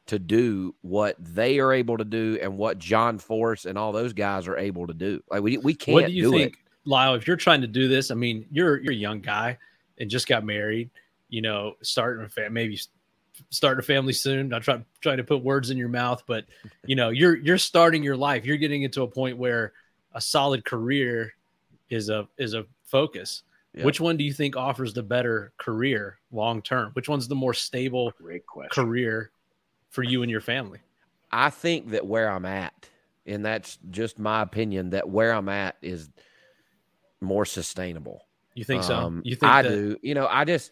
to 0.07 0.19
do 0.19 0.75
what 0.83 1.17
they 1.19 1.59
are 1.59 1.73
able 1.73 1.97
to 1.97 2.05
do 2.05 2.39
and 2.41 2.57
what 2.57 2.79
John 2.79 3.19
Force 3.19 3.65
and 3.65 3.79
all 3.79 3.93
those 3.93 4.13
guys 4.13 4.47
are 4.47 4.57
able 4.57 4.87
to 4.87 4.95
do. 4.95 5.23
Like 5.31 5.43
we 5.43 5.59
we 5.59 5.75
can't 5.75 5.95
what 5.95 6.07
do 6.07 6.13
you 6.13 6.31
do 6.31 6.31
think, 6.31 6.53
it. 6.53 6.59
Lyle? 6.85 7.15
If 7.15 7.27
you're 7.27 7.37
trying 7.37 7.63
to 7.63 7.67
do 7.67 7.89
this, 7.89 8.11
I 8.11 8.15
mean, 8.15 8.47
you're 8.51 8.81
you're 8.81 8.93
a 8.93 8.97
young 8.97 9.21
guy 9.21 9.59
and 9.99 10.11
just 10.11 10.27
got 10.27 10.45
married. 10.45 10.91
You 11.29 11.43
know, 11.43 11.75
starting 11.83 12.25
a 12.25 12.29
family, 12.29 12.51
maybe 12.51 12.81
starting 13.51 13.81
a 13.81 13.83
family 13.83 14.13
soon. 14.13 14.49
Not 14.49 14.63
trying 14.63 14.85
trying 15.01 15.17
to 15.19 15.25
put 15.25 15.43
words 15.43 15.71
in 15.71 15.77
your 15.77 15.89
mouth, 15.89 16.23
but 16.27 16.45
you 16.87 16.97
know, 16.97 17.11
you're 17.11 17.37
you're 17.37 17.59
starting 17.59 18.03
your 18.03 18.17
life. 18.17 18.45
You're 18.45 18.57
getting 18.57 18.83
into 18.83 19.03
a 19.03 19.09
point 19.09 19.39
where 19.39 19.73
a 20.13 20.21
solid 20.21 20.65
career 20.65 21.33
is 21.91 22.09
a 22.09 22.29
is 22.39 22.55
a 22.55 22.67
focus. 22.85 23.43
Yeah. 23.75 23.85
Which 23.85 24.01
one 24.01 24.17
do 24.17 24.23
you 24.23 24.33
think 24.33 24.57
offers 24.57 24.95
the 24.95 25.03
better 25.03 25.53
career 25.59 26.19
long 26.31 26.63
term? 26.63 26.93
Which 26.93 27.09
one's 27.09 27.27
the 27.27 27.35
more 27.35 27.55
stable 27.55 28.13
career 28.71 29.31
for 29.91 30.05
you 30.05 30.23
and 30.23 30.31
your 30.31 30.41
family? 30.41 30.79
I 31.33 31.51
think 31.51 31.91
that 31.91 32.07
where 32.07 32.31
I'm 32.31 32.45
at, 32.45 32.89
and 33.27 33.45
that's 33.45 33.79
just 33.91 34.21
my 34.21 34.43
opinion, 34.43 34.91
that 34.91 35.09
where 35.09 35.33
I'm 35.33 35.49
at 35.49 35.77
is 35.83 36.09
more 37.21 37.45
sustainable. 37.45 38.27
You 38.55 38.65
think 38.65 38.83
so? 38.85 38.95
Um, 38.97 39.23
You 39.25 39.37
think 39.37 39.51
I 39.53 39.63
that, 39.63 39.69
do. 39.69 39.97
You 40.03 40.15
know, 40.15 40.27
I 40.29 40.45
just 40.45 40.71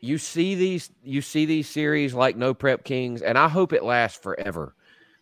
you 0.00 0.18
see 0.18 0.54
these 0.54 0.90
you 1.02 1.22
see 1.22 1.46
these 1.46 1.68
series 1.68 2.14
like 2.14 2.36
No 2.36 2.52
Prep 2.54 2.84
Kings, 2.84 3.22
and 3.22 3.38
I 3.38 3.48
hope 3.48 3.72
it 3.72 3.82
lasts 3.82 4.18
forever. 4.18 4.74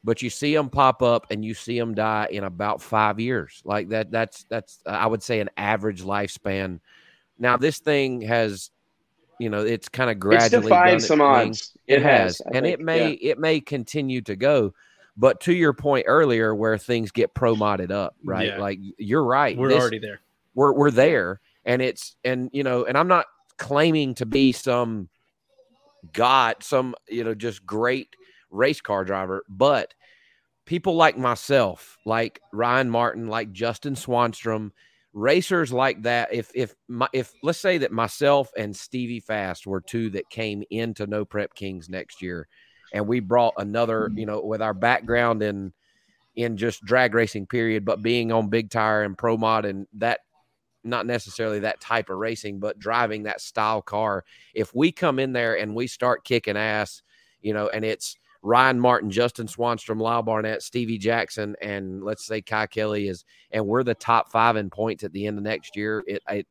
But 0.04 0.20
you 0.20 0.30
see 0.30 0.52
them 0.52 0.68
pop 0.68 1.00
up, 1.00 1.28
and 1.30 1.44
you 1.44 1.54
see 1.54 1.78
them 1.78 1.94
die 1.94 2.26
in 2.30 2.42
about 2.42 2.82
five 2.82 3.20
years. 3.20 3.62
Like 3.64 3.90
that. 3.90 4.10
That's 4.10 4.44
that's 4.50 4.80
uh, 4.84 4.90
I 4.90 5.06
would 5.06 5.22
say 5.22 5.38
an 5.38 5.50
average 5.56 6.02
lifespan. 6.02 6.80
Now 7.38 7.56
this 7.56 7.78
thing 7.78 8.20
has, 8.22 8.70
you 9.38 9.48
know, 9.48 9.60
it's 9.64 9.88
kind 9.88 10.10
of 10.10 10.16
It's 10.16 10.20
gradually 10.20 10.68
done 10.70 10.88
its 10.88 11.06
some 11.06 11.20
odds. 11.20 11.76
It, 11.86 12.02
has, 12.02 12.40
I 12.40 12.56
and 12.56 12.64
think, 12.64 12.80
it 12.80 12.84
may 12.84 13.10
it 13.12 13.38
may 13.38 13.60
continue 13.60 14.22
to 14.22 14.34
go. 14.34 14.74
But 15.16 15.40
to 15.42 15.52
your 15.52 15.72
point 15.72 16.06
earlier, 16.08 16.52
where 16.52 16.76
things 16.78 17.12
get 17.12 17.32
pro 17.34 17.54
modded 17.54 17.92
up, 17.92 18.16
right? 18.24 18.48
Yeah. 18.48 18.58
Like 18.58 18.80
you're 18.98 19.24
right. 19.24 19.56
we're 19.56 19.68
This- 19.68 19.80
already 19.80 19.98
there. 20.00 20.20
we're 20.54 20.72
we're 20.72 20.90
there 20.90 21.40
and 21.64 21.82
it's 21.82 22.16
and 22.24 22.51
you 22.52 22.62
know 22.62 22.84
and 22.84 22.97
i'm 22.97 23.09
not 23.09 23.26
claiming 23.59 24.14
to 24.14 24.26
be 24.26 24.52
some 24.52 25.09
god 26.12 26.56
some 26.60 26.94
you 27.09 27.22
know 27.24 27.34
just 27.34 27.64
great 27.64 28.09
race 28.51 28.80
car 28.80 29.05
driver 29.05 29.44
but 29.48 29.94
people 30.66 30.94
like 30.94 31.16
myself 31.16 31.98
like 32.05 32.40
ryan 32.52 32.90
martin 32.90 33.28
like 33.28 33.52
justin 33.52 33.94
swanstrom 33.94 34.70
racers 35.14 35.72
like 35.72 36.02
that 36.02 36.32
if 36.32 36.51
if 36.55 36.74
my 36.89 37.06
if 37.12 37.32
let's 37.43 37.59
say 37.59 37.78
that 37.78 37.93
myself 37.93 38.51
and 38.56 38.74
stevie 38.74 39.20
fast 39.20 39.66
were 39.66 39.80
two 39.80 40.09
that 40.09 40.28
came 40.30 40.62
into 40.70 41.06
no 41.06 41.24
prep 41.24 41.55
kings 41.55 41.89
next 41.89 42.22
year 42.22 42.48
and 42.94 43.06
we 43.06 43.20
brought 43.20 43.55
another 43.59 44.09
mm-hmm. 44.09 44.18
you 44.18 44.26
know 44.26 44.40
with 44.40 44.62
our 44.62 44.74
background 44.74 45.43
in 45.43 45.72
in 46.34 46.56
just 46.56 46.82
drag 46.84 47.14
racing 47.14 47.47
period 47.47 47.84
but 47.84 48.01
being 48.01 48.32
on 48.32 48.48
big 48.48 48.70
tire 48.70 49.02
and 49.02 49.18
pro 49.18 49.36
mod 49.36 49.66
and 49.66 49.86
that 49.93 50.20
not 50.84 51.06
necessarily 51.06 51.60
that 51.60 51.80
type 51.80 52.10
of 52.10 52.18
racing, 52.18 52.59
but 52.59 52.78
driving 52.78 53.22
that 53.24 53.40
style 53.40 53.82
car. 53.82 54.24
If 54.54 54.74
we 54.74 54.92
come 54.92 55.18
in 55.18 55.32
there 55.32 55.59
and 55.59 55.74
we 55.74 55.86
start 55.86 56.24
kicking 56.24 56.56
ass, 56.56 57.02
you 57.40 57.54
know, 57.54 57.68
and 57.68 57.84
it's 57.84 58.16
Ryan 58.42 58.80
Martin, 58.80 59.10
Justin 59.10 59.46
Swanstrom, 59.46 60.00
Lyle 60.00 60.22
Barnett, 60.22 60.62
Stevie 60.62 60.98
Jackson, 60.98 61.54
and 61.62 62.02
let's 62.02 62.26
say 62.26 62.42
Kye 62.42 62.66
Kelley 62.66 63.09
is, 63.09 63.24
and 63.52 63.66
we're 63.66 63.84
the 63.84 63.94
top 63.94 64.30
five 64.30 64.56
in 64.56 64.70
points 64.70 65.04
at 65.04 65.12
the 65.12 65.26
end 65.26 65.38
of 65.38 65.44
next 65.44 65.76
year. 65.76 66.02
It, 66.06 66.22
I, 66.26 66.44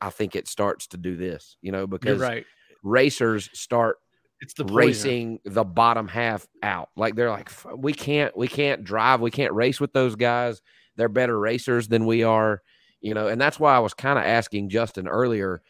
I 0.00 0.10
think 0.10 0.36
it 0.36 0.48
starts 0.48 0.86
to 0.88 0.96
do 0.96 1.16
this, 1.16 1.56
you 1.62 1.72
know, 1.72 1.86
because 1.86 2.20
right. 2.20 2.44
racers 2.82 3.48
start 3.54 3.98
It's 4.40 4.54
the 4.54 4.64
racing 4.64 5.40
the 5.44 5.64
bottom 5.64 6.08
half 6.08 6.46
out. 6.62 6.88
Like 6.96 7.14
they're 7.14 7.30
like, 7.30 7.50
we 7.76 7.92
can't, 7.92 8.36
we 8.36 8.48
can't 8.48 8.84
drive, 8.84 9.20
we 9.20 9.30
can't 9.30 9.52
race 9.52 9.80
with 9.80 9.92
those 9.92 10.16
guys. 10.16 10.62
They're 10.96 11.08
better 11.08 11.38
racers 11.38 11.88
than 11.88 12.06
we 12.06 12.22
are, 12.22 12.62
you 13.00 13.14
know. 13.14 13.28
And 13.28 13.40
that's 13.40 13.58
why 13.58 13.74
I 13.74 13.80
was 13.80 13.94
kind 13.94 14.18
of 14.18 14.24
asking 14.24 14.68
Justin 14.68 15.08
earlier. 15.08 15.62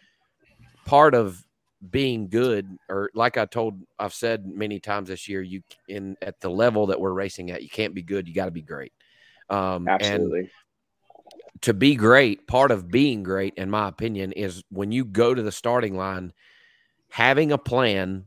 Part 0.86 1.14
of 1.14 1.44
being 1.90 2.28
good, 2.28 2.78
or 2.88 3.10
like 3.14 3.36
I 3.36 3.46
told, 3.46 3.80
I've 3.98 4.12
said 4.12 4.46
many 4.46 4.80
times 4.80 5.08
this 5.08 5.28
year, 5.28 5.40
you 5.40 5.62
in 5.88 6.16
at 6.20 6.40
the 6.40 6.50
level 6.50 6.86
that 6.86 7.00
we're 7.00 7.12
racing 7.12 7.50
at, 7.50 7.62
you 7.62 7.68
can't 7.68 7.94
be 7.94 8.02
good. 8.02 8.28
You 8.28 8.34
got 8.34 8.46
to 8.46 8.50
be 8.50 8.62
great. 8.62 8.92
Um, 9.48 9.88
And 9.88 10.00
Absolutely. 10.02 10.50
to 11.62 11.74
be 11.74 11.94
great, 11.94 12.46
part 12.46 12.70
of 12.70 12.90
being 12.90 13.22
great, 13.22 13.54
in 13.54 13.70
my 13.70 13.88
opinion, 13.88 14.32
is 14.32 14.62
when 14.70 14.92
you 14.92 15.04
go 15.04 15.34
to 15.34 15.42
the 15.42 15.52
starting 15.52 15.96
line, 15.96 16.32
having 17.10 17.52
a 17.52 17.58
plan, 17.58 18.26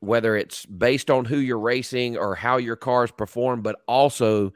whether 0.00 0.36
it's 0.36 0.66
based 0.66 1.10
on 1.10 1.24
who 1.24 1.38
you're 1.38 1.58
racing 1.58 2.16
or 2.16 2.34
how 2.34 2.58
your 2.58 2.76
cars 2.76 3.10
perform, 3.10 3.62
but 3.62 3.80
also 3.86 4.52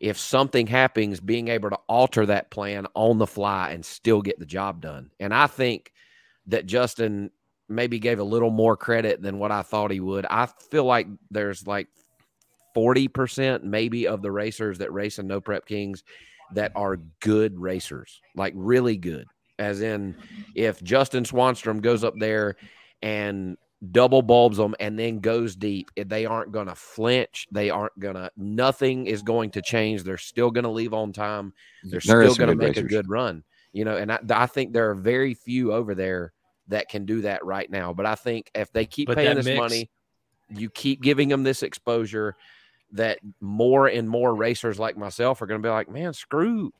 if 0.00 0.18
something 0.18 0.66
happens, 0.66 1.20
being 1.20 1.48
able 1.48 1.70
to 1.70 1.78
alter 1.88 2.26
that 2.26 2.50
plan 2.50 2.86
on 2.94 3.18
the 3.18 3.26
fly 3.26 3.70
and 3.70 3.84
still 3.84 4.22
get 4.22 4.38
the 4.38 4.46
job 4.46 4.80
done. 4.80 5.10
And 5.18 5.34
I 5.34 5.46
think 5.46 5.92
that 6.46 6.66
Justin 6.66 7.30
maybe 7.68 7.98
gave 7.98 8.18
a 8.18 8.24
little 8.24 8.50
more 8.50 8.76
credit 8.76 9.20
than 9.20 9.38
what 9.38 9.52
I 9.52 9.62
thought 9.62 9.90
he 9.90 10.00
would. 10.00 10.24
I 10.30 10.46
feel 10.70 10.84
like 10.84 11.06
there's 11.30 11.66
like 11.66 11.88
40% 12.76 13.62
maybe 13.64 14.06
of 14.06 14.22
the 14.22 14.30
racers 14.30 14.78
that 14.78 14.92
race 14.92 15.18
in 15.18 15.26
No 15.26 15.40
Prep 15.40 15.66
Kings 15.66 16.04
that 16.54 16.72
are 16.74 16.96
good 17.20 17.58
racers, 17.58 18.20
like 18.34 18.52
really 18.56 18.96
good. 18.96 19.26
As 19.58 19.82
in, 19.82 20.16
if 20.54 20.82
Justin 20.82 21.24
Swanstrom 21.24 21.82
goes 21.82 22.04
up 22.04 22.14
there 22.16 22.56
and 23.02 23.56
double 23.92 24.22
bulbs 24.22 24.56
them 24.56 24.74
and 24.80 24.98
then 24.98 25.20
goes 25.20 25.54
deep, 25.54 25.90
eh, 25.96 26.04
they 26.06 26.26
aren't 26.26 26.52
going 26.52 26.66
to 26.66 26.74
flinch. 26.74 27.46
They 27.52 27.70
aren't 27.70 27.98
going 27.98 28.14
to, 28.14 28.30
nothing 28.36 29.06
is 29.06 29.22
going 29.22 29.50
to 29.52 29.62
change. 29.62 30.02
They're 30.02 30.18
still 30.18 30.50
going 30.50 30.64
to 30.64 30.70
leave 30.70 30.94
on 30.94 31.12
time. 31.12 31.52
They're 31.84 32.00
There 32.04 32.22
is 32.22 32.32
still 32.32 32.46
going 32.46 32.58
to 32.58 32.60
good 32.60 32.76
make 32.76 32.76
a 32.76 32.88
good 32.88 33.08
run, 33.08 33.44
you 33.72 33.84
know. 33.84 33.96
And 33.96 34.12
I, 34.12 34.18
I 34.30 34.46
think 34.46 34.72
there 34.72 34.90
are 34.90 34.94
very 34.94 35.34
few 35.34 35.72
over 35.72 35.94
there 35.94 36.32
that 36.68 36.88
can 36.88 37.04
do 37.04 37.22
that 37.22 37.44
right 37.44 37.70
now. 37.70 37.92
But 37.92 38.06
I 38.06 38.14
think 38.14 38.50
if 38.54 38.72
they 38.72 38.84
keep 38.84 39.08
But 39.08 39.16
paying 39.16 39.36
this 39.36 39.46
mix- 39.46 39.58
money, 39.58 39.90
you 40.50 40.70
keep 40.70 41.02
giving 41.02 41.28
them 41.28 41.42
this 41.42 41.62
exposure 41.62 42.36
that 42.92 43.18
more 43.40 43.86
and 43.86 44.08
more 44.08 44.34
racers 44.34 44.78
like 44.78 44.96
myself 44.96 45.42
are 45.42 45.46
going 45.46 45.60
to 45.60 45.66
be 45.66 45.70
like, 45.70 45.90
man, 45.90 46.12
screw. 46.14 46.72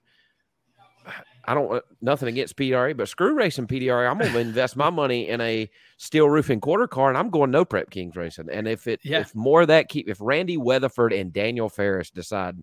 I 1.48 1.54
don't 1.54 1.72
uh, 1.72 1.80
nothing 2.02 2.28
against 2.28 2.56
PDRA, 2.56 2.94
but 2.94 3.08
screw 3.08 3.34
racing 3.34 3.68
PDRA. 3.68 4.10
I'm 4.10 4.18
going 4.18 4.32
to 4.32 4.38
invest 4.38 4.76
my 4.76 4.90
money 4.90 5.28
in 5.28 5.40
a 5.40 5.70
steel 5.96 6.28
roofing 6.28 6.60
quarter 6.60 6.86
car, 6.86 7.08
and 7.08 7.16
I'm 7.16 7.30
going 7.30 7.50
no 7.50 7.64
prep 7.64 7.88
Kings 7.88 8.16
racing. 8.16 8.48
And 8.52 8.68
if 8.68 8.86
it 8.86 9.00
Yeah. 9.02 9.20
if 9.20 9.34
more 9.34 9.62
of 9.62 9.68
that 9.68 9.88
keep 9.88 10.10
if 10.10 10.18
Randy 10.20 10.58
Weatherford 10.58 11.14
and 11.14 11.32
Daniel 11.32 11.70
Ferris 11.70 12.10
decide, 12.10 12.62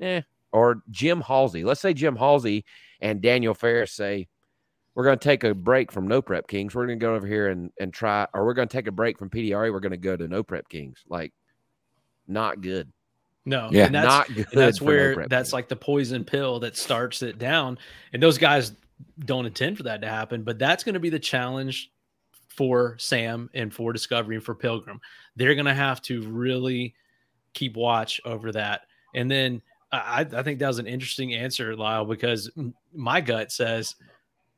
eh, 0.00 0.22
or 0.52 0.82
Jim 0.88 1.20
Halsey, 1.20 1.64
let's 1.64 1.80
say 1.80 1.92
Jim 1.92 2.14
Halsey 2.14 2.64
and 3.00 3.20
Daniel 3.20 3.54
Ferris 3.54 3.90
say, 3.90 4.28
we're 4.94 5.04
going 5.04 5.18
to 5.18 5.24
take 5.24 5.42
a 5.42 5.52
break 5.52 5.90
from 5.90 6.06
no 6.06 6.22
prep 6.22 6.46
Kings. 6.46 6.76
We're 6.76 6.86
going 6.86 7.00
to 7.00 7.04
go 7.04 7.16
over 7.16 7.26
here 7.26 7.48
and 7.48 7.72
and 7.80 7.92
try, 7.92 8.28
or 8.32 8.44
we're 8.44 8.54
going 8.54 8.68
to 8.68 8.76
take 8.76 8.86
a 8.86 8.92
break 8.92 9.18
from 9.18 9.30
PDRA. 9.30 9.72
We're 9.72 9.80
going 9.80 9.90
to 9.90 9.96
go 9.96 10.16
to 10.16 10.28
no 10.28 10.44
prep 10.44 10.68
Kings. 10.68 11.02
Like, 11.08 11.32
not 12.28 12.60
good. 12.60 12.92
No, 13.44 13.68
Yeah. 13.72 13.86
and 13.86 13.94
that's, 13.94 14.06
not 14.06 14.28
good. 14.28 14.46
and 14.52 14.60
that's 14.60 14.80
where 14.80 15.26
that's 15.28 15.52
like 15.52 15.68
the 15.68 15.76
poison 15.76 16.24
pill 16.24 16.60
that 16.60 16.76
starts 16.76 17.22
it 17.22 17.38
down. 17.38 17.78
And 18.12 18.22
those 18.22 18.38
guys 18.38 18.72
don't 19.20 19.46
intend 19.46 19.76
for 19.76 19.82
that 19.84 20.00
to 20.02 20.08
happen, 20.08 20.42
but 20.42 20.58
that's 20.58 20.84
going 20.84 20.94
to 20.94 21.00
be 21.00 21.10
the 21.10 21.18
challenge 21.18 21.90
for 22.48 22.96
Sam 22.98 23.50
and 23.54 23.72
for 23.74 23.92
Discovery 23.92 24.36
and 24.36 24.44
for 24.44 24.54
Pilgrim. 24.54 25.00
They're 25.36 25.54
going 25.54 25.66
to 25.66 25.74
have 25.74 26.00
to 26.02 26.22
really 26.28 26.94
keep 27.54 27.76
watch 27.76 28.20
over 28.24 28.52
that. 28.52 28.82
And 29.14 29.30
then 29.30 29.60
I, 29.90 30.20
I 30.32 30.42
think 30.42 30.58
that 30.58 30.68
was 30.68 30.78
an 30.78 30.86
interesting 30.86 31.34
answer, 31.34 31.74
Lyle, 31.76 32.04
because 32.04 32.50
my 32.94 33.20
gut 33.20 33.50
says 33.50 33.96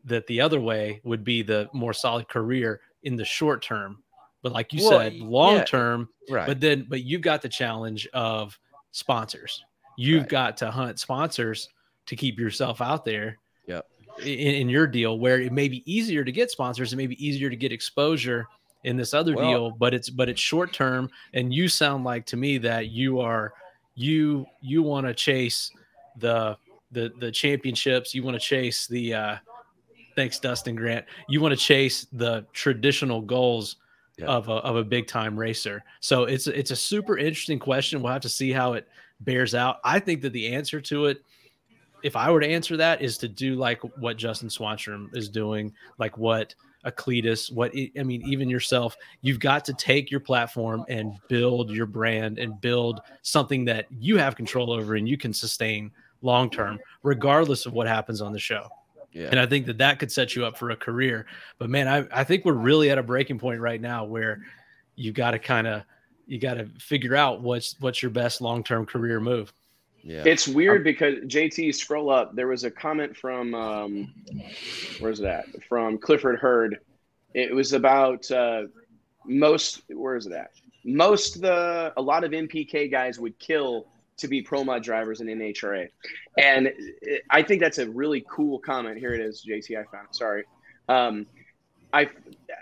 that 0.04 0.26
the 0.26 0.40
other 0.40 0.60
way 0.60 1.00
would 1.04 1.24
be 1.24 1.42
the 1.42 1.68
more 1.72 1.92
solid 1.94 2.28
career 2.28 2.80
in 3.04 3.16
the 3.16 3.24
short 3.24 3.62
term. 3.62 4.02
But 4.42 4.52
like 4.52 4.72
you 4.74 4.86
Well, 4.86 4.98
said, 4.98 5.14
long 5.14 5.56
yeah. 5.56 5.64
term, 5.64 6.08
right. 6.28 6.46
but 6.46 6.60
then 6.60 6.86
but 6.88 7.02
you've 7.02 7.22
got 7.22 7.40
the 7.40 7.48
challenge 7.48 8.06
of 8.12 8.58
sponsors 8.94 9.64
you've 9.96 10.22
Right. 10.22 10.28
got 10.28 10.56
to 10.58 10.70
hunt 10.70 10.98
sponsors 11.00 11.68
to 12.06 12.14
keep 12.16 12.38
yourself 12.38 12.80
out 12.80 13.04
there 13.04 13.38
Yep. 13.66 13.86
in, 14.20 14.26
in 14.54 14.68
your 14.68 14.86
deal 14.86 15.18
where 15.18 15.40
it 15.40 15.52
may 15.52 15.68
be 15.68 15.82
easier 15.92 16.22
to 16.24 16.30
get 16.32 16.50
sponsors 16.50 16.92
it 16.92 16.96
may 16.96 17.08
be 17.08 17.24
easier 17.26 17.50
to 17.50 17.56
get 17.56 17.72
exposure 17.72 18.46
in 18.84 18.96
this 18.96 19.12
other 19.12 19.34
Well- 19.34 19.50
deal 19.50 19.70
but 19.72 19.94
it's 19.94 20.10
but 20.10 20.28
it's 20.28 20.40
short 20.40 20.72
term 20.72 21.10
and 21.32 21.52
you 21.52 21.68
sound 21.68 22.04
like 22.04 22.24
to 22.26 22.36
me 22.36 22.56
that 22.58 22.88
you 22.90 23.18
are 23.20 23.52
you 23.96 24.46
you 24.60 24.82
want 24.82 25.06
to 25.08 25.14
chase 25.14 25.70
the 26.18 26.56
the 26.92 27.12
the 27.18 27.32
championships 27.32 28.14
you 28.14 28.22
want 28.22 28.34
to 28.34 28.40
chase 28.40 28.86
the 28.86 29.12
uh 29.14 29.36
thanks 30.14 30.38
dustin 30.38 30.76
grant 30.76 31.04
you 31.28 31.40
want 31.40 31.50
to 31.52 31.56
chase 31.58 32.06
the 32.12 32.46
traditional 32.52 33.20
goals 33.20 33.76
Yeah. 34.16 34.26
of 34.26 34.48
a, 34.48 34.52
of 34.52 34.76
a 34.76 34.84
big 34.84 35.08
time 35.08 35.36
racer 35.36 35.82
so 35.98 36.22
it's 36.22 36.46
it's 36.46 36.70
a 36.70 36.76
super 36.76 37.18
interesting 37.18 37.58
question 37.58 38.00
we'll 38.00 38.12
have 38.12 38.22
to 38.22 38.28
see 38.28 38.52
how 38.52 38.74
it 38.74 38.86
bears 39.18 39.56
out 39.56 39.78
i 39.82 39.98
think 39.98 40.22
that 40.22 40.32
the 40.32 40.54
answer 40.54 40.80
to 40.80 41.06
it 41.06 41.24
if 42.04 42.14
i 42.14 42.30
were 42.30 42.38
to 42.38 42.46
answer 42.46 42.76
that 42.76 43.02
is 43.02 43.18
to 43.18 43.26
do 43.26 43.56
like 43.56 43.80
what 43.98 44.16
justin 44.16 44.48
swanstrom 44.48 45.08
is 45.16 45.28
doing 45.28 45.72
like 45.98 46.16
what 46.16 46.54
a 46.84 46.92
Cleetus, 46.92 47.50
what 47.50 47.72
I 47.98 48.02
mean, 48.02 48.22
even 48.26 48.48
yourself, 48.48 48.96
you've 49.22 49.40
got 49.40 49.64
to 49.64 49.74
take 49.74 50.10
your 50.10 50.20
platform 50.20 50.84
and 50.88 51.18
build 51.28 51.70
your 51.70 51.86
brand 51.86 52.38
and 52.38 52.60
build 52.60 53.00
something 53.22 53.64
that 53.64 53.86
you 53.90 54.18
have 54.18 54.36
control 54.36 54.70
over 54.70 54.94
and 54.94 55.08
you 55.08 55.16
can 55.16 55.32
sustain 55.32 55.90
long 56.22 56.50
term, 56.50 56.78
regardless 57.02 57.66
of 57.66 57.72
what 57.72 57.86
happens 57.86 58.20
on 58.20 58.32
the 58.32 58.38
show. 58.38 58.68
Yeah. 59.14 59.28
And 59.30 59.38
I 59.38 59.46
think 59.46 59.66
that 59.66 59.78
that 59.78 60.00
could 60.00 60.10
set 60.10 60.34
you 60.34 60.44
up 60.44 60.58
for 60.58 60.70
a 60.70 60.76
career. 60.76 61.26
But 61.58 61.70
man, 61.70 61.86
I, 61.86 62.20
I 62.20 62.24
think 62.24 62.44
we're 62.44 62.52
really 62.52 62.90
at 62.90 62.98
a 62.98 63.02
breaking 63.02 63.38
point 63.38 63.60
right 63.60 63.80
now 63.80 64.04
where 64.04 64.42
you 64.96 65.12
got 65.12 65.30
to 65.30 65.38
kind 65.38 65.66
of 65.66 65.84
you 66.26 66.38
got 66.38 66.54
to 66.54 66.66
figure 66.80 67.14
out 67.14 67.40
what's 67.40 67.76
what's 67.80 68.02
your 68.02 68.10
best 68.10 68.40
long 68.40 68.64
term 68.64 68.84
career 68.84 69.20
move. 69.20 69.52
Yeah. 70.02 70.24
It's 70.26 70.48
weird 70.48 70.84
because 70.84 71.14
JT 71.20 71.74
scroll 71.74 72.10
up. 72.10 72.34
There 72.34 72.48
was 72.48 72.64
a 72.64 72.70
comment 72.70 73.16
from 73.16 73.54
um, 73.54 74.14
where's 74.98 75.20
that? 75.20 75.46
From 75.68 75.96
Clifford 75.96 76.40
Hurd. 76.40 76.80
It 77.34 77.54
was 77.54 77.72
about 77.72 78.28
uh, 78.30 78.64
most. 79.24 79.82
Where 79.88 80.16
is 80.16 80.26
it 80.26 80.32
at? 80.32 80.50
Most 80.84 81.40
the 81.40 81.92
a 81.96 82.02
lot 82.02 82.24
of 82.24 82.32
NPK 82.32 82.90
guys 82.90 83.20
would 83.20 83.38
kill 83.38 83.86
to 84.18 84.28
be 84.28 84.42
pro 84.42 84.64
mod 84.64 84.82
drivers 84.82 85.20
in 85.20 85.26
NHRA, 85.26 85.88
and 86.38 86.72
I 87.30 87.42
think 87.42 87.60
that's 87.60 87.78
a 87.78 87.88
really 87.88 88.24
cool 88.28 88.58
comment. 88.58 88.98
Here 88.98 89.14
it 89.14 89.20
is, 89.20 89.44
JT. 89.48 89.78
I 89.78 89.84
found. 89.84 90.08
Sorry. 90.12 90.44
Um, 90.88 91.26
I 91.92 92.08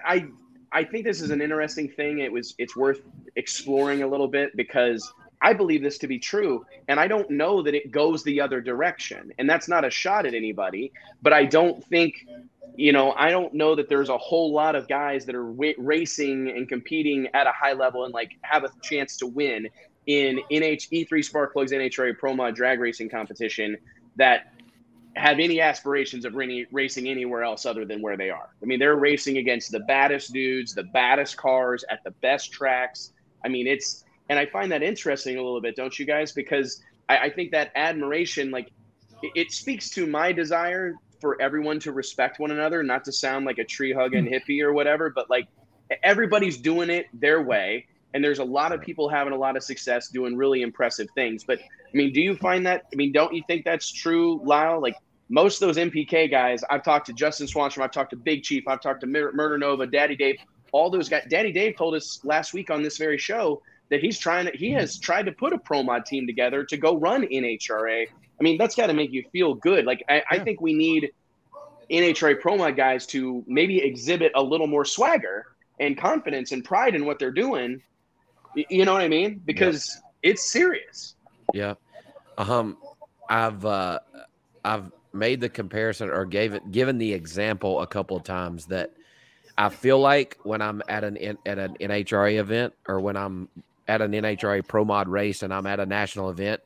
I 0.04 0.26
I 0.72 0.84
think 0.84 1.04
this 1.04 1.20
is 1.20 1.30
an 1.30 1.40
interesting 1.40 1.88
thing. 1.88 2.20
It 2.20 2.32
was 2.32 2.54
it's 2.58 2.76
worth 2.76 3.00
exploring 3.36 4.02
a 4.02 4.06
little 4.06 4.28
bit 4.28 4.56
because 4.56 5.12
I 5.42 5.52
believe 5.52 5.82
this 5.82 5.98
to 5.98 6.06
be 6.06 6.18
true, 6.18 6.64
and 6.88 7.00
I 7.00 7.08
don't 7.08 7.28
know 7.30 7.62
that 7.62 7.74
it 7.74 7.90
goes 7.90 8.22
the 8.22 8.40
other 8.40 8.60
direction. 8.60 9.32
And 9.38 9.50
that's 9.50 9.68
not 9.68 9.84
a 9.84 9.90
shot 9.90 10.24
at 10.24 10.34
anybody, 10.34 10.92
but 11.20 11.32
I 11.32 11.44
don't 11.44 11.84
think, 11.86 12.14
you 12.76 12.92
know, 12.92 13.12
I 13.12 13.30
don't 13.30 13.52
know 13.52 13.74
that 13.74 13.88
there's 13.88 14.08
a 14.08 14.18
whole 14.18 14.52
lot 14.52 14.76
of 14.76 14.88
guys 14.88 15.26
that 15.26 15.34
are 15.34 15.50
w- 15.50 15.74
racing 15.78 16.48
and 16.48 16.68
competing 16.68 17.26
at 17.34 17.48
a 17.48 17.52
high 17.52 17.72
level 17.72 18.04
and 18.04 18.14
like 18.14 18.30
have 18.42 18.62
a 18.62 18.70
chance 18.82 19.16
to 19.18 19.26
win 19.26 19.68
in 20.06 20.40
NH 20.50 20.90
E3 20.90 21.24
Spark 21.24 21.52
Plugs 21.52 21.72
NHRA 21.72 22.16
Pro 22.18 22.34
Mod 22.34 22.54
drag 22.54 22.80
racing 22.80 23.08
competition 23.08 23.76
that 24.16 24.52
have 25.14 25.38
any 25.38 25.60
aspirations 25.60 26.24
of 26.24 26.34
racing 26.34 27.06
anywhere 27.06 27.42
else 27.42 27.66
other 27.66 27.84
than 27.84 28.00
where 28.00 28.16
they 28.16 28.30
are. 28.30 28.48
I 28.62 28.64
mean, 28.64 28.78
they're 28.78 28.96
racing 28.96 29.36
against 29.36 29.70
the 29.70 29.80
baddest 29.80 30.32
dudes, 30.32 30.74
the 30.74 30.84
baddest 30.84 31.36
cars 31.36 31.84
at 31.90 32.02
the 32.02 32.12
best 32.22 32.50
tracks. 32.50 33.12
I 33.44 33.48
mean, 33.48 33.66
it's 33.66 34.04
and 34.28 34.38
I 34.38 34.46
find 34.46 34.72
that 34.72 34.82
interesting 34.82 35.36
a 35.36 35.42
little 35.42 35.60
bit, 35.60 35.76
don't 35.76 35.96
you 35.98 36.06
guys? 36.06 36.32
Because 36.32 36.82
I, 37.08 37.18
I 37.18 37.30
think 37.30 37.50
that 37.50 37.72
admiration, 37.74 38.50
like, 38.50 38.70
it, 39.22 39.32
it, 39.34 39.52
speaks 39.52 39.90
to 39.90 40.06
my 40.06 40.32
desire 40.32 40.94
for 41.20 41.40
everyone 41.42 41.78
to 41.80 41.92
respect 41.92 42.38
one 42.38 42.50
another, 42.50 42.82
not 42.82 43.04
to 43.04 43.12
sound 43.12 43.44
like 43.44 43.58
a 43.58 43.64
tree 43.64 43.92
hugging 43.92 44.26
hmm. 44.26 44.32
hippie 44.32 44.62
or 44.62 44.72
whatever, 44.72 45.10
but 45.10 45.28
like 45.28 45.48
everybody's 46.02 46.56
doing 46.56 46.88
it 46.88 47.06
their 47.12 47.42
way. 47.42 47.86
And 48.14 48.22
there's 48.22 48.39
a 48.39 48.44
lot 48.44 48.72
of 48.72 48.80
people 48.80 49.09
having 49.09 49.32
a 49.32 49.36
lot 49.36 49.56
of 49.56 49.62
success 49.62 50.09
doing 50.09 50.36
really 50.36 50.62
impressive 50.62 51.09
things. 51.14 51.44
But 51.44 51.60
I 51.60 51.97
mean, 51.97 52.12
do 52.12 52.20
you 52.20 52.36
find 52.36 52.66
that? 52.66 52.84
I 52.93 52.97
mean, 52.97 53.12
don't 53.12 53.34
you 53.34 53.43
think 53.47 53.64
that's 53.64 53.90
true, 53.90 54.40
Lyle? 54.44 54.80
Like 54.80 54.97
most 55.28 55.62
of 55.62 55.68
those 55.68 55.82
NPK 55.82 56.30
guys, 56.30 56.62
I've 56.68 56.82
talked 56.82 57.06
to 57.06 57.12
Justin 57.12 57.47
Swanstrom, 57.47 57.82
I've 57.82 57.90
talked 57.90 58.10
to 58.10 58.16
Big 58.16 58.43
Chief, 58.43 58.68
I've 58.68 58.80
talked 58.80 59.01
to 59.01 59.06
Murder 59.06 59.56
Nova, 59.56 59.86
Daddy 59.86 60.16
Dave, 60.16 60.36
all 60.72 60.90
those 60.90 61.09
guys. 61.09 61.24
Daddy 61.28 61.52
Dave 61.52 61.76
told 61.76 61.94
us 61.94 62.20
last 62.24 62.52
week 62.52 62.70
on 62.70 62.82
this 62.82 62.98
very 62.98 63.18
show 63.18 63.62
that 63.90 64.01
he's 64.01 64.18
trying 64.18 64.47
to 64.47 64.52
he 64.56 64.70
mm-hmm. 64.70 64.80
has 64.80 64.98
tried 64.98 65.26
to 65.26 65.32
put 65.32 65.52
a 65.52 65.59
pro 65.59 65.82
mod 65.82 66.06
team 66.06 66.26
together 66.26 66.64
to 66.64 66.76
go 66.76 66.97
run 66.97 67.22
NHRA. 67.22 68.06
I 68.09 68.43
mean, 68.43 68.59
that's 68.59 68.74
got 68.74 68.86
to 68.86 68.94
make 68.94 69.12
you 69.12 69.24
feel 69.32 69.55
good. 69.55 69.84
Like 69.84 70.02
I, 70.09 70.22
I 70.30 70.39
think 70.39 70.60
we 70.60 70.74
need 70.74 71.12
NHRA 71.90 72.40
pro 72.40 72.56
mod 72.56 72.76
guys 72.76 73.06
to 73.09 73.44
maybe 73.47 73.78
exhibit 73.78 74.32
a 74.34 74.43
little 74.43 74.66
more 74.66 74.84
swagger 74.84 75.47
and 75.78 75.97
confidence 75.97 76.52
and 76.52 76.64
pride 76.64 76.94
in 76.94 77.05
what 77.05 77.18
they're 77.18 77.30
doing. 77.30 77.82
You 78.54 78.84
know 78.84 78.92
what 78.92 79.02
I 79.02 79.08
mean? 79.08 79.40
Because 79.44 80.00
it's 80.22 80.50
serious. 80.50 81.14
Yeah. 81.54 81.74
Um, 82.38 82.76
I've 83.28 83.64
uh, 83.64 83.98
I've 84.64 84.90
made 85.12 85.40
the 85.40 85.48
comparison 85.48 86.10
or 86.10 86.24
gave 86.24 86.54
it 86.54 86.70
given 86.72 86.98
the 86.98 87.12
example 87.12 87.80
a 87.82 87.86
couple 87.86 88.16
of 88.16 88.24
times 88.24 88.66
that 88.66 88.92
I 89.58 89.68
feel 89.68 89.98
like 89.98 90.38
when 90.42 90.62
I'm 90.62 90.82
at 90.88 91.04
an 91.04 91.16
at 91.46 91.58
an 91.58 91.76
NHRA 91.80 92.38
event 92.38 92.72
or 92.88 93.00
when 93.00 93.16
I'm 93.16 93.48
at 93.88 94.00
an 94.00 94.12
NHRA 94.12 94.66
Pro 94.66 94.84
Mod 94.84 95.08
race 95.08 95.42
and 95.42 95.52
I'm 95.52 95.66
at 95.66 95.80
a 95.80 95.86
national 95.86 96.30
event 96.30 96.60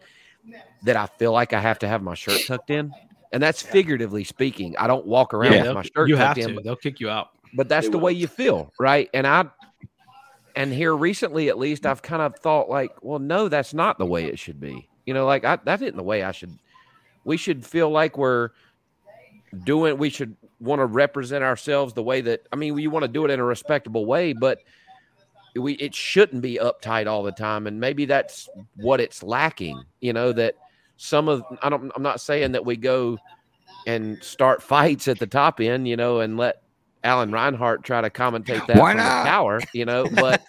that 0.85 0.97
I 0.97 1.07
feel 1.07 1.33
like 1.33 1.53
I 1.53 1.61
have 1.61 1.79
to 1.81 1.89
have 1.89 2.03
my 2.03 2.15
shirt 2.15 2.47
tucked 2.47 2.71
in. 2.71 2.93
And 3.33 3.43
that's 3.43 3.61
figuratively 3.61 4.23
speaking. 4.25 4.77
I 4.79 4.87
don't 4.87 5.05
walk 5.07 5.35
around 5.35 5.55
Yeah, 5.55 5.63
with 5.65 5.75
my 5.75 5.83
shirt 5.83 6.09
You 6.09 6.17
have 6.17 6.37
tucked 6.37 6.49
to. 6.49 6.57
in, 6.59 6.63
They'll 6.63 6.77
kick 6.77 7.01
you 7.01 7.11
out. 7.11 7.29
but 7.55 7.69
that's 7.69 7.87
They 7.87 7.91
the 7.91 7.99
will. 7.99 8.05
way 8.05 8.13
you 8.13 8.29
feel, 8.29 8.73
right? 8.79 9.11
And 9.13 9.27
I 9.27 9.47
and 10.57 10.73
here 10.73 10.97
recently 10.97 11.49
at 11.49 11.59
least 11.59 11.87
I've 11.87 12.03
kind 12.03 12.23
of 12.23 12.37
thought 12.37 12.69
like, 12.69 12.93
well, 13.03 13.19
no, 13.19 13.49
that's 13.49 13.75
not 13.75 13.99
the 13.99 14.07
way 14.07 14.25
it 14.25 14.39
should 14.39 14.59
be. 14.59 14.89
You 15.05 15.15
know, 15.15 15.27
like 15.27 15.45
I, 15.45 15.57
that 15.65 15.83
isn't 15.83 15.97
the 15.97 16.03
way 16.03 16.23
I 16.23 16.33
should 16.33 16.59
we 17.25 17.37
should 17.37 17.65
feel 17.65 17.91
like 17.91 18.19
we're 18.19 18.51
doing 19.65 19.99
we 19.99 20.11
should 20.11 20.37
want 20.59 20.81
to 20.81 20.87
represent 20.87 21.45
ourselves 21.45 21.93
the 21.93 22.03
way 22.03 22.21
that 22.23 22.47
I 22.53 22.57
mean 22.57 22.77
you 22.79 22.91
want 22.91 23.05
to 23.05 23.09
do 23.09 23.25
it 23.25 23.31
in 23.31 23.39
a 23.39 23.45
respectable 23.45 24.07
way, 24.07 24.33
but 24.33 24.61
we 25.59 25.75
it 25.75 25.95
shouldn't 25.95 26.43
be 26.43 26.59
uptight 26.61 27.07
all 27.07 27.23
the 27.23 27.33
time 27.33 27.67
and 27.67 27.81
maybe 27.81 28.05
that's 28.05 28.49
what 28.77 29.01
it's 29.01 29.23
lacking 29.23 29.83
you 30.01 30.13
know 30.13 30.33
that 30.33 30.55
some 30.97 31.29
of 31.29 31.43
i 31.63 31.69
don't 31.69 31.91
i'm 31.95 32.03
not 32.03 32.21
saying 32.21 32.53
that 32.53 32.65
we 32.65 32.77
go 32.77 33.19
and 33.87 34.23
start 34.23 34.63
fights 34.63 35.09
at 35.09 35.19
the 35.19 35.27
top 35.27 35.61
end 35.61 35.89
you 35.89 35.97
know 35.97 36.21
and 36.21 36.37
let 36.37 36.63
alan 37.05 37.31
reinhart 37.31 37.85
try 37.85 38.01
to 38.01 38.11
commentate 38.11 38.67
that 38.67 38.77
Why 38.79 38.93
from 38.93 38.99
not? 38.99 39.25
the 39.25 39.29
tower 39.31 39.61
you 39.73 39.85
know 39.85 40.07
but 40.13 40.43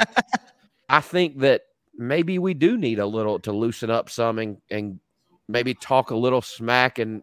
i 0.90 1.00
think 1.02 1.40
that 1.40 1.62
maybe 1.98 2.40
we 2.40 2.54
do 2.54 2.78
need 2.78 3.00
a 3.00 3.06
little 3.06 3.40
to 3.40 3.52
loosen 3.52 3.90
up 3.90 4.10
some 4.10 4.40
and, 4.40 4.58
and 4.70 5.00
maybe 5.48 5.74
talk 5.74 6.12
a 6.12 6.16
little 6.16 6.42
smack 6.42 7.00
and 7.00 7.22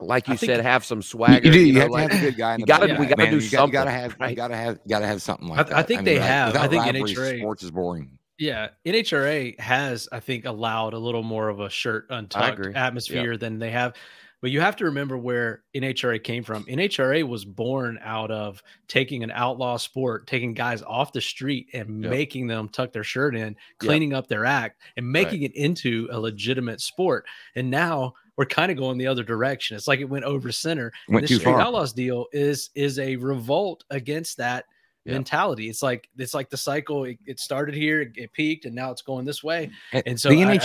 like 0.00 0.26
you 0.26 0.34
I 0.34 0.36
said 0.36 0.60
have 0.64 0.84
some 0.84 1.00
swagger 1.00 1.46
you 1.46 1.52
do. 1.52 1.60
You, 1.60 1.72
know, 1.74 1.80
have 1.82 1.90
like- 1.90 2.10
to 2.10 2.16
have 2.16 2.24
a 2.24 2.30
good 2.30 2.36
guy. 2.36 2.54
In 2.54 2.60
you 2.60 2.66
gotta- 2.66 2.88
back, 2.88 2.98
we 2.98 3.06
gotta 3.06 3.30
do 3.30 3.38
you 3.38 3.48
got- 3.50 3.66
You 3.68 3.72
gotta 3.72 3.90
have. 3.92 4.16
right? 4.18 4.30
You 4.30 4.34
gotta 4.36 4.56
have. 4.56 4.80
Gotta 4.88 5.06
have 5.06 5.22
something 5.22 5.46
like 5.46 5.60
I- 5.60 5.62
that. 5.62 5.76
I 5.76 5.82
think 5.84 6.02
they 6.04 6.14
without- 6.14 6.26
have. 6.54 6.56
I 6.56 6.66
think 6.66 6.84
rivalry, 6.86 7.12
NHRA 7.14 7.38
sports 7.38 7.62
is 7.62 7.70
boring. 7.70 8.18
Yeah, 8.36 8.70
NHRA 8.84 9.60
has, 9.60 10.08
I 10.10 10.18
think, 10.18 10.44
allowed 10.44 10.94
a 10.94 10.98
little 10.98 11.22
more 11.22 11.48
of 11.48 11.60
a 11.60 11.70
shirt 11.70 12.06
untucked 12.10 12.58
agree. 12.58 12.74
atmosphere 12.74 13.36
than 13.36 13.60
they 13.60 13.70
have. 13.70 13.94
But 14.42 14.50
you 14.50 14.60
have 14.60 14.74
to 14.76 14.84
remember 14.84 15.16
where 15.16 15.62
NHRA 15.74 16.22
came 16.22 16.42
from. 16.42 16.64
NHRA 16.64 17.26
was 17.26 17.44
born 17.44 17.98
out 18.02 18.30
of 18.32 18.60
taking 18.88 19.22
an 19.22 19.30
outlaw 19.30 19.76
sport, 19.76 20.26
taking 20.26 20.52
guys 20.52 20.82
off 20.82 21.12
the 21.12 21.20
street 21.20 21.68
and 21.72 22.02
Yep. 22.02 22.10
making 22.10 22.46
them 22.48 22.68
tuck 22.68 22.92
their 22.92 23.04
shirt 23.04 23.36
in, 23.36 23.56
cleaning 23.78 24.12
up 24.12 24.26
their 24.26 24.44
act, 24.44 24.82
and 24.96 25.10
making 25.10 25.42
it 25.44 25.54
into 25.54 26.08
a 26.10 26.18
legitimate 26.18 26.80
sport. 26.80 27.24
And 27.54 27.70
now 27.70 28.14
we're 28.36 28.46
kind 28.46 28.72
of 28.72 28.76
going 28.76 28.98
the 28.98 29.06
other 29.06 29.22
direction. 29.22 29.76
It's 29.76 29.86
like 29.86 30.00
it 30.00 30.08
went 30.08 30.24
over 30.24 30.50
center. 30.50 30.92
Went 31.08 31.22
the 31.22 31.28
too 31.28 31.34
Street 31.38 31.52
far. 31.52 31.60
Outlaws 31.60 31.92
deal 31.92 32.26
is 32.32 32.70
is 32.74 32.98
a 32.98 33.14
revolt 33.16 33.84
against 33.90 34.38
that 34.38 34.64
Yeah. 35.04 35.14
mentality. 35.14 35.68
It's 35.68 35.82
like 35.82 36.08
it's 36.16 36.32
like 36.34 36.48
the 36.48 36.56
cycle. 36.56 37.04
It, 37.04 37.18
it 37.26 37.40
started 37.40 37.74
here, 37.74 38.02
it, 38.02 38.12
it 38.14 38.32
peaked, 38.32 38.66
and 38.66 38.74
now 38.74 38.90
it's 38.92 39.02
going 39.02 39.24
this 39.24 39.42
way. 39.42 39.70
And, 39.92 40.02
And 40.06 40.20
so 40.20 40.28
the 40.28 40.44
I- 40.44 40.50
I- 40.52 40.58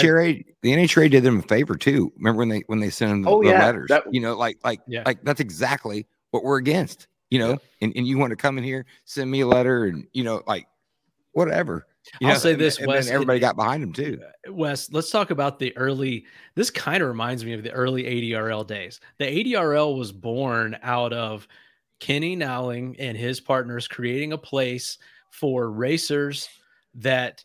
the 0.62 0.72
NHRA 0.74 1.10
did 1.10 1.24
them 1.24 1.40
a 1.40 1.42
favor 1.42 1.76
too. 1.76 2.14
Remember 2.18 2.40
when 2.40 2.50
they 2.50 2.64
when 2.68 2.80
they 2.80 2.90
sent 2.92 3.10
them 3.12 3.22
the, 3.24 3.30
Oh, 3.32 3.42
the 3.42 3.50
yeah, 3.50 3.66
letters? 3.66 3.88
that- 3.90 4.14
you 4.14 4.22
know, 4.22 4.36
like 4.38 4.60
like 4.64 4.82
Yeah. 4.88 5.04
like 5.06 5.24
that's 5.24 5.40
exactly 5.40 6.06
what 6.32 6.44
we're 6.44 6.58
against. 6.58 7.08
You 7.32 7.40
know, 7.40 7.50
Yeah. 7.50 7.56
and, 7.82 7.94
and 7.96 8.08
you 8.08 8.18
want 8.20 8.30
to 8.30 8.36
come 8.38 8.58
in 8.60 8.64
here, 8.64 8.86
send 9.06 9.30
me 9.32 9.42
a 9.42 9.48
letter, 9.48 9.86
and 9.86 10.06
you 10.14 10.24
know, 10.24 10.44
like 10.48 10.68
whatever. 11.34 11.88
You 12.22 12.28
I'll 12.28 12.36
know, 12.36 12.40
say 12.40 12.54
this, 12.56 12.78
and 12.78 12.88
Wes, 12.88 13.06
then 13.08 13.16
everybody 13.16 13.40
got 13.40 13.58
behind 13.58 13.84
him 13.84 13.92
too. 13.92 14.20
Uh, 14.48 14.54
Wes, 14.54 14.90
let's 14.94 15.10
talk 15.10 15.30
about 15.32 15.60
the 15.60 15.76
early. 15.76 16.26
This 16.56 16.70
kind 16.70 17.02
of 17.04 17.10
reminds 17.10 17.44
me 17.44 17.52
of 17.54 17.64
the 17.64 17.72
early 17.72 18.04
ADRL 18.04 18.66
days. 18.66 19.02
The 19.18 19.26
ADRL 19.26 19.98
was 19.98 20.12
born 20.14 20.78
out 20.84 21.12
of 21.12 21.48
Kenny 22.00 22.36
Nowling 22.36 22.96
and 23.00 23.18
his 23.18 23.40
partners 23.40 23.88
creating 23.88 24.34
a 24.34 24.38
place 24.38 24.98
for 25.32 25.72
racers 25.72 26.50
that 26.96 27.44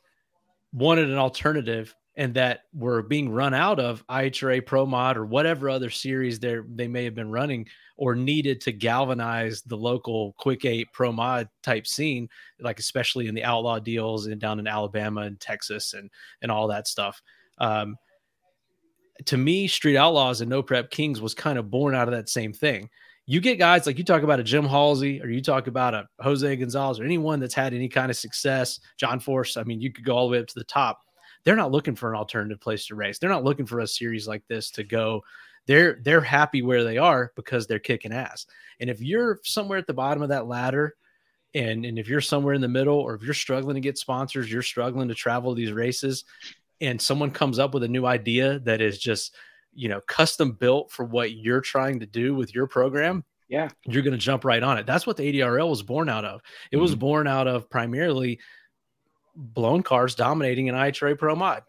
wanted 0.72 1.10
an 1.10 1.18
alternative 1.18 1.94
and 2.16 2.34
that 2.34 2.64
were 2.74 3.02
being 3.02 3.30
run 3.30 3.54
out 3.54 3.80
of 3.80 4.06
IHRA 4.06 4.64
Pro 4.64 4.84
Mod 4.84 5.16
or 5.16 5.24
whatever 5.24 5.70
other 5.70 5.90
series 5.90 6.38
they 6.38 6.58
they 6.74 6.86
may 6.86 7.04
have 7.04 7.14
been 7.14 7.30
running 7.30 7.66
or 7.96 8.14
needed 8.14 8.60
to 8.60 8.72
galvanize 8.72 9.62
the 9.62 9.76
local 9.76 10.34
quick 10.38 10.64
eight 10.64 10.92
pro 10.92 11.12
mod 11.12 11.48
type 11.62 11.86
scene, 11.86 12.28
like 12.60 12.78
especially 12.78 13.28
in 13.28 13.34
the 13.34 13.44
outlaw 13.44 13.78
deals 13.78 14.26
and 14.26 14.40
down 14.40 14.58
in 14.58 14.66
Alabama 14.66 15.22
and 15.22 15.40
Texas 15.40 15.94
and 15.94 16.10
and 16.42 16.50
all 16.50 16.68
that 16.68 16.86
stuff. 16.86 17.22
Um, 17.58 17.96
to 19.26 19.36
me, 19.36 19.68
Street 19.68 19.96
Outlaws 19.96 20.40
and 20.40 20.50
No 20.50 20.62
Prep 20.62 20.90
Kings 20.90 21.20
was 21.20 21.34
kind 21.34 21.58
of 21.58 21.70
born 21.70 21.94
out 21.94 22.08
of 22.08 22.14
that 22.14 22.28
same 22.28 22.52
thing. 22.52 22.90
You 23.26 23.40
get 23.40 23.58
guys 23.58 23.86
like 23.86 23.98
you 23.98 24.04
talk 24.04 24.22
about 24.22 24.40
a 24.40 24.44
Jim 24.44 24.64
Halsey 24.64 25.22
or 25.22 25.28
you 25.28 25.40
talk 25.40 25.68
about 25.68 25.94
a 25.94 26.06
Jose 26.20 26.56
Gonzalez 26.56 26.98
or 26.98 27.04
anyone 27.04 27.38
that's 27.38 27.54
had 27.54 27.72
any 27.72 27.88
kind 27.88 28.10
of 28.10 28.16
success, 28.16 28.80
John 28.98 29.20
Force. 29.20 29.56
I 29.56 29.62
mean, 29.62 29.80
you 29.80 29.92
could 29.92 30.04
go 30.04 30.16
all 30.16 30.28
the 30.28 30.32
way 30.32 30.40
up 30.40 30.48
to 30.48 30.58
the 30.58 30.64
top. 30.64 31.00
They're 31.44 31.56
not 31.56 31.70
looking 31.70 31.94
for 31.94 32.10
an 32.10 32.18
alternative 32.18 32.60
place 32.60 32.86
to 32.86 32.94
race. 32.94 33.18
They're 33.18 33.30
not 33.30 33.44
looking 33.44 33.66
for 33.66 33.80
a 33.80 33.86
series 33.86 34.26
like 34.26 34.42
this 34.48 34.70
to 34.72 34.84
go 34.84 35.22
they're 35.66 35.98
they're 36.02 36.20
happy 36.20 36.62
where 36.62 36.84
they 36.84 36.98
are 36.98 37.32
because 37.36 37.66
they're 37.66 37.78
kicking 37.78 38.12
ass. 38.12 38.46
And 38.80 38.90
if 38.90 39.00
you're 39.00 39.40
somewhere 39.44 39.78
at 39.78 39.86
the 39.86 39.94
bottom 39.94 40.22
of 40.22 40.30
that 40.30 40.46
ladder, 40.46 40.94
and 41.54 41.84
and 41.84 41.98
if 41.98 42.08
you're 42.08 42.20
somewhere 42.20 42.54
in 42.54 42.60
the 42.60 42.68
middle, 42.68 42.98
or 42.98 43.14
if 43.14 43.22
you're 43.22 43.34
struggling 43.34 43.74
to 43.74 43.80
get 43.80 43.98
sponsors, 43.98 44.50
you're 44.50 44.62
struggling 44.62 45.08
to 45.08 45.14
travel 45.14 45.54
these 45.54 45.72
races, 45.72 46.24
and 46.80 47.00
someone 47.00 47.30
comes 47.30 47.58
up 47.58 47.74
with 47.74 47.84
a 47.84 47.88
new 47.88 48.06
idea 48.06 48.58
that 48.60 48.80
is 48.80 48.98
just 48.98 49.36
you 49.74 49.88
know 49.88 50.00
custom 50.02 50.52
built 50.52 50.90
for 50.90 51.04
what 51.04 51.32
you're 51.32 51.60
trying 51.60 51.98
to 52.00 52.06
do 52.06 52.34
with 52.34 52.54
your 52.54 52.66
program 52.66 53.24
Yeah. 53.48 53.68
you're 53.84 54.02
going 54.02 54.12
to 54.12 54.18
jump 54.18 54.44
right 54.44 54.62
on 54.62 54.76
it 54.78 54.86
that's 54.86 55.06
what 55.06 55.16
the 55.16 55.32
adrl 55.32 55.68
was 55.70 55.82
born 55.82 56.08
out 56.08 56.24
of 56.24 56.40
it 56.70 56.76
was 56.76 56.94
Mhm. 56.94 56.98
born 56.98 57.26
out 57.26 57.48
of 57.48 57.70
primarily 57.70 58.38
blown 59.34 59.82
cars 59.82 60.14
dominating 60.14 60.68
an 60.68 60.74
ihra 60.74 61.18
pro 61.18 61.34
mod 61.34 61.62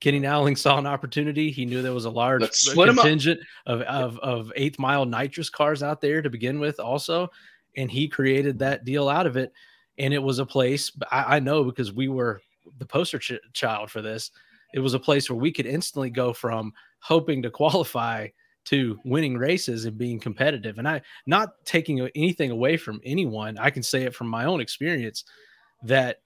kenny 0.00 0.18
nowling 0.18 0.54
saw 0.54 0.76
an 0.78 0.86
opportunity 0.86 1.50
he 1.50 1.64
knew 1.64 1.80
there 1.80 1.94
was 1.94 2.04
a 2.04 2.10
large 2.10 2.42
Let's 2.42 2.58
split 2.60 2.88
'em 2.90 2.98
up. 2.98 3.04
contingent 3.04 3.40
of, 3.64 3.80
of 3.82 4.18
of 4.18 4.52
eighth 4.56 4.78
mile 4.78 5.06
nitrous 5.06 5.48
cars 5.48 5.82
out 5.82 6.00
there 6.02 6.20
to 6.20 6.28
begin 6.28 6.58
with 6.60 6.78
also 6.78 7.28
and 7.76 7.90
he 7.90 8.06
created 8.06 8.58
that 8.58 8.84
deal 8.84 9.08
out 9.08 9.26
of 9.26 9.36
it 9.38 9.50
and 9.98 10.12
it 10.12 10.22
was 10.22 10.38
a 10.40 10.46
place 10.46 10.92
i, 11.10 11.36
I 11.36 11.40
know 11.40 11.64
because 11.64 11.90
we 11.92 12.08
were 12.08 12.42
the 12.78 12.84
poster 12.86 13.18
ch- 13.18 13.40
child 13.54 13.90
for 13.90 14.02
this 14.02 14.30
it 14.74 14.80
was 14.80 14.92
a 14.92 14.98
place 15.00 15.30
where 15.30 15.38
we 15.38 15.50
could 15.52 15.64
instantly 15.66 16.10
go 16.10 16.34
from 16.34 16.74
hoping 17.06 17.42
to 17.42 17.50
qualify 17.50 18.28
to 18.64 18.98
winning 19.04 19.38
races 19.38 19.84
and 19.84 19.96
being 19.96 20.18
competitive. 20.18 20.78
And 20.78 20.88
I 20.88 21.00
not 21.26 21.64
taking 21.64 22.00
anything 22.16 22.50
away 22.50 22.76
from 22.76 23.00
anyone, 23.04 23.58
I 23.58 23.70
can 23.70 23.82
say 23.82 24.02
it 24.02 24.14
from 24.14 24.26
my 24.26 24.44
own 24.44 24.60
experience 24.60 25.24
that 25.84 26.20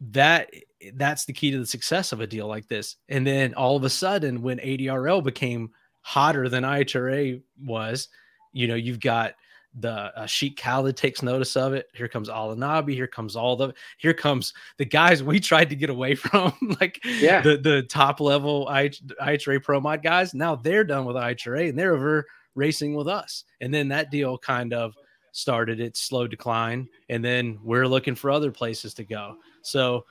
that 0.00 0.50
that's 0.94 1.24
the 1.24 1.32
key 1.32 1.50
to 1.50 1.58
the 1.58 1.66
success 1.66 2.12
of 2.12 2.20
a 2.20 2.26
deal 2.28 2.46
like 2.46 2.68
this. 2.68 2.96
And 3.08 3.26
then 3.26 3.54
all 3.54 3.76
of 3.76 3.82
a 3.82 3.90
sudden, 3.90 4.42
when 4.42 4.58
ADRL 4.58 5.24
became 5.24 5.70
hotter 6.02 6.48
than 6.48 6.62
IHRA 6.62 7.42
was, 7.64 8.08
you 8.52 8.68
know, 8.68 8.76
you've 8.76 9.00
got 9.00 9.34
the 9.78 9.90
uh, 10.18 10.26
Sheik 10.26 10.56
Khalid 10.56 10.96
takes 10.96 11.22
notice 11.22 11.56
of 11.56 11.72
it. 11.74 11.88
Here 11.94 12.08
comes 12.08 12.28
Al-Anabi. 12.28 12.92
Here 12.94 13.06
comes 13.06 13.36
all 13.36 13.54
the. 13.56 13.74
Here 13.98 14.14
comes 14.14 14.54
the 14.76 14.84
guys 14.84 15.22
we 15.22 15.38
tried 15.40 15.68
to 15.70 15.76
get 15.76 15.90
away 15.90 16.14
from, 16.16 16.52
like 16.80 16.98
Yeah. 17.04 17.40
the 17.42 17.56
the 17.58 17.82
top 17.82 18.20
level 18.20 18.66
I- 18.68 18.88
IHRA 19.20 19.62
Pro 19.62 19.80
Mod 19.80 20.02
guys. 20.02 20.34
Now 20.34 20.56
they're 20.56 20.84
done 20.84 21.04
with 21.04 21.16
IHRA 21.16 21.68
and 21.68 21.78
they're 21.78 21.94
over 21.94 22.26
racing 22.54 22.94
with 22.94 23.08
us. 23.08 23.44
And 23.60 23.72
then 23.72 23.88
that 23.88 24.10
deal 24.10 24.36
kind 24.38 24.72
of 24.72 24.94
started 25.32 25.78
its 25.78 26.00
slow 26.00 26.26
decline, 26.26 26.88
and 27.08 27.24
then 27.24 27.58
we're 27.62 27.86
looking 27.86 28.14
for 28.16 28.30
other 28.30 28.50
places 28.50 28.94
to 28.94 29.04
go. 29.04 29.36
So, 29.62 30.04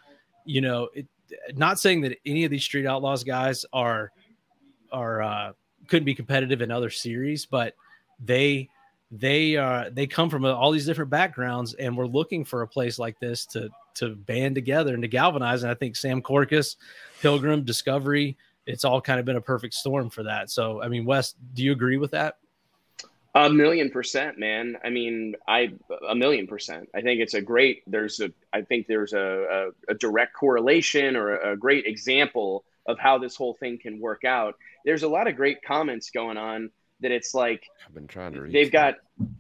you 0.46 0.62
know, 0.62 0.88
it, 0.94 1.08
not 1.56 1.80
saying 1.80 2.02
that 2.02 2.18
any 2.26 2.46
of 2.46 2.52
these 2.52 2.64
Street 2.64 2.86
Outlaws 2.86 3.24
guys 3.26 3.66
are 3.74 4.12
are 4.94 5.22
uh, 5.22 5.52
couldn't 5.90 6.06
be 6.06 6.16
competitive 6.16 6.62
in 6.62 6.72
other 6.72 6.90
series, 6.90 7.46
but 7.46 7.74
they 8.24 8.70
they 9.10 9.56
uh 9.56 9.90
they 9.94 10.06
come 10.06 10.30
from 10.30 10.44
all 10.44 10.72
these 10.72 10.86
different 10.86 11.10
backgrounds 11.10 11.74
and 11.76 11.96
we're 11.96 12.06
looking 12.06 12.44
for 12.44 12.62
a 12.62 12.68
place 12.68 13.00
like 13.00 13.18
this 13.20 13.46
to 13.46 13.70
to 13.94 14.16
band 14.16 14.54
together 14.54 14.94
and 14.94 15.02
to 15.02 15.08
galvanize 15.08 15.64
and 15.64 15.72
i 15.72 15.76
think 15.76 15.96
Sam 15.96 16.22
Korkis 16.22 16.76
pilgrim 17.22 17.64
discovery 17.64 18.36
it's 18.66 18.84
all 18.84 19.00
kind 19.00 19.18
of 19.20 19.26
been 19.26 19.38
a 19.38 19.42
perfect 19.42 19.74
storm 19.76 20.10
for 20.10 20.24
that 20.24 20.50
so 20.50 20.82
i 20.82 20.90
mean 20.90 21.06
wes 21.06 21.36
do 21.54 21.64
you 21.64 21.72
agree 21.72 21.98
with 21.98 22.12
that 22.12 22.38
A 23.36 23.50
million 23.50 23.92
percent, 23.92 24.40
man. 24.40 24.78
I 24.84 24.90
mean, 24.90 25.36
I 25.48 25.72
a 26.10 26.16
million 26.16 26.48
percent. 26.48 26.90
I 26.96 27.02
think 27.02 27.22
it's 27.22 27.36
a 27.36 27.42
great. 27.42 27.84
There's 27.86 28.20
a. 28.20 28.32
I 28.52 28.64
think 28.64 28.88
there's 28.88 29.14
a 29.14 29.72
a, 29.88 29.92
a 29.92 29.94
direct 29.94 30.34
correlation 30.34 31.16
or 31.16 31.36
a, 31.36 31.54
a 31.54 31.56
great 31.56 31.86
example 31.86 32.64
of 32.88 32.98
how 32.98 33.20
this 33.20 33.36
whole 33.36 33.54
thing 33.54 33.78
can 33.78 34.00
work 34.00 34.24
out. 34.24 34.56
There's 34.86 35.04
a 35.04 35.08
lot 35.08 35.28
of 35.28 35.36
great 35.36 35.62
comments 35.62 36.10
going 36.10 36.38
on 36.38 36.72
that 37.02 37.12
it's 37.12 37.34
like 37.34 37.64
I've 37.86 37.94
been 37.94 38.08
trying 38.08 38.34
to 38.34 38.42
they've 38.52 38.72
got 38.72 38.96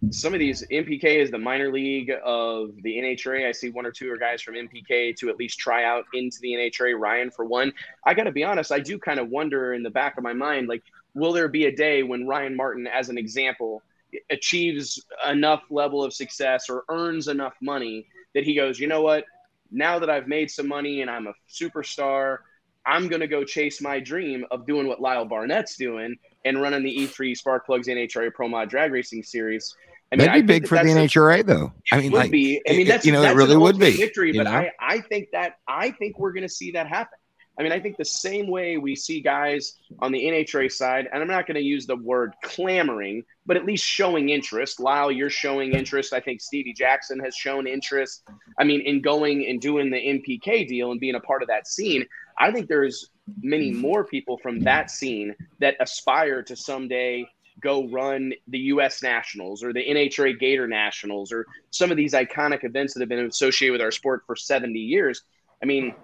some 0.10 0.34
of 0.34 0.40
these 0.40 0.66
NPK 0.72 1.04
is 1.04 1.32
the 1.32 1.38
minor 1.38 1.72
league 1.72 2.12
of 2.24 2.72
the 2.82 2.98
NHRA. 2.98 3.48
I 3.48 3.52
see 3.52 3.70
one 3.70 3.86
or 3.86 3.92
two 3.92 4.12
are 4.12 4.18
guys 4.18 4.42
from 4.42 4.56
NPK 4.56 5.16
to 5.18 5.30
at 5.30 5.38
least 5.38 5.60
try 5.60 5.84
out 5.84 6.06
into 6.14 6.38
the 6.42 6.54
NHRA. 6.54 6.98
Ryan 7.00 7.30
for 7.30 7.46
one. 7.46 7.72
I 8.06 8.14
got 8.14 8.24
to 8.24 8.32
be 8.32 8.44
honest, 8.44 8.72
I 8.72 8.80
do 8.80 8.98
kind 8.98 9.20
of 9.20 9.30
wonder 9.30 9.74
in 9.74 9.84
the 9.84 9.90
back 9.90 10.18
of 10.18 10.24
my 10.24 10.34
mind, 10.34 10.68
like, 10.68 10.84
will 11.14 11.34
there 11.34 11.48
be 11.48 11.66
a 11.66 11.76
day 11.76 12.04
when 12.04 12.28
Ryan 12.28 12.56
Martin, 12.56 12.88
as 12.88 13.10
an 13.10 13.18
example, 13.18 13.84
achieves 14.30 15.04
enough 15.28 15.64
level 15.70 16.04
of 16.04 16.14
success 16.14 16.70
or 16.70 16.84
earns 16.90 17.28
enough 17.28 17.54
money 17.62 18.08
that 18.34 18.44
he 18.44 18.56
goes, 18.56 18.80
you 18.80 18.88
know 18.88 19.02
what? 19.02 19.26
Now 19.72 20.00
that 20.00 20.10
I've 20.10 20.28
made 20.28 20.50
some 20.50 20.68
money 20.68 21.02
and 21.02 21.12
I'm 21.12 21.28
a 21.28 21.34
superstar, 21.50 22.40
I'm 22.86 23.10
going 23.10 23.20
to 23.20 23.28
go 23.28 23.44
chase 23.44 23.82
my 23.82 24.00
dream 24.00 24.46
of 24.50 24.66
doing 24.66 24.88
what 24.88 25.02
Lyle 25.02 25.26
Barnett's 25.26 25.76
doing 25.76 26.16
and 26.46 26.62
running 26.62 26.84
the 26.84 26.96
E3 26.96 27.36
Spark 27.36 27.66
Plugs 27.66 27.88
NHRA 27.88 28.34
Pro 28.34 28.48
Mod 28.48 28.70
Drag 28.70 28.92
Racing 28.92 29.24
Series. 29.24 29.76
I 30.12 30.16
That'd 30.16 30.34
be 30.48 30.54
big 30.54 30.64
that 30.64 30.70
for 30.70 30.76
the 30.76 30.90
NHRA, 30.90 31.46
though. 31.46 31.74
I 31.92 32.00
mean, 32.00 32.12
would 32.12 32.20
like, 32.20 32.32
be. 32.32 32.62
I 32.68 32.72
mean, 32.72 32.82
it- 32.82 32.88
that's 32.88 33.06
you 33.06 33.12
know, 33.12 33.20
it 33.20 33.24
that's 33.24 33.34
an 33.34 33.38
really 33.38 33.58
would 33.58 33.78
be, 33.78 33.98
victory. 33.98 34.32
But 34.32 34.44
know? 34.44 34.52
I, 34.52 34.72
I 34.80 35.02
think 35.02 35.30
that 35.34 35.58
I 35.68 35.92
think 35.92 36.18
we're 36.18 36.32
going 36.32 36.44
to 36.44 36.50
see 36.50 36.72
that 36.72 36.88
happen. 36.88 37.18
I 37.60 37.64
mean, 37.64 37.72
I 37.72 37.80
think 37.80 37.98
the 37.98 38.06
same 38.06 38.48
way 38.48 38.78
we 38.78 38.96
see 38.96 39.20
guys 39.20 39.74
on 40.00 40.12
the 40.12 40.24
NHRA 40.24 40.72
side, 40.72 41.10
and 41.12 41.22
I'm 41.22 41.28
not 41.28 41.48
going 41.48 41.56
to 41.56 41.62
use 41.62 41.88
the 41.88 41.96
word 41.96 42.34
clamoring, 42.44 43.24
but 43.48 43.58
at 43.58 43.66
least 43.66 43.84
showing 43.84 44.30
interest. 44.30 44.80
Lyle, 44.80 45.12
you're 45.12 45.32
showing 45.32 45.74
interest. 45.74 46.14
I 46.14 46.20
think 46.20 46.40
Stevie 46.40 46.74
Jackson 46.74 47.20
has 47.20 47.36
shown 47.36 47.66
interest. 47.66 48.30
I 48.60 48.64
mean, 48.64 48.82
in 48.82 49.02
going 49.02 49.48
and 49.48 49.60
doing 49.60 49.90
the 49.90 49.98
NPK 49.98 50.68
deal 50.68 50.92
and 50.92 51.00
being 51.00 51.16
a 51.16 51.20
part 51.20 51.42
of 51.42 51.48
that 51.48 51.68
scene. 51.68 52.06
I 52.38 52.52
think 52.52 52.68
there's 52.68 53.10
many 53.42 53.72
more 53.72 54.04
people 54.04 54.38
from 54.38 54.60
that 54.62 54.90
scene 54.92 55.36
that 55.60 55.76
aspire 55.80 56.42
to 56.44 56.56
someday 56.56 57.28
go 57.62 57.88
run 57.88 58.34
the 58.48 58.60
U.S. 58.60 59.02
Nationals 59.02 59.64
or 59.64 59.74
the 59.74 59.84
NHRA 59.84 60.40
Gator 60.40 60.68
Nationals 60.68 61.32
or 61.32 61.46
some 61.72 61.92
of 61.92 61.98
these 61.98 62.14
iconic 62.14 62.64
events 62.64 62.94
that 62.94 63.00
have 63.00 63.10
been 63.10 63.26
associated 63.26 63.72
with 63.72 63.82
our 63.82 63.92
sport 63.92 64.24
for 64.28 64.36
70 64.36 64.78
years. 64.78 65.24
I 65.62 65.66
mean, 65.66 65.96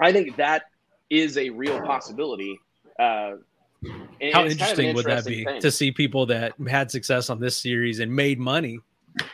I 0.00 0.12
think 0.12 0.36
that 0.36 0.64
is 1.08 1.38
a 1.38 1.50
real 1.50 1.80
possibility. 1.80 2.58
Uh, 2.98 3.36
and 4.20 4.34
how 4.34 4.44
it's 4.44 4.56
kind 4.56 4.72
of 4.72 4.78
interesting 4.78 4.94
would 4.94 5.06
that 5.06 5.24
be 5.24 5.44
thing. 5.44 5.60
to 5.62 5.70
see 5.70 5.90
people 5.90 6.26
that 6.26 6.52
had 6.68 6.90
success 6.90 7.30
on 7.30 7.40
this 7.40 7.56
series 7.56 8.00
and 8.00 8.14
made 8.14 8.38
money 8.38 8.78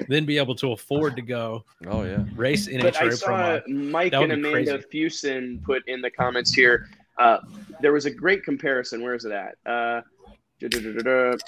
then 0.08 0.24
be 0.24 0.38
able 0.38 0.54
to 0.54 0.72
afford 0.72 1.16
to 1.16 1.22
go 1.22 1.64
Oh 1.86 2.04
yeah. 2.04 2.24
race 2.34 2.68
in 2.68 2.80
But 2.80 2.96
I 2.96 3.06
NHRA 3.06 3.22
Pro 3.22 3.58
saw 3.58 3.60
Mike 3.68 4.12
and 4.12 4.28
be 4.28 4.48
Amanda 4.48 4.78
Fusen 4.78 5.62
put 5.64 5.86
in 5.88 6.00
the 6.00 6.10
comments 6.10 6.52
here. 6.52 6.88
Uh, 7.18 7.38
there 7.80 7.92
was 7.92 8.06
a 8.06 8.10
great 8.10 8.44
comparison. 8.44 9.02
Where 9.02 9.14
is 9.14 9.24
it 9.24 9.32
at? 9.32 9.56
Uh, 9.64 10.02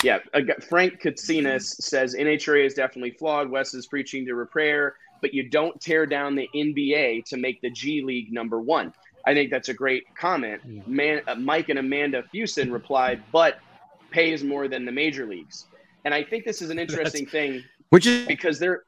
yeah, 0.03 0.19
Frank 0.69 1.01
Katsinas 1.01 1.63
says 1.63 2.15
NHRA 2.15 2.67
is 2.67 2.75
definitely 2.75 3.13
flawed. 3.13 3.49
Wes 3.49 3.73
is 3.73 3.87
preaching 3.87 4.27
to 4.27 4.35
repair, 4.35 4.97
but 5.23 5.33
you 5.33 5.49
don't 5.49 5.81
tear 5.81 6.05
down 6.05 6.35
the 6.35 6.49
NBA 6.55 7.25
to 7.27 7.37
make 7.39 7.61
the 7.63 7.71
G 7.71 8.03
League 8.03 8.33
number 8.33 8.61
one. 8.61 8.93
I 9.27 9.35
think 9.35 9.51
that's 9.51 9.69
a 9.71 9.75
great 9.75 10.05
comment. 10.15 10.61
Mm. 10.67 10.87
Man, 10.87 11.21
uh, 11.27 11.35
Mike 11.37 11.71
and 11.71 11.79
Amanda 11.79 12.23
Fusen 12.35 12.71
replied, 12.71 13.23
but 13.33 13.59
pays 14.11 14.45
more 14.45 14.69
than 14.69 14.85
the 14.85 14.93
major 14.93 15.27
leagues. 15.27 15.67
And 16.05 16.15
I 16.15 16.23
think 16.23 16.45
this 16.45 16.63
is 16.63 16.71
an 16.71 16.79
interesting 16.79 17.27
thing 17.27 17.65
which 17.91 18.07
is 18.07 18.27
because 18.27 18.59
they're 18.59 18.83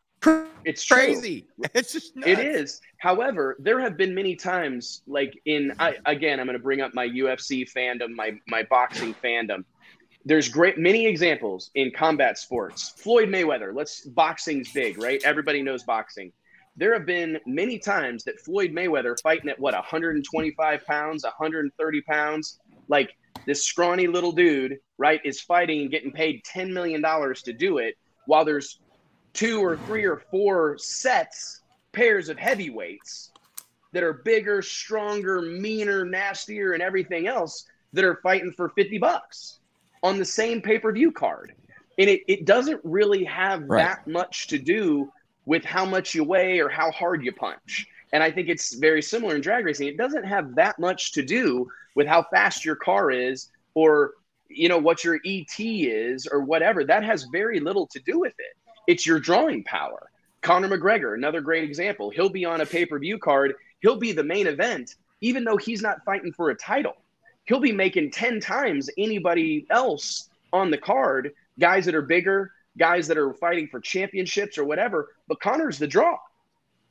it's 0.65 0.87
crazy. 0.87 1.47
It's 1.75 1.93
just 1.93 2.17
It 2.17 2.39
nuts. 2.39 2.41
is. 2.43 2.81
However, 2.99 3.57
there 3.59 3.81
have 3.81 3.97
been 3.97 4.15
many 4.15 4.37
times, 4.37 5.03
like 5.07 5.33
in 5.47 5.73
I 5.79 5.97
again, 6.07 6.41
I'm 6.41 6.47
going 6.47 6.59
to 6.59 6.63
bring 6.63 6.81
up 6.81 6.95
my 6.95 7.07
UFC 7.09 7.71
fandom, 7.71 8.15
my 8.15 8.39
my 8.47 8.63
boxing 8.65 9.15
fandom. 9.15 9.65
There's 10.25 10.49
great 10.49 10.77
many 10.79 11.07
examples 11.07 11.71
in 11.75 11.91
combat 11.93 12.39
sports. 12.39 12.91
Floyd 12.97 13.29
Mayweather, 13.31 13.75
let's 13.75 14.03
boxing's 14.07 14.71
big, 14.73 14.99
right? 14.99 15.23
Everybody 15.25 15.63
knows 15.63 15.83
boxing. 15.85 16.33
There 16.77 16.93
have 16.93 17.07
been 17.07 17.39
many 17.47 17.79
times 17.79 18.25
that 18.25 18.39
Floyd 18.41 18.71
Mayweather 18.73 19.17
fighting 19.23 19.49
at 19.51 19.59
what 19.59 19.75
125 19.75 20.85
pounds, 20.87 21.25
130 21.25 22.03
pounds, 22.03 22.59
like 22.89 23.17
this 23.47 23.65
scrawny 23.65 24.07
little 24.07 24.33
dude, 24.33 24.77
right, 24.99 25.21
is 25.25 25.41
fighting 25.41 25.83
and 25.83 25.91
getting 25.91 26.13
paid 26.13 26.43
10 26.45 26.73
million 26.73 27.01
dollars 27.01 27.43
to 27.43 27.53
do 27.53 27.79
it, 27.79 27.97
while 28.27 28.45
there's 28.45 28.80
two 29.33 29.61
or 29.61 29.77
three 29.87 30.05
or 30.05 30.23
four 30.31 30.77
sets 30.79 31.61
pairs 31.93 32.29
of 32.29 32.39
heavyweights 32.39 33.31
that 33.93 34.03
are 34.03 34.13
bigger, 34.13 34.63
stronger, 34.63 35.43
meaner, 35.43 36.05
nastier, 36.05 36.73
and 36.75 36.83
everything 36.83 37.27
else 37.27 37.65
that 37.93 38.05
are 38.05 38.21
fighting 38.23 38.53
for 38.57 38.69
50 38.71 38.99
bucks 38.99 39.59
on 40.03 40.19
the 40.19 40.25
same 40.25 40.63
pay 40.63 40.79
per 40.79 40.93
view 40.93 41.11
card. 41.11 41.53
And 41.99 42.09
it, 42.09 42.23
it 42.29 42.45
doesn't 42.47 42.81
really 42.85 43.25
have 43.25 43.63
Right. 43.69 43.85
that 43.85 44.07
much 44.07 44.47
to 44.49 44.59
do 44.59 45.13
with 45.45 45.65
how 45.65 45.85
much 45.85 46.15
you 46.15 46.23
weigh 46.25 46.61
or 46.61 46.69
how 46.69 46.91
hard 46.93 47.25
you 47.25 47.33
punch. 47.33 47.87
And 48.13 48.23
I 48.23 48.31
think 48.31 48.49
it's 48.49 48.75
very 48.75 49.03
similar 49.03 49.35
in 49.35 49.41
drag 49.41 49.65
racing. 49.65 49.89
It 49.89 49.97
doesn't 49.97 50.25
have 50.25 50.55
that 50.55 50.79
much 50.79 51.13
to 51.13 51.23
do 51.23 51.69
with 51.95 52.07
how 52.07 52.25
fast 52.31 52.65
your 52.65 52.77
car 52.77 53.11
is 53.11 53.51
or 53.75 54.13
you 54.49 54.69
know 54.69 54.79
what 54.79 55.05
your 55.05 55.21
ET 55.25 55.59
is 55.59 56.27
or 56.27 56.41
whatever. 56.41 56.85
That 56.85 57.05
has 57.05 57.25
very 57.33 57.61
little 57.61 57.87
to 57.89 58.01
do 58.01 58.19
with 58.19 58.35
it. 58.39 58.57
It's 58.91 59.07
your 59.07 59.21
drawing 59.21 59.63
power. 59.63 60.11
Conor 60.43 60.69
McGregor, 60.69 61.15
another 61.15 61.41
great 61.41 61.63
example. 61.63 62.11
He'll 62.11 62.29
be 62.29 62.45
on 62.45 62.61
a 62.61 62.67
pay 62.67 62.85
per 62.85 62.99
view 62.99 63.19
card. 63.19 63.55
He'll 63.79 63.95
be 63.99 64.11
the 64.11 64.25
main 64.25 64.49
event, 64.49 64.97
even 65.21 65.45
though 65.45 65.57
he's 65.57 65.81
not 65.81 66.05
fighting 66.05 66.33
for 66.33 66.51
a 66.51 66.57
title. 66.57 66.97
He'll 67.45 67.61
be 67.61 67.71
making 67.71 68.11
10 68.11 68.41
times 68.41 68.91
anybody 68.99 69.65
else 69.71 70.29
on 70.53 70.73
the 70.73 70.79
card 70.79 71.33
guys 71.61 71.85
that 71.85 71.95
are 71.95 72.03
bigger, 72.03 72.51
guys 72.79 73.07
that 73.07 73.17
are 73.17 73.33
fighting 73.35 73.69
for 73.69 73.79
championships 73.79 74.59
or 74.59 74.65
whatever. 74.65 75.11
But 75.29 75.41
Conor's 75.41 75.79
the 75.79 75.87
draw. 75.87 76.19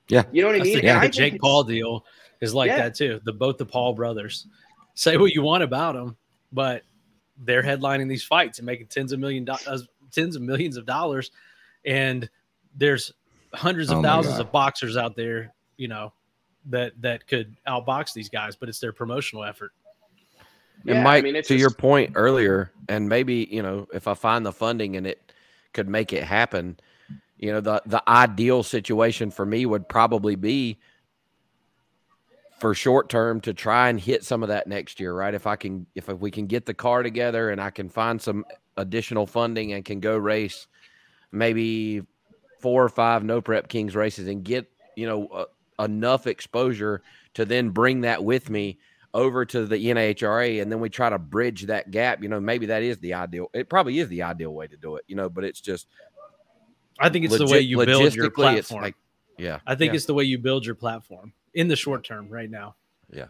Yeah. 0.07 0.23
You 0.31 0.41
know 0.41 0.47
what 0.47 0.55
I 0.55 0.59
I 0.59 0.63
mean? 0.63 0.73
think 0.75 0.85
And 0.85 0.95
the 0.95 0.99
I 0.99 1.01
think 1.01 1.13
Jake 1.15 1.41
Paul 1.41 1.65
deal 1.65 2.05
is 2.39 2.53
like 2.53 2.69
Yeah. 2.69 2.77
that 2.77 2.95
too. 2.95 3.19
The 3.25 3.33
both 3.33 3.57
the 3.57 3.65
Paul 3.65 3.93
brothers. 3.93 4.47
Say 4.93 5.17
what 5.17 5.33
you 5.33 5.41
want 5.41 5.63
about 5.63 5.95
them, 5.95 6.15
but 6.53 6.83
they're 7.37 7.61
headlining 7.63 8.07
these 8.07 8.23
fights 8.23 8.59
and 8.59 8.65
making 8.65 8.87
tens 8.87 9.11
of 9.11 9.19
million 9.19 9.43
dollars, 9.43 9.67
uh, 9.67 9.79
tens 10.11 10.37
of 10.37 10.41
millions 10.41 10.77
of 10.77 10.85
dollars, 10.85 11.31
and 11.85 12.29
there's 12.75 13.13
hundreds 13.53 13.89
of 13.89 13.99
Oh 13.99 14.03
thousands 14.03 14.39
of 14.39 14.51
boxers 14.51 14.97
out 14.97 15.15
there, 15.15 15.53
you 15.77 15.87
know, 15.87 16.13
that 16.65 16.93
that 17.01 17.27
could 17.27 17.55
outbox 17.67 18.13
these 18.13 18.29
guys, 18.29 18.55
but 18.55 18.69
it's 18.69 18.79
their 18.79 18.93
promotional 18.93 19.43
effort. 19.43 19.71
Yeah, 20.83 20.95
and 20.95 21.01
I 21.01 21.03
Mike, 21.03 21.23
mean, 21.23 21.35
it's 21.35 21.47
to 21.49 21.55
your 21.55 21.71
point 21.71 22.13
earlier, 22.15 22.71
and 22.87 23.09
maybe 23.09 23.47
you 23.51 23.61
know, 23.61 23.87
if 23.93 24.07
I 24.07 24.13
find 24.13 24.45
the 24.45 24.51
funding 24.51 24.95
and 24.95 25.05
it 25.07 25.33
could 25.73 25.89
make 25.89 26.13
it 26.13 26.23
happen, 26.23 26.79
you 27.37 27.51
know, 27.51 27.61
the 27.61 27.81
the 27.85 28.07
ideal 28.07 28.63
situation 28.63 29.31
for 29.31 29.45
me 29.45 29.65
would 29.65 29.89
probably 29.89 30.35
be 30.35 30.79
for 32.59 32.73
short 32.73 33.09
term 33.09 33.39
to 33.41 33.53
try 33.53 33.89
and 33.89 33.99
hit 33.99 34.23
some 34.23 34.43
of 34.43 34.49
that 34.49 34.67
next 34.67 34.99
year, 34.99 35.13
right? 35.13 35.33
If 35.33 35.47
I 35.47 35.55
can, 35.55 35.85
if 35.95 36.07
we 36.09 36.29
can 36.29 36.45
get 36.45 36.65
the 36.65 36.73
car 36.73 37.03
together 37.03 37.49
and 37.51 37.61
I 37.61 37.69
can 37.69 37.87
find 37.87 38.21
some 38.21 38.45
additional 38.75 39.25
funding 39.25 39.73
and 39.73 39.83
can 39.85 39.99
go 40.01 40.17
race 40.17 40.67
maybe 41.31 42.01
four 42.59 42.83
or 42.83 42.89
five 42.89 43.23
no 43.23 43.41
prep 43.41 43.67
kings 43.67 43.95
races 43.95 44.27
and 44.27 44.43
get 44.43 44.69
you 44.95 45.07
know 45.07 45.27
uh, 45.27 45.45
enough 45.83 46.27
exposure 46.27 47.01
to 47.33 47.45
then 47.45 47.69
bring 47.69 48.01
that 48.01 48.23
with 48.23 48.49
me 48.49 48.77
over 49.13 49.45
to 49.45 49.65
the 49.65 49.77
NHRA 49.77 50.61
and 50.61 50.71
then 50.71 50.79
we 50.79 50.89
try 50.89 51.09
to 51.09 51.17
bridge 51.17 51.63
that 51.63 51.89
gap. 51.89 52.21
You 52.21 52.29
know, 52.29 52.39
maybe 52.39 52.67
that 52.67 52.83
is 52.83 52.99
the 52.99 53.15
ideal. 53.15 53.49
It 53.53 53.69
probably 53.69 53.99
is 53.99 54.07
the 54.09 54.23
ideal 54.23 54.53
way 54.53 54.67
to 54.67 54.77
do 54.77 54.97
it. 54.97 55.05
You 55.07 55.15
know, 55.15 55.29
but 55.29 55.43
it's 55.43 55.61
just 55.61 55.87
I 56.99 57.09
think 57.09 57.25
it's 57.25 57.37
the 57.37 57.45
way 57.45 57.61
you 57.61 57.77
build 57.77 58.13
your 58.13 58.29
logistically, 58.29 58.57
it's 58.57 58.67
platform. 58.67 58.83
like, 58.83 58.95
yeah, 59.37 59.59
I 59.65 59.75
think 59.75 59.91
yeah. 59.93 59.95
it's 59.95 60.05
the 60.05 60.13
way 60.13 60.25
you 60.25 60.37
build 60.37 60.65
your 60.65 60.75
platform 60.75 61.33
in 61.53 61.67
the 61.67 61.75
short 61.75 62.03
term 62.03 62.29
right 62.29 62.49
now. 62.49 62.75
Yeah. 63.11 63.25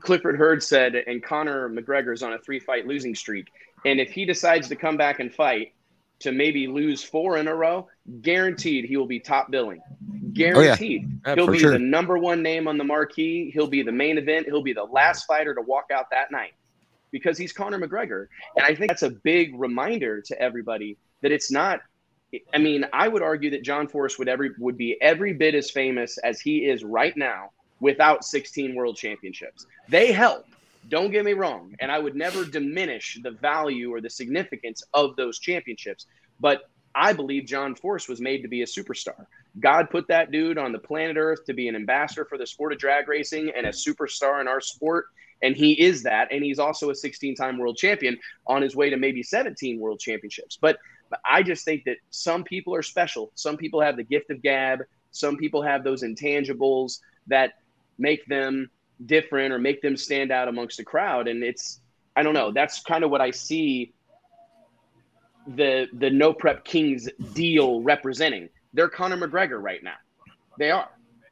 Clifford 0.00 0.36
Hurd 0.36 0.62
said, 0.62 0.94
and 0.94 1.22
Conor 1.22 1.68
McGregor's 1.68 2.22
on 2.22 2.32
a 2.32 2.38
three 2.38 2.60
fight 2.60 2.86
losing 2.86 3.14
streak. 3.14 3.48
And 3.84 4.00
if 4.00 4.12
he 4.12 4.24
decides 4.24 4.68
to 4.68 4.76
come 4.76 4.96
back 4.96 5.20
and 5.20 5.32
fight 5.32 5.72
to 6.20 6.32
maybe 6.32 6.66
lose 6.66 7.02
four 7.02 7.38
in 7.38 7.48
a 7.48 7.54
row, 7.54 7.88
guaranteed 8.22 8.84
he 8.84 8.96
will 8.96 9.06
be 9.06 9.18
top 9.18 9.50
billing. 9.50 9.80
Oh, 9.88 10.14
guaranteed. 10.32 11.08
Yeah, 11.26 11.34
He'll 11.34 11.48
be 11.48 11.58
sure. 11.58 11.72
the 11.72 11.78
number 11.78 12.18
one 12.18 12.42
name 12.42 12.68
on 12.68 12.78
the 12.78 12.84
marquee. 12.84 13.50
He'll 13.52 13.66
be 13.66 13.82
the 13.82 13.92
main 13.92 14.18
event. 14.18 14.46
He'll 14.46 14.62
be 14.62 14.72
the 14.72 14.84
last 14.84 15.24
fighter 15.26 15.54
to 15.54 15.62
walk 15.62 15.86
out 15.92 16.10
that 16.10 16.30
night 16.30 16.52
because 17.10 17.36
he's 17.36 17.52
Conor 17.52 17.78
McGregor. 17.78 18.26
And 18.56 18.64
I 18.64 18.74
think 18.74 18.90
that's 18.90 19.02
a 19.02 19.10
big 19.10 19.58
reminder 19.58 20.20
to 20.22 20.40
everybody 20.40 20.96
that 21.22 21.32
it's 21.32 21.50
not. 21.50 21.80
I 22.54 22.58
mean, 22.58 22.84
I 22.92 23.08
would 23.08 23.22
argue 23.22 23.50
that 23.50 23.64
John 23.64 23.88
Force 23.88 24.18
would 24.18 24.28
every 24.28 24.50
would 24.58 24.76
be 24.76 24.96
every 25.00 25.32
bit 25.32 25.54
as 25.54 25.70
famous 25.70 26.16
as 26.18 26.40
he 26.40 26.58
is 26.66 26.84
right 26.84 27.16
now 27.16 27.50
without 27.80 28.24
16 28.24 28.74
world 28.74 28.96
championships. 28.96 29.66
They 29.88 30.12
help. 30.12 30.46
Don't 30.88 31.10
get 31.10 31.24
me 31.24 31.34
wrong, 31.34 31.74
and 31.80 31.90
I 31.90 31.98
would 31.98 32.16
never 32.16 32.44
diminish 32.44 33.18
the 33.22 33.30
value 33.30 33.92
or 33.92 34.00
the 34.00 34.10
significance 34.10 34.82
of 34.94 35.14
those 35.16 35.38
championships. 35.38 36.06
But 36.40 36.68
I 36.94 37.12
believe 37.12 37.44
John 37.44 37.74
Force 37.74 38.08
was 38.08 38.20
made 38.20 38.42
to 38.42 38.48
be 38.48 38.62
a 38.62 38.66
superstar. 38.66 39.26
God 39.58 39.90
put 39.90 40.08
that 40.08 40.30
dude 40.30 40.58
on 40.58 40.72
the 40.72 40.78
planet 40.78 41.16
Earth 41.16 41.44
to 41.46 41.52
be 41.52 41.68
an 41.68 41.76
ambassador 41.76 42.24
for 42.24 42.38
the 42.38 42.46
sport 42.46 42.72
of 42.72 42.78
drag 42.78 43.08
racing 43.08 43.52
and 43.56 43.66
a 43.66 43.70
superstar 43.70 44.40
in 44.40 44.48
our 44.48 44.60
sport. 44.60 45.06
And 45.42 45.56
he 45.56 45.72
is 45.80 46.02
that. 46.02 46.28
And 46.30 46.44
he's 46.44 46.58
also 46.58 46.90
a 46.90 46.94
16 46.94 47.34
time 47.34 47.58
world 47.58 47.76
champion 47.76 48.18
on 48.46 48.62
his 48.62 48.76
way 48.76 48.90
to 48.90 48.96
maybe 48.96 49.22
17 49.22 49.78
world 49.80 49.98
championships. 49.98 50.58
But 50.60 50.78
I 51.28 51.42
just 51.42 51.64
think 51.64 51.84
that 51.84 51.96
some 52.10 52.44
people 52.44 52.74
are 52.74 52.82
special. 52.82 53.32
Some 53.34 53.56
people 53.56 53.80
have 53.80 53.96
the 53.96 54.04
gift 54.04 54.30
of 54.30 54.42
gab. 54.42 54.80
Some 55.12 55.36
people 55.36 55.62
have 55.62 55.82
those 55.82 56.02
intangibles 56.02 57.00
that 57.26 57.54
make 57.98 58.24
them 58.26 58.70
different 59.06 59.52
or 59.52 59.58
make 59.58 59.82
them 59.82 59.96
stand 59.96 60.30
out 60.30 60.48
amongst 60.48 60.76
the 60.76 60.84
crowd. 60.84 61.28
And 61.28 61.42
it's, 61.42 61.80
I 62.16 62.22
don't 62.22 62.34
know, 62.34 62.52
that's 62.52 62.82
kind 62.82 63.04
of 63.04 63.10
what 63.10 63.20
I 63.20 63.30
see 63.30 63.92
the 65.46 65.88
the 65.92 66.10
no 66.10 66.32
prep 66.32 66.64
kings 66.64 67.08
deal 67.32 67.82
representing. 67.82 68.48
They're 68.74 68.88
Conor 68.88 69.16
McGregor 69.16 69.60
right 69.60 69.82
now. 69.82 69.96
They 70.58 70.70
are. 70.70 70.88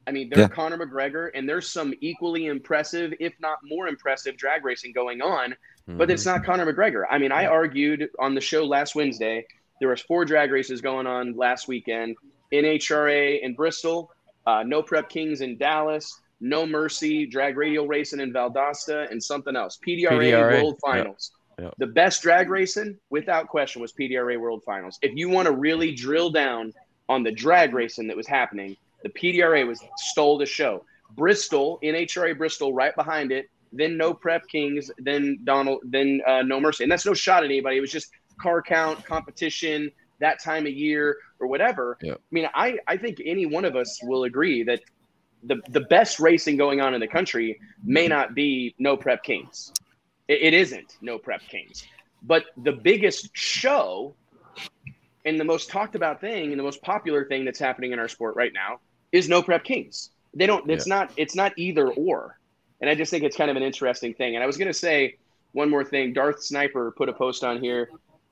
I 0.06 0.10
mean, 0.10 0.30
they're 0.30 0.40
Yeah. 0.40 0.48
Conor 0.48 0.78
McGregor, 0.78 1.30
and 1.34 1.46
there's 1.48 1.68
some 1.68 1.92
equally 2.00 2.46
impressive, 2.46 3.12
if 3.20 3.34
not 3.40 3.58
more 3.62 3.86
impressive, 3.88 4.36
drag 4.36 4.64
racing 4.64 4.92
going 4.92 5.20
on. 5.20 5.54
But 5.86 6.10
it's 6.10 6.26
not 6.26 6.44
Conor 6.44 6.70
McGregor. 6.70 7.04
I 7.10 7.18
mean, 7.18 7.32
I 7.32 7.46
argued 7.46 8.08
on 8.18 8.34
the 8.34 8.40
show 8.40 8.64
last 8.64 8.94
Wednesday. 8.94 9.46
There 9.80 9.88
was 9.88 10.00
four 10.02 10.24
drag 10.24 10.50
races 10.50 10.80
going 10.80 11.06
on 11.06 11.34
last 11.36 11.68
weekend. 11.68 12.16
NHRA 12.52 13.40
in 13.42 13.54
Bristol, 13.54 14.10
uh, 14.46 14.62
No 14.66 14.82
Prep 14.82 15.08
Kings 15.08 15.40
in 15.40 15.56
Dallas, 15.56 16.20
No 16.40 16.66
Mercy 16.66 17.26
drag 17.26 17.56
radial 17.56 17.86
racing 17.86 18.20
in 18.20 18.32
Valdosta, 18.32 19.10
and 19.10 19.22
something 19.22 19.56
else. 19.56 19.78
PDRA, 19.86 20.10
PDRA, 20.10 20.62
World 20.62 20.78
yep, 20.84 20.92
Finals. 20.92 21.32
yep. 21.58 21.74
The 21.78 21.86
best 21.86 22.22
drag 22.22 22.48
racing, 22.48 22.96
without 23.10 23.48
question, 23.48 23.82
was 23.82 23.92
PDRA 23.92 24.38
World 24.38 24.62
Finals. 24.64 24.98
If 25.02 25.16
you 25.16 25.28
want 25.28 25.46
to 25.46 25.52
really 25.52 25.94
drill 25.94 26.30
down 26.30 26.72
on 27.08 27.22
the 27.22 27.32
drag 27.32 27.74
racing 27.74 28.06
that 28.08 28.16
was 28.16 28.26
happening, 28.26 28.76
the 29.02 29.08
PDRA 29.10 29.66
was 29.66 29.80
stole 29.96 30.38
the 30.38 30.46
show. 30.46 30.84
Bristol, 31.16 31.78
NHRA 31.82 32.36
Bristol, 32.36 32.72
right 32.72 32.94
behind 32.94 33.32
it. 33.32 33.48
Then 33.72 33.96
No 33.96 34.14
Prep 34.14 34.46
Kings, 34.48 34.90
then 34.98 35.40
Donald, 35.44 35.80
then 35.84 36.20
uh, 36.26 36.42
No 36.42 36.60
Mercy, 36.60 36.84
and 36.84 36.92
that's 36.92 37.04
no 37.04 37.14
shot 37.14 37.44
at 37.44 37.50
anybody. 37.50 37.76
It 37.76 37.80
was 37.80 37.92
just 37.92 38.10
car 38.40 38.62
count, 38.62 39.04
competition, 39.04 39.90
that 40.20 40.42
time 40.42 40.66
of 40.66 40.72
year, 40.72 41.16
or 41.40 41.46
whatever. 41.48 41.98
Yep. 42.02 42.16
I 42.16 42.20
mean, 42.30 42.48
I 42.54 42.78
I 42.86 42.96
think 42.96 43.20
any 43.24 43.46
one 43.46 43.64
of 43.64 43.76
us 43.76 44.00
will 44.02 44.24
agree 44.24 44.62
that 44.64 44.80
the 45.44 45.60
the 45.70 45.80
best 45.80 46.20
racing 46.20 46.56
going 46.56 46.80
on 46.80 46.94
in 46.94 47.00
the 47.00 47.08
country 47.08 47.60
may 47.82 48.08
not 48.08 48.34
be 48.34 48.74
No 48.78 48.96
Prep 48.96 49.22
Kings. 49.22 49.72
It, 50.26 50.42
it 50.42 50.54
isn't 50.54 50.96
No 51.00 51.18
Prep 51.18 51.42
Kings, 51.42 51.84
but 52.22 52.44
the 52.56 52.72
biggest 52.72 53.30
show 53.32 54.14
and 55.24 55.38
the 55.38 55.44
most 55.44 55.68
talked 55.68 55.94
about 55.94 56.20
thing 56.20 56.50
and 56.50 56.58
the 56.58 56.64
most 56.64 56.82
popular 56.82 57.24
thing 57.24 57.44
that's 57.44 57.58
happening 57.58 57.92
in 57.92 57.98
our 57.98 58.08
sport 58.08 58.34
right 58.36 58.52
now 58.52 58.80
is 59.12 59.28
No 59.28 59.42
Prep 59.42 59.64
Kings. 59.64 60.10
They 60.34 60.46
don't. 60.46 60.68
It's 60.70 60.86
not. 60.86 61.12
It's 61.16 61.34
not 61.34 61.52
either 61.56 61.88
or. 61.88 62.38
And 62.80 62.88
I 62.88 62.94
just 62.94 63.10
think 63.10 63.24
it's 63.24 63.36
kind 63.36 63.50
of 63.50 63.56
an 63.56 63.62
interesting 63.62 64.14
thing. 64.14 64.36
And 64.36 64.42
I 64.42 64.46
was 64.46 64.56
going 64.56 64.68
to 64.68 64.74
say 64.74 65.16
one 65.52 65.68
more 65.68 65.84
thing. 65.84 66.12
Darth 66.12 66.42
Sniper 66.42 66.92
put 66.92 67.08
a 67.08 67.12
post 67.12 67.42
on 67.42 67.60
here 67.60 67.90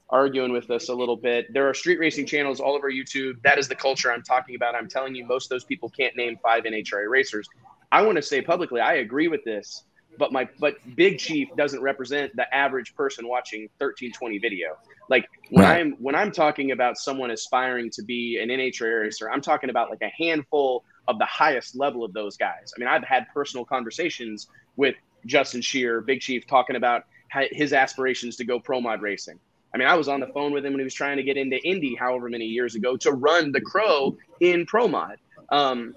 arguing 0.09 0.53
with 0.53 0.71
us 0.71 0.89
a 0.89 0.95
little 0.95 1.17
bit. 1.17 1.53
There 1.53 1.69
are 1.69 1.75
street 1.75 1.99
racing 1.99 2.27
channels 2.27 2.61
all 2.61 2.75
over 2.75 2.91
YouTube. 2.91 3.43
That 3.43 3.59
is 3.59 3.69
the 3.69 3.75
culture 3.75 4.13
I'm 4.13 4.23
talking 4.23 4.55
about. 4.55 4.75
I'm 4.75 4.89
telling 4.89 5.15
you, 5.15 5.27
most 5.27 5.47
of 5.47 5.51
those 5.51 5.65
people 5.65 5.91
can't 5.91 6.17
name 6.17 6.39
five 6.43 6.65
NHRA 6.65 7.09
racers. 7.09 7.49
I 7.91 8.03
want 8.03 8.17
to 8.17 8.23
say 8.23 8.41
publicly, 8.41 8.81
I 8.81 8.95
agree 8.95 9.29
with 9.29 9.45
this, 9.45 9.85
but 10.19 10.33
my 10.33 10.49
but 10.61 10.77
Big 10.97 11.19
Chief 11.19 11.49
doesn't 11.57 11.81
represent 11.81 12.35
the 12.37 12.53
average 12.55 12.95
person 12.95 13.29
watching 13.29 13.63
1320 13.79 14.39
video. 14.39 14.77
Like 15.09 15.29
when 15.51 15.65
Right. 15.65 15.81
I'm 15.81 15.93
when 15.99 16.15
I'm 16.15 16.33
talking 16.33 16.73
about 16.73 16.99
someone 16.99 17.31
aspiring 17.31 17.91
to 17.91 18.03
be 18.03 18.39
an 18.41 18.49
NHRA 18.49 19.03
racer, 19.03 19.31
I'm 19.31 19.41
talking 19.41 19.71
about 19.71 19.91
like 19.91 20.03
a 20.03 20.13
handful 20.23 20.85
of 21.09 21.19
the 21.19 21.27
highest 21.27 21.77
level 21.77 22.05
of 22.05 22.13
those 22.13 22.37
guys. 22.37 22.73
I 22.77 22.81
mean, 22.81 22.89
I've 22.89 23.05
had 23.05 23.27
personal 23.33 23.65
conversations 23.65 24.49
with 24.77 24.97
Justin 25.27 25.61
Shearer, 25.61 26.01
Big 26.01 26.21
Chief, 26.21 26.47
talking 26.47 26.77
about 26.77 27.05
his 27.53 27.73
aspirations 27.73 28.37
to 28.37 28.45
go 28.45 28.59
pro 28.59 28.81
mod 28.81 29.03
racing. 29.03 29.39
I 29.77 29.79
mean, 29.79 29.89
I 29.89 29.95
was 29.95 30.09
on 30.09 30.21
the 30.21 30.27
phone 30.29 30.53
with 30.53 30.65
him 30.65 30.73
when 30.73 30.81
he 30.81 30.85
was 30.85 30.95
trying 30.95 31.19
to 31.19 31.23
get 31.23 31.37
into 31.37 31.59
Indy 31.63 31.95
however 31.95 32.31
many 32.31 32.47
years 32.47 32.77
ago 32.77 32.97
to 32.97 33.13
run 33.13 33.53
the 33.53 33.61
Crow 33.61 34.17
in 34.41 34.65
pro 34.65 34.89
mod. 34.89 35.19
Um, 35.51 35.95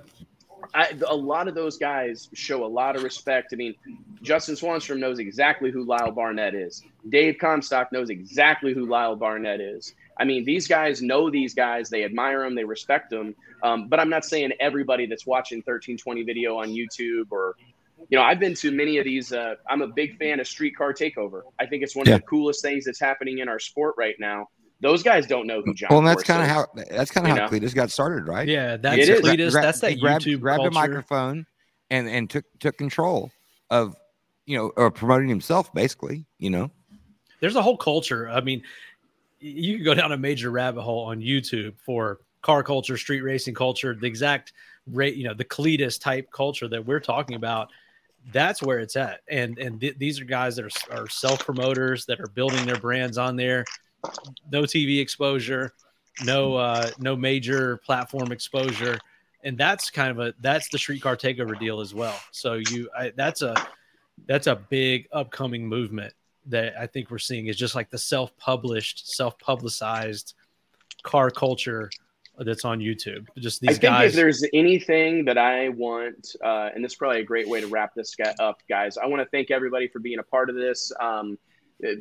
I, 0.74 0.92
a 1.08 1.16
lot 1.16 1.48
of 1.48 1.56
those 1.56 1.78
guys 1.78 2.28
show 2.34 2.66
a 2.66 2.68
lot 2.68 2.98
of 2.98 3.04
respect. 3.04 3.54
I 3.54 3.56
mean, 3.56 3.76
Justin 4.22 4.56
Swanstrom 4.56 5.00
knows 5.00 5.20
exactly 5.20 5.72
who 5.72 5.86
Lyle 5.86 6.12
Barnett 6.12 6.56
is. 6.56 6.84
Dave 7.08 7.38
Comstock 7.40 7.94
knows 7.94 8.10
exactly 8.10 8.74
who 8.74 8.86
Lyle 8.86 9.16
Barnett 9.16 9.62
is. 9.62 9.96
I 10.20 10.26
mean, 10.26 10.44
these 10.44 10.68
guys 10.68 11.02
know 11.02 11.30
these 11.30 11.54
guys. 11.54 11.90
They 11.90 12.04
admire 12.04 12.44
them. 12.44 12.56
They 12.56 12.66
respect 12.66 13.10
them. 13.10 13.34
Um, 13.64 13.88
but 13.88 14.02
I'm 14.02 14.10
not 14.10 14.26
saying 14.26 14.52
everybody 14.60 15.06
that's 15.06 15.26
watching 15.26 15.60
1320 15.60 16.24
video 16.24 16.58
on 16.58 16.68
YouTube 16.68 17.28
or, 17.32 17.56
you 18.10 18.18
know, 18.18 18.24
I've 18.24 18.40
been 18.40 18.54
to 18.56 18.72
many 18.72 18.98
of 18.98 19.06
these. 19.06 19.32
Uh, 19.34 19.56
I'm 19.70 19.82
a 19.82 19.88
big 19.88 20.18
fan 20.18 20.40
of 20.40 20.48
Streetcar 20.48 20.94
Takeover. 20.94 21.42
I 21.60 21.66
think 21.66 21.84
it's 21.84 21.96
one 21.96 22.08
Yeah. 22.08 22.16
of 22.16 22.22
the 22.22 22.28
coolest 22.28 22.62
things 22.62 22.86
that's 22.86 23.00
happening 23.00 23.40
in 23.40 23.50
our 23.50 23.60
sport 23.60 23.96
right 23.98 24.16
now. 24.20 24.48
Those 24.82 25.04
guys 25.04 25.28
don't 25.28 25.46
know 25.46 25.62
who 25.62 25.74
John. 25.74 25.90
Well, 25.90 26.00
and 26.00 26.08
that's 26.08 26.24
kind 26.24 26.42
of 26.42 26.48
how 26.48 26.68
that's 26.90 27.12
kind 27.12 27.28
of 27.28 27.32
how 27.32 27.44
know? 27.44 27.48
Cleetus 27.50 27.74
got 27.74 27.92
started, 27.92 28.28
right? 28.28 28.48
Yeah, 28.48 28.78
that's 28.78 29.08
is. 29.10 29.20
Cleetus. 29.20 29.54
Gra- 29.54 29.62
that's 29.62 29.82
that 29.82 29.92
he 29.92 30.00
grabbed, 30.00 30.24
YouTube 30.26 30.40
grabbed 30.40 30.64
a 30.64 30.72
microphone 30.72 31.46
and 31.90 32.08
and 32.08 32.30
took 32.30 32.46
took 32.60 32.78
control 32.78 33.30
of 33.70 33.96
you 34.46 34.58
know 34.58 34.72
or 34.78 34.90
promoting 34.90 35.28
himself 35.28 35.74
basically 35.74 36.26
you 36.38 36.50
know 36.50 36.72
There's 37.42 37.58
a 37.58 37.62
whole 37.62 37.78
culture. 37.78 38.30
I 38.30 38.40
mean, 38.40 38.64
you 39.40 39.76
can 39.76 39.84
go 39.84 39.94
down 39.94 40.14
a 40.14 40.18
major 40.18 40.50
rabbit 40.50 40.82
hole 40.82 41.06
on 41.06 41.20
YouTube 41.20 41.74
for 41.86 42.20
car 42.42 42.64
culture, 42.64 42.96
street 42.98 43.22
racing 43.22 43.54
culture, 43.56 43.94
the 43.94 44.08
exact 44.08 44.54
rate, 44.88 45.16
you 45.16 45.26
know, 45.26 45.34
the 45.34 45.44
Cleetus 45.44 45.98
type 45.98 46.32
culture 46.32 46.68
that 46.70 46.86
we're 46.86 47.00
talking 47.02 47.36
about. 47.36 47.70
That's 48.32 48.62
where 48.62 48.80
it's 48.80 48.96
at. 48.96 49.22
And 49.30 49.58
and 49.58 49.80
th- 49.80 49.98
these 49.98 50.20
are 50.20 50.26
guys 50.26 50.56
that 50.58 50.66
are, 50.66 51.02
are 51.02 51.10
self 51.10 51.40
promoters 51.40 52.06
that 52.06 52.20
are 52.20 52.28
building 52.28 52.66
their 52.66 52.80
brands 52.80 53.18
on 53.18 53.36
there. 53.36 53.66
no 54.52 54.64
TV 54.64 55.02
exposure, 55.02 55.74
no 56.24 56.56
uh, 56.56 56.90
no 57.00 57.16
major 57.16 57.78
platform 57.78 58.32
exposure, 58.32 58.98
and 59.44 59.58
that's 59.58 59.90
kind 59.90 60.12
of 60.12 60.20
a 60.20 60.34
that's 60.42 60.70
the 60.70 60.78
streetcar 60.78 61.16
takeover 61.16 61.58
deal 61.60 61.80
as 61.80 61.94
well. 61.94 62.20
So 62.32 62.54
you 62.54 62.90
I, 62.98 63.12
that's 63.16 63.42
a 63.42 63.56
that's 64.28 64.48
a 64.48 64.56
big 64.56 65.08
upcoming 65.12 65.68
movement 65.68 66.14
that 66.46 66.74
I 66.78 66.88
think 66.88 67.12
we're 67.12 67.20
seeing 67.20 67.48
is 67.48 67.56
just 67.56 67.76
like 67.76 67.90
the 67.90 67.98
self-published, 67.98 69.16
self-publicized 69.16 70.34
car 71.04 71.30
culture 71.30 71.90
that's 72.46 72.66
on 72.66 72.80
YouTube. 72.80 73.28
Just 73.38 73.62
these 73.62 73.70
I 73.70 73.74
think 73.74 73.82
guys. 73.82 74.10
if 74.12 74.16
there's 74.16 74.44
anything 74.54 75.26
that 75.26 75.38
I 75.38 75.70
want, 75.70 76.36
uh, 76.44 76.70
and 76.74 76.84
this 76.84 76.94
is 76.94 76.98
probably 76.98 77.22
a 77.22 77.26
great 77.26 77.48
way 77.48 77.62
to 77.62 77.68
wrap 77.68 77.94
this 77.96 78.16
guy 78.16 78.34
up, 78.40 78.58
guys. 78.70 78.98
I 78.98 79.08
want 79.08 79.22
to 79.22 79.30
thank 79.30 79.52
everybody 79.52 79.88
for 79.88 80.00
being 80.00 80.20
a 80.20 80.24
part 80.24 80.50
of 80.50 80.56
this. 80.56 80.92
Um, 81.00 81.38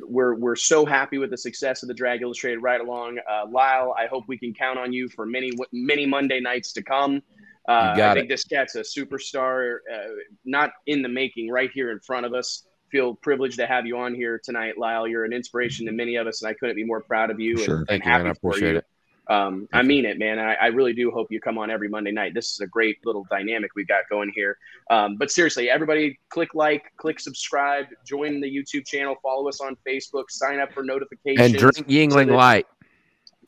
we're 0.03 0.35
we're 0.35 0.55
so 0.55 0.85
happy 0.85 1.17
with 1.17 1.29
the 1.29 1.37
success 1.37 1.83
of 1.83 1.87
the 1.87 1.93
Drag 1.93 2.21
Illustrated 2.21 2.59
Ride 2.59 2.81
Along. 2.81 3.17
Uh, 3.29 3.45
Lyle, 3.49 3.95
I 3.97 4.07
hope 4.07 4.25
we 4.27 4.37
can 4.37 4.53
count 4.53 4.77
on 4.77 4.91
you 4.91 5.07
for 5.09 5.25
many 5.25 5.51
many 5.71 6.05
Monday 6.05 6.39
nights 6.39 6.73
to 6.73 6.83
come. 6.83 7.21
Uh, 7.67 7.95
got 7.95 8.11
I 8.11 8.21
think 8.21 8.29
this 8.29 8.43
cat's 8.45 8.75
a 8.75 8.81
superstar, 8.81 9.77
uh, 9.93 10.07
not 10.43 10.71
in 10.87 11.01
the 11.01 11.09
making, 11.09 11.49
right 11.49 11.69
here 11.73 11.91
in 11.91 11.99
front 11.99 12.25
of 12.25 12.33
us. 12.33 12.65
Feel 12.91 13.13
privileged 13.15 13.57
to 13.59 13.67
have 13.67 13.85
you 13.85 13.97
on 13.97 14.15
here 14.15 14.41
tonight, 14.43 14.77
Lyle. 14.77 15.07
You're 15.07 15.23
an 15.23 15.33
inspiration 15.33 15.85
to 15.85 15.91
many 15.91 16.15
of 16.15 16.25
us, 16.25 16.41
and 16.41 16.49
I 16.49 16.53
couldn't 16.55 16.75
be 16.75 16.83
more 16.83 17.01
proud 17.01 17.29
of 17.29 17.39
you. 17.39 17.57
Sure. 17.57 17.77
and, 17.77 17.87
Thank 17.87 18.05
you, 18.05 18.11
man. 18.11 18.27
I 18.27 18.33
for 18.33 18.49
appreciate 18.49 18.71
you. 18.71 18.77
it. 18.79 18.85
Um, 19.29 19.69
I 19.71 19.83
mean 19.83 20.05
it, 20.05 20.17
man. 20.17 20.39
I, 20.39 20.55
I 20.55 20.67
really 20.67 20.93
do 20.93 21.11
hope 21.11 21.31
you 21.31 21.39
come 21.39 21.57
on 21.59 21.69
every 21.69 21.87
Monday 21.87 22.11
night. 22.11 22.33
This 22.33 22.49
is 22.49 22.61
a 22.61 22.67
great 22.67 22.97
little 23.05 23.25
dynamic 23.29 23.71
we've 23.75 23.87
got 23.87 24.09
going 24.09 24.31
here. 24.33 24.57
Um, 24.89 25.17
but 25.17 25.29
seriously, 25.29 25.69
everybody 25.69 26.19
click 26.29 26.55
like, 26.55 26.91
click 26.97 27.19
subscribe, 27.19 27.85
join 28.03 28.41
the 28.41 28.47
YouTube 28.49 28.87
channel, 28.87 29.15
follow 29.21 29.47
us 29.47 29.61
on 29.61 29.77
Facebook, 29.87 30.25
sign 30.29 30.59
up 30.59 30.73
for 30.73 30.83
notifications. 30.83 31.51
And 31.51 31.55
drink 31.55 31.87
Yuengling 31.87 32.27
that- 32.27 32.35
Light. 32.35 32.67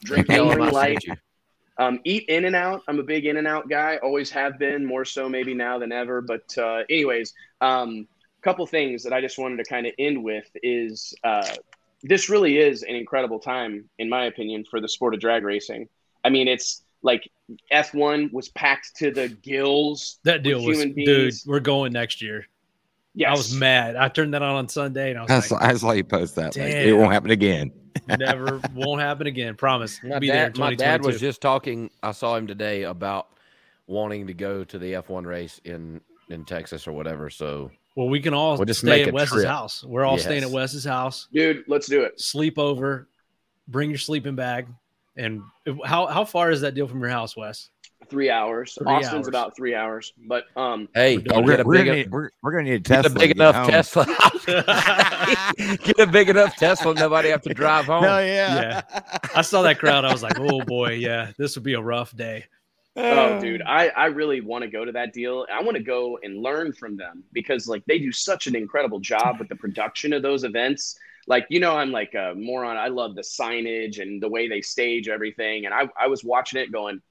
Drink 0.04 0.28
Tell 0.28 0.52
'em 0.52 0.62
I 0.62 0.70
Yuengling 0.70 0.72
Light. 0.72 1.06
Um, 1.78 2.00
eat 2.04 2.26
In-N-Out. 2.30 2.84
I'm 2.88 3.00
a 3.00 3.04
big 3.04 3.26
In-N-Out 3.26 3.68
guy. 3.68 3.98
Always 3.98 4.30
have 4.30 4.60
been, 4.60 4.86
more 4.86 5.04
so 5.04 5.28
maybe 5.28 5.56
now 5.56 5.80
than 5.80 5.92
ever. 5.92 6.22
But 6.22 6.56
uh, 6.58 6.84
anyways, 6.90 7.34
um, 7.60 8.08
couple 8.42 8.66
things 8.66 9.04
that 9.04 9.14
I 9.14 9.22
just 9.22 9.38
wanted 9.38 9.58
to 9.58 9.64
kind 9.64 9.86
of 9.86 9.94
end 10.00 10.24
with 10.24 10.50
is 10.64 11.14
uh, 11.24 11.48
this 12.04 12.30
really 12.30 12.58
is 12.58 12.84
an 12.84 12.96
incredible 12.96 13.40
time, 13.40 13.90
in 14.00 14.10
my 14.10 14.26
opinion, 14.26 14.66
for 14.70 14.82
the 14.82 14.90
sport 14.90 15.14
of 15.14 15.20
drag 15.20 15.44
racing. 15.44 15.88
I 16.24 16.30
mean, 16.30 16.48
it's 16.48 16.84
like 17.02 17.30
F1 17.72 18.32
was 18.32 18.50
packed 18.50 18.96
to 18.98 19.12
the 19.12 19.30
gills. 19.30 20.20
that 20.24 20.44
deal 20.44 20.60
with 20.60 20.68
was, 20.68 20.80
human 20.80 21.06
dude. 21.06 21.34
We're 21.46 21.60
going 21.60 21.94
next 21.94 22.22
year. 22.22 22.48
Yes. 23.14 23.30
I 23.30 23.32
was 23.34 23.54
mad. 23.54 23.96
I 23.96 24.08
turned 24.08 24.34
that 24.34 24.42
on 24.42 24.56
on 24.56 24.70
Sunday, 24.70 25.10
and 25.10 25.20
I 25.20 25.24
was 25.24 25.32
I 25.32 25.40
saw, 25.42 25.56
like, 25.56 25.64
I 25.64 25.74
saw 25.76 25.92
you 25.92 26.04
post 26.04 26.36
that. 26.36 26.56
Like, 26.56 26.68
it 26.68 26.94
won't 26.94 27.12
happen 27.12 27.32
again. 27.32 27.72
"Never, 28.08 28.62
won't 28.74 29.02
happen 29.02 29.28
again. 29.28 29.56
Promise." 29.56 30.02
We'll 30.02 30.14
My 30.14 30.20
be 30.20 30.28
there. 30.28 30.46
in 30.46 30.54
dad, 30.54 30.60
my 30.60 30.76
dad 30.76 31.04
was 31.04 31.20
just 31.20 31.42
talking. 31.42 31.90
I 32.02 32.14
saw 32.14 32.38
him 32.38 32.48
today 32.48 32.84
about 32.84 33.28
wanting 33.88 34.28
to 34.28 34.34
go 34.34 34.64
to 34.64 34.80
the 34.80 34.94
F1 34.94 35.26
race 35.26 35.60
in 35.66 36.00
in 36.30 36.46
Texas 36.46 36.88
or 36.88 36.94
whatever. 36.94 37.30
So 37.30 37.70
Well, 37.96 38.08
we 38.08 38.22
can 38.22 38.34
all 38.34 38.56
We'll 38.58 38.66
just 38.66 38.82
stay 38.82 38.90
make 38.90 39.08
at 39.08 39.14
Wes's 39.14 39.34
trip. 39.34 39.48
house. 39.48 39.84
We're 39.84 40.06
all 40.06 40.18
staying 40.18 40.44
at 40.44 40.50
Wes's 40.50 40.86
house. 40.86 41.28
Dude, 41.34 41.64
let's 41.68 41.88
do 41.88 42.04
it. 42.04 42.20
Sleep 42.20 42.58
over. 42.58 43.08
Bring 43.68 43.90
your 43.90 44.00
sleeping 44.00 44.36
bag. 44.36 44.68
And 45.18 45.42
how 45.86 46.08
how 46.08 46.24
far 46.24 46.52
is 46.52 46.62
that 46.62 46.74
deal 46.74 46.88
from 46.88 47.02
your 47.02 47.10
house, 47.10 47.36
Wes? 47.36 47.70
Three 48.10 48.30
hours. 48.30 48.78
Three 48.78 48.88
Austin's 48.88 49.14
hours. 49.14 49.28
about 49.28 49.56
three 49.56 49.76
hours. 49.76 50.14
But 50.18 50.46
um, 50.56 50.88
hey, 50.96 51.18
We're 51.18 51.24
doing 51.24 51.46
we're, 51.46 51.62
a 51.62 51.64
we're, 51.64 51.78
gonna 51.78 51.96
need, 51.96 52.12
we're, 52.12 52.30
we're 52.42 52.52
gonna 52.52 52.64
need 52.64 52.74
a 52.76 52.80
get 52.80 53.06
a 53.06 53.10
big 53.10 53.32
enough 53.32 53.56
home. 53.56 53.70
Tesla. 53.70 54.06
get 55.84 56.00
a 56.00 56.08
big 56.08 56.30
enough 56.30 56.56
Tesla. 56.56 56.94
Nobody 56.94 57.30
have 57.30 57.42
to 57.44 57.54
drive 57.54 57.86
home. 57.86 58.04
Hell 58.04 58.26
yeah. 58.26 58.82
I 59.36 59.42
saw 59.42 59.62
that 59.62 59.80
crowd. 59.80 60.04
I 60.06 60.12
was 60.12 60.24
like, 60.24 60.40
oh 60.40 60.62
boy, 60.62 60.94
yeah, 60.94 61.32
this 61.38 61.56
would 61.56 61.64
be 61.64 61.74
a 61.74 61.82
rough 61.82 62.16
day. 62.16 62.46
Oh, 62.96 63.40
dude, 63.42 63.62
I, 63.62 63.90
I 63.90 64.06
really 64.08 64.42
want 64.42 64.64
to 64.64 64.70
go 64.70 64.84
to 64.86 64.92
that 64.94 65.14
deal. 65.14 65.46
I 65.52 65.62
want 65.64 65.78
to 65.78 65.84
go 65.84 66.20
and 66.24 66.42
learn 66.42 66.74
from 66.74 66.98
them 66.98 67.24
because 67.32 67.68
like 67.68 67.84
they 67.86 68.00
do 68.00 68.12
such 68.12 68.48
an 68.48 68.56
incredible 68.56 69.00
job 69.00 69.40
with 69.40 69.50
the 69.50 69.56
production 69.56 70.14
of 70.14 70.22
those 70.22 70.44
events. 70.44 70.98
Like, 71.28 71.46
you 71.50 71.60
know, 71.60 71.76
I'm 71.78 71.92
like 71.92 72.14
a 72.16 72.34
moron. 72.36 72.78
I 72.78 72.88
love 72.88 73.16
the 73.16 73.22
signage 73.22 74.02
and 74.02 74.22
the 74.22 74.28
way 74.30 74.50
they 74.50 74.62
stage 74.62 75.08
everything. 75.08 75.66
And 75.66 75.74
I, 75.74 75.88
I 76.00 76.08
was 76.08 76.24
watching 76.24 76.60
it 76.60 76.72
going, 76.72 77.02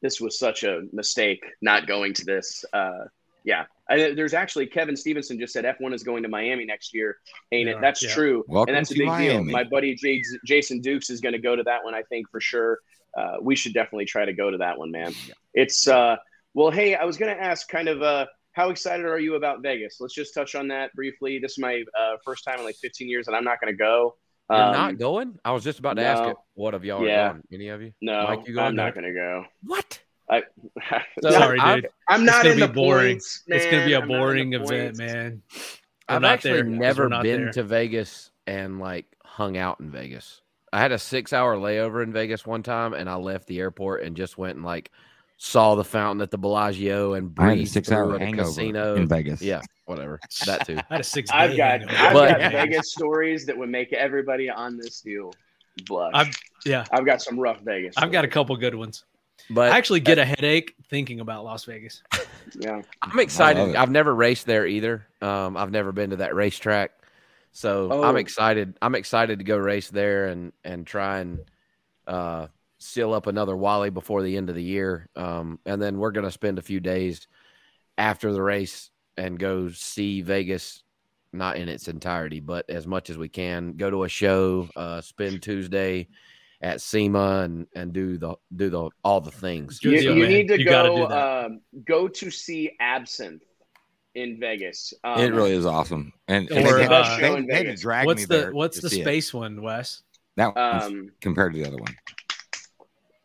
this 0.00 0.20
was 0.20 0.38
such 0.38 0.62
a 0.62 0.82
mistake 0.92 1.44
not 1.60 1.86
going 1.88 2.14
to 2.14 2.24
this. 2.24 2.64
Uh, 2.72 3.06
yeah. 3.44 3.64
I, 3.90 4.12
there's 4.14 4.34
actually 4.34 4.66
Kevin 4.66 4.96
Stevenson 4.96 5.40
just 5.40 5.52
said 5.52 5.64
F1 5.64 5.92
is 5.92 6.04
going 6.04 6.22
to 6.22 6.28
Miami 6.28 6.66
next 6.66 6.94
year. 6.94 7.16
Ain't 7.50 7.68
Yeah, 7.68 7.76
it? 7.76 7.80
That's 7.80 8.02
yeah. 8.02 8.10
true. 8.14 8.44
Welcome 8.46 8.74
and 8.74 8.78
that's 8.80 8.90
a 8.92 8.94
to 8.94 9.00
big 9.00 9.08
deal. 9.08 9.34
Miami. 9.34 9.52
My 9.52 9.64
buddy 9.64 9.94
J- 9.96 10.22
Jason 10.44 10.80
Dukes 10.80 11.10
is 11.10 11.20
going 11.20 11.32
to 11.32 11.38
go 11.40 11.56
to 11.56 11.62
that 11.64 11.82
one, 11.84 11.94
I 11.94 12.02
think, 12.02 12.30
for 12.30 12.40
sure. 12.40 12.78
Uh, 13.16 13.36
we 13.40 13.56
should 13.56 13.72
definitely 13.74 14.04
try 14.04 14.24
to 14.24 14.32
go 14.32 14.50
to 14.50 14.58
that 14.58 14.78
one, 14.78 14.90
man. 14.90 15.12
It's 15.54 15.86
uh 15.88 16.16
well, 16.54 16.70
hey, 16.70 16.94
I 16.94 17.04
was 17.04 17.16
gonna 17.16 17.32
ask 17.32 17.68
kind 17.68 17.88
of 17.88 18.02
uh 18.02 18.26
how 18.52 18.70
excited 18.70 19.06
are 19.06 19.18
you 19.20 19.36
about 19.36 19.62
Vegas? 19.62 19.98
Let's 20.00 20.14
just 20.14 20.34
touch 20.34 20.54
on 20.56 20.68
that 20.68 20.92
briefly. 20.94 21.38
This 21.38 21.52
is 21.52 21.58
my 21.58 21.84
uh, 21.98 22.16
first 22.24 22.42
time 22.44 22.58
in 22.58 22.64
like 22.64 22.74
15 22.76 23.08
years, 23.08 23.28
and 23.28 23.36
I'm 23.36 23.44
not 23.44 23.60
gonna 23.60 23.72
go. 23.72 24.16
You're 24.50 24.58
Um, 24.60 24.72
not 24.72 24.98
going? 24.98 25.38
I 25.44 25.52
was 25.52 25.62
just 25.62 25.78
about 25.78 25.94
to 25.96 26.02
ask 26.02 26.22
it. 26.30 26.36
What 26.54 26.74
of 26.74 26.84
y'all 26.84 27.06
Yeah. 27.06 27.26
are 27.26 27.30
going? 27.34 27.42
Any 27.52 27.68
of 27.68 27.82
you? 27.82 27.92
No, 28.00 28.24
Mike, 28.24 28.48
you 28.48 28.54
going? 28.54 28.66
I'm 28.68 28.74
not 28.76 28.94
gonna 28.94 29.12
go. 29.12 29.44
What? 29.62 30.00
I, 30.30 30.42
So, 31.22 31.30
Sorry, 31.30 31.58
I've- 31.60 31.82
dude. 31.82 31.90
I'm 32.08 32.22
It's 32.22 32.26
not 32.32 32.42
gonna 32.42 32.50
in 32.54 32.56
be 32.60 32.66
the 32.66 32.72
boring. 32.72 33.14
points, 33.16 33.42
it's 33.46 33.64
gonna 33.66 33.84
be 33.84 33.92
man. 33.92 34.00
a 34.00 34.02
I'm 34.02 34.08
boring 34.08 34.52
event, 34.54 34.68
points. 34.68 34.98
man. 34.98 35.42
We're 35.54 36.16
I've 36.16 36.22
not 36.22 36.30
actually 36.32 36.50
there 36.52 36.62
'cause 36.64 36.70
we're 36.72 36.76
never 36.78 37.08
not 37.08 37.22
been 37.22 37.42
there. 37.44 37.52
to 37.52 37.62
Vegas 37.62 38.30
and 38.46 38.80
like 38.80 39.06
hung 39.24 39.56
out 39.56 39.78
in 39.80 39.90
Vegas. 39.90 40.40
I 40.72 40.78
had 40.80 40.92
a 40.92 40.98
six 40.98 41.32
hour 41.32 41.56
layover 41.56 42.02
in 42.02 42.12
Vegas 42.12 42.46
one 42.46 42.62
time 42.62 42.94
and 42.94 43.08
I 43.08 43.14
left 43.16 43.46
the 43.46 43.58
airport 43.60 44.02
and 44.02 44.16
just 44.16 44.36
went 44.38 44.56
and 44.56 44.64
like 44.64 44.90
saw 45.36 45.74
the 45.76 45.84
fountain 45.84 46.20
at 46.20 46.30
the 46.30 46.38
Bellagio 46.38 47.14
and 47.14 47.32
I 47.38 47.42
had 47.44 47.50
a 47.52 47.54
breezed 47.56 47.72
six 47.72 47.88
through 47.88 47.96
hour 47.96 48.14
at 48.16 48.22
a 48.22 48.24
hangover 48.24 48.48
casino. 48.48 48.94
in 48.96 49.06
Vegas. 49.08 49.40
Yeah, 49.40 49.60
whatever. 49.86 50.18
That 50.46 50.66
too. 50.66 50.76
I 50.90 50.94
had 50.94 51.00
a 51.00 51.04
six. 51.04 51.30
I've 51.32 51.56
got. 51.56 51.82
I've 51.90 52.12
But- 52.12 52.38
got 52.38 52.52
Vegas 52.52 52.92
stories 52.92 53.46
that 53.46 53.56
would 53.56 53.68
make 53.70 53.92
everybody 53.92 54.50
on 54.50 54.76
this 54.76 55.00
deal 55.00 55.32
blush. 55.86 56.12
I've- 56.14 56.32
yeah. 56.64 56.84
I've 56.90 57.06
got 57.06 57.22
some 57.22 57.38
rough 57.38 57.60
Vegas. 57.60 57.94
I've 57.96 58.10
got 58.10 58.24
a 58.24 58.28
couple 58.28 58.56
good 58.56 58.74
ones. 58.74 59.04
But 59.50 59.70
I 59.72 59.78
actually 59.78 60.00
get 60.00 60.18
a 60.18 60.24
headache 60.24 60.74
thinking 60.90 61.20
about 61.20 61.44
Las 61.44 61.64
Vegas. 61.64 62.02
Yeah. 62.58 62.82
I'm 63.00 63.18
excited. 63.20 63.76
I've 63.76 63.90
never 63.92 64.12
raced 64.14 64.44
there 64.46 64.66
either. 64.66 65.06
Um, 65.22 65.56
I've 65.56 65.70
never 65.70 65.92
been 65.92 66.10
to 66.10 66.16
that 66.16 66.34
racetrack, 66.34 66.90
so 67.52 67.88
Oh. 67.90 68.02
I'm 68.02 68.16
excited. 68.16 68.76
I'm 68.80 68.94
excited 68.94 69.38
to 69.38 69.44
go 69.44 69.56
race 69.56 69.90
there 69.90 70.26
and 70.26 70.52
and 70.64 70.86
try 70.86 71.20
and 71.20 71.40
uh, 72.06 72.46
seal 72.78 73.12
up 73.12 73.26
another 73.26 73.56
Wally 73.56 73.90
before 73.90 74.22
the 74.22 74.36
end 74.36 74.48
of 74.48 74.54
the 74.54 74.62
year. 74.62 75.08
Um, 75.16 75.58
and 75.66 75.80
then 75.80 75.98
we're 75.98 76.12
gonna 76.12 76.30
spend 76.30 76.58
a 76.58 76.62
few 76.62 76.80
days 76.80 77.26
after 77.96 78.32
the 78.32 78.42
race 78.42 78.90
and 79.16 79.38
go 79.38 79.68
see 79.70 80.22
Vegas, 80.22 80.82
not 81.32 81.56
in 81.56 81.68
its 81.68 81.88
entirety, 81.88 82.40
but 82.40 82.68
as 82.70 82.86
much 82.86 83.10
as 83.10 83.18
we 83.18 83.28
can. 83.28 83.72
Go 83.72 83.90
to 83.90 84.04
a 84.04 84.08
show, 84.08 84.68
uh, 84.76 85.00
spend 85.00 85.42
Tuesday 85.42 86.08
at 86.60 86.80
SEMA 86.80 87.42
and 87.42 87.66
and 87.74 87.92
do 87.92 88.16
the 88.18 88.34
do 88.54 88.70
the 88.70 88.90
all 89.04 89.20
the 89.20 89.30
things. 89.30 89.80
You, 89.82 89.98
deal, 90.00 90.16
you 90.16 90.26
need 90.26 90.48
to 90.48 90.58
You 90.58 90.64
gotta 90.64 90.88
go 90.88 91.08
do 91.08 91.14
um, 91.14 91.60
go 91.84 92.08
to 92.08 92.30
see 92.30 92.72
Absinthe 92.80 93.42
in 94.18 94.38
Vegas. 94.40 94.92
Um, 95.04 95.20
it 95.20 95.32
really 95.32 95.52
is 95.52 95.66
awesome. 95.66 96.12
And, 96.28 96.50
Or, 96.50 96.54
they, 96.54 96.86
uh, 96.86 97.16
they, 97.16 97.20
show 97.20 97.42
they 97.42 97.54
had 97.54 97.66
to 97.66 97.76
drag 97.76 98.06
What's 98.06 98.22
me 98.22 98.26
the 98.26 98.36
there 98.36 98.52
What's 98.52 98.80
the 98.80 98.90
see 98.90 99.00
it. 99.00 99.04
space 99.04 99.32
one, 99.32 99.62
Wes? 99.62 100.02
That 100.36 100.54
one's 100.54 100.84
Um, 100.84 101.10
compared 101.20 101.52
to 101.54 101.58
the 101.60 101.66
other 101.66 101.76
one. 101.78 101.94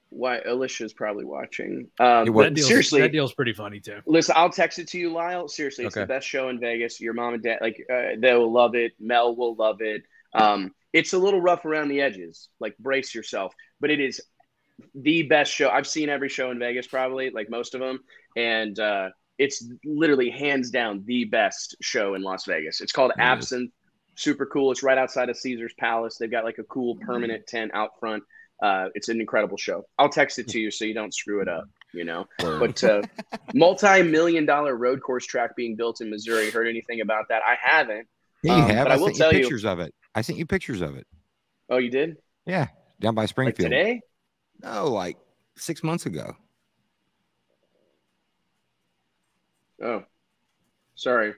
why 0.10 0.40
Alicia's 0.40 0.94
probably 0.94 1.26
watching. 1.26 1.90
Um, 2.00 2.26
That 2.26 2.58
seriously, 2.60 3.02
that 3.02 3.12
deal's 3.12 3.34
pretty 3.34 3.54
funny 3.54 3.80
too. 3.80 4.00
listen, 4.06 4.36
I'll 4.38 4.50
text 4.52 4.78
it 4.80 4.88
to 4.90 5.00
you, 5.00 5.12
Lyle. 5.12 5.48
Seriously, 5.48 5.86
it's 5.86 5.96
the 5.96 6.06
best 6.06 6.28
show 6.28 6.50
in 6.50 6.60
Vegas. 6.60 7.02
Your 7.02 7.14
mom 7.14 7.34
and 7.34 7.42
dad, 7.44 7.60
like, 7.62 7.84
uh, 7.92 8.10
they'll 8.20 8.52
love 8.52 8.76
it. 8.76 8.94
Mel 9.00 9.36
will 9.36 9.56
love 9.56 9.82
it. 9.82 10.04
Um, 10.36 10.74
it's 10.94 11.14
a 11.14 11.18
little 11.18 11.42
rough 11.42 11.66
around 11.66 11.90
the 11.90 12.02
edges. 12.02 12.50
Like, 12.60 12.78
brace 12.78 13.16
yourself. 13.16 13.54
But 13.82 13.90
it 13.90 14.00
is 14.00 14.22
the 14.96 15.24
best 15.24 15.52
show. 15.52 15.70
I've 15.70 15.88
seen 15.88 16.10
every 16.10 16.30
show 16.30 16.52
in 16.52 16.60
Vegas, 16.60 16.86
probably 16.88 17.30
like 17.32 17.50
most 17.50 17.74
of 17.74 17.82
them, 17.82 18.00
and 18.38 18.78
uh, 18.80 19.10
it's 19.38 19.68
literally 19.86 20.30
hands 20.30 20.70
down 20.70 21.04
the 21.06 21.26
best 21.26 21.76
show 21.82 22.14
in 22.16 22.22
Las 22.22 22.46
Vegas. 22.46 22.82
It's 22.82 22.92
called 22.92 23.12
is. 23.12 23.20
Absinthe. 23.22 23.72
Super 24.16 24.46
cool. 24.46 24.72
It's 24.72 24.84
right 24.84 24.98
outside 24.98 25.30
of 25.30 25.38
Caesar's 25.38 25.74
Palace. 25.80 26.18
They've 26.20 26.30
got 26.30 26.44
like 26.44 26.60
a 26.60 26.64
cool 26.66 26.96
permanent 26.98 27.48
tent 27.48 27.72
out 27.74 27.92
front. 28.00 28.22
Uh, 28.62 28.90
it's 28.94 29.10
an 29.10 29.20
incredible 29.20 29.58
show. 29.58 29.84
I'll 29.98 30.08
text 30.10 30.38
it 30.38 30.48
to 30.50 30.60
you 30.60 30.70
so 30.70 30.86
you 30.86 30.94
don't 30.94 31.14
screw 31.14 31.42
it 31.42 31.48
up. 31.48 31.66
You 31.94 32.04
know, 32.06 32.26
but 32.40 32.84
uh, 32.84 33.02
multi-million 33.54 34.46
dollar 34.46 34.76
road 34.76 35.02
course 35.02 35.26
track 35.26 35.56
being 35.56 35.76
built 35.76 36.02
in 36.02 36.10
Missouri. 36.10 36.50
Heard 36.50 36.68
anything 36.68 37.02
about 37.02 37.26
that? 37.30 37.42
I 37.48 37.56
haven't. 37.62 38.08
Yeah, 38.44 38.58
you 38.58 38.64
Um, 38.64 38.70
have. 38.70 38.86
but 38.86 38.92
I, 38.92 38.96
I 38.96 38.98
will 38.98 39.06
sent 39.08 39.18
tell 39.18 39.32
you 39.32 39.38
you- 39.40 39.44
pictures 39.46 39.66
of 39.66 39.80
it. 39.80 39.94
I 40.16 40.22
sent 40.22 40.38
you 40.40 40.46
pictures 40.46 40.82
of 40.82 40.96
it. 40.96 41.08
Oh, 41.70 41.78
you 41.78 41.90
did? 41.90 42.18
Yeah, 42.46 42.68
down 43.00 43.16
by 43.16 43.24
Like 43.24 43.30
Springfield. 43.30 43.70
today? 43.72 44.02
No, 44.62 44.88
like 44.88 45.18
six 45.58 45.84
months 45.84 46.06
ago. 46.06 46.36
Oh, 49.82 50.04
sorry. 50.96 51.34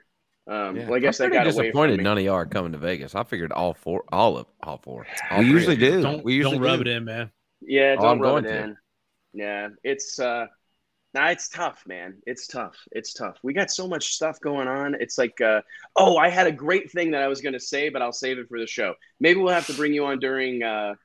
Um, 0.47 0.77
Yeah. 0.77 0.85
well, 0.85 0.95
I 0.95 0.99
guess 0.99 1.17
I'm 1.17 1.17
that 1.19 1.23
pretty 1.29 1.33
got 1.33 1.47
away 1.47 1.73
from 1.73 1.73
disappointed 1.73 1.97
me. 1.97 2.03
none 2.03 2.17
of 2.17 2.23
y'all 2.23 2.35
are 2.35 2.45
coming 2.45 2.71
to 2.73 2.77
Vegas. 2.77 3.15
I 3.15 3.23
figured 3.23 3.51
all 3.51 3.73
four, 3.73 4.03
all 4.11 4.37
of 4.37 4.47
all 4.61 4.77
four. 4.77 5.07
All 5.29 5.39
We 5.39 5.47
usually 5.47 5.75
of 5.75 5.79
you. 5.79 5.95
do. 6.01 6.01
Don't 6.01 6.23
we 6.23 6.35
usually 6.35 6.57
don't 6.57 6.59
rub 6.59 6.81
do. 6.81 6.81
it 6.81 6.87
in, 6.87 7.05
man. 7.05 7.31
Yeah, 7.61 7.95
Oh, 7.95 8.01
don't 8.01 8.07
I'm 8.07 8.19
rub 8.19 8.37
going 8.37 8.45
it 8.45 8.47
to. 8.47 8.69
in. 8.69 8.77
Yeah, 9.33 9.69
it's 9.83 10.19
uh 10.19 10.47
nah, 11.13 11.27
it's 11.29 11.49
tough, 11.49 11.83
man. 11.87 12.21
It's 12.27 12.47
tough. 12.47 12.75
It's 12.91 13.13
tough. 13.13 13.37
We 13.43 13.53
got 13.53 13.71
so 13.71 13.87
much 13.87 14.13
stuff 14.13 14.39
going 14.41 14.67
on. 14.67 14.95
It's 14.99 15.17
like 15.17 15.41
uh 15.41 15.61
oh, 15.95 16.17
I 16.17 16.29
had 16.29 16.47
a 16.47 16.51
great 16.51 16.91
thing 16.91 17.11
that 17.11 17.23
I 17.23 17.27
was 17.27 17.41
gonna 17.41 17.59
say, 17.59 17.89
but 17.89 18.01
I'll 18.01 18.13
save 18.13 18.39
it 18.39 18.47
for 18.49 18.59
the 18.59 18.67
show. 18.67 18.95
Maybe 19.19 19.39
we'll 19.41 19.53
have 19.53 19.67
to 19.67 19.73
bring 19.73 19.93
you 19.93 20.05
on 20.05 20.19
during 20.19 20.63
uh 20.63 20.95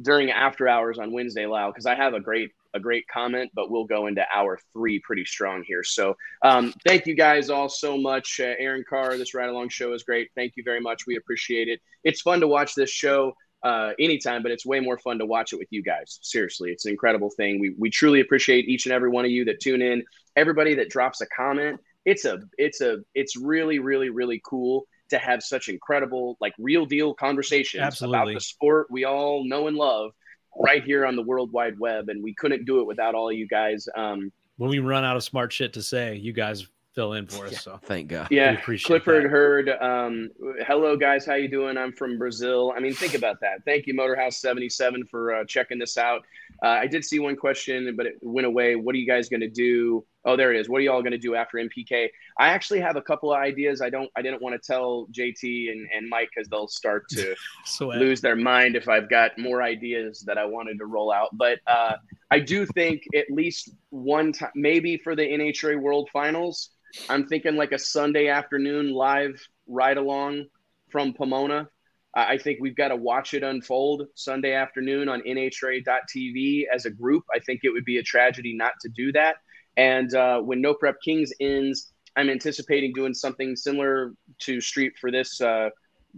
during 0.00 0.30
after 0.30 0.68
hours 0.68 0.98
on 0.98 1.12
Wednesday, 1.12 1.46
Lau, 1.46 1.70
because 1.70 1.86
I 1.86 1.94
have 1.94 2.14
a 2.14 2.20
great 2.20 2.52
a 2.74 2.80
great 2.80 3.06
comment, 3.08 3.50
but 3.54 3.70
we'll 3.70 3.84
go 3.84 4.06
into 4.06 4.24
hour 4.34 4.58
three 4.72 4.98
pretty 4.98 5.24
strong 5.24 5.64
here. 5.66 5.82
So 5.82 6.16
um, 6.42 6.74
thank 6.86 7.06
you 7.06 7.14
guys 7.14 7.50
all 7.50 7.68
so 7.68 7.96
much. 7.96 8.40
Uh, 8.40 8.54
Aaron 8.58 8.84
Carr, 8.88 9.16
this 9.16 9.34
ride 9.34 9.48
along 9.48 9.68
show 9.68 9.92
is 9.92 10.02
great. 10.02 10.30
Thank 10.34 10.54
you 10.56 10.62
very 10.64 10.80
much. 10.80 11.06
We 11.06 11.16
appreciate 11.16 11.68
it. 11.68 11.80
It's 12.02 12.20
fun 12.20 12.40
to 12.40 12.48
watch 12.48 12.74
this 12.74 12.90
show 12.90 13.34
uh, 13.62 13.92
anytime, 13.98 14.42
but 14.42 14.52
it's 14.52 14.66
way 14.66 14.80
more 14.80 14.98
fun 14.98 15.18
to 15.18 15.26
watch 15.26 15.52
it 15.52 15.58
with 15.58 15.68
you 15.70 15.82
guys. 15.82 16.18
Seriously, 16.22 16.70
it's 16.70 16.84
an 16.84 16.90
incredible 16.90 17.30
thing. 17.30 17.60
We, 17.60 17.74
we 17.78 17.90
truly 17.90 18.20
appreciate 18.20 18.68
each 18.68 18.86
and 18.86 18.92
every 18.92 19.08
one 19.08 19.24
of 19.24 19.30
you 19.30 19.44
that 19.46 19.60
tune 19.60 19.80
in. 19.80 20.04
Everybody 20.36 20.74
that 20.74 20.90
drops 20.90 21.20
a 21.20 21.26
comment. 21.26 21.80
It's 22.04 22.26
a 22.26 22.40
it's 22.58 22.82
a 22.82 22.98
it's 23.14 23.34
really 23.34 23.78
really 23.78 24.10
really 24.10 24.42
cool 24.44 24.86
to 25.08 25.18
have 25.18 25.42
such 25.42 25.68
incredible 25.68 26.36
like 26.40 26.52
real 26.58 26.84
deal 26.84 27.14
conversations 27.14 28.02
about 28.02 28.26
the 28.26 28.40
sport 28.40 28.88
we 28.90 29.04
all 29.04 29.44
know 29.44 29.68
and 29.68 29.76
love 29.76 30.12
right 30.58 30.82
here 30.84 31.06
on 31.06 31.16
the 31.16 31.22
World 31.22 31.52
Wide 31.52 31.78
Web, 31.78 32.08
and 32.08 32.22
we 32.22 32.34
couldn't 32.34 32.64
do 32.64 32.80
it 32.80 32.86
without 32.86 33.14
all 33.14 33.32
you 33.32 33.46
guys. 33.48 33.88
Um, 33.96 34.30
When 34.56 34.70
we 34.70 34.78
run 34.78 35.04
out 35.04 35.16
of 35.16 35.24
smart 35.24 35.52
shit 35.52 35.72
to 35.74 35.82
say, 35.82 36.16
you 36.16 36.32
guys 36.32 36.66
fill 36.94 37.14
in 37.14 37.26
for 37.26 37.46
us. 37.46 37.52
Yeah, 37.52 37.58
So 37.58 37.80
thank 37.82 38.08
God. 38.08 38.28
we 38.30 38.36
yeah, 38.36 38.52
appreciate 38.52 38.86
Clifford 38.86 39.24
that. 39.24 39.30
heard, 39.30 39.68
um, 39.80 40.30
hello 40.66 40.96
guys, 40.96 41.26
how 41.26 41.34
you 41.34 41.48
doing? 41.48 41.76
I'm 41.76 41.92
from 41.92 42.18
Brazil. 42.18 42.72
I 42.76 42.80
mean, 42.80 42.94
think 42.94 43.14
about 43.14 43.40
that. 43.40 43.64
Thank 43.64 43.86
you, 43.88 43.94
Motorhouse 43.94 44.34
77, 44.34 45.04
for 45.10 45.34
uh, 45.34 45.44
checking 45.44 45.78
this 45.80 45.98
out. 45.98 46.22
Uh, 46.64 46.78
I 46.80 46.86
did 46.86 47.04
see 47.04 47.18
one 47.18 47.36
question, 47.36 47.94
but 47.94 48.06
it 48.06 48.14
went 48.22 48.46
away. 48.46 48.74
What 48.74 48.94
are 48.94 48.98
you 48.98 49.06
guys 49.06 49.28
going 49.28 49.42
to 49.42 49.50
do? 49.50 50.02
Oh, 50.24 50.34
there 50.34 50.50
it 50.50 50.58
is. 50.58 50.66
What 50.66 50.78
are 50.78 50.80
y'all 50.80 51.02
going 51.02 51.12
to 51.12 51.18
do 51.18 51.34
after 51.34 51.58
NPK? 51.58 52.08
I 52.38 52.48
actually 52.48 52.80
have 52.80 52.96
a 52.96 53.02
couple 53.02 53.30
of 53.30 53.38
ideas. 53.38 53.82
I 53.82 53.90
don't. 53.90 54.10
I 54.16 54.22
didn't 54.22 54.40
want 54.40 54.54
to 54.60 54.66
tell 54.66 55.06
JT 55.12 55.70
and, 55.70 55.86
and 55.94 56.08
Mike 56.08 56.30
because 56.34 56.48
they'll 56.48 56.66
start 56.68 57.06
to 57.10 57.36
lose 57.80 58.22
their 58.22 58.34
mind 58.34 58.76
if 58.76 58.88
I've 58.88 59.10
got 59.10 59.38
more 59.38 59.62
ideas 59.62 60.24
that 60.26 60.38
I 60.38 60.46
wanted 60.46 60.78
to 60.78 60.86
roll 60.86 61.12
out. 61.12 61.28
But 61.34 61.58
uh, 61.66 61.96
I 62.30 62.38
do 62.38 62.64
think 62.64 63.02
at 63.14 63.26
least 63.30 63.70
one 63.90 64.32
time, 64.32 64.52
maybe 64.54 64.96
for 64.96 65.14
the 65.14 65.22
NHRA 65.22 65.78
World 65.78 66.08
Finals, 66.14 66.70
I'm 67.10 67.26
thinking 67.26 67.56
like 67.56 67.72
a 67.72 67.78
Sunday 67.78 68.28
afternoon 68.28 68.90
live 68.90 69.38
ride 69.66 69.98
along 69.98 70.46
from 70.88 71.12
Pomona. 71.12 71.68
I 72.16 72.38
think 72.38 72.58
we've 72.60 72.76
got 72.76 72.88
to 72.88 72.96
watch 72.96 73.34
it 73.34 73.42
unfold 73.42 74.06
Sunday 74.14 74.54
afternoon 74.54 75.08
on 75.08 75.20
NHRA.tv 75.22 76.64
as 76.72 76.86
a 76.86 76.90
group. 76.90 77.24
I 77.34 77.40
think 77.40 77.60
it 77.64 77.70
would 77.70 77.84
be 77.84 77.98
a 77.98 78.02
tragedy 78.02 78.54
not 78.54 78.72
to 78.82 78.88
do 78.88 79.10
that. 79.12 79.36
And 79.76 80.14
uh, 80.14 80.40
when 80.40 80.60
No 80.60 80.74
Prep 80.74 80.96
Kings 81.04 81.32
ends, 81.40 81.92
I'm 82.16 82.30
anticipating 82.30 82.92
doing 82.92 83.14
something 83.14 83.56
similar 83.56 84.12
to 84.40 84.60
Street 84.60 84.92
for 85.00 85.10
this 85.10 85.40
uh, 85.40 85.70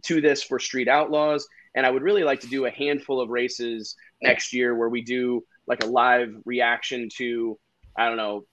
to 0.02 0.20
this 0.20 0.42
for 0.42 0.58
Street 0.58 0.89
Outlaws. 0.89 1.47
And 1.75 1.86
I 1.86 1.91
would 1.91 2.02
really 2.02 2.25
like 2.25 2.41
to 2.41 2.47
do 2.47 2.66
a 2.66 2.70
handful 2.70 3.20
of 3.20 3.31
races 3.31 3.97
next 4.23 4.52
year 4.52 4.75
where 4.75 4.91
we 4.91 5.02
do 5.02 5.44
like 5.66 5.83
a 5.83 5.86
live 5.86 6.34
reaction 6.44 7.08
to, 7.16 7.58
I 7.97 8.07
don't 8.07 8.16
know, 8.16 8.44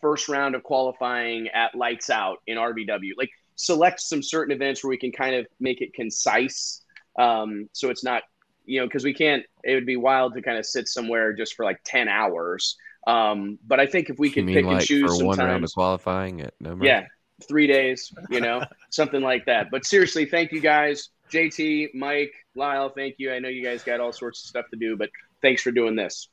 first 0.00 0.28
round 0.28 0.54
of 0.54 0.62
qualifying 0.62 1.48
at 1.48 1.74
Lights 1.74 2.10
Out 2.10 2.38
in 2.46 2.56
RVW. 2.56 3.12
Like 3.16 3.30
select 3.58 4.00
some 4.00 4.22
certain 4.22 4.54
events 4.54 4.82
where 4.82 4.90
we 4.90 4.96
can 4.96 5.12
kind 5.12 5.34
of 5.34 5.46
make 5.60 5.80
it 5.80 5.92
concise. 5.92 6.84
Um, 7.18 7.68
so 7.72 7.90
it's 7.90 8.04
not, 8.04 8.22
you 8.64 8.80
know, 8.80 8.86
because 8.86 9.04
we 9.04 9.12
can't, 9.12 9.44
it 9.64 9.74
would 9.74 9.86
be 9.86 9.96
wild 9.96 10.34
to 10.34 10.42
kind 10.42 10.58
of 10.58 10.64
sit 10.64 10.88
somewhere 10.88 11.32
just 11.32 11.54
for 11.54 11.64
like 11.64 11.80
10 11.84 12.08
hours. 12.08 12.76
Um, 13.06 13.58
but 13.66 13.80
I 13.80 13.86
think 13.86 14.10
if 14.10 14.18
we 14.18 14.28
You 14.28 14.34
could 14.34 14.46
pick 14.46 14.64
like 14.64 14.76
and 14.78 14.84
choose 14.84 15.18
for 15.18 15.24
one 15.24 15.38
round 15.38 15.64
of 15.64 15.72
qualifying 15.72 16.42
at 16.42 16.54
no 16.60 16.78
yeah, 16.80 17.06
three 17.46 17.66
days, 17.66 18.12
you 18.30 18.40
know, 18.40 18.62
something 18.90 19.22
like 19.22 19.46
that. 19.46 19.70
But 19.70 19.84
seriously, 19.84 20.26
thank 20.26 20.52
you 20.52 20.60
guys. 20.60 21.08
JT, 21.30 21.94
Mike, 21.94 22.32
Lyle, 22.54 22.90
thank 22.90 23.16
you. 23.18 23.32
I 23.32 23.38
know 23.38 23.48
you 23.48 23.64
guys 23.64 23.82
got 23.82 24.00
all 24.00 24.12
sorts 24.12 24.42
of 24.44 24.48
stuff 24.48 24.66
to 24.70 24.76
do, 24.76 24.96
but 24.96 25.10
thanks 25.42 25.62
for 25.62 25.70
doing 25.70 25.96
this. 25.96 26.28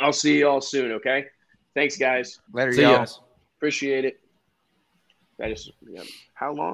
I'll 0.00 0.12
see 0.12 0.38
you 0.38 0.48
all 0.48 0.60
soon, 0.60 0.92
okay? 0.92 1.26
Thanks, 1.74 1.96
guys. 1.96 2.38
Later, 2.52 2.72
See 2.72 2.82
y'all. 2.82 2.92
ya. 2.92 3.06
Appreciate 3.58 4.04
it. 4.04 4.20
I 5.40 5.50
just, 5.50 5.72
yeah. 5.88 6.02
how 6.34 6.52
long? 6.52 6.70